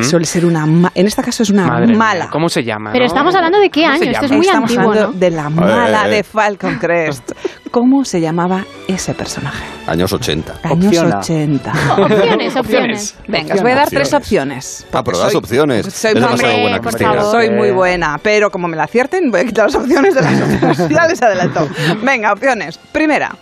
Suele 0.03 0.25
ser 0.25 0.45
una... 0.45 0.65
ma- 0.65 0.91
en 0.95 1.07
este 1.07 1.21
caso 1.21 1.43
es 1.43 1.49
una 1.49 1.67
Madre 1.67 1.87
mía, 1.87 1.97
mala. 1.97 2.29
¿Cómo 2.29 2.47
se 2.49 2.63
llama? 2.63 2.91
Pero 2.93 3.03
no? 3.03 3.07
estamos 3.07 3.35
hablando 3.35 3.59
de 3.59 3.69
qué 3.69 3.81
¿Cómo 3.83 3.97
se 3.97 4.03
año, 4.03 4.11
esto 4.11 4.25
es 4.25 4.31
muy 4.31 4.45
Estamos 4.45 4.69
antiguo, 4.71 4.91
hablando 4.91 5.11
¿no? 5.13 5.19
de 5.19 5.31
la 5.31 5.49
mala 5.49 6.05
Eh, 6.05 6.07
eh. 6.07 6.15
de 6.15 6.23
Falcon 6.23 6.75
Crest. 6.79 7.31
¿Cómo 7.71 8.05
se 8.05 8.21
llamaba 8.21 8.63
ese 8.87 9.13
personaje? 9.13 9.63
Años 9.87 10.13
80. 10.13 10.53
Años 10.63 10.85
Opciona. 10.87 11.19
80. 11.19 11.73
Opciones, 11.97 12.55
opciones. 12.55 13.15
Venga, 13.27 13.55
os 13.55 13.61
voy 13.61 13.71
a 13.71 13.75
dar 13.75 13.89
tres 13.89 14.13
Opciones. 14.13 14.83
opciones. 14.83 14.87
Ah, 14.93 15.03
pero 15.03 15.17
das 15.17 15.31
soy- 15.31 15.37
opciones. 15.39 15.85
Soy 15.93 16.11
Es 16.15 16.21
muy, 16.21 16.61
buena, 16.61 16.81
por 16.81 16.97
favor. 16.97 17.21
soy 17.31 17.49
muy 17.49 17.71
buena, 17.71 18.17
pero 18.23 18.49
como 18.49 18.67
me 18.67 18.77
la 18.77 18.83
acierten, 18.85 19.29
voy 19.31 19.41
a 19.41 19.45
quitar 19.45 19.65
las 19.65 19.75
opciones 19.75 20.15
de 20.15 20.21
las 20.21 20.41
opciones. 20.41 20.77
ya 20.89 21.07
les 21.07 21.21
adelanto. 21.21 21.67
Venga, 22.03 22.31
opciones. 22.33 22.77
Primera, 22.91 23.35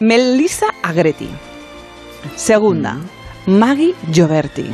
Melissa 0.00 0.66
Agretti. 0.82 1.28
Segunda, 2.36 2.96
Maggie 3.46 3.94
Gioberti. 4.12 4.70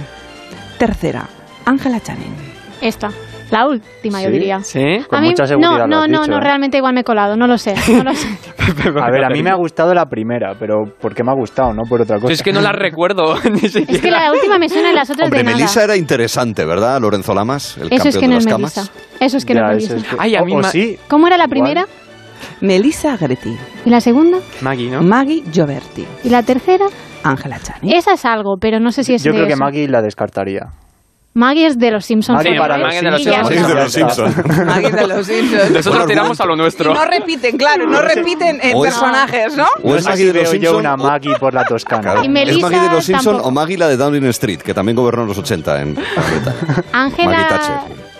Tercera, 0.87 1.27
Angela 1.65 1.99
Channing. 1.99 2.35
Esta. 2.83 3.11
La 3.51 3.67
última, 3.67 4.21
yo 4.23 4.31
diría. 4.31 4.61
¿Sí? 4.63 4.83
Con 5.09 5.19
a 5.19 5.23
mí, 5.23 5.29
mucha 5.29 5.47
seguridad 5.47 5.71
no, 5.71 5.79
lo 5.79 5.87
no, 5.87 6.03
has 6.03 6.09
no, 6.11 6.19
dicho, 6.23 6.31
no, 6.33 6.37
¿eh? 6.39 6.41
realmente 6.41 6.77
igual 6.77 6.93
me 6.95 7.01
he 7.01 7.05
colado, 7.05 7.37
no 7.37 7.47
lo 7.47 7.57
sé, 7.57 7.75
no 7.89 8.03
lo 8.05 8.15
sé. 8.15 8.29
A 9.01 9.11
ver, 9.11 9.25
a 9.25 9.29
mí 9.31 9.43
me 9.43 9.51
ha 9.51 9.55
gustado 9.55 9.95
la 9.95 10.07
primera, 10.07 10.55
pero 10.59 10.83
porque 11.01 11.23
me 11.23 11.31
ha 11.31 11.35
gustado, 11.35 11.73
no 11.73 11.83
por 11.89 12.03
otra 12.03 12.19
cosa. 12.19 12.33
Es 12.33 12.43
que 12.43 12.53
no 12.53 12.61
la 12.61 12.73
recuerdo 12.73 13.35
ni 13.51 13.61
siquiera. 13.61 13.93
Es 13.93 14.01
que 14.01 14.11
la 14.11 14.31
última 14.33 14.59
me 14.59 14.69
suena 14.69 14.91
y 14.91 14.95
las 14.95 15.09
otras 15.09 15.27
Hombre, 15.27 15.39
de 15.39 15.45
nada. 15.45 15.57
Melissa 15.57 15.85
era 15.85 15.97
interesante, 15.97 16.65
¿verdad? 16.67 17.01
Lorenzo 17.01 17.35
Lamas, 17.35 17.77
el 17.79 17.93
Eso 17.93 18.09
es 18.09 18.15
campeón 18.17 18.21
que 18.21 18.21
de 18.21 18.29
no 18.29 18.35
las 18.35 18.47
es 18.47 18.53
camas. 18.53 18.77
Melissa. 18.77 19.25
Eso 19.25 19.37
es 19.39 19.45
que 19.45 19.55
no 19.55 19.61
Ya, 19.61 19.73
es 19.73 19.85
eso 19.85 19.93
Melissa. 19.95 20.09
es 20.11 20.17
que- 20.17 20.23
Ay, 20.23 20.37
a 20.37 20.43
mí 20.43 20.55
o 20.57 20.63
sí. 20.65 20.99
¿Cómo 21.09 21.27
era 21.29 21.37
la 21.39 21.49
primera? 21.49 21.87
Melissa 22.61 23.15
Agretti. 23.15 23.57
¿Y 23.85 23.91
la 23.91 24.01
segunda? 24.01 24.39
Maggie, 24.61 24.91
¿no? 24.91 25.03
Maggie 25.03 25.43
Gioberti. 25.53 26.07
¿Y 26.25 26.29
la 26.31 26.43
tercera? 26.43 26.87
Angela 27.23 27.59
Channing. 27.61 27.93
Esa 27.95 28.13
es 28.15 28.25
algo, 28.25 28.57
pero 28.61 28.81
no 28.81 28.91
sé 28.93 29.05
si 29.05 29.15
es 29.15 29.23
Yo 29.23 29.33
de 29.33 29.39
creo 29.39 29.47
que 29.47 29.55
eso. 29.55 29.63
Maggie 29.63 29.89
la 29.89 30.03
descartaría. 30.03 30.67
Maggie 31.37 31.67
es 31.67 31.77
de 31.79 31.91
los 31.91 32.05
Simpsons. 32.05 32.37
Maggie 32.45 32.57
para 32.57 32.79
los 32.79 32.95
Y 32.95 33.25
ya 33.25 33.45
Simpsons. 33.45 33.51
está. 33.51 33.55
Maggie 33.57 33.67
de 33.67 33.75
los 33.75 33.93
Simpsons. 33.93 34.37
Maggie 34.67 34.91
de 34.93 35.07
los 35.09 35.27
Simpsons. 35.27 35.71
Nosotros 35.73 36.07
tiramos 36.07 36.41
a 36.41 36.45
lo 36.47 36.55
nuestro. 36.55 36.91
Y 36.93 36.95
no 36.95 37.05
repiten, 37.05 37.57
claro, 37.57 37.87
no 37.89 38.01
repiten 38.03 38.61
en 38.63 38.77
O 38.77 38.85
es- 38.85 38.93
personajes, 38.93 39.57
¿no? 39.57 39.67
O 39.83 39.97
es 39.97 40.05
Maggie 40.05 40.27
de 40.27 40.33
los 40.35 40.43
veo 40.45 40.45
yo 40.45 40.71
Simpson 40.71 40.77
una 40.77 40.97
Maggie 40.97 41.35
por 41.41 41.53
la 41.53 41.65
Toscana. 41.65 42.25
Y 42.25 42.29
Melissa 42.29 42.57
¿Es 42.59 42.63
Maggie 42.63 42.81
de 42.89 42.95
los 42.95 43.05
Simpson 43.05 43.33
tampoco. 43.33 43.49
o 43.49 43.51
Maggie 43.53 43.77
la 43.79 43.89
de 43.89 43.97
Downing 43.97 44.27
Street, 44.27 44.61
que 44.61 44.75
también 44.75 44.95
gobernó 44.95 45.23
en 45.23 45.29
los 45.29 45.39
80 45.39 45.81
en? 45.83 45.95
Maggie 45.95 46.53
Ángela 46.93 47.49
Thatcher. 47.49 47.75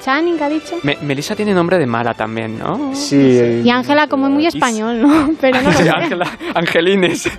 Channing, 0.05 0.37
¿qué 0.37 0.45
ha 0.45 0.49
dicho? 0.51 0.77
Me- 0.83 0.99
Melissa 1.01 1.35
tiene 1.35 1.55
nombre 1.55 1.79
de 1.79 1.87
mala 1.87 2.13
también, 2.15 2.59
¿no? 2.59 2.95
Sí. 2.95 3.63
Y 3.65 3.71
Ángela 3.71 4.07
como 4.07 4.29
muy 4.29 4.47
español, 4.47 5.01
¿no? 5.01 5.31
Pero 5.41 5.63
no 5.63 5.71
lo 5.71 5.79
Sí. 5.79 5.89
Ángela, 5.89 6.31
Angelines. 6.55 7.29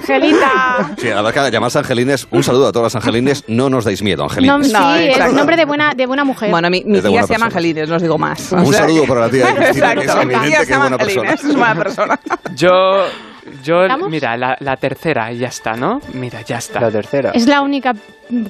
Angelita. 0.00 0.90
Sí, 0.98 1.08
la 1.08 1.22
verdad 1.22 1.44
que 1.46 1.50
llamarse 1.52 1.78
Angelines, 1.78 2.26
un 2.30 2.42
saludo 2.42 2.68
a 2.68 2.72
todas 2.72 2.92
las 2.94 3.02
Angelines, 3.02 3.44
no 3.48 3.70
nos 3.70 3.84
dais 3.84 4.02
miedo, 4.02 4.24
Angelines. 4.24 4.56
No, 4.58 4.64
sí, 4.64 4.72
No, 4.72 4.94
es 4.96 5.08
exacto. 5.10 5.36
nombre 5.36 5.56
de 5.56 5.64
buena, 5.64 5.92
de 5.94 6.06
buena 6.06 6.24
mujer. 6.24 6.50
Bueno, 6.50 6.68
mi, 6.70 6.82
mi 6.84 6.98
Es 6.98 7.04
de 7.04 7.10
tía 7.10 7.22
se 7.22 7.32
llama 7.32 7.46
persona. 7.46 7.46
Angelines, 7.46 7.88
no 7.88 7.96
os 7.96 8.02
digo 8.02 8.18
más. 8.18 8.52
Un 8.52 8.58
O 8.60 8.66
sea 8.66 8.80
saludo 8.82 9.04
para 9.06 9.20
la 9.22 9.28
tía 9.30 9.46
de 9.46 9.54
Cristina, 9.54 9.94
que 9.94 10.00
es 10.00 10.04
Exacto, 10.06 10.26
mi 10.26 10.34
evidente 10.34 10.48
tía 10.48 10.50
que 10.50 10.56
se 10.56 10.62
es 10.62 10.68
llama 10.68 10.82
buena 10.88 10.98
persona. 10.98 11.30
Angelines, 11.30 11.50
es 11.50 11.56
buena 11.56 11.74
persona. 11.74 12.20
Yo, 12.54 12.70
yo, 13.62 13.82
¿Estamos? 13.82 14.10
mira, 14.10 14.36
la, 14.36 14.56
la 14.60 14.76
tercera, 14.76 15.32
ya 15.32 15.48
está, 15.48 15.74
¿no? 15.74 16.00
Mira, 16.14 16.42
ya 16.42 16.58
está. 16.58 16.80
La 16.80 16.90
tercera. 16.90 17.30
Es 17.32 17.46
la 17.46 17.60
única 17.62 17.94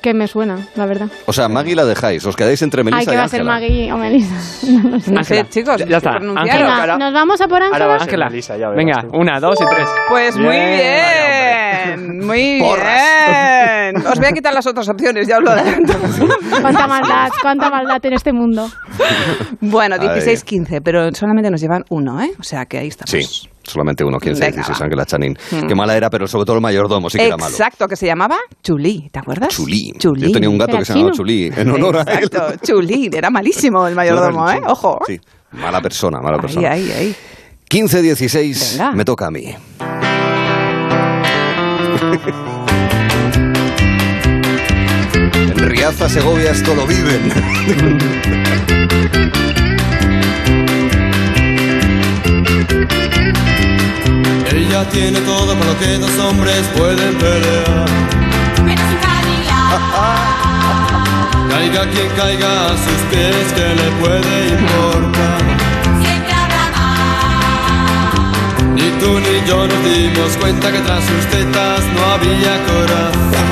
que 0.02 0.12
me 0.14 0.26
suena, 0.28 0.58
la 0.76 0.86
verdad. 0.86 1.08
O 1.26 1.32
sea, 1.32 1.48
Maggie 1.48 1.74
la 1.74 1.84
dejáis, 2.01 2.25
os 2.27 2.37
quedáis 2.37 2.61
entre 2.62 2.81
Ay, 2.81 2.85
Melissa 2.85 3.11
que 3.11 3.15
y 3.15 3.19
va 3.19 3.25
a 3.25 3.29
ser 3.29 3.41
Ángela. 3.41 3.53
Maggie 3.61 3.93
o 3.93 3.97
Melissa. 3.97 4.35
No 4.81 4.91
lo 4.91 5.01
sé. 5.01 5.12
No 5.12 5.25
sé, 5.25 5.35
Ángela. 5.39 5.49
chicos, 5.51 5.77
Ya- 5.79 5.87
ya 5.87 5.97
está. 5.99 6.11
Ángela. 6.12 6.43
Venga, 6.45 6.97
nos 6.99 7.12
vamos 7.12 7.41
a 7.41 7.49
por 7.49 7.62
Ahora 7.62 7.87
va 7.87 7.95
Ángela. 7.95 7.95
a 7.95 7.99
ser 7.99 8.03
Ángela, 8.09 8.29
Melissa, 8.31 8.57
ya 8.57 8.69
verás 8.70 8.77
venga, 8.77 9.03
tú. 9.03 9.17
una, 9.19 9.41
dos 9.41 9.57
y 9.61 9.65
tres. 9.75 9.89
Pues 10.09 10.37
muy 10.37 10.57
Bien. 10.57 12.27
muy 12.27 12.43
bien. 12.61 14.07
Os 14.07 14.19
voy 14.19 14.27
a 14.29 14.33
quitar 14.33 14.55
las 14.55 14.67
otras 14.67 14.89
opciones, 14.89 15.27
ya 15.27 15.39
os 15.39 15.45
lo 15.45 15.51
adelanto. 15.51 15.93
Cuánta 16.62 16.87
maldad, 16.87 17.29
cuánta 17.43 17.70
maldad 17.70 17.99
en 18.05 18.12
este 18.12 18.33
mundo. 18.33 18.69
Bueno, 19.61 19.97
Ay. 19.99 20.09
16-15, 20.20 20.81
pero 20.85 21.11
solamente 21.12 21.51
nos 21.51 21.61
llevan 21.61 21.85
uno, 21.91 22.20
¿eh? 22.23 22.31
O 22.39 22.43
sea 22.43 22.67
que 22.67 22.79
ahí 22.79 22.89
estamos. 22.89 23.11
Sí, 23.11 23.49
solamente 23.62 24.05
uno, 24.05 24.18
15, 24.18 24.40
Venga, 24.40 24.56
16, 24.56 24.80
va. 24.80 24.84
Ángela 24.84 25.06
Channing. 25.06 25.36
Hmm. 25.50 25.66
Qué 25.66 25.74
mala 25.74 25.97
era, 25.97 26.10
pero 26.10 26.26
sobre 26.26 26.44
todo 26.44 26.56
el 26.56 26.62
mayordomo 26.62 27.08
sí 27.10 27.18
que 27.18 27.26
era 27.26 27.36
malo. 27.36 27.50
Exacto, 27.50 27.86
que 27.89 27.97
se 27.97 28.06
llamaba 28.06 28.36
Chulí, 28.62 29.08
¿te 29.12 29.18
acuerdas? 29.18 29.48
Chulí. 29.50 29.92
Chulí. 29.98 30.22
Yo 30.28 30.32
tenía 30.32 30.48
un 30.50 30.58
gato 30.58 30.76
que 30.78 30.84
se 30.84 30.94
llamaba. 30.94 31.12
Chulí, 31.12 31.50
en 31.56 31.70
honor 31.70 31.98
a 31.98 32.02
él. 32.14 32.24
Exacto, 32.24 32.64
Chulí, 32.64 33.10
era 33.12 33.30
malísimo 33.30 33.86
el 33.86 33.94
mayordomo, 33.94 34.44
No, 34.47 34.50
¿eh? 34.52 34.60
Ojo. 34.66 34.98
Sí, 35.06 35.20
mala 35.52 35.80
persona, 35.80 36.20
mala 36.20 36.36
Ahí, 36.36 36.40
persona. 36.42 36.70
ahí, 36.70 36.90
ahí. 36.92 37.14
15, 37.68 38.02
16, 38.02 38.76
Venga. 38.78 38.92
me 38.92 39.05
toca 39.05 39.26
a 39.26 39.30
mí. 39.30 39.44
en 45.34 45.56
Riaza, 45.56 46.08
Segovia, 46.08 46.50
esto 46.52 46.74
lo 46.74 46.86
viven. 46.86 47.32
Ella 54.81 54.89
tiene 54.89 55.20
todo 55.20 55.49
con 55.49 55.67
lo 55.67 55.78
que 55.78 55.99
dos 55.99 56.18
hombres 56.20 56.62
pueden 56.75 57.15
pelear. 57.18 57.86
Caiga 61.50 61.83
quien 61.91 62.09
caiga 62.17 62.67
a 62.67 62.70
sus 62.70 63.00
pies, 63.10 63.52
que 63.55 63.75
le 63.75 63.91
puede 64.00 64.49
importar? 64.49 65.42
Ni 68.75 68.89
tú 69.00 69.20
ni 69.20 69.47
yo 69.47 69.67
nos 69.67 69.84
dimos 69.84 70.36
cuenta 70.39 70.73
que 70.73 70.78
tras 70.78 71.05
sus 71.05 71.26
tetas 71.26 71.83
no 71.94 72.02
había 72.15 72.52
corazón. 72.65 73.49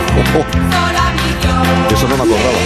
Eso 1.93 2.09
no 2.09 2.17
me 2.17 2.23
acordaba. 2.23 2.59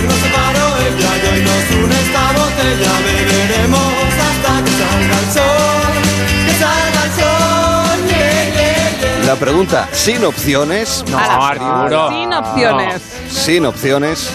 Ayer 0.00 0.10
nos 0.10 0.18
separó 0.18 0.66
ella 0.78 1.10
y 1.16 1.26
hoy 1.34 1.42
nos 1.44 1.84
une 1.84 1.94
esta 2.00 2.32
botella. 2.32 2.92
Beberemos 3.04 3.92
hasta 4.26 4.64
que 4.64 4.70
salga 4.70 5.18
el 5.18 5.30
sol, 5.32 6.02
que 6.46 6.52
salga 6.54 7.04
el 7.04 7.12
sol. 7.12 8.08
Yeah, 8.08 8.44
yeah, 8.44 9.00
yeah. 9.00 9.24
La 9.26 9.36
pregunta, 9.36 9.88
sin 9.92 10.24
opciones, 10.24 11.04
No, 11.10 11.18
Arturo. 11.18 12.08
Sin 12.10 12.32
opciones. 12.32 13.02
sin 13.28 13.66
opciones, 13.66 14.30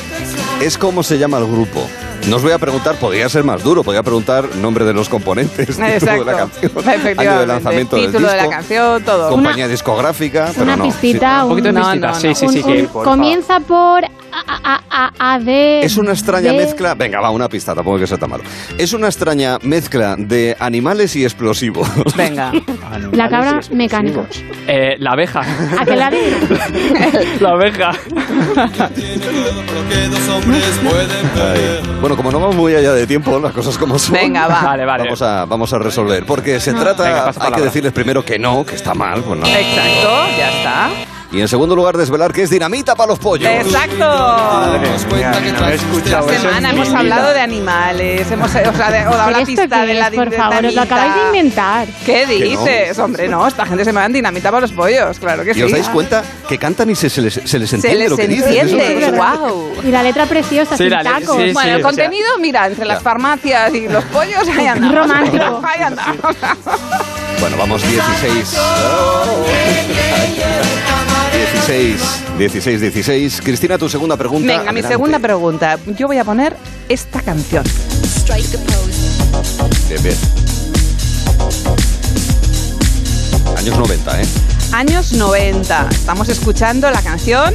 es 0.62 0.78
cómo 0.78 1.04
se 1.04 1.18
llama 1.18 1.38
el 1.40 1.46
grupo. 1.48 1.88
No 2.28 2.38
os 2.38 2.42
voy 2.42 2.54
a 2.54 2.58
preguntar, 2.58 2.96
podría 2.96 3.30
ser 3.30 3.44
más 3.44 3.62
duro, 3.62 3.84
podría 3.84 4.02
preguntar 4.02 4.56
nombre 4.56 4.84
de 4.84 4.94
los 4.94 5.10
componentes, 5.10 5.68
título 5.78 5.88
Exacto. 5.88 6.26
de 6.26 6.32
la 6.32 6.38
canción, 6.38 7.20
año 7.20 7.40
de 7.42 7.46
lanzamiento 7.46 7.96
del 7.98 8.06
Título 8.08 8.28
de 8.30 8.36
la 8.36 8.44
disco, 8.44 8.50
canción, 8.52 9.04
todo. 9.04 9.30
compañía 9.30 9.68
discográfica, 9.68 10.48
pero 10.54 10.64
Una 10.64 10.76
no. 10.76 10.86
pistita, 10.86 11.44
Un 11.44 11.50
poquito 11.50 11.68
de 11.68 11.74
un- 11.74 11.76
No, 11.76 11.84
pistita, 11.92 12.08
no, 12.08 12.16
sí, 12.16 12.28
no. 12.30 12.36
sí, 12.36 12.46
un- 12.48 12.54
sí. 12.54 12.62
un- 12.66 12.74
que- 12.74 12.84
porfa. 12.88 13.10
comienza 13.12 13.60
por 13.60 14.04
A, 14.48 14.62
A, 14.64 14.84
A, 14.90 15.34
A, 15.34 15.40
D. 15.40 15.82
Es 15.82 15.98
una 15.98 16.12
extraña 16.12 16.52
D. 16.52 16.58
mezcla. 16.58 16.96
Venga, 16.96 17.20
va, 17.22 17.30
una 17.30 17.48
pista, 17.48 17.74
tampoco 17.74 18.00
que 18.00 18.08
sea 18.08 18.18
tan 18.18 18.30
malo. 18.30 18.44
Es 18.78 18.94
una 18.94 19.08
extraña 19.08 19.58
mezcla 19.62 20.16
de 20.18 20.56
animales 20.60 21.16
y 21.16 21.24
explosivos. 21.24 21.88
Venga. 22.16 22.52
La 23.12 23.30
cabra 23.30 23.58
explosivos. 23.58 24.44
Eh, 24.68 24.96
la 25.00 25.12
abeja. 25.12 25.42
¿A 25.80 25.86
que 25.86 25.96
la 25.96 26.12
la 27.40 27.50
abeja. 27.50 27.92
Ay. 31.36 31.82
Bueno, 32.02 32.16
como 32.16 32.32
no 32.32 32.40
vamos 32.40 32.56
muy 32.56 32.76
allá 32.76 32.94
de 32.94 33.08
tiempo, 33.08 33.40
las 33.40 33.54
cosas 33.54 33.78
como 33.78 33.98
son. 33.98 34.14
Venga, 34.14 34.48
va. 34.48 34.62
Vale, 34.62 34.86
vale. 34.86 35.04
Vamos 35.04 35.22
a, 35.22 35.46
vamos 35.46 35.74
a 35.74 35.80
resolver. 35.80 36.26
Porque 36.26 36.60
se 36.60 36.74
trata, 36.74 37.04
Venga, 37.04 37.32
hay 37.40 37.52
que 37.54 37.62
decirles 37.62 37.94
primero 37.94 38.24
que 38.24 38.38
no, 38.38 38.66
que 38.66 38.76
está 38.76 38.94
mal. 38.94 39.22
Pues 39.22 39.40
no. 39.40 39.46
Exacto, 39.46 40.38
ya 40.38 40.58
está. 40.58 40.90
Y 41.36 41.42
en 41.42 41.50
segundo 41.50 41.76
lugar, 41.76 41.98
desvelar 41.98 42.32
que 42.32 42.44
es 42.44 42.50
dinamita 42.50 42.96
para 42.96 43.10
los 43.10 43.20
pollos. 43.20 43.50
Exacto. 43.50 43.98
Madre 44.08 44.90
Nos 44.90 45.04
cuenta 45.04 45.32
mía, 45.32 45.42
que 45.44 45.52
no 45.52 45.58
tras 45.58 45.72
he 45.74 45.78
sus 45.80 45.88
escuchado 45.88 46.30
Esta 46.30 46.42
semana 46.48 46.70
hemos 46.70 46.90
hablado 46.94 47.34
de 47.34 47.42
animales, 47.42 48.32
hemos, 48.32 48.50
o 48.50 48.54
sea, 48.54 48.62
de, 48.92 49.06
o 49.06 49.12
dado 49.12 49.26
¿Pero 49.28 49.40
la 49.40 49.46
pista 49.46 49.86
de 49.86 49.94
la 49.96 50.12
por 50.12 50.32
favor? 50.34 50.66
Os 50.66 50.74
lo 50.74 50.82
acabáis 50.82 51.14
de 51.14 51.22
inventar. 51.26 51.88
¿Qué 52.06 52.26
no. 52.26 52.32
dices? 52.32 52.98
Hombre, 53.00 53.28
no, 53.28 53.46
esta 53.46 53.66
gente 53.66 53.84
se 53.84 53.92
me 53.92 54.00
dan 54.00 54.14
dinamita 54.14 54.50
para 54.50 54.62
los 54.62 54.72
pollos, 54.72 55.20
claro 55.20 55.44
que 55.44 55.52
Y 55.52 55.56
sí. 55.56 55.64
os 55.64 55.72
dais 55.74 55.90
cuenta 55.90 56.24
que 56.48 56.58
cantan 56.58 56.90
y 56.90 56.96
se, 56.96 57.10
se 57.10 57.22
les, 57.22 57.34
se 57.34 57.60
les 57.60 57.70
Se 57.70 57.76
entiende 57.76 58.00
les 58.00 58.12
lo 58.12 58.16
que 58.18 58.28
dicen. 58.30 58.70
entiende, 58.70 59.12
wow. 59.12 59.74
Y 59.84 59.92
la 59.92 60.04
letra 60.04 60.26
preciosa, 60.28 60.78
Sí, 60.78 60.84
sin 60.84 60.92
la 60.92 61.04
le- 61.04 61.10
tacos. 61.10 61.36
sí, 61.36 61.52
Bueno, 61.52 61.70
el 61.72 61.76
o 61.76 61.80
sea- 61.80 61.84
contenido, 61.84 62.28
mira, 62.40 62.68
entre 62.68 62.86
las 62.86 63.04
farmacias 63.04 63.74
y 63.74 63.90
los 63.90 64.06
pollos, 64.06 64.48
ahí 64.58 64.68
andamos. 64.68 64.96
Romántico. 64.96 65.62
Ahí 65.68 65.82
andamos. 65.82 66.34
Bueno, 67.42 67.58
vamos 67.58 67.82
16. 67.82 68.58
16, 71.54 72.38
16, 72.38 72.82
16. 72.82 73.42
Cristina, 73.44 73.78
tu 73.78 73.88
segunda 73.90 74.18
pregunta. 74.18 74.48
Venga, 74.48 74.64
mi 74.64 74.80
Adelante. 74.80 74.88
segunda 74.90 75.20
pregunta. 75.20 75.78
Yo 75.98 76.08
voy 76.08 76.18
a 76.18 76.24
poner 76.24 76.56
esta 76.90 77.22
canción. 77.22 77.64
Bien, 79.90 80.04
bien. 80.04 80.16
Años 83.58 83.78
90, 83.78 84.22
¿eh? 84.22 84.26
Años 84.72 85.14
90. 85.14 85.88
Estamos 85.92 86.30
escuchando 86.30 86.90
la 86.92 87.02
canción 87.02 87.54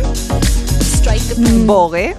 Vogue. 1.67 2.15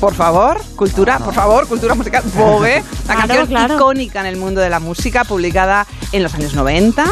Por 0.00 0.14
favor, 0.14 0.60
cultura, 0.76 1.18
por 1.18 1.32
favor, 1.32 1.66
cultura 1.66 1.94
musical. 1.94 2.22
Vogue, 2.34 2.82
la 3.08 3.14
Claro, 3.14 3.28
canción 3.28 3.46
claro. 3.46 3.74
icónica 3.76 4.20
en 4.20 4.26
el 4.26 4.36
mundo 4.36 4.60
de 4.60 4.68
la 4.68 4.80
música, 4.80 5.24
publicada 5.24 5.86
en 6.12 6.22
los 6.22 6.34
años 6.34 6.54
90. 6.54 7.04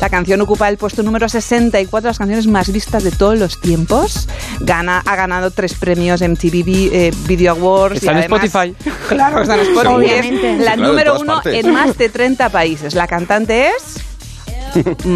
La 0.00 0.08
canción 0.08 0.40
ocupa 0.40 0.68
el 0.68 0.78
puesto 0.78 1.02
número 1.02 1.28
64 1.28 2.02
de 2.02 2.08
las 2.10 2.18
canciones 2.18 2.46
más 2.46 2.72
vistas 2.72 3.04
de 3.04 3.10
todos 3.10 3.38
los 3.38 3.60
tiempos. 3.60 4.28
Gana, 4.60 5.02
ha 5.04 5.14
ganado 5.16 5.50
tres 5.50 5.74
premios 5.74 6.22
MTV 6.22 6.88
eh, 6.92 7.10
Video 7.26 7.52
Awards. 7.52 7.96
Está 7.96 8.12
y 8.12 8.14
en 8.14 8.18
además- 8.20 8.44
Spotify. 8.44 8.90
Claro, 9.08 9.42
está 9.42 9.54
en 9.56 9.60
Spotify. 9.60 9.94
Obviamente. 9.94 10.52
Es 10.54 10.58
la 10.60 10.74
Claro, 10.74 10.88
número 10.88 11.20
uno 11.20 11.34
partes. 11.34 11.64
en 11.64 11.72
más 11.74 11.98
de 11.98 12.08
30 12.08 12.48
países. 12.48 12.94
La 12.94 13.06
cantante 13.06 13.68
es... 13.68 13.98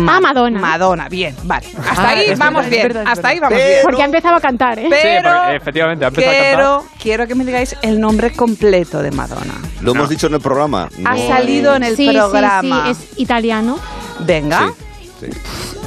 Ah, 0.09 0.19
Madonna. 0.21 0.59
Madonna, 0.59 1.09
bien, 1.09 1.37
vale. 1.45 1.67
Hasta 1.79 2.03
Ah, 2.03 2.09
ahí 2.11 2.25
es 2.31 2.39
vamos 2.39 2.65
verdad, 2.65 2.71
bien. 2.71 2.81
es 2.83 2.89
verdad, 2.89 3.03
es 3.05 3.09
Hasta 3.19 3.29
ahí 3.29 3.39
vamos 3.39 3.57
bien. 3.57 3.79
Porque 3.85 4.03
ha 4.03 4.05
empezado 4.05 4.35
a 4.35 4.41
cantar, 4.41 4.79
¿eh? 4.81 4.87
Pero 4.91 5.31
Sí, 5.31 5.39
porque 5.41 5.57
efectivamente 5.57 6.05
ha 6.05 6.09
empezado 6.09 6.31
a 6.31 6.35
cantar. 6.35 6.55
quiero, 6.57 6.85
quiero 7.01 7.27
que 7.29 7.35
me 7.37 7.45
digáis 7.45 7.77
el 7.83 8.01
nombre 8.01 8.33
completo 8.33 9.01
de 9.01 9.13
Madonna. 9.13 9.55
Lo 9.81 9.93
hemos 9.93 10.09
dicho 10.09 10.27
en 10.27 10.35
el 10.35 10.41
programa. 10.41 10.89
Ha 11.05 11.15
No- 11.15 11.29
salido 11.29 11.77
en 11.77 11.85
el 11.85 11.97
sí, 11.97 12.11
programa. 12.11 12.87
Sí, 12.89 12.95
sí, 12.95 13.05
es 13.15 13.19
italiano. 13.21 13.79
Venga. 14.21 14.73
Sí, 15.21 15.31
sí. 15.33 15.39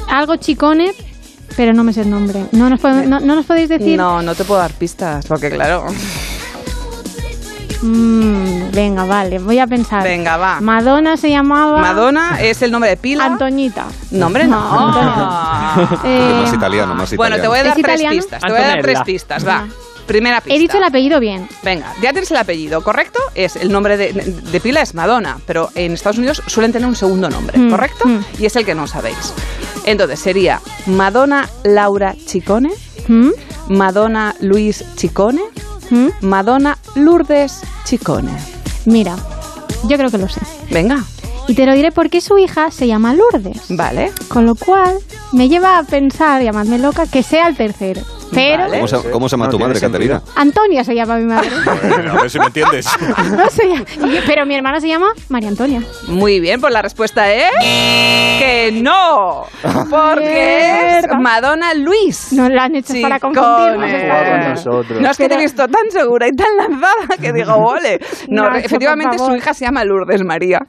Algo 0.10 0.36
chicone, 0.38 0.94
pero 1.56 1.74
no 1.74 1.84
me 1.84 1.94
sé 1.94 2.02
el 2.02 2.10
nombre. 2.10 2.46
¿No 2.52 2.70
nos, 2.70 2.80
pode- 2.80 3.06
no, 3.08 3.20
no 3.20 3.36
nos 3.36 3.46
podéis 3.46 3.70
decir? 3.70 3.98
No, 3.98 4.22
no 4.22 4.36
te 4.36 4.44
puedo 4.44 4.60
dar 4.60 4.72
pistas, 4.74 5.26
porque 5.28 5.50
claro. 5.50 5.86
Mm, 7.82 8.72
venga, 8.72 9.06
vale, 9.06 9.38
voy 9.38 9.60
a 9.60 9.68
pensar. 9.68 10.02
Venga, 10.04 10.36
va. 10.38 10.60
Madonna 10.62 11.16
se 11.16 11.30
llamaba... 11.30 11.80
Madonna 11.80 12.42
es 12.42 12.62
el 12.64 12.72
nombre 12.72 12.90
de 12.90 12.98
pila. 12.98 13.26
Antoñita. 13.26 13.86
Nombre 14.12 14.48
no. 14.48 14.58
Antonia. 14.88 15.44
Eh, 16.04 16.40
Más 16.42 16.54
italiano, 16.54 16.96
más 16.96 17.14
italiano. 17.14 17.18
Bueno, 17.18 17.36
te 17.40 17.48
voy 17.48 17.58
a 17.58 17.62
¿Es 17.62 17.66
dar 17.68 17.74
tres 17.76 17.86
italiano? 17.86 18.16
pistas. 18.18 18.42
Te 18.42 18.50
voy 18.50 18.58
a 18.60 18.68
dar 18.68 18.82
tres 18.82 19.00
pistas, 19.02 19.48
va. 19.48 19.68
Primera 20.08 20.42
pista. 20.42 20.56
He 20.56 20.60
dicho 20.60 20.78
el 20.78 20.84
apellido 20.84 21.20
bien. 21.20 21.48
Venga, 21.64 21.94
ya 22.02 22.12
tienes 22.12 22.32
el 22.32 22.38
apellido, 22.38 22.82
¿correcto? 22.84 23.20
Es 23.36 23.56
el 23.56 23.72
nombre 23.72 23.98
de, 23.98 24.14
de 24.14 24.60
pila 24.60 24.82
es 24.82 24.96
Madonna, 24.96 25.38
pero 25.46 25.70
en 25.76 25.94
Estados 25.94 26.18
Unidos 26.18 26.42
suelen 26.48 26.72
tener 26.72 26.88
un 26.88 26.96
segundo 26.96 27.30
nombre, 27.30 27.58
Mm, 27.60 27.70
¿correcto? 27.70 28.06
Y 28.40 28.46
es 28.46 28.56
el 28.56 28.66
que 28.66 28.74
no 28.74 28.88
sabéis. 28.88 29.34
Entonces 29.86 30.20
sería 30.20 30.62
Madonna 30.88 31.48
Laura 31.64 32.16
Chicone, 32.26 32.72
¿Mm? 33.08 33.30
Madonna 33.70 34.34
Luis 34.42 34.84
Chicone, 34.96 35.42
Madonna 36.22 36.78
Lourdes 36.96 37.62
Chicone. 37.86 38.32
Mira, 38.86 39.16
yo 39.84 39.98
creo 39.98 40.10
que 40.10 40.18
lo 40.18 40.28
sé. 40.30 40.42
Venga. 40.72 41.04
Y 41.48 41.54
te 41.56 41.66
lo 41.66 41.74
diré 41.74 41.92
porque 41.94 42.20
su 42.20 42.38
hija 42.38 42.72
se 42.72 42.88
llama 42.88 43.14
Lourdes. 43.14 43.62
Vale. 43.70 44.12
Con 44.28 44.46
lo 44.46 44.56
cual, 44.56 44.98
me 45.32 45.48
lleva 45.48 45.78
a 45.78 45.84
pensar, 45.84 46.42
llamadme 46.42 46.78
loca, 46.78 47.06
que 47.08 47.24
sea 47.24 47.48
el 47.48 47.56
tercero. 47.56 48.02
Pero 48.34 48.66
¿Cómo 48.70 48.88
se, 48.88 49.12
cómo 49.12 49.30
se 49.30 49.34
llama 49.38 49.50
tu 49.50 49.60
madre, 49.60 49.80
Caterina? 49.80 50.22
Antonia 50.36 50.84
se 50.84 50.94
llama 50.94 51.16
mi 51.18 51.26
madre. 51.26 51.50
a 52.12 52.22
ver 52.22 52.30
si 52.30 52.40
me 52.40 52.46
entiendes. 52.48 52.88
No 53.98 54.08
pero 54.26 54.46
mi 54.46 54.56
hermana 54.56 54.80
se 54.80 54.88
llama 54.88 55.08
María 55.30 55.50
Antonia. 55.50 55.82
Muy 56.08 56.40
bien, 56.40 56.60
pues 56.62 56.72
la 56.74 56.82
respuesta 56.82 57.32
es 57.34 57.50
que 58.40 58.72
no, 58.82 59.44
porque 59.90 60.98
es. 61.00 61.06
Madonna 61.20 61.74
Luis. 61.74 62.32
No 62.34 62.50
lo 62.50 62.62
han 62.62 62.76
hecho 62.76 62.94
para 63.02 63.20
confundirnos. 63.20 64.66
No 65.00 65.12
es 65.12 65.18
que 65.18 65.28
te 65.30 65.36
he 65.36 65.38
visto 65.38 65.68
tan 65.68 65.90
segura 65.90 66.28
y 66.28 66.32
tan 66.36 66.48
lanzada 66.58 67.18
que 67.20 67.34
digo, 67.34 67.54
ole. 67.56 68.00
No, 68.30 68.44
Nacho, 68.50 68.58
efectivamente 68.66 69.18
su 69.18 69.36
hija 69.36 69.54
se 69.54 69.66
llama 69.66 69.84
Lourdes 69.84 70.24
María, 70.24 70.60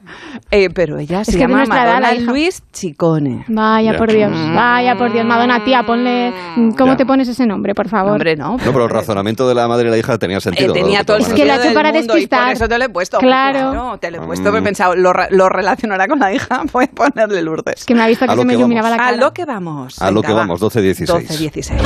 Eh, 0.51 0.69
pero 0.69 0.97
ella 0.97 1.23
se 1.23 1.31
que 1.33 1.37
de 1.37 1.43
llama 1.43 1.65
Madonna 1.65 2.13
la. 2.13 2.13
Luis 2.19 2.63
Chicone. 2.71 3.45
Vaya 3.47 3.91
Ya. 3.93 3.97
por 3.97 4.11
Dios, 4.11 4.31
vaya 4.55 4.95
por 4.95 5.11
Dios. 5.11 5.25
Madonna, 5.25 5.63
tía, 5.63 5.83
ponle. 5.83 6.33
¿Cómo 6.77 6.93
Ya. 6.93 6.97
te 6.97 7.05
pones 7.05 7.27
ese 7.27 7.45
nombre, 7.49 7.75
por 7.75 7.89
favor? 7.89 8.13
Hombre, 8.13 8.37
no. 8.37 8.51
No, 8.51 8.57
pero 8.71 8.85
el 8.85 8.89
razonamiento 8.89 9.47
de 9.49 9.55
la 9.55 9.67
madre 9.67 9.89
y 9.89 9.91
la 9.91 9.97
hija 9.97 10.17
tenía 10.17 10.37
Eh, 10.37 10.41
sentido. 10.41 10.71
tenía 10.73 10.99
lo 10.99 11.05
todo 11.05 11.17
el 11.17 11.23
toman 11.23 11.35
que 11.37 11.45
lo 11.45 11.51
ha 11.51 11.55
sentido 11.55 11.71
hecho 11.71 11.75
para 11.75 11.89
mundo 11.91 12.03
y 12.03 12.07
por 12.07 12.15
despistar. 12.15 12.51
eso 12.53 12.67
te 12.69 12.77
lo 12.77 12.85
he 12.85 12.89
puesto. 12.89 13.17
Claro. 13.19 13.97
te 13.99 14.11
lo 14.11 14.17
he 14.17 14.21
Mm. 14.21 14.25
puesto, 14.27 14.55
he 14.57 14.61
pensado, 14.61 14.95
lo, 14.95 15.11
lo 15.31 15.49
relacionará 15.49 16.07
con 16.07 16.19
la 16.19 16.31
hija, 16.33 16.61
voy 16.71 16.85
a 16.85 16.87
ponerle 16.87 17.41
Lourdes. 17.41 17.83
Que 17.85 17.93
me 17.95 18.03
ha 18.03 18.07
visto 18.07 18.23
A 18.25 18.29
que 18.29 18.35
se 18.37 18.45
me 18.45 18.53
iluminaba 18.53 18.89
la 18.89 18.95
A 18.95 18.99
cara. 18.99 19.17
lo 19.17 19.33
que 19.33 19.43
vamos. 19.45 20.01
A 20.01 20.09
lo 20.11 20.21
que 20.21 20.31
va. 20.31 20.39
vamos, 20.39 20.61
12-16. 20.61 21.27
12-16. 21.27 21.79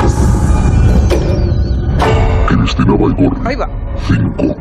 Cristina 2.47 2.93
Baigorri, 2.95 3.41
Ahí 3.45 3.55
va. 3.55 3.67
5. 4.07 4.55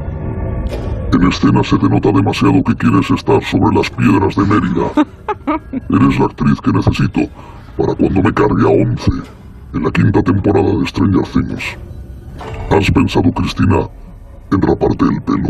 En 1.15 1.29
escena 1.29 1.63
se 1.63 1.77
te 1.77 1.89
nota 1.89 2.11
demasiado 2.11 2.55
que 2.65 2.75
quieres 2.75 3.11
estar 3.11 3.43
sobre 3.45 3.77
las 3.77 3.91
piedras 3.91 4.35
de 4.35 4.43
Mérida. 4.45 4.87
Eres 5.91 6.19
la 6.19 6.25
actriz 6.27 6.59
que 6.63 6.73
necesito 6.73 7.21
para 7.77 7.95
cuando 7.95 8.23
me 8.23 8.33
cargue 8.33 8.65
a 8.65 8.69
11 8.91 9.11
en 9.75 9.83
la 9.83 9.91
quinta 9.91 10.23
temporada 10.23 10.71
de 10.79 10.87
Stranger 10.87 11.25
Things. 11.33 11.65
¿Has 12.71 12.91
pensado, 12.91 13.33
Cristina, 13.33 13.89
en 14.55 14.63
raparte 14.63 15.05
el 15.05 15.21
pelo? 15.23 15.49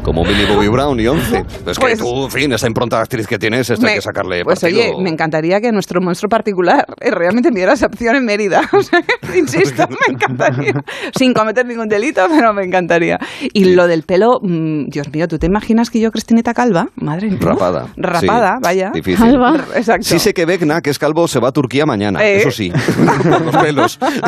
Como 0.02 0.24
Millie 0.24 0.46
Bobby 0.46 0.68
Brown 0.68 0.98
y 0.98 1.06
11. 1.06 1.38
Es 1.66 1.78
Pues- 1.78 1.78
que 1.78 1.96
tú, 1.96 2.24
en 2.24 2.30
fin, 2.30 2.52
esa 2.52 2.66
impronta 2.66 2.96
de 2.96 3.02
actriz 3.02 3.26
que 3.26 3.38
tienes, 3.38 3.68
esta 3.70 3.86
hay 3.86 3.92
Me- 3.92 3.96
que 3.96 4.02
sacarle 4.02 4.42
Pues 4.44 4.60
partido. 4.60 4.80
oye, 4.94 5.02
me 5.02 5.10
encantaría 5.10 5.60
que 5.60 5.70
nuestro 5.72 6.00
monstruo 6.00 6.28
particular 6.28 6.86
eh, 7.00 7.10
realmente 7.10 7.50
me 7.50 7.56
diera 7.56 7.74
esa 7.74 7.86
opción 7.86 8.16
en 8.16 8.24
Mérida. 8.24 8.62
O 8.72 8.82
sea, 8.82 9.00
insisto, 9.36 9.86
me 9.88 10.14
encantaría. 10.14 10.72
Sin 11.14 11.34
cometer 11.34 11.66
ningún 11.66 11.88
delito, 11.88 12.22
pero 12.30 12.52
me 12.54 12.64
encantaría. 12.64 13.18
Y 13.52 13.74
lo 13.74 13.86
del 13.86 14.04
pelo, 14.04 14.38
mm, 14.42 14.86
Dios 14.88 15.12
mío, 15.12 15.28
¿tú 15.28 15.38
te 15.38 15.46
imaginas 15.46 15.90
que 15.90 16.00
yo, 16.00 16.10
Cristinita 16.10 16.54
Calva? 16.54 16.86
Madre 16.96 17.28
mía. 17.28 17.38
Rapada. 17.40 17.88
Rapada, 17.96 18.54
Sí, 18.56 18.60
vaya. 18.62 18.90
Difícil. 18.94 19.18
Calva. 19.24 19.56
Exacto. 19.76 20.04
Sí 20.04 20.18
sé 20.18 20.32
que 20.32 20.46
Vecna, 20.46 20.80
que 20.80 20.90
es 20.90 20.98
calvo, 20.98 21.28
se 21.28 21.40
va 21.40 21.48
a 21.48 21.52
Turquía 21.52 21.84
mañana, 21.84 22.24
Eh. 22.24 22.38
eso 22.38 22.50
sí, 22.50 22.70
con 22.70 23.44
los 23.46 23.56
pelos. 23.56 23.98
pero, 24.00 24.18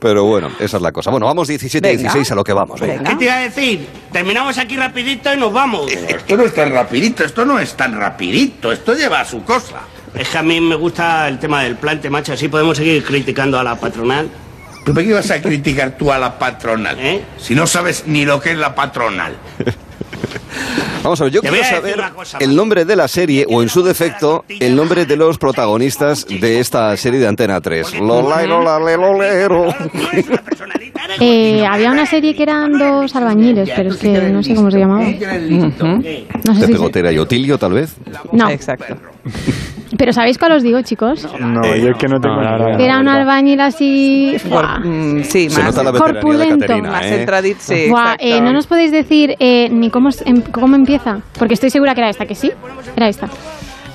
pero 0.00 0.24
bueno, 0.24 0.50
esa 0.58 0.78
es 0.78 0.82
la 0.82 0.90
cosa. 0.90 1.10
Bueno, 1.10 1.26
vamos 1.26 1.48
17-16 1.48 2.30
a 2.30 2.34
lo 2.34 2.42
que 2.42 2.52
vamos. 2.52 2.80
venga. 2.80 3.10
¿Qué 3.10 3.16
te 3.16 3.24
iba 3.24 3.34
a 3.34 3.40
decir? 3.40 3.86
Terminamos 4.10 4.58
aquí 4.58 4.76
rapidito 4.76 5.32
y 5.32 5.36
nos 5.36 5.52
vamos. 5.52 5.92
Esto 5.92 6.36
no 6.36 6.44
es 6.44 6.54
tan 6.54 6.72
rapidito, 6.72 7.24
esto 7.24 7.44
no 7.44 7.58
es 7.58 7.74
tan 7.74 7.98
rapidito, 7.98 8.72
esto 8.72 8.94
lleva 8.94 9.20
a 9.20 9.24
su 9.24 9.44
cosa. 9.44 9.80
Es 10.14 10.28
que 10.28 10.38
a 10.38 10.42
mí 10.42 10.60
me 10.60 10.74
gusta 10.74 11.28
el 11.28 11.38
tema 11.38 11.62
del 11.62 11.76
plante, 11.76 12.10
macho. 12.10 12.32
Así 12.32 12.48
podemos 12.48 12.76
seguir 12.76 13.04
criticando 13.04 13.58
a 13.58 13.62
la 13.62 13.76
patronal. 13.76 14.28
¿Tú 14.84 14.94
por 14.94 15.04
qué 15.04 15.12
vas 15.12 15.30
a 15.30 15.40
criticar 15.40 15.96
tú 15.96 16.10
a 16.10 16.18
la 16.18 16.38
patronal? 16.38 16.98
¿Eh? 16.98 17.22
Si 17.38 17.54
no 17.54 17.66
sabes 17.66 18.04
ni 18.06 18.24
lo 18.24 18.40
que 18.40 18.52
es 18.52 18.58
la 18.58 18.74
patronal. 18.74 19.36
Vamos 21.02 21.20
a 21.20 21.24
ver, 21.24 21.32
yo 21.32 21.40
Te 21.40 21.48
quiero 21.48 21.64
saber 21.64 21.96
cosa, 22.14 22.38
el 22.38 22.54
nombre 22.54 22.84
de 22.84 22.96
la 22.96 23.08
serie, 23.08 23.46
o 23.48 23.62
en 23.62 23.68
su 23.68 23.82
defecto, 23.82 24.44
el 24.48 24.76
nombre 24.76 25.06
de 25.06 25.16
los 25.16 25.38
protagonistas 25.38 26.26
de 26.26 26.60
esta 26.60 26.96
serie 26.96 27.18
de 27.20 27.26
Antena 27.26 27.60
3. 27.60 28.00
Lola, 28.00 28.42
lola, 28.44 28.78
le, 28.78 28.96
lolero. 28.96 29.74
Eh, 31.18 31.64
había 31.66 31.90
una 31.90 32.06
serie 32.06 32.34
que 32.34 32.42
eran 32.42 32.78
dos 32.78 33.14
albañiles, 33.16 33.70
pero 33.74 33.90
es 33.90 33.96
que 33.96 34.08
no 34.30 34.42
sé 34.42 34.54
cómo 34.54 34.70
se 34.70 34.78
llamaba. 34.78 35.04
No 35.04 36.54
sé 36.54 36.60
De 36.60 36.66
si. 36.66 36.72
Pegotera 36.72 37.12
y 37.12 37.18
Otilio, 37.18 37.58
tal 37.58 37.72
vez. 37.72 37.96
No, 38.32 38.48
Exacto. 38.50 38.96
pero 39.98 40.12
¿sabéis 40.12 40.38
cuál 40.38 40.52
os 40.52 40.62
digo, 40.62 40.80
chicos? 40.82 41.26
No, 41.38 41.62
yo 41.76 41.90
es 41.90 41.96
que 41.98 42.08
no 42.08 42.20
tengo 42.20 42.36
No, 42.36 42.42
idea. 42.66 42.76
Que 42.76 42.84
era 42.84 43.00
un 43.00 43.08
albañil 43.08 43.60
así. 43.60 44.36
¡fua! 44.48 44.78
Mm, 44.78 45.22
sí, 45.24 45.50
Se 45.50 45.62
más, 45.62 45.70
nota 45.76 45.82
la 45.84 45.90
veteranía 45.92 46.20
de 46.20 46.26
corpulento. 46.26 46.66
Caterina, 46.66 46.90
más 46.90 47.04
¿eh? 47.06 47.56
sí. 47.58 47.86
Buah, 47.90 48.16
eh, 48.18 48.40
no 48.40 48.52
nos 48.52 48.66
podéis 48.66 48.92
decir 48.92 49.36
eh, 49.38 49.68
ni 49.70 49.90
cómo, 49.90 50.10
em- 50.24 50.42
cómo 50.42 50.76
empieza, 50.76 51.20
porque 51.38 51.54
estoy 51.54 51.70
segura 51.70 51.94
que 51.94 52.00
era 52.00 52.10
esta, 52.10 52.26
que 52.26 52.34
sí, 52.34 52.50
era 52.96 53.08
esta. 53.08 53.28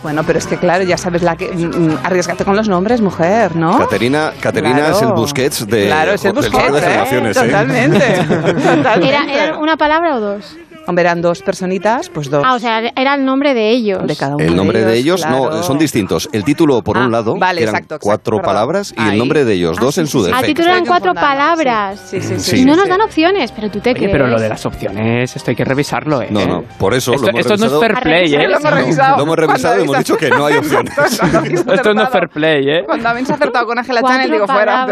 Bueno, 0.04 0.22
pero 0.24 0.38
es 0.38 0.46
que 0.46 0.58
claro, 0.58 0.84
ya 0.84 0.98
sabes 0.98 1.24
la 1.24 1.36
que. 1.36 1.48
mm, 1.52 1.66
mm, 1.94 1.98
arriesgate 2.04 2.46
con 2.46 2.56
los 2.56 2.70
nombres, 2.70 3.02
mujer, 3.02 3.56
¿no? 3.56 3.80
Caterina, 3.80 4.34
Caterina 4.40 4.76
Claro. 4.76 4.96
es 4.96 5.02
el 5.02 5.12
Busquets 5.14 5.68
de, 5.68 5.86
Claro, 5.88 6.12
es 6.14 6.26
el 6.26 6.34
Busquets, 6.34 6.74
de 6.74 6.80
¿eh? 6.80 7.30
¿eh? 7.30 7.34
Totalmente. 7.34 8.00
Totalmente. 8.28 9.08
¿Era, 9.10 9.26
¿Era 9.46 9.58
una 9.58 9.78
palabra 9.78 10.16
o 10.18 10.20
dos? 10.20 10.58
Hombre, 10.88 11.02
eran 11.04 11.22
dos 11.22 11.42
personitas, 11.42 12.10
pues 12.10 12.30
dos. 12.30 12.44
Ah, 12.46 12.54
o 12.54 12.60
sea, 12.60 12.80
era 12.96 13.16
el 13.16 13.26
nombre 13.26 13.54
de 13.54 13.72
ellos. 13.72 14.06
de 14.06 14.16
cada 14.16 14.36
uno 14.36 14.46
El 14.46 14.56
nombre 14.56 14.84
de 14.86 14.96
ellos, 14.98 15.22
claro. 15.26 15.50
no, 15.50 15.64
son 15.64 15.78
distintos. 15.80 16.30
El 16.32 16.44
título, 16.44 16.82
por 16.84 16.98
Ah, 16.98 17.06
un 17.06 17.12
lado, 17.12 17.36
vale, 17.38 17.64
eran 17.64 17.74
exacto, 17.76 17.96
exacto, 17.96 18.06
cuatro 18.08 18.38
perdón. 18.38 18.46
palabras, 18.54 18.94
y 18.96 19.02
Ahí. 19.02 19.10
el 19.14 19.18
nombre 19.18 19.46
de 19.46 19.54
ellos, 19.54 19.78
Ah, 19.80 19.82
dos 19.82 19.96
sí, 19.96 20.02
en 20.02 20.08
su 20.08 20.24
defecto. 20.24 20.46
ti 20.46 20.54
te 20.54 20.62
eran 20.64 20.86
cuatro 20.86 21.14
palabras. 21.16 22.00
Sí, 22.10 22.22
sí, 22.22 22.36
sí. 22.36 22.40
Sí. 22.40 22.62
Y 22.62 22.66
no 22.66 22.74
sí, 22.74 22.78
nos 22.78 22.84
sí. 22.86 22.90
dan 22.92 23.02
opciones, 23.02 23.52
pero 23.52 23.70
tú 23.72 23.80
te 23.80 23.90
Oye, 23.90 23.98
crees. 24.00 24.12
pero 24.12 24.28
lo 24.28 24.40
de 24.40 24.48
las 24.50 24.66
opciones, 24.66 25.36
esto 25.36 25.52
hay 25.52 25.56
que 25.56 25.66
revisarlo, 25.66 26.22
¿eh? 26.22 26.28
No, 26.30 26.46
no, 26.46 26.64
por 26.78 26.94
eso 26.94 27.14
Esto, 27.14 27.24
lo 27.26 27.30
hemos 27.32 27.40
esto 27.42 27.58
no 27.58 27.66
es 27.66 27.72
revisado. 27.72 27.80
fair 27.82 28.04
play, 28.04 28.36
¿eh? 28.36 28.48
Lo 28.48 28.58
hemos 28.58 28.72
revisado. 28.74 29.18
Lo 29.18 29.24
hemos 29.24 29.36
revisado 29.38 29.80
y 29.80 29.84
hemos 29.84 29.98
dicho 29.98 30.18
que 30.18 30.30
no 30.30 30.46
hay 30.46 30.58
opciones. 30.58 30.94
Esto 31.74 31.94
no 31.94 32.04
es 32.04 32.10
fair 32.10 32.30
play, 32.30 32.64
¿eh? 32.70 32.84
Cuando 32.86 33.10
habéis 33.10 33.30
acertado 33.30 33.66
con 33.66 33.78
Ángela 33.80 34.02
Chanel, 34.04 34.30
digo 34.32 34.46
fuera. 34.48 34.86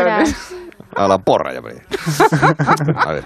A 0.96 1.08
la 1.08 1.18
porra, 1.20 1.54
ya. 1.54 1.60
A 1.60 3.12
ver. 3.14 3.24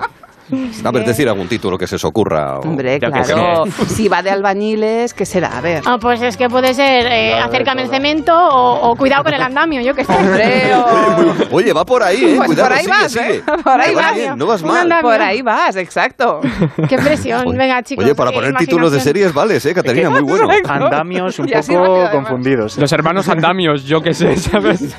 A 0.83 0.91
ver, 0.91 1.05
decir 1.05 1.27
algún 1.29 1.47
título 1.47 1.77
que 1.77 1.87
se 1.87 1.95
os 1.95 2.05
ocurra. 2.05 2.59
o- 2.59 2.61
Hombre, 2.61 2.99
qué 2.99 3.07
claro. 3.07 3.65
Si 3.87 4.07
va 4.07 4.21
de 4.21 4.29
albañiles, 4.31 5.13
¿qué 5.13 5.25
será? 5.25 5.57
A 5.57 5.61
ver. 5.61 5.83
Ah, 5.85 5.97
pues 5.99 6.21
es 6.21 6.37
que 6.37 6.49
puede 6.49 6.73
ser 6.73 7.05
eh, 7.07 7.33
acércame 7.39 7.83
el 7.83 7.89
cemento 7.89 8.33
o, 8.35 8.89
o 8.91 8.95
cuidado 8.95 9.23
con 9.23 9.33
el 9.33 9.41
andamio, 9.41 9.81
yo 9.81 9.93
qué 9.93 10.03
sé. 10.05 10.13
Hombre, 10.13 10.75
o- 10.75 11.35
Oye, 11.55 11.73
va 11.73 11.85
por 11.85 12.03
ahí, 12.03 12.23
¿eh? 12.23 12.33
Pues 12.37 12.47
Cuidado, 12.47 12.69
por 12.69 12.77
ahí 12.77 12.83
sigue, 12.85 12.97
vas, 12.97 13.11
sigue. 13.11 13.35
¿eh? 13.37 13.43
Por 13.63 13.81
ahí 13.81 13.95
vas 13.95 14.15
bien, 14.15 14.37
no 14.37 14.45
vas 14.45 14.63
mal. 14.63 14.77
andamio. 14.81 15.01
Por 15.11 15.21
ahí 15.21 15.41
vas, 15.41 15.75
exacto. 15.75 16.41
Qué 16.87 16.97
presión. 16.97 17.47
Oye, 17.47 17.57
Venga, 17.57 17.81
chicos. 17.83 18.05
Oye, 18.05 18.15
para 18.15 18.31
eh, 18.31 18.33
poner 18.33 18.55
títulos 18.55 18.91
de 18.91 18.99
series 18.99 19.33
vales, 19.33 19.65
¿eh, 19.65 19.73
Caterina? 19.73 20.09
Muy 20.09 20.21
bueno. 20.21 20.47
Andamios 20.67 21.39
un 21.39 21.47
poco 21.47 22.09
confundidos. 22.11 22.77
¿eh? 22.77 22.81
Los 22.81 22.91
hermanos 22.91 23.27
andamios, 23.29 23.83
yo 23.85 24.01
qué 24.01 24.13
sé, 24.13 24.35
¿sabes? 24.37 24.95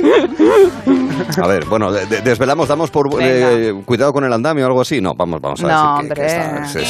A 1.43 1.47
ver, 1.47 1.65
bueno, 1.67 1.91
de- 1.93 2.07
de- 2.07 2.21
desvelamos, 2.23 2.69
damos 2.69 2.91
por 2.91 3.09
eh, 3.21 3.75
cuidado 3.85 4.13
con 4.13 4.25
el 4.25 4.33
andamio 4.33 4.65
o 4.65 4.67
algo 4.69 4.81
así. 4.81 5.01
No, 5.01 5.15
vamos, 5.15 5.41
vamos 5.41 5.63
a 5.63 5.67
No, 5.69 5.97
decir 5.99 6.09
que- 6.15 6.15
que, 6.15 6.23
hombre. 6.23 6.63
esta 6.63 6.63
es- 6.67 6.77
es 6.77 6.89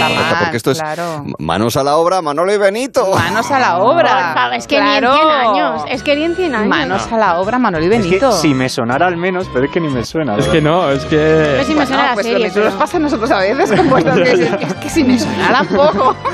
Está 0.00 0.08
mal, 0.08 0.34
porque 0.40 0.56
esto 0.56 0.72
claro. 0.72 1.24
es 1.26 1.34
manos 1.38 1.76
a 1.76 1.82
la 1.84 1.96
obra, 1.96 2.22
Manolo 2.22 2.52
y 2.54 2.58
Benito. 2.58 3.14
Manos 3.14 3.50
a 3.50 3.58
la 3.58 3.78
obra. 3.78 4.50
es 4.56 4.66
que 4.66 4.76
Claro. 4.76 5.12
ni 5.12 5.20
en 5.20 5.26
100 5.28 5.30
años. 5.30 5.82
Es 5.88 6.02
que 6.02 6.16
ni 6.16 6.24
en 6.24 6.34
100 6.36 6.54
años. 6.54 6.68
Manos 6.68 7.12
a 7.12 7.16
la 7.18 7.38
obra, 7.40 7.58
Manolo 7.58 7.84
y 7.84 7.88
Es 7.88 7.94
que 8.02 8.08
Benito. 8.08 8.32
si 8.32 8.54
me 8.54 8.68
sonara 8.68 9.06
al 9.06 9.16
menos, 9.16 9.46
pero 9.52 9.66
es 9.66 9.70
que 9.70 9.80
ni 9.80 9.88
me 9.88 10.04
suena. 10.04 10.36
Es 10.36 10.48
que 10.48 10.60
no, 10.60 10.90
es 10.90 11.04
que... 11.04 11.16
Pero 11.16 11.64
si 11.64 11.74
me 11.74 11.86
suena 11.86 12.06
la 12.08 12.14
pues 12.14 12.26
serie. 12.26 12.50
lo 12.54 12.64
nos 12.64 12.74
pasa 12.74 12.96
a 12.96 13.00
nosotros 13.00 13.30
a 13.30 13.38
veces 13.38 13.72
con 13.72 13.88
vuestras. 13.90 14.18
Es 14.18 14.38
que, 14.56 14.64
es 14.66 14.74
que 14.74 14.90
si 14.90 15.04
me 15.04 15.18
sonara 15.18 15.62
poco. 15.64 16.14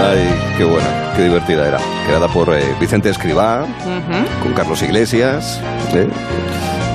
Ay, 0.00 0.54
qué 0.56 0.64
buena, 0.64 0.86
qué 1.18 1.24
divertida 1.24 1.66
era. 1.66 1.78
Creada 2.06 2.28
por 2.28 2.54
eh, 2.54 2.62
Vicente 2.80 3.10
Escribá, 3.10 3.64
Ujú. 3.64 4.42
con 4.44 4.52
Carlos 4.54 4.80
Iglesias, 4.82 5.60
¿eh? 5.92 6.08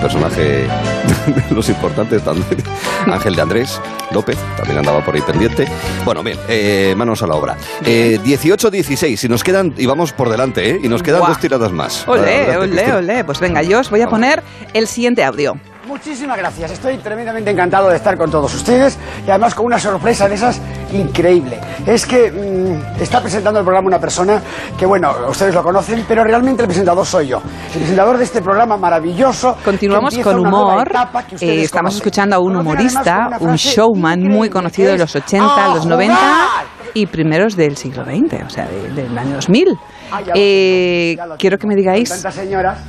personaje 0.02 0.42
de 1.27 1.43
los 1.56 1.68
importantes. 1.69 2.22
Ángel 3.06 3.35
de 3.35 3.42
Andrés 3.42 3.82
López, 4.11 4.38
también 4.56 4.77
andaba 4.77 5.03
por 5.03 5.14
ahí 5.16 5.22
pendiente. 5.22 5.68
Bueno, 6.06 6.24
bien, 6.24 6.38
eh, 6.48 6.93
manos 6.98 7.22
a 7.22 7.27
la 7.27 7.35
obra. 7.35 7.58
Eh, 7.85 8.18
18-16, 8.24 9.26
y 9.26 9.27
nos 9.27 9.43
quedan, 9.43 9.74
y 9.77 9.85
vamos 9.85 10.14
por 10.14 10.30
delante, 10.30 10.69
¿eh? 10.69 10.80
y 10.82 10.88
nos 10.88 11.03
quedan 11.03 11.19
Buah. 11.19 11.30
dos 11.30 11.40
tiradas 11.40 11.72
más. 11.74 12.08
Olé, 12.08 12.22
Adelante, 12.22 12.58
olé, 12.58 12.72
Cristina. 12.76 12.98
olé. 12.98 13.24
Pues 13.26 13.40
venga, 13.42 13.61
yo 13.61 13.80
os 13.82 13.90
voy 13.90 14.02
a 14.02 14.08
poner 14.08 14.42
el 14.74 14.88
siguiente 14.88 15.24
audio. 15.24 15.58
Muchísimas 15.94 16.38
gracias, 16.38 16.72
estoy 16.72 16.98
tremendamente 16.98 17.52
encantado 17.52 17.88
de 17.88 17.98
estar 17.98 18.18
con 18.18 18.32
todos 18.32 18.52
ustedes 18.56 18.98
y 19.28 19.30
además 19.30 19.54
con 19.54 19.68
una 19.68 19.78
sorpresa 19.78 20.28
de 20.28 20.34
esas 20.34 20.60
increíble. 20.92 21.60
Es 21.86 22.08
que 22.08 22.32
mm, 22.32 23.00
está 23.00 23.22
presentando 23.22 23.60
el 23.60 23.64
programa 23.64 23.90
una 23.90 24.00
persona 24.00 24.42
que, 24.76 24.88
bueno, 24.88 25.14
ustedes 25.30 25.54
lo 25.54 25.62
conocen, 25.62 26.04
pero 26.08 26.24
realmente 26.24 26.64
el 26.64 26.68
presentador 26.68 27.06
soy 27.06 27.28
yo. 27.28 27.44
El 27.76 27.80
presentador 27.82 28.18
de 28.18 28.24
este 28.24 28.42
programa 28.42 28.76
maravilloso. 28.76 29.56
Continuamos 29.64 30.18
con 30.18 30.40
humor. 30.40 30.92
Eh, 31.40 31.62
estamos 31.62 31.96
escuchando 31.98 32.38
a 32.38 32.40
un 32.40 32.56
humorista, 32.56 33.30
un 33.40 33.56
showman 33.56 34.20
muy 34.24 34.50
conocido 34.50 34.94
de 34.94 34.98
los 34.98 35.16
80, 35.16 35.46
¡A 35.46 35.76
los 35.76 35.86
90 35.86 36.16
jugar! 36.16 36.66
y 36.96 37.06
primeros 37.06 37.56
del 37.56 37.78
siglo 37.78 38.04
XX, 38.04 38.44
o 38.48 38.50
sea, 38.50 38.66
de- 38.66 38.90
del 38.94 39.16
año 39.16 39.36
2000. 39.36 39.78
Ah, 40.16 40.22
Eh, 40.35 41.17
quiero 41.40 41.58
que 41.58 41.66
me 41.67 41.75
digáis 41.75 42.24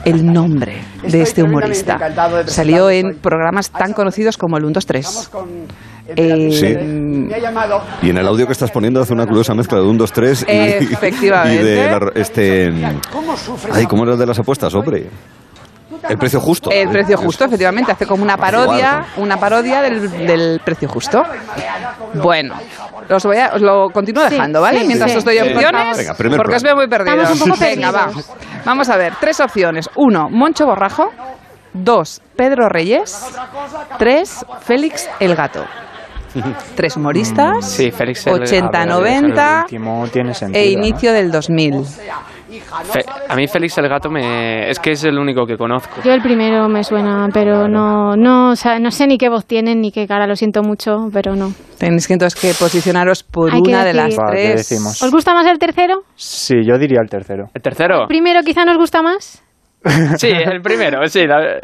el 0.05 0.27
nombre 0.27 0.77
de 1.03 1.23
este 1.23 1.43
humorista. 1.43 1.99
Salió 2.47 2.91
en 2.91 3.17
programas 3.21 3.71
tan 3.71 3.93
conocidos 3.95 4.37
como 4.37 4.59
el 4.59 4.65
1, 4.65 4.73
2, 4.75 4.87
3. 4.87 5.31
Sí. 6.07 6.75
Me 6.77 7.35
ha 7.35 7.39
llamado. 7.39 7.81
Y 8.03 8.11
en 8.11 8.19
el 8.19 8.27
audio 8.29 8.47
que 8.47 8.53
estás 8.53 8.71
poniendo 8.71 9.01
hace 9.01 9.15
una 9.15 9.27
curiosa 9.27 9.55
mezcla 9.55 9.79
de 9.79 9.87
un, 9.87 9.97
dos, 9.97 10.13
tres 10.13 10.45
y, 10.47 10.53
Efectivamente. 10.53 11.63
y 11.63 11.65
de 11.65 11.77
la- 11.91 12.13
este... 12.15 12.73
Ay, 13.73 13.87
¿cómo 13.87 14.03
era 14.05 14.13
el 14.13 14.19
de 14.19 14.27
las 14.27 14.39
apuestas, 14.39 14.75
hombre? 14.75 15.09
El 16.09 16.19
precio 16.19 16.41
justo. 16.41 16.71
El 16.71 16.89
precio 16.89 17.17
justo, 17.17 17.45
efectivamente, 17.45 17.93
hace 17.93 18.07
como 18.07 18.23
una 18.23 18.37
parodia, 18.37 19.07
una 19.17 19.37
parodia 19.39 19.81
del, 19.83 20.11
del 20.27 20.61
precio 20.65 20.89
justo. 20.89 21.23
Bueno, 22.15 22.55
os, 23.11 23.25
voy 23.25 23.37
a, 23.39 23.53
os 23.55 23.61
lo 23.63 23.89
continúo 23.91 24.25
dejando, 24.25 24.61
¿vale? 24.61 24.81
sí, 24.81 24.87
Mientras 24.87 25.11
sí. 25.13 25.19
os 25.19 25.25
doy 25.25 25.39
opciones. 25.39 25.97
Venga, 25.99 26.15
primer 26.15 26.37
porque 26.39 26.57
os 26.57 26.63
veo 26.63 26.77
muy 26.77 26.89
perdidos. 26.89 27.19
Estamos 27.31 27.41
un 27.43 27.49
poco 27.51 27.61
Venga, 27.61 27.91
va. 27.91 28.05
perdidos. 28.07 28.31
Vamos 28.65 28.89
a 28.89 28.97
ver, 28.97 29.13
tres 29.21 29.41
opciones. 29.41 29.89
Uno, 29.97 30.29
Moncho 30.31 30.67
Borrajo. 30.67 31.11
Dos, 31.73 32.23
Pedro 32.37 32.69
Reyes. 32.69 33.27
Tres, 33.99 34.45
Félix 34.61 35.09
el 35.19 35.35
Gato. 35.35 35.65
Tres 36.77 36.97
humoristas. 36.97 37.65
Sí, 37.69 37.91
Félix 37.93 38.27
el- 38.27 38.43
80, 38.43 38.77
a 38.77 38.81
ver, 38.85 38.89
90 39.23 39.55
El 39.57 39.63
último 39.65 40.07
tiene 40.13 40.35
sentido. 40.35 40.65
e 40.65 40.77
¿no? 40.77 40.87
inicio 40.87 41.13
del 41.13 41.31
2000. 41.31 41.85
Fe- 42.61 43.05
a 43.29 43.37
mí 43.37 43.47
Félix 43.49 43.77
el 43.79 43.89
gato 43.89 44.11
me... 44.11 44.69
es 44.71 44.79
que 44.79 44.93
es 44.93 45.05
el 45.05 45.19
único 45.19 45.47
que 45.47 45.57
conozco. 45.57 46.01
Yo 46.05 46.13
el 46.13 46.23
primero 46.23 46.69
me 46.69 46.83
suena, 46.85 47.29
pero 47.33 47.69
no, 47.69 48.17
no, 48.17 48.51
o 48.51 48.57
sea, 48.57 48.79
no 48.79 48.91
sé 48.91 49.07
ni 49.07 49.19
qué 49.19 49.29
voz 49.29 49.47
tienen 49.47 49.81
ni 49.81 49.91
qué 49.93 50.07
cara, 50.07 50.27
lo 50.27 50.37
siento 50.37 50.63
mucho, 50.63 51.09
pero 51.13 51.35
no. 51.37 51.53
Tenéis 51.79 52.07
que 52.07 52.13
entonces 52.15 52.41
que 52.41 52.53
posicionaros 52.59 53.23
por 53.23 53.53
Hay 53.53 53.63
que 53.63 53.71
una 53.71 53.85
de 53.85 53.95
las. 53.95 54.19
Va, 54.19 54.31
¿qué 54.31 54.37
tres. 54.55 54.69
decimos? 54.69 55.03
¿Os 55.03 55.11
gusta 55.11 55.35
más 55.35 55.47
el 55.47 55.59
tercero? 55.59 56.03
Sí, 56.15 56.55
yo 56.67 56.79
diría 56.79 57.01
el 57.03 57.09
tercero. 57.11 57.47
¿El 57.55 57.63
tercero? 57.63 58.07
¿Primero 58.09 58.41
quizá 58.43 58.65
nos 58.65 58.77
gusta 58.77 59.03
más? 59.03 59.43
Sí, 60.19 60.29
el 60.29 60.63
primero, 60.63 61.07
sí. 61.09 61.27
la- 61.27 61.61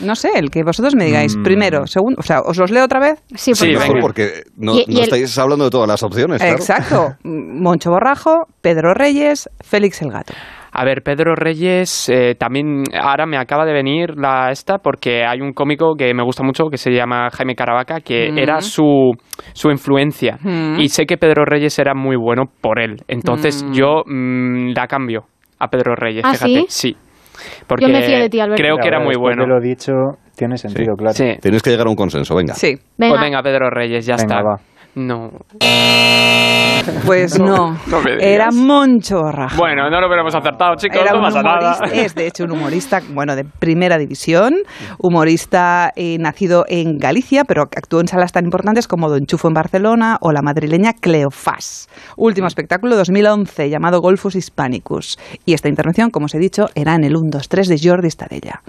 No 0.00 0.14
sé, 0.14 0.30
el 0.36 0.50
que 0.50 0.62
vosotros 0.62 0.94
me 0.94 1.04
digáis. 1.06 1.36
Mm. 1.36 1.42
Primero, 1.42 1.86
segundo, 1.86 2.18
o 2.20 2.22
sea, 2.22 2.40
os 2.40 2.58
los 2.58 2.70
leo 2.70 2.84
otra 2.84 3.00
vez. 3.00 3.22
Sí, 3.34 3.54
Sí, 3.54 3.68
Mejor 3.68 3.88
venga. 3.88 4.00
porque 4.00 4.42
no, 4.56 4.74
Y- 4.74 4.84
y 4.86 4.92
no 4.94 4.98
el- 4.98 5.04
estáis 5.04 5.38
hablando 5.38 5.64
de 5.64 5.70
todas 5.70 5.88
las 5.88 6.02
opciones, 6.02 6.40
claro. 6.40 6.56
Exacto. 6.56 7.08
Moncho 7.24 7.90
Borrajo, 7.90 8.46
Pedro 8.60 8.92
Reyes, 8.94 9.48
Félix 9.64 10.02
el 10.02 10.10
Gato. 10.10 10.34
A 10.72 10.84
ver, 10.84 11.02
Pedro 11.02 11.34
Reyes, 11.34 12.08
eh, 12.08 12.36
también 12.38 12.84
ahora 13.02 13.26
me 13.26 13.36
acaba 13.38 13.64
de 13.64 13.72
venir 13.72 14.10
la 14.16 14.50
esta 14.52 14.78
porque 14.78 15.24
hay 15.24 15.40
un 15.40 15.52
cómico 15.52 15.94
que 15.98 16.14
me 16.14 16.22
gusta 16.22 16.44
mucho 16.44 16.66
que 16.70 16.76
se 16.78 16.92
llama 16.92 17.28
Jaime 17.32 17.56
Caravaca, 17.56 18.00
que 18.00 18.30
Mm. 18.30 18.38
era 18.38 18.60
su, 18.60 19.12
su 19.52 19.70
influencia. 19.70 20.38
Mm. 20.40 20.78
Y 20.78 20.88
sé 20.88 21.06
que 21.06 21.16
Pedro 21.16 21.44
Reyes 21.44 21.76
era 21.80 21.94
muy 21.94 22.14
bueno 22.16 22.44
por 22.60 22.78
él. 22.80 23.02
Entonces 23.08 23.64
Mm. 23.64 23.72
yo 23.72 24.02
mm, 24.06 24.72
la 24.76 24.86
cambio 24.86 25.24
a 25.58 25.66
Pedro 25.68 25.96
Reyes, 25.96 26.22
¿Ah, 26.24 26.34
fíjate. 26.34 26.64
sí? 26.68 26.94
Sí. 26.94 26.96
Porque 27.66 27.86
Yo 27.86 27.92
me 27.92 28.02
fío 28.02 28.18
de 28.18 28.28
ti, 28.28 28.40
Alberto. 28.40 28.62
creo 28.62 28.76
que 28.78 28.88
era 28.88 29.00
muy 29.00 29.16
bueno. 29.16 29.42
de 29.42 29.48
lo 29.48 29.60
dicho, 29.60 29.92
tiene 30.36 30.56
sentido, 30.56 30.94
claro. 30.96 31.14
Sí. 31.14 31.36
Tienes 31.40 31.62
que 31.62 31.70
llegar 31.70 31.86
a 31.86 31.90
un 31.90 31.96
consenso, 31.96 32.34
venga. 32.34 32.54
Sí. 32.54 32.76
Venga, 32.98 33.14
Pues 33.14 33.20
venga, 33.22 33.42
Pedro 33.42 33.70
Reyes, 33.70 34.04
ya 34.06 34.16
Venga, 34.16 34.34
está. 34.36 34.42
va. 34.42 34.56
No. 34.94 35.30
Pues 37.06 37.38
no. 37.38 37.72
no 37.86 38.00
me 38.02 38.12
digas. 38.12 38.22
Era 38.26 38.48
Moncho 38.50 39.20
Borrajo. 39.22 39.56
Bueno, 39.56 39.88
no 39.90 40.00
lo 40.00 40.06
hubiéramos 40.06 40.34
acertado, 40.34 40.74
chicos, 40.76 40.98
Era 41.00 41.12
no 41.12 41.18
un 41.18 41.24
pasa 41.24 41.42
nada. 41.42 41.76
humorista, 41.76 42.00
es 42.02 42.14
de 42.14 42.26
hecho 42.26 42.44
un 42.44 42.52
humorista, 42.52 43.00
bueno, 43.12 43.36
de 43.36 43.44
primera 43.44 43.98
división, 43.98 44.54
humorista 44.98 45.92
eh, 45.96 46.16
nacido 46.18 46.64
en 46.68 46.98
Galicia, 46.98 47.44
pero 47.44 47.66
que 47.66 47.78
actuó 47.78 48.00
en 48.00 48.08
salas 48.08 48.32
tan 48.32 48.44
importantes 48.44 48.88
como 48.88 49.08
Don 49.08 49.26
Chufo 49.26 49.48
en 49.48 49.54
Barcelona 49.54 50.18
o 50.20 50.32
la 50.32 50.42
madrileña 50.42 50.92
Cleofás. 50.94 51.88
Último 52.16 52.46
espectáculo 52.46 52.96
2011 52.96 53.68
llamado 53.70 54.00
Golfus 54.00 54.34
Hispanicus. 54.34 55.18
Y 55.44 55.54
esta 55.54 55.68
intervención, 55.68 56.10
como 56.10 56.26
os 56.26 56.34
he 56.34 56.38
dicho, 56.38 56.66
era 56.74 56.94
en 56.94 57.04
el 57.04 57.16
1, 57.16 57.28
2, 57.30 57.48
3 57.48 57.68
de 57.68 57.78
Jordi 57.82 58.08
Estadella. 58.08 58.62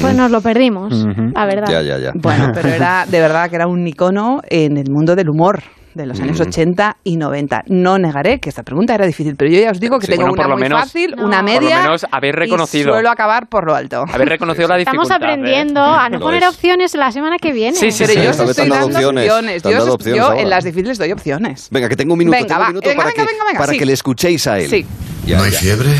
pues 0.00 0.14
nos 0.14 0.30
lo 0.30 0.40
perdimos, 0.40 1.06
la 1.34 1.46
verdad. 1.46 1.68
Ya, 1.70 1.82
ya, 1.82 1.98
ya. 1.98 2.12
Bueno, 2.14 2.50
pero 2.54 2.68
era 2.68 3.06
de 3.06 3.20
verdad 3.20 3.48
que 3.48 3.56
era 3.56 3.66
un 3.66 3.86
icono 3.86 4.40
en 4.48 4.76
el 4.76 4.90
mundo 4.90 5.16
del 5.16 5.30
humor 5.30 5.62
de 5.94 6.06
los 6.06 6.20
años 6.20 6.40
80 6.40 6.96
y 7.04 7.16
90. 7.16 7.64
No 7.68 7.98
negaré 7.98 8.40
que 8.40 8.48
esta 8.48 8.62
pregunta 8.62 8.94
era 8.94 9.06
difícil, 9.06 9.36
pero 9.36 9.50
yo 9.50 9.60
ya 9.60 9.70
os 9.70 9.80
digo 9.80 9.98
que 9.98 10.06
Sí, 10.06 10.12
tengo 10.12 10.22
bueno, 10.28 10.34
por 10.36 10.44
una 10.46 10.48
lo 10.48 10.54
muy 10.56 10.62
menos- 10.64 10.80
fácil, 10.82 11.14
No. 11.16 11.24
una 11.26 11.40
Por 11.42 11.52
lo 11.52 11.60
media 11.60 11.82
menos 11.82 12.06
habéis 12.10 12.34
reconocido. 12.34 12.90
y 12.90 12.92
suelo 12.92 13.10
acabar 13.10 13.48
por 13.48 13.64
lo 13.66 13.74
alto. 13.74 14.04
Haber 14.12 14.28
reconocido 14.28 14.68
la 14.68 14.78
Estamos 14.78 15.08
dificultad. 15.08 15.28
¿eh? 15.28 15.32
aprendiendo 15.32 15.80
a 15.82 16.08
no 16.08 16.18
poner 16.20 16.42
es. 16.42 16.48
opciones 16.48 16.94
la 16.94 17.12
semana 17.12 17.36
que 17.38 17.52
viene. 17.52 17.76
Sí, 17.76 17.90
sí, 17.92 18.04
Pero 18.06 18.12
sí. 18.20 18.24
yo 18.24 18.30
os 18.30 18.50
estoy 18.50 18.68
dando 18.68 18.86
opciones, 18.86 19.24
opciones. 19.30 19.62
Yo, 19.62 19.92
opciones 19.94 20.18
yo 20.20 20.32
en 20.34 20.50
las 20.50 20.64
difíciles 20.64 20.98
doy 20.98 21.12
opciones. 21.12 21.68
Venga, 21.70 21.88
que 21.88 21.96
tengo 21.96 22.14
un 22.14 22.18
minuto, 22.18 22.36
Venga, 22.36 22.46
tengo 22.48 22.60
va. 22.60 22.66
un 22.66 22.72
minuto 22.72 22.88
Venga, 22.88 23.02
para, 23.02 23.10
venga, 23.12 23.22
que, 23.26 23.32
venga, 23.32 23.44
venga, 23.46 23.58
para 23.60 23.72
sí. 23.72 23.78
que 23.78 23.86
le 23.86 23.92
escuchéis 23.92 24.46
a 24.46 24.58
él. 24.58 24.68
Sí. 24.70 24.86
Ya, 25.26 25.38
¿No 25.38 25.44
hay 25.44 25.50
ya. 25.52 25.58
fiebre? 25.58 25.90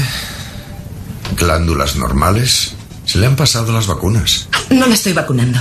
¿Glándulas 1.38 1.96
normales? 1.96 2.76
Se 3.04 3.18
le 3.18 3.26
han 3.26 3.36
pasado 3.36 3.72
las 3.72 3.86
vacunas. 3.86 4.48
No 4.70 4.86
me 4.86 4.94
estoy 4.94 5.12
vacunando. 5.12 5.58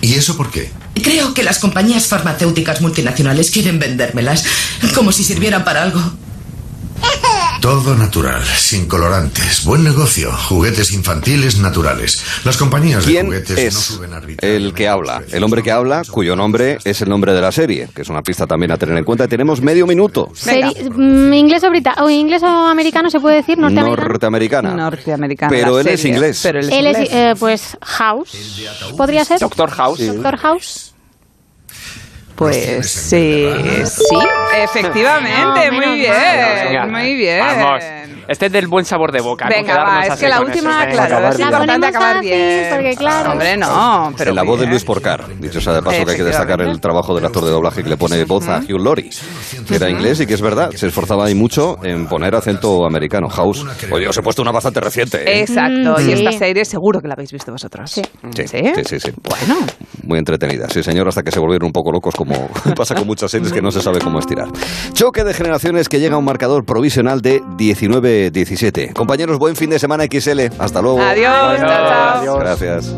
¿Y 0.00 0.07
eso 0.18 0.36
por 0.36 0.50
qué? 0.50 0.70
Creo 0.94 1.34
que 1.34 1.42
las 1.42 1.58
compañías 1.58 2.06
farmacéuticas 2.06 2.80
multinacionales 2.80 3.50
quieren 3.50 3.78
vendérmelas, 3.78 4.44
como 4.94 5.12
si 5.12 5.24
sirvieran 5.24 5.64
para 5.64 5.82
algo. 5.82 6.00
Todo 7.60 7.96
natural, 7.96 8.42
sin 8.56 8.86
colorantes. 8.86 9.64
Buen 9.64 9.82
negocio. 9.82 10.30
Juguetes 10.32 10.92
infantiles 10.92 11.58
naturales. 11.58 12.22
Las 12.44 12.56
compañías 12.56 13.04
de 13.04 13.12
¿Quién 13.12 13.26
juguetes 13.26 13.56
no 13.56 13.62
es 13.62 13.74
suben 13.74 14.12
arbitrariamente 14.14 14.66
el 14.68 14.72
que 14.74 14.88
habla? 14.88 15.22
El 15.32 15.42
hombre 15.42 15.62
que 15.64 15.72
habla, 15.72 16.02
cuyo 16.08 16.36
nombre 16.36 16.78
es 16.84 17.02
el 17.02 17.08
nombre 17.08 17.32
de 17.34 17.40
la 17.40 17.50
serie, 17.50 17.88
que 17.94 18.02
es 18.02 18.08
una 18.08 18.22
pista 18.22 18.46
también 18.46 18.70
a 18.70 18.76
tener 18.76 18.96
en 18.96 19.04
cuenta. 19.04 19.26
Tenemos 19.26 19.60
medio 19.60 19.86
minuto. 19.86 20.28
Seri- 20.34 20.88
mm, 20.88 21.32
¿Inglés 21.34 21.64
o 21.64 21.70
británico? 21.70 22.04
¿O 22.04 22.10
inglés 22.10 22.42
o 22.44 22.46
americano 22.46 23.10
se 23.10 23.18
puede 23.18 23.36
decir? 23.36 23.58
Norteamericana. 23.58 24.74
Norteamericana. 24.74 25.50
Pero 25.50 25.80
él 25.80 25.88
es 25.88 26.00
serie, 26.00 26.14
inglés. 26.16 26.40
Pero 26.42 26.60
él 26.60 26.68
es 26.68 26.74
Él 26.74 26.86
es, 26.86 26.98
eh, 27.12 27.34
pues, 27.38 27.76
House. 27.82 28.30
¿Podría 28.96 29.24
ser? 29.24 29.40
Doctor 29.40 29.70
House. 29.70 30.06
Doctor 30.06 30.36
House. 30.38 30.94
Pues 32.38 32.88
sí, 32.90 33.48
sí, 33.84 34.16
efectivamente, 34.62 35.40
No, 35.42 35.72
muy 35.72 35.78
menos 35.80 35.94
bien, 35.94 36.12
Venga, 36.68 36.86
muy 36.86 37.14
bien. 37.16 37.40
Vamos. 37.40 37.84
Este 38.28 38.46
es 38.46 38.52
del 38.52 38.68
buen 38.68 38.84
sabor 38.84 39.10
de 39.10 39.22
boca. 39.22 39.46
no 39.46 39.50
Venga, 39.50 39.72
quedarnos 39.72 39.94
va, 40.10 40.14
es 40.14 40.20
que 40.20 40.28
la 40.28 40.40
última, 40.42 40.82
eso, 40.82 40.90
¿eh? 40.90 40.92
claro, 40.92 41.14
Acabar 41.16 41.32
es 41.32 41.40
importante 41.40 41.86
acabar 41.86 42.20
bien. 42.20 42.66
porque 42.70 42.94
claro. 42.96 43.32
Hombre, 43.32 43.56
no, 43.56 44.12
pero 44.18 44.30
en 44.30 44.36
la 44.36 44.42
muy 44.44 44.50
voz 44.50 44.60
de. 44.60 44.66
Luis 44.66 44.84
Porcar. 44.84 45.24
Dicho 45.40 45.60
sea 45.62 45.72
de 45.72 45.82
paso 45.82 46.04
que 46.04 46.10
hay 46.10 46.16
que 46.18 46.24
destacar 46.24 46.60
el 46.60 46.78
trabajo 46.78 47.14
del 47.14 47.24
actor 47.24 47.44
de 47.46 47.50
doblaje 47.50 47.82
que 47.82 47.88
le 47.88 47.96
pone 47.96 48.22
voz 48.24 48.46
a 48.48 48.58
Hugh 48.58 48.78
Laurie, 48.84 49.08
que 49.66 49.76
era 49.76 49.88
inglés 49.88 50.20
y 50.20 50.26
que 50.26 50.34
es 50.34 50.42
verdad, 50.42 50.70
se 50.72 50.88
esforzaba 50.88 51.24
ahí 51.24 51.34
mucho 51.34 51.78
en 51.82 52.06
poner 52.06 52.34
acento 52.34 52.84
americano. 52.84 53.28
House. 53.30 53.64
Oye, 53.90 54.06
os 54.06 54.16
he 54.18 54.20
puesto 54.22 54.42
una 54.42 54.52
bastante 54.52 54.80
reciente. 54.80 55.22
¿eh? 55.22 55.40
Exacto, 55.40 55.94
Mm, 55.98 56.00
y 56.00 56.04
sí. 56.04 56.12
esta 56.12 56.32
serie 56.32 56.64
seguro 56.66 57.00
que 57.00 57.08
la 57.08 57.14
habéis 57.14 57.32
visto 57.32 57.50
vosotros. 57.50 57.90
Sí. 57.90 58.02
Sí, 58.36 58.46
¿Sí? 58.46 58.58
sí, 58.74 58.82
sí, 58.84 59.00
sí. 59.00 59.10
Bueno, 59.22 59.58
Muy 60.02 60.18
entretenida, 60.18 60.68
sí 60.68 60.82
señor, 60.82 61.08
hasta 61.08 61.22
que 61.22 61.30
se 61.30 61.40
volvieron 61.40 61.66
un 61.68 61.72
poco 61.72 61.90
locos 61.92 62.14
como 62.14 62.27
pasa 62.76 62.94
con 62.94 63.06
muchas 63.06 63.30
series 63.30 63.52
que 63.52 63.62
no 63.62 63.70
se 63.70 63.80
sabe 63.80 64.00
cómo 64.00 64.18
estirar. 64.18 64.48
Choque 64.92 65.24
de 65.24 65.34
generaciones 65.34 65.88
que 65.88 66.00
llega 66.00 66.14
a 66.14 66.18
un 66.18 66.24
marcador 66.24 66.64
provisional 66.64 67.20
de 67.20 67.42
19-17. 67.42 68.92
Compañeros, 68.92 69.38
buen 69.38 69.56
fin 69.56 69.70
de 69.70 69.78
semana 69.78 70.04
XL. 70.04 70.40
Hasta 70.58 70.82
luego. 70.82 71.00
adiós, 71.00 71.58
chao, 71.58 72.24
chao. 72.24 72.38
Gracias. 72.38 72.94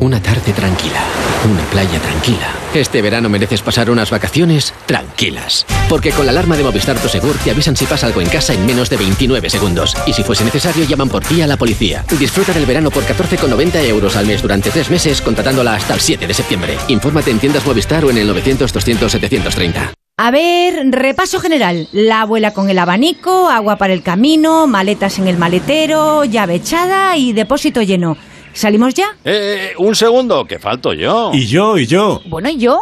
Una 0.00 0.22
tarde 0.22 0.54
tranquila, 0.54 1.04
una 1.44 1.62
playa 1.64 1.98
tranquila. 1.98 2.54
Este 2.72 3.02
verano 3.02 3.28
mereces 3.28 3.60
pasar 3.60 3.90
unas 3.90 4.10
vacaciones 4.10 4.72
tranquilas. 4.86 5.66
Porque 5.90 6.10
con 6.10 6.24
la 6.24 6.32
alarma 6.32 6.56
de 6.56 6.62
Movistar 6.62 6.96
Prosegur 6.96 7.36
te 7.36 7.50
avisan 7.50 7.76
si 7.76 7.84
pasa 7.84 8.06
algo 8.06 8.22
en 8.22 8.30
casa 8.30 8.54
en 8.54 8.64
menos 8.64 8.88
de 8.88 8.96
29 8.96 9.50
segundos. 9.50 9.94
Y 10.06 10.14
si 10.14 10.22
fuese 10.22 10.42
necesario, 10.42 10.86
llaman 10.86 11.10
por 11.10 11.22
ti 11.22 11.42
a 11.42 11.46
la 11.46 11.58
policía. 11.58 12.02
Disfruta 12.18 12.54
del 12.54 12.64
verano 12.64 12.90
por 12.90 13.04
14,90 13.04 13.84
euros 13.88 14.16
al 14.16 14.26
mes 14.26 14.40
durante 14.40 14.70
tres 14.70 14.90
meses, 14.90 15.20
contratándola 15.20 15.74
hasta 15.74 15.92
el 15.92 16.00
7 16.00 16.26
de 16.26 16.32
septiembre. 16.32 16.78
Infórmate 16.88 17.30
en 17.30 17.38
tiendas 17.38 17.66
Movistar 17.66 18.02
o 18.06 18.10
en 18.10 18.16
el 18.16 18.30
900-200-730. 18.34 19.92
A 20.16 20.30
ver, 20.30 20.90
repaso 20.90 21.40
general. 21.40 21.88
La 21.92 22.22
abuela 22.22 22.52
con 22.52 22.70
el 22.70 22.78
abanico, 22.78 23.50
agua 23.50 23.76
para 23.76 23.92
el 23.92 24.02
camino, 24.02 24.66
maletas 24.66 25.18
en 25.18 25.28
el 25.28 25.36
maletero, 25.36 26.24
llave 26.24 26.56
echada 26.56 27.16
y 27.18 27.34
depósito 27.34 27.82
lleno. 27.82 28.16
¿Salimos 28.52 28.94
ya? 28.94 29.16
Eh, 29.24 29.72
un 29.78 29.94
segundo, 29.94 30.44
que 30.44 30.58
falto 30.58 30.92
yo. 30.92 31.30
Y 31.32 31.46
yo, 31.46 31.78
y 31.78 31.86
yo. 31.86 32.20
Bueno, 32.26 32.48
¿y 32.50 32.58
yo? 32.58 32.78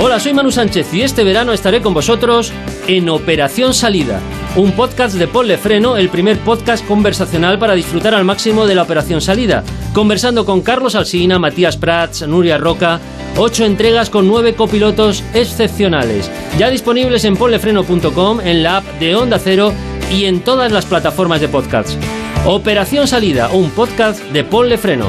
Hola, 0.00 0.18
soy 0.18 0.32
Manu 0.32 0.50
Sánchez 0.50 0.92
y 0.94 1.02
este 1.02 1.22
verano 1.22 1.52
estaré 1.52 1.80
con 1.80 1.94
vosotros 1.94 2.52
en 2.88 3.08
Operación 3.08 3.72
Salida, 3.72 4.20
un 4.56 4.72
podcast 4.72 5.14
de 5.14 5.28
Ponle 5.28 5.58
Freno, 5.58 5.96
el 5.96 6.08
primer 6.08 6.38
podcast 6.38 6.84
conversacional 6.86 7.58
para 7.58 7.74
disfrutar 7.74 8.14
al 8.14 8.24
máximo 8.24 8.66
de 8.66 8.74
la 8.74 8.82
Operación 8.82 9.20
Salida, 9.20 9.62
conversando 9.92 10.44
con 10.44 10.62
Carlos 10.62 10.96
Alsina, 10.96 11.38
Matías 11.38 11.76
Prats, 11.76 12.26
Nuria 12.26 12.58
Roca, 12.58 13.00
ocho 13.36 13.64
entregas 13.64 14.10
con 14.10 14.26
nueve 14.26 14.54
copilotos 14.54 15.22
excepcionales, 15.34 16.28
ya 16.58 16.70
disponibles 16.70 17.24
en 17.24 17.36
ponlefreno.com, 17.36 18.40
en 18.40 18.62
la 18.62 18.78
app 18.78 18.84
de 18.98 19.14
Onda 19.14 19.38
Cero 19.38 19.72
y 20.10 20.24
en 20.24 20.40
todas 20.40 20.72
las 20.72 20.86
plataformas 20.86 21.40
de 21.40 21.48
podcasts. 21.48 21.96
Operación 22.44 23.06
Salida, 23.06 23.50
un 23.52 23.70
podcast 23.70 24.20
de 24.32 24.42
Ponle 24.42 24.76
Freno. 24.76 25.06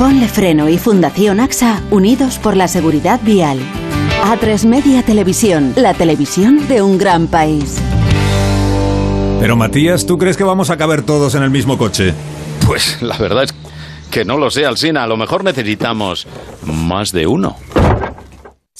Ponle 0.00 0.26
Freno 0.26 0.68
y 0.68 0.78
Fundación 0.78 1.38
AXA 1.38 1.80
unidos 1.92 2.40
por 2.40 2.56
la 2.56 2.66
seguridad 2.66 3.20
vial. 3.22 3.60
A3 4.24 4.66
Media 4.66 5.04
Televisión, 5.04 5.72
la 5.76 5.94
televisión 5.94 6.66
de 6.66 6.82
un 6.82 6.98
gran 6.98 7.28
país. 7.28 7.80
Pero 9.38 9.54
Matías, 9.54 10.06
¿tú 10.06 10.18
crees 10.18 10.36
que 10.36 10.42
vamos 10.42 10.70
a 10.70 10.76
caber 10.76 11.02
todos 11.02 11.36
en 11.36 11.44
el 11.44 11.50
mismo 11.50 11.78
coche? 11.78 12.14
Pues 12.66 13.00
la 13.00 13.16
verdad 13.16 13.44
es 13.44 13.54
que 14.10 14.24
no 14.24 14.36
lo 14.36 14.50
sé, 14.50 14.66
Alsina. 14.66 15.04
A 15.04 15.06
lo 15.06 15.16
mejor 15.16 15.44
necesitamos 15.44 16.26
más 16.64 17.12
de 17.12 17.28
uno. 17.28 17.58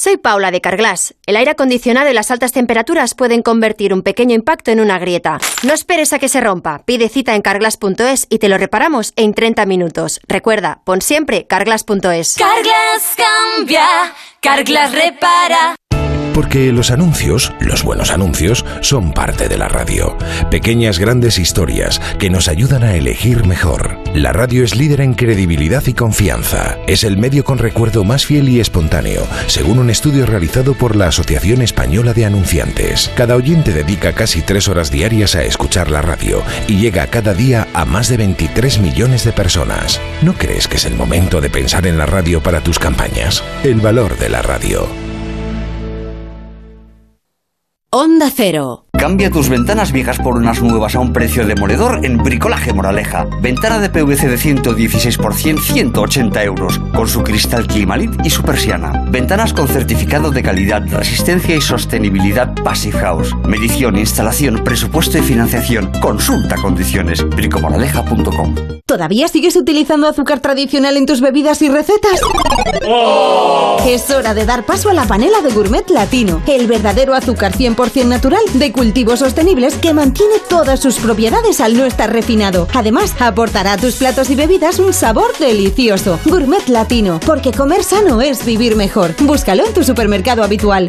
Soy 0.03 0.17
Paula 0.17 0.51
de 0.51 0.63
Carglass. 0.63 1.15
El 1.27 1.37
aire 1.37 1.51
acondicionado 1.51 2.09
y 2.09 2.15
las 2.15 2.31
altas 2.31 2.53
temperaturas 2.53 3.15
pueden 3.15 3.43
convertir 3.43 3.93
un 3.93 4.01
pequeño 4.01 4.35
impacto 4.35 4.71
en 4.71 4.81
una 4.81 4.99
grieta. 4.99 5.39
No 5.63 5.75
esperes 5.75 6.15
a 6.15 6.19
que 6.19 6.31
se 6.31 6.41
rompa. 6.41 6.85
Pide 6.87 7.11
cita 7.11 7.35
en 7.35 7.43
carglass.es 7.43 8.27
y 8.31 8.39
te 8.39 8.49
lo 8.49 8.57
reparamos 8.57 9.13
en 9.17 9.35
30 9.35 9.67
minutos. 9.67 10.23
Recuerda, 10.27 10.81
pon 10.87 11.03
siempre 11.03 11.47
carglass.es. 11.47 12.37
Carglass 12.39 13.15
cambia, 13.15 13.87
Carglass 14.41 14.93
repara. 14.93 15.77
Porque 16.35 16.73
los 16.73 16.91
anuncios, 16.91 17.53
los 17.61 17.83
buenos 17.83 18.11
anuncios, 18.11 18.65
son 18.81 19.13
parte 19.13 19.49
de 19.49 19.59
la 19.59 19.69
radio. 19.69 20.17
Pequeñas 20.51 20.99
grandes 20.99 21.39
historias 21.39 22.01
que 22.19 22.31
nos 22.31 22.49
ayudan 22.49 22.85
a 22.85 22.95
elegir 22.95 23.45
mejor. 23.47 23.99
La 24.15 24.33
radio 24.33 24.65
es 24.65 24.77
líder 24.77 25.01
en 25.01 25.15
credibilidad 25.15 25.83
y 25.87 25.93
confianza. 25.93 26.79
Es 26.87 27.05
el 27.05 27.17
medio 27.17 27.45
con 27.45 27.59
recuerdo 27.59 28.05
más 28.05 28.27
fiel 28.27 28.49
y 28.49 28.61
espontáneo, 28.61 29.27
según 29.49 29.79
un 29.79 29.91
estudio 29.91 30.25
realizado 30.25 30.75
por 30.75 30.95
la 30.97 31.09
Asociación 31.09 31.63
Española 31.63 32.13
de 32.13 32.25
Anunciantes. 32.25 33.11
Cada 33.17 33.35
oyente 33.35 33.73
dedica 33.73 34.13
casi 34.13 34.41
tres 34.41 34.69
horas 34.69 34.91
diarias 34.91 35.35
a 35.35 35.43
escuchar 35.43 35.91
la 35.91 36.01
radio 36.01 36.43
y 36.69 36.77
llega 36.77 37.07
cada 37.09 37.35
día 37.35 37.67
a 37.75 37.85
más 37.85 38.09
de 38.09 38.17
23 38.17 38.79
millones 38.79 39.25
de 39.25 39.33
personas. 39.33 40.01
¿No 40.23 40.35
crees 40.35 40.69
que 40.69 40.77
es 40.77 40.85
el 40.85 40.95
momento 40.95 41.41
de 41.41 41.51
pensar 41.51 41.87
en 41.87 41.99
la 41.99 42.07
radio 42.07 42.41
para 42.41 42.61
tus 42.61 42.79
campañas? 42.79 43.43
El 43.65 43.81
valor 43.81 44.17
de 44.19 44.29
la 44.29 44.43
radio. 44.43 45.10
Onda 47.93 48.31
Cero. 48.33 48.87
Cambia 48.93 49.33
tus 49.33 49.49
ventanas 49.49 49.91
viejas 49.91 50.21
por 50.21 50.37
unas 50.37 50.63
nuevas 50.63 50.95
a 50.95 51.01
un 51.01 51.13
precio 51.13 51.45
demoledor 51.45 52.05
en 52.05 52.19
Bricolaje 52.19 52.73
Moraleja. 52.73 53.27
Ventana 53.41 53.81
de 53.81 53.91
PVC 53.91 54.29
de 54.29 54.39
116 54.39 55.19
por 55.19 55.35
100, 55.35 55.59
180 55.59 56.45
euros, 56.45 56.79
con 56.95 57.09
su 57.09 57.25
cristal 57.25 57.67
Climalit 57.67 58.13
y 58.25 58.31
su 58.31 58.45
persiana. 58.45 58.93
Ventanas 59.11 59.53
con 59.53 59.67
certificado 59.67 60.31
de 60.31 60.45
calidad, 60.45 60.87
resistencia 60.87 61.57
y 61.57 61.61
sostenibilidad 61.61 62.55
Passive 62.63 62.99
House. 63.01 63.35
Medición, 63.45 63.99
instalación, 63.99 64.63
presupuesto 64.63 65.19
y 65.19 65.23
financiación. 65.23 65.91
Consulta 66.01 66.55
condiciones. 66.63 67.29
bricomoraleja.com 67.29 68.55
¿Todavía 68.87 69.29
sigues 69.29 69.57
utilizando 69.57 70.09
azúcar 70.09 70.41
tradicional 70.41 70.97
en 70.97 71.07
tus 71.07 71.21
bebidas 71.21 71.63
y 71.63 71.69
recetas? 71.69 72.21
Es 73.87 74.11
hora 74.11 74.35
de 74.35 74.45
dar 74.45 74.67
paso 74.67 74.91
a 74.91 74.95
la 74.95 75.07
panela 75.07 75.41
de 75.43 75.53
Gourmet 75.53 75.89
Latino, 75.91 76.43
el 76.49 76.67
verdadero 76.67 77.15
azúcar 77.15 77.53
100% 77.53 77.80
natural 78.05 78.43
de 78.55 78.73
cultivos 78.73 79.21
sostenibles 79.21 79.75
que 79.75 79.95
mantiene 79.95 80.35
todas 80.49 80.81
sus 80.81 80.99
propiedades 80.99 81.61
al 81.61 81.77
no 81.77 81.87
estar 81.87 82.13
refinado. 82.13 82.69
Además, 82.75 83.15
aportará 83.19 83.73
a 83.73 83.77
tus 83.79 83.95
platos 83.97 84.29
y 84.29 84.35
bebidas 84.35 84.79
un 84.79 84.93
sabor 84.93 85.37
delicioso. 85.39 86.21
Gourmet 86.27 86.69
Latino, 86.69 87.21
porque 87.25 87.53
comer 87.53 87.83
sano 87.83 88.21
es 88.21 88.45
vivir 88.45 88.77
mejor. 88.77 89.15
Búscalo 89.21 89.65
en 89.65 89.73
tu 89.73 89.83
supermercado 89.83 90.43
habitual. 90.45 90.89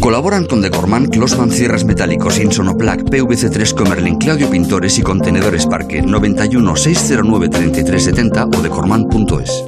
Colaboran 0.00 0.46
con 0.46 0.60
Decorman, 0.60 1.06
Closman 1.06 1.50
Cierres 1.50 1.84
Metálicos, 1.84 2.38
Insonoplac, 2.38 3.02
PVC3 3.02 3.74
Comerlin, 3.74 4.16
Claudio 4.16 4.48
Pintores 4.48 4.98
y 4.98 5.02
Contenedores 5.02 5.66
Parque 5.66 6.02
91 6.02 6.76
609 6.76 7.48
3370 7.48 8.44
o 8.46 8.62
decorman.es. 8.62 9.64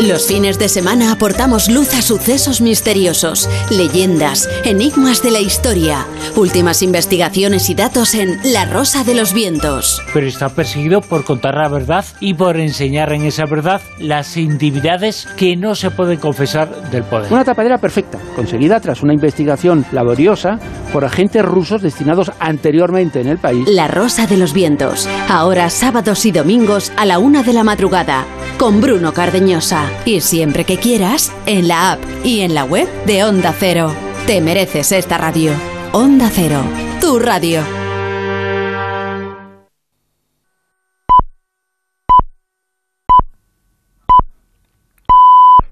Los 0.00 0.28
fines 0.28 0.60
de 0.60 0.68
semana 0.68 1.10
aportamos 1.10 1.68
luz 1.68 1.92
a 1.92 2.02
sucesos 2.02 2.60
misteriosos, 2.60 3.48
leyendas, 3.68 4.48
enigmas 4.64 5.24
de 5.24 5.32
la 5.32 5.40
historia, 5.40 6.06
últimas 6.36 6.82
investigaciones 6.82 7.68
y 7.68 7.74
datos 7.74 8.14
en 8.14 8.38
La 8.44 8.64
Rosa 8.64 9.02
de 9.02 9.14
los 9.14 9.34
Vientos. 9.34 10.00
Pero 10.14 10.28
está 10.28 10.50
perseguido 10.50 11.00
por 11.00 11.24
contar 11.24 11.56
la 11.56 11.68
verdad 11.68 12.04
y 12.20 12.32
por 12.34 12.58
enseñar 12.58 13.12
en 13.12 13.24
esa 13.24 13.44
verdad 13.46 13.80
las 13.98 14.36
intimidades 14.36 15.26
que 15.36 15.56
no 15.56 15.74
se 15.74 15.90
pueden 15.90 16.20
confesar 16.20 16.90
del 16.92 17.02
poder. 17.02 17.32
Una 17.32 17.44
tapadera 17.44 17.78
perfecta, 17.78 18.18
conseguida 18.36 18.78
tras 18.78 19.02
una 19.02 19.14
investigación 19.14 19.84
laboriosa 19.90 20.60
por 20.92 21.04
agentes 21.04 21.44
rusos 21.44 21.82
destinados 21.82 22.30
anteriormente 22.38 23.20
en 23.20 23.26
el 23.26 23.38
país. 23.38 23.68
La 23.68 23.88
Rosa 23.88 24.28
de 24.28 24.36
los 24.36 24.52
Vientos, 24.52 25.08
ahora 25.28 25.68
sábados 25.70 26.24
y 26.24 26.30
domingos 26.30 26.92
a 26.96 27.04
la 27.04 27.18
una 27.18 27.42
de 27.42 27.52
la 27.52 27.64
madrugada, 27.64 28.24
con 28.58 28.80
Bruno 28.80 29.12
Cardeñosa. 29.12 29.87
Y 30.04 30.20
siempre 30.20 30.64
que 30.64 30.76
quieras, 30.76 31.32
en 31.46 31.68
la 31.68 31.92
app 31.92 32.00
y 32.24 32.40
en 32.40 32.54
la 32.54 32.64
web 32.64 32.88
de 33.06 33.24
Onda 33.24 33.54
Cero. 33.58 33.94
Te 34.26 34.40
mereces 34.40 34.92
esta 34.92 35.18
radio. 35.18 35.52
Onda 35.92 36.30
Cero, 36.32 36.62
tu 37.00 37.18
radio. 37.18 37.62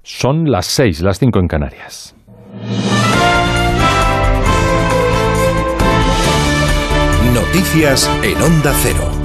Son 0.03 0.49
las 0.49 0.65
6, 0.67 1.01
las 1.01 1.19
5 1.19 1.39
en 1.39 1.47
Canarias. 1.47 2.15
Noticias 7.33 8.09
en 8.23 8.41
Onda 8.41 8.73
Cero. 8.81 9.16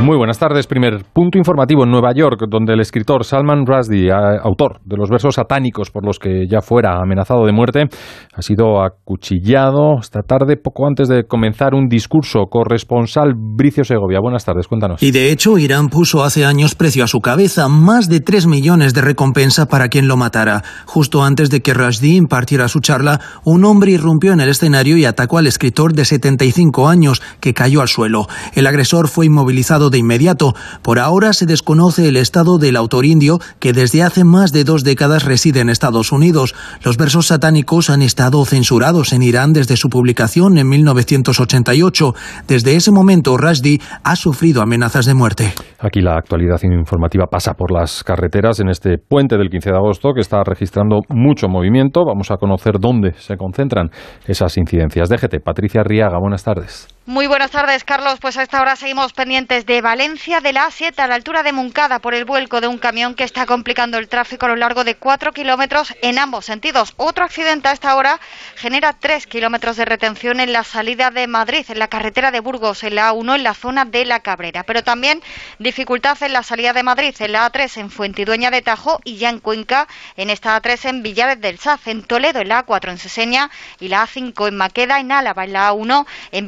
Muy 0.00 0.16
buenas 0.16 0.38
tardes. 0.38 0.66
Primer 0.66 1.04
punto 1.12 1.38
informativo 1.38 1.82
en 1.84 1.90
Nueva 1.90 2.14
York, 2.14 2.44
donde 2.48 2.72
el 2.72 2.80
escritor 2.80 3.24
Salman 3.24 3.66
Rushdie, 3.66 4.10
autor 4.12 4.80
de 4.84 4.96
los 4.96 5.10
versos 5.10 5.34
satánicos 5.34 5.90
por 5.90 6.06
los 6.06 6.18
que 6.18 6.46
ya 6.48 6.60
fuera 6.60 7.00
amenazado 7.02 7.44
de 7.44 7.52
muerte, 7.52 7.88
ha 8.32 8.40
sido 8.40 8.82
acuchillado 8.82 9.98
esta 10.00 10.22
tarde, 10.22 10.56
poco 10.56 10.86
antes 10.86 11.08
de 11.08 11.24
comenzar 11.24 11.74
un 11.74 11.88
discurso. 11.88 12.46
Corresponsal 12.48 13.34
Bricio 13.36 13.84
Segovia. 13.84 14.20
Buenas 14.20 14.44
tardes, 14.44 14.68
cuéntanos. 14.68 15.02
Y 15.02 15.10
de 15.10 15.32
hecho, 15.32 15.58
Irán 15.58 15.88
puso 15.88 16.22
hace 16.22 16.44
años 16.44 16.76
precio 16.76 17.02
a 17.02 17.08
su 17.08 17.20
cabeza, 17.20 17.68
más 17.68 18.08
de 18.08 18.20
3 18.20 18.46
millones 18.46 18.94
de 18.94 19.02
recompensa 19.02 19.66
para 19.66 19.88
quien 19.88 20.06
lo 20.06 20.16
matara. 20.16 20.62
Justo 20.86 21.24
antes 21.24 21.50
de 21.50 21.60
que 21.60 21.74
Rushdie 21.74 22.14
impartiera 22.14 22.68
su 22.68 22.80
charla, 22.80 23.20
un 23.44 23.64
hombre 23.64 23.90
irrumpió 23.90 24.32
en 24.32 24.40
el 24.40 24.48
escenario 24.48 24.96
y 24.96 25.04
atacó 25.04 25.38
al 25.38 25.48
escritor 25.48 25.92
de 25.92 26.04
75 26.04 26.88
años, 26.88 27.20
que 27.40 27.52
cayó 27.52 27.82
al 27.82 27.88
suelo. 27.88 28.26
El 28.54 28.66
agresor 28.68 29.08
fue 29.08 29.26
inmovilizado 29.26 29.87
de 29.90 29.98
inmediato. 29.98 30.54
Por 30.82 30.98
ahora 30.98 31.32
se 31.32 31.46
desconoce 31.46 32.08
el 32.08 32.16
estado 32.16 32.58
del 32.58 32.76
autor 32.76 33.04
indio, 33.04 33.38
que 33.60 33.72
desde 33.72 34.02
hace 34.02 34.24
más 34.24 34.52
de 34.52 34.64
dos 34.64 34.84
décadas 34.84 35.24
reside 35.24 35.60
en 35.60 35.68
Estados 35.68 36.12
Unidos. 36.12 36.54
Los 36.82 36.96
versos 36.96 37.26
satánicos 37.26 37.90
han 37.90 38.02
estado 38.02 38.44
censurados 38.44 39.12
en 39.12 39.22
Irán 39.22 39.52
desde 39.52 39.76
su 39.76 39.88
publicación 39.88 40.58
en 40.58 40.68
1988. 40.68 42.14
Desde 42.46 42.76
ese 42.76 42.90
momento, 42.90 43.36
Rushdie 43.36 43.80
ha 44.04 44.16
sufrido 44.16 44.62
amenazas 44.62 45.06
de 45.06 45.14
muerte. 45.14 45.52
Aquí 45.78 46.00
la 46.00 46.16
actualidad 46.16 46.60
informativa 46.62 47.26
pasa 47.26 47.54
por 47.54 47.72
las 47.72 48.02
carreteras 48.04 48.60
en 48.60 48.68
este 48.68 48.98
puente 48.98 49.36
del 49.36 49.50
15 49.50 49.70
de 49.70 49.76
agosto 49.76 50.12
que 50.14 50.20
está 50.20 50.42
registrando 50.44 51.00
mucho 51.08 51.48
movimiento. 51.48 52.04
Vamos 52.04 52.30
a 52.30 52.36
conocer 52.36 52.78
dónde 52.80 53.12
se 53.14 53.36
concentran 53.36 53.90
esas 54.26 54.56
incidencias. 54.56 55.08
DGT, 55.08 55.42
Patricia 55.42 55.82
Riaga, 55.82 56.18
buenas 56.18 56.44
tardes. 56.44 56.97
Muy 57.08 57.26
buenas 57.26 57.52
tardes, 57.52 57.84
Carlos. 57.84 58.18
Pues 58.20 58.36
a 58.36 58.42
esta 58.42 58.60
hora 58.60 58.76
seguimos 58.76 59.14
pendientes 59.14 59.64
de 59.64 59.80
Valencia, 59.80 60.42
de 60.42 60.52
la 60.52 60.68
A7 60.68 60.98
a 60.98 61.06
la 61.06 61.14
altura 61.14 61.42
de 61.42 61.52
Moncada 61.52 62.00
por 62.00 62.12
el 62.12 62.26
vuelco 62.26 62.60
de 62.60 62.66
un 62.66 62.76
camión 62.76 63.14
que 63.14 63.24
está 63.24 63.46
complicando 63.46 63.96
el 63.96 64.10
tráfico 64.10 64.44
a 64.44 64.50
lo 64.50 64.56
largo 64.56 64.84
de 64.84 64.94
cuatro 64.94 65.32
kilómetros 65.32 65.94
en 66.02 66.18
ambos 66.18 66.44
sentidos. 66.44 66.92
Otro 66.98 67.24
accidente 67.24 67.68
a 67.68 67.72
esta 67.72 67.96
hora 67.96 68.20
genera 68.56 68.92
tres 68.92 69.26
kilómetros 69.26 69.78
de 69.78 69.86
retención 69.86 70.38
en 70.38 70.52
la 70.52 70.64
salida 70.64 71.10
de 71.10 71.26
Madrid, 71.28 71.64
en 71.70 71.78
la 71.78 71.88
carretera 71.88 72.30
de 72.30 72.40
Burgos, 72.40 72.84
en 72.84 72.96
la 72.96 73.10
A1, 73.10 73.36
en 73.36 73.42
la 73.42 73.54
zona 73.54 73.86
de 73.86 74.04
La 74.04 74.20
Cabrera. 74.20 74.64
Pero 74.64 74.84
también 74.84 75.22
dificultad 75.58 76.22
en 76.22 76.34
la 76.34 76.42
salida 76.42 76.74
de 76.74 76.82
Madrid, 76.82 77.14
en 77.20 77.32
la 77.32 77.50
A3 77.50 77.78
en 77.78 77.90
Fuentidueña 77.90 78.50
de 78.50 78.60
Tajo 78.60 79.00
y 79.02 79.16
ya 79.16 79.30
en 79.30 79.40
Cuenca, 79.40 79.88
en 80.18 80.28
esta 80.28 80.60
A3 80.60 80.90
en 80.90 81.02
Villares 81.02 81.40
del 81.40 81.58
Saz, 81.58 81.86
en 81.86 82.02
Toledo, 82.02 82.40
en 82.40 82.48
la 82.48 82.66
A4 82.66 82.90
en 82.90 82.98
Seseña 82.98 83.50
y 83.80 83.88
la 83.88 84.06
A5 84.06 84.46
en 84.46 84.58
Maqueda, 84.58 85.00
en 85.00 85.10
Álava, 85.10 85.44
en 85.44 85.54
la 85.54 85.72
A1, 85.72 86.04
en 86.32 86.44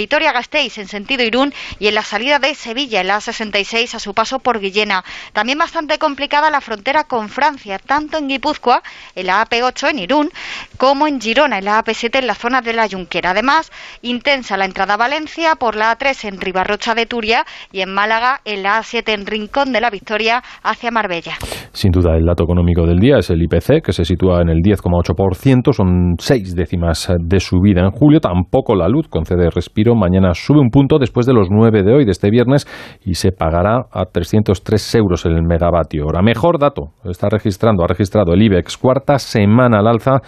En 0.52 0.88
sentido 0.88 1.22
Irún 1.22 1.54
y 1.78 1.86
en 1.86 1.94
la 1.94 2.02
salida 2.02 2.40
de 2.40 2.56
Sevilla, 2.56 3.00
en 3.00 3.06
la 3.06 3.18
A66 3.18 3.94
a 3.94 3.98
su 4.00 4.14
paso 4.14 4.40
por 4.40 4.58
Guillena. 4.58 5.04
También 5.32 5.58
bastante 5.58 5.96
complicada 5.98 6.50
la 6.50 6.60
frontera 6.60 7.04
con 7.04 7.28
Francia, 7.28 7.78
tanto 7.78 8.18
en 8.18 8.26
Guipúzcoa, 8.26 8.82
en 9.14 9.26
la 9.28 9.46
AP8 9.46 9.90
en 9.90 9.98
Irún, 10.00 10.30
como 10.76 11.06
en 11.06 11.20
Girona, 11.20 11.58
en 11.58 11.66
la 11.66 11.82
AP7 11.82 12.18
en 12.18 12.26
la 12.26 12.34
zona 12.34 12.62
de 12.62 12.72
la 12.72 12.88
Junquera. 12.88 13.30
Además, 13.30 13.70
intensa 14.02 14.56
la 14.56 14.64
entrada 14.64 14.94
a 14.94 14.96
Valencia 14.96 15.54
por 15.54 15.76
la 15.76 15.96
A3 15.96 16.28
en 16.28 16.40
Ribarrocha 16.40 16.96
de 16.96 17.06
Turia 17.06 17.44
y 17.70 17.82
en 17.82 17.94
Málaga 17.94 18.40
en 18.44 18.64
la 18.64 18.80
A7 18.80 19.14
en 19.14 19.26
Rincón 19.26 19.72
de 19.72 19.80
la 19.80 19.90
Victoria 19.90 20.42
hacia 20.64 20.90
Marbella. 20.90 21.36
Sin 21.72 21.92
duda, 21.92 22.16
el 22.16 22.26
dato 22.26 22.42
económico 22.42 22.86
del 22.86 22.98
día 22.98 23.18
es 23.18 23.30
el 23.30 23.40
IPC, 23.42 23.84
que 23.84 23.92
se 23.92 24.04
sitúa 24.04 24.42
en 24.42 24.48
el 24.48 24.58
10,8%, 24.58 25.72
son 25.72 26.16
seis 26.18 26.56
décimas 26.56 27.08
de 27.20 27.38
subida 27.38 27.82
en 27.82 27.92
julio. 27.92 28.18
Tampoco 28.20 28.74
la 28.74 28.88
luz 28.88 29.06
concede 29.08 29.48
respiro. 29.50 29.94
Mañana 29.94 30.34
sube 30.44 30.60
un 30.60 30.70
punto 30.70 30.98
después 30.98 31.26
de 31.26 31.32
los 31.32 31.48
9 31.50 31.82
de 31.82 31.92
hoy, 31.94 32.04
de 32.04 32.12
este 32.12 32.30
viernes, 32.30 32.66
y 33.04 33.14
se 33.14 33.32
pagará 33.32 33.86
a 33.90 34.04
303 34.06 34.94
euros 34.96 35.24
el 35.26 35.42
megavatio 35.42 36.06
hora. 36.06 36.22
Mejor 36.22 36.58
dato 36.58 36.92
está 37.04 37.28
registrando, 37.28 37.84
ha 37.84 37.86
registrado 37.86 38.32
el 38.32 38.42
IBEX, 38.42 38.76
cuarta 38.76 39.18
semana 39.18 39.78
al 39.78 39.86
alza 39.86 40.20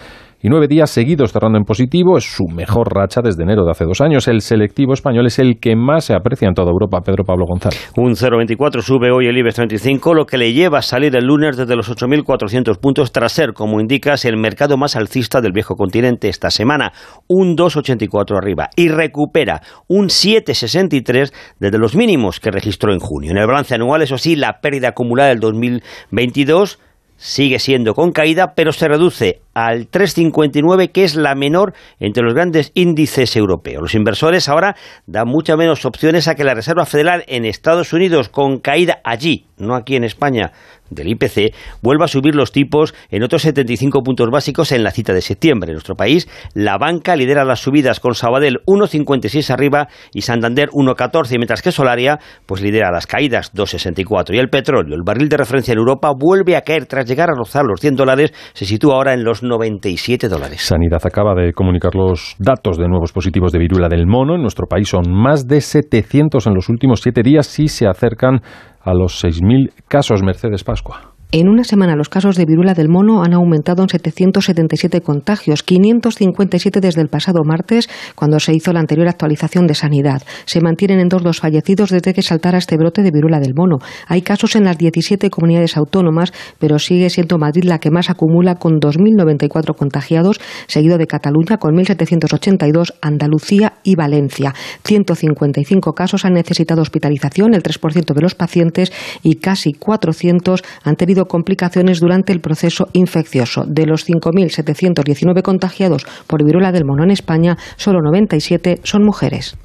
y 0.43 0.49
nueve 0.49 0.67
días 0.67 0.91
seguidos 0.91 1.31
cerrando 1.31 1.57
en 1.57 1.63
positivo. 1.63 2.17
Es 2.17 2.25
su 2.25 2.43
mejor 2.53 2.93
racha 2.93 3.21
desde 3.23 3.43
enero 3.43 3.63
de 3.63 3.71
hace 3.71 3.85
dos 3.85 4.01
años. 4.01 4.27
El 4.27 4.41
selectivo 4.41 4.93
español 4.93 5.25
es 5.25 5.39
el 5.39 5.57
que 5.57 5.77
más 5.77 6.03
se 6.03 6.13
aprecia 6.13 6.49
en 6.49 6.53
toda 6.53 6.69
Europa. 6.69 6.99
Pedro 6.99 7.23
Pablo 7.23 7.45
González. 7.47 7.93
Un 7.95 8.11
0,24 8.11 8.81
sube 8.81 9.09
hoy 9.09 9.27
el 9.27 9.37
IBEX 9.37 9.55
35, 9.55 10.13
lo 10.13 10.25
que 10.25 10.37
le 10.37 10.51
lleva 10.51 10.79
a 10.79 10.81
salir 10.81 11.15
el 11.15 11.25
lunes 11.25 11.55
desde 11.55 11.77
los 11.77 11.89
8.400 11.89 12.77
puntos 12.77 13.13
tras 13.13 13.31
ser, 13.31 13.53
como 13.53 13.79
indicas, 13.79 14.25
el 14.25 14.35
mercado 14.35 14.75
más 14.75 14.97
alcista 14.97 15.39
del 15.39 15.53
viejo 15.53 15.75
continente 15.75 16.27
esta 16.27 16.51
semana. 16.51 16.91
Un 17.29 17.55
2,84 17.55 18.37
arriba 18.37 18.69
y 18.75 18.89
recupera 18.89 19.61
un 19.87 20.07
7,63 20.07 21.33
desde 21.57 21.77
los 21.77 21.95
mínimos 21.95 22.41
que 22.41 22.51
registró 22.51 22.91
en 22.91 22.99
junio. 22.99 23.31
En 23.31 23.37
el 23.37 23.47
balance 23.47 23.75
anual, 23.75 24.01
eso 24.01 24.17
sí, 24.17 24.35
la 24.35 24.59
pérdida 24.59 24.89
acumulada 24.89 25.29
del 25.29 25.39
2022 25.39 26.79
sigue 27.23 27.59
siendo 27.59 27.93
con 27.93 28.11
caída, 28.11 28.53
pero 28.53 28.73
se 28.73 28.87
reduce 28.87 29.39
al 29.53 29.89
3,59, 29.89 30.91
que 30.91 31.03
es 31.03 31.15
la 31.15 31.35
menor 31.35 31.73
entre 31.99 32.23
los 32.23 32.33
grandes 32.33 32.71
índices 32.73 33.35
europeos. 33.35 33.81
Los 33.81 33.95
inversores 33.95 34.49
ahora 34.49 34.75
dan 35.05 35.27
muchas 35.27 35.57
menos 35.57 35.85
opciones 35.85 36.27
a 36.27 36.35
que 36.35 36.43
la 36.43 36.55
Reserva 36.55 36.85
Federal 36.85 37.23
en 37.27 37.45
Estados 37.45 37.93
Unidos, 37.93 38.29
con 38.29 38.59
caída 38.59 38.99
allí, 39.03 39.45
no 39.57 39.75
aquí 39.75 39.95
en 39.95 40.03
España, 40.03 40.51
del 40.89 41.07
IPC, 41.09 41.53
vuelva 41.81 42.05
a 42.05 42.07
subir 42.07 42.35
los 42.35 42.51
tipos 42.51 42.93
en 43.09 43.23
otros 43.23 43.41
75 43.43 44.01
puntos 44.03 44.29
básicos 44.29 44.71
en 44.71 44.83
la 44.83 44.91
cita 44.91 45.13
de 45.13 45.21
septiembre. 45.21 45.69
En 45.71 45.75
nuestro 45.75 45.95
país, 45.95 46.27
la 46.53 46.77
banca 46.77 47.15
lidera 47.15 47.45
las 47.45 47.61
subidas 47.61 47.99
con 47.99 48.15
Sabadell 48.15 48.59
1,56 48.65 49.49
arriba 49.49 49.87
y 50.13 50.21
Santander 50.21 50.69
1,14, 50.69 51.37
mientras 51.37 51.61
que 51.61 51.71
Solaria 51.71 52.19
pues 52.45 52.61
lidera 52.61 52.91
las 52.91 53.07
caídas 53.07 53.53
2,64. 53.53 54.35
Y 54.35 54.39
el 54.39 54.49
petróleo, 54.49 54.95
el 54.95 55.03
barril 55.03 55.29
de 55.29 55.37
referencia 55.37 55.71
en 55.71 55.79
Europa, 55.79 56.11
vuelve 56.17 56.55
a 56.55 56.61
caer 56.61 56.85
tras 56.85 57.05
llegar 57.05 57.29
a 57.29 57.35
rozar 57.35 57.63
los 57.65 57.79
100 57.79 57.95
dólares, 57.95 58.33
se 58.53 58.65
sitúa 58.65 58.95
ahora 58.95 59.13
en 59.13 59.23
los 59.23 59.42
97 59.43 60.27
dólares. 60.27 60.61
Sanidad 60.61 61.01
acaba 61.05 61.35
de 61.35 61.53
comunicar 61.53 61.95
los 61.95 62.35
datos 62.39 62.77
de 62.77 62.87
nuevos 62.87 63.11
positivos 63.11 63.51
de 63.51 63.59
viruela 63.59 63.89
del 63.89 64.07
mono. 64.07 64.35
En 64.35 64.41
nuestro 64.41 64.67
país 64.67 64.89
son 64.89 65.11
más 65.11 65.47
de 65.47 65.61
700 65.61 66.47
en 66.47 66.53
los 66.53 66.69
últimos 66.69 67.01
siete 67.01 67.21
días 67.23 67.59
y 67.59 67.67
se 67.67 67.87
acercan 67.87 68.41
a 68.81 68.93
los 68.93 69.23
6.000 69.23 69.71
casos. 69.87 70.23
Mercedes 70.23 70.63
Pascua. 70.63 71.12
En 71.35 71.49
una 71.49 71.63
semana 71.63 71.95
los 71.95 72.09
casos 72.09 72.35
de 72.35 72.45
viruela 72.45 72.75
del 72.75 72.89
mono 72.89 73.23
han 73.23 73.33
aumentado 73.33 73.81
en 73.81 73.89
777 73.89 75.01
contagios, 75.01 75.63
557 75.63 76.79
desde 76.79 77.01
el 77.01 77.07
pasado 77.07 77.41
martes, 77.43 77.89
cuando 78.13 78.39
se 78.39 78.53
hizo 78.53 78.71
la 78.71 78.81
anterior 78.81 79.07
actualización 79.07 79.65
de 79.65 79.73
sanidad. 79.73 80.21
Se 80.45 80.61
mantienen 80.61 80.99
en 80.99 81.09
dos 81.09 81.23
los 81.23 81.39
fallecidos 81.39 81.89
desde 81.89 82.13
que 82.13 82.21
saltara 82.21 82.59
este 82.59 82.77
brote 82.77 83.01
de 83.01 83.09
viruela 83.09 83.39
del 83.39 83.55
mono. 83.55 83.79
Hay 84.07 84.21
casos 84.21 84.55
en 84.55 84.65
las 84.65 84.77
17 84.77 85.31
comunidades 85.31 85.75
autónomas, 85.75 86.31
pero 86.59 86.77
sigue 86.77 87.09
siendo 87.09 87.39
Madrid 87.39 87.63
la 87.63 87.79
que 87.79 87.89
más 87.89 88.11
acumula 88.11 88.57
con 88.57 88.73
2.094 88.73 89.75
contagiados, 89.75 90.39
seguido 90.67 90.99
de 90.99 91.07
Cataluña 91.07 91.57
con 91.57 91.73
1.782, 91.73 92.93
Andalucía 93.01 93.73
y 93.81 93.95
Valencia. 93.95 94.53
155 94.83 95.93
casos 95.93 96.25
han 96.25 96.33
necesitado 96.33 96.83
hospitalización, 96.83 97.55
el 97.55 97.63
3% 97.63 98.13
de 98.13 98.21
los 98.21 98.35
pacientes, 98.35 98.93
y 99.23 99.37
casi 99.37 99.73
400 99.73 100.61
han 100.83 100.95
tenido 100.95 101.22
complicaciones 101.25 101.99
durante 101.99 102.33
el 102.33 102.41
proceso 102.41 102.87
infeccioso. 102.93 103.63
De 103.67 103.85
los 103.85 104.07
5.719 104.07 105.41
contagiados 105.41 106.05
por 106.27 106.43
viruela 106.43 106.71
del 106.71 106.85
mono 106.85 107.03
en 107.03 107.11
España, 107.11 107.57
solo 107.77 107.99
97 108.01 108.79
son 108.83 109.03
mujeres. 109.03 109.57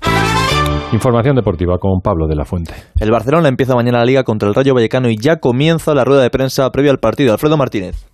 Información 0.92 1.36
deportiva 1.36 1.76
con 1.78 2.00
Pablo 2.02 2.26
de 2.26 2.36
la 2.36 2.44
Fuente. 2.44 2.72
El 2.98 3.10
Barcelona 3.10 3.48
empieza 3.48 3.74
mañana 3.74 3.98
la 3.98 4.04
liga 4.06 4.24
contra 4.24 4.48
el 4.48 4.54
Rayo 4.54 4.74
Vallecano 4.74 5.10
y 5.10 5.18
ya 5.18 5.36
comienza 5.36 5.94
la 5.94 6.04
rueda 6.04 6.22
de 6.22 6.30
prensa 6.30 6.70
previa 6.70 6.92
al 6.92 6.98
partido. 6.98 7.32
Alfredo 7.32 7.58
Martínez. 7.58 8.06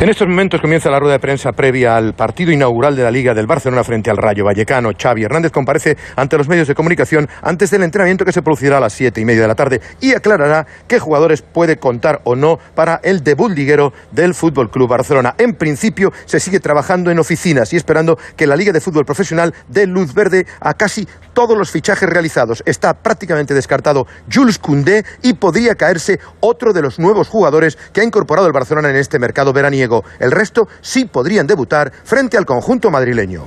En 0.00 0.08
estos 0.08 0.26
momentos 0.26 0.62
comienza 0.62 0.88
la 0.88 0.98
rueda 0.98 1.12
de 1.12 1.20
prensa 1.20 1.52
previa 1.52 1.94
al 1.94 2.14
partido 2.14 2.50
inaugural 2.50 2.96
de 2.96 3.02
la 3.02 3.10
Liga 3.10 3.34
del 3.34 3.46
Barcelona 3.46 3.84
frente 3.84 4.08
al 4.08 4.16
Rayo 4.16 4.46
Vallecano. 4.46 4.92
Xavi 4.98 5.24
Hernández 5.24 5.52
comparece 5.52 5.98
ante 6.16 6.38
los 6.38 6.48
medios 6.48 6.68
de 6.68 6.74
comunicación 6.74 7.28
antes 7.42 7.70
del 7.70 7.82
entrenamiento 7.82 8.24
que 8.24 8.32
se 8.32 8.40
producirá 8.40 8.78
a 8.78 8.80
las 8.80 8.94
siete 8.94 9.20
y 9.20 9.26
media 9.26 9.42
de 9.42 9.48
la 9.48 9.54
tarde 9.54 9.82
y 10.00 10.14
aclarará 10.14 10.66
qué 10.88 10.98
jugadores 10.98 11.42
puede 11.42 11.76
contar 11.76 12.22
o 12.24 12.34
no 12.34 12.58
para 12.74 12.98
el 13.02 13.22
debut 13.22 13.52
liguero 13.52 13.92
del 14.10 14.32
Fútbol 14.32 14.70
Club 14.70 14.88
Barcelona. 14.88 15.34
En 15.36 15.54
principio 15.54 16.14
se 16.24 16.40
sigue 16.40 16.60
trabajando 16.60 17.10
en 17.10 17.18
oficinas 17.18 17.70
y 17.74 17.76
esperando 17.76 18.18
que 18.36 18.46
la 18.46 18.56
Liga 18.56 18.72
de 18.72 18.80
Fútbol 18.80 19.04
Profesional 19.04 19.52
dé 19.68 19.86
luz 19.86 20.14
verde 20.14 20.46
a 20.60 20.72
casi 20.72 21.06
todos 21.34 21.58
los 21.58 21.70
fichajes 21.70 22.08
realizados. 22.08 22.62
Está 22.64 22.94
prácticamente 22.94 23.52
descartado 23.52 24.06
Jules 24.32 24.58
Koundé 24.58 25.04
y 25.22 25.34
podría 25.34 25.74
caerse 25.74 26.20
otro 26.40 26.72
de 26.72 26.80
los 26.80 26.98
nuevos 26.98 27.28
jugadores 27.28 27.76
que 27.92 28.00
ha 28.00 28.04
incorporado 28.04 28.46
el 28.46 28.54
Barcelona 28.54 28.88
en 28.88 28.96
este 28.96 29.18
mercado 29.18 29.52
veraniego. 29.52 29.89
El 30.18 30.30
resto 30.30 30.68
sí 30.80 31.04
podrían 31.04 31.46
debutar 31.46 31.92
frente 32.04 32.36
al 32.36 32.46
conjunto 32.46 32.90
madrileño. 32.90 33.44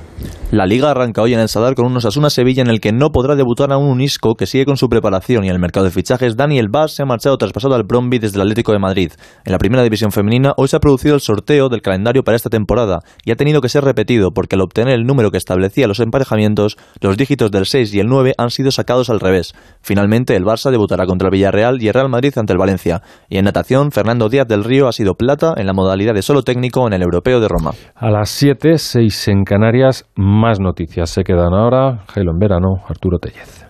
La 0.50 0.66
liga 0.66 0.90
arranca 0.90 1.20
hoy 1.20 1.34
en 1.34 1.40
el 1.40 1.48
Sadar 1.48 1.74
con 1.74 1.86
un 1.86 1.96
Osasuna 1.96 2.30
Sevilla 2.30 2.62
en 2.62 2.68
el 2.68 2.80
que 2.80 2.92
no 2.92 3.10
podrá 3.10 3.34
debutar 3.34 3.72
a 3.72 3.76
un 3.76 3.88
Unisco 3.88 4.36
que 4.36 4.46
sigue 4.46 4.64
con 4.64 4.76
su 4.76 4.88
preparación 4.88 5.44
y 5.44 5.48
en 5.48 5.54
el 5.54 5.60
mercado 5.60 5.84
de 5.84 5.90
fichajes 5.90 6.36
Daniel 6.36 6.68
Vaz 6.68 6.92
se 6.92 7.02
ha 7.02 7.06
marchado 7.06 7.36
traspasado 7.38 7.74
al 7.74 7.82
Bromby 7.82 8.20
desde 8.20 8.36
el 8.36 8.42
Atlético 8.42 8.70
de 8.70 8.78
Madrid. 8.78 9.10
En 9.44 9.50
la 9.50 9.58
primera 9.58 9.82
división 9.82 10.12
femenina 10.12 10.52
hoy 10.56 10.68
se 10.68 10.76
ha 10.76 10.80
producido 10.80 11.16
el 11.16 11.20
sorteo 11.20 11.68
del 11.68 11.82
calendario 11.82 12.22
para 12.22 12.36
esta 12.36 12.50
temporada 12.50 13.00
y 13.24 13.32
ha 13.32 13.36
tenido 13.36 13.60
que 13.60 13.68
ser 13.68 13.82
repetido 13.82 14.30
porque 14.30 14.54
al 14.54 14.60
obtener 14.60 14.94
el 14.94 15.06
número 15.06 15.32
que 15.32 15.38
establecía 15.38 15.88
los 15.88 15.98
emparejamientos, 15.98 16.76
los 17.00 17.16
dígitos 17.16 17.50
del 17.50 17.66
6 17.66 17.92
y 17.92 17.98
el 17.98 18.06
9 18.06 18.34
han 18.38 18.50
sido 18.50 18.70
sacados 18.70 19.10
al 19.10 19.18
revés. 19.18 19.54
Finalmente 19.82 20.36
el 20.36 20.44
Barça 20.44 20.70
debutará 20.70 21.04
contra 21.06 21.28
el 21.28 21.32
Villarreal 21.32 21.82
y 21.82 21.88
el 21.88 21.94
Real 21.94 22.08
Madrid 22.08 22.32
ante 22.36 22.52
el 22.52 22.60
Valencia. 22.60 23.02
Y 23.28 23.38
en 23.38 23.46
natación, 23.46 23.90
Fernando 23.90 24.28
Díaz 24.28 24.46
del 24.46 24.62
Río 24.62 24.86
ha 24.86 24.92
sido 24.92 25.14
plata 25.14 25.54
en 25.56 25.66
la 25.66 25.72
modalidad 25.72 26.14
de 26.14 26.22
solo 26.34 26.42
técnico 26.42 26.84
en 26.88 26.94
el 26.94 27.02
Europeo 27.02 27.38
de 27.38 27.46
Roma. 27.46 27.70
A 27.94 28.10
las 28.10 28.28
7, 28.30 28.76
6 28.76 29.28
en 29.28 29.44
Canarias, 29.44 30.04
más 30.16 30.58
noticias. 30.58 31.10
Se 31.10 31.22
quedan 31.22 31.54
ahora 31.54 32.04
Gelo 32.12 32.32
en 32.32 32.38
verano, 32.38 32.70
Arturo 32.88 33.18
Tellez. 33.18 33.64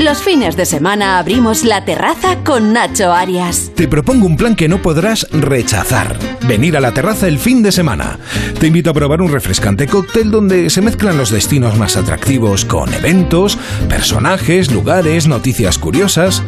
Los 0.00 0.22
fines 0.22 0.56
de 0.56 0.64
semana 0.64 1.18
abrimos 1.18 1.62
la 1.62 1.84
terraza 1.84 2.38
con 2.42 2.72
Nacho 2.72 3.12
Arias. 3.12 3.70
Te 3.74 3.86
propongo 3.86 4.24
un 4.24 4.38
plan 4.38 4.56
que 4.56 4.66
no 4.66 4.80
podrás 4.80 5.26
rechazar. 5.30 6.16
Venir 6.48 6.74
a 6.78 6.80
la 6.80 6.94
terraza 6.94 7.28
el 7.28 7.38
fin 7.38 7.62
de 7.62 7.70
semana. 7.70 8.18
Te 8.58 8.68
invito 8.68 8.88
a 8.88 8.94
probar 8.94 9.20
un 9.20 9.30
refrescante 9.30 9.86
cóctel 9.86 10.30
donde 10.30 10.70
se 10.70 10.80
mezclan 10.80 11.18
los 11.18 11.28
destinos 11.28 11.76
más 11.76 11.98
atractivos 11.98 12.64
con 12.64 12.94
eventos, 12.94 13.58
personajes, 13.90 14.72
lugares, 14.72 15.28
noticias 15.28 15.76
curiosas. 15.76 16.42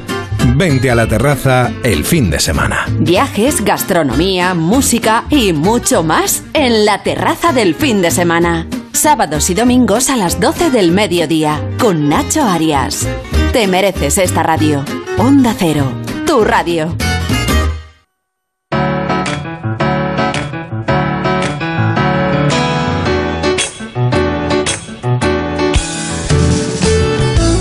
Vente 0.57 0.91
a 0.91 0.95
la 0.95 1.07
terraza 1.07 1.71
el 1.83 2.07
fin 2.07 2.31
de 2.31 2.41
semana. 2.41 2.87
Viajes, 3.01 3.63
gastronomía, 3.63 4.55
música 4.55 5.25
y 5.29 5.53
mucho 5.53 6.03
más 6.03 6.43
en 6.55 6.87
la 6.87 7.03
terraza 7.03 7.53
del 7.53 7.75
fin 7.75 8.01
de 8.01 8.13
semana. 8.13 8.67
Sábados 8.93 9.51
y 9.51 9.55
domingos 9.55 10.09
a 10.09 10.17
las 10.17 10.41
12 10.41 10.71
del 10.71 10.91
mediodía 10.91 11.61
con 11.79 12.09
Nacho 12.09 12.43
Arias. 12.45 13.07
Te 13.53 13.67
mereces 13.67 14.17
esta 14.17 14.43
radio. 14.43 14.83
Onda 15.19 15.55
Cero, 15.59 15.93
tu 16.27 16.43
radio. 16.43 16.97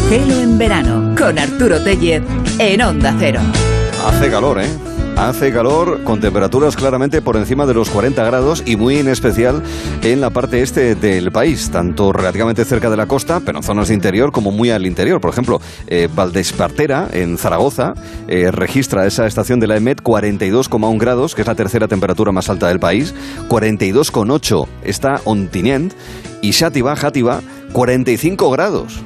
en 0.09 0.57
verano 0.57 1.13
con 1.17 1.37
Arturo 1.37 1.83
Tellez 1.83 2.23
en 2.57 2.81
Onda 2.81 3.13
Cero. 3.19 3.41
Hace 4.05 4.29
calor, 4.31 4.61
¿eh? 4.61 4.90
Hace 5.21 5.53
calor 5.53 6.03
con 6.03 6.19
temperaturas 6.19 6.75
claramente 6.75 7.21
por 7.21 7.37
encima 7.37 7.67
de 7.67 7.75
los 7.75 7.91
40 7.91 8.23
grados 8.23 8.63
y 8.65 8.75
muy 8.75 8.97
en 8.97 9.07
especial 9.07 9.61
en 10.01 10.19
la 10.19 10.31
parte 10.31 10.63
este 10.63 10.95
del 10.95 11.31
país, 11.31 11.69
tanto 11.69 12.11
relativamente 12.11 12.65
cerca 12.65 12.89
de 12.89 12.97
la 12.97 13.05
costa, 13.05 13.39
pero 13.39 13.59
en 13.59 13.63
zonas 13.63 13.89
de 13.89 13.93
interior 13.93 14.31
como 14.31 14.49
muy 14.49 14.71
al 14.71 14.87
interior. 14.87 15.21
Por 15.21 15.29
ejemplo, 15.29 15.61
eh, 15.85 16.09
Valdespartera, 16.11 17.07
en 17.13 17.37
Zaragoza, 17.37 17.93
eh, 18.27 18.49
registra 18.49 19.05
esa 19.05 19.27
estación 19.27 19.59
de 19.59 19.67
la 19.67 19.77
EMET 19.77 20.01
42,1 20.01 20.97
grados, 20.97 21.35
que 21.35 21.41
es 21.41 21.47
la 21.47 21.53
tercera 21.53 21.87
temperatura 21.87 22.31
más 22.31 22.49
alta 22.49 22.69
del 22.69 22.79
país. 22.79 23.13
42,8 23.47 24.67
está 24.83 25.21
Ontinient 25.25 25.93
y 26.41 26.53
Xátiva, 26.53 26.95
Játiva, 26.95 27.41
45 27.73 28.49
grados. 28.49 28.99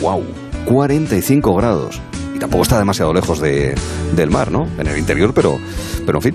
¡Wow! 0.00 0.24
45 0.66 1.54
grados 1.54 2.00
tampoco 2.40 2.62
está 2.64 2.78
demasiado 2.78 3.12
lejos 3.12 3.38
de, 3.38 3.74
del 4.16 4.30
mar, 4.30 4.50
¿no? 4.50 4.66
En 4.78 4.88
el 4.88 4.98
interior, 4.98 5.32
pero, 5.32 5.58
pero 6.04 6.18
en 6.18 6.22
fin. 6.22 6.34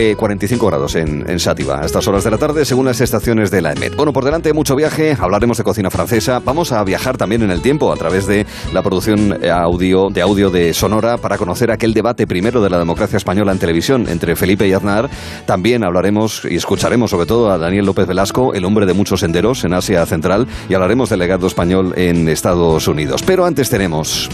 Eh, 0.00 0.14
45 0.14 0.64
grados 0.64 0.94
en, 0.94 1.28
en 1.28 1.40
Sátiva 1.40 1.80
a 1.80 1.84
estas 1.84 2.06
horas 2.06 2.22
de 2.22 2.30
la 2.30 2.38
tarde, 2.38 2.64
según 2.64 2.86
las 2.86 3.00
estaciones 3.00 3.50
de 3.50 3.60
la 3.60 3.72
EMET. 3.72 3.96
Bueno, 3.96 4.12
por 4.12 4.24
delante 4.24 4.52
mucho 4.52 4.76
viaje, 4.76 5.16
hablaremos 5.18 5.58
de 5.58 5.64
cocina 5.64 5.90
francesa, 5.90 6.38
vamos 6.38 6.70
a 6.70 6.84
viajar 6.84 7.16
también 7.16 7.42
en 7.42 7.50
el 7.50 7.62
tiempo 7.62 7.92
a 7.92 7.96
través 7.96 8.28
de 8.28 8.46
la 8.72 8.80
producción 8.80 9.36
eh, 9.42 9.50
audio, 9.50 10.08
de 10.08 10.22
audio 10.22 10.50
de 10.50 10.72
Sonora 10.72 11.16
para 11.16 11.36
conocer 11.36 11.72
aquel 11.72 11.94
debate 11.94 12.28
primero 12.28 12.62
de 12.62 12.70
la 12.70 12.78
democracia 12.78 13.16
española 13.16 13.50
en 13.50 13.58
televisión 13.58 14.06
entre 14.08 14.36
Felipe 14.36 14.68
y 14.68 14.72
Aznar. 14.72 15.10
También 15.46 15.82
hablaremos 15.82 16.46
y 16.48 16.54
escucharemos 16.54 17.10
sobre 17.10 17.26
todo 17.26 17.50
a 17.50 17.58
Daniel 17.58 17.84
López 17.84 18.06
Velasco, 18.06 18.54
el 18.54 18.64
hombre 18.66 18.86
de 18.86 18.92
muchos 18.92 19.18
senderos 19.18 19.64
en 19.64 19.74
Asia 19.74 20.06
Central, 20.06 20.46
y 20.68 20.74
hablaremos 20.74 21.10
del 21.10 21.18
legado 21.18 21.48
español 21.48 21.94
en 21.96 22.28
Estados 22.28 22.86
Unidos. 22.86 23.24
Pero 23.26 23.44
antes 23.44 23.68
tenemos... 23.68 24.30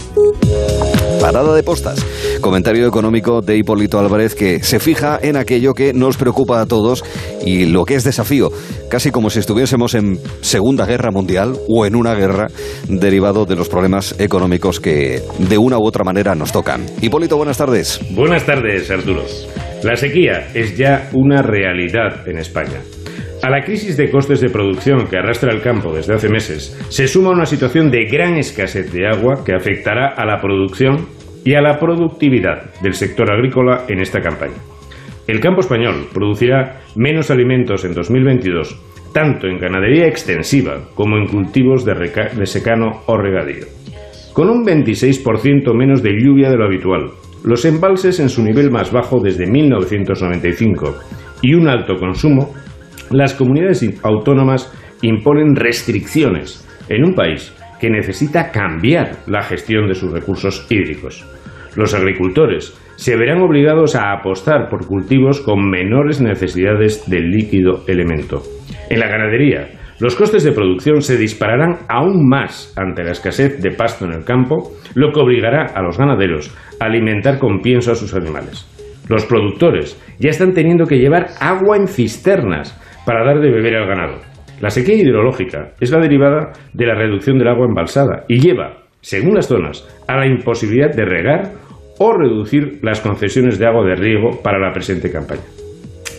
Parada 1.21 1.55
de 1.55 1.63
postas. 1.63 2.05
Comentario 2.39 2.87
económico 2.87 3.41
de 3.41 3.57
Hipólito 3.57 3.97
Álvarez 3.97 4.35
que 4.35 4.63
se 4.63 4.79
fija 4.79 5.17
en 5.19 5.37
que 5.73 5.93
nos 5.93 6.17
preocupa 6.17 6.61
a 6.61 6.65
todos 6.65 7.03
y 7.45 7.65
lo 7.65 7.85
que 7.85 7.95
es 7.95 8.03
desafío, 8.03 8.51
casi 8.89 9.11
como 9.11 9.29
si 9.29 9.39
estuviésemos 9.39 9.95
en 9.95 10.19
Segunda 10.41 10.85
Guerra 10.85 11.11
Mundial 11.11 11.53
o 11.67 11.85
en 11.85 11.95
una 11.95 12.13
guerra 12.13 12.47
derivado 12.87 13.45
de 13.45 13.55
los 13.55 13.69
problemas 13.69 14.15
económicos 14.19 14.79
que 14.79 15.21
de 15.39 15.57
una 15.57 15.77
u 15.77 15.85
otra 15.85 16.03
manera 16.03 16.35
nos 16.35 16.51
tocan. 16.51 16.85
Hipólito, 17.01 17.37
buenas 17.37 17.57
tardes. 17.57 17.99
Buenas 18.11 18.45
tardes, 18.45 18.89
Arturo. 18.91 19.23
La 19.83 19.95
sequía 19.95 20.49
es 20.53 20.77
ya 20.77 21.09
una 21.13 21.41
realidad 21.41 22.27
en 22.27 22.37
España. 22.37 22.81
A 23.43 23.49
la 23.49 23.63
crisis 23.63 23.95
de 23.97 24.09
costes 24.09 24.41
de 24.41 24.49
producción 24.49 25.07
que 25.07 25.17
arrastra 25.17 25.51
el 25.51 25.61
campo 25.61 25.93
desde 25.93 26.15
hace 26.15 26.29
meses, 26.29 26.75
se 26.89 27.07
suma 27.07 27.29
una 27.29 27.45
situación 27.45 27.91
de 27.91 28.05
gran 28.05 28.37
escasez 28.37 28.91
de 28.91 29.07
agua 29.07 29.43
que 29.45 29.53
afectará 29.53 30.07
a 30.07 30.25
la 30.25 30.41
producción 30.41 31.07
y 31.43 31.53
a 31.53 31.61
la 31.61 31.77
productividad 31.77 32.73
del 32.81 32.95
sector 32.95 33.31
agrícola 33.31 33.83
en 33.87 33.99
esta 33.99 34.19
campaña. 34.19 34.55
El 35.27 35.39
campo 35.39 35.61
español 35.61 36.07
producirá 36.13 36.81
menos 36.95 37.31
alimentos 37.31 37.83
en 37.83 37.93
2022, 37.93 38.79
tanto 39.11 39.47
en 39.47 39.57
ganadería 39.57 40.07
extensiva 40.07 40.89
como 40.93 41.17
en 41.17 41.25
cultivos 41.25 41.83
de, 41.83 42.45
secano 42.45 43.01
o 43.07 43.17
regadío. 43.17 43.65
Con 44.33 44.49
un 44.49 44.63
26% 44.63 45.73
menos 45.73 46.03
de 46.03 46.11
lluvia 46.11 46.49
de 46.49 46.57
lo 46.57 46.65
habitual, 46.65 47.09
los 47.43 47.65
embalses 47.65 48.19
en 48.19 48.29
su 48.29 48.43
nivel 48.43 48.69
más 48.69 48.91
bajo 48.91 49.19
desde 49.19 49.49
1995 49.49 50.95
y 51.41 51.55
un 51.55 51.69
alto 51.69 51.95
consumo, 51.95 52.53
las 53.09 53.33
comunidades 53.33 53.83
autónomas 54.03 54.71
imponen 55.01 55.55
restricciones 55.55 56.67
en 56.87 57.03
un 57.03 57.13
país 57.13 57.51
que 57.79 57.89
necesita 57.89 58.51
cambiar 58.51 59.23
la 59.27 59.41
gestión 59.41 59.87
de 59.87 59.95
sus 59.95 60.11
recursos 60.11 60.67
hídricos. 60.69 61.25
Los 61.75 61.93
agricultores 61.93 62.73
se 62.95 63.17
verán 63.17 63.41
obligados 63.41 63.95
a 63.95 64.13
apostar 64.13 64.69
por 64.69 64.87
cultivos 64.87 65.41
con 65.41 65.69
menores 65.69 66.21
necesidades 66.21 67.09
del 67.09 67.29
líquido 67.29 67.83
elemento. 67.87 68.41
En 68.89 68.99
la 68.99 69.07
ganadería, 69.07 69.67
los 69.99 70.15
costes 70.15 70.43
de 70.43 70.51
producción 70.51 71.01
se 71.01 71.17
dispararán 71.17 71.79
aún 71.87 72.27
más 72.27 72.73
ante 72.77 73.03
la 73.03 73.11
escasez 73.11 73.61
de 73.61 73.71
pasto 73.71 74.05
en 74.05 74.13
el 74.13 74.25
campo, 74.25 74.71
lo 74.93 75.11
que 75.11 75.21
obligará 75.21 75.67
a 75.73 75.81
los 75.81 75.97
ganaderos 75.97 76.55
a 76.79 76.85
alimentar 76.85 77.39
con 77.39 77.59
pienso 77.61 77.91
a 77.91 77.95
sus 77.95 78.13
animales. 78.13 78.69
Los 79.07 79.25
productores 79.25 80.01
ya 80.19 80.29
están 80.29 80.53
teniendo 80.53 80.85
que 80.85 80.97
llevar 80.97 81.27
agua 81.39 81.77
en 81.77 81.87
cisternas 81.87 82.77
para 83.05 83.25
dar 83.25 83.39
de 83.39 83.51
beber 83.51 83.75
al 83.75 83.87
ganado. 83.87 84.19
La 84.61 84.69
sequía 84.69 84.95
hidrológica 84.95 85.73
es 85.79 85.91
la 85.91 85.99
derivada 85.99 86.51
de 86.73 86.85
la 86.85 86.95
reducción 86.95 87.37
del 87.37 87.49
agua 87.49 87.67
embalsada 87.67 88.23
y 88.27 88.39
lleva, 88.39 88.77
según 89.01 89.35
las 89.35 89.47
zonas, 89.47 89.87
a 90.07 90.17
la 90.17 90.27
imposibilidad 90.27 90.93
de 90.93 91.05
regar 91.05 91.51
o 91.99 92.13
reducir 92.13 92.79
las 92.81 93.01
concesiones 93.01 93.59
de 93.59 93.67
agua 93.67 93.85
de 93.85 93.95
riego 93.95 94.41
para 94.43 94.59
la 94.59 94.73
presente 94.73 95.11
campaña. 95.11 95.43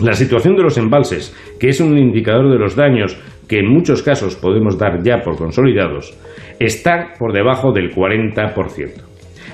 La 0.01 0.13
situación 0.13 0.57
de 0.57 0.63
los 0.63 0.77
embalses, 0.79 1.35
que 1.59 1.69
es 1.69 1.81
un 1.81 1.97
indicador 1.97 2.51
de 2.51 2.59
los 2.59 2.77
daños 2.77 3.19
que 3.49 3.61
en 3.61 3.73
muchos 3.73 4.03
casos 4.03 4.37
podemos 4.37 4.79
dar 4.79 5.03
ya 5.03 5.23
por 5.23 5.37
consolidados, 5.37 6.17
está 6.59 7.15
por 7.19 7.33
debajo 7.33 7.73
del 7.73 7.91
40%. 7.95 8.55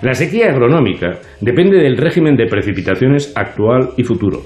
La 0.03 0.15
sequía 0.15 0.51
agronómica 0.51 1.21
depende 1.41 1.79
del 1.79 1.97
régimen 1.97 2.35
de 2.37 2.47
precipitaciones 2.47 3.33
actual 3.37 3.91
y 3.97 4.03
futuro. 4.03 4.41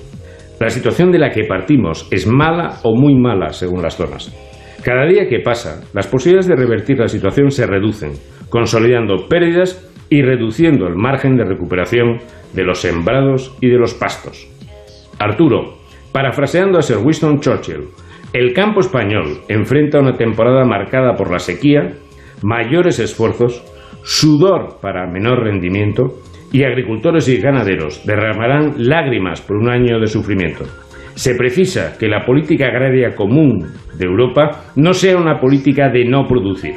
La 0.61 0.69
situación 0.69 1.11
de 1.13 1.19
la 1.19 1.31
que 1.31 1.45
partimos 1.45 2.09
es 2.11 2.27
mala 2.27 2.81
o 2.83 2.95
muy 2.95 3.15
mala 3.15 3.51
según 3.51 3.83
las 3.83 3.97
zonas. 3.97 4.35
Cada 4.83 5.07
día 5.07 5.29
que 5.29 5.41
pasa, 5.41 5.83
las 5.95 6.07
posibilidades 6.07 6.47
de 6.47 6.57
revertir 6.57 6.99
la 6.99 7.09
situación 7.09 7.51
se 7.51 7.67
reducen, 7.67 8.13
consolidando 8.51 9.27
pérdidas 9.29 9.83
y 10.09 10.23
reduciendo 10.23 10.87
el 10.87 10.97
margen 10.97 11.37
de 11.37 11.45
recuperación 11.45 12.19
de 12.53 12.65
los 12.65 12.81
sembrados 12.81 13.57
y 13.61 13.69
de 13.69 13.79
los 13.79 13.95
pastos. 13.95 14.49
Arturo, 15.19 15.79
parafraseando 16.13 16.79
a 16.79 16.83
Sir 16.83 16.99
Winston 16.99 17.41
Churchill, 17.41 17.89
el 18.33 18.53
campo 18.53 18.81
español 18.81 19.41
enfrenta 19.49 20.01
una 20.01 20.15
temporada 20.15 20.65
marcada 20.65 21.15
por 21.15 21.31
la 21.31 21.39
sequía, 21.39 21.95
mayores 22.43 22.99
esfuerzos, 22.99 23.65
sudor 24.03 24.79
para 24.81 25.07
menor 25.07 25.43
rendimiento 25.45 26.21
y 26.53 26.65
agricultores 26.65 27.29
y 27.29 27.39
ganaderos 27.39 28.05
derramarán 28.07 28.75
lágrimas 28.79 29.41
por 29.41 29.57
un 29.57 29.69
año 29.69 29.99
de 29.99 30.07
sufrimiento. 30.07 30.65
Se 31.15 31.35
precisa 31.35 31.97
que 31.99 32.09
la 32.09 32.25
política 32.25 32.67
agraria 32.67 33.15
común 33.15 33.67
de 33.97 34.05
Europa 34.05 34.65
no 34.77 34.93
sea 34.93 35.17
una 35.17 35.41
política 35.41 35.89
de 35.89 36.05
no 36.05 36.27
producir. 36.27 36.75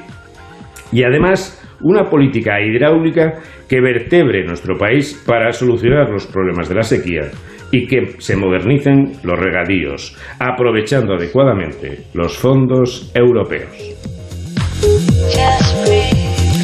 Y 0.91 1.03
además, 1.03 1.58
una 1.81 2.09
política 2.09 2.59
hidráulica 2.61 3.41
que 3.67 3.81
vertebre 3.81 4.45
nuestro 4.45 4.77
país 4.77 5.21
para 5.25 5.51
solucionar 5.51 6.09
los 6.09 6.27
problemas 6.27 6.69
de 6.69 6.75
la 6.75 6.83
sequía 6.83 7.31
y 7.71 7.87
que 7.87 8.15
se 8.19 8.35
modernicen 8.35 9.13
los 9.23 9.39
regadíos, 9.39 10.15
aprovechando 10.39 11.13
adecuadamente 11.13 12.05
los 12.13 12.37
fondos 12.37 13.11
europeos. 13.13 13.69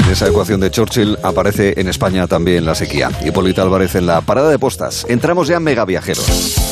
En 0.05 0.11
esa 0.11 0.27
ecuación 0.27 0.59
de 0.59 0.71
Churchill 0.71 1.17
aparece 1.23 1.73
en 1.77 1.87
España 1.87 2.27
también 2.27 2.65
la 2.65 2.75
sequía. 2.75 3.09
Hipólito 3.25 3.61
Álvarez 3.61 3.95
en 3.95 4.05
la 4.05 4.21
parada 4.21 4.49
de 4.49 4.59
postas. 4.59 5.05
Entramos 5.09 5.47
ya 5.47 5.57
en 5.57 5.63
Mega 5.63 5.85
Viajeros. 5.85 6.64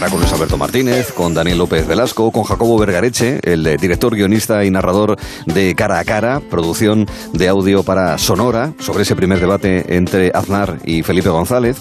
Contará 0.00 0.12
con 0.12 0.20
Luis 0.20 0.32
Alberto 0.32 0.56
Martínez, 0.56 1.12
con 1.12 1.34
Daniel 1.34 1.58
López 1.58 1.86
Velasco, 1.86 2.32
con 2.32 2.44
Jacobo 2.44 2.78
Vergareche, 2.78 3.38
el 3.42 3.76
director, 3.76 4.14
guionista 4.14 4.64
y 4.64 4.70
narrador 4.70 5.18
de 5.44 5.74
Cara 5.74 5.98
a 5.98 6.04
Cara, 6.06 6.40
producción 6.40 7.06
de 7.34 7.48
audio 7.48 7.82
para 7.82 8.16
Sonora, 8.16 8.72
sobre 8.78 9.02
ese 9.02 9.14
primer 9.14 9.40
debate 9.40 9.94
entre 9.94 10.30
Aznar 10.32 10.78
y 10.86 11.02
Felipe 11.02 11.28
González. 11.28 11.76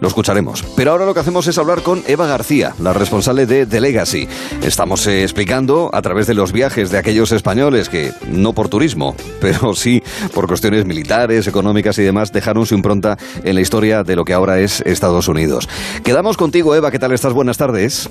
Lo 0.00 0.08
escucharemos. 0.08 0.64
Pero 0.74 0.90
ahora 0.90 1.06
lo 1.06 1.14
que 1.14 1.20
hacemos 1.20 1.46
es 1.46 1.58
hablar 1.58 1.82
con 1.82 2.02
Eva 2.08 2.26
García, 2.26 2.74
la 2.80 2.92
responsable 2.92 3.46
de 3.46 3.66
The 3.66 3.80
Legacy. 3.80 4.26
Estamos 4.64 5.06
eh, 5.06 5.22
explicando 5.22 5.90
a 5.92 6.02
través 6.02 6.26
de 6.26 6.34
los 6.34 6.50
viajes 6.50 6.90
de 6.90 6.98
aquellos 6.98 7.30
españoles 7.30 7.88
que, 7.88 8.12
no 8.26 8.52
por 8.52 8.68
turismo, 8.68 9.14
pero 9.40 9.76
sí 9.76 10.02
por 10.34 10.48
cuestiones 10.48 10.86
militares, 10.86 11.46
económicas 11.46 11.96
y 11.98 12.02
demás, 12.02 12.32
dejaron 12.32 12.66
su 12.66 12.74
impronta 12.74 13.16
en 13.44 13.54
la 13.54 13.60
historia 13.60 14.02
de 14.02 14.16
lo 14.16 14.24
que 14.24 14.32
ahora 14.32 14.58
es 14.58 14.80
Estados 14.80 15.28
Unidos. 15.28 15.68
Quedamos 16.02 16.36
contigo, 16.36 16.74
Eva. 16.74 16.90
¿Qué 16.90 16.98
tal 16.98 17.12
estás? 17.12 17.32
Buenas 17.32 17.59
tardes. 17.60 18.08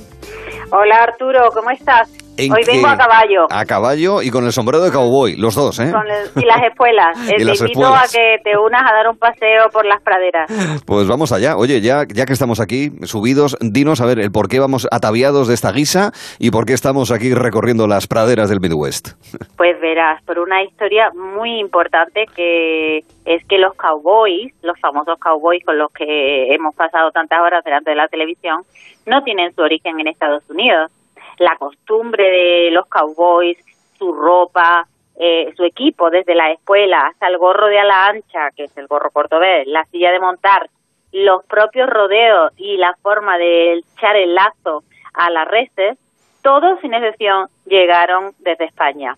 Hola 0.69 1.01
Arturo, 1.01 1.49
¿cómo 1.51 1.71
estás? 1.71 2.07
¿En 2.39 2.51
Hoy 2.53 2.61
vengo 2.65 2.87
a 2.87 2.97
caballo. 2.97 3.47
A 3.49 3.65
caballo 3.65 4.21
y 4.21 4.29
con 4.31 4.45
el 4.45 4.51
sombrero 4.53 4.81
de 4.83 4.91
cowboy, 4.91 5.35
los 5.35 5.55
dos, 5.55 5.77
¿eh? 5.79 5.91
Con 5.91 6.07
el- 6.09 6.43
y 6.43 6.45
las 6.45 6.63
espuelas. 6.63 7.17
Eh, 7.29 7.33
Y 7.35 7.37
te 7.37 7.45
las 7.45 7.59
invito 7.61 7.81
espuelas. 7.81 8.09
a 8.09 8.17
que 8.17 8.37
te 8.43 8.57
unas 8.57 8.81
a 8.89 8.93
dar 8.93 9.07
un 9.09 9.17
paseo 9.17 9.69
por 9.71 9.85
las 9.85 10.01
praderas. 10.01 10.49
Pues 10.85 11.07
vamos 11.07 11.31
allá. 11.31 11.57
Oye, 11.57 11.81
ya, 11.81 12.03
ya 12.07 12.25
que 12.25 12.33
estamos 12.33 12.59
aquí 12.59 12.91
subidos, 13.03 13.57
dinos 13.59 14.01
a 14.01 14.05
ver 14.05 14.19
el 14.19 14.31
por 14.31 14.47
qué 14.47 14.59
vamos 14.59 14.87
ataviados 14.91 15.47
de 15.47 15.53
esta 15.53 15.71
guisa 15.71 16.11
y 16.39 16.51
por 16.51 16.65
qué 16.65 16.73
estamos 16.73 17.11
aquí 17.11 17.33
recorriendo 17.33 17.87
las 17.87 18.07
praderas 18.07 18.49
del 18.49 18.59
Midwest. 18.61 19.09
Pues 19.57 19.79
verás, 19.81 20.23
por 20.23 20.39
una 20.39 20.63
historia 20.63 21.09
muy 21.13 21.59
importante 21.59 22.25
que 22.33 22.99
es 23.25 23.43
que 23.47 23.57
los 23.57 23.73
cowboys, 23.75 24.53
los 24.61 24.79
famosos 24.79 25.19
cowboys 25.19 25.63
con 25.65 25.77
los 25.77 25.91
que 25.91 26.53
hemos 26.55 26.73
pasado 26.75 27.11
tantas 27.11 27.39
horas 27.41 27.61
delante 27.65 27.89
de 27.91 27.97
la 27.97 28.07
televisión, 28.07 28.63
no 29.05 29.21
tienen 29.23 29.53
su 29.53 29.61
origen 29.61 29.99
en 29.99 30.07
Estados 30.07 30.43
Unidos. 30.49 30.91
La 31.39 31.55
costumbre 31.57 32.23
de 32.23 32.71
los 32.71 32.85
cowboys, 32.87 33.57
su 33.97 34.13
ropa, 34.13 34.87
eh, 35.17 35.53
su 35.57 35.63
equipo, 35.65 36.09
desde 36.09 36.35
la 36.35 36.51
espuela 36.51 37.07
hasta 37.07 37.27
el 37.27 37.37
gorro 37.37 37.67
de 37.67 37.79
ala 37.79 38.07
ancha, 38.07 38.51
que 38.55 38.65
es 38.65 38.77
el 38.77 38.87
gorro 38.87 39.11
cordobés, 39.11 39.67
la 39.67 39.83
silla 39.85 40.11
de 40.11 40.19
montar, 40.19 40.69
los 41.11 41.43
propios 41.45 41.89
rodeos 41.89 42.53
y 42.57 42.77
la 42.77 42.95
forma 43.01 43.37
de 43.37 43.73
echar 43.73 44.15
el 44.15 44.35
lazo 44.35 44.83
a 45.13 45.29
las 45.29 45.47
reses, 45.47 45.97
todos 46.41 46.79
sin 46.81 46.93
excepción 46.93 47.47
llegaron 47.65 48.31
desde 48.39 48.65
España. 48.65 49.17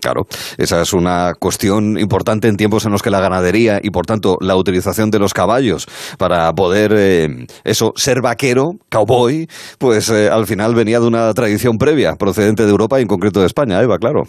Claro, 0.00 0.26
esa 0.58 0.80
es 0.80 0.92
una 0.92 1.34
cuestión 1.38 1.98
importante 1.98 2.48
en 2.48 2.56
tiempos 2.56 2.86
en 2.86 2.92
los 2.92 3.02
que 3.02 3.10
la 3.10 3.20
ganadería 3.20 3.80
y 3.82 3.90
por 3.90 4.06
tanto 4.06 4.38
la 4.40 4.56
utilización 4.56 5.10
de 5.10 5.18
los 5.18 5.34
caballos 5.34 5.86
para 6.18 6.52
poder 6.52 6.92
eh, 6.96 7.28
eso 7.64 7.92
ser 7.96 8.22
vaquero, 8.22 8.72
cowboy, 8.90 9.46
pues 9.78 10.10
eh, 10.10 10.28
al 10.30 10.46
final 10.46 10.74
venía 10.74 11.00
de 11.00 11.06
una 11.06 11.32
tradición 11.34 11.78
previa 11.78 12.16
procedente 12.18 12.64
de 12.64 12.70
Europa 12.70 12.98
y 12.98 13.02
en 13.02 13.08
concreto 13.08 13.40
de 13.40 13.46
España, 13.46 13.80
Eva, 13.80 13.98
claro. 13.98 14.24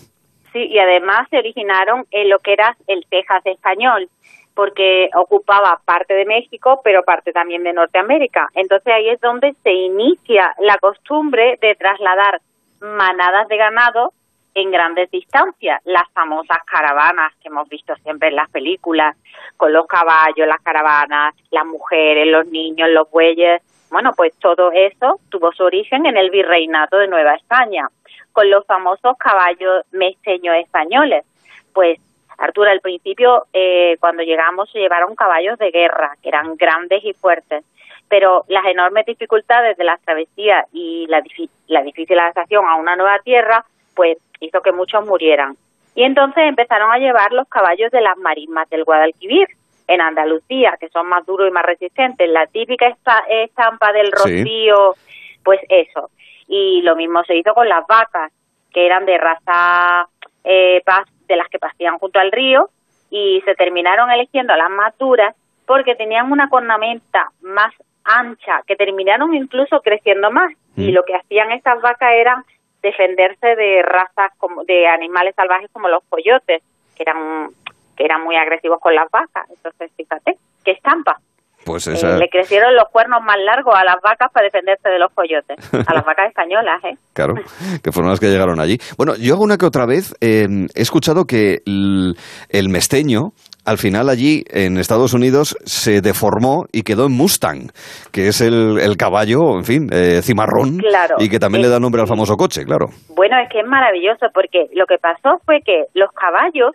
Sí, 0.51 0.59
y 0.59 0.77
además 0.80 1.27
se 1.30 1.38
originaron 1.38 2.06
en 2.11 2.30
lo 2.30 2.40
que 2.40 2.53
era 2.53 2.75
el 2.88 3.06
Texas 3.09 3.45
español, 3.45 4.09
porque 4.53 5.09
ocupaba 5.16 5.80
parte 5.85 6.14
de 6.14 6.25
México, 6.25 6.82
pero 6.83 7.03
parte 7.03 7.32
también 7.32 7.64
de 7.64 7.72
Norteamérica. 7.72 8.50
Entonces 8.53 8.93
ahí 8.93 9.09
es 9.09 9.22
donde 9.22 9.53
se 9.64 9.72
inicia 9.72 10.53
la 10.59 10.77
costumbre 10.77 11.58
de 11.61 11.75
trasladar 11.75 12.41
manadas 12.82 13.48
de 13.48 13.58
ganado 13.58 14.11
en 14.53 14.71
grandes 14.71 15.09
distancias, 15.11 15.81
las 15.85 16.09
famosas 16.13 16.59
caravanas 16.65 17.33
que 17.41 17.47
hemos 17.47 17.67
visto 17.69 17.95
siempre 18.03 18.30
en 18.30 18.35
las 18.35 18.49
películas, 18.49 19.15
con 19.57 19.71
los 19.71 19.88
caballos, 19.88 20.47
las 20.47 20.61
caravanas, 20.61 21.35
las 21.51 21.65
mujeres, 21.65 22.27
los 22.27 22.47
niños, 22.47 22.89
los 22.89 23.09
bueyes. 23.09 23.61
Bueno, 23.89 24.11
pues 24.15 24.33
todo 24.39 24.71
eso 24.71 25.19
tuvo 25.30 25.51
su 25.53 25.63
origen 25.63 26.05
en 26.05 26.17
el 26.17 26.30
virreinato 26.30 26.97
de 26.97 27.07
Nueva 27.07 27.35
España, 27.35 27.88
con 28.31 28.49
los 28.49 28.65
famosos 28.65 29.17
caballos 29.17 29.85
mesteños 29.91 30.55
españoles. 30.55 31.25
Pues 31.73 31.99
Arturo, 32.41 32.71
al 32.71 32.81
principio, 32.81 33.45
eh, 33.53 33.97
cuando 33.99 34.23
llegamos, 34.23 34.69
se 34.71 34.80
llevaron 34.80 35.15
caballos 35.15 35.59
de 35.59 35.69
guerra, 35.69 36.15
que 36.23 36.30
eran 36.30 36.55
grandes 36.55 37.03
y 37.05 37.13
fuertes, 37.13 37.63
pero 38.09 38.45
las 38.47 38.65
enormes 38.65 39.05
dificultades 39.05 39.77
de 39.77 39.83
las 39.83 40.01
travesías 40.01 40.65
y 40.73 41.05
la, 41.07 41.21
la 41.67 41.83
difícil 41.83 42.19
adaptación 42.19 42.65
a 42.65 42.75
una 42.75 42.95
nueva 42.95 43.19
tierra, 43.19 43.63
pues 43.95 44.17
hizo 44.41 44.61
que 44.61 44.71
muchos 44.71 45.05
murieran. 45.05 45.55
Y 45.95 46.03
entonces 46.03 46.43
empezaron 46.45 46.91
a 46.91 46.97
llevar 46.97 47.31
los 47.31 47.47
caballos 47.47 47.91
de 47.91 48.01
las 48.01 48.17
marismas 48.17 48.69
del 48.69 48.83
Guadalquivir, 48.83 49.47
en 49.87 50.01
Andalucía, 50.01 50.77
que 50.79 50.89
son 50.89 51.07
más 51.07 51.25
duros 51.25 51.49
y 51.49 51.51
más 51.51 51.65
resistentes. 51.65 52.29
La 52.29 52.47
típica 52.47 52.87
estampa 53.29 53.91
del 53.91 54.11
rocío, 54.11 54.95
pues 55.43 55.59
eso. 55.67 56.09
Y 56.47 56.81
lo 56.81 56.95
mismo 56.95 57.23
se 57.25 57.35
hizo 57.35 57.53
con 57.53 57.67
las 57.67 57.85
vacas, 57.87 58.31
que 58.73 58.85
eran 58.85 59.05
de 59.05 59.17
raza 59.17 60.07
eh, 60.43 60.81
de 61.27 61.35
las 61.35 61.49
que 61.49 61.59
pasían 61.59 61.97
junto 61.97 62.19
al 62.19 62.31
río, 62.31 62.69
y 63.09 63.41
se 63.43 63.55
terminaron 63.55 64.09
eligiendo 64.11 64.55
las 64.55 64.69
más 64.69 64.97
duras 64.97 65.35
porque 65.65 65.95
tenían 65.95 66.31
una 66.31 66.49
cornamenta 66.49 67.29
más 67.41 67.73
ancha, 68.05 68.61
que 68.65 68.77
terminaron 68.77 69.33
incluso 69.33 69.81
creciendo 69.81 70.31
más. 70.31 70.53
Y 70.77 70.91
lo 70.91 71.03
que 71.03 71.15
hacían 71.15 71.51
estas 71.51 71.81
vacas 71.81 72.13
era 72.13 72.45
defenderse 72.82 73.56
de 73.56 73.82
razas 73.84 74.32
como 74.38 74.64
de 74.64 74.88
animales 74.88 75.35
salvajes 75.35 75.69
como 75.72 75.88
los 75.88 76.03
coyotes, 76.10 76.61
que 76.95 77.03
eran 77.03 77.50
que 77.95 78.06
eran 78.06 78.24
muy 78.24 78.35
agresivos 78.35 78.80
con 78.80 78.95
las 78.95 79.10
vacas. 79.11 79.50
Entonces, 79.50 79.92
fíjate, 79.95 80.38
qué 80.64 80.72
estampa. 80.72 81.19
Pues 81.64 81.85
Eh, 81.88 81.93
esa... 81.93 82.18
le 82.18 82.27
crecieron 82.30 82.74
los 82.76 82.85
cuernos 82.92 83.22
más 83.22 83.38
largos 83.38 83.76
a 83.76 83.84
las 83.84 84.01
vacas 84.01 84.32
para 84.32 84.45
defenderse 84.45 84.90
de 84.90 84.98
los 84.98 85.11
coyotes, 85.14 85.58
a 85.88 85.93
las 85.93 86.03
vacas 86.03 86.30
españolas, 86.30 86.84
¿eh? 86.84 86.98
Claro, 87.14 87.35
que 87.84 87.92
fueron 87.92 88.10
las 88.10 88.19
que 88.19 88.27
llegaron 88.27 88.60
allí. 88.60 88.80
Bueno, 88.98 89.16
yo 89.16 89.38
una 89.38 89.58
que 89.58 89.66
otra 89.68 89.85
vez 89.85 90.16
eh, 90.22 90.48
he 90.74 90.82
escuchado 90.82 91.26
que 91.26 91.61
el, 91.68 92.16
el 92.50 92.69
mesteño, 92.69 93.34
al 93.65 93.77
final 93.77 94.09
allí 94.09 94.43
en 94.49 94.77
Estados 94.77 95.14
Unidos, 95.14 95.56
se 95.65 96.01
deformó 96.01 96.65
y 96.72 96.81
quedó 96.83 97.06
en 97.06 97.11
Mustang, 97.14 97.72
que 98.11 98.27
es 98.27 98.41
el, 98.41 98.80
el 98.80 98.98
caballo, 98.98 99.56
en 99.57 99.64
fin, 99.65 99.88
eh, 99.91 100.22
cimarrón, 100.23 100.77
Claro. 100.80 101.15
y 101.19 101.30
que 101.30 101.40
también 101.40 101.61
le 101.61 101.69
da 101.69 101.80
nombre 101.80 102.01
al 102.01 102.07
famoso 102.07 102.35
coche, 102.38 102.64
claro. 102.65 102.88
Bueno, 103.15 103.38
es 103.40 103.49
que 103.49 103.59
es 103.59 103.67
maravilloso 103.67 104.25
porque 104.33 104.67
lo 104.73 104.85
que 104.88 104.98
pasó 104.98 105.40
fue 105.45 105.61
que 105.61 105.85
los 105.93 106.11
caballos 106.11 106.72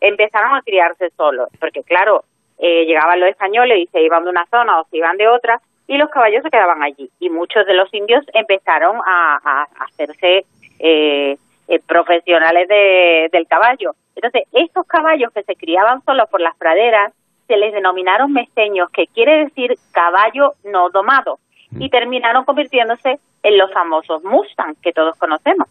empezaron 0.00 0.54
a 0.54 0.62
criarse 0.62 1.10
solos, 1.16 1.48
porque 1.60 1.82
claro, 1.82 2.24
eh, 2.58 2.84
llegaban 2.86 3.20
los 3.20 3.28
españoles 3.30 3.78
y 3.80 3.86
se 3.88 4.02
iban 4.02 4.24
de 4.24 4.30
una 4.30 4.46
zona 4.46 4.80
o 4.80 4.86
se 4.90 4.96
iban 4.98 5.16
de 5.16 5.28
otra 5.28 5.60
y 5.86 5.98
los 5.98 6.08
caballos 6.10 6.42
se 6.42 6.50
quedaban 6.50 6.82
allí 6.82 7.10
y 7.20 7.28
muchos 7.28 7.66
de 7.66 7.74
los 7.74 7.92
indios 7.92 8.24
empezaron 8.32 8.96
a, 9.06 9.38
a- 9.44 9.62
a 9.62 9.84
hacerse 9.84 10.44
eh, 10.78 11.36
eh, 11.68 11.80
profesionales 11.80 12.68
de- 12.68 13.28
del 13.32 13.46
caballo. 13.46 13.94
Entonces, 14.16 14.42
estos 14.52 14.86
caballos 14.86 15.32
que 15.32 15.42
se 15.42 15.56
criaban 15.56 16.02
solos 16.04 16.28
por 16.30 16.40
las 16.40 16.56
praderas 16.56 17.12
se 17.46 17.56
les 17.56 17.72
denominaron 17.72 18.32
mesteños, 18.32 18.88
que 18.90 19.06
quiere 19.08 19.44
decir 19.44 19.76
caballo 19.92 20.54
no 20.64 20.88
domado, 20.90 21.38
y 21.78 21.90
terminaron 21.90 22.44
convirtiéndose 22.44 23.18
en 23.42 23.58
los 23.58 23.72
famosos 23.72 24.22
Mustang 24.24 24.76
que 24.82 24.92
todos 24.92 25.16
conocemos. 25.18 25.68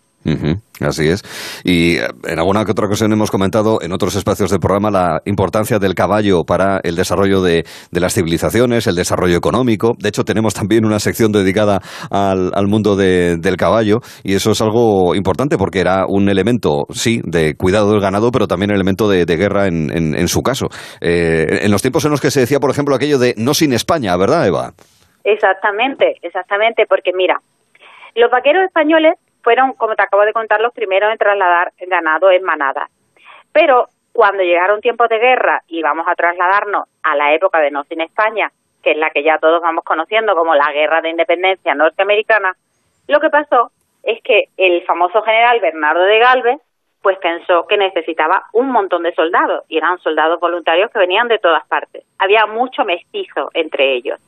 Así 0.85 1.07
es. 1.07 1.21
Y 1.63 1.97
eh, 1.97 2.07
en 2.27 2.39
alguna 2.39 2.65
que 2.65 2.71
otra 2.71 2.87
ocasión 2.87 3.11
hemos 3.13 3.31
comentado 3.31 3.79
en 3.81 3.91
otros 3.93 4.15
espacios 4.15 4.49
del 4.51 4.59
programa 4.59 4.91
la 4.91 5.21
importancia 5.25 5.79
del 5.79 5.95
caballo 5.95 6.43
para 6.43 6.79
el 6.83 6.95
desarrollo 6.95 7.41
de, 7.41 7.63
las 7.91 8.13
civilizaciones, 8.13 8.87
el 8.87 8.95
desarrollo 8.95 9.37
económico. 9.37 9.93
De 9.97 10.09
hecho, 10.09 10.23
tenemos 10.23 10.53
también 10.53 10.85
una 10.85 10.99
sección 10.99 11.31
dedicada 11.31 11.79
al, 12.09 12.67
mundo 12.67 12.95
de- 12.95 13.37
del 13.37 13.57
caballo 13.57 13.99
y 14.23 14.35
eso 14.35 14.51
es 14.51 14.61
algo 14.61 15.15
importante 15.15 15.57
porque 15.57 15.79
era 15.79 16.05
un 16.07 16.29
elemento, 16.29 16.83
sí, 16.91 17.21
de 17.23 17.55
cuidado 17.55 17.91
del 17.91 18.01
ganado, 18.01 18.31
pero 18.31 18.47
también 18.47 18.71
elemento 18.71 19.07
de, 19.09 19.25
de 19.25 19.35
guerra 19.37 19.67
en, 19.67 19.89
en- 19.95 20.15
en 20.17 20.27
su 20.27 20.41
caso. 20.41 20.67
Eh, 21.01 21.59
en 21.63 21.71
los 21.71 21.81
tiempos 21.81 22.05
en 22.05 22.11
los 22.11 22.21
que 22.21 22.31
se 22.31 22.39
decía, 22.41 22.59
por 22.59 22.71
ejemplo, 22.71 22.95
aquello 22.95 23.19
de 23.19 23.33
no 23.37 23.53
sin 23.53 23.73
España, 23.73 24.15
¿verdad, 24.17 24.47
Eva? 24.47 24.73
Exactamente, 25.23 26.15
exactamente, 26.21 26.83
porque 26.87 27.11
mira, 27.15 27.37
los 28.15 28.29
vaqueros 28.29 28.63
españoles 28.65 29.13
fueron, 29.43 29.73
como 29.73 29.95
te 29.95 30.03
acabo 30.03 30.23
de 30.23 30.33
contar, 30.33 30.61
los 30.61 30.73
primeros 30.73 31.11
en 31.11 31.17
trasladar 31.17 31.71
ganado 31.87 32.31
en 32.31 32.43
manadas. 32.43 32.89
Pero 33.51 33.87
cuando 34.13 34.43
llegaron 34.43 34.81
tiempos 34.81 35.09
de 35.09 35.19
guerra 35.19 35.61
y 35.67 35.81
vamos 35.81 36.07
a 36.07 36.15
trasladarnos 36.15 36.87
a 37.03 37.15
la 37.15 37.33
época 37.33 37.59
de 37.59 37.71
No 37.71 37.83
sin 37.83 38.01
España, 38.01 38.51
que 38.81 38.91
es 38.91 38.97
la 38.97 39.09
que 39.09 39.23
ya 39.23 39.37
todos 39.39 39.61
vamos 39.61 39.83
conociendo 39.83 40.35
como 40.35 40.55
la 40.55 40.71
Guerra 40.71 41.01
de 41.01 41.09
Independencia 41.09 41.73
norteamericana, 41.73 42.53
lo 43.07 43.19
que 43.19 43.29
pasó 43.29 43.71
es 44.03 44.21
que 44.23 44.49
el 44.57 44.83
famoso 44.83 45.21
general 45.21 45.59
Bernardo 45.59 46.03
de 46.03 46.19
Galvez 46.19 46.61
pues 47.01 47.17
pensó 47.19 47.67
que 47.67 47.75
necesitaba 47.75 48.45
un 48.53 48.71
montón 48.71 49.03
de 49.03 49.13
soldados 49.13 49.65
y 49.67 49.77
eran 49.77 49.99
soldados 49.99 50.39
voluntarios 50.39 50.89
que 50.89 50.99
venían 50.99 51.27
de 51.27 51.37
todas 51.37 51.65
partes. 51.67 52.05
Había 52.17 52.45
mucho 52.45 52.85
mestizo 52.85 53.51
entre 53.53 53.93
ellos. 53.93 54.19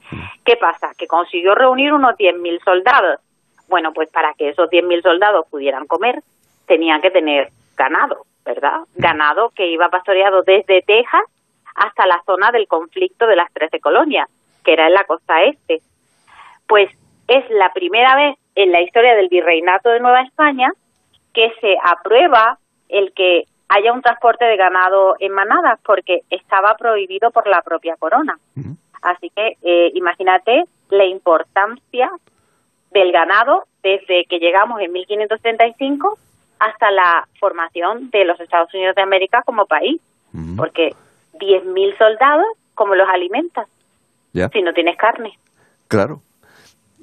¿Qué 0.43 0.57
pasa? 0.57 0.91
Que 0.97 1.07
consiguió 1.07 1.55
reunir 1.55 1.93
unos 1.93 2.17
10.000 2.17 2.63
soldados. 2.65 3.21
Bueno, 3.67 3.93
pues 3.93 4.09
para 4.09 4.33
que 4.33 4.49
esos 4.49 4.69
10.000 4.69 5.01
soldados 5.01 5.45
pudieran 5.49 5.87
comer, 5.87 6.21
tenían 6.67 7.01
que 7.01 7.11
tener 7.11 7.49
ganado, 7.75 8.25
¿verdad? 8.43 8.81
Ganado 8.95 9.49
que 9.49 9.67
iba 9.67 9.89
pastoreado 9.89 10.43
desde 10.43 10.81
Texas 10.81 11.23
hasta 11.75 12.05
la 12.05 12.21
zona 12.25 12.51
del 12.51 12.67
conflicto 12.67 13.27
de 13.27 13.35
las 13.35 13.51
13 13.53 13.79
colonias, 13.79 14.29
que 14.63 14.73
era 14.73 14.87
en 14.87 14.93
la 14.93 15.03
costa 15.03 15.43
este. 15.43 15.81
Pues 16.67 16.89
es 17.27 17.49
la 17.49 17.73
primera 17.73 18.15
vez 18.15 18.37
en 18.55 18.71
la 18.71 18.81
historia 18.81 19.15
del 19.15 19.29
virreinato 19.29 19.89
de 19.89 19.99
Nueva 19.99 20.21
España 20.21 20.71
que 21.33 21.51
se 21.59 21.75
aprueba 21.83 22.57
el 22.87 23.13
que 23.13 23.43
haya 23.67 23.91
un 23.91 24.01
transporte 24.01 24.45
de 24.45 24.57
ganado 24.57 25.15
en 25.19 25.33
manadas 25.33 25.79
porque 25.83 26.21
estaba 26.29 26.75
prohibido 26.77 27.31
por 27.31 27.47
la 27.47 27.61
propia 27.61 27.95
corona. 27.97 28.37
Así 29.01 29.29
que 29.35 29.57
eh, 29.61 29.91
imagínate 29.95 30.63
la 30.89 31.05
importancia 31.05 32.09
del 32.95 33.11
ganado 33.11 33.63
desde 33.83 34.23
que 34.27 34.39
llegamos 34.39 34.79
en 34.81 34.91
1535 34.93 36.17
hasta 36.59 36.89
la 36.89 37.27
formación 37.39 38.09
de 38.09 38.25
los 38.25 38.39
Estados 38.39 38.73
Unidos 38.73 38.95
de 38.95 39.01
América 39.03 39.41
como 39.45 39.65
país, 39.65 40.01
porque 40.57 40.89
10.000 41.39 41.97
soldados, 41.97 42.47
¿cómo 42.73 42.95
los 42.95 43.07
alimentas 43.13 43.67
Ya. 44.33 44.47
si 44.49 44.61
no 44.61 44.71
tienes 44.73 44.97
carne? 44.97 45.31
Claro. 45.89 46.21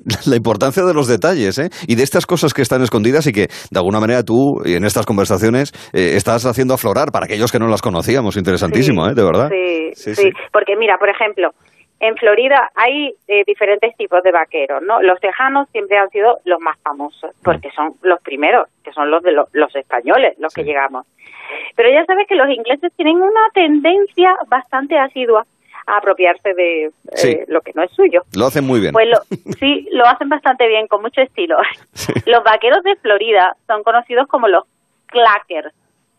La 0.26 0.36
importancia 0.36 0.82
de 0.84 0.94
los 0.94 1.06
detalles, 1.06 1.58
¿eh? 1.58 1.68
Y 1.86 1.94
de 1.94 2.02
estas 2.02 2.26
cosas 2.26 2.54
que 2.54 2.62
están 2.62 2.82
escondidas 2.82 3.26
y 3.26 3.32
que, 3.32 3.48
de 3.70 3.78
alguna 3.78 4.00
manera, 4.00 4.22
tú, 4.24 4.60
en 4.64 4.84
estas 4.84 5.06
conversaciones, 5.06 5.72
eh, 5.92 6.16
estás 6.16 6.44
haciendo 6.46 6.74
aflorar 6.74 7.12
para 7.12 7.26
aquellos 7.26 7.52
que 7.52 7.58
no 7.58 7.68
las 7.68 7.82
conocíamos. 7.82 8.36
Interesantísimo, 8.36 9.06
¿eh? 9.06 9.14
De 9.14 9.22
verdad. 9.22 9.48
Sí, 9.50 9.90
Sí, 9.94 10.14
sí, 10.14 10.22
sí. 10.22 10.30
porque 10.52 10.74
mira, 10.76 10.96
por 10.98 11.10
ejemplo, 11.10 11.50
en 12.02 12.16
Florida 12.16 12.70
hay 12.74 13.14
eh, 13.28 13.44
diferentes 13.46 13.96
tipos 13.96 14.22
de 14.22 14.32
vaqueros, 14.32 14.82
¿no? 14.82 15.00
Los 15.00 15.18
tejanos 15.20 15.68
siempre 15.70 15.96
han 15.96 16.10
sido 16.10 16.38
los 16.44 16.60
más 16.60 16.76
famosos, 16.82 17.30
porque 17.42 17.70
son 17.70 17.94
los 18.02 18.20
primeros, 18.20 18.68
que 18.84 18.92
son 18.92 19.10
los 19.10 19.22
de 19.22 19.32
lo- 19.32 19.48
los 19.52 19.74
españoles, 19.76 20.34
los 20.38 20.52
que 20.52 20.64
llegamos. 20.64 21.06
Pero 21.76 21.90
ya 21.90 22.04
sabes 22.04 22.26
que 22.26 22.34
los 22.34 22.48
ingleses 22.50 22.92
tienen 22.96 23.16
una 23.16 23.40
tendencia 23.54 24.34
bastante 24.48 24.98
asidua 24.98 25.46
a 25.86 25.96
apropiarse 25.98 26.54
de 26.54 26.90
eh, 27.24 27.44
lo 27.48 27.60
que 27.60 27.72
no 27.74 27.82
es 27.82 27.90
suyo. 27.92 28.22
Lo 28.36 28.46
hacen 28.46 28.64
muy 28.66 28.80
bien. 28.80 28.92
Pues 28.92 29.08
lo, 29.08 29.18
sí, 29.60 29.88
lo 29.92 30.04
hacen 30.06 30.28
bastante 30.28 30.66
bien, 30.68 30.86
con 30.88 31.02
mucho 31.02 31.20
estilo. 31.20 31.56
Los 32.26 32.42
vaqueros 32.44 32.82
de 32.82 32.96
Florida 32.96 33.56
son 33.66 33.82
conocidos 33.82 34.26
como 34.28 34.48
los 34.48 34.64
clackers. 35.06 35.72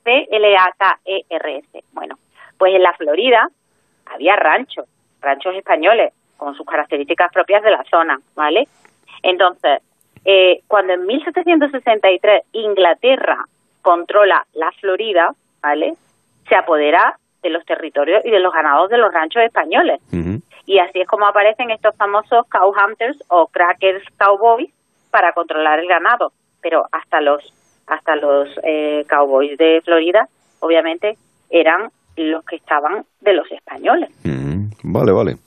C-L-A-K-E-R-S. 0.06 1.84
Bueno, 1.94 2.18
pues 2.58 2.74
en 2.76 2.84
la 2.84 2.94
Florida 2.94 3.50
había 4.06 4.36
ranchos, 4.36 4.86
ranchos 5.24 5.56
españoles, 5.56 6.14
con 6.38 6.56
sus 6.56 6.66
características 6.66 7.32
propias 7.32 7.64
de 7.64 7.72
la 7.72 7.84
zona, 7.90 8.20
¿vale? 8.36 8.68
Entonces, 9.22 9.82
eh, 10.26 10.62
cuando 10.68 10.94
en 10.94 11.06
1763 11.06 12.44
Inglaterra 12.54 13.46
controla 13.82 14.46
la 14.54 14.72
Florida, 14.74 15.34
¿vale? 15.62 15.96
Se 16.48 16.56
apodera 16.56 17.18
de 17.42 17.50
los 17.50 17.66
territorios 17.66 18.26
y 18.26 18.32
de 18.32 18.40
los 18.40 18.54
ganados 18.54 18.90
de 18.90 18.98
los 18.98 19.14
ranchos 19.14 19.44
españoles. 19.44 20.00
Y 20.66 20.80
así 20.80 21.02
es 21.02 21.08
como 21.08 21.28
aparecen 21.28 21.72
estos 21.72 21.96
famosos 21.98 22.48
cow 22.48 22.74
hunters 22.74 23.22
o 23.28 23.48
crackers 23.48 24.04
cowboys 24.18 24.72
para 25.12 25.34
controlar 25.34 25.80
el 25.80 25.88
ganado. 25.88 26.32
Pero 26.62 26.86
hasta 26.92 27.20
los 27.20 27.54
hasta 27.86 28.16
los 28.16 28.48
eh, 28.64 29.06
cowboys 29.10 29.58
de 29.58 29.82
Florida, 29.84 30.30
obviamente, 30.62 31.18
eran 31.50 31.90
los 32.16 32.44
que 32.46 32.58
estaban 32.58 33.06
de 33.22 33.34
los 33.34 33.50
españoles. 33.52 34.10
Mm, 34.24 34.66
vale, 34.84 35.12
vale. 35.12 35.38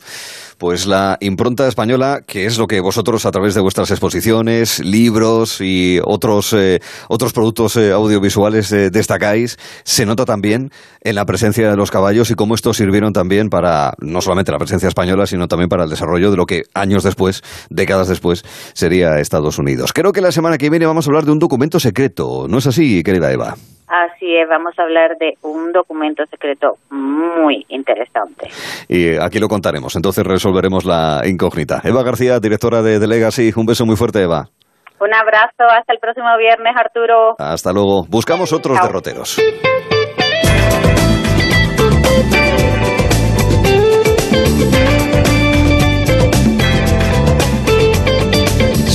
Pues 0.58 0.86
la 0.86 1.18
impronta 1.20 1.68
española, 1.68 2.20
que 2.26 2.46
es 2.46 2.56
lo 2.58 2.66
que 2.66 2.80
vosotros 2.80 3.26
a 3.26 3.30
través 3.30 3.54
de 3.54 3.60
vuestras 3.60 3.90
exposiciones, 3.90 4.82
libros 4.82 5.60
y 5.60 6.00
otros, 6.02 6.54
eh, 6.54 6.80
otros 7.08 7.34
productos 7.34 7.76
eh, 7.76 7.92
audiovisuales 7.92 8.72
eh, 8.72 8.88
destacáis, 8.88 9.58
se 9.84 10.06
nota 10.06 10.24
también 10.24 10.70
en 11.02 11.14
la 11.14 11.26
presencia 11.26 11.70
de 11.70 11.76
los 11.76 11.90
caballos 11.90 12.30
y 12.30 12.34
cómo 12.34 12.54
estos 12.54 12.78
sirvieron 12.78 13.12
también 13.12 13.50
para 13.50 13.92
no 13.98 14.22
solamente 14.22 14.50
la 14.50 14.58
presencia 14.58 14.88
española, 14.88 15.26
sino 15.26 15.46
también 15.46 15.68
para 15.68 15.84
el 15.84 15.90
desarrollo 15.90 16.30
de 16.30 16.38
lo 16.38 16.46
que 16.46 16.62
años 16.72 17.02
después, 17.02 17.42
décadas 17.68 18.08
después, 18.08 18.42
sería 18.72 19.20
Estados 19.20 19.58
Unidos. 19.58 19.92
Creo 19.92 20.12
que 20.12 20.22
la 20.22 20.32
semana 20.32 20.56
que 20.56 20.70
viene 20.70 20.86
vamos 20.86 21.06
a 21.06 21.10
hablar 21.10 21.24
de 21.26 21.32
un 21.32 21.38
documento 21.38 21.78
secreto, 21.78 22.46
¿no 22.48 22.58
es 22.58 22.66
así, 22.66 23.02
querida 23.02 23.30
Eva? 23.30 23.56
Así 23.88 24.36
es, 24.36 24.48
vamos 24.48 24.76
a 24.78 24.82
hablar 24.82 25.16
de 25.18 25.34
un 25.42 25.70
documento 25.70 26.26
secreto 26.26 26.78
muy 26.90 27.64
interesante. 27.68 28.48
Y 28.88 29.16
aquí 29.16 29.38
lo 29.38 29.46
contaremos, 29.46 29.94
entonces 29.94 30.26
resolveremos 30.46 30.84
la 30.84 31.22
incógnita. 31.24 31.80
Eva 31.82 32.04
García, 32.04 32.38
directora 32.38 32.80
de, 32.80 32.98
de 33.00 33.06
Legacy, 33.08 33.52
un 33.56 33.66
beso 33.66 33.84
muy 33.84 33.96
fuerte, 33.96 34.22
Eva. 34.22 34.48
Un 35.00 35.12
abrazo, 35.12 35.64
hasta 35.68 35.92
el 35.92 35.98
próximo 35.98 36.28
viernes, 36.38 36.72
Arturo. 36.76 37.34
Hasta 37.38 37.72
luego. 37.72 38.06
Buscamos 38.08 38.52
otros 38.52 38.76
Chao. 38.78 38.86
derroteros. 38.86 39.36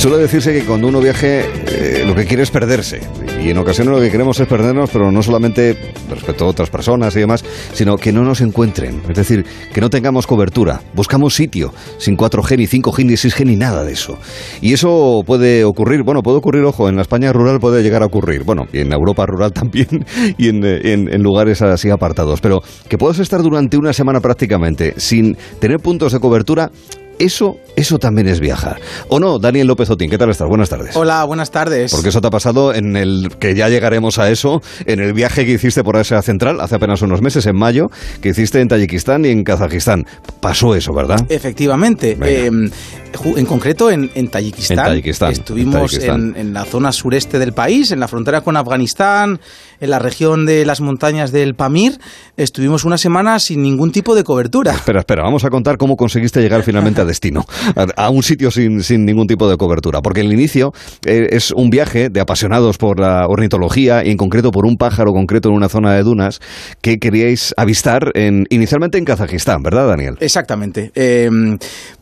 Suele 0.02 0.18
decirse 0.18 0.52
que 0.52 0.64
cuando 0.64 0.88
uno 0.88 1.00
viaje 1.00 1.44
eh, 1.68 2.02
lo 2.04 2.12
que 2.16 2.24
quiere 2.24 2.42
es 2.42 2.50
perderse. 2.50 3.00
Y 3.40 3.50
en 3.50 3.58
ocasiones 3.58 3.94
lo 3.94 4.00
que 4.00 4.10
queremos 4.10 4.40
es 4.40 4.48
perdernos, 4.48 4.90
pero 4.90 5.12
no 5.12 5.22
solamente 5.22 5.76
respecto 6.10 6.44
a 6.44 6.48
otras 6.48 6.70
personas 6.70 7.14
y 7.14 7.20
demás, 7.20 7.44
sino 7.72 7.96
que 7.96 8.12
no 8.12 8.24
nos 8.24 8.40
encuentren. 8.40 9.00
Es 9.08 9.14
decir, 9.14 9.46
que 9.72 9.80
no 9.80 9.90
tengamos 9.90 10.26
cobertura. 10.26 10.80
Buscamos 10.94 11.36
sitio 11.36 11.72
sin 11.98 12.16
4G, 12.16 12.56
ni 12.56 12.66
5G, 12.66 13.04
ni 13.06 13.12
6G, 13.12 13.46
ni 13.46 13.54
nada 13.54 13.84
de 13.84 13.92
eso. 13.92 14.18
Y 14.60 14.72
eso 14.72 15.22
puede 15.24 15.62
ocurrir, 15.62 16.02
bueno, 16.02 16.20
puede 16.20 16.38
ocurrir, 16.38 16.64
ojo, 16.64 16.88
en 16.88 16.96
la 16.96 17.02
España 17.02 17.32
rural 17.32 17.60
puede 17.60 17.84
llegar 17.84 18.02
a 18.02 18.06
ocurrir. 18.06 18.42
Bueno, 18.42 18.64
y 18.72 18.80
en 18.80 18.92
Europa 18.92 19.24
rural 19.24 19.52
también, 19.54 20.04
y 20.36 20.48
eh, 20.48 20.80
en- 20.92 21.14
en 21.14 21.22
lugares 21.22 21.62
así 21.62 21.90
apartados. 21.90 22.40
Pero 22.40 22.60
que 22.88 22.98
puedas 22.98 23.20
estar 23.20 23.40
durante 23.40 23.76
una 23.76 23.92
semana 23.92 24.20
prácticamente 24.20 24.94
sin 24.96 25.36
tener 25.60 25.78
puntos 25.78 26.12
de 26.12 26.18
cobertura, 26.18 26.72
eso, 27.18 27.58
eso 27.76 27.98
también 27.98 28.28
es 28.28 28.40
viajar. 28.40 28.80
¿O 29.08 29.20
no, 29.20 29.38
Daniel 29.38 29.66
López 29.66 29.88
Otín? 29.90 30.10
¿Qué 30.10 30.18
tal 30.18 30.30
estás? 30.30 30.48
Buenas 30.48 30.68
tardes. 30.68 30.96
Hola, 30.96 31.24
buenas 31.24 31.50
tardes. 31.50 31.90
Porque 31.92 32.08
eso 32.08 32.20
te 32.20 32.26
ha 32.26 32.30
pasado 32.30 32.74
en 32.74 32.96
el 32.96 33.30
que 33.38 33.54
ya 33.54 33.68
llegaremos 33.68 34.18
a 34.18 34.30
eso, 34.30 34.62
en 34.86 35.00
el 35.00 35.12
viaje 35.12 35.44
que 35.46 35.52
hiciste 35.52 35.82
por 35.84 35.96
Asia 35.96 36.20
Central 36.22 36.60
hace 36.60 36.74
apenas 36.76 37.02
unos 37.02 37.22
meses, 37.22 37.46
en 37.46 37.56
mayo, 37.56 37.90
que 38.20 38.30
hiciste 38.30 38.60
en 38.60 38.68
Tayikistán 38.68 39.24
y 39.24 39.28
en 39.28 39.44
Kazajistán. 39.44 40.06
Pasó 40.40 40.74
eso, 40.74 40.92
¿verdad? 40.92 41.24
Efectivamente. 41.28 42.16
eh, 42.22 42.50
ju- 42.50 43.38
en 43.38 43.46
concreto 43.46 43.90
en, 43.90 44.10
en 44.14 44.28
Tayikistán. 44.28 44.78
En 44.78 44.84
Tayikistán, 44.84 45.32
Estuvimos 45.32 45.74
en 45.74 45.80
Tayikistán. 45.80 46.20
En, 46.34 46.36
en 46.48 46.52
la 46.54 46.64
zona 46.64 46.92
sureste 46.92 47.38
del 47.38 47.52
país, 47.52 47.90
en 47.92 48.00
la 48.00 48.08
frontera 48.08 48.40
con 48.40 48.56
Afganistán, 48.56 49.40
en 49.82 49.90
la 49.90 49.98
región 49.98 50.46
de 50.46 50.64
las 50.64 50.80
montañas 50.80 51.32
del 51.32 51.54
Pamir. 51.54 51.98
Estuvimos 52.36 52.84
una 52.84 52.96
semana 52.96 53.38
sin 53.40 53.62
ningún 53.62 53.90
tipo 53.90 54.14
de 54.14 54.22
cobertura. 54.22 54.72
Espera, 54.72 55.00
espera, 55.00 55.24
vamos 55.24 55.44
a 55.44 55.50
contar 55.50 55.76
cómo 55.76 55.96
conseguiste 55.96 56.40
llegar 56.40 56.62
finalmente 56.62 57.00
a 57.00 57.04
destino, 57.04 57.44
a, 57.74 58.04
a 58.04 58.10
un 58.10 58.22
sitio 58.22 58.52
sin, 58.52 58.82
sin 58.84 59.04
ningún 59.04 59.26
tipo 59.26 59.50
de 59.50 59.56
cobertura. 59.56 60.00
Porque 60.00 60.20
el 60.20 60.32
inicio 60.32 60.72
eh, 61.04 61.26
es 61.30 61.50
un 61.50 61.68
viaje 61.68 62.10
de 62.10 62.20
apasionados 62.20 62.78
por 62.78 63.00
la 63.00 63.26
ornitología 63.26 64.04
y 64.04 64.10
en 64.10 64.16
concreto 64.16 64.52
por 64.52 64.66
un 64.66 64.76
pájaro 64.76 65.12
concreto 65.12 65.48
en 65.48 65.56
una 65.56 65.68
zona 65.68 65.94
de 65.94 66.04
dunas 66.04 66.38
que 66.80 66.98
queríais 66.98 67.52
avistar 67.56 68.12
en, 68.14 68.44
inicialmente 68.50 68.98
en 68.98 69.04
Kazajistán, 69.04 69.64
¿verdad, 69.64 69.88
Daniel? 69.88 70.16
Exactamente. 70.20 70.92
Eh, 70.94 71.28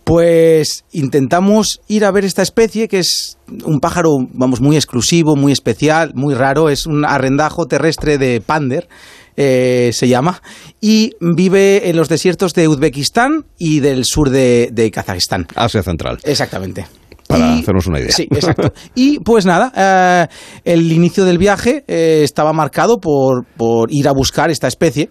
pues 0.04 0.84
intentamos 0.92 1.80
ir 1.88 2.04
a 2.04 2.10
ver 2.10 2.24
esta 2.24 2.42
especie 2.42 2.88
que 2.88 2.98
es 2.98 3.38
un 3.64 3.80
pájaro, 3.80 4.16
vamos, 4.32 4.60
muy 4.60 4.76
exclusivo, 4.76 5.36
muy 5.36 5.52
especial, 5.52 6.12
muy 6.14 6.34
raro. 6.34 6.68
Es 6.68 6.86
un 6.86 7.04
arrendajo 7.04 7.66
terrestre 7.66 8.18
de 8.18 8.40
pander. 8.40 8.88
eh, 9.36 9.90
se 9.94 10.06
llama, 10.08 10.42
y 10.82 11.12
vive 11.20 11.88
en 11.88 11.96
los 11.96 12.08
desiertos 12.10 12.52
de 12.52 12.68
Uzbekistán 12.68 13.46
y 13.58 13.80
del 13.80 14.04
sur 14.04 14.28
de, 14.28 14.68
de 14.72 14.90
Kazajistán. 14.90 15.46
Asia 15.54 15.82
Central. 15.82 16.18
Exactamente. 16.24 16.86
Para 17.26 17.54
hacernos 17.54 17.86
una 17.86 18.00
idea. 18.00 18.10
Sí, 18.10 18.24
exacto. 18.30 18.72
Y 18.94 19.20
pues 19.20 19.46
nada, 19.46 19.72
eh, 19.76 20.26
el 20.64 20.90
inicio 20.92 21.24
del 21.24 21.38
viaje 21.38 21.84
eh, 21.86 22.22
estaba 22.24 22.52
marcado 22.52 22.98
por, 22.98 23.44
por 23.56 23.90
ir 23.92 24.08
a 24.08 24.12
buscar 24.12 24.50
esta 24.50 24.66
especie. 24.68 25.10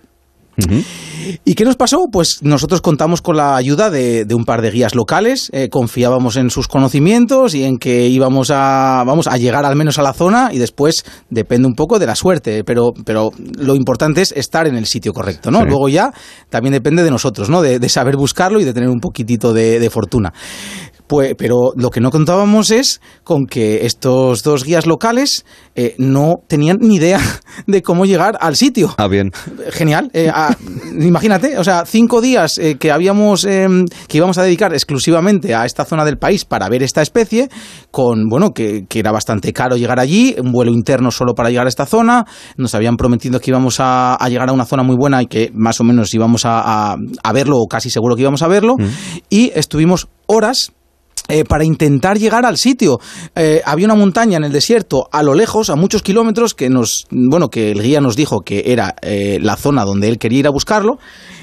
¿Y 1.46 1.56
qué 1.56 1.66
nos 1.66 1.76
pasó? 1.76 2.08
Pues 2.12 2.40
nosotros 2.42 2.82
contamos 2.82 3.22
con 3.22 3.38
la 3.38 3.56
ayuda 3.56 3.90
de, 3.90 4.26
de 4.26 4.36
un 4.36 4.46
par 4.46 4.62
de 4.62 4.72
guías 4.72 4.96
locales, 4.96 5.50
eh, 5.54 5.70
confiábamos 5.70 6.38
en 6.38 6.50
sus 6.50 6.68
conocimientos 6.68 7.54
y 7.56 7.64
en 7.64 7.78
que 7.78 8.08
íbamos 8.08 8.52
a, 8.52 9.04
vamos, 9.06 9.28
a 9.28 9.38
llegar 9.38 9.66
al 9.66 9.76
menos 9.76 10.00
a 10.00 10.02
la 10.02 10.14
zona 10.14 10.50
y 10.52 10.58
después 10.58 11.06
depende 11.30 11.68
un 11.68 11.76
poco 11.76 12.00
de 12.00 12.06
la 12.06 12.16
suerte, 12.16 12.64
pero, 12.64 12.94
pero 13.06 13.32
lo 13.58 13.76
importante 13.76 14.22
es 14.22 14.32
estar 14.32 14.68
en 14.68 14.76
el 14.76 14.86
sitio 14.86 15.14
correcto, 15.14 15.52
¿no? 15.52 15.60
Sí. 15.60 15.66
Luego 15.68 15.90
ya 15.90 16.12
también 16.50 16.74
depende 16.74 17.04
de 17.04 17.12
nosotros, 17.12 17.50
¿no? 17.50 17.62
De, 17.62 17.80
de 17.80 17.90
saber 17.90 18.16
buscarlo 18.16 18.60
y 18.60 18.64
de 18.64 18.74
tener 18.74 18.90
un 18.90 19.00
poquitito 19.00 19.54
de, 19.54 19.80
de 19.80 19.90
fortuna. 19.90 20.34
Pues, 21.10 21.34
pero 21.40 21.72
lo 21.76 21.90
que 21.90 22.02
no 22.02 22.12
contábamos 22.12 22.70
es 22.70 23.02
con 23.24 23.48
que 23.48 23.88
estos 23.88 24.44
dos 24.44 24.64
guías 24.64 24.86
locales 24.86 25.44
eh, 25.74 25.96
no 25.98 26.36
tenían 26.48 26.78
ni 26.82 26.98
idea 26.98 27.20
de 27.66 27.82
cómo 27.82 28.06
llegar 28.06 28.38
al 28.40 28.56
sitio. 28.56 28.94
Ah, 28.96 29.08
bien. 29.08 29.32
Genial. 29.72 30.12
Eh, 30.14 30.32
imagínate, 31.00 31.58
o 31.58 31.64
sea, 31.64 31.84
cinco 31.88 32.22
días 32.22 32.60
eh, 32.60 32.78
que 32.80 32.92
habíamos 32.92 33.44
eh, 33.46 33.68
que 34.08 34.18
íbamos 34.18 34.38
a 34.38 34.44
dedicar 34.44 34.72
exclusivamente 34.74 35.56
a 35.56 35.66
esta 35.66 35.84
zona 35.84 36.06
del 36.06 36.20
país 36.20 36.46
para 36.46 36.70
ver 36.70 36.84
esta 36.84 37.02
especie, 37.02 37.50
con 37.90 38.28
bueno 38.30 38.52
que, 38.52 38.86
que 38.88 39.00
era 39.00 39.12
bastante 39.12 39.52
caro 39.52 39.78
llegar 39.78 40.00
allí, 40.00 40.36
un 40.40 40.52
vuelo 40.52 40.72
interno 40.72 41.10
solo 41.10 41.34
para 41.34 41.50
llegar 41.50 41.66
a 41.66 41.70
esta 41.70 41.88
zona. 41.88 42.28
Nos 42.56 42.76
habían 42.76 42.98
prometido 42.98 43.40
que 43.40 43.50
íbamos 43.50 43.80
a, 43.80 44.14
a 44.14 44.30
llegar 44.30 44.50
a 44.50 44.54
una 44.54 44.66
zona 44.66 44.84
muy 44.84 44.96
buena 44.96 45.24
y 45.24 45.26
que 45.26 45.50
más 45.56 45.82
o 45.82 45.84
menos 45.84 46.14
íbamos 46.14 46.44
a, 46.46 46.98
verlo, 47.34 47.58
o 47.58 47.68
casi 47.68 47.90
seguro 47.90 48.16
que 48.16 48.22
íbamos 48.22 48.44
a 48.44 48.48
verlo. 48.48 48.76
Y 49.28 49.52
estuvimos 49.56 50.08
horas 50.28 50.72
eh, 51.30 51.44
para 51.46 51.64
intentar 51.64 52.18
llegar 52.18 52.44
al 52.46 52.58
sitio. 52.58 53.00
Eh, 53.36 53.62
había 53.64 53.86
una 53.86 53.96
montaña 53.96 54.38
en 54.38 54.44
el 54.44 54.52
desierto 54.52 55.08
a 55.12 55.22
lo 55.22 55.36
lejos, 55.36 55.70
a 55.70 55.76
muchos 55.76 56.02
kilómetros, 56.02 56.56
que 56.56 56.70
nos, 56.70 57.06
bueno, 57.12 57.50
que 57.50 57.72
el 57.72 57.84
guía 57.84 58.02
nos 58.02 58.16
dijo 58.16 58.42
que 58.42 58.64
era 58.66 58.96
eh, 59.04 59.38
la 59.40 59.56
zona 59.56 59.86
donde 59.86 60.10
él 60.10 60.18
quería 60.18 60.40
ir 60.40 60.48
a 60.48 60.50
buscarlo. 60.50 60.98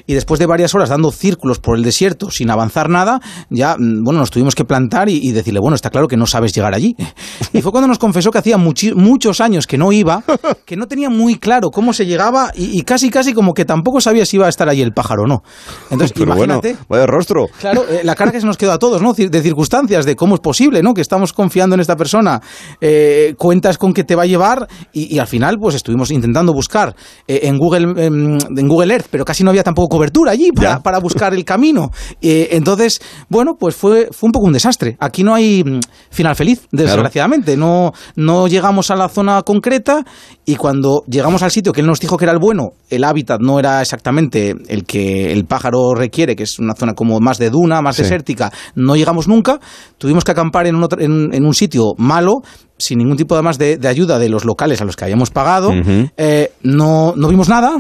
Y 0.07 0.15
después 0.15 0.39
de 0.41 0.47
varias 0.47 0.75
horas 0.75 0.89
dando 0.89 1.11
círculos 1.11 1.59
por 1.59 1.77
el 1.77 1.83
desierto 1.83 2.31
sin 2.31 2.51
avanzar 2.51 2.89
nada, 2.89 3.21
ya, 3.51 3.77
mm, 3.79 4.05
bueno, 4.05 4.21
nos 4.21 4.31
tuvimos 4.31 4.55
que 4.55 4.65
plantar 4.65 5.09
y, 5.09 5.21
y 5.23 5.33
decirle, 5.33 5.61
bueno, 5.61 5.75
está 5.75 5.91
claro 5.91 6.09
que 6.09 6.17
no 6.17 6.27
sabes 6.27 6.53
llegar 6.53 6.75
allí. 6.75 6.95
Y 7.53 7.63
fue 7.63 7.73
cuando 7.73 7.89
nos 7.89 7.99
confesó 7.99 8.31
que 8.31 8.39
hacía 8.39 8.59
muchos 8.59 9.41
años 9.41 9.67
que 9.67 9.79
no 9.79 9.93
iba, 9.93 10.23
que 10.67 10.77
no 10.77 10.87
tenía 10.87 11.09
muy 11.09 11.37
claro 11.37 11.71
cómo 11.71 11.93
se 11.95 12.05
llegaba 12.05 12.51
y, 12.55 12.79
y 12.79 12.83
casi, 12.83 13.09
casi 13.09 13.33
como 13.33 13.55
que 13.55 13.65
tampoco 13.65 14.01
sabía 14.01 14.27
si 14.27 14.37
iba 14.37 14.47
a 14.47 14.49
estar 14.51 14.69
allí 14.69 14.83
el 14.83 14.93
pájaro 14.93 15.23
o 15.23 15.27
no. 15.27 15.43
Entonces, 15.91 16.13
Pero 16.13 16.35
bueno, 16.35 16.55
imagínate. 16.61 16.77
vaya 16.89 17.07
rostro. 17.07 17.47
Claro, 17.61 17.85
eh, 17.89 18.03
la 18.05 18.15
cara 18.15 18.31
que 18.33 18.41
se 18.41 18.47
nos 18.47 18.59
quedó 18.59 18.73
a 18.73 18.79
todos, 18.79 19.01
¿no? 19.01 19.15
De 19.15 19.43
circunstancias, 19.43 20.05
de 20.05 20.17
cómo 20.17 20.35
es 20.35 20.41
posible, 20.41 20.83
¿no? 20.83 20.93
Que 20.93 21.01
estamos 21.01 21.33
confiando 21.33 21.75
en 21.75 21.81
esta 21.81 21.97
persona, 21.97 22.41
eh, 22.81 23.35
cuentas 23.39 23.79
con 23.79 23.95
que 23.95 24.05
te 24.05 24.15
va 24.15 24.25
a 24.25 24.27
llevar 24.27 24.69
y, 24.93 25.15
y 25.15 25.19
al 25.19 25.27
final, 25.27 25.57
pues 25.59 25.75
estuvimos 25.75 26.11
intentando 26.11 26.53
buscar 26.53 26.95
eh, 27.27 27.41
en 27.45 27.57
Google 27.59 28.05
em, 28.05 28.39
en 28.57 28.69
Google 28.69 28.93
Earth, 28.93 29.07
pero 29.11 29.25
casi 29.25 29.45
no 29.45 29.51
había 29.51 29.63
tampoco 29.63 29.96
cobertura 29.97 30.33
allí 30.33 30.51
para, 30.53 30.81
para 30.81 30.99
buscar 30.99 31.35
el 31.35 31.45
camino. 31.53 31.91
Eh, 32.21 32.49
entonces, 32.53 33.01
bueno, 33.29 33.55
pues 33.59 33.75
fue, 33.75 34.09
fue 34.13 34.29
un 34.29 34.33
poco 34.33 34.47
un 34.47 34.53
desastre. 34.53 34.97
Aquí 35.01 35.23
no 35.23 35.35
hay 35.35 35.63
mm, 35.65 35.81
final 36.11 36.37
feliz, 36.37 36.67
desgraciadamente. 36.73 37.57
No, 37.57 37.93
no 38.17 38.47
llegamos 38.49 38.91
a 38.91 38.97
la 38.97 39.09
zona 39.09 39.43
concreta 39.43 40.05
y 40.45 40.57
cuando 40.57 41.03
llegamos 41.09 41.43
al 41.43 41.51
sitio 41.51 41.73
que 41.73 41.81
él 41.81 41.87
nos 41.87 42.01
dijo 42.01 42.17
que 42.17 42.25
era 42.25 42.33
el 42.33 42.39
bueno, 42.39 42.71
el 42.91 43.05
hábitat 43.05 43.41
no 43.41 43.59
era 43.59 43.81
exactamente 43.81 44.55
el 44.69 44.85
que 44.85 45.33
el 45.33 45.45
pájaro 45.45 45.95
requiere, 45.95 46.37
que 46.37 46.43
es 46.45 46.59
una 46.59 46.75
zona 46.75 46.95
como 46.95 47.19
más 47.21 47.39
de 47.39 47.51
duna, 47.51 47.83
más 47.83 47.97
Sí. 47.97 48.03
desértica, 48.03 48.53
no 48.75 48.95
llegamos 48.97 49.27
nunca. 49.29 49.59
Tuvimos 49.99 50.25
que 50.25 50.33
acampar 50.33 50.67
en 50.67 50.77
un, 50.77 50.83
otro- 50.85 51.01
en, 51.01 51.33
en 51.33 51.45
un 51.45 51.55
sitio 51.55 51.95
malo 51.97 52.43
sin 52.79 52.99
ningún 52.99 53.17
tipo 53.17 53.35
además 53.35 53.59
de, 53.59 53.77
de 53.79 53.89
ayuda 53.89 54.19
de 54.19 54.29
los 54.29 54.45
locales 54.45 54.81
a 54.81 54.85
los 54.85 54.97
que 54.97 55.05
habíamos 55.05 55.31
pagado, 55.31 55.73
eh, 56.17 56.53
no, 56.63 57.15
no 57.17 57.29
vimos 57.29 57.49
nada 57.49 57.77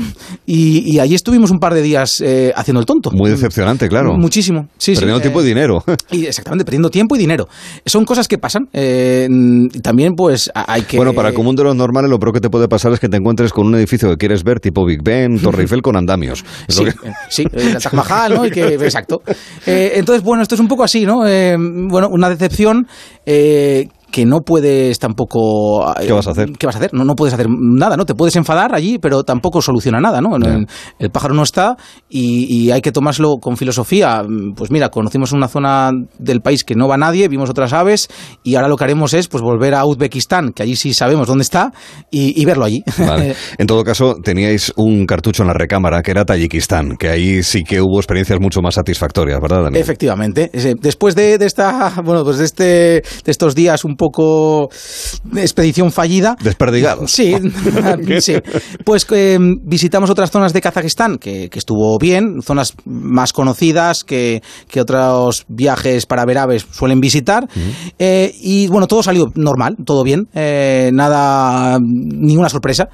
y, 0.46 0.90
y 0.90 0.98
allí 1.00 1.14
estuvimos 1.14 1.50
un 1.50 1.58
par 1.60 1.74
de 1.74 1.82
días 1.82 2.20
eh, 2.20 2.52
haciendo 2.56 2.80
el 2.80 2.86
tonto. 2.86 3.10
Muy 3.10 3.30
decepcionante, 3.30 3.88
claro. 3.88 4.14
Muchísimo. 4.16 4.68
Sí, 4.78 4.94
sí, 4.94 5.00
Perdiendo 5.00 5.18
eh, 5.18 5.22
tiempo 5.22 5.42
y 5.42 5.44
dinero. 5.44 5.84
y 6.10 6.26
exactamente, 6.26 6.64
perdiendo 6.64 6.90
tiempo 6.90 7.14
y 7.16 7.18
dinero. 7.18 7.48
Son 7.84 8.04
cosas 8.04 8.26
que 8.28 8.38
pasan. 8.38 8.68
eh, 8.72 9.28
y 9.30 9.80
también, 9.80 10.14
pues, 10.14 10.50
hay 10.54 10.82
que. 10.82 10.96
Bueno, 10.96 11.12
para 11.12 11.28
el 11.30 11.34
común 11.34 11.56
de 11.56 11.64
los 11.64 11.76
normales, 11.76 12.10
lo 12.10 12.18
peor 12.18 12.32
que 12.32 12.40
te 12.40 12.50
puede 12.50 12.68
pasar 12.68 12.92
es 12.92 13.00
que 13.00 13.08
te 13.08 13.16
encuentres 13.16 13.52
con 13.52 13.66
un 13.66 13.74
edificio 13.74 14.08
que 14.10 14.16
quieres 14.16 14.44
ver, 14.44 14.60
tipo 14.60 14.84
Big 14.84 15.02
Ben, 15.02 15.38
Torre 15.40 15.62
Eiffel, 15.62 15.82
con 15.82 15.96
andamios. 15.96 16.44
Sí, 16.68 16.84
que- 16.84 16.90
eh, 16.90 17.12
sí, 17.28 17.42
eh, 17.52 17.72
el 17.74 17.82
Taj 17.82 17.92
Mahal, 17.92 18.34
¿no? 18.34 18.46
Y 18.46 18.50
que, 18.50 18.64
exacto. 18.74 19.22
Eh, 19.66 19.92
entonces, 19.96 20.22
bueno, 20.22 20.42
esto 20.42 20.54
es 20.54 20.60
un 20.60 20.68
poco 20.68 20.84
así, 20.84 21.04
¿no? 21.04 21.26
Eh, 21.26 21.56
bueno, 21.58 22.08
una 22.08 22.28
decepción 22.30 22.86
eh, 23.26 23.88
que 24.16 24.24
no 24.24 24.40
puedes 24.40 24.98
tampoco... 24.98 25.86
eh, 26.00 26.06
¿Qué 26.06 26.12
vas 26.14 26.26
a 26.26 26.30
hacer? 26.30 26.52
¿Qué 26.52 26.64
vas 26.64 26.74
a 26.76 26.78
hacer? 26.78 26.94
No, 26.94 27.04
no 27.04 27.14
puedes 27.14 27.34
hacer 27.34 27.48
nada, 27.50 27.98
¿no? 27.98 28.06
Te 28.06 28.14
puedes 28.14 28.34
enfadar 28.36 28.74
allí, 28.74 28.98
pero 28.98 29.24
tampoco 29.24 29.60
soluciona 29.60 30.00
nada, 30.00 30.22
¿no? 30.22 30.36
El, 30.36 30.66
el 30.98 31.10
pájaro 31.10 31.34
no 31.34 31.42
está 31.42 31.76
y, 32.08 32.46
y 32.48 32.70
hay 32.70 32.80
que 32.80 32.92
tomárselo 32.92 33.36
con 33.42 33.58
filosofía. 33.58 34.22
Pues 34.56 34.70
mira, 34.70 34.88
conocimos 34.88 35.32
una 35.32 35.48
zona 35.48 35.90
del 36.18 36.40
país 36.40 36.64
que 36.64 36.74
no 36.74 36.88
va 36.88 36.96
nadie, 36.96 37.28
vimos 37.28 37.50
otras 37.50 37.74
aves 37.74 38.08
y 38.42 38.54
ahora 38.54 38.68
lo 38.68 38.78
que 38.78 38.84
haremos 38.84 39.12
es 39.12 39.28
pues 39.28 39.42
volver 39.42 39.74
a 39.74 39.84
Uzbekistán, 39.84 40.52
que 40.54 40.62
allí 40.62 40.76
sí 40.76 40.94
sabemos 40.94 41.26
dónde 41.28 41.42
está, 41.42 41.74
y, 42.10 42.40
y 42.40 42.46
verlo 42.46 42.64
allí. 42.64 42.82
Vale. 42.96 43.36
En 43.58 43.66
todo 43.66 43.84
caso, 43.84 44.14
teníais 44.24 44.72
un 44.76 45.04
cartucho 45.04 45.42
en 45.42 45.48
la 45.48 45.52
recámara 45.54 46.00
que 46.02 46.12
era 46.12 46.24
Tayikistán, 46.24 46.96
que 46.96 47.10
ahí 47.10 47.42
sí 47.42 47.64
que 47.64 47.82
hubo 47.82 47.98
experiencias 47.98 48.40
mucho 48.40 48.62
más 48.62 48.76
satisfactorias, 48.76 49.40
¿verdad, 49.42 49.64
Daniel? 49.64 49.82
Efectivamente. 49.82 50.50
Después 50.80 51.14
de, 51.14 51.36
de 51.36 51.44
esta, 51.44 52.00
bueno, 52.04 52.24
pues 52.24 52.38
de 52.38 52.44
este, 52.46 52.64
de 52.64 53.02
estos 53.26 53.54
días 53.54 53.84
un 53.84 53.94
poco 53.94 54.05
de 54.10 55.40
expedición 55.40 55.92
fallida. 55.92 56.36
Desperdigados. 56.42 57.10
Sí, 57.10 57.34
sí. 58.20 58.36
Pues 58.84 59.06
eh, 59.10 59.38
visitamos 59.62 60.10
otras 60.10 60.30
zonas 60.30 60.52
de 60.52 60.60
Kazajistán 60.60 61.18
que, 61.18 61.48
que 61.48 61.58
estuvo 61.58 61.98
bien, 61.98 62.42
zonas 62.42 62.74
más 62.84 63.32
conocidas 63.32 64.04
que, 64.04 64.42
que 64.68 64.80
otros 64.80 65.44
viajes 65.48 66.06
para 66.06 66.24
ver 66.24 66.38
aves 66.38 66.66
suelen 66.70 67.00
visitar. 67.00 67.48
Eh, 67.98 68.34
y 68.40 68.66
bueno, 68.68 68.86
todo 68.86 69.02
salió 69.02 69.32
normal, 69.34 69.76
todo 69.84 70.02
bien, 70.02 70.28
eh, 70.34 70.90
nada, 70.92 71.78
ninguna 71.80 72.48
sorpresa. 72.48 72.88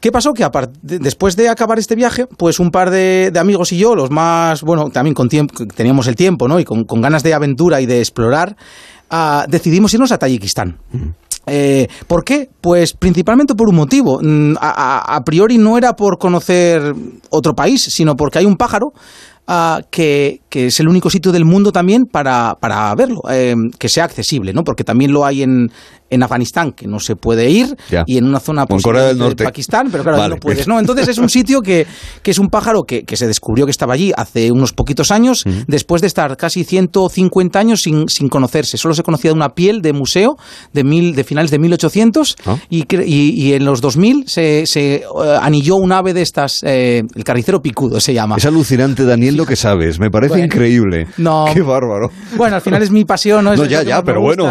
¿Qué 0.00 0.10
pasó? 0.10 0.32
Que 0.32 0.46
después 0.80 1.36
de 1.36 1.50
acabar 1.50 1.78
este 1.78 1.94
viaje, 1.94 2.26
pues 2.26 2.58
un 2.58 2.70
par 2.70 2.90
de, 2.90 3.30
de 3.30 3.38
amigos 3.38 3.70
y 3.72 3.76
yo, 3.76 3.94
los 3.94 4.10
más, 4.10 4.62
bueno, 4.62 4.88
también 4.88 5.12
con 5.12 5.28
tiempo, 5.28 5.54
teníamos 5.76 6.06
el 6.06 6.16
tiempo, 6.16 6.48
¿no? 6.48 6.58
Y 6.58 6.64
con, 6.64 6.84
con 6.84 7.02
ganas 7.02 7.22
de 7.22 7.34
aventura 7.34 7.82
y 7.82 7.86
de 7.86 7.98
explorar, 7.98 8.56
decidimos 9.48 9.92
irnos 9.94 10.12
a 10.12 10.18
Tayikistán. 10.18 10.78
Eh, 11.46 11.88
¿Por 12.06 12.24
qué? 12.24 12.48
Pues 12.60 12.92
principalmente 12.92 13.54
por 13.54 13.68
un 13.68 13.76
motivo. 13.76 14.20
Mm, 14.22 14.56
A, 14.60 15.20
priori 15.24 15.58
no 15.58 15.78
era 15.78 15.94
por 15.94 16.18
conocer 16.18 16.94
otro 17.30 17.54
país, 17.54 17.82
sino 17.82 18.14
porque 18.14 18.38
hay 18.38 18.44
un 18.44 18.56
pájaro 18.56 18.92
ah, 19.46 19.80
que, 19.90 20.42
que 20.48 20.66
es 20.66 20.80
el 20.80 20.88
único 20.88 21.10
sitio 21.10 21.32
del 21.32 21.44
mundo 21.44 21.72
también 21.72 22.06
para, 22.06 22.56
para 22.60 22.94
verlo, 22.94 23.22
eh, 23.30 23.54
que 23.78 23.88
sea 23.88 24.04
accesible, 24.04 24.52
¿no? 24.52 24.64
Porque 24.64 24.84
también 24.84 25.12
lo 25.12 25.24
hay 25.24 25.42
en, 25.42 25.72
en 26.10 26.22
Afganistán, 26.22 26.72
que 26.72 26.86
no 26.86 26.98
se 27.00 27.16
puede 27.16 27.48
ir, 27.50 27.76
Ya. 27.90 28.02
y 28.06 28.18
en 28.18 28.24
una 28.26 28.40
zona 28.40 28.66
pues, 28.66 28.82
del 28.82 28.94
de 28.94 29.14
Norte. 29.14 29.44
Pakistán, 29.44 29.88
pero 29.90 30.02
claro, 30.02 30.18
Vale. 30.18 30.34
no 30.34 30.40
puedes, 30.40 30.66
¿no? 30.68 30.78
Entonces 30.80 31.08
es 31.08 31.18
un 31.18 31.28
sitio 31.28 31.60
que, 31.62 31.86
que 32.22 32.30
es 32.32 32.38
un 32.38 32.48
pájaro 32.48 32.82
que, 32.82 33.04
que 33.04 33.16
se 33.16 33.26
descubrió 33.26 33.64
que 33.64 33.70
estaba 33.70 33.94
allí 33.94 34.12
hace 34.16 34.50
unos 34.52 34.72
poquitos 34.72 35.10
años, 35.10 35.44
después 35.66 36.00
de 36.02 36.08
estar 36.08 36.36
casi 36.36 36.64
150 36.64 37.58
años 37.58 37.82
sin, 37.82 38.08
sin 38.08 38.28
conocerse. 38.28 38.76
Solo 38.76 38.94
se 38.94 39.02
conocía 39.02 39.30
de 39.30 39.36
una 39.36 39.50
piel 39.50 39.80
de 39.82 39.92
museo 39.92 40.36
de, 40.72 40.84
mil, 40.84 41.14
de 41.14 41.24
finales 41.24 41.50
de 41.50 41.58
1800 41.58 42.36
y, 42.68 42.82
cre- 42.84 43.04
y, 43.06 43.30
y 43.30 43.52
en 43.54 43.64
los 43.64 43.80
2000 43.80 44.24
se, 44.28 44.66
se 44.66 44.94
eh, 44.96 45.02
anilló 45.40 45.76
un 45.76 45.92
ave 45.92 46.12
de 46.14 46.22
estas, 46.22 46.60
eh, 46.64 47.02
el 47.14 47.24
carricero 47.24 47.60
picudo 47.62 48.00
se 48.00 48.12
llama. 48.14 48.36
Es 48.36 48.44
alucinante, 48.46 49.04
Daniel, 49.04 49.36
lo 49.36 49.46
que 49.46 49.56
sabes. 49.56 49.98
Me 50.00 50.10
parece 50.10 50.30
Bueno. 50.32 50.44
increíble. 50.46 51.06
No. 51.18 51.46
Qué 51.52 51.62
bárbaro. 51.62 52.10
Bueno, 52.36 52.56
al 52.56 52.62
final 52.62 52.82
es 52.82 52.90
mi 52.90 53.04
pasión, 53.04 53.44
¿no? 53.44 53.52
Es 53.52 53.58
No, 53.58 53.64
lo 53.64 53.70
ya, 53.70 53.82
ya, 53.82 54.02
pero 54.02 54.20
bueno. 54.20 54.46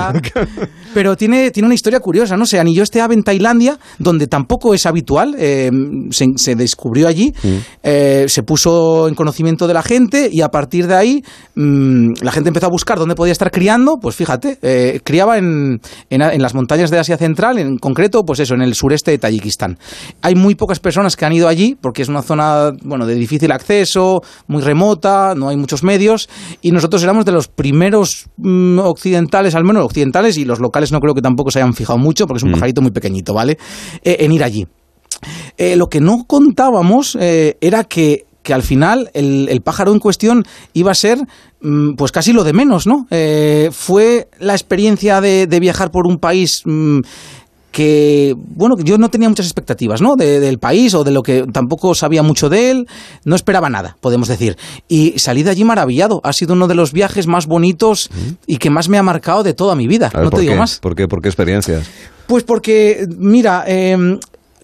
Pero 0.93 1.15
tiene, 1.15 1.48
tiene 1.51 1.67
una 1.67 1.75
historia 1.75 1.99
curiosa, 1.99 2.37
¿no? 2.37 2.45
Se 2.45 2.59
anilló 2.59 2.83
este 2.83 3.01
ave 3.01 3.13
en 3.15 3.23
Tailandia, 3.23 3.79
donde 3.97 4.27
tampoco 4.27 4.73
es 4.73 4.85
habitual, 4.85 5.35
eh, 5.37 5.69
se, 6.11 6.27
se 6.35 6.55
descubrió 6.55 7.07
allí, 7.07 7.33
eh, 7.83 8.25
se 8.27 8.43
puso 8.43 9.07
en 9.07 9.15
conocimiento 9.15 9.67
de 9.67 9.73
la 9.73 9.83
gente 9.83 10.29
y 10.31 10.41
a 10.41 10.49
partir 10.49 10.87
de 10.87 10.95
ahí 10.95 11.23
mm, 11.55 12.13
la 12.21 12.31
gente 12.31 12.49
empezó 12.49 12.67
a 12.67 12.69
buscar 12.69 12.99
dónde 12.99 13.15
podía 13.15 13.31
estar 13.31 13.51
criando, 13.51 13.97
pues 14.01 14.15
fíjate, 14.15 14.59
eh, 14.61 14.99
criaba 15.03 15.37
en, 15.37 15.81
en, 16.09 16.21
en 16.21 16.41
las 16.41 16.53
montañas 16.53 16.91
de 16.91 16.99
Asia 16.99 17.17
Central, 17.17 17.57
en 17.57 17.77
concreto, 17.77 18.23
pues 18.23 18.39
eso, 18.39 18.53
en 18.55 18.61
el 18.61 18.75
sureste 18.75 19.11
de 19.11 19.17
Tayikistán. 19.17 19.77
Hay 20.21 20.35
muy 20.35 20.55
pocas 20.55 20.79
personas 20.79 21.15
que 21.15 21.25
han 21.25 21.33
ido 21.33 21.47
allí, 21.47 21.77
porque 21.79 22.01
es 22.01 22.09
una 22.09 22.21
zona, 22.21 22.71
bueno, 22.83 23.05
de 23.05 23.15
difícil 23.15 23.51
acceso, 23.51 24.21
muy 24.47 24.61
remota, 24.61 25.33
no 25.35 25.49
hay 25.49 25.57
muchos 25.57 25.83
medios, 25.83 26.29
y 26.61 26.71
nosotros 26.71 27.03
éramos 27.03 27.25
de 27.25 27.31
los 27.31 27.47
primeros 27.47 28.27
mm, 28.37 28.79
occidentales, 28.79 29.55
al 29.55 29.63
menos 29.63 29.85
occidentales, 29.85 30.37
y 30.37 30.45
los 30.45 30.59
locales 30.59 30.91
no 30.91 30.99
creo 30.99 31.13
que 31.13 31.21
tampoco 31.21 31.38
se 31.51 31.59
hayan 31.59 31.73
fijado 31.73 31.97
mucho, 31.97 32.27
porque 32.27 32.39
es 32.39 32.43
un 32.43 32.51
pajarito 32.51 32.81
muy 32.81 32.91
pequeñito, 32.91 33.33
¿vale? 33.33 33.57
Eh, 34.03 34.17
en 34.19 34.31
ir 34.31 34.43
allí. 34.43 34.67
Eh, 35.57 35.75
lo 35.75 35.89
que 35.89 35.99
no 35.99 36.25
contábamos 36.25 37.17
eh, 37.19 37.57
era 37.59 37.83
que, 37.83 38.25
que 38.43 38.53
al 38.53 38.63
final 38.63 39.09
el, 39.13 39.47
el 39.49 39.61
pájaro 39.61 39.91
en 39.91 39.99
cuestión 39.99 40.45
iba 40.73 40.91
a 40.91 40.95
ser 40.95 41.19
mm, 41.61 41.95
pues 41.95 42.11
casi 42.11 42.31
lo 42.31 42.43
de 42.43 42.53
menos, 42.53 42.87
¿no? 42.87 43.07
Fue 43.71 44.29
la 44.39 44.53
experiencia 44.53 45.19
de, 45.19 45.47
de 45.47 45.59
viajar 45.59 45.91
por 45.91 46.07
un 46.07 46.19
país 46.19 46.61
mm, 46.65 46.99
que, 47.71 48.35
bueno, 48.37 48.75
yo 48.79 48.97
no 48.97 49.09
tenía 49.09 49.29
muchas 49.29 49.45
expectativas, 49.45 50.01
¿no? 50.01 50.15
De- 50.15 50.39
del 50.39 50.57
país 50.59 50.93
o 50.95 51.03
de 51.03 51.11
lo 51.11 51.21
que 51.23 51.45
tampoco 51.51 51.93
sabía 51.95 52.23
mucho 52.23 52.49
de 52.49 52.71
él, 52.71 52.87
no 53.25 53.35
esperaba 53.35 53.69
nada, 53.69 53.95
podemos 54.01 54.27
decir. 54.27 54.57
Y 54.87 55.13
salí 55.19 55.43
de 55.43 55.51
allí 55.51 55.63
maravillado. 55.63 56.19
Ha 56.23 56.33
sido 56.33 56.53
uno 56.53 56.67
de 56.67 56.75
los 56.75 56.93
viajes 56.93 57.27
más 57.27 57.45
bonitos 57.45 58.09
y 58.47 58.57
que 58.57 58.69
más 58.69 58.89
me 58.89 58.97
ha 58.97 59.03
marcado 59.03 59.43
de 59.43 59.53
toda 59.53 59.75
mi 59.75 59.87
vida. 59.87 60.09
Ver, 60.13 60.23
no 60.23 60.29
te 60.29 60.35
¿por 60.35 60.39
digo 60.41 60.53
qué? 60.53 60.59
más. 60.59 60.79
¿Por 60.79 60.95
qué? 60.95 61.07
¿Por 61.07 61.21
qué 61.21 61.29
experiencias? 61.29 61.85
Pues 62.27 62.43
porque, 62.43 63.07
mira, 63.17 63.63
eh, 63.67 64.19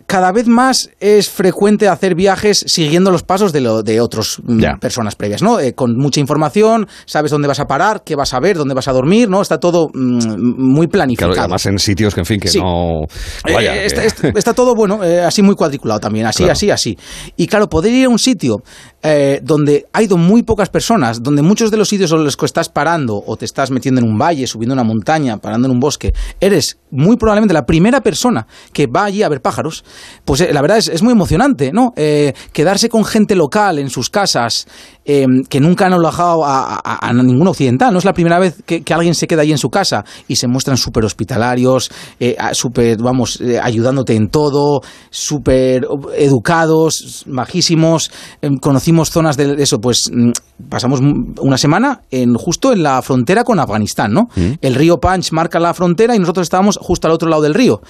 cada 0.07 0.31
vez 0.31 0.47
más 0.47 0.89
es 0.99 1.29
frecuente 1.29 1.87
hacer 1.87 2.15
viajes 2.15 2.63
siguiendo 2.67 3.11
los 3.11 3.23
pasos 3.23 3.51
de, 3.51 3.61
lo, 3.61 3.81
de 3.83 3.99
otras 4.01 4.39
personas 4.79 5.15
previas, 5.15 5.41
¿no? 5.41 5.59
Eh, 5.59 5.73
con 5.73 5.97
mucha 5.97 6.19
información, 6.19 6.87
sabes 7.05 7.31
dónde 7.31 7.47
vas 7.47 7.59
a 7.59 7.65
parar, 7.65 8.03
qué 8.05 8.15
vas 8.15 8.33
a 8.33 8.39
ver, 8.39 8.57
dónde 8.57 8.75
vas 8.75 8.87
a 8.87 8.93
dormir, 8.93 9.29
¿no? 9.29 9.41
Está 9.41 9.59
todo 9.59 9.89
mm, 9.93 10.35
muy 10.57 10.87
planificado. 10.87 11.31
Claro, 11.31 11.43
además 11.45 11.65
en 11.65 11.79
sitios 11.79 12.13
que, 12.13 12.19
en 12.21 12.25
fin, 12.25 12.39
que 12.39 12.47
Sí. 12.49 12.59
no... 12.59 13.03
Eh, 13.47 13.53
Vaya, 13.53 13.83
está, 13.83 14.01
que- 14.01 14.07
está- 14.07 14.29
está 14.35 14.53
todo, 14.53 14.75
bueno, 14.75 15.03
eh, 15.03 15.21
así 15.21 15.41
muy 15.41 15.55
cuadriculado 15.55 15.99
también, 15.99 16.25
así, 16.27 16.39
Claro. 16.43 16.53
así, 16.53 16.69
así. 16.71 16.97
Y 17.35 17.47
claro, 17.47 17.67
poder 17.67 17.91
ir 17.91 18.05
a 18.05 18.09
un 18.09 18.19
sitio 18.19 18.57
eh, 19.01 19.39
donde 19.43 19.85
ha 19.93 20.01
ido 20.01 20.17
muy 20.17 20.43
pocas 20.43 20.69
personas, 20.69 21.21
donde 21.21 21.41
muchos 21.41 21.69
de 21.71 21.77
los 21.77 21.89
sitios 21.89 22.11
en 22.11 22.23
los 22.23 22.37
que 22.37 22.45
estás 22.45 22.69
parando 22.69 23.21
o 23.25 23.37
te 23.37 23.45
estás 23.45 23.69
metiendo 23.71 24.01
en 24.01 24.07
un 24.07 24.17
valle, 24.17 24.47
subiendo 24.47 24.73
una 24.73 24.83
montaña, 24.83 25.37
parando 25.37 25.67
en 25.67 25.71
un 25.73 25.79
bosque, 25.79 26.13
eres 26.39 26.77
muy 26.91 27.15
probablemente 27.17 27.53
la 27.53 27.65
primera 27.65 28.01
persona 28.01 28.47
que 28.73 28.87
va 28.87 29.05
allí 29.05 29.21
a 29.21 29.29
ver 29.29 29.41
pájaros, 29.41 29.83
pues 30.23 30.41
eh, 30.41 30.49
la 30.53 30.61
verdad 30.61 30.77
es, 30.77 30.87
es 30.87 31.01
muy 31.03 31.11
emocionante, 31.13 31.71
¿no? 31.71 31.93
Eh, 31.95 32.33
quedarse 32.53 32.89
con 32.89 33.05
gente 33.05 33.35
local 33.35 33.79
en 33.79 33.89
sus 33.89 34.09
casas 34.09 34.67
eh, 35.05 35.25
que 35.49 35.59
nunca 35.59 35.85
han 35.85 35.93
alojado 35.93 36.43
a, 36.45 36.75
a- 36.83 37.07
a 37.09 37.13
ningún 37.13 37.47
occidental, 37.47 37.91
no 37.93 37.99
es 37.99 38.05
la 38.05 38.13
primera 38.13 38.39
vez 38.39 38.55
que, 38.65 38.81
que 38.81 38.93
alguien 38.93 39.13
se 39.15 39.27
queda 39.27 39.41
allí 39.43 39.51
en 39.51 39.57
su 39.57 39.69
casa 39.69 40.03
y 40.27 40.35
se 40.37 40.47
muestran 40.47 40.77
súper 40.77 41.05
hospitalarios, 41.05 41.91
eh, 42.19 42.35
súper, 42.53 42.97
vamos, 43.01 43.39
ayudándote 43.61 44.15
en 44.15 44.29
todo, 44.29 44.81
súper 45.11 45.85
educados, 46.17 47.23
majísimos. 47.27 48.11
Eh, 48.41 48.49
conocimos 48.61 49.09
zonas 49.09 49.37
de 49.37 49.55
eso, 49.61 49.79
pues 49.79 50.09
mm, 50.11 50.31
pasamos 50.69 50.99
una 51.39 51.57
semana 51.57 52.01
en 52.11 52.33
justo 52.35 52.73
en 52.73 52.83
la 52.83 53.01
frontera 53.01 53.43
con 53.43 53.59
Afganistán, 53.59 54.11
¿no? 54.13 54.27
El 54.61 54.75
río 54.75 54.97
Panch 54.97 55.31
marca 55.31 55.59
la 55.59 55.73
frontera 55.73 56.15
y 56.15 56.19
nosotros 56.19 56.45
estábamos 56.45 56.77
justo 56.81 57.07
al 57.07 57.13
otro 57.13 57.29
lado 57.29 57.41
del 57.41 57.53
río. 57.53 57.81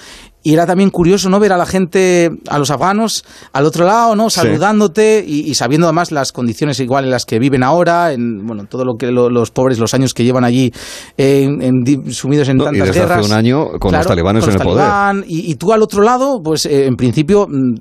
Y 0.46 0.52
era 0.54 0.64
también 0.64 0.90
curioso, 0.90 1.28
¿no? 1.28 1.40
Ver 1.40 1.52
a 1.52 1.56
la 1.56 1.66
gente, 1.66 2.30
a 2.48 2.58
los 2.60 2.70
afganos, 2.70 3.24
al 3.52 3.64
otro 3.64 3.84
lado, 3.84 4.14
¿no? 4.14 4.30
Sí. 4.30 4.36
Saludándote 4.38 5.24
y, 5.26 5.40
y 5.40 5.54
sabiendo 5.56 5.88
además 5.88 6.12
las 6.12 6.30
condiciones 6.30 6.78
igual 6.78 7.02
en 7.04 7.10
las 7.10 7.24
que 7.26 7.40
viven 7.40 7.64
ahora, 7.64 8.12
en, 8.12 8.46
bueno, 8.46 8.64
todo 8.68 8.84
lo 8.84 8.94
que 8.96 9.10
lo- 9.10 9.28
los 9.28 9.50
pobres, 9.50 9.80
los 9.80 9.92
años 9.92 10.14
que 10.14 10.22
llevan 10.22 10.44
allí 10.44 10.72
en- 11.16 12.12
sumidos 12.12 12.48
en 12.48 12.58
No, 12.58 12.62
y 12.62 12.66
tantas 12.66 12.86
desde 12.88 13.00
hace 13.00 13.08
guerras. 13.08 13.26
un 13.26 13.32
año 13.32 13.70
con 13.80 13.92
los 13.92 14.06
talibanes 14.06 14.44
con 14.44 14.54
en 14.54 14.60
el 14.60 14.64
poder. 14.64 15.24
y, 15.26 15.50
y 15.50 15.54
tú 15.56 15.72
al 15.72 15.82
otro 15.82 16.02
lado, 16.02 16.40
pues 16.44 16.64
eh, 16.66 16.86
en 16.86 16.94
principio, 16.94 17.48
mm, 17.48 17.74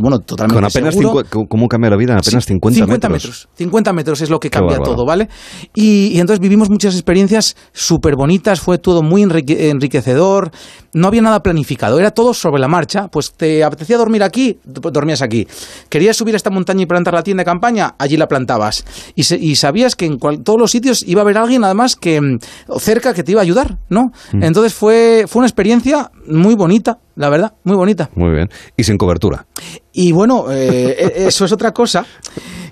bueno, 0.00 0.20
totalmente 0.20 0.54
Con 0.54 0.64
apenas 0.64 0.94
seguro. 0.94 1.22
50 1.24 1.48
¿Cómo 1.48 1.66
cambia 1.66 1.90
la 1.90 1.96
vida? 1.96 2.12
En 2.12 2.18
apenas 2.20 2.44
50, 2.46 2.76
50 2.76 3.08
metros. 3.08 3.24
metros. 3.24 3.48
50 3.56 3.92
metros 3.92 4.20
es 4.20 4.30
lo 4.30 4.38
que 4.38 4.48
cambia 4.48 4.78
todo, 4.78 5.04
¿vale? 5.04 5.28
Y, 5.74 6.12
y 6.14 6.20
entonces 6.20 6.38
vivimos 6.40 6.70
muchas 6.70 6.94
experiencias 6.94 7.56
súper 7.72 8.14
bonitas, 8.14 8.60
fue 8.60 8.78
todo 8.78 9.02
muy 9.02 9.22
enrique- 9.24 9.70
enriquecedor, 9.70 10.52
no 10.92 11.08
había 11.08 11.22
nada 11.22 11.40
planificado, 11.42 11.98
era 11.98 12.11
todo 12.12 12.34
sobre 12.34 12.60
la 12.60 12.68
marcha. 12.68 13.08
Pues 13.08 13.32
te 13.32 13.64
apetecía 13.64 13.98
dormir 13.98 14.22
aquí, 14.22 14.58
dormías 14.64 15.22
aquí. 15.22 15.46
Querías 15.88 16.16
subir 16.16 16.34
a 16.34 16.36
esta 16.36 16.50
montaña 16.50 16.82
y 16.82 16.86
plantar 16.86 17.14
la 17.14 17.22
tienda 17.22 17.42
de 17.42 17.44
campaña, 17.46 17.94
allí 17.98 18.16
la 18.16 18.28
plantabas. 18.28 18.84
Y, 19.14 19.22
y 19.34 19.56
sabías 19.56 19.96
que 19.96 20.06
en 20.06 20.18
todos 20.18 20.58
los 20.58 20.70
sitios 20.70 21.02
iba 21.06 21.20
a 21.20 21.24
haber 21.24 21.38
alguien 21.38 21.64
además 21.64 21.96
que 21.96 22.20
mm, 22.20 22.38
cerca 22.78 23.14
que 23.14 23.22
te 23.22 23.32
iba 23.32 23.40
a 23.40 23.44
ayudar, 23.44 23.78
¿no? 23.88 24.12
Mm. 24.32 24.42
Entonces 24.42 24.74
fue, 24.74 25.24
fue 25.28 25.40
una 25.40 25.46
experiencia 25.46 26.10
muy 26.26 26.54
bonita, 26.54 26.98
la 27.16 27.28
verdad, 27.28 27.52
muy 27.64 27.76
bonita. 27.76 28.10
Muy 28.14 28.30
bien. 28.30 28.48
Y 28.76 28.84
sin 28.84 28.96
cobertura. 28.96 29.46
Y 29.92 30.12
bueno, 30.12 30.50
eh, 30.50 30.96
e, 30.98 31.26
eso 31.26 31.44
es 31.44 31.52
otra 31.52 31.72
cosa 31.72 32.04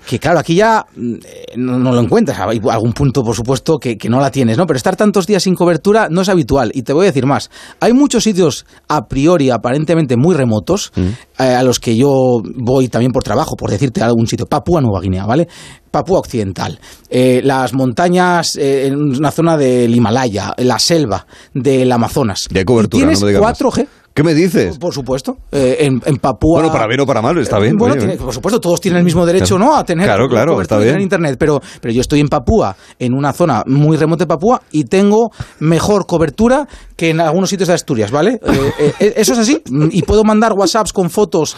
que 0.05 0.19
claro, 0.19 0.39
aquí 0.39 0.55
ya 0.55 0.85
mm, 0.95 1.15
no, 1.57 1.91
lo 1.91 1.99
encuentras. 1.99 2.39
Hay 2.39 2.59
algún 2.69 2.93
punto, 2.93 3.23
por 3.23 3.35
supuesto, 3.35 3.77
que, 3.77 3.97
no 4.09 4.19
la 4.19 4.31
tienes, 4.31 4.57
¿no? 4.57 4.65
Pero 4.65 4.77
estar 4.77 4.95
tantos 4.95 5.27
días 5.27 5.43
sin 5.43 5.55
cobertura 5.55 6.07
no 6.09 6.21
es 6.21 6.29
habitual. 6.29 6.71
Y 6.73 6.81
te 6.81 6.93
voy 6.93 7.03
a 7.03 7.07
decir 7.07 7.25
más. 7.25 7.49
Hay 7.79 7.93
muchos 7.93 8.23
sitios 8.23 8.65
a 8.87 9.07
priori 9.07 9.49
aparentemente 9.51 10.17
muy 10.17 10.35
remotos 10.35 10.91
mm. 10.95 11.01
eh, 11.01 11.43
a 11.43 11.63
los 11.63 11.79
que 11.79 11.95
yo 11.95 12.41
voy 12.55 12.89
también 12.89 13.11
por 13.11 13.23
trabajo, 13.23 13.55
por 13.55 13.69
decirte 13.69 14.01
algún 14.01 14.27
sitio. 14.27 14.47
Papúa 14.47 14.81
Nueva 14.81 15.01
Guinea, 15.01 15.25
¿vale? 15.25 15.47
Papúa 15.91 16.19
Occidental, 16.19 16.79
eh, 17.09 17.41
las 17.43 17.73
montañas 17.73 18.55
en 18.55 18.95
una 18.95 19.29
zona 19.29 19.57
del 19.57 19.93
Himalaya, 19.93 20.53
la 20.57 20.79
selva 20.79 21.27
del 21.53 21.91
Amazonas. 21.91 22.47
De 22.49 22.63
cobertura, 22.63 23.01
tienes 23.01 23.21
no 23.21 23.27
me 23.27 23.37
4G. 23.37 23.87
¿Qué 24.13 24.23
me 24.23 24.33
dices? 24.33 24.77
Por 24.77 24.93
supuesto. 24.93 25.37
Eh, 25.53 25.77
en, 25.81 26.01
en, 26.05 26.17
Papúa. 26.17 26.59
Bueno, 26.59 26.73
para 26.73 26.85
bien 26.85 26.99
o 26.99 27.05
para 27.05 27.21
mal, 27.21 27.37
está 27.37 27.59
bien. 27.59 27.77
Bueno, 27.77 27.95
por 28.17 28.33
supuesto, 28.33 28.59
todos 28.59 28.81
tienen 28.81 28.99
el 28.99 29.05
mismo 29.05 29.25
derecho, 29.25 29.57
¿no? 29.57 29.73
A 29.73 29.85
tener 29.85 30.05
claro, 30.05 30.27
claro, 30.27 30.61
está 30.61 30.77
bien. 30.79 30.99
internet. 30.99 31.37
Pero, 31.39 31.61
pero 31.79 31.93
yo 31.93 32.01
estoy 32.01 32.19
en 32.19 32.27
Papúa, 32.27 32.75
en 32.99 33.13
una 33.13 33.31
zona 33.31 33.63
muy 33.67 33.95
remota 33.95 34.25
de 34.25 34.27
Papúa, 34.27 34.61
y 34.71 34.83
tengo 34.83 35.31
mejor 35.59 36.05
cobertura 36.07 36.67
que 36.97 37.11
en 37.11 37.21
algunos 37.21 37.49
sitios 37.49 37.69
de 37.69 37.73
Asturias, 37.73 38.11
¿vale? 38.11 38.39
Eh, 38.79 38.93
eh, 38.99 39.13
eso 39.15 39.31
es 39.31 39.39
así. 39.39 39.61
Y 39.91 40.01
puedo 40.01 40.25
mandar 40.25 40.53
WhatsApps 40.53 40.91
con 40.91 41.09
fotos 41.09 41.55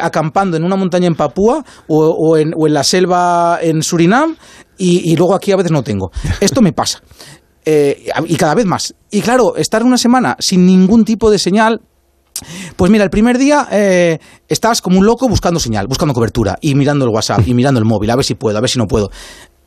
acampando 0.00 0.56
en 0.56 0.62
una 0.62 0.76
montaña 0.76 1.08
en 1.08 1.16
Papúa 1.16 1.64
o, 1.88 2.36
en, 2.36 2.52
o 2.56 2.68
en, 2.68 2.74
la 2.74 2.84
selva 2.84 3.58
en 3.60 3.82
Surinam, 3.82 4.36
y, 4.78 5.10
y 5.10 5.16
luego 5.16 5.34
aquí 5.34 5.50
a 5.50 5.56
veces 5.56 5.72
no 5.72 5.82
tengo. 5.82 6.12
Esto 6.40 6.62
me 6.62 6.72
pasa. 6.72 7.00
y 7.64 8.36
cada 8.36 8.54
vez 8.54 8.64
más. 8.64 8.94
Y 9.10 9.22
claro, 9.22 9.56
estar 9.56 9.82
una 9.82 9.98
semana 9.98 10.36
sin 10.38 10.64
ningún 10.64 11.04
tipo 11.04 11.30
de 11.32 11.40
señal, 11.40 11.80
pues 12.76 12.90
mira, 12.90 13.04
el 13.04 13.10
primer 13.10 13.38
día 13.38 13.68
eh, 13.70 14.18
estás 14.48 14.82
como 14.82 14.98
un 14.98 15.06
loco 15.06 15.28
buscando 15.28 15.60
señal, 15.60 15.86
buscando 15.86 16.14
cobertura 16.14 16.58
y 16.60 16.74
mirando 16.74 17.04
el 17.04 17.10
WhatsApp 17.10 17.46
y 17.46 17.54
mirando 17.54 17.78
el 17.78 17.86
móvil, 17.86 18.10
a 18.10 18.16
ver 18.16 18.24
si 18.24 18.34
puedo, 18.34 18.56
a 18.56 18.60
ver 18.60 18.70
si 18.70 18.78
no 18.78 18.86
puedo. 18.86 19.10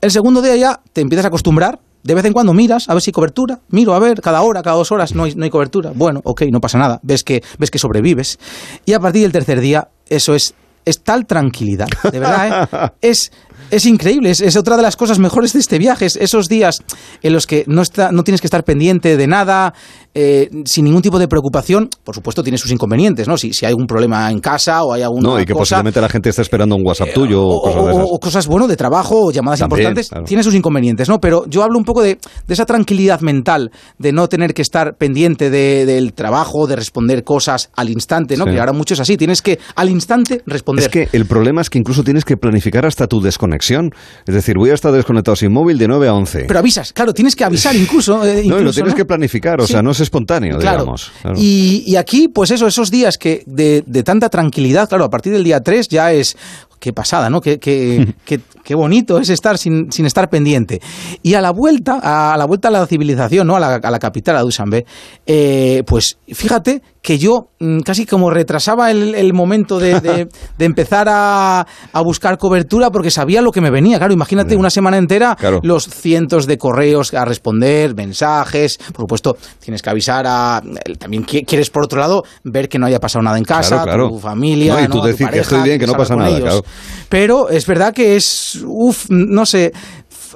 El 0.02 0.12
segundo 0.12 0.42
día 0.42 0.56
ya 0.56 0.82
te 0.94 1.02
empiezas 1.02 1.26
a 1.26 1.28
acostumbrar, 1.28 1.80
de 2.04 2.16
vez 2.16 2.24
en 2.26 2.34
cuando 2.34 2.54
miras 2.54 2.90
a 2.90 2.94
ver 2.94 3.02
si 3.02 3.10
hay 3.10 3.14
cobertura, 3.14 3.60
miro 3.70 3.94
a 3.94 4.00
ver, 4.00 4.22
cada 4.22 4.42
hora, 4.42 4.62
cada 4.62 4.78
dos 4.78 4.92
horas 4.92 5.14
no 5.14 5.26
hay, 5.26 5.36
no 5.36 5.44
hay 5.44 5.50
cobertura. 5.50 5.92
Bueno, 5.94 6.22
ok, 6.24 6.44
no 6.52 6.60
pasa 6.60 6.78
nada, 6.78 7.00
ves 7.04 7.24
que, 7.24 7.44
ves 7.58 7.72
que 7.72 7.80
sobrevives. 7.80 8.40
Y 8.86 8.94
a 8.94 9.00
partir 9.00 9.24
del 9.24 9.32
tercer 9.32 9.60
día, 9.60 9.90
eso 10.08 10.34
es, 10.34 10.54
es 10.86 11.04
tal 11.04 11.26
tranquilidad, 11.26 11.90
de 12.12 12.20
verdad, 12.20 12.70
¿eh? 12.72 12.92
es 13.02 13.32
es 13.72 13.86
increíble, 13.86 14.32
es, 14.32 14.56
otra 14.56 14.78
de 14.78 14.84
las 14.84 14.96
cosas 14.96 15.20
mejores 15.20 15.54
de 15.54 15.60
este 15.60 15.78
viaje, 15.78 16.06
esos 16.06 16.48
días 16.48 16.84
en 17.22 17.34
los 17.34 17.46
que 17.46 17.64
no, 17.68 17.82
está, 17.82 18.12
no 18.12 18.24
tienes 18.24 18.42
que 18.42 18.48
estar 18.48 18.64
pendiente 18.64 19.18
de 19.18 19.28
nada, 19.28 19.74
eh, 20.14 20.50
sin 20.66 20.86
ningún 20.86 21.02
tipo 21.02 21.20
de 21.20 21.28
preocupación. 21.28 21.90
Por 22.04 22.16
supuesto, 22.16 22.42
tiene 22.42 22.58
sus 22.58 22.72
inconvenientes, 22.72 23.28
¿no? 23.28 23.38
Si, 23.38 23.54
si 23.54 23.66
hay 23.66 23.72
algún 23.72 23.86
problema 23.86 24.32
en 24.32 24.40
casa 24.40 24.84
o 24.84 24.94
hay 24.94 25.04
alguna 25.04 25.30
No, 25.30 25.40
y 25.40 25.46
que 25.46 25.54
posiblemente 25.54 26.02
la 26.02 26.10
gente 26.10 26.30
está 26.30 26.42
esperando 26.42 26.76
un 26.76 26.86
WhatsApp 26.86 27.10
tuyo 27.14 27.44
o, 27.44 27.62
cosas 27.62 27.86
de 27.86 27.92
esas. 27.92 28.06
O, 28.10 28.20
cosas, 28.20 28.48
bueno, 28.48 28.68
de 28.68 28.76
trabajo 28.76 29.28
o 29.28 29.32
llamadas 29.32 29.62
importantes, 29.62 30.10
tiene 30.26 30.44
sus 30.44 30.56
inconvenientes, 30.56 31.08
¿no? 31.10 31.20
Pero 31.20 31.46
yo 31.48 31.64
hablo 31.64 31.78
un 31.78 31.86
poco 31.86 32.02
de, 32.02 32.18
esa 32.48 32.66
tranquilidad 32.66 33.22
mental, 33.22 33.72
de 33.98 34.12
no 34.12 34.28
tener 34.28 34.54
que 34.54 34.62
estar 34.62 34.96
pendiente 34.98 35.50
del 35.50 36.14
trabajo, 36.14 36.66
de 36.66 36.76
responder 36.76 37.24
cosas 37.24 37.70
al 37.76 37.90
instante, 37.90 38.36
¿no? 38.38 38.46
Que 38.46 38.60
ahora 38.60 38.74
mucho 38.74 38.96
es 38.96 39.00
así, 39.00 39.18
tienes 39.18 39.42
que 39.42 39.60
al 39.76 39.90
instante 39.90 40.42
responder. 40.46 40.86
Es 40.86 40.90
que 40.90 41.10
el 41.12 41.26
problema 41.26 41.62
es 41.62 41.70
que 41.70 41.78
incluso 41.78 42.04
tienes 42.04 42.26
que 42.26 42.38
planificar 42.38 42.86
hasta 42.86 43.08
tu 43.08 43.22
desconexión 43.22 43.49
es 43.54 44.34
decir, 44.34 44.58
voy 44.58 44.70
a 44.70 44.74
estar 44.74 44.92
desconectado 44.92 45.36
sin 45.36 45.52
móvil 45.52 45.78
de 45.78 45.88
9 45.88 46.08
a 46.08 46.14
11. 46.14 46.46
Pero 46.48 46.60
avisas, 46.60 46.94
claro, 46.94 47.14
tienes 47.14 47.36
que 47.36 47.44
avisar 47.44 47.76
incluso. 47.76 48.26
Eh, 48.26 48.44
no, 48.46 48.60
lo 48.60 48.74
tienes 48.74 48.94
que 48.94 49.06
planificar, 49.06 49.62
o 49.62 49.68
sea, 49.68 49.82
no 49.82 49.92
es 49.92 50.00
espontáneo, 50.00 50.58
digamos. 50.58 51.12
Y, 51.36 51.96
aquí, 51.96 52.28
pues 52.28 52.52
eso, 52.52 52.68
esos 52.68 52.92
días 52.92 53.18
que 53.18 53.44
de, 53.46 53.84
de 53.86 54.04
tanta 54.04 54.30
tranquilidad, 54.30 54.88
claro, 54.88 55.06
a 55.06 55.10
partir 55.10 55.34
del 55.34 55.44
día 55.44 55.62
3 55.62 55.88
ya 55.88 56.12
es, 56.14 56.38
qué 56.80 56.94
pasada, 56.94 57.30
¿no? 57.30 57.42
Qué, 57.42 57.60
qué, 57.60 58.14
qué, 58.26 58.76
bonito 58.76 59.20
es 59.20 59.30
estar 59.30 59.58
sin, 59.58 59.92
sin, 59.92 60.06
estar 60.06 60.30
pendiente. 60.30 60.82
Y 61.22 61.34
a 61.34 61.42
la 61.42 61.52
vuelta, 61.52 62.00
a, 62.02 62.38
la 62.38 62.46
vuelta 62.46 62.70
a 62.70 62.72
la 62.72 62.86
civilización, 62.88 63.48
¿no? 63.48 63.56
A 63.56 63.60
la, 63.60 63.76
a 63.76 63.92
la 63.92 64.00
capital, 64.00 64.38
a 64.38 64.42
Dushanbe, 64.42 64.86
eh, 65.26 65.84
pues 65.86 66.18
fíjate 66.28 66.82
que 67.02 67.18
yo 67.18 67.50
mm, 67.60 67.80
casi 67.80 68.06
como 68.06 68.30
retrasaba 68.30 68.92
el, 68.92 69.34
momento 69.34 69.80
de, 69.80 70.28
empezar 70.60 71.08
a, 71.10 71.66
buscar 72.04 72.38
cobertura 72.38 72.90
porque 72.92 73.12
sabía 73.12 73.42
lo 73.42 73.52
que 73.52 73.62
me 73.62 73.70
venía. 73.70 73.98
Claro, 73.98 74.14
imagínate 74.14 74.56
una 74.56 74.70
semana 74.70 74.98
entera 74.98 75.38
los 75.64 75.86
cientos 75.86 76.48
de 76.48 76.58
correos 76.58 77.14
a 77.14 77.26
responder, 77.26 77.96
mensajes. 77.96 78.78
Por 78.78 79.04
supuesto, 79.04 79.38
tienes 79.60 79.82
que 79.82 79.90
avisar 79.90 80.26
a. 80.28 80.62
También 80.98 81.24
quieres, 81.24 81.70
por 81.70 81.84
otro 81.84 82.00
lado, 82.00 82.24
ver 82.44 82.70
que 82.70 82.80
no 82.80 82.86
haya 82.86 83.00
pasado 83.00 83.24
nada 83.24 83.38
en 83.38 83.44
casa, 83.44 83.86
tu 83.86 84.20
familia. 84.20 84.82
y 84.82 84.88
tú 84.88 85.02
decir 85.02 85.28
que 85.30 85.40
estoy 85.40 85.62
bien, 85.62 85.80
que 85.80 85.88
no 85.88 85.94
pasa 85.94 86.16
nada. 86.16 86.62
Pero 87.10 87.50
es 87.50 87.66
verdad 87.66 87.94
que 87.94 88.16
es. 88.16 88.64
Uf, 88.66 89.08
no 89.10 89.46
sé. 89.46 89.72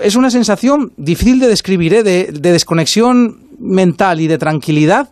Es 0.01 0.15
una 0.15 0.31
sensación 0.31 0.91
difícil 0.97 1.39
de 1.39 1.47
describir, 1.47 1.93
¿eh? 1.93 2.03
de, 2.03 2.31
de 2.31 2.51
desconexión 2.51 3.47
mental 3.59 4.21
y 4.21 4.27
de 4.27 4.37
tranquilidad 4.37 5.09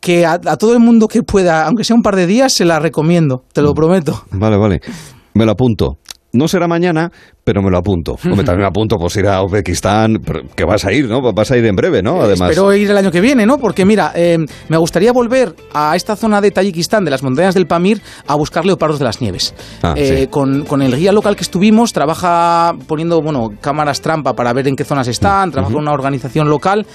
que 0.00 0.26
a, 0.26 0.38
todo 0.38 0.72
el 0.72 0.80
mundo 0.80 1.08
que 1.08 1.22
pueda, 1.22 1.66
aunque 1.66 1.84
sea 1.84 1.96
un 1.96 2.02
par 2.02 2.16
de 2.16 2.26
días, 2.26 2.52
se 2.52 2.64
la 2.64 2.78
recomiendo, 2.78 3.44
te 3.52 3.62
lo 3.62 3.72
mm. 3.72 3.74
prometo. 3.74 4.24
Vale, 4.30 4.56
vale. 4.56 4.80
Me 5.34 5.44
lo 5.44 5.52
apunto. 5.52 5.98
No 6.32 6.46
será 6.46 6.68
mañana, 6.68 7.10
pero 7.48 7.62
me 7.62 7.70
lo 7.70 7.78
apunto. 7.78 8.14
Hombre, 8.26 8.44
también 8.44 8.64
me 8.64 8.66
apunto 8.66 8.98
pues 8.98 9.16
ir 9.16 9.26
a 9.26 9.42
Uzbekistán, 9.42 10.18
que 10.54 10.66
vas 10.66 10.84
a 10.84 10.92
ir, 10.92 11.08
¿no? 11.08 11.22
Vas 11.32 11.50
a 11.50 11.56
ir 11.56 11.64
en 11.64 11.76
breve, 11.76 12.02
¿no? 12.02 12.20
Además. 12.20 12.50
Espero 12.50 12.74
ir 12.74 12.90
el 12.90 12.98
año 12.98 13.10
que 13.10 13.22
viene, 13.22 13.46
¿no? 13.46 13.56
Porque 13.56 13.86
mira, 13.86 14.12
eh, 14.14 14.36
me 14.68 14.76
gustaría 14.76 15.12
volver 15.12 15.54
a 15.72 15.96
esta 15.96 16.14
zona 16.14 16.42
de 16.42 16.50
Tayikistán, 16.50 17.06
de 17.06 17.10
las 17.10 17.22
montañas 17.22 17.54
del 17.54 17.66
Pamir, 17.66 18.02
a 18.26 18.34
buscar 18.34 18.66
leopardos 18.66 18.98
de 18.98 19.06
las 19.06 19.22
nieves. 19.22 19.54
Ah, 19.82 19.94
eh, 19.96 20.26
con, 20.28 20.66
con, 20.66 20.82
el 20.82 20.94
guía 20.94 21.10
local 21.10 21.36
que 21.36 21.42
estuvimos, 21.42 21.94
trabaja 21.94 22.74
poniendo, 22.86 23.22
bueno, 23.22 23.48
cámaras 23.62 24.02
trampa 24.02 24.34
para 24.34 24.52
ver 24.52 24.68
en 24.68 24.76
qué 24.76 24.84
zonas 24.84 25.08
están, 25.08 25.50
trabaja 25.50 25.72
con 25.72 25.80
una 25.80 25.92
organización 25.92 26.50
local 26.50 26.86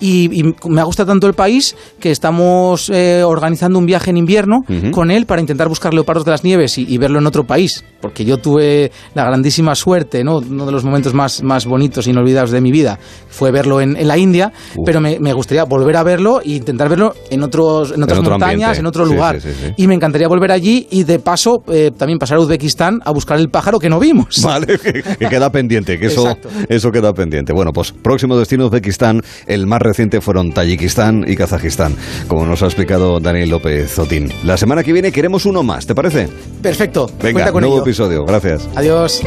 y, 0.00 0.42
me 0.66 0.82
gusta 0.82 1.06
tanto 1.06 1.28
el 1.28 1.34
país 1.34 1.76
que 2.00 2.10
estamos 2.10 2.90
eh, 2.90 3.22
organizando 3.24 3.78
un 3.78 3.86
viaje 3.86 4.10
en 4.10 4.16
invierno 4.16 4.64
con 4.90 5.12
él 5.12 5.26
para 5.26 5.40
intentar 5.40 5.68
buscar 5.68 5.94
leopardos 5.94 6.24
de 6.24 6.32
las 6.32 6.42
nieves 6.42 6.78
y, 6.78 6.92
y 6.92 6.98
verlo 6.98 7.20
en 7.20 7.28
otro 7.28 7.44
país. 7.44 7.84
Porque 8.00 8.24
yo 8.24 8.38
tuve 8.38 8.90
la 9.14 9.24
grandísima 9.24 9.76
suerte, 9.76 9.99
¿no? 10.24 10.38
uno 10.38 10.66
de 10.66 10.72
los 10.72 10.84
momentos 10.84 11.14
más, 11.14 11.42
más 11.42 11.66
bonitos 11.66 12.06
inolvidables 12.06 12.50
de 12.50 12.60
mi 12.60 12.72
vida 12.72 12.98
fue 13.28 13.50
verlo 13.50 13.80
en, 13.80 13.96
en 13.96 14.08
la 14.08 14.18
India, 14.18 14.52
pero 14.84 15.00
me, 15.00 15.18
me, 15.20 15.32
gustaría 15.32 15.64
volver 15.64 15.96
a 15.96 16.02
verlo 16.02 16.40
e 16.40 16.50
intentar 16.50 16.88
verlo 16.88 17.14
en, 17.30 17.42
otros, 17.42 17.92
en 17.92 18.02
otras 18.02 18.20
montañas, 18.22 18.78
en 18.78 18.86
otro 18.86 19.04
lugar. 19.04 19.38
y 19.76 19.86
me 19.86 19.94
encantaría 19.94 20.28
volver 20.28 20.52
allí 20.52 20.86
y 20.90 21.04
de 21.04 21.18
paso 21.18 21.62
eh, 21.68 21.90
también 21.96 22.18
pasar 22.18 22.38
a 22.38 22.40
Uzbekistán 22.40 23.00
a 23.04 23.12
buscar 23.12 23.38
el 23.38 23.48
pájaro 23.48 23.78
que 23.78 23.88
no 23.88 23.98
vimos. 23.98 24.42
Vale, 24.42 24.78
que, 24.78 25.28
queda 25.28 25.50
pendiente, 25.50 25.98
que 25.98 26.06
eso, 26.06 26.36
eso 26.68 26.90
queda 26.90 27.12
pendiente. 27.12 27.52
Bueno, 27.52 27.72
pues 27.72 27.92
próximo 27.92 28.36
destino 28.36 28.66
Uzbekistán, 28.66 29.22
el 29.46 29.66
más 29.66 29.80
reciente 29.80 30.20
fueron 30.20 30.52
Tayikistán 30.52 31.24
y 31.26 31.36
Kazajistán, 31.36 31.94
como 32.28 32.46
nos 32.46 32.62
ha 32.62 32.66
explicado 32.66 33.20
Daniel 33.20 33.50
López 33.50 33.92
Zotín. 33.92 34.32
La 34.44 34.56
semana 34.56 34.82
que 34.82 34.92
viene 34.92 35.12
queremos 35.12 35.46
uno 35.46 35.62
más, 35.62 35.86
¿te 35.86 35.94
parece? 35.94 36.28
Perfecto. 36.62 37.10
Venga, 37.22 37.50
nuevo 37.52 37.80
episodio. 37.80 38.24
Gracias. 38.24 38.68
Adiós. 38.74 39.22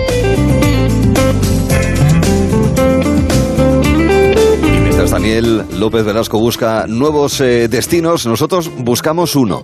Daniel 5.14 5.64
López 5.80 6.04
Velasco 6.04 6.40
busca 6.40 6.86
nuevos 6.88 7.40
eh, 7.40 7.68
destinos, 7.68 8.26
nosotros 8.26 8.72
buscamos 8.80 9.36
uno, 9.36 9.64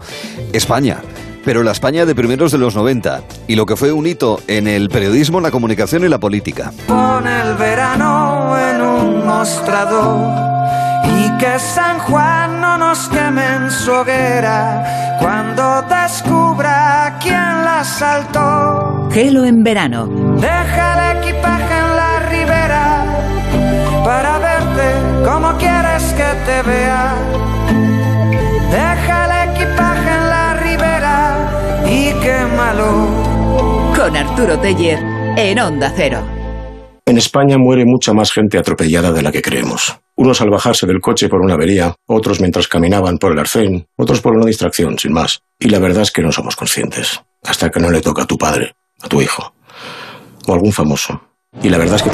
España 0.53 1.01
pero 1.43 1.63
la 1.63 1.71
España 1.71 2.05
de 2.05 2.13
primeros 2.13 2.51
de 2.51 2.59
los 2.59 2.75
90 2.75 3.23
y 3.47 3.55
lo 3.55 3.65
que 3.65 3.75
fue 3.75 3.91
un 3.91 4.05
hito 4.05 4.39
en 4.47 4.67
el 4.67 4.89
periodismo, 4.89 5.41
la 5.41 5.49
comunicación 5.51 6.03
y 6.03 6.07
la 6.07 6.19
política. 6.19 6.71
Pon 6.85 7.25
el 7.25 7.55
verano 7.55 8.55
en 8.57 8.81
un 8.81 9.25
mostrador 9.25 10.31
y 11.17 11.37
que 11.39 11.57
San 11.57 11.99
Juan 11.99 12.61
no 12.61 12.77
nos 12.77 13.09
queme 13.09 13.45
en 13.55 13.71
su 13.71 13.91
hoguera 13.91 15.17
cuando 15.19 15.81
descubra 15.83 16.78
quién 17.17 17.63
la 17.63 17.83
saltó. 17.83 19.09
Gelo 19.11 19.45
en 19.45 19.63
verano. 19.63 20.07
Deja 20.39 21.11
el 21.11 21.17
equipaje 21.17 21.73
en 21.73 21.95
la 21.95 22.19
ribera 22.29 23.05
para 24.05 24.37
verte 24.39 25.25
como 25.25 25.57
quieres 25.57 26.03
que 26.13 26.29
te 26.45 26.61
vea. 26.69 27.13
Deja 28.71 29.25
el 29.25 29.49
equipaje 29.51 30.11
en 30.11 30.29
la 30.29 30.53
ribera 30.61 31.85
y 31.89 32.13
quémalo. 32.21 33.07
Con 33.95 34.15
Arturo 34.15 34.59
Teller 34.59 34.99
en 35.37 35.59
Onda 35.59 35.91
Cero. 35.95 36.21
En 37.05 37.17
España 37.17 37.57
muere 37.57 37.85
mucha 37.85 38.13
más 38.13 38.31
gente 38.31 38.57
atropellada 38.57 39.11
de 39.11 39.23
la 39.23 39.31
que 39.31 39.41
creemos. 39.41 39.99
Unos 40.21 40.41
al 40.41 40.49
bajarse 40.49 40.85
del 40.85 40.99
coche 40.99 41.29
por 41.29 41.39
una 41.39 41.53
avería, 41.53 41.95
otros 42.05 42.41
mientras 42.41 42.67
caminaban 42.67 43.19
por 43.19 43.31
el 43.31 43.39
arcén, 43.39 43.87
otros 43.95 44.19
por 44.19 44.35
una 44.35 44.45
distracción, 44.45 44.99
sin 44.99 45.13
más. 45.13 45.39
Y 45.57 45.69
la 45.69 45.79
verdad 45.79 46.01
es 46.01 46.11
que 46.11 46.21
no 46.21 46.33
somos 46.33 46.57
conscientes. 46.57 47.21
Hasta 47.41 47.69
que 47.69 47.79
no 47.79 47.89
le 47.89 48.01
toca 48.01 48.23
a 48.23 48.25
tu 48.25 48.37
padre, 48.37 48.75
a 49.01 49.07
tu 49.07 49.21
hijo, 49.21 49.53
o 50.45 50.53
algún 50.53 50.73
famoso. 50.73 51.21
Y 51.63 51.69
la 51.69 51.77
verdad 51.77 51.95
es 51.95 52.03
que... 52.03 52.09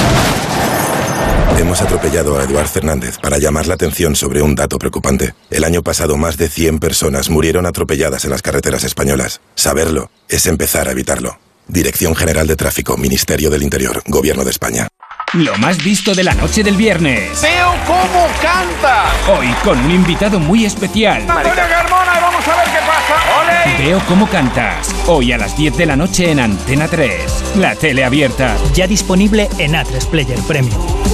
Hemos 1.59 1.81
atropellado 1.81 2.37
a 2.37 2.43
Eduard 2.43 2.67
Fernández 2.67 3.17
para 3.17 3.39
llamar 3.39 3.65
la 3.65 3.73
atención 3.73 4.15
sobre 4.15 4.43
un 4.43 4.53
dato 4.53 4.77
preocupante. 4.77 5.33
El 5.49 5.63
año 5.63 5.81
pasado 5.81 6.15
más 6.15 6.37
de 6.37 6.47
100 6.47 6.77
personas 6.77 7.31
murieron 7.31 7.65
atropelladas 7.65 8.23
en 8.23 8.29
las 8.29 8.43
carreteras 8.43 8.83
españolas. 8.83 9.41
Saberlo 9.55 10.11
es 10.29 10.45
empezar 10.45 10.87
a 10.87 10.91
evitarlo. 10.91 11.39
Dirección 11.67 12.15
General 12.15 12.45
de 12.45 12.55
Tráfico, 12.55 12.97
Ministerio 12.97 13.49
del 13.49 13.63
Interior, 13.63 14.03
Gobierno 14.05 14.43
de 14.43 14.51
España. 14.51 14.89
Lo 15.35 15.53
más 15.57 15.83
visto 15.83 16.15
de 16.15 16.23
la 16.23 16.33
noche 16.33 16.63
del 16.63 16.77
viernes. 16.77 17.41
¡Veo 17.41 17.73
cómo 17.85 18.25
canta! 18.41 19.11
Hoy 19.37 19.49
con 19.65 19.77
un 19.83 19.91
invitado 19.91 20.39
muy 20.39 20.63
especial. 20.63 21.29
Antonio 21.29 21.63
Carmona, 21.69 22.21
vamos 22.21 22.47
a 22.47 22.55
ver 22.55 22.65
qué 22.67 22.79
pasa. 22.87 23.75
¡Ole! 23.75 23.85
Veo 23.85 23.99
cómo 24.07 24.29
cantas. 24.29 24.95
Hoy 25.07 25.33
a 25.33 25.37
las 25.37 25.57
10 25.57 25.75
de 25.75 25.85
la 25.87 25.97
noche 25.97 26.31
en 26.31 26.39
Antena 26.39 26.87
3. 26.87 27.55
La 27.57 27.75
tele 27.75 28.05
abierta. 28.05 28.55
Ya 28.73 28.87
disponible 28.87 29.49
en 29.57 29.73
A3 29.73 30.07
Player 30.07 30.39
Premium. 30.47 31.04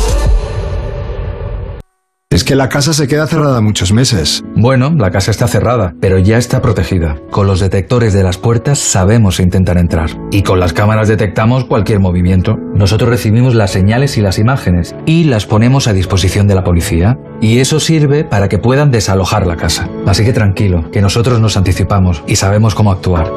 Es 2.32 2.46
que 2.46 2.56
la 2.56 2.70
casa 2.70 2.94
se 2.94 3.10
queda 3.10 3.28
cerrada 3.28 3.60
muchos 3.60 3.92
meses. 3.92 4.42
Bueno, 4.56 4.90
la 4.98 5.12
casa 5.12 5.32
está 5.32 5.50
cerrada, 5.50 5.94
pero 6.00 6.18
ya 6.18 6.38
está 6.38 6.62
protegida. 6.62 7.18
Con 7.30 7.46
los 7.46 7.60
detectores 7.60 8.14
de 8.14 8.24
las 8.24 8.38
puertas 8.38 8.80
sabemos 8.80 9.42
intentar 9.42 9.78
entrar. 9.78 10.12
Y 10.32 10.42
con 10.42 10.58
las 10.62 10.72
cámaras 10.72 11.10
detectamos 11.10 11.66
cualquier 11.66 12.00
movimiento. 12.00 12.56
Nosotros 12.74 13.10
recibimos 13.10 13.54
las 13.54 13.72
señales 13.72 14.18
y 14.18 14.22
las 14.22 14.40
imágenes 14.40 14.96
y 15.06 15.26
las 15.26 15.46
ponemos 15.46 15.90
a 15.90 15.94
disposición 15.94 16.48
de 16.48 16.56
la 16.56 16.64
policía. 16.64 17.18
Y 17.42 17.60
eso 17.60 17.80
sirve 17.80 18.24
para 18.24 18.48
que 18.48 18.60
puedan 18.60 18.92
desalojar 18.92 19.48
la 19.48 19.58
casa. 19.58 19.90
Así 20.06 20.24
que 20.24 20.32
tranquilo, 20.32 20.92
que 20.92 21.02
nosotros 21.02 21.40
nos 21.40 21.58
anticipamos 21.58 22.22
y 22.28 22.36
sabemos 22.36 22.76
cómo 22.76 22.92
actuar. 22.92 23.34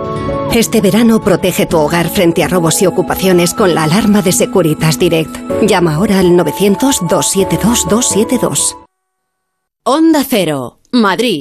Este 0.54 0.82
verano 0.82 1.24
protege 1.24 1.64
tu 1.66 1.78
hogar 1.78 2.10
frente 2.10 2.44
a 2.44 2.48
robos 2.48 2.82
y 2.82 2.86
ocupaciones 2.86 3.54
con 3.54 3.74
la 3.74 3.84
alarma 3.84 4.20
de 4.22 4.32
Securitas 4.32 4.98
Direct. 4.98 5.34
Llama 5.62 5.94
ahora 5.94 6.18
al 6.20 6.32
900-272-272. 6.32 8.76
Onda 9.84 10.22
Cero, 10.28 10.80
Madrid. 10.92 11.40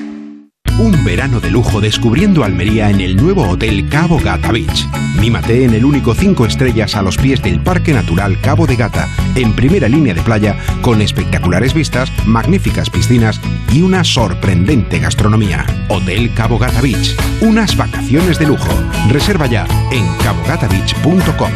Un 0.77 1.03
verano 1.03 1.39
de 1.39 1.51
lujo 1.51 1.79
descubriendo 1.79 2.43
Almería 2.43 2.89
en 2.89 3.01
el 3.01 3.15
nuevo 3.15 3.47
Hotel 3.47 3.87
Cabo 3.89 4.19
Gata 4.19 4.51
Beach. 4.51 4.87
Mímate 5.19 5.65
en 5.65 5.73
el 5.73 5.85
único 5.85 6.15
5 6.15 6.45
estrellas 6.45 6.95
a 6.95 7.01
los 7.01 7.17
pies 7.17 7.41
del 7.41 7.59
Parque 7.59 7.93
Natural 7.93 8.39
Cabo 8.41 8.65
de 8.65 8.75
Gata, 8.75 9.07
en 9.35 9.53
primera 9.53 9.87
línea 9.87 10.13
de 10.13 10.21
playa, 10.21 10.57
con 10.81 11.01
espectaculares 11.01 11.73
vistas, 11.73 12.11
magníficas 12.25 12.89
piscinas 12.89 13.39
y 13.71 13.81
una 13.81 14.03
sorprendente 14.03 14.99
gastronomía. 14.99 15.65
Hotel 15.89 16.33
Cabo 16.33 16.57
Gata 16.57 16.81
Beach. 16.81 17.15
Unas 17.41 17.77
vacaciones 17.77 18.39
de 18.39 18.47
lujo. 18.47 18.73
Reserva 19.09 19.47
ya 19.47 19.67
en 19.91 20.07
cabogatabeach.com. 20.23 21.51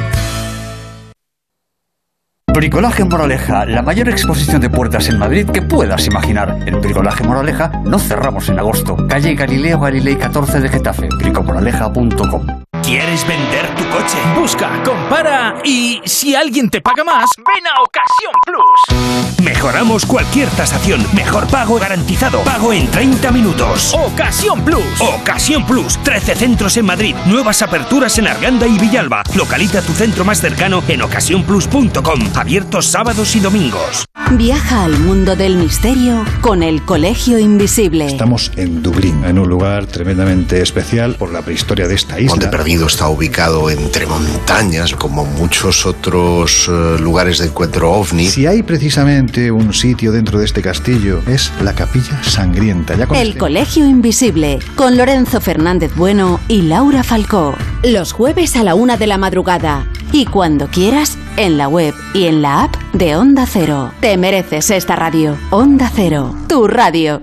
Bricolaje 2.56 3.03
Moraleja, 3.03 3.66
la 3.66 3.82
mayor 3.82 4.08
exposición 4.08 4.61
de 4.61 4.69
puertas 4.69 5.09
en 5.09 5.19
Madrid 5.19 5.45
que 5.50 5.61
puedas 5.61 6.08
imaginar. 6.08 6.58
En 6.66 6.80
Bricolaje 6.80 7.22
Moraleja 7.22 7.67
no 7.84 8.00
cerramos 8.00 8.48
en 8.48 8.58
agosto. 8.58 8.95
Calle 9.09 9.35
Galileo 9.35 9.77
Galilei 9.77 10.16
14 10.16 10.61
de 10.61 10.69
Getafe, 10.69 11.09
bricomoraleja.com. 11.19 12.75
¿Quieres 12.85 13.27
vender 13.27 13.67
tu 13.75 13.83
coche? 13.89 14.15
Busca, 14.35 14.83
compara 14.83 15.55
y 15.64 15.99
si 16.05 16.35
alguien 16.35 16.69
te 16.69 16.81
paga 16.81 17.03
más, 17.03 17.31
ven 17.38 17.65
a 17.65 17.81
Ocasión 17.81 18.31
Plus. 18.45 19.43
Mejoramos 19.43 20.05
cualquier 20.05 20.49
tasación. 20.49 21.03
Mejor 21.15 21.47
pago 21.47 21.80
garantizado. 21.80 22.41
Pago 22.43 22.73
en 22.73 22.85
30 22.91 23.31
minutos. 23.31 23.91
Ocasión 23.95 24.64
Plus. 24.64 24.83
Ocasión 24.99 25.65
Plus. 25.65 25.97
13 26.03 26.35
centros 26.35 26.77
en 26.77 26.85
Madrid. 26.85 27.15
Nuevas 27.25 27.64
aperturas 27.64 28.19
en 28.19 28.27
Arganda 28.27 28.67
y 28.67 28.77
Villalba. 28.77 29.23
Localiza 29.35 29.81
tu 29.81 29.93
centro 29.93 30.23
más 30.23 30.39
cercano 30.39 30.83
en 30.88 31.01
ocasiónplus.com. 31.01 32.19
Abiertos 32.35 32.85
sábados 32.85 33.35
y 33.35 33.39
domingos. 33.39 34.05
Viaja 34.31 34.83
al 34.83 34.97
mundo 34.99 35.35
del 35.35 35.55
misterio 35.55 36.25
con 36.41 36.64
el 36.64 36.83
Colegio 36.83 37.38
Invisible. 37.38 38.07
Estamos 38.07 38.51
en 38.55 38.81
Dublín, 38.81 39.23
en 39.23 39.38
un 39.38 39.47
lugar 39.47 39.85
tremendamente 39.85 40.61
especial 40.61 41.15
por 41.15 41.31
la 41.31 41.43
prehistoria 41.43 41.88
de 41.88 41.95
esta 41.95 42.19
isla. 42.19 42.35
Está 42.84 43.10
ubicado 43.10 43.70
entre 43.70 44.06
montañas, 44.06 44.94
como 44.94 45.26
muchos 45.26 45.86
otros 45.86 46.70
eh, 46.70 46.98
lugares 47.00 47.40
de 47.40 47.48
encuentro 47.48 47.92
ovni. 47.92 48.28
Si 48.28 48.45
hay 48.45 48.64
precisamente 48.64 49.50
un 49.52 49.74
sitio 49.74 50.12
dentro 50.12 50.40
de 50.40 50.45
este 50.45 50.62
castillo, 50.62 51.22
es 51.28 51.52
la 51.62 51.74
Capilla 51.74 52.24
Sangrienta. 52.24 52.95
Ya 52.95 53.06
El 53.06 53.30
este- 53.30 53.40
Colegio 53.40 53.86
Invisible, 53.86 54.60
con 54.76 54.98
Lorenzo 54.98 55.42
Fernández 55.42 55.94
Bueno 55.95 56.40
y 56.48 56.62
Laura 56.64 57.04
Falcó. 57.04 57.56
Los 57.84 58.12
jueves 58.14 58.56
a 58.56 58.64
la 58.64 58.76
una 58.76 58.98
de 58.98 59.08
la 59.08 59.18
madrugada. 59.18 59.88
Y 60.12 60.26
cuando 60.26 60.68
quieras, 60.68 61.18
en 61.38 61.58
la 61.58 61.68
web 61.68 61.94
y 62.14 62.26
en 62.26 62.42
la 62.42 62.64
app 62.64 62.76
de 62.94 63.16
Onda 63.16 63.45
Cero. 63.45 63.92
Te 64.00 64.16
mereces 64.18 64.70
esta 64.70 64.95
radio. 64.95 65.38
Onda 65.50 65.92
Cero, 65.94 66.36
tu 66.48 66.68
radio. 66.68 67.22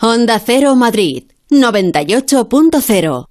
Onda 0.00 0.38
Cero 0.38 0.76
Madrid, 0.76 1.24
98.0. 1.50 3.29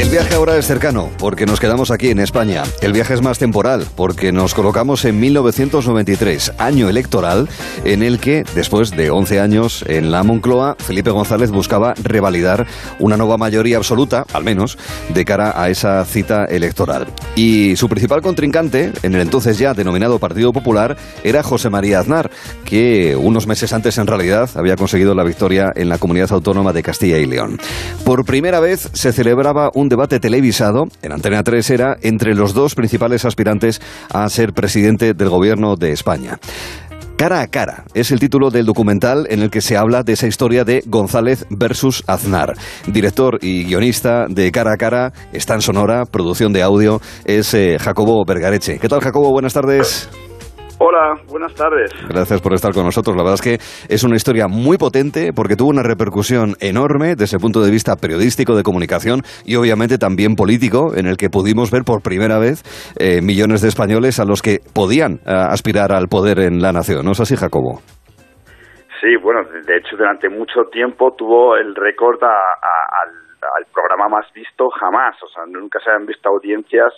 El 0.00 0.08
viaje 0.08 0.34
ahora 0.34 0.56
es 0.56 0.66
cercano, 0.66 1.10
porque 1.18 1.44
nos 1.44 1.60
quedamos 1.60 1.90
aquí 1.90 2.08
en 2.08 2.20
España. 2.20 2.62
El 2.80 2.94
viaje 2.94 3.12
es 3.12 3.20
más 3.20 3.38
temporal, 3.38 3.86
porque 3.96 4.32
nos 4.32 4.54
colocamos 4.54 5.04
en 5.04 5.20
1993, 5.20 6.52
año 6.56 6.88
electoral, 6.88 7.50
en 7.84 8.02
el 8.02 8.18
que, 8.18 8.44
después 8.54 8.92
de 8.92 9.10
11 9.10 9.40
años 9.40 9.84
en 9.86 10.10
la 10.10 10.22
Moncloa, 10.22 10.76
Felipe 10.78 11.10
González 11.10 11.50
buscaba 11.50 11.92
revalidar 12.02 12.66
una 12.98 13.18
nueva 13.18 13.36
mayoría 13.36 13.76
absoluta, 13.76 14.24
al 14.32 14.42
menos, 14.42 14.78
de 15.12 15.26
cara 15.26 15.52
a 15.54 15.68
esa 15.68 16.02
cita 16.06 16.46
electoral. 16.46 17.06
Y 17.36 17.76
su 17.76 17.86
principal 17.90 18.22
contrincante, 18.22 18.92
en 19.02 19.14
el 19.14 19.20
entonces 19.20 19.58
ya 19.58 19.74
denominado 19.74 20.18
Partido 20.18 20.54
Popular, 20.54 20.96
era 21.24 21.42
José 21.42 21.68
María 21.68 22.00
Aznar, 22.00 22.30
que 22.64 23.16
unos 23.16 23.46
meses 23.46 23.74
antes 23.74 23.98
en 23.98 24.06
realidad 24.06 24.48
había 24.54 24.76
conseguido 24.76 25.14
la 25.14 25.24
victoria 25.24 25.72
en 25.76 25.90
la 25.90 25.98
comunidad 25.98 26.32
autónoma 26.32 26.72
de 26.72 26.82
Castilla 26.82 27.18
y 27.18 27.26
León. 27.26 27.60
Por 28.02 28.24
primera 28.24 28.60
vez 28.60 28.88
se 28.94 29.12
celebraba 29.12 29.70
un 29.74 29.89
debate 29.90 30.20
televisado, 30.20 30.88
en 31.02 31.12
Antena 31.12 31.42
3 31.42 31.68
era, 31.70 31.98
entre 32.00 32.34
los 32.34 32.54
dos 32.54 32.74
principales 32.74 33.26
aspirantes 33.26 33.82
a 34.08 34.26
ser 34.30 34.54
presidente 34.54 35.12
del 35.12 35.28
gobierno 35.28 35.76
de 35.76 35.92
España. 35.92 36.38
Cara 37.18 37.42
a 37.42 37.48
cara 37.48 37.84
es 37.92 38.12
el 38.12 38.18
título 38.18 38.50
del 38.50 38.64
documental 38.64 39.26
en 39.28 39.42
el 39.42 39.50
que 39.50 39.60
se 39.60 39.76
habla 39.76 40.02
de 40.02 40.14
esa 40.14 40.26
historia 40.26 40.64
de 40.64 40.82
González 40.86 41.44
versus 41.50 42.02
Aznar. 42.06 42.56
Director 42.86 43.38
y 43.42 43.64
guionista 43.64 44.24
de 44.26 44.50
Cara 44.50 44.72
a 44.72 44.76
Cara, 44.78 45.12
está 45.30 45.52
en 45.52 45.60
Sonora, 45.60 46.06
producción 46.06 46.54
de 46.54 46.62
audio, 46.62 47.02
es 47.26 47.52
eh, 47.52 47.76
Jacobo 47.78 48.24
Bergareche. 48.24 48.78
¿Qué 48.78 48.88
tal, 48.88 49.00
Jacobo? 49.00 49.32
Buenas 49.32 49.52
tardes. 49.52 50.08
Hola, 50.82 51.20
buenas 51.28 51.54
tardes. 51.54 51.90
Gracias 52.08 52.40
por 52.40 52.54
estar 52.54 52.72
con 52.72 52.84
nosotros. 52.86 53.14
La 53.14 53.22
verdad 53.22 53.34
es 53.34 53.42
que 53.42 53.58
es 53.94 54.02
una 54.02 54.16
historia 54.16 54.48
muy 54.48 54.78
potente 54.78 55.30
porque 55.36 55.54
tuvo 55.54 55.68
una 55.68 55.82
repercusión 55.82 56.54
enorme 56.58 57.16
desde 57.16 57.36
el 57.36 57.40
punto 57.42 57.60
de 57.60 57.70
vista 57.70 57.96
periodístico, 57.96 58.56
de 58.56 58.62
comunicación 58.62 59.20
y 59.44 59.56
obviamente 59.56 59.98
también 59.98 60.36
político, 60.36 60.94
en 60.96 61.06
el 61.06 61.18
que 61.18 61.28
pudimos 61.28 61.70
ver 61.70 61.82
por 61.84 62.00
primera 62.00 62.38
vez 62.38 62.62
eh, 62.98 63.20
millones 63.20 63.60
de 63.60 63.68
españoles 63.68 64.18
a 64.20 64.24
los 64.24 64.40
que 64.40 64.60
podían 64.74 65.20
eh, 65.26 65.32
aspirar 65.50 65.92
al 65.92 66.08
poder 66.08 66.38
en 66.40 66.62
la 66.62 66.72
nación. 66.72 67.04
¿No 67.04 67.12
es 67.12 67.20
así, 67.20 67.36
Jacobo? 67.36 67.80
Sí, 69.02 69.16
bueno, 69.22 69.40
de 69.44 69.76
hecho 69.76 69.96
durante 69.98 70.30
mucho 70.30 70.64
tiempo 70.72 71.12
tuvo 71.16 71.56
el 71.56 71.74
récord 71.74 72.22
a- 72.24 72.26
a- 72.26 73.02
al, 73.04 73.08
al 73.58 73.64
programa 73.72 74.08
más 74.08 74.32
visto 74.34 74.68
jamás. 74.80 75.14
O 75.22 75.28
sea, 75.28 75.44
nunca 75.46 75.78
se 75.84 75.90
han 75.90 76.06
visto 76.06 76.30
audiencias 76.30 76.92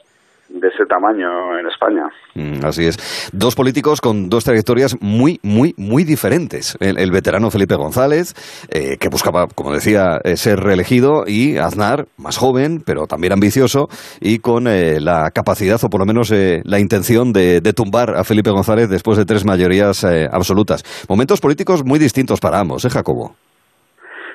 de 0.53 0.69
ese 0.69 0.85
tamaño 0.87 1.59
en 1.59 1.67
España. 1.67 2.09
Mm, 2.35 2.65
así 2.65 2.87
es. 2.87 3.31
Dos 3.33 3.55
políticos 3.55 4.01
con 4.01 4.29
dos 4.29 4.45
trayectorias 4.45 4.97
muy, 5.01 5.41
muy, 5.43 5.75
muy 5.77 6.05
diferentes. 6.05 6.77
El, 6.81 7.11
veterano 7.11 7.51
Felipe 7.51 7.75
González, 7.75 8.35
eh, 8.71 8.97
que 8.99 9.09
buscaba, 9.09 9.47
como 9.49 9.73
decía, 9.73 10.19
eh, 10.25 10.37
ser 10.37 10.61
reelegido, 10.61 11.25
y 11.27 11.59
Aznar, 11.59 12.07
más 12.17 12.39
joven, 12.39 12.83
pero 12.85 13.07
también 13.07 13.33
ambicioso, 13.33 13.89
y 14.21 14.39
con 14.39 14.67
eh, 14.67 15.01
la 15.01 15.31
capacidad, 15.31 15.83
o 15.83 15.91
por 15.91 16.01
lo 16.01 16.07
menos 16.07 16.33
la 16.33 16.79
intención 16.79 17.33
de, 17.33 17.61
de, 17.61 17.73
tumbar 17.73 18.17
a 18.17 18.25
Felipe 18.25 18.51
González 18.51 18.89
después 18.89 19.19
de 19.19 19.25
tres 19.25 19.45
mayorías 19.45 20.05
absolutas. 20.31 20.85
Momentos 21.09 21.41
políticos 21.41 21.85
muy 21.85 21.99
distintos 21.99 22.41
para 22.41 22.61
ambos, 22.61 22.85
¿eh, 22.85 22.91
Jacobo? 22.91 23.35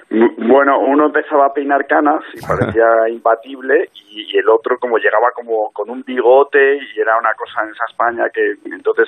Bueno, 0.10 0.80
uno 0.80 1.08
empezaba 1.08 1.48
a 1.48 1.54
peinar 1.54 1.86
canas 1.86 2.24
y 2.34 2.40
parecía 2.48 3.10
imbatible 3.10 3.90
y, 4.10 4.38
el 4.38 4.50
otro 4.50 4.78
como 4.80 4.98
llegaba 4.98 5.32
como 5.36 5.72
con 5.72 5.90
un 5.90 6.04
bigote 6.04 6.78
y 6.78 7.00
era 7.00 7.18
una 7.18 7.34
cosa 7.34 7.64
en 7.64 7.70
esa 7.72 7.86
España 7.90 8.30
que 8.34 8.56
entonces 8.74 9.08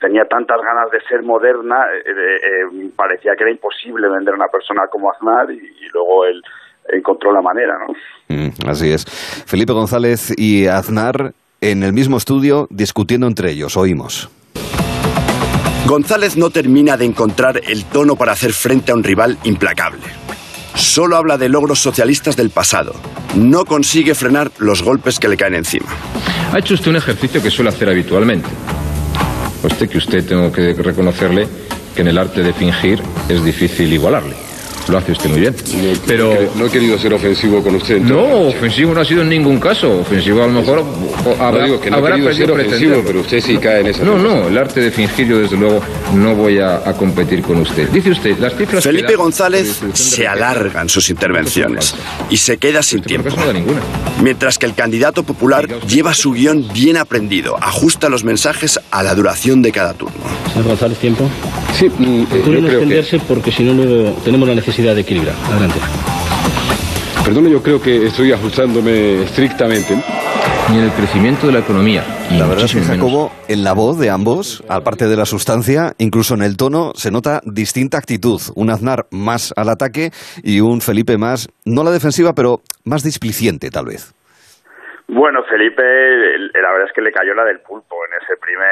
tenía 0.00 0.24
tantas 0.24 0.58
ganas 0.62 0.90
de 0.90 1.00
ser 1.02 1.22
moderna, 1.22 1.76
eh, 1.94 2.10
eh, 2.10 2.90
parecía 2.96 3.32
que 3.36 3.44
era 3.44 3.52
imposible 3.52 4.08
vender 4.08 4.34
a 4.34 4.36
una 4.36 4.48
persona 4.48 4.86
como 4.90 5.10
Aznar 5.10 5.50
y, 5.50 5.60
luego 5.92 6.24
él 6.24 6.42
encontró 6.88 7.32
la 7.32 7.42
manera, 7.42 7.74
¿no? 7.78 7.94
Mm, 8.28 8.68
así 8.68 8.90
es. 8.90 9.04
Felipe 9.46 9.72
González 9.72 10.32
y 10.36 10.66
Aznar 10.66 11.32
en 11.60 11.82
el 11.82 11.92
mismo 11.92 12.16
estudio 12.16 12.66
discutiendo 12.70 13.26
entre 13.26 13.50
ellos, 13.50 13.76
oímos. 13.76 14.30
González 15.86 16.36
no 16.36 16.50
termina 16.50 16.96
de 16.96 17.04
encontrar 17.04 17.60
el 17.66 17.84
tono 17.84 18.16
para 18.16 18.32
hacer 18.32 18.52
frente 18.52 18.92
a 18.92 18.94
un 18.94 19.02
rival 19.02 19.38
implacable. 19.44 20.02
Solo 20.92 21.16
habla 21.16 21.38
de 21.38 21.48
logros 21.48 21.78
socialistas 21.78 22.34
del 22.34 22.50
pasado. 22.50 22.92
No 23.36 23.64
consigue 23.64 24.16
frenar 24.16 24.50
los 24.58 24.82
golpes 24.82 25.20
que 25.20 25.28
le 25.28 25.36
caen 25.36 25.54
encima. 25.54 25.86
Ha 26.52 26.58
hecho 26.58 26.74
usted 26.74 26.90
un 26.90 26.96
ejercicio 26.96 27.40
que 27.40 27.48
suele 27.48 27.70
hacer 27.70 27.88
habitualmente. 27.88 28.48
Usted 29.62 29.88
que 29.88 29.98
usted 29.98 30.26
tengo 30.26 30.50
que 30.50 30.72
reconocerle 30.72 31.46
que 31.94 32.02
en 32.02 32.08
el 32.08 32.18
arte 32.18 32.42
de 32.42 32.52
fingir 32.52 33.00
es 33.28 33.44
difícil 33.44 33.92
igualarle. 33.92 34.49
Lo 34.88 34.98
hace 34.98 35.12
usted 35.12 35.30
muy 35.30 35.40
bien. 35.40 35.54
pero 36.06 36.52
no 36.56 36.66
he 36.66 36.70
querido 36.70 36.98
ser 36.98 37.12
ofensivo 37.14 37.62
con 37.62 37.76
usted. 37.76 38.00
No, 38.00 38.48
ofensivo 38.48 38.94
no 38.94 39.00
ha 39.00 39.04
sido 39.04 39.22
en 39.22 39.28
ningún 39.28 39.60
caso. 39.60 40.00
Ofensivo 40.00 40.42
a 40.42 40.46
lo 40.46 40.52
mejor 40.52 40.84
habrá, 41.38 41.64
digo 41.64 41.80
que 41.80 41.90
no 41.90 41.98
he 41.98 42.10
querido 42.10 42.34
ser 42.34 42.50
ofensivo, 42.50 43.02
pero 43.06 43.20
usted 43.20 43.40
sí 43.40 43.56
cae 43.58 43.80
en 43.80 43.86
esa. 43.88 44.04
No, 44.04 44.18
no, 44.18 44.48
el 44.48 44.58
arte 44.58 44.80
de 44.80 44.90
fingir 44.90 45.28
yo 45.28 45.38
desde 45.38 45.56
luego 45.56 45.80
no 46.14 46.34
voy 46.34 46.58
a, 46.58 46.80
competir 46.98 47.42
con 47.42 47.58
usted. 47.58 47.88
Dice 47.90 48.10
usted, 48.10 48.38
las 48.38 48.54
cifras 48.54 48.82
Felipe 48.82 49.14
González 49.16 49.80
se 49.94 50.26
alargan 50.26 50.88
sus 50.88 51.08
intervenciones 51.08 51.94
y 52.28 52.36
se 52.36 52.58
queda 52.58 52.82
sin 52.82 53.02
tiempo. 53.02 53.30
Mientras 54.22 54.58
que 54.58 54.66
el 54.66 54.74
candidato 54.74 55.22
popular 55.22 55.68
lleva 55.86 56.14
su 56.14 56.32
guion 56.32 56.66
bien 56.72 56.96
aprendido, 56.96 57.56
ajusta 57.60 58.08
los 58.08 58.24
mensajes 58.24 58.80
a 58.90 59.02
la 59.02 59.14
duración 59.14 59.62
de 59.62 59.72
cada 59.72 59.94
turno. 59.94 60.16
Señor 60.52 60.68
González, 60.68 60.98
tiempo. 60.98 61.28
Sí, 61.78 61.88
mm, 61.88 62.22
eh, 62.22 62.42
yo 62.44 62.52
extenderse 62.66 63.18
porque 63.20 63.52
si 63.52 63.62
no 63.62 64.12
tenemos 64.24 64.48
la 64.48 64.54
necesidad 64.54 64.79
de 64.82 65.00
equilibrar. 65.02 65.34
Adelante. 65.50 65.78
Perdone, 67.24 67.50
yo 67.50 67.62
creo 67.62 67.80
que 67.80 68.06
estoy 68.06 68.32
ajustándome 68.32 69.22
estrictamente. 69.22 69.94
Ni 70.70 70.78
en 70.78 70.84
el 70.84 70.92
crecimiento 70.92 71.46
de 71.48 71.52
la 71.52 71.58
economía. 71.58 72.02
La 72.30 72.46
verdad 72.46 72.64
es 72.64 72.74
que 72.74 72.80
Jacobo, 72.80 73.30
en 73.48 73.64
la 73.64 73.72
voz 73.72 73.98
de 73.98 74.08
ambos, 74.08 74.64
aparte 74.68 75.06
de 75.06 75.16
la 75.16 75.24
sustancia, 75.26 75.92
incluso 75.98 76.34
en 76.34 76.42
el 76.42 76.56
tono, 76.56 76.92
se 76.94 77.10
nota 77.10 77.40
distinta 77.44 77.98
actitud. 77.98 78.40
Un 78.54 78.70
Aznar 78.70 79.06
más 79.10 79.52
al 79.56 79.68
ataque 79.68 80.10
y 80.42 80.60
un 80.60 80.80
Felipe 80.80 81.18
más, 81.18 81.48
no 81.66 81.82
la 81.82 81.90
defensiva, 81.90 82.32
pero 82.34 82.60
más 82.84 83.02
displiciente, 83.02 83.70
tal 83.70 83.86
vez. 83.86 84.14
Bueno, 85.08 85.40
Felipe, 85.50 85.82
la 85.82 86.70
verdad 86.70 86.86
es 86.86 86.92
que 86.94 87.02
le 87.02 87.10
cayó 87.10 87.34
la 87.34 87.44
del 87.44 87.58
pulpo 87.60 87.96
en 88.06 88.14
ese 88.22 88.36
primer, 88.40 88.70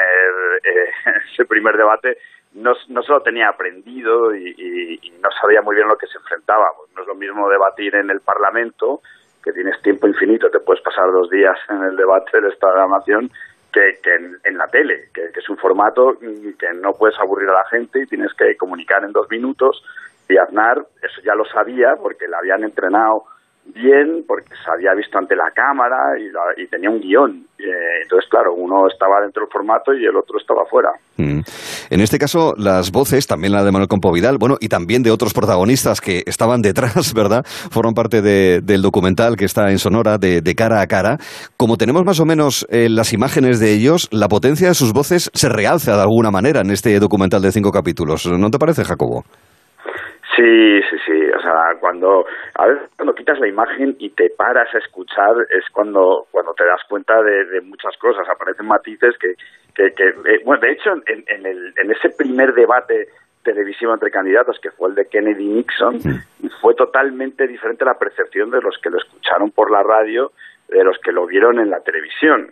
eh, 0.63 0.89
ese 1.33 1.45
primer 1.45 1.75
debate 1.75 2.17
no, 2.53 2.73
no 2.87 3.01
se 3.03 3.11
lo 3.11 3.21
tenía 3.21 3.49
aprendido 3.49 4.35
y, 4.35 4.99
no 5.21 5.29
sabía 5.41 5.61
muy 5.61 5.75
bien 5.75 5.87
lo 5.87 5.97
que 5.97 6.07
se 6.07 6.17
enfrentaba. 6.17 6.67
No 6.95 7.01
es 7.01 7.07
lo 7.07 7.15
mismo 7.15 7.49
debatir 7.49 7.95
en 7.95 8.09
el 8.09 8.21
Parlamento, 8.21 9.01
que 9.43 9.51
tienes 9.51 9.81
tiempo 9.81 10.07
infinito, 10.07 10.49
te 10.49 10.59
puedes 10.59 10.81
pasar 10.81 11.11
dos 11.11 11.29
días 11.29 11.57
en 11.69 11.83
el 11.83 11.95
debate 11.95 12.39
de 12.39 12.49
la 12.49 12.87
Nación, 12.87 13.29
que, 13.71 13.99
que 14.01 14.15
en, 14.43 14.57
la 14.57 14.67
tele, 14.67 15.09
que, 15.13 15.25
es 15.25 15.49
un 15.49 15.57
formato 15.57 16.17
que 16.19 16.73
no 16.75 16.93
puedes 16.93 17.19
aburrir 17.19 17.49
a 17.49 17.53
la 17.53 17.65
gente 17.69 18.01
y 18.01 18.07
tienes 18.07 18.33
que 18.33 18.55
comunicar 18.57 19.03
en 19.03 19.11
dos 19.11 19.29
minutos. 19.29 19.83
Y 20.27 20.37
Aznar, 20.37 20.77
eso 21.01 21.21
ya 21.23 21.35
lo 21.35 21.45
sabía 21.45 21.95
porque 22.01 22.27
le 22.27 22.35
habían 22.35 22.63
entrenado 22.63 23.25
bien 23.73 24.23
porque 24.27 24.49
se 24.63 24.71
había 24.71 24.93
visto 24.93 25.17
ante 25.17 25.35
la 25.35 25.51
cámara 25.51 26.17
y, 26.17 26.67
tenía 26.67 26.89
un 26.89 26.99
guion. 26.99 27.45
Eh, 27.57 28.01
entonces, 28.03 28.29
claro, 28.29 28.53
uno 28.53 28.87
estaba 28.87 29.21
dentro 29.21 29.43
del 29.43 29.51
formato 29.51 29.93
y 29.93 30.05
el 30.05 30.15
otro 30.15 30.37
estaba 30.39 30.65
fuera. 30.65 30.89
Mm. 31.17 31.41
En 31.89 32.01
este 32.01 32.17
caso, 32.17 32.53
las 32.57 32.91
voces, 32.91 33.27
también 33.27 33.53
la 33.53 33.63
de 33.63 33.71
Manuel 33.71 33.89
Compo 33.89 34.11
Vidal, 34.11 34.37
bueno, 34.39 34.57
y 34.59 34.69
también 34.69 35.03
de 35.03 35.11
otros 35.11 35.33
protagonistas 35.33 36.01
que 36.01 36.23
estaban 36.25 36.61
detrás, 36.61 37.13
¿verdad? 37.15 37.43
Fueron 37.45 37.93
parte 37.93 38.21
del 38.21 38.81
documental 38.81 39.35
que 39.35 39.45
está 39.45 39.69
en 39.71 39.79
Sonora, 39.79 40.17
de, 40.17 40.41
cara 40.55 40.81
a 40.81 40.87
cara. 40.87 41.17
Como 41.57 41.77
tenemos 41.77 42.03
más 42.05 42.19
o 42.19 42.25
menos 42.25 42.65
eh, 42.69 42.89
las 42.89 43.13
imágenes 43.13 43.59
de 43.59 43.73
ellos, 43.73 44.07
la 44.11 44.27
potencia 44.27 44.67
de 44.67 44.73
sus 44.73 44.93
voces 44.93 45.29
se 45.33 45.49
realza 45.49 45.95
de 45.95 46.01
alguna 46.01 46.31
manera 46.31 46.61
en 46.61 46.71
este 46.71 46.99
documental 46.99 47.41
de 47.41 47.51
cinco 47.51 47.71
capítulos. 47.71 48.25
¿No 48.25 48.49
te 48.49 48.59
parece, 48.59 48.83
Jacobo? 48.83 49.23
Sí, 50.39 50.81
sí, 50.89 50.95
sí. 51.05 51.31
O 51.31 51.41
sea, 51.41 51.75
cuando 51.81 52.25
a 52.53 52.67
veces 52.67 52.89
cuando 52.95 53.13
quitas 53.13 53.39
la 53.39 53.47
imagen 53.47 53.97
y 53.99 54.09
te 54.11 54.29
paras 54.29 54.73
a 54.73 54.77
escuchar 54.77 55.35
es 55.49 55.65
cuando 55.73 56.27
cuando 56.31 56.53
te 56.53 56.65
das 56.65 56.81
cuenta 56.87 57.21
de, 57.21 57.59
muchas 57.61 57.97
cosas. 57.97 58.27
Aparecen 58.29 58.65
matices 58.65 59.17
que, 59.17 59.33
que, 59.75 59.93
que 59.93 60.07
eh, 60.07 60.41
bueno, 60.45 60.61
de 60.61 60.71
hecho, 60.71 60.93
en, 60.93 61.25
en, 61.27 61.45
el, 61.45 61.73
en 61.75 61.91
ese 61.91 62.09
primer 62.11 62.53
debate 62.53 63.09
televisivo 63.43 63.93
entre 63.93 64.11
candidatos, 64.11 64.59
que 64.61 64.71
fue 64.71 64.89
el 64.89 64.95
de 64.95 65.07
Kennedy 65.07 65.45
Nixon, 65.45 65.99
fue 66.61 66.73
totalmente 66.75 67.45
diferente 67.45 67.83
la 67.83 67.97
percepción 67.97 68.49
de 68.49 68.61
los 68.61 68.77
que 68.77 68.89
lo 68.89 68.97
escucharon 68.97 69.51
por 69.51 69.71
la 69.71 69.83
radio 69.83 70.31
de 70.69 70.83
los 70.83 70.97
que 70.99 71.11
lo 71.11 71.25
vieron 71.25 71.59
en 71.59 71.69
la 71.69 71.81
televisión. 71.81 72.51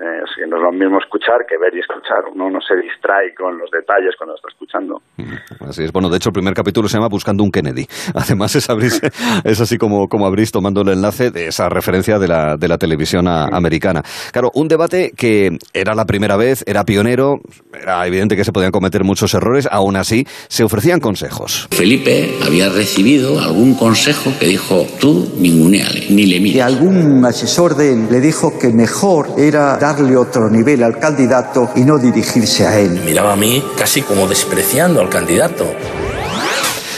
Eh, 0.00 0.24
que 0.36 0.46
no 0.46 0.56
es 0.56 0.62
lo 0.62 0.72
mismo 0.72 0.98
escuchar 0.98 1.46
que 1.48 1.56
ver 1.56 1.74
y 1.74 1.80
escuchar. 1.80 2.24
Uno 2.34 2.50
no 2.50 2.60
se 2.60 2.74
distrae 2.74 3.34
con 3.34 3.56
los 3.56 3.70
detalles 3.70 4.14
cuando 4.18 4.34
está 4.34 4.48
escuchando. 4.48 5.00
Mm, 5.16 5.68
así 5.68 5.84
es. 5.84 5.92
Bueno, 5.92 6.08
de 6.08 6.16
hecho, 6.16 6.30
el 6.30 6.32
primer 6.32 6.54
capítulo 6.54 6.88
se 6.88 6.96
llama 6.96 7.08
Buscando 7.08 7.44
un 7.44 7.50
Kennedy. 7.50 7.86
Además, 8.14 8.56
es, 8.56 8.68
es 9.44 9.60
así 9.60 9.78
como, 9.78 10.08
como 10.08 10.26
abrís 10.26 10.50
tomando 10.50 10.82
el 10.82 10.88
enlace 10.88 11.30
de 11.30 11.46
esa 11.46 11.68
referencia 11.68 12.18
de 12.18 12.26
la, 12.26 12.56
de 12.56 12.68
la 12.68 12.78
televisión 12.78 13.28
americana. 13.28 14.02
Claro, 14.32 14.50
un 14.54 14.66
debate 14.66 15.12
que 15.16 15.50
era 15.72 15.94
la 15.94 16.06
primera 16.06 16.36
vez, 16.36 16.64
era 16.66 16.84
pionero, 16.84 17.36
era 17.72 18.04
evidente 18.06 18.36
que 18.36 18.44
se 18.44 18.52
podían 18.52 18.72
cometer 18.72 19.04
muchos 19.04 19.32
errores, 19.34 19.68
aún 19.70 19.96
así 19.96 20.24
se 20.48 20.64
ofrecían 20.64 20.98
consejos. 20.98 21.68
Felipe 21.70 22.34
había 22.44 22.68
recibido 22.68 23.40
algún 23.40 23.74
consejo 23.74 24.32
que 24.40 24.46
dijo, 24.46 24.86
tú 25.00 25.32
ninguneale, 25.38 26.06
ni 26.10 26.26
le 26.26 26.40
mires. 26.40 26.56
Y 26.56 26.60
algún 26.60 27.24
asesor 27.24 27.76
de 27.76 27.92
él 27.92 28.08
le 28.10 28.20
dijo 28.20 28.58
que 28.58 28.68
mejor 28.68 29.28
era 29.38 29.78
darle 29.84 30.16
otro 30.16 30.48
nivel 30.48 30.82
al 30.82 30.98
candidato 30.98 31.68
y 31.76 31.84
no 31.84 31.98
dirigirse 31.98 32.66
a 32.66 32.80
él. 32.80 33.02
Miraba 33.04 33.34
a 33.34 33.36
mí 33.36 33.62
casi 33.76 34.00
como 34.00 34.26
despreciando 34.26 34.98
al 35.02 35.10
candidato. 35.10 35.66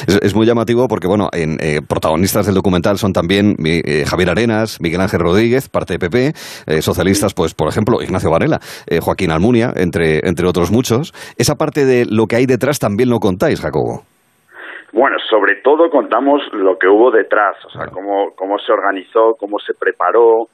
Es, 0.06 0.36
muy 0.36 0.46
llamativo 0.46 0.86
porque, 0.86 1.08
bueno, 1.08 1.28
en, 1.32 1.58
eh, 1.58 1.80
protagonistas 1.82 2.46
del 2.46 2.54
documental 2.54 2.96
son 2.96 3.12
también 3.12 3.56
eh, 3.66 4.04
Javier 4.06 4.30
Arenas, 4.30 4.78
Miguel 4.80 5.00
Ángel 5.00 5.18
Rodríguez, 5.18 5.68
parte 5.68 5.94
de 5.94 5.98
PP, 5.98 6.32
eh, 6.68 6.80
socialistas, 6.80 7.34
pues, 7.34 7.54
por 7.54 7.66
ejemplo, 7.66 8.00
Ignacio 8.00 8.30
Varela, 8.30 8.60
Joaquín 9.02 9.32
Almunia, 9.32 9.72
entre, 9.74 10.20
entre 10.22 10.46
otros 10.46 10.70
muchos. 10.70 11.12
Esa 11.38 11.56
parte 11.56 11.84
de 11.84 12.06
lo 12.08 12.26
que 12.28 12.36
hay 12.36 12.46
detrás 12.46 12.78
también 12.78 13.10
lo 13.10 13.18
contáis, 13.18 13.60
Jacobo. 13.60 14.04
Bueno, 14.92 15.16
sobre 15.28 15.56
todo 15.64 15.90
contamos 15.90 16.40
lo 16.52 16.78
que 16.78 16.86
hubo 16.86 17.10
detrás, 17.10 17.56
o 17.66 17.70
sea, 17.70 17.88
cómo, 17.92 18.30
cómo 18.36 18.58
se 18.60 18.70
organizó, 18.70 19.34
cómo 19.40 19.58
se 19.58 19.74
preparó, 19.74 20.46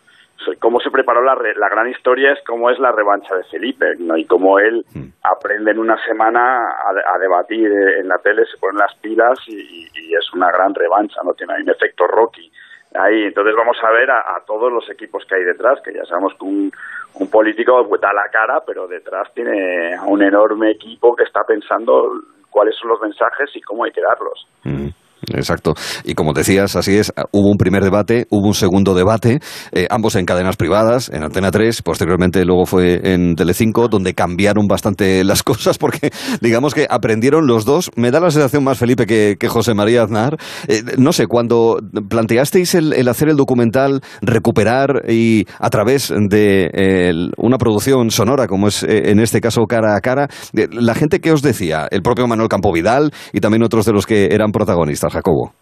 cómo 0.59 0.81
se 0.81 0.91
preparó 0.91 1.23
la, 1.23 1.35
la 1.57 1.69
gran 1.69 1.89
historia 1.89 2.33
es 2.33 2.39
cómo 2.47 2.71
es 2.71 2.79
la 2.79 2.93
revancha 2.93 3.35
de 3.37 3.45
Felipe 3.45 3.95
¿no? 3.99 4.17
y 4.17 4.25
cómo 4.25 4.59
él 4.59 4.85
hmm. 4.95 5.09
aprende 5.23 5.71
en 5.71 5.79
una 5.79 5.97
semana 6.05 6.59
a, 6.87 7.19
debatir 7.19 7.71
en 7.71 8.09
la 8.09 8.19
tele, 8.19 8.45
se 8.47 8.59
pone 8.59 8.79
las 8.79 8.95
pilas 8.97 9.39
y, 9.47 9.89
es 10.13 10.33
una 10.35 10.51
gran 10.51 10.75
revancha, 10.75 11.21
no 11.25 11.33
tiene 11.33 11.55
un 11.55 11.71
efecto 11.71 12.07
Rocky. 12.07 12.53
Ahí, 12.95 13.23
entonces 13.25 13.55
vamos 13.57 13.79
a 13.83 13.91
ver 13.91 14.11
a, 14.11 14.43
todos 14.47 14.71
los 14.71 14.89
equipos 14.91 15.25
que 15.25 15.37
hay 15.37 15.45
detrás, 15.45 15.81
que 15.83 15.95
ya 15.95 16.05
sabemos 16.05 16.35
que 16.39 16.45
un, 16.45 16.71
un 17.15 17.31
político 17.31 17.89
da 17.99 18.13
la 18.13 18.29
cara, 18.31 18.63
pero 18.67 18.87
detrás 18.87 19.33
tiene 19.33 19.99
un 20.07 20.23
enorme 20.23 20.73
equipo 20.73 21.17
que 21.17 21.25
está 21.25 21.45
pensando 21.45 22.13
cuáles 22.51 22.77
son 22.77 22.91
los 22.91 23.01
mensajes 23.01 23.51
y 23.55 23.63
cómo 23.63 23.85
hay 23.85 23.93
que 23.93 24.03
darlos. 24.03 24.47
Hmm. 24.65 24.89
Exacto. 25.35 25.75
Y 26.05 26.15
como 26.15 26.33
decías, 26.33 26.77
así 26.77 26.97
es, 26.97 27.13
hubo 27.31 27.49
un 27.49 27.57
primer 27.57 27.85
debate, 27.85 28.27
hubo 28.31 28.49
un 28.49 28.55
segundo 28.55 28.95
debate, 28.95 29.41
eh, 29.73 29.87
ambos 29.91 30.17
en 30.17 30.27
cadenas 30.27 30.57
privadas, 30.57 31.11
en 31.13 31.23
Antena 31.23 31.51
3, 31.51 31.83
posteriormente 31.83 32.45
luego 32.45 32.67
fue 32.67 33.01
en 33.13 33.35
Telecinco, 33.35 33.89
donde 33.89 34.15
cambiaron 34.15 34.67
bastante 34.67 35.25
las 35.33 35.43
cosas 35.43 35.79
porque 35.79 36.11
digamos 36.41 36.75
que 36.75 36.87
aprendieron 36.89 37.47
los 37.47 37.65
dos. 37.65 37.91
Me 37.97 38.11
da 38.11 38.21
la 38.21 38.31
sensación 38.31 38.65
más, 38.65 38.79
Felipe, 38.79 39.07
que, 39.07 39.49
José 39.53 39.75
María 39.75 40.03
Aznar. 40.03 40.39
Eh, 40.67 40.83
no 40.97 41.13
sé, 41.13 41.27
cuando 41.27 41.79
planteasteis 42.09 42.75
el, 42.75 43.09
hacer 43.09 43.29
el 43.29 43.37
documental, 43.37 44.01
recuperar 44.23 45.03
y 45.09 45.47
a 45.59 45.69
través 45.69 46.09
de 46.09 47.31
una 47.37 47.59
producción 47.59 48.11
sonora, 48.11 48.47
como 48.47 48.69
es 48.69 48.83
eh, 48.83 49.11
en 49.11 49.21
este 49.21 49.41
caso 49.41 49.63
cara 49.67 49.97
a 49.97 50.01
cara, 50.01 50.29
la 50.53 50.95
gente 50.95 51.21
que 51.21 51.33
os 51.33 51.43
decía, 51.43 51.87
el 51.91 52.03
propio 52.03 52.27
Manuel 52.27 52.49
Campo 52.49 52.73
Vidal 52.73 53.11
y 53.33 53.41
también 53.41 53.63
otros 53.63 53.85
de 53.85 53.93
los 53.93 54.07
que 54.07 54.29
eran 54.33 54.53
protagonistas, 54.53 55.12
Jacobo. 55.13 55.53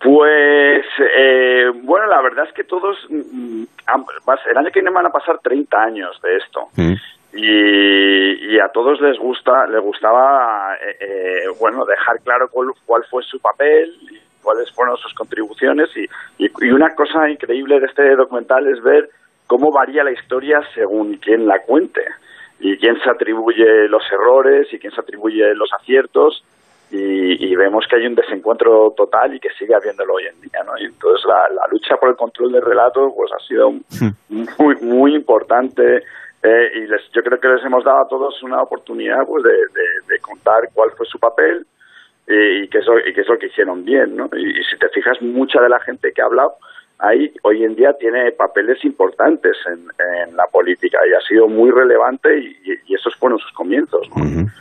Pues 0.00 0.86
eh, 0.98 1.64
bueno, 1.82 2.06
la 2.06 2.22
verdad 2.22 2.46
es 2.46 2.54
que 2.54 2.62
todos, 2.62 2.96
mm, 3.10 3.64
el 4.50 4.56
año 4.56 4.70
que 4.70 4.80
viene 4.80 4.94
van 4.94 5.06
a 5.06 5.10
pasar 5.10 5.40
30 5.42 5.76
años 5.76 6.20
de 6.22 6.36
esto. 6.36 6.60
Mm. 6.76 6.94
Y, 7.34 8.58
a 8.60 8.68
todos 8.72 9.00
les 9.00 9.18
gusta, 9.18 9.66
les 9.66 9.80
gustaba, 9.80 10.74
eh, 10.74 10.96
eh, 11.00 11.48
bueno, 11.60 11.84
dejar 11.84 12.20
claro 12.24 12.48
cuál, 12.50 13.04
fue 13.10 13.22
su 13.22 13.38
papel 13.38 13.94
y 14.10 14.18
cuáles 14.42 14.70
fueron 14.72 14.96
sus 14.96 15.12
contribuciones. 15.14 15.90
Y, 15.96 16.06
y, 16.44 16.70
una 16.70 16.94
cosa 16.94 17.28
increíble 17.28 17.78
de 17.78 17.86
este 17.86 18.16
documental 18.16 18.66
es 18.66 18.82
ver 18.82 19.08
cómo 19.46 19.70
varía 19.70 20.04
la 20.04 20.12
historia 20.12 20.60
según 20.74 21.16
quien 21.18 21.46
la 21.46 21.60
cuente 21.60 22.02
y 22.60 22.76
quién 22.78 22.98
se 23.00 23.10
atribuye 23.10 23.88
los 23.88 24.02
errores 24.10 24.66
y 24.72 24.78
quién 24.78 24.92
se 24.92 25.00
atribuye 25.00 25.54
los 25.54 25.72
aciertos 25.72 26.42
y, 26.90 27.54
vemos 27.56 27.86
que 27.88 27.96
hay 27.96 28.06
un 28.06 28.14
desencuentro 28.14 28.92
total 28.96 29.34
y 29.34 29.40
que 29.40 29.50
sigue 29.58 29.74
habiéndolo 29.74 30.14
hoy 30.14 30.24
en 30.26 30.40
día, 30.40 30.62
¿no? 30.64 30.78
Y 30.78 30.86
entonces 30.86 31.26
la, 31.26 31.66
lucha 31.70 31.96
por 31.96 32.10
el 32.10 32.16
control 32.16 32.52
del 32.52 32.62
relato 32.62 33.12
pues 33.14 33.30
ha 33.32 33.46
sido 33.46 33.72
muy 34.58 34.76
muy 34.80 35.14
importante 35.14 36.02
eh, 36.42 36.70
y 36.74 36.86
les, 36.86 37.02
yo 37.12 37.22
creo 37.22 37.38
que 37.38 37.48
les 37.48 37.64
hemos 37.64 37.84
dado 37.84 38.00
a 38.00 38.08
todos 38.08 38.42
una 38.42 38.62
oportunidad 38.62 39.26
pues 39.26 39.44
de, 39.44 40.18
contar 40.20 40.68
cuál 40.72 40.90
fue 40.96 41.06
su 41.06 41.18
papel 41.18 41.66
y, 42.26 42.68
que 42.68 42.78
eso 42.78 42.98
y 42.98 43.12
que 43.12 43.22
es 43.22 43.28
lo 43.28 43.38
que 43.38 43.46
hicieron 43.46 43.84
bien, 43.84 44.16
¿no? 44.16 44.28
Y, 44.32 44.58
y 44.58 44.64
si 44.64 44.78
te 44.78 44.88
fijas 44.88 45.20
mucha 45.20 45.60
de 45.60 45.68
la 45.68 45.80
gente 45.80 46.12
que 46.12 46.22
ha 46.22 46.26
hablado 46.26 46.56
ahí 46.98 47.30
hoy 47.42 47.64
en 47.64 47.74
día 47.74 47.90
tiene 47.98 48.32
papeles 48.32 48.84
importantes 48.84 49.56
en, 49.66 49.88
la 50.36 50.44
política 50.52 50.98
y 51.08 51.14
ha 51.14 51.20
sido 51.26 51.48
muy 51.48 51.70
relevante 51.70 52.28
y, 52.38 52.94
esos 52.94 53.14
fueron 53.16 53.38
sus 53.38 53.52
comienzos. 53.52 54.08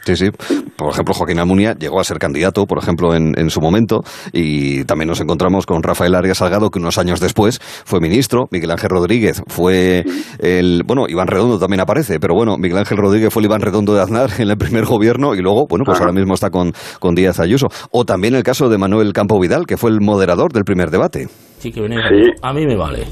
Sí, 0.05 0.15
sí. 0.15 0.29
Por 0.77 0.91
ejemplo, 0.91 1.15
Joaquín 1.15 1.39
Almunia 1.39 1.73
llegó 1.73 1.99
a 1.99 2.03
ser 2.03 2.19
candidato, 2.19 2.65
por 2.67 2.77
ejemplo, 2.77 3.15
en, 3.15 3.49
su 3.49 3.61
momento 3.61 4.01
y 4.31 4.83
también 4.85 5.07
nos 5.07 5.21
encontramos 5.21 5.65
con 5.65 5.81
Rafael 5.81 6.13
Arias 6.13 6.37
Salgado, 6.37 6.69
que 6.69 6.77
unos 6.77 6.99
años 6.99 7.19
después 7.19 7.59
fue 7.59 7.99
ministro, 7.99 8.47
Miguel 8.51 8.69
Ángel 8.69 8.89
Rodríguez 8.89 9.41
fue 9.47 10.03
el... 10.39 10.83
Bueno, 10.85 11.05
Iván 11.07 11.27
Redondo 11.27 11.57
también 11.57 11.79
aparece, 11.79 12.19
pero 12.19 12.35
bueno, 12.35 12.57
Miguel 12.57 12.77
Ángel 12.77 12.97
Rodríguez 12.97 13.33
fue 13.33 13.41
el 13.41 13.45
Iván 13.45 13.61
Redondo 13.61 13.95
de 13.95 14.01
Aznar 14.01 14.29
en 14.37 14.49
el 14.49 14.57
primer 14.57 14.85
gobierno 14.85 15.33
y 15.33 15.41
luego, 15.41 15.65
bueno, 15.67 15.83
pues 15.83 15.99
ahora 15.99 16.13
mismo 16.13 16.35
está 16.35 16.51
con, 16.51 16.73
con 16.99 17.15
Díaz 17.15 17.39
Ayuso. 17.39 17.67
O 17.91 18.05
también 18.05 18.35
el 18.35 18.43
caso 18.43 18.69
de 18.69 18.77
Manuel 18.77 19.13
Campo 19.13 19.39
Vidal, 19.39 19.65
que 19.65 19.77
fue 19.77 19.89
el 19.89 19.99
moderador 20.01 20.53
del 20.53 20.63
primer 20.63 20.91
debate. 20.91 21.27
Sí, 21.59 21.71
que 21.71 21.81
venía 21.81 21.99
a 22.41 22.53
mí 22.53 22.65
me 22.65 22.75
vale. 22.75 23.03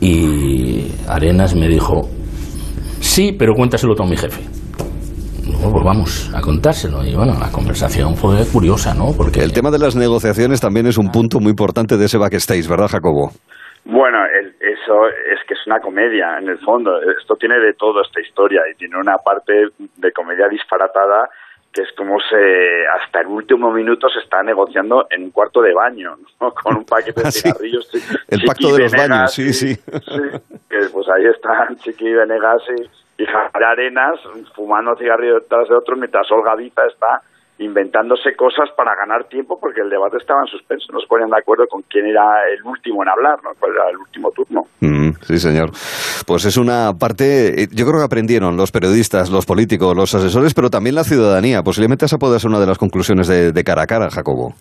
Y 0.00 0.92
Arenas 1.08 1.54
me 1.54 1.68
dijo, 1.68 2.02
sí, 3.00 3.34
pero 3.38 3.54
cuéntaselo 3.54 3.94
tú 3.94 4.02
a 4.02 4.06
mi 4.06 4.16
jefe. 4.16 4.42
No, 5.50 5.70
pues 5.70 5.84
vamos 5.84 6.32
a 6.34 6.40
contárselo. 6.40 7.02
Y 7.04 7.14
bueno, 7.14 7.32
la 7.40 7.50
conversación 7.50 8.14
fue 8.14 8.44
curiosa, 8.52 8.94
¿no? 8.94 9.12
Porque 9.16 9.40
el 9.40 9.52
tema 9.52 9.70
de 9.70 9.78
las 9.78 9.96
negociaciones 9.96 10.60
también 10.60 10.86
es 10.86 10.98
un 10.98 11.10
punto 11.10 11.40
muy 11.40 11.50
importante 11.50 11.96
de 11.96 12.04
ese 12.04 12.18
backstage, 12.18 12.68
¿verdad, 12.68 12.88
Jacobo? 12.88 13.30
Bueno, 13.84 14.18
eso 14.60 15.06
es 15.08 15.40
que 15.46 15.54
es 15.54 15.60
una 15.66 15.80
comedia, 15.80 16.38
en 16.38 16.48
el 16.48 16.58
fondo. 16.58 17.00
Esto 17.18 17.36
tiene 17.36 17.56
de 17.60 17.72
todo 17.74 18.02
esta 18.02 18.20
historia 18.20 18.60
y 18.70 18.76
tiene 18.76 18.96
una 18.98 19.16
parte 19.24 19.52
de 19.78 20.12
comedia 20.12 20.48
disparatada 20.48 21.28
que 21.74 21.82
es 21.82 21.92
como 21.96 22.20
se 22.20 22.86
hasta 22.86 23.20
el 23.20 23.26
último 23.26 23.72
minuto 23.72 24.08
se 24.08 24.20
está 24.20 24.44
negociando 24.44 25.08
en 25.10 25.24
un 25.24 25.30
cuarto 25.32 25.60
de 25.60 25.74
baño, 25.74 26.16
¿no? 26.40 26.54
con 26.62 26.76
un 26.76 26.84
paquete 26.84 27.20
de 27.20 27.28
ah, 27.28 27.32
cigarrillos. 27.32 27.90
El 28.28 28.44
pacto 28.44 28.72
de 28.72 28.78
los 28.84 28.92
baños, 28.92 29.32
sí, 29.32 29.52
sí. 29.52 29.76
que 30.70 30.78
pues 30.92 31.08
ahí 31.08 31.26
están 31.26 31.76
Chiqui 31.78 32.12
Venegas 32.12 32.62
y, 32.78 33.22
y 33.22 33.26
Arenas 33.52 34.20
fumando 34.54 34.96
cigarrillos 34.96 35.42
detrás 35.42 35.68
de 35.68 35.74
otro 35.74 35.96
mientras 35.96 36.30
Olga 36.30 36.54
está 36.86 37.22
inventándose 37.64 38.36
cosas 38.36 38.70
para 38.76 38.94
ganar 38.94 39.24
tiempo 39.28 39.58
porque 39.60 39.80
el 39.80 39.90
debate 39.90 40.18
estaba 40.18 40.42
en 40.42 40.46
suspenso. 40.46 40.92
No 40.92 41.00
se 41.00 41.06
ponían 41.06 41.30
de 41.30 41.38
acuerdo 41.38 41.66
con 41.68 41.82
quién 41.82 42.06
era 42.06 42.22
el 42.52 42.62
último 42.64 43.02
en 43.02 43.08
hablar, 43.08 43.38
¿no? 43.42 43.50
era 43.66 43.90
el 43.90 43.96
último 43.96 44.30
turno. 44.30 44.62
Mm, 44.80 45.10
sí, 45.22 45.38
señor. 45.38 45.70
Pues 46.26 46.44
es 46.44 46.56
una 46.56 46.92
parte, 46.98 47.62
eh, 47.62 47.68
yo 47.72 47.86
creo 47.86 47.98
que 47.98 48.04
aprendieron 48.04 48.56
los 48.56 48.70
periodistas, 48.70 49.30
los 49.30 49.46
políticos, 49.46 49.96
los 49.96 50.14
asesores, 50.14 50.54
pero 50.54 50.70
también 50.70 50.94
la 50.94 51.04
ciudadanía. 51.04 51.62
Posiblemente 51.62 52.04
esa 52.04 52.18
pueda 52.18 52.38
ser 52.38 52.50
una 52.50 52.60
de 52.60 52.66
las 52.66 52.78
conclusiones 52.78 53.28
de, 53.28 53.64
cara 53.64 53.82
a 53.82 53.86
cara, 53.86 54.10
Jacobo. 54.10 54.54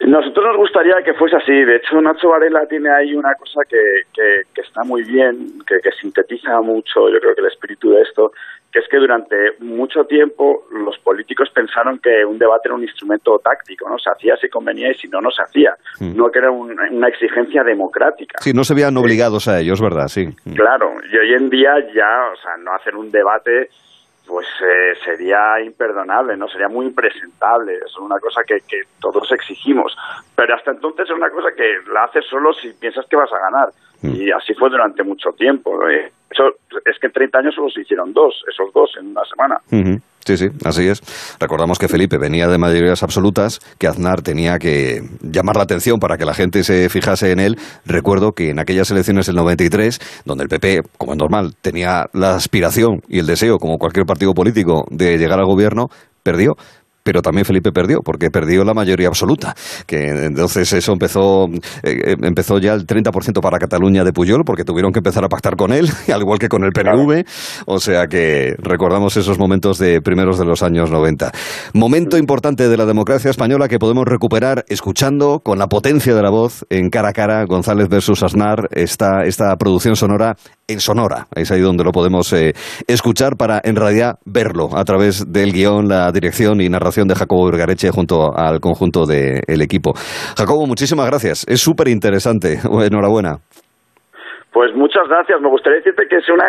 Nosotros 0.00 0.44
nos 0.44 0.56
gustaría 0.58 1.02
que 1.02 1.14
fuese 1.14 1.36
así. 1.36 1.52
De 1.52 1.76
hecho, 1.76 2.00
Nacho 2.00 2.28
Varela 2.28 2.66
tiene 2.68 2.90
ahí 2.90 3.14
una 3.14 3.34
cosa 3.34 3.60
que, 3.68 4.02
que, 4.12 4.60
está 4.60 4.84
muy 4.84 5.02
bien, 5.02 5.58
que, 5.66 5.80
que, 5.80 5.90
sintetiza 5.92 6.60
mucho, 6.60 7.08
yo 7.08 7.18
creo 7.18 7.34
que 7.34 7.40
el 7.40 7.46
espíritu 7.46 7.90
de 7.90 8.02
esto, 8.02 8.32
que 8.70 8.80
es 8.80 8.88
que 8.90 8.98
durante 8.98 9.36
mucho 9.60 10.04
tiempo 10.04 10.64
los 10.70 10.98
políticos 10.98 11.48
pensaron 11.54 11.98
que 11.98 12.24
un 12.26 12.38
debate 12.38 12.68
era 12.68 12.74
un 12.74 12.82
instrumento 12.82 13.38
táctico, 13.38 13.88
¿no? 13.88 13.98
Se 13.98 14.10
hacía 14.10 14.36
si 14.36 14.50
convenía 14.50 14.90
y 14.90 14.94
si 14.94 15.08
no, 15.08 15.20
no 15.20 15.30
se 15.30 15.42
hacía. 15.42 15.74
Mm. 15.98 16.14
No 16.14 16.30
que 16.30 16.40
era 16.40 16.50
una 16.50 17.08
exigencia 17.08 17.64
democrática. 17.64 18.38
Sí, 18.40 18.52
no 18.52 18.64
se 18.64 18.74
veían 18.74 18.96
obligados 18.98 19.48
a 19.48 19.60
ellos, 19.60 19.80
¿verdad? 19.80 20.08
Sí. 20.08 20.26
Claro, 20.54 20.92
y 21.10 21.16
hoy 21.16 21.32
en 21.32 21.48
día 21.48 21.74
ya, 21.94 22.30
o 22.32 22.36
sea, 22.36 22.56
no 22.58 22.74
hacer 22.74 22.94
un 22.96 23.10
debate 23.10 23.70
pues 24.26 24.46
eh, 24.60 24.94
sería 25.04 25.60
imperdonable, 25.64 26.36
no 26.36 26.48
sería 26.48 26.68
muy 26.68 26.86
impresentable. 26.86 27.74
Es 27.84 27.96
una 27.98 28.18
cosa 28.18 28.42
que, 28.46 28.58
que 28.68 28.82
todos 29.00 29.30
exigimos. 29.32 29.96
Pero 30.34 30.54
hasta 30.54 30.72
entonces 30.72 31.08
es 31.08 31.16
una 31.16 31.30
cosa 31.30 31.48
que 31.56 31.78
la 31.92 32.04
haces 32.04 32.24
solo 32.26 32.52
si 32.52 32.72
piensas 32.74 33.06
que 33.06 33.16
vas 33.16 33.32
a 33.32 33.38
ganar. 33.38 33.68
Mm. 34.02 34.20
Y 34.20 34.30
así 34.30 34.54
fue 34.54 34.70
durante 34.70 35.02
mucho 35.02 35.30
tiempo. 35.32 35.78
Eso, 35.88 36.56
es 36.84 36.98
que 36.98 37.06
en 37.06 37.12
30 37.12 37.38
años 37.38 37.54
solo 37.54 37.70
se 37.70 37.82
hicieron 37.82 38.12
dos, 38.12 38.44
esos 38.48 38.72
dos 38.72 38.90
en 38.98 39.08
una 39.08 39.24
semana. 39.24 39.60
Sí, 40.26 40.36
sí, 40.36 40.46
así 40.64 40.88
es. 40.88 41.00
Recordamos 41.38 41.78
que 41.78 41.86
Felipe 41.86 42.18
venía 42.18 42.48
de 42.48 42.58
mayorías 42.58 43.04
absolutas, 43.04 43.60
que 43.78 43.86
Aznar 43.86 44.22
tenía 44.22 44.58
que 44.58 45.00
llamar 45.22 45.56
la 45.56 45.62
atención 45.62 46.00
para 46.00 46.16
que 46.16 46.24
la 46.24 46.34
gente 46.34 46.64
se 46.64 46.88
fijase 46.88 47.30
en 47.30 47.38
él. 47.38 47.56
Recuerdo 47.84 48.32
que 48.32 48.50
en 48.50 48.58
aquellas 48.58 48.90
elecciones 48.90 49.26
del 49.26 49.36
93, 49.36 50.00
donde 50.24 50.42
el 50.42 50.48
PP, 50.48 50.82
como 50.98 51.12
es 51.12 51.18
normal, 51.18 51.54
tenía 51.60 52.06
la 52.12 52.34
aspiración 52.34 53.02
y 53.08 53.20
el 53.20 53.26
deseo, 53.26 53.58
como 53.58 53.78
cualquier 53.78 54.04
partido 54.04 54.34
político, 54.34 54.84
de 54.90 55.16
llegar 55.16 55.38
al 55.38 55.46
gobierno, 55.46 55.90
perdió 56.24 56.56
pero 57.06 57.22
también 57.22 57.44
Felipe 57.44 57.70
perdió, 57.70 58.00
porque 58.02 58.30
perdió 58.30 58.64
la 58.64 58.74
mayoría 58.74 59.06
absoluta. 59.06 59.54
Que 59.86 60.08
entonces 60.08 60.72
eso 60.72 60.92
empezó, 60.92 61.46
eh, 61.84 62.16
empezó 62.20 62.58
ya 62.58 62.74
el 62.74 62.84
30% 62.84 63.40
para 63.40 63.58
Cataluña 63.58 64.02
de 64.02 64.12
Puyol, 64.12 64.42
porque 64.44 64.64
tuvieron 64.64 64.90
que 64.90 64.98
empezar 64.98 65.24
a 65.24 65.28
pactar 65.28 65.54
con 65.54 65.72
él, 65.72 65.88
al 66.12 66.22
igual 66.22 66.40
que 66.40 66.48
con 66.48 66.64
el 66.64 66.72
PNV. 66.72 67.24
O 67.66 67.78
sea 67.78 68.08
que 68.08 68.56
recordamos 68.58 69.16
esos 69.16 69.38
momentos 69.38 69.78
de 69.78 70.00
primeros 70.00 70.36
de 70.36 70.46
los 70.46 70.64
años 70.64 70.90
90. 70.90 71.30
Momento 71.74 72.18
importante 72.18 72.68
de 72.68 72.76
la 72.76 72.86
democracia 72.86 73.30
española 73.30 73.68
que 73.68 73.78
podemos 73.78 74.04
recuperar 74.04 74.64
escuchando 74.66 75.38
con 75.44 75.60
la 75.60 75.68
potencia 75.68 76.12
de 76.12 76.22
la 76.22 76.30
voz 76.30 76.66
en 76.70 76.90
cara 76.90 77.10
a 77.10 77.12
cara 77.12 77.44
González 77.44 77.88
versus 77.88 78.24
Aznar 78.24 78.68
esta, 78.72 79.22
esta 79.26 79.54
producción 79.54 79.94
sonora 79.94 80.34
en 80.68 80.80
Sonora. 80.80 81.26
Es 81.34 81.50
ahí 81.50 81.60
donde 81.60 81.84
lo 81.84 81.92
podemos 81.92 82.32
eh, 82.32 82.52
escuchar 82.88 83.36
para 83.36 83.60
en 83.62 83.76
realidad 83.76 84.16
verlo 84.24 84.68
a 84.76 84.84
través 84.84 85.32
del 85.32 85.52
guion, 85.52 85.88
la 85.88 86.10
dirección 86.12 86.60
y 86.60 86.68
narración 86.68 87.08
de 87.08 87.14
Jacobo 87.14 87.46
Vergareche 87.50 87.90
junto 87.90 88.36
al 88.36 88.60
conjunto 88.60 89.06
del 89.06 89.62
equipo. 89.62 89.92
Jacobo, 90.36 90.66
muchísimas 90.66 91.06
gracias. 91.06 91.46
Es 91.48 91.60
súper 91.60 91.88
interesante. 91.88 92.58
Enhorabuena. 92.64 93.38
Pues 94.52 94.74
muchas 94.74 95.06
gracias. 95.08 95.38
Me 95.40 95.50
gustaría 95.50 95.78
decirte 95.78 96.08
que 96.08 96.16
es 96.16 96.28
una 96.30 96.48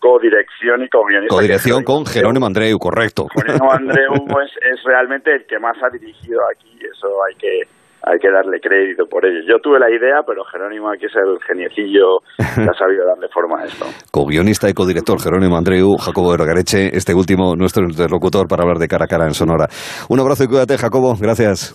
codirección 0.00 0.82
y 0.82 0.88
co 0.88 1.04
Codirección 1.28 1.84
con 1.84 2.06
Jerónimo 2.06 2.46
Andreu, 2.46 2.78
correcto. 2.78 3.26
Jerónimo 3.34 3.72
Andreu 3.78 4.14
es, 4.42 4.50
es 4.72 4.82
realmente 4.84 5.34
el 5.34 5.46
que 5.46 5.58
más 5.58 5.76
ha 5.82 5.90
dirigido 5.90 6.40
aquí. 6.50 6.78
Eso 6.80 7.08
hay 7.28 7.34
que 7.36 7.75
hay 8.06 8.18
que 8.18 8.30
darle 8.30 8.60
crédito 8.60 9.04
por 9.10 9.26
ello. 9.26 9.40
Yo 9.48 9.58
tuve 9.58 9.80
la 9.80 9.90
idea, 9.90 10.22
pero 10.24 10.44
Jerónimo 10.44 10.88
aquí 10.90 11.06
es 11.06 11.16
el 11.16 11.38
geniecillo 11.42 12.20
que 12.38 12.62
ha 12.62 12.74
sabido 12.78 13.04
darle 13.04 13.28
forma 13.28 13.60
a 13.60 13.64
esto. 13.64 13.84
Co-guionista 14.12 14.70
y 14.70 14.74
codirector 14.74 15.20
Jerónimo 15.20 15.56
Andreu, 15.56 15.96
Jacobo 15.98 16.30
Vergareche, 16.30 16.96
este 16.96 17.14
último 17.14 17.56
nuestro 17.56 17.82
interlocutor 17.82 18.46
para 18.46 18.62
hablar 18.62 18.78
de 18.78 18.86
cara 18.86 19.06
a 19.06 19.08
cara 19.08 19.24
en 19.24 19.34
Sonora. 19.34 19.66
Un 20.08 20.20
abrazo 20.20 20.44
y 20.44 20.46
cuídate, 20.46 20.78
Jacobo. 20.78 21.14
Gracias. 21.20 21.74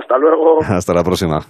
hasta 0.00 0.18
luego. 0.18 0.60
Hasta 0.62 0.94
la 0.94 1.02
próxima. 1.02 1.40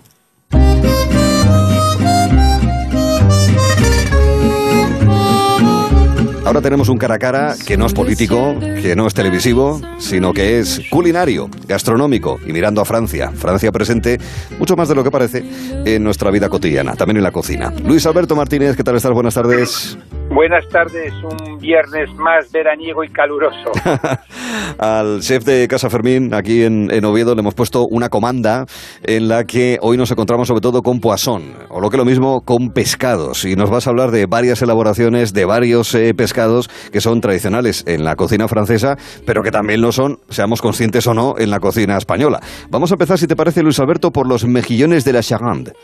Ahora 6.45 6.61
tenemos 6.61 6.91
un 6.91 6.99
cara 6.99 7.15
a 7.15 7.19
cara 7.19 7.55
que 7.67 7.79
no 7.79 7.87
es 7.87 7.95
político, 7.95 8.55
que 8.61 8.95
no 8.95 9.07
es 9.07 9.15
televisivo, 9.15 9.81
sino 9.99 10.35
que 10.35 10.59
es 10.59 10.83
culinario, 10.91 11.49
gastronómico 11.67 12.39
y 12.47 12.53
mirando 12.53 12.83
a 12.83 12.85
Francia. 12.85 13.31
Francia 13.35 13.73
presente 13.73 14.19
mucho 14.59 14.77
más 14.77 14.89
de 14.89 14.95
lo 14.95 15.03
que 15.03 15.11
parece 15.11 15.43
en 15.87 16.05
nuestra 16.05 16.31
vida 16.31 16.51
cotidiana, 16.51 16.97
también 16.97 17.17
en 17.17 17.23
la 17.23 17.33
cocina. 17.33 17.73
Luis 17.83 18.05
Alberto 18.05 18.37
Martínez, 18.37 18.77
¿qué 18.77 18.85
tal 18.85 18.97
estás? 18.97 19.13
Buenas 19.13 19.35
tardes. 19.35 19.97
Buenas 20.35 20.69
tardes, 20.69 21.13
un 21.23 21.59
viernes 21.59 22.13
más 22.17 22.51
veraniego 22.51 23.05
y 23.05 23.09
caluroso. 23.09 23.71
Al 24.79 25.21
chef 25.21 25.45
de 25.45 25.69
Casa 25.69 25.89
Fermín, 25.89 26.35
aquí 26.35 26.65
en, 26.65 27.05
Oviedo, 27.05 27.37
le 27.37 27.41
hemos 27.41 27.55
puesto 27.55 27.85
una 27.89 28.09
comanda 28.09 28.67
en 29.05 29.29
la 29.29 29.45
que 29.45 29.79
hoy 29.81 29.97
nos 29.97 30.11
encontramos 30.11 30.49
sobre 30.49 30.61
todo 30.61 30.83
con 30.83 30.99
poisson, 30.99 31.55
o 31.69 31.81
lo 31.81 31.89
que 31.89 31.97
lo 31.97 32.05
mismo 32.05 32.41
con 32.41 32.71
pescados. 32.71 33.45
Y 33.45 33.55
nos 33.55 33.71
vas 33.71 33.87
a 33.87 33.91
hablar 33.91 34.11
de 34.11 34.27
varias 34.27 34.61
elaboraciones, 34.61 35.35
de 35.35 35.45
varios 35.45 35.95
eh, 35.95 36.13
pescados 36.15 36.69
que 36.91 37.01
son 37.01 37.21
tradicionales 37.21 37.85
en 37.87 38.03
la 38.03 38.17
cocina 38.17 38.49
francesa, 38.49 38.97
pero 39.25 39.45
que 39.45 39.53
también 39.53 39.83
lo 39.83 39.93
son, 39.93 40.19
seamos 40.31 40.61
conscientes 40.61 41.07
o 41.07 41.15
no, 41.15 41.37
en 41.39 41.51
la 41.51 41.61
cocina 41.61 41.97
española. 41.97 42.41
Vamos 42.71 42.91
a 42.91 42.95
empezar, 42.95 43.19
si 43.19 43.29
te 43.29 43.37
parece, 43.37 43.63
Luis 43.63 43.79
Alberto, 43.79 44.11
por 44.11 44.27
los 44.27 44.45
mejillones 44.45 45.05
de 45.05 45.13
la 45.13 45.23
Charande. 45.23 45.75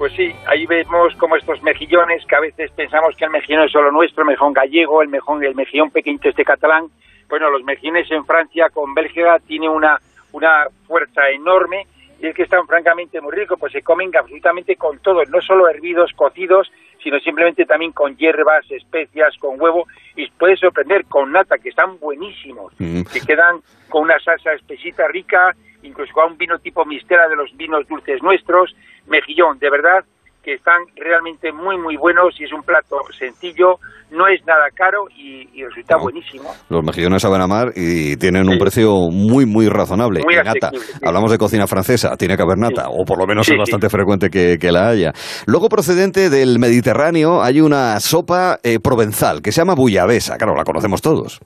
Pues 0.00 0.14
sí, 0.14 0.34
ahí 0.46 0.64
vemos 0.64 1.14
como 1.16 1.36
estos 1.36 1.62
mejillones, 1.62 2.24
que 2.24 2.34
a 2.34 2.40
veces 2.40 2.70
pensamos 2.70 3.14
que 3.18 3.26
el 3.26 3.30
mejillón 3.30 3.64
es 3.64 3.70
solo 3.70 3.92
nuestro, 3.92 4.22
el 4.22 4.28
mejillón 4.28 4.54
gallego, 4.54 5.02
el 5.02 5.10
mejillón, 5.10 5.44
el 5.44 5.54
mejillón 5.54 5.90
pequeñito 5.90 6.30
este 6.30 6.42
catalán. 6.42 6.86
Bueno, 7.28 7.50
los 7.50 7.62
mejillones 7.64 8.10
en 8.10 8.24
Francia 8.24 8.70
con 8.70 8.94
Bélgica 8.94 9.38
tienen 9.46 9.68
una, 9.68 9.98
una 10.32 10.68
fuerza 10.86 11.28
enorme 11.28 11.86
y 12.18 12.28
es 12.28 12.34
que 12.34 12.44
están 12.44 12.66
francamente 12.66 13.20
muy 13.20 13.32
ricos, 13.32 13.60
pues 13.60 13.74
se 13.74 13.82
comen 13.82 14.10
absolutamente 14.16 14.74
con 14.76 15.00
todo, 15.00 15.22
no 15.26 15.42
solo 15.42 15.68
hervidos, 15.68 16.14
cocidos, 16.16 16.72
sino 17.02 17.20
simplemente 17.20 17.66
también 17.66 17.92
con 17.92 18.16
hierbas, 18.16 18.70
especias, 18.70 19.36
con 19.36 19.60
huevo, 19.60 19.86
y 20.16 20.30
puede 20.30 20.56
sorprender 20.56 21.04
con 21.04 21.30
nata, 21.30 21.58
que 21.58 21.68
están 21.68 21.98
buenísimos, 21.98 22.72
mm. 22.78 23.02
que 23.02 23.20
quedan 23.20 23.60
con 23.90 24.04
una 24.04 24.18
salsa 24.18 24.54
espesita 24.54 25.06
rica, 25.08 25.54
incluso 25.82 26.12
con 26.12 26.32
un 26.32 26.38
vino 26.38 26.58
tipo 26.58 26.84
mistera 26.84 27.28
de 27.28 27.36
los 27.36 27.54
vinos 27.56 27.86
dulces 27.88 28.22
nuestros, 28.22 28.74
mejillón, 29.06 29.58
de 29.58 29.70
verdad 29.70 30.04
que 30.42 30.54
están 30.54 30.82
realmente 30.96 31.52
muy 31.52 31.76
muy 31.76 31.96
buenos 31.96 32.34
y 32.40 32.44
es 32.44 32.52
un 32.52 32.62
plato 32.62 32.96
sencillo, 33.18 33.76
no 34.10 34.26
es 34.26 34.40
nada 34.46 34.68
caro 34.74 35.04
y, 35.14 35.62
resulta 35.62 35.96
buenísimo. 35.98 36.50
Los 36.70 36.82
mejillones 36.82 37.20
saben 37.20 37.42
amar 37.42 37.72
y 37.76 38.16
tienen 38.16 38.48
un 38.48 38.58
precio 38.58 39.08
muy 39.10 39.44
muy 39.44 39.68
razonable. 39.68 40.22
Muy 40.24 40.36
nata, 40.36 40.70
hablamos 41.04 41.30
de 41.30 41.38
cocina 41.38 41.66
francesa, 41.66 42.16
tiene 42.16 42.36
que 42.36 42.42
haber 42.42 42.58
nata, 42.58 42.88
o 42.88 43.04
por 43.04 43.18
lo 43.18 43.26
menos 43.26 43.48
es 43.48 43.58
bastante 43.58 43.88
frecuente 43.90 44.30
que, 44.30 44.70
la 44.70 44.88
haya. 44.88 45.12
Luego 45.46 45.68
procedente 45.68 46.30
del 46.30 46.60
Mediterráneo 46.60 47.42
hay 47.42 47.60
una 47.60 47.98
sopa 47.98 48.58
eh, 48.62 48.78
provenzal 48.78 49.42
que 49.42 49.50
se 49.50 49.60
llama 49.60 49.74
bullabesa, 49.74 50.36
claro, 50.38 50.54
la 50.54 50.62
conocemos 50.62 51.02
todos. 51.02 51.40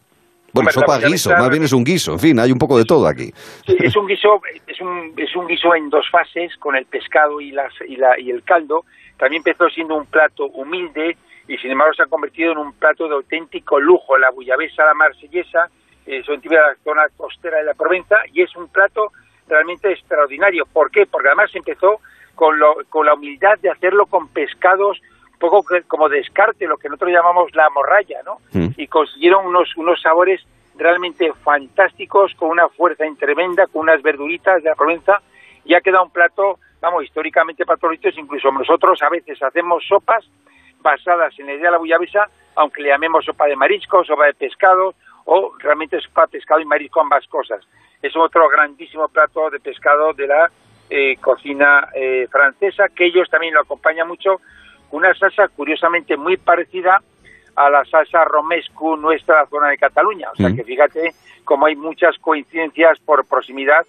Bueno, 0.55 0.71
sopa 0.71 1.01
guiso, 1.01 1.31
más 1.31 1.51
bien 1.51 1.65
es 1.65 1.73
un 1.73 1.83
guiso, 1.83 2.13
en 2.13 2.21
fin, 2.21 2.39
hay 2.39 2.53
un 2.53 2.59
poco 2.59 2.79
de 2.79 2.85
todo 2.85 3.09
aquí. 3.09 3.33
Sí, 3.67 3.77
es 3.81 3.97
un 3.97 4.07
guiso, 4.07 4.41
es 4.69 4.81
un, 4.81 5.13
es 5.17 5.35
un 5.35 5.49
guiso 5.49 5.75
en 5.75 5.91
dos 5.91 6.09
fases, 6.13 6.57
con 6.59 6.77
el 6.77 6.87
pescado 6.87 7.41
y, 7.41 7.51
las, 7.51 7.73
y, 7.89 7.97
la, 7.97 8.19
y 8.21 8.31
el 8.31 8.45
caldo. 8.45 8.85
También 9.19 9.43
empezó 9.45 9.69
siendo 9.69 9.97
un 9.97 10.07
plato 10.07 10.47
humilde 10.47 11.17
y 11.49 11.59
sin 11.59 11.73
embargo 11.73 11.95
se 11.95 12.05
ha 12.05 12.07
convertido 12.07 12.53
en 12.53 12.59
un 12.59 12.73
plato 12.73 13.09
de 13.09 13.15
auténtico 13.15 13.81
lujo. 13.81 14.17
La 14.17 14.31
bullabesa, 14.31 14.85
la 14.85 14.95
marsellesa, 14.95 15.69
eh, 16.07 16.23
son 16.25 16.41
típicas 16.41 16.65
de 16.65 16.71
la 16.71 16.85
zona 16.85 17.03
costera 17.17 17.59
de 17.59 17.65
la 17.65 17.75
Provenza 17.75 18.17
y 18.33 18.43
es 18.43 18.55
un 18.55 18.69
plato 18.69 19.09
realmente 19.49 19.91
extraordinario. 19.91 20.67
¿Por 20.73 20.91
qué? 20.93 21.07
Porque 21.07 21.29
además 21.29 21.51
empezó 21.55 22.01
con, 22.37 22.59
lo, 22.61 22.77
con 22.89 23.07
la 23.07 23.15
humildad 23.15 23.59
de 23.61 23.71
hacerlo 23.71 24.07
con 24.07 24.29
pescados 24.29 25.01
poco 25.39 25.65
como 25.89 26.09
descarte, 26.09 26.67
lo 26.67 26.77
que 26.77 26.89
nosotros 26.89 27.13
llamamos 27.13 27.55
la 27.55 27.69
morralla, 27.71 28.21
¿no? 28.25 28.39
Mm. 28.53 28.73
Y 28.77 28.87
consiguieron 28.87 29.47
unos, 29.47 29.77
unos 29.77 30.01
sabores 30.01 30.41
realmente 30.77 31.33
fantásticos, 31.45 32.35
con 32.35 32.51
una 32.51 32.69
fuerza 32.69 33.05
tremenda, 33.19 33.67
con 33.67 33.83
unas 33.83 34.03
verduritas 34.03 34.63
de 34.63 34.71
la 34.71 34.75
Provenza, 34.75 35.21
y 35.65 35.75
ha 35.75 35.81
quedado 35.81 36.05
un 36.05 36.11
plato, 36.11 36.59
vamos, 36.81 37.05
históricamente 37.05 37.65
para 37.65 37.79
incluso 38.17 38.51
nosotros 38.51 39.01
a 39.03 39.09
veces 39.09 39.43
hacemos 39.43 39.85
sopas 39.87 40.25
basadas 40.81 41.39
en 41.39 41.47
la 41.47 41.55
idea 41.55 41.67
de 41.67 41.71
la 41.73 41.79
bullabesa, 41.79 42.29
aunque 42.57 42.83
le 42.83 42.91
llamemos 42.91 43.25
sopa 43.25 43.47
de 43.47 43.57
marisco, 43.57 44.05
sopa 44.05 44.27
de 44.27 44.35
pescado, 44.35 44.95
o 45.25 45.53
realmente 45.59 45.99
sopa 46.01 46.23
de 46.23 46.39
pescado 46.39 46.61
y 46.61 46.67
marisco, 46.67 47.01
ambas 47.01 47.27
cosas. 47.27 47.67
Es 48.03 48.15
otro 48.17 48.49
grandísimo 48.49 49.09
plato 49.09 49.49
de 49.49 49.61
pescado 49.61 50.13
de 50.13 50.27
la 50.27 50.51
eh, 50.91 51.17
cocina 51.17 51.89
eh, 51.95 52.29
francesa, 52.31 52.89
que 52.95 53.07
ellos 53.07 53.29
también 53.31 53.55
lo 53.55 53.61
acompañan 53.61 54.07
mucho 54.07 54.41
una 54.91 55.15
salsa 55.15 55.49
curiosamente 55.49 56.17
muy 56.17 56.37
parecida 56.37 57.01
a 57.57 57.71
la 57.71 57.85
salsa 57.85 58.25
romescu 58.25 58.97
nuestra 58.97 59.47
zona 59.47 59.69
de 59.69 59.79
Cataluña. 59.79 60.29
O 60.33 60.37
sea 60.37 60.49
mm. 60.49 60.57
que 60.57 60.65
fíjate 60.65 61.15
cómo 61.45 61.67
hay 61.67 61.77
muchas 61.77 62.17
coincidencias 62.19 62.99
por 63.01 63.27
proximidad 63.27 63.85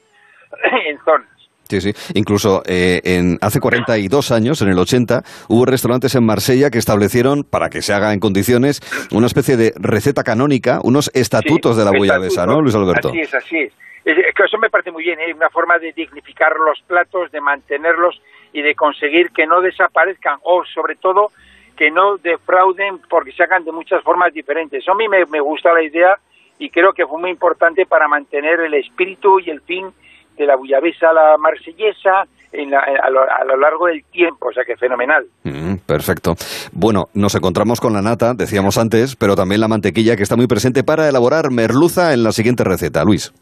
en 0.88 0.98
zonas. 1.00 1.30
Sí, 1.70 1.82
sí. 1.82 1.94
Incluso 2.14 2.62
eh, 2.68 3.02
en, 3.04 3.40
hace 3.42 3.60
42 3.60 4.32
años, 4.32 4.62
en 4.62 4.70
el 4.70 4.78
80, 4.78 5.24
hubo 5.50 5.66
restaurantes 5.66 6.14
en 6.14 6.24
Marsella 6.24 6.70
que 6.70 6.78
establecieron, 6.78 7.44
para 7.44 7.70
que 7.70 7.82
se 7.82 7.92
haga 7.92 8.14
en 8.14 8.20
condiciones, 8.20 8.82
una 9.12 9.26
especie 9.26 9.58
de 9.58 9.74
receta 9.76 10.24
canónica, 10.24 10.80
unos 10.84 11.10
estatutos 11.16 11.76
de 11.76 11.86
la 11.86 11.92
bullabesa, 11.92 12.46
¿no, 12.46 12.62
Luis 12.62 12.76
Alberto? 12.76 13.10
Así 13.10 13.20
es, 13.20 13.34
así 13.34 13.58
es. 13.58 13.74
Eso 14.06 14.60
me 14.60 14.70
parece 14.70 14.92
muy 14.92 15.04
bien, 15.04 15.20
¿eh? 15.20 15.34
una 15.34 15.50
forma 15.50 15.80
de 15.80 15.92
dignificar 15.92 16.52
los 16.64 16.80
platos, 16.86 17.32
de 17.32 17.42
mantenerlos 17.42 18.22
y 18.56 18.61
de 18.61 18.74
conseguir 18.74 19.32
que 19.32 19.45
no 19.45 19.59
desaparezcan 19.59 20.40
o 20.43 20.64
sobre 20.64 20.95
todo 20.95 21.32
que 21.75 21.92
no 21.92 22.16
defrauden 22.16 23.00
porque 23.09 23.34
se 23.34 23.43
hagan 23.43 23.66
de 23.66 23.74
muchas 23.74 24.01
formas 24.01 24.34
diferentes. 24.34 24.88
a 24.88 24.93
mí 24.93 25.09
me, 25.09 25.42
gusta 25.42 25.74
la 25.74 25.84
idea 25.84 26.17
y 26.58 26.69
creo 26.69 26.93
que 26.93 27.06
fue 27.06 27.19
muy 27.19 27.32
importante 27.32 27.85
para 27.85 28.08
mantener 28.08 28.61
el 28.61 28.74
espíritu 28.75 29.42
y 29.42 29.50
el 29.50 29.59
fin 29.59 29.88
de 30.38 30.45
la 30.45 30.56
bullabesa 30.56 31.11
la 31.11 31.38
marsellesa 31.38 32.22
a, 32.22 33.09
lo, 33.09 33.58
largo 33.58 33.88
del 33.88 34.06
tiempo, 34.06 34.48
o 34.48 34.53
sea 34.53 34.64
que 34.64 34.77
fenomenal. 34.77 35.25
Mm, 35.43 35.75
perfecto. 35.85 36.35
Bueno, 36.72 37.09
nos 37.14 37.35
encontramos 37.35 37.82
con 37.82 37.92
la 37.92 38.01
nata, 38.01 38.34
decíamos 38.35 38.77
antes, 38.77 39.17
pero 39.17 39.35
también 39.35 39.59
la 39.59 39.67
mantequilla 39.67 40.16
que 40.16 40.24
está 40.24 40.38
muy 40.38 40.48
presente 40.48 40.85
para 40.85 41.09
elaborar 41.09 41.51
merluza 41.51 42.14
en 42.14 42.24
la 42.24 42.32
siguiente 42.32 42.64
receta. 42.64 43.03
Luis. 43.03 43.34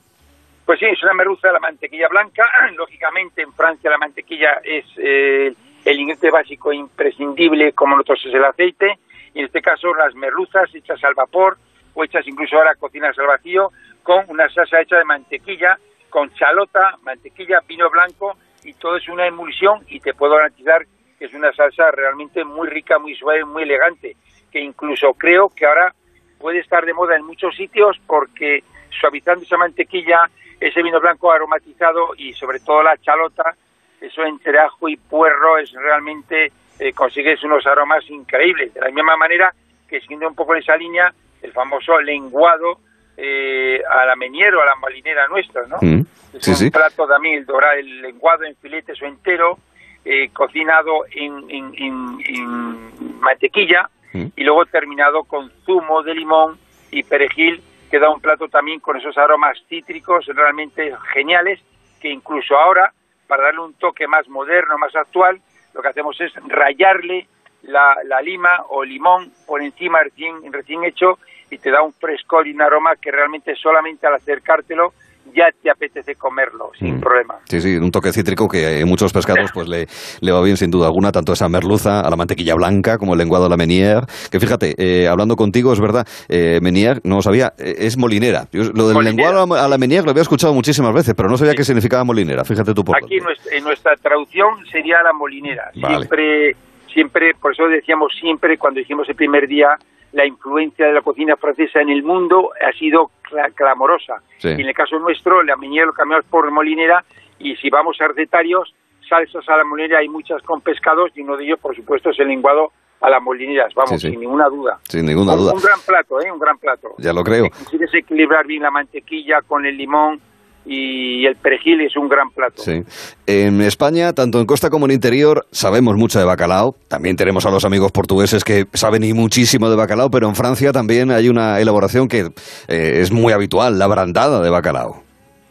Pues 0.66 0.80
sí, 0.80 0.86
es 0.86 1.04
una 1.04 1.14
merluza 1.14 1.52
la 1.52 1.60
mantequilla 1.60 2.08
blanca. 2.08 2.46
Lógicamente, 2.78 3.42
en 3.42 3.52
Francia 3.54 3.90
la 3.90 3.98
mantequilla 3.98 4.62
es 4.64 4.86
eh, 4.98 5.54
el 5.86 6.00
ingrediente 6.00 6.32
básico 6.32 6.72
imprescindible, 6.72 7.74
como 7.74 7.98
nosotros 7.98 8.26
es 8.26 8.34
el 8.34 8.46
aceite. 8.46 9.00
Y 9.34 9.40
en 9.40 9.46
este 9.46 9.62
caso, 9.62 9.94
las 9.94 10.16
merluzas 10.16 10.74
hechas 10.74 11.04
al 11.04 11.16
vapor 11.16 11.58
o 11.94 12.04
hechas 12.04 12.26
incluso 12.28 12.56
ahora 12.56 12.76
cocinas 12.76 13.18
al 13.20 13.28
vacío, 13.28 13.72
con 14.02 14.26
una 14.30 14.50
salsa 14.50 14.82
hecha 14.82 14.98
de 14.98 15.04
mantequilla, 15.04 15.78
con 16.10 16.34
chalota, 16.34 16.98
mantequilla, 17.04 17.60
vino 17.68 17.90
blanco, 17.90 18.38
y 18.64 18.74
todo 18.74 18.96
es 18.98 19.08
una 19.10 19.28
emulsión. 19.28 19.84
Y 19.90 20.00
te 20.00 20.14
puedo 20.14 20.36
garantizar 20.36 20.86
que 21.20 21.26
es 21.26 21.34
una 21.34 21.52
salsa 21.52 21.92
realmente 21.92 22.46
muy 22.46 22.70
rica, 22.70 23.00
muy 23.00 23.16
suave, 23.16 23.44
muy 23.44 23.64
elegante, 23.64 24.16
que 24.50 24.62
incluso 24.62 25.14
creo 25.16 25.50
que 25.50 25.66
ahora 25.66 25.94
puede 26.40 26.60
estar 26.60 26.86
de 26.86 26.94
moda 26.94 27.16
en 27.16 27.26
muchos 27.26 27.56
sitios 27.56 27.98
porque 28.08 28.64
suavizando 29.00 29.44
esa 29.44 29.58
mantequilla 29.58 30.30
ese 30.68 30.82
vino 30.82 31.00
blanco 31.00 31.32
aromatizado 31.32 32.14
y 32.18 32.34
sobre 32.34 32.60
todo 32.60 32.84
la 32.84 32.98
chalota, 32.98 33.56
eso 34.00 34.24
entre 34.24 34.60
ajo 34.60 34.88
y 34.88 34.96
puerro 34.96 35.58
es 35.58 35.72
realmente, 35.74 36.52
eh, 36.80 36.94
consigues 36.94 37.44
unos 37.44 37.66
aromas 37.68 38.10
increíbles. 38.10 38.74
De 38.74 38.80
la 38.80 38.90
misma 38.90 39.18
manera 39.18 39.54
que 39.88 40.00
siguiendo 40.00 40.28
un 40.28 40.36
poco 40.36 40.56
en 40.56 40.62
esa 40.62 40.78
línea, 40.78 41.14
el 41.42 41.52
famoso 41.52 42.00
lenguado 42.00 42.80
eh, 43.18 43.82
a 43.88 44.06
la 44.06 44.16
meniero, 44.16 44.62
a 44.62 44.66
la 44.66 44.76
malinera 44.76 45.28
nuestra, 45.28 45.68
¿no? 45.68 45.78
Mm. 45.82 46.06
es 46.34 46.62
un 46.62 46.72
plato 46.72 47.06
también, 47.08 47.40
el 47.40 47.46
dorado, 47.46 47.78
el 47.78 48.02
lenguado 48.02 48.46
en 48.46 48.56
filetes 48.56 49.02
o 49.02 49.06
entero, 49.06 49.60
eh, 50.06 50.30
cocinado 50.34 51.06
en, 51.12 51.46
en, 51.50 53.20
mantequilla 53.20 53.90
mm. 54.14 54.26
y 54.36 54.44
luego 54.44 54.66
terminado 54.66 55.24
con 55.26 55.52
zumo 55.66 56.04
de 56.04 56.16
limón 56.16 56.58
y 56.90 57.04
perejil 57.04 57.62
queda 57.94 58.10
un 58.10 58.22
plato 58.22 58.48
también 58.48 58.80
con 58.80 58.98
esos 58.98 59.16
aromas 59.20 59.56
cítricos 59.70 60.26
realmente 60.26 60.96
geniales, 61.14 61.60
que 62.02 62.10
incluso 62.10 62.58
ahora, 62.58 62.92
para 63.28 63.44
darle 63.44 63.60
un 63.60 63.76
toque 63.76 64.08
más 64.08 64.28
moderno, 64.30 64.80
más 64.80 64.96
actual, 64.96 65.40
lo 65.76 65.82
que 65.84 65.90
hacemos 65.90 66.20
es 66.20 66.34
rayarle 66.48 67.28
la, 67.62 67.96
la 68.06 68.20
lima 68.20 68.66
o 68.70 68.84
limón 68.84 69.32
por 69.46 69.62
encima 69.62 70.02
recién, 70.02 70.52
recién 70.52 70.84
hecho 70.84 71.20
y 71.52 71.60
te 71.60 71.70
da 71.70 71.84
un 71.84 71.94
frescor 71.94 72.48
y 72.48 72.54
un 72.54 72.64
aroma 72.64 72.96
que 72.96 73.12
realmente 73.12 73.56
solamente 73.56 74.08
al 74.08 74.16
acercártelo 74.16 74.96
ya 75.36 75.46
te 75.62 75.70
apetece 75.70 76.16
comerlo 76.16 76.72
sin 76.78 76.98
mm. 76.98 77.00
problema. 77.00 77.36
Sí, 77.46 77.62
sí, 77.62 77.76
un 77.76 77.92
toque 77.92 78.12
cítrico 78.12 78.48
que 78.48 78.80
en 78.80 78.88
muchos 78.88 79.14
pescados 79.14 79.52
pues 79.54 79.68
le, 79.68 79.88
le, 80.22 80.32
va 80.32 80.42
bien 80.42 80.58
sin 80.58 80.72
duda 80.72 80.88
alguna, 80.88 81.12
tanto 81.12 81.34
esa 81.34 81.50
merluza 81.50 82.02
a 82.02 82.10
la 82.10 82.16
mantequilla 82.16 82.56
blanca 82.56 82.98
como 82.98 83.14
el 83.14 83.20
lenguado 83.20 83.46
a 83.46 83.50
la 83.50 83.58
menier, 83.58 84.02
que 84.32 84.40
fíjate, 84.40 84.76
eh, 84.78 85.08
hablando 85.08 85.36
contigo 85.36 85.74
es 85.74 85.80
verdad, 85.80 86.08
eh, 86.30 86.60
menier, 86.62 87.02
no 87.04 87.22
sabía, 87.22 87.54
eh, 87.58 87.76
es 87.80 87.98
molinera. 87.98 88.48
lo 88.52 88.90
del 88.90 89.04
lenguado 89.04 89.54
a 89.56 89.68
la 89.68 89.78
menier 89.78 90.04
lo 90.04 90.12
había 90.12 90.22
escuchado 90.22 90.54
muchísimas 90.54 90.94
veces, 90.94 91.14
pero 91.16 91.30
no 91.30 91.38
sabía 91.38 91.54
qué 91.54 91.64
significaba 91.64 92.04
molinera, 92.04 92.44
fíjate 92.44 92.74
tú 92.74 92.84
por 92.84 92.98
Aquí 92.98 93.18
en 93.52 93.64
nuestra, 93.64 93.96
traducción 93.96 94.66
sería 94.72 95.02
la 95.04 95.14
molinera, 95.14 95.72
siempre, 95.74 96.56
siempre, 96.94 97.34
por 97.40 97.54
eso 97.54 97.68
decíamos 97.68 98.14
siempre 98.20 98.58
cuando 98.58 98.80
hicimos 98.80 99.08
el 99.10 99.16
primer 99.16 99.48
día 99.48 99.70
la 100.14 100.26
influencia 100.26 100.86
de 100.86 100.94
la 100.94 101.02
cocina 101.02 101.36
francesa 101.36 101.82
en 101.82 101.90
el 101.90 102.04
mundo 102.04 102.52
ha 102.62 102.72
sido 102.78 103.12
clamorosa. 103.56 104.22
Y 104.42 104.50
en 104.50 104.68
el 104.68 104.74
caso 104.74 104.98
nuestro, 105.00 105.44
la 105.44 105.56
meñera 105.58 105.88
lo 105.88 105.94
cambiamos 105.94 106.26
por 106.26 106.50
molinera 106.52 107.04
y 107.40 107.56
si 107.56 107.70
vamos 107.70 108.00
a 108.00 108.08
recetarios, 108.08 108.74
salsas 109.10 109.48
a 109.50 109.58
la 109.58 109.64
molinera 109.64 110.00
hay 110.00 110.08
muchas 110.08 110.42
con 110.44 110.62
pescados 110.62 111.12
y 111.16 111.22
uno 111.22 111.36
de 111.36 111.46
ellos, 111.46 111.60
por 111.60 111.76
supuesto, 111.76 112.12
es 112.12 112.20
el 112.20 112.28
lenguado 112.28 112.72
a 113.02 113.10
las 113.10 113.22
molineras, 113.22 113.74
vamos, 113.76 114.00
sin 114.00 114.18
ninguna 114.18 114.48
duda. 114.48 114.80
Sin 114.84 115.06
ninguna 115.06 115.36
duda. 115.36 115.54
Un 115.54 115.62
gran 115.62 115.80
plato, 115.86 116.22
¿eh? 116.22 116.32
Un 116.32 116.40
gran 116.40 116.58
plato. 116.58 116.96
Ya 117.00 117.12
lo 117.12 117.22
creo. 117.22 117.48
Si 117.54 117.66
quieres 117.66 117.94
equilibrar 117.94 118.46
bien 118.48 118.64
la 118.64 118.72
mantequilla 118.72 119.42
con 119.42 119.66
el 119.66 119.76
limón, 119.76 120.22
y 120.66 121.26
el 121.26 121.36
perejil 121.36 121.82
es 121.82 121.96
un 121.98 122.08
gran 122.08 122.30
plato. 122.30 122.62
Sí. 122.62 122.84
En 123.28 123.62
España, 123.62 124.14
tanto 124.14 124.40
en 124.40 124.46
costa 124.46 124.70
como 124.70 124.86
en 124.86 124.92
interior, 124.92 125.46
sabemos 125.52 125.96
mucho 125.96 126.20
de 126.20 126.26
bacalao. 126.26 126.76
También 126.88 127.16
tenemos 127.16 127.46
a 127.46 127.52
los 127.52 127.66
amigos 127.66 127.92
portugueses 127.92 128.44
que 128.44 128.66
saben 128.74 129.04
y 129.04 129.14
muchísimo 129.14 129.70
de 129.70 129.76
bacalao, 129.76 130.10
pero 130.10 130.28
en 130.28 130.36
Francia 130.36 130.72
también 130.72 131.12
hay 131.12 131.30
una 131.30 131.60
elaboración 131.60 132.08
que 132.08 132.30
eh, 132.68 133.02
es 133.02 133.12
muy 133.12 133.34
habitual, 133.34 133.78
la 133.78 133.88
brandada 133.88 134.42
de 134.42 134.50
bacalao. 134.50 135.04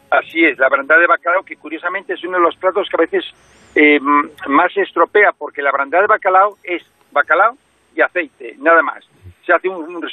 Así 0.09 0.43
es, 0.45 0.57
la 0.59 0.69
brandada 0.69 1.01
de 1.01 1.07
bacalao, 1.07 1.43
que 1.43 1.55
curiosamente 1.55 2.13
es 2.13 2.23
uno 2.23 2.37
de 2.37 2.43
los 2.43 2.55
platos 2.55 2.87
que 2.89 2.95
a 2.95 3.01
veces 3.01 3.25
eh, 3.75 3.99
más 4.47 4.73
se 4.73 4.81
estropea, 4.81 5.31
porque 5.37 5.61
la 5.61 5.71
brandada 5.71 6.03
de 6.03 6.07
bacalao 6.07 6.57
es 6.63 6.83
bacalao 7.11 7.55
y 7.95 8.01
aceite, 8.01 8.55
nada 8.59 8.81
más. 8.81 9.03
Se 9.45 9.53
hace 9.53 9.67
un, 9.67 9.95
un 9.95 10.01
de 10.01 10.07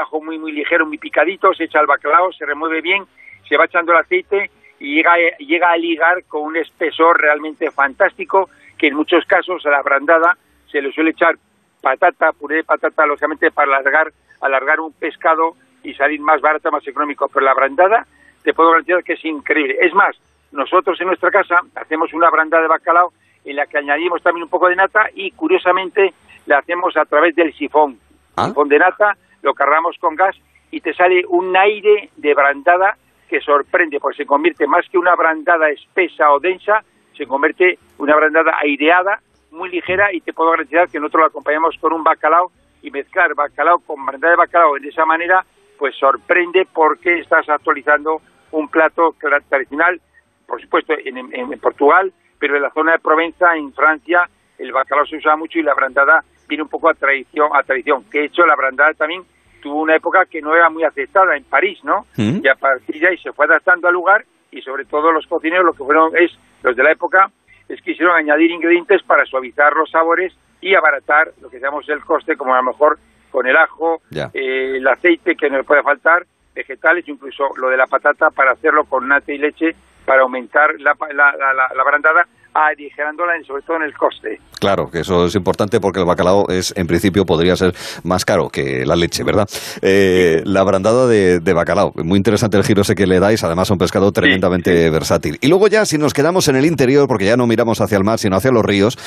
ajo 0.00 0.20
muy, 0.20 0.38
muy 0.38 0.52
ligero, 0.52 0.86
muy 0.86 0.98
picadito, 0.98 1.52
se 1.54 1.64
echa 1.64 1.80
el 1.80 1.86
bacalao, 1.86 2.32
se 2.32 2.44
remueve 2.44 2.80
bien 2.80 3.04
se 3.52 3.58
va 3.58 3.66
echando 3.66 3.92
el 3.92 3.98
aceite 3.98 4.50
y 4.80 4.94
llega, 4.94 5.12
llega 5.38 5.70
a 5.72 5.76
ligar 5.76 6.24
con 6.24 6.40
un 6.40 6.56
espesor 6.56 7.20
realmente 7.20 7.70
fantástico 7.70 8.48
que 8.78 8.86
en 8.86 8.94
muchos 8.94 9.26
casos 9.26 9.66
a 9.66 9.68
la 9.68 9.82
brandada 9.82 10.38
se 10.70 10.80
le 10.80 10.90
suele 10.90 11.10
echar 11.10 11.34
patata, 11.82 12.32
puré 12.32 12.56
de 12.56 12.64
patata, 12.64 13.04
lógicamente 13.04 13.50
para 13.50 13.76
alargar, 13.76 14.10
alargar 14.40 14.80
un 14.80 14.94
pescado 14.94 15.54
y 15.82 15.92
salir 15.92 16.18
más 16.22 16.40
barato, 16.40 16.70
más 16.70 16.88
económico. 16.88 17.28
Pero 17.28 17.44
la 17.44 17.52
brandada 17.52 18.06
te 18.42 18.54
puedo 18.54 18.70
garantizar 18.70 19.04
que 19.04 19.12
es 19.12 19.24
increíble. 19.26 19.76
Es 19.82 19.92
más, 19.92 20.16
nosotros 20.50 20.98
en 21.02 21.08
nuestra 21.08 21.30
casa 21.30 21.60
hacemos 21.74 22.14
una 22.14 22.30
brandada 22.30 22.62
de 22.62 22.70
bacalao 22.70 23.12
en 23.44 23.56
la 23.56 23.66
que 23.66 23.76
añadimos 23.76 24.22
también 24.22 24.44
un 24.44 24.48
poco 24.48 24.70
de 24.70 24.76
nata 24.76 25.10
y 25.14 25.32
curiosamente 25.32 26.14
la 26.46 26.56
hacemos 26.56 26.96
a 26.96 27.04
través 27.04 27.36
del 27.36 27.52
sifón. 27.52 27.98
¿Ah? 28.34 28.46
Sifón 28.46 28.70
de 28.70 28.78
nata, 28.78 29.14
lo 29.42 29.52
cargamos 29.52 29.98
con 29.98 30.14
gas 30.14 30.36
y 30.70 30.80
te 30.80 30.94
sale 30.94 31.26
un 31.28 31.54
aire 31.54 32.08
de 32.16 32.32
brandada 32.32 32.96
que 33.32 33.40
sorprende, 33.40 33.98
porque 33.98 34.18
se 34.18 34.26
convierte 34.26 34.66
más 34.66 34.86
que 34.90 34.98
una 34.98 35.16
brandada 35.16 35.70
espesa 35.70 36.30
o 36.32 36.38
densa, 36.38 36.84
se 37.16 37.26
convierte 37.26 37.78
una 37.96 38.14
brandada 38.14 38.58
aireada, 38.60 39.20
muy 39.50 39.70
ligera, 39.70 40.12
y 40.12 40.20
te 40.20 40.34
puedo 40.34 40.50
garantizar 40.50 40.90
que 40.90 41.00
nosotros 41.00 41.22
lo 41.22 41.26
acompañamos 41.28 41.78
con 41.80 41.94
un 41.94 42.04
bacalao, 42.04 42.52
y 42.82 42.90
mezclar 42.90 43.34
bacalao 43.34 43.78
con 43.78 44.04
brandada 44.04 44.32
de 44.32 44.36
bacalao 44.36 44.74
de 44.74 44.86
esa 44.86 45.06
manera, 45.06 45.46
pues 45.78 45.96
sorprende 45.96 46.68
porque 46.70 47.20
estás 47.20 47.48
actualizando 47.48 48.20
un 48.50 48.68
plato 48.68 49.16
tradicional, 49.48 49.98
por 50.46 50.60
supuesto 50.60 50.92
en, 51.02 51.16
en 51.16 51.58
Portugal, 51.58 52.12
pero 52.38 52.56
en 52.56 52.62
la 52.62 52.70
zona 52.70 52.92
de 52.92 52.98
Provenza, 52.98 53.56
en 53.56 53.72
Francia, 53.72 54.28
el 54.58 54.72
bacalao 54.72 55.06
se 55.06 55.16
usa 55.16 55.36
mucho 55.36 55.58
y 55.58 55.62
la 55.62 55.72
brandada 55.72 56.22
viene 56.46 56.64
un 56.64 56.68
poco 56.68 56.90
a 56.90 56.94
tradición, 56.94 57.48
a 57.54 57.62
tradición. 57.62 58.04
Que 58.10 58.20
he 58.20 58.24
hecho 58.26 58.44
la 58.44 58.56
brandada 58.56 58.92
también 58.92 59.22
tuvo 59.62 59.80
una 59.80 59.96
época 59.96 60.26
que 60.26 60.42
no 60.42 60.54
era 60.54 60.68
muy 60.68 60.84
aceptada 60.84 61.36
en 61.36 61.44
París, 61.44 61.78
¿no? 61.84 62.06
Mm. 62.16 62.40
Y 62.44 62.48
a 62.48 62.54
partir 62.56 63.00
de 63.00 63.08
ahí 63.08 63.18
se 63.18 63.32
fue 63.32 63.46
adaptando 63.46 63.88
al 63.88 63.94
lugar 63.94 64.24
y 64.50 64.60
sobre 64.60 64.84
todo 64.84 65.10
los 65.12 65.26
cocineros 65.26 65.64
lo 65.64 65.72
que 65.72 65.84
fueron 65.84 66.14
es, 66.16 66.30
los 66.62 66.76
de 66.76 66.82
la 66.82 66.92
época, 66.92 67.30
es 67.68 67.80
que 67.80 67.92
quisieron 67.92 68.14
añadir 68.14 68.50
ingredientes 68.50 69.02
para 69.04 69.24
suavizar 69.24 69.72
los 69.74 69.90
sabores 69.90 70.34
y 70.60 70.74
abaratar 70.74 71.32
lo 71.40 71.48
que 71.48 71.58
llamamos 71.58 71.88
el 71.88 72.04
coste, 72.04 72.36
como 72.36 72.52
a 72.54 72.58
lo 72.58 72.64
mejor 72.64 72.98
con 73.30 73.46
el 73.46 73.56
ajo, 73.56 74.02
eh, 74.12 74.76
el 74.76 74.86
aceite 74.86 75.34
que 75.36 75.48
no 75.48 75.64
puede 75.64 75.82
faltar, 75.82 76.26
vegetales, 76.54 77.08
incluso 77.08 77.48
lo 77.56 77.70
de 77.70 77.78
la 77.78 77.86
patata 77.86 78.28
para 78.30 78.52
hacerlo 78.52 78.84
con 78.84 79.08
nata 79.08 79.32
y 79.32 79.38
leche 79.38 79.74
para 80.04 80.22
aumentar 80.22 80.78
la, 80.80 80.94
la, 81.14 81.32
la, 81.36 81.68
la 81.74 81.84
brandada 81.84 82.26
aligerándola 82.54 83.32
sobre 83.46 83.62
todo 83.62 83.76
en 83.78 83.84
el 83.84 83.94
coste. 83.94 84.38
Claro, 84.60 84.90
que 84.90 85.00
eso 85.00 85.26
es 85.26 85.34
importante 85.34 85.80
porque 85.80 86.00
el 86.00 86.06
bacalao 86.06 86.48
es, 86.48 86.72
en 86.76 86.86
principio, 86.86 87.24
podría 87.24 87.56
ser 87.56 87.72
más 88.04 88.24
caro 88.24 88.48
que 88.48 88.84
la 88.86 88.94
leche, 88.94 89.24
¿verdad? 89.24 89.48
Eh, 89.80 90.42
la 90.44 90.62
brandada 90.62 91.06
de, 91.06 91.52
bacalao, 91.52 91.92
muy 92.04 92.16
interesante 92.16 92.56
el 92.56 92.64
giro 92.64 92.82
ese 92.82 92.94
que 92.94 93.06
le 93.06 93.18
dais, 93.20 93.42
además 93.42 93.70
un 93.70 93.78
pescado 93.78 94.12
tremendamente 94.12 94.90
versátil. 94.90 95.38
Y 95.40 95.48
luego 95.48 95.68
ya, 95.68 95.84
si 95.84 95.98
nos 95.98 96.14
quedamos 96.14 96.48
en 96.48 96.56
el 96.56 96.66
interior, 96.66 97.08
porque 97.08 97.24
ya 97.24 97.36
no 97.36 97.46
miramos 97.46 97.80
hacia 97.80 97.98
el 97.98 98.04
mar, 98.04 98.18
sino 98.18 98.36
hacia 98.36 98.52
los 98.52 98.64
ríos, 98.64 98.98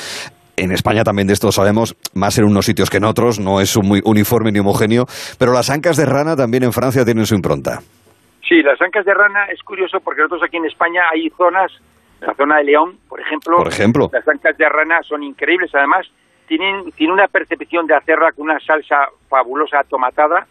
en 0.56 0.72
España 0.72 1.04
también 1.04 1.28
de 1.28 1.34
esto 1.34 1.52
sabemos, 1.52 1.94
más 2.14 2.38
en 2.38 2.44
unos 2.44 2.64
sitios 2.64 2.90
que 2.90 2.96
en 2.96 3.04
otros, 3.04 3.38
no 3.38 3.60
es 3.60 3.76
muy 3.82 4.00
uniforme 4.04 4.52
ni 4.52 4.58
homogéneo, 4.58 5.04
pero 5.38 5.52
las 5.52 5.70
ancas 5.70 5.96
de 5.96 6.06
rana 6.06 6.34
también 6.34 6.64
en 6.64 6.72
Francia 6.72 7.04
tienen 7.04 7.26
su 7.26 7.34
impronta. 7.34 7.80
Sí, 8.48 8.62
las 8.62 8.80
ancas 8.80 9.04
de 9.04 9.12
rana 9.12 9.46
es 9.52 9.60
curioso 9.62 9.98
porque 10.02 10.22
nosotros 10.22 10.42
aquí 10.46 10.56
en 10.56 10.66
España 10.66 11.02
hay 11.12 11.28
zonas 11.30 11.72
la 12.20 12.34
zona 12.34 12.58
de 12.58 12.64
León, 12.64 12.98
por 13.08 13.20
ejemplo, 13.20 13.56
por 13.58 13.68
ejemplo. 13.68 14.10
las 14.12 14.26
ancas 14.26 14.56
de 14.56 14.68
rana 14.68 15.02
son 15.02 15.22
increíbles. 15.22 15.74
Además, 15.74 16.06
tienen, 16.46 16.90
tienen 16.92 17.14
una 17.14 17.28
percepción 17.28 17.86
de 17.86 17.94
hacerla 17.94 18.32
con 18.32 18.44
una 18.44 18.60
salsa 18.60 19.08
fabulosa 19.28 19.84
tomatada, 19.84 20.46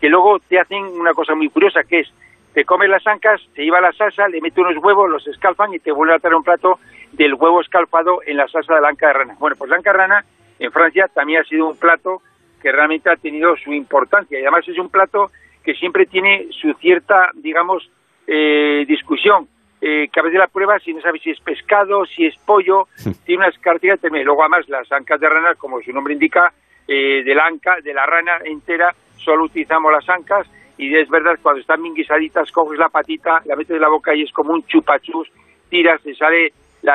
que 0.00 0.08
luego 0.08 0.38
te 0.40 0.58
hacen 0.60 0.84
una 0.84 1.14
cosa 1.14 1.34
muy 1.34 1.48
curiosa, 1.48 1.84
que 1.84 2.00
es, 2.00 2.12
te 2.52 2.64
comes 2.64 2.88
las 2.88 3.06
ancas, 3.06 3.40
te 3.54 3.64
lleva 3.64 3.80
la 3.80 3.92
salsa, 3.92 4.28
le 4.28 4.40
metes 4.40 4.58
unos 4.58 4.82
huevos, 4.82 5.10
los 5.10 5.26
escalfan 5.26 5.72
y 5.74 5.78
te 5.78 5.92
vuelve 5.92 6.14
a 6.14 6.18
traer 6.18 6.34
un 6.34 6.42
plato 6.42 6.78
del 7.12 7.34
huevo 7.34 7.60
escalfado 7.60 8.20
en 8.26 8.36
la 8.36 8.48
salsa 8.48 8.74
de 8.74 8.80
la 8.80 8.88
anca 8.88 9.08
de 9.08 9.12
rana. 9.14 9.36
Bueno, 9.38 9.56
pues 9.56 9.70
la 9.70 9.76
anca 9.76 9.92
de 9.92 9.98
rana 9.98 10.24
en 10.58 10.72
Francia 10.72 11.08
también 11.12 11.40
ha 11.40 11.44
sido 11.44 11.66
un 11.66 11.76
plato 11.76 12.22
que 12.60 12.72
realmente 12.72 13.10
ha 13.10 13.16
tenido 13.16 13.56
su 13.56 13.72
importancia 13.72 14.38
y 14.38 14.42
además 14.42 14.66
es 14.68 14.78
un 14.78 14.88
plato 14.88 15.30
que 15.62 15.74
siempre 15.74 16.06
tiene 16.06 16.48
su 16.50 16.72
cierta, 16.74 17.30
digamos, 17.34 17.90
eh, 18.26 18.84
discusión 18.86 19.48
eh, 19.80 20.08
que 20.12 20.20
a 20.20 20.22
veces 20.22 20.38
la 20.38 20.48
prueba 20.48 20.78
si 20.78 20.94
no 20.94 21.00
sabes 21.00 21.22
si 21.22 21.30
es 21.30 21.40
pescado, 21.40 22.04
si 22.06 22.26
es 22.26 22.36
pollo, 22.38 22.88
tiene 23.24 23.44
unas 23.44 23.58
características 23.58 24.00
también. 24.00 24.24
Luego 24.24 24.42
además 24.42 24.68
las 24.68 24.90
ancas 24.92 25.20
de 25.20 25.28
rana, 25.28 25.54
como 25.54 25.80
su 25.82 25.92
nombre 25.92 26.14
indica, 26.14 26.52
eh, 26.88 27.22
de 27.24 27.34
la 27.34 27.46
anca, 27.46 27.76
de 27.82 27.92
la 27.92 28.06
rana 28.06 28.38
entera, 28.44 28.94
solo 29.16 29.44
utilizamos 29.44 29.92
las 29.92 30.08
ancas 30.08 30.46
y 30.78 30.94
es 30.94 31.08
verdad 31.08 31.38
cuando 31.42 31.60
están 31.60 31.82
bien 31.82 31.94
guisaditas 31.94 32.52
coges 32.52 32.78
la 32.78 32.88
patita, 32.88 33.42
la 33.44 33.56
metes 33.56 33.76
en 33.76 33.82
la 33.82 33.88
boca 33.88 34.14
y 34.14 34.22
es 34.22 34.32
como 34.32 34.52
un 34.52 34.64
chupachus, 34.66 35.30
tiras, 35.68 36.00
se 36.02 36.14
sale 36.14 36.52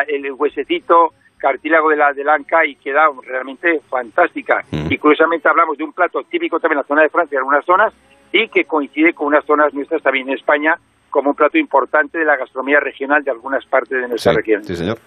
el 0.07 0.31
huesecito, 0.31 1.13
cartílago 1.37 1.89
de 1.89 1.97
la, 1.97 2.13
de 2.13 2.23
la 2.23 2.35
anca 2.35 2.65
y 2.65 2.75
queda 2.75 3.09
realmente 3.23 3.81
fantástica. 3.89 4.63
Mm. 4.71 4.91
Y 4.91 4.97
curiosamente 4.97 5.49
hablamos 5.49 5.77
de 5.77 5.83
un 5.83 5.91
plato 5.91 6.23
típico 6.23 6.59
también 6.59 6.77
en 6.77 6.83
la 6.83 6.87
zona 6.87 7.01
de 7.01 7.09
Francia, 7.09 7.35
en 7.35 7.39
algunas 7.39 7.65
zonas, 7.65 7.93
y 8.31 8.47
que 8.47 8.63
coincide 8.65 9.13
con 9.13 9.27
unas 9.27 9.43
zonas 9.45 9.73
nuestras 9.73 10.01
también 10.01 10.29
en 10.29 10.35
España, 10.35 10.77
como 11.11 11.29
un 11.31 11.35
plato 11.35 11.57
importante 11.57 12.17
de 12.17 12.25
la 12.25 12.37
gastronomía 12.37 12.79
regional 12.79 13.23
de 13.23 13.31
algunas 13.31 13.65
partes 13.65 14.01
de 14.01 14.07
nuestra 14.07 14.33
región. 14.33 14.63
Sí, 14.63 14.75
señor. 14.75 14.97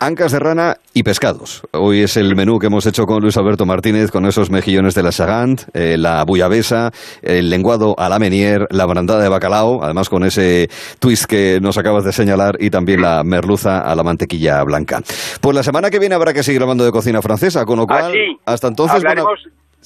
Ancas 0.00 0.32
de 0.32 0.40
rana 0.40 0.76
y 0.92 1.02
pescados. 1.02 1.62
Hoy 1.72 2.02
es 2.02 2.16
el 2.16 2.36
menú 2.36 2.58
que 2.58 2.66
hemos 2.66 2.84
hecho 2.86 3.04
con 3.04 3.22
Luis 3.22 3.36
Alberto 3.36 3.64
Martínez, 3.64 4.10
con 4.10 4.26
esos 4.26 4.50
mejillones 4.50 4.94
de 4.94 5.02
la 5.02 5.12
Sagant, 5.12 5.62
eh, 5.72 5.96
la 5.96 6.24
buyabesa, 6.24 6.90
el 7.22 7.48
lenguado 7.48 7.94
a 7.98 8.08
la 8.08 8.18
menier, 8.18 8.66
la 8.70 8.84
brandada 8.86 9.22
de 9.22 9.28
bacalao, 9.28 9.82
además 9.82 10.08
con 10.10 10.24
ese 10.24 10.68
twist 10.98 11.24
que 11.24 11.60
nos 11.62 11.78
acabas 11.78 12.04
de 12.04 12.12
señalar, 12.12 12.56
y 12.58 12.70
también 12.70 13.00
la 13.00 13.22
merluza 13.24 13.78
a 13.80 13.94
la 13.94 14.02
mantequilla 14.02 14.62
blanca. 14.64 15.00
Pues 15.40 15.54
la 15.54 15.62
semana 15.62 15.88
que 15.88 15.98
viene 15.98 16.14
habrá 16.14 16.32
que 16.32 16.42
seguir 16.42 16.62
hablando 16.62 16.84
de 16.84 16.90
cocina 16.90 17.22
francesa, 17.22 17.64
con 17.64 17.78
lo 17.78 17.86
cual, 17.86 18.12
hasta 18.44 18.68
entonces... 18.68 19.02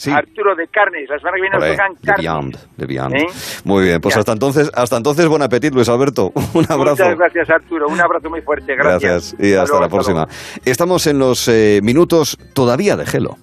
Arturo 0.07 0.55
de 0.55 0.68
carnes. 0.68 1.09
La 1.09 1.18
semana 1.18 1.36
que 1.36 1.43
viene 1.43 1.59
nos 1.59 1.68
tocan 1.68 1.94
carnes. 2.02 2.68
De 2.77 2.86
Beyond, 2.86 3.15
¿Eh? 3.17 3.27
Muy 3.65 3.85
bien, 3.85 4.01
pues 4.01 4.17
hasta 4.17 4.33
entonces, 4.33 4.70
hasta 4.75 4.97
entonces, 4.97 5.27
buen 5.27 5.43
apetito, 5.43 5.75
Luis 5.75 5.89
Alberto. 5.89 6.33
Un 6.55 6.65
abrazo. 6.68 7.05
Muchas 7.05 7.18
gracias, 7.18 7.51
Arturo. 7.51 7.89
Un 7.89 8.01
abrazo 8.01 8.31
muy 8.31 8.41
fuerte. 8.43 8.77
Gracias. 8.77 9.35
y 9.39 9.55
hasta, 9.55 9.81
la 9.81 9.89
próxima. 9.89 10.27
Estamos 10.65 11.07
en 11.07 11.18
los 11.18 11.49
eh, 11.49 11.81
minutos 11.83 12.39
todavía 12.55 12.97
de 12.97 13.07
gelo. 13.07 13.36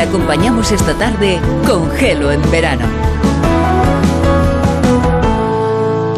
Te 0.00 0.06
acompañamos 0.06 0.72
esta 0.72 0.94
tarde 0.94 1.38
con 1.66 1.90
Gelo 1.90 2.32
en 2.32 2.40
verano. 2.50 2.86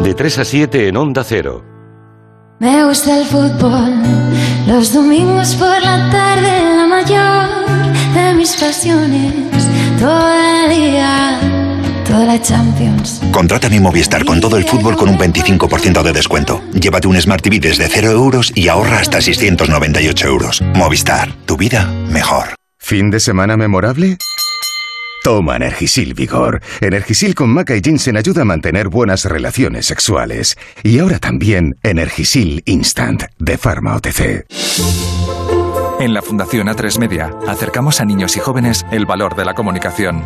De 0.01 0.13
3 0.13 0.39
a 0.39 0.45
7 0.45 0.87
en 0.87 0.95
Onda 0.95 1.21
Cero. 1.25 1.65
Me 2.61 2.85
gusta 2.85 3.19
el 3.19 3.25
fútbol, 3.25 4.01
los 4.67 4.93
domingos 4.93 5.55
por 5.55 5.81
la 5.81 6.09
tarde, 6.09 6.77
la 6.77 6.87
mayor 6.87 7.49
de 8.13 8.33
mis 8.35 8.55
pasiones, 8.55 9.33
todo 9.99 10.29
el 10.33 10.69
día. 10.69 11.37
Toda 12.07 12.23
la 12.23 12.41
Champions. 12.41 13.19
Contrata 13.33 13.67
mi 13.67 13.81
Movistar 13.81 14.23
con 14.23 14.39
todo 14.39 14.55
el 14.55 14.63
fútbol 14.63 14.95
con 14.95 15.09
un 15.09 15.17
25% 15.17 16.01
de 16.03 16.13
descuento. 16.13 16.61
Llévate 16.71 17.09
un 17.09 17.19
Smart 17.19 17.43
TV 17.43 17.59
desde 17.59 17.89
0 17.89 18.11
euros 18.11 18.53
y 18.55 18.69
ahorra 18.69 18.99
hasta 18.99 19.19
698 19.19 20.25
euros. 20.25 20.61
Movistar, 20.73 21.33
tu 21.45 21.57
vida 21.57 21.91
mejor. 22.07 22.62
¿Fin 22.83 23.11
de 23.11 23.21
semana 23.21 23.55
memorable? 23.55 24.17
Toma 25.23 25.55
Energisil 25.55 26.13
Vigor. 26.13 26.61
Energisil 26.81 27.33
con 27.33 27.49
maca 27.49 27.77
y 27.77 27.81
ginseng 27.81 28.17
ayuda 28.17 28.41
a 28.41 28.45
mantener 28.45 28.89
buenas 28.89 29.23
relaciones 29.23 29.85
sexuales. 29.85 30.57
Y 30.83 30.99
ahora 30.99 31.17
también 31.17 31.77
Energisil 31.81 32.61
Instant 32.65 33.23
de 33.39 33.57
Pharma 33.57 33.95
OTC. 33.95 34.45
En 36.01 36.13
la 36.13 36.21
Fundación 36.21 36.67
A3 36.67 36.99
Media 36.99 37.31
acercamos 37.47 38.01
a 38.01 38.05
niños 38.05 38.35
y 38.35 38.41
jóvenes 38.41 38.85
el 38.91 39.05
valor 39.05 39.37
de 39.37 39.45
la 39.45 39.53
comunicación, 39.53 40.21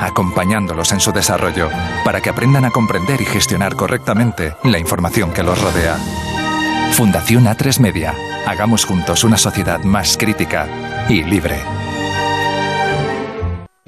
acompañándolos 0.00 0.90
en 0.90 0.98
su 0.98 1.12
desarrollo 1.12 1.68
para 2.04 2.20
que 2.20 2.30
aprendan 2.30 2.64
a 2.64 2.72
comprender 2.72 3.20
y 3.20 3.24
gestionar 3.24 3.76
correctamente 3.76 4.56
la 4.64 4.80
información 4.80 5.32
que 5.32 5.44
los 5.44 5.62
rodea. 5.62 5.96
Fundación 6.90 7.44
A3 7.44 7.78
Media. 7.78 8.16
Hagamos 8.48 8.84
juntos 8.84 9.22
una 9.22 9.36
sociedad 9.36 9.78
más 9.84 10.16
crítica 10.16 10.66
y 11.08 11.22
libre. 11.22 11.79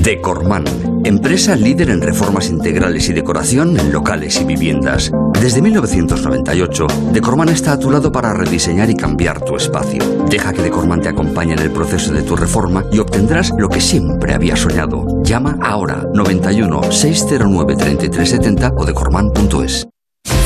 Decorman, 0.00 0.64
empresa 1.04 1.54
líder 1.54 1.90
en 1.90 2.00
reformas 2.00 2.48
integrales 2.48 3.08
y 3.08 3.12
decoración 3.12 3.78
en 3.78 3.92
locales 3.92 4.40
y 4.40 4.44
viviendas. 4.44 5.12
Desde 5.40 5.60
1998, 5.60 6.86
Decorman 7.12 7.50
está 7.50 7.72
a 7.72 7.78
tu 7.78 7.90
lado 7.90 8.10
para 8.10 8.32
rediseñar 8.32 8.90
y 8.90 8.96
cambiar 8.96 9.44
tu 9.44 9.54
espacio. 9.54 10.02
Deja 10.28 10.52
que 10.52 10.62
Decorman 10.62 11.02
te 11.02 11.10
acompañe 11.10 11.52
en 11.52 11.60
el 11.60 11.70
proceso 11.70 12.12
de 12.12 12.22
tu 12.22 12.34
reforma 12.34 12.84
y 12.90 12.98
obtendrás 12.98 13.52
lo 13.56 13.68
que 13.68 13.80
siempre 13.80 14.34
habías 14.34 14.60
soñado. 14.60 15.22
Llama 15.22 15.58
ahora 15.62 16.06
91 16.12 16.90
609 16.90 17.76
3370 17.76 18.72
o 18.76 18.84
decorman.es. 18.84 19.91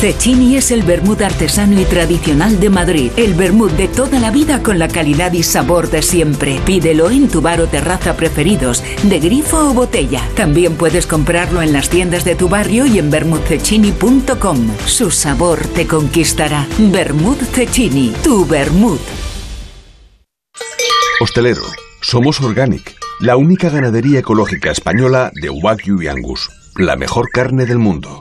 Cecchini 0.00 0.56
es 0.56 0.72
el 0.72 0.82
vermut 0.82 1.22
artesano 1.22 1.80
y 1.80 1.84
tradicional 1.86 2.60
de 2.60 2.68
Madrid. 2.68 3.10
El 3.16 3.32
vermut 3.32 3.72
de 3.72 3.88
toda 3.88 4.20
la 4.20 4.30
vida 4.30 4.62
con 4.62 4.78
la 4.78 4.88
calidad 4.88 5.32
y 5.32 5.42
sabor 5.42 5.88
de 5.88 6.02
siempre. 6.02 6.60
Pídelo 6.66 7.10
en 7.10 7.28
tu 7.28 7.40
bar 7.40 7.62
o 7.62 7.66
terraza 7.66 8.14
preferidos, 8.14 8.84
de 9.04 9.18
grifo 9.18 9.70
o 9.70 9.72
botella. 9.72 10.22
También 10.36 10.76
puedes 10.76 11.06
comprarlo 11.06 11.62
en 11.62 11.72
las 11.72 11.88
tiendas 11.88 12.26
de 12.26 12.34
tu 12.34 12.48
barrio 12.48 12.84
y 12.84 12.98
en 12.98 13.10
vermutcecchini.com. 13.10 14.68
Su 14.84 15.10
sabor 15.10 15.66
te 15.68 15.86
conquistará. 15.86 16.66
Vermut 16.78 17.40
Cecchini, 17.40 18.12
tu 18.22 18.44
vermut. 18.44 19.00
Hostelero, 21.20 21.62
somos 22.02 22.42
Organic, 22.42 22.94
la 23.20 23.38
única 23.38 23.70
ganadería 23.70 24.18
ecológica 24.18 24.70
española 24.70 25.32
de 25.40 25.48
Wagyu 25.48 26.02
y 26.02 26.08
Angus, 26.08 26.50
la 26.76 26.96
mejor 26.96 27.30
carne 27.30 27.64
del 27.64 27.78
mundo. 27.78 28.20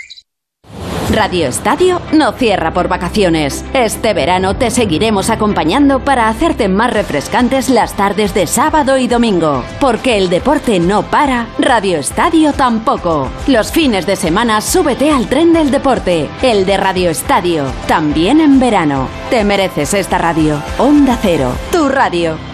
Radio 1.11 1.47
Estadio 1.47 2.01
no 2.13 2.31
cierra 2.31 2.71
por 2.71 2.87
vacaciones. 2.87 3.65
Este 3.73 4.13
verano 4.13 4.55
te 4.55 4.71
seguiremos 4.71 5.29
acompañando 5.29 5.99
para 5.99 6.29
hacerte 6.29 6.69
más 6.69 6.93
refrescantes 6.93 7.69
las 7.69 7.95
tardes 7.95 8.33
de 8.33 8.47
sábado 8.47 8.97
y 8.97 9.07
domingo. 9.07 9.63
Porque 9.81 10.17
el 10.17 10.29
deporte 10.29 10.79
no 10.79 11.03
para, 11.03 11.47
Radio 11.59 11.97
Estadio 11.97 12.53
tampoco. 12.53 13.29
Los 13.47 13.71
fines 13.71 14.05
de 14.05 14.15
semana 14.15 14.61
súbete 14.61 15.11
al 15.11 15.27
tren 15.27 15.51
del 15.51 15.69
deporte, 15.69 16.29
el 16.41 16.65
de 16.65 16.77
Radio 16.77 17.09
Estadio, 17.09 17.65
también 17.87 18.39
en 18.39 18.59
verano. 18.59 19.09
Te 19.29 19.43
mereces 19.43 19.93
esta 19.93 20.17
radio. 20.17 20.61
Onda 20.77 21.17
Cero, 21.21 21.51
tu 21.71 21.89
radio. 21.89 22.50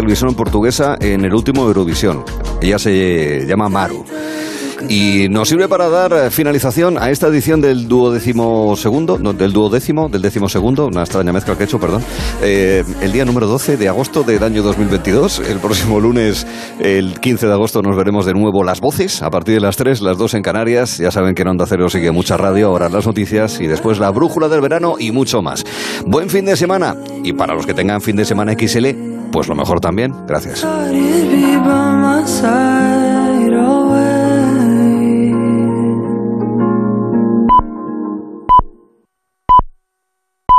Televisión 0.00 0.34
portuguesa 0.34 0.96
en 0.98 1.26
el 1.26 1.34
último 1.34 1.64
Eurovisión. 1.64 2.24
Ella 2.62 2.78
se 2.78 3.44
llama 3.46 3.68
Maru. 3.68 4.04
Y 4.88 5.28
nos 5.28 5.48
sirve 5.48 5.68
para 5.68 5.90
dar 5.90 6.12
eh, 6.12 6.30
finalización 6.30 6.96
a 6.96 7.10
esta 7.10 7.26
edición 7.26 7.60
del 7.60 7.86
duodécimo 7.86 8.74
segundo, 8.76 9.18
no, 9.18 9.34
del 9.34 9.52
duodécimo, 9.52 10.08
del 10.08 10.22
décimo 10.22 10.48
segundo, 10.48 10.86
una 10.86 11.02
extraña 11.02 11.32
mezcla 11.32 11.54
que 11.54 11.64
he 11.64 11.66
hecho, 11.66 11.78
perdón, 11.78 12.02
eh, 12.42 12.82
el 13.02 13.12
día 13.12 13.26
número 13.26 13.46
12 13.46 13.76
de 13.76 13.88
agosto 13.88 14.22
del 14.22 14.42
año 14.42 14.62
2022. 14.62 15.40
El 15.40 15.58
próximo 15.58 16.00
lunes, 16.00 16.46
el 16.80 17.20
15 17.20 17.46
de 17.46 17.52
agosto, 17.52 17.82
nos 17.82 17.94
veremos 17.94 18.24
de 18.24 18.32
nuevo 18.32 18.64
las 18.64 18.80
voces, 18.80 19.22
a 19.22 19.30
partir 19.30 19.54
de 19.54 19.60
las 19.60 19.76
3, 19.76 20.00
las 20.00 20.16
2 20.16 20.34
en 20.34 20.42
Canarias. 20.42 20.96
Ya 20.96 21.10
saben 21.10 21.34
que 21.34 21.42
en 21.42 21.48
Onda 21.48 21.66
Cero 21.68 21.90
sigue 21.90 22.10
mucha 22.10 22.38
radio, 22.38 22.68
ahora 22.68 22.88
las 22.88 23.06
noticias 23.06 23.60
y 23.60 23.66
después 23.66 23.98
la 23.98 24.10
brújula 24.10 24.48
del 24.48 24.62
verano 24.62 24.94
y 24.98 25.12
mucho 25.12 25.42
más. 25.42 25.62
Buen 26.06 26.30
fin 26.30 26.46
de 26.46 26.56
semana 26.56 26.96
y 27.22 27.34
para 27.34 27.54
los 27.54 27.66
que 27.66 27.74
tengan 27.74 28.00
fin 28.00 28.16
de 28.16 28.24
semana 28.24 28.54
XL, 28.54 29.09
pues 29.30 29.48
lo 29.48 29.54
mejor 29.54 29.80
también. 29.80 30.14
Gracias. 30.26 30.66